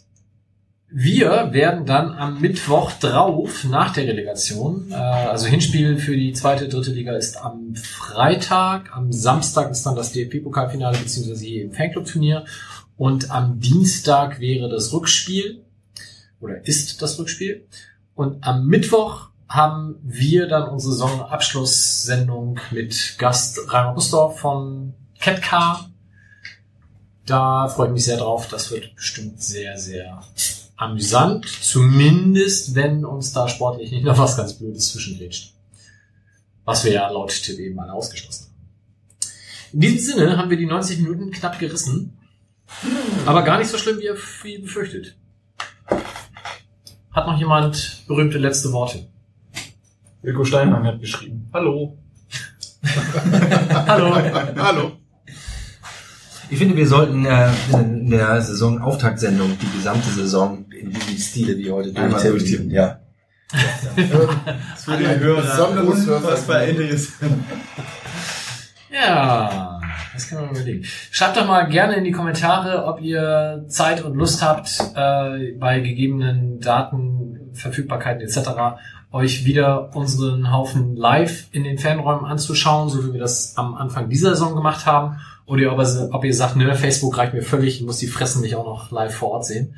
wir 0.98 1.52
werden 1.52 1.86
dann 1.86 2.14
am 2.14 2.40
Mittwoch 2.40 2.90
drauf, 2.94 3.66
nach 3.66 3.92
der 3.92 4.08
Relegation, 4.08 4.92
äh, 4.92 4.96
also 4.96 5.46
Hinspiel 5.46 5.98
für 5.98 6.16
die 6.16 6.32
zweite, 6.32 6.70
dritte 6.70 6.92
Liga 6.92 7.18
ist 7.18 7.36
am 7.36 7.76
Freitag, 7.76 8.96
am 8.96 9.12
Samstag 9.12 9.72
ist 9.72 9.86
dann 9.86 9.98
das 9.98 10.14
DFB-Pokalfinale 10.14 10.98
beziehungsweise 10.98 11.44
hier 11.44 11.64
im 11.66 11.74
Fanclub-Turnier 11.74 12.46
und 12.96 13.30
am 13.30 13.60
Dienstag 13.60 14.40
wäre 14.40 14.70
das 14.70 14.94
Rückspiel 14.94 15.66
oder 16.40 16.66
ist 16.66 17.02
das 17.02 17.20
Rückspiel 17.20 17.68
und 18.14 18.42
am 18.48 18.66
Mittwoch 18.66 19.32
haben 19.50 19.98
wir 20.02 20.48
dann 20.48 20.70
unsere 20.70 20.94
Saisonabschlusssendung 20.94 22.58
mit 22.72 23.16
Gast 23.18 23.60
Rainer 23.68 23.94
Bustorf 23.94 24.40
von 24.40 24.94
Catcar. 25.20 25.90
Da 27.26 27.68
freue 27.68 27.88
ich 27.88 27.94
mich 27.94 28.06
sehr 28.06 28.18
drauf. 28.18 28.48
Das 28.48 28.72
wird 28.72 28.96
bestimmt 28.96 29.42
sehr, 29.42 29.78
sehr 29.78 30.24
amüsant. 30.78 31.48
Zumindest, 31.48 32.76
wenn 32.76 33.06
uns 33.06 33.34
da 33.34 33.48
sportlich 33.48 33.92
nicht 33.92 34.04
noch 34.04 34.18
was 34.18 34.38
ganz 34.38 34.54
Blödes 34.54 34.92
zwischengrätscht. 34.92 35.54
Was 36.66 36.84
wir 36.84 36.92
ja 36.92 37.10
laut 37.10 37.30
Tipp 37.30 37.60
eben 37.60 37.80
alle 37.80 37.94
ausgeschlossen 37.94 38.46
haben. 38.46 38.56
In 39.74 39.80
diesem 39.82 40.18
Sinne 40.18 40.38
haben 40.38 40.50
wir 40.50 40.58
die 40.58 40.66
90 40.66 41.00
Minuten 41.00 41.32
knapp 41.32 41.60
gerissen. 41.60 42.18
Aber 43.26 43.44
gar 43.44 43.60
nicht 43.60 43.70
so 43.70 43.78
schlimm, 43.78 44.00
wie 44.00 44.06
ihr 44.06 44.18
wie 44.44 44.58
befürchtet. 44.58 45.16
Hat 47.12 47.28
noch 47.28 47.38
jemand 47.38 48.04
berühmte 48.08 48.38
letzte 48.38 48.72
Worte? 48.74 49.08
Wilko 50.22 50.44
Steinmann 50.44 50.86
hat 50.86 51.00
geschrieben. 51.00 51.50
Hallo. 51.54 51.98
Hallo. 53.72 54.16
Hallo. 54.58 54.92
Ich 56.50 56.60
finde, 56.60 56.76
wir 56.76 56.88
sollten 56.88 57.26
äh, 57.26 57.50
in 57.74 58.10
der 58.10 58.42
Saisonauftaktsendung 58.42 59.58
die 59.60 59.78
gesamte 59.78 60.10
Saison 60.10 60.66
in 60.72 60.92
diesem 60.92 61.18
Stile 61.18 61.58
wie 61.58 61.72
heute 61.72 62.00
Einmal 62.00 62.22
durchtippen. 62.22 62.70
Ja. 62.70 63.00
Das 63.52 64.88
würde 64.88 65.04
die 65.04 65.20
Hörer 65.20 65.88
unfassbar 65.88 66.64
interessieren. 66.64 67.44
Ja, 68.92 69.80
das 70.14 70.30
kann 70.30 70.42
man 70.42 70.52
überlegen. 70.52 70.84
Schreibt 71.12 71.38
doch 71.38 71.48
mal 71.48 71.64
gerne 71.64 71.96
in 71.96 72.04
die 72.04 72.12
Kommentare, 72.12 72.86
ob 72.86 73.02
ihr 73.02 73.66
Zeit 73.68 74.04
und 74.04 74.16
Lust 74.16 74.42
habt, 74.42 74.80
äh, 74.96 75.54
bei 75.60 75.80
gegebenen 75.80 76.60
Daten, 76.60 77.52
Verfügbarkeiten 77.54 78.22
etc. 78.22 78.50
euch 79.12 79.46
wieder 79.46 79.96
unseren 79.96 80.52
Haufen 80.52 80.96
live 80.96 81.48
in 81.52 81.64
den 81.64 81.78
Fanräumen 81.78 82.26
anzuschauen, 82.26 82.90
so 82.90 83.06
wie 83.06 83.14
wir 83.14 83.20
das 83.20 83.58
am 83.58 83.76
Anfang 83.76 84.10
dieser 84.10 84.32
Saison 84.32 84.56
gemacht 84.56 84.86
haben. 84.86 85.18
Oder 85.46 85.74
ob 85.74 85.80
ihr, 85.80 86.10
ob 86.12 86.26
ihr 86.26 86.34
sagt, 86.34 86.56
ne, 86.56 86.74
Facebook 86.76 87.18
reicht 87.18 87.34
mir 87.34 87.44
völlig, 87.44 87.82
ich 87.82 87.86
muss 87.86 87.98
die 87.98 88.08
Fressen 88.08 88.42
nicht 88.42 88.56
auch 88.56 88.66
noch 88.66 88.92
live 88.92 89.14
vor 89.14 89.32
Ort 89.32 89.46
sehen. 89.46 89.76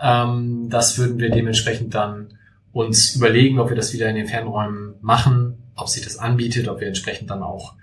Ähm, 0.00 0.68
das 0.70 0.98
würden 0.98 1.18
wir 1.18 1.30
dementsprechend 1.30 1.94
dann 1.94 2.38
uns 2.72 3.14
überlegen, 3.14 3.60
ob 3.60 3.68
wir 3.68 3.76
das 3.76 3.92
wieder 3.92 4.08
in 4.08 4.16
den 4.16 4.26
Fernräumen 4.26 4.96
machen, 5.00 5.62
ob 5.76 5.88
sich 5.88 6.02
das 6.02 6.18
anbietet, 6.18 6.68
ob 6.68 6.80
wir 6.80 6.88
entsprechend 6.88 7.30
dann 7.30 7.42
auch 7.42 7.74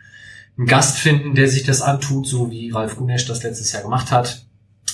einen 0.58 0.68
Gast 0.68 0.98
finden, 0.98 1.34
der 1.34 1.48
sich 1.48 1.64
das 1.64 1.82
antut, 1.82 2.28
so 2.28 2.52
wie 2.52 2.72
Ralf 2.72 2.98
Gunesch 2.98 3.26
das 3.26 3.44
letztes 3.44 3.72
Jahr 3.72 3.84
gemacht 3.84 4.12
hat, 4.12 4.46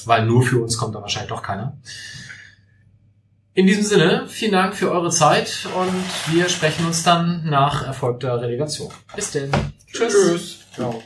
weil 0.06 0.26
nur 0.26 0.44
für 0.44 0.62
uns 0.62 0.78
kommt 0.78 0.94
da 0.94 1.02
wahrscheinlich 1.02 1.30
doch 1.30 1.42
keiner. 1.42 1.78
In 3.56 3.66
diesem 3.66 3.84
Sinne, 3.84 4.26
vielen 4.28 4.52
Dank 4.52 4.76
für 4.76 4.92
eure 4.92 5.10
Zeit 5.10 5.68
und 5.76 6.36
wir 6.36 6.48
sprechen 6.48 6.86
uns 6.86 7.02
dann 7.02 7.50
nach 7.50 7.84
erfolgter 7.88 8.40
Relegation. 8.40 8.92
Bis 9.16 9.32
denn. 9.32 9.50
Tschüss. 9.92 10.14
Tschüss. 10.14 10.58
Ciao. 10.76 11.02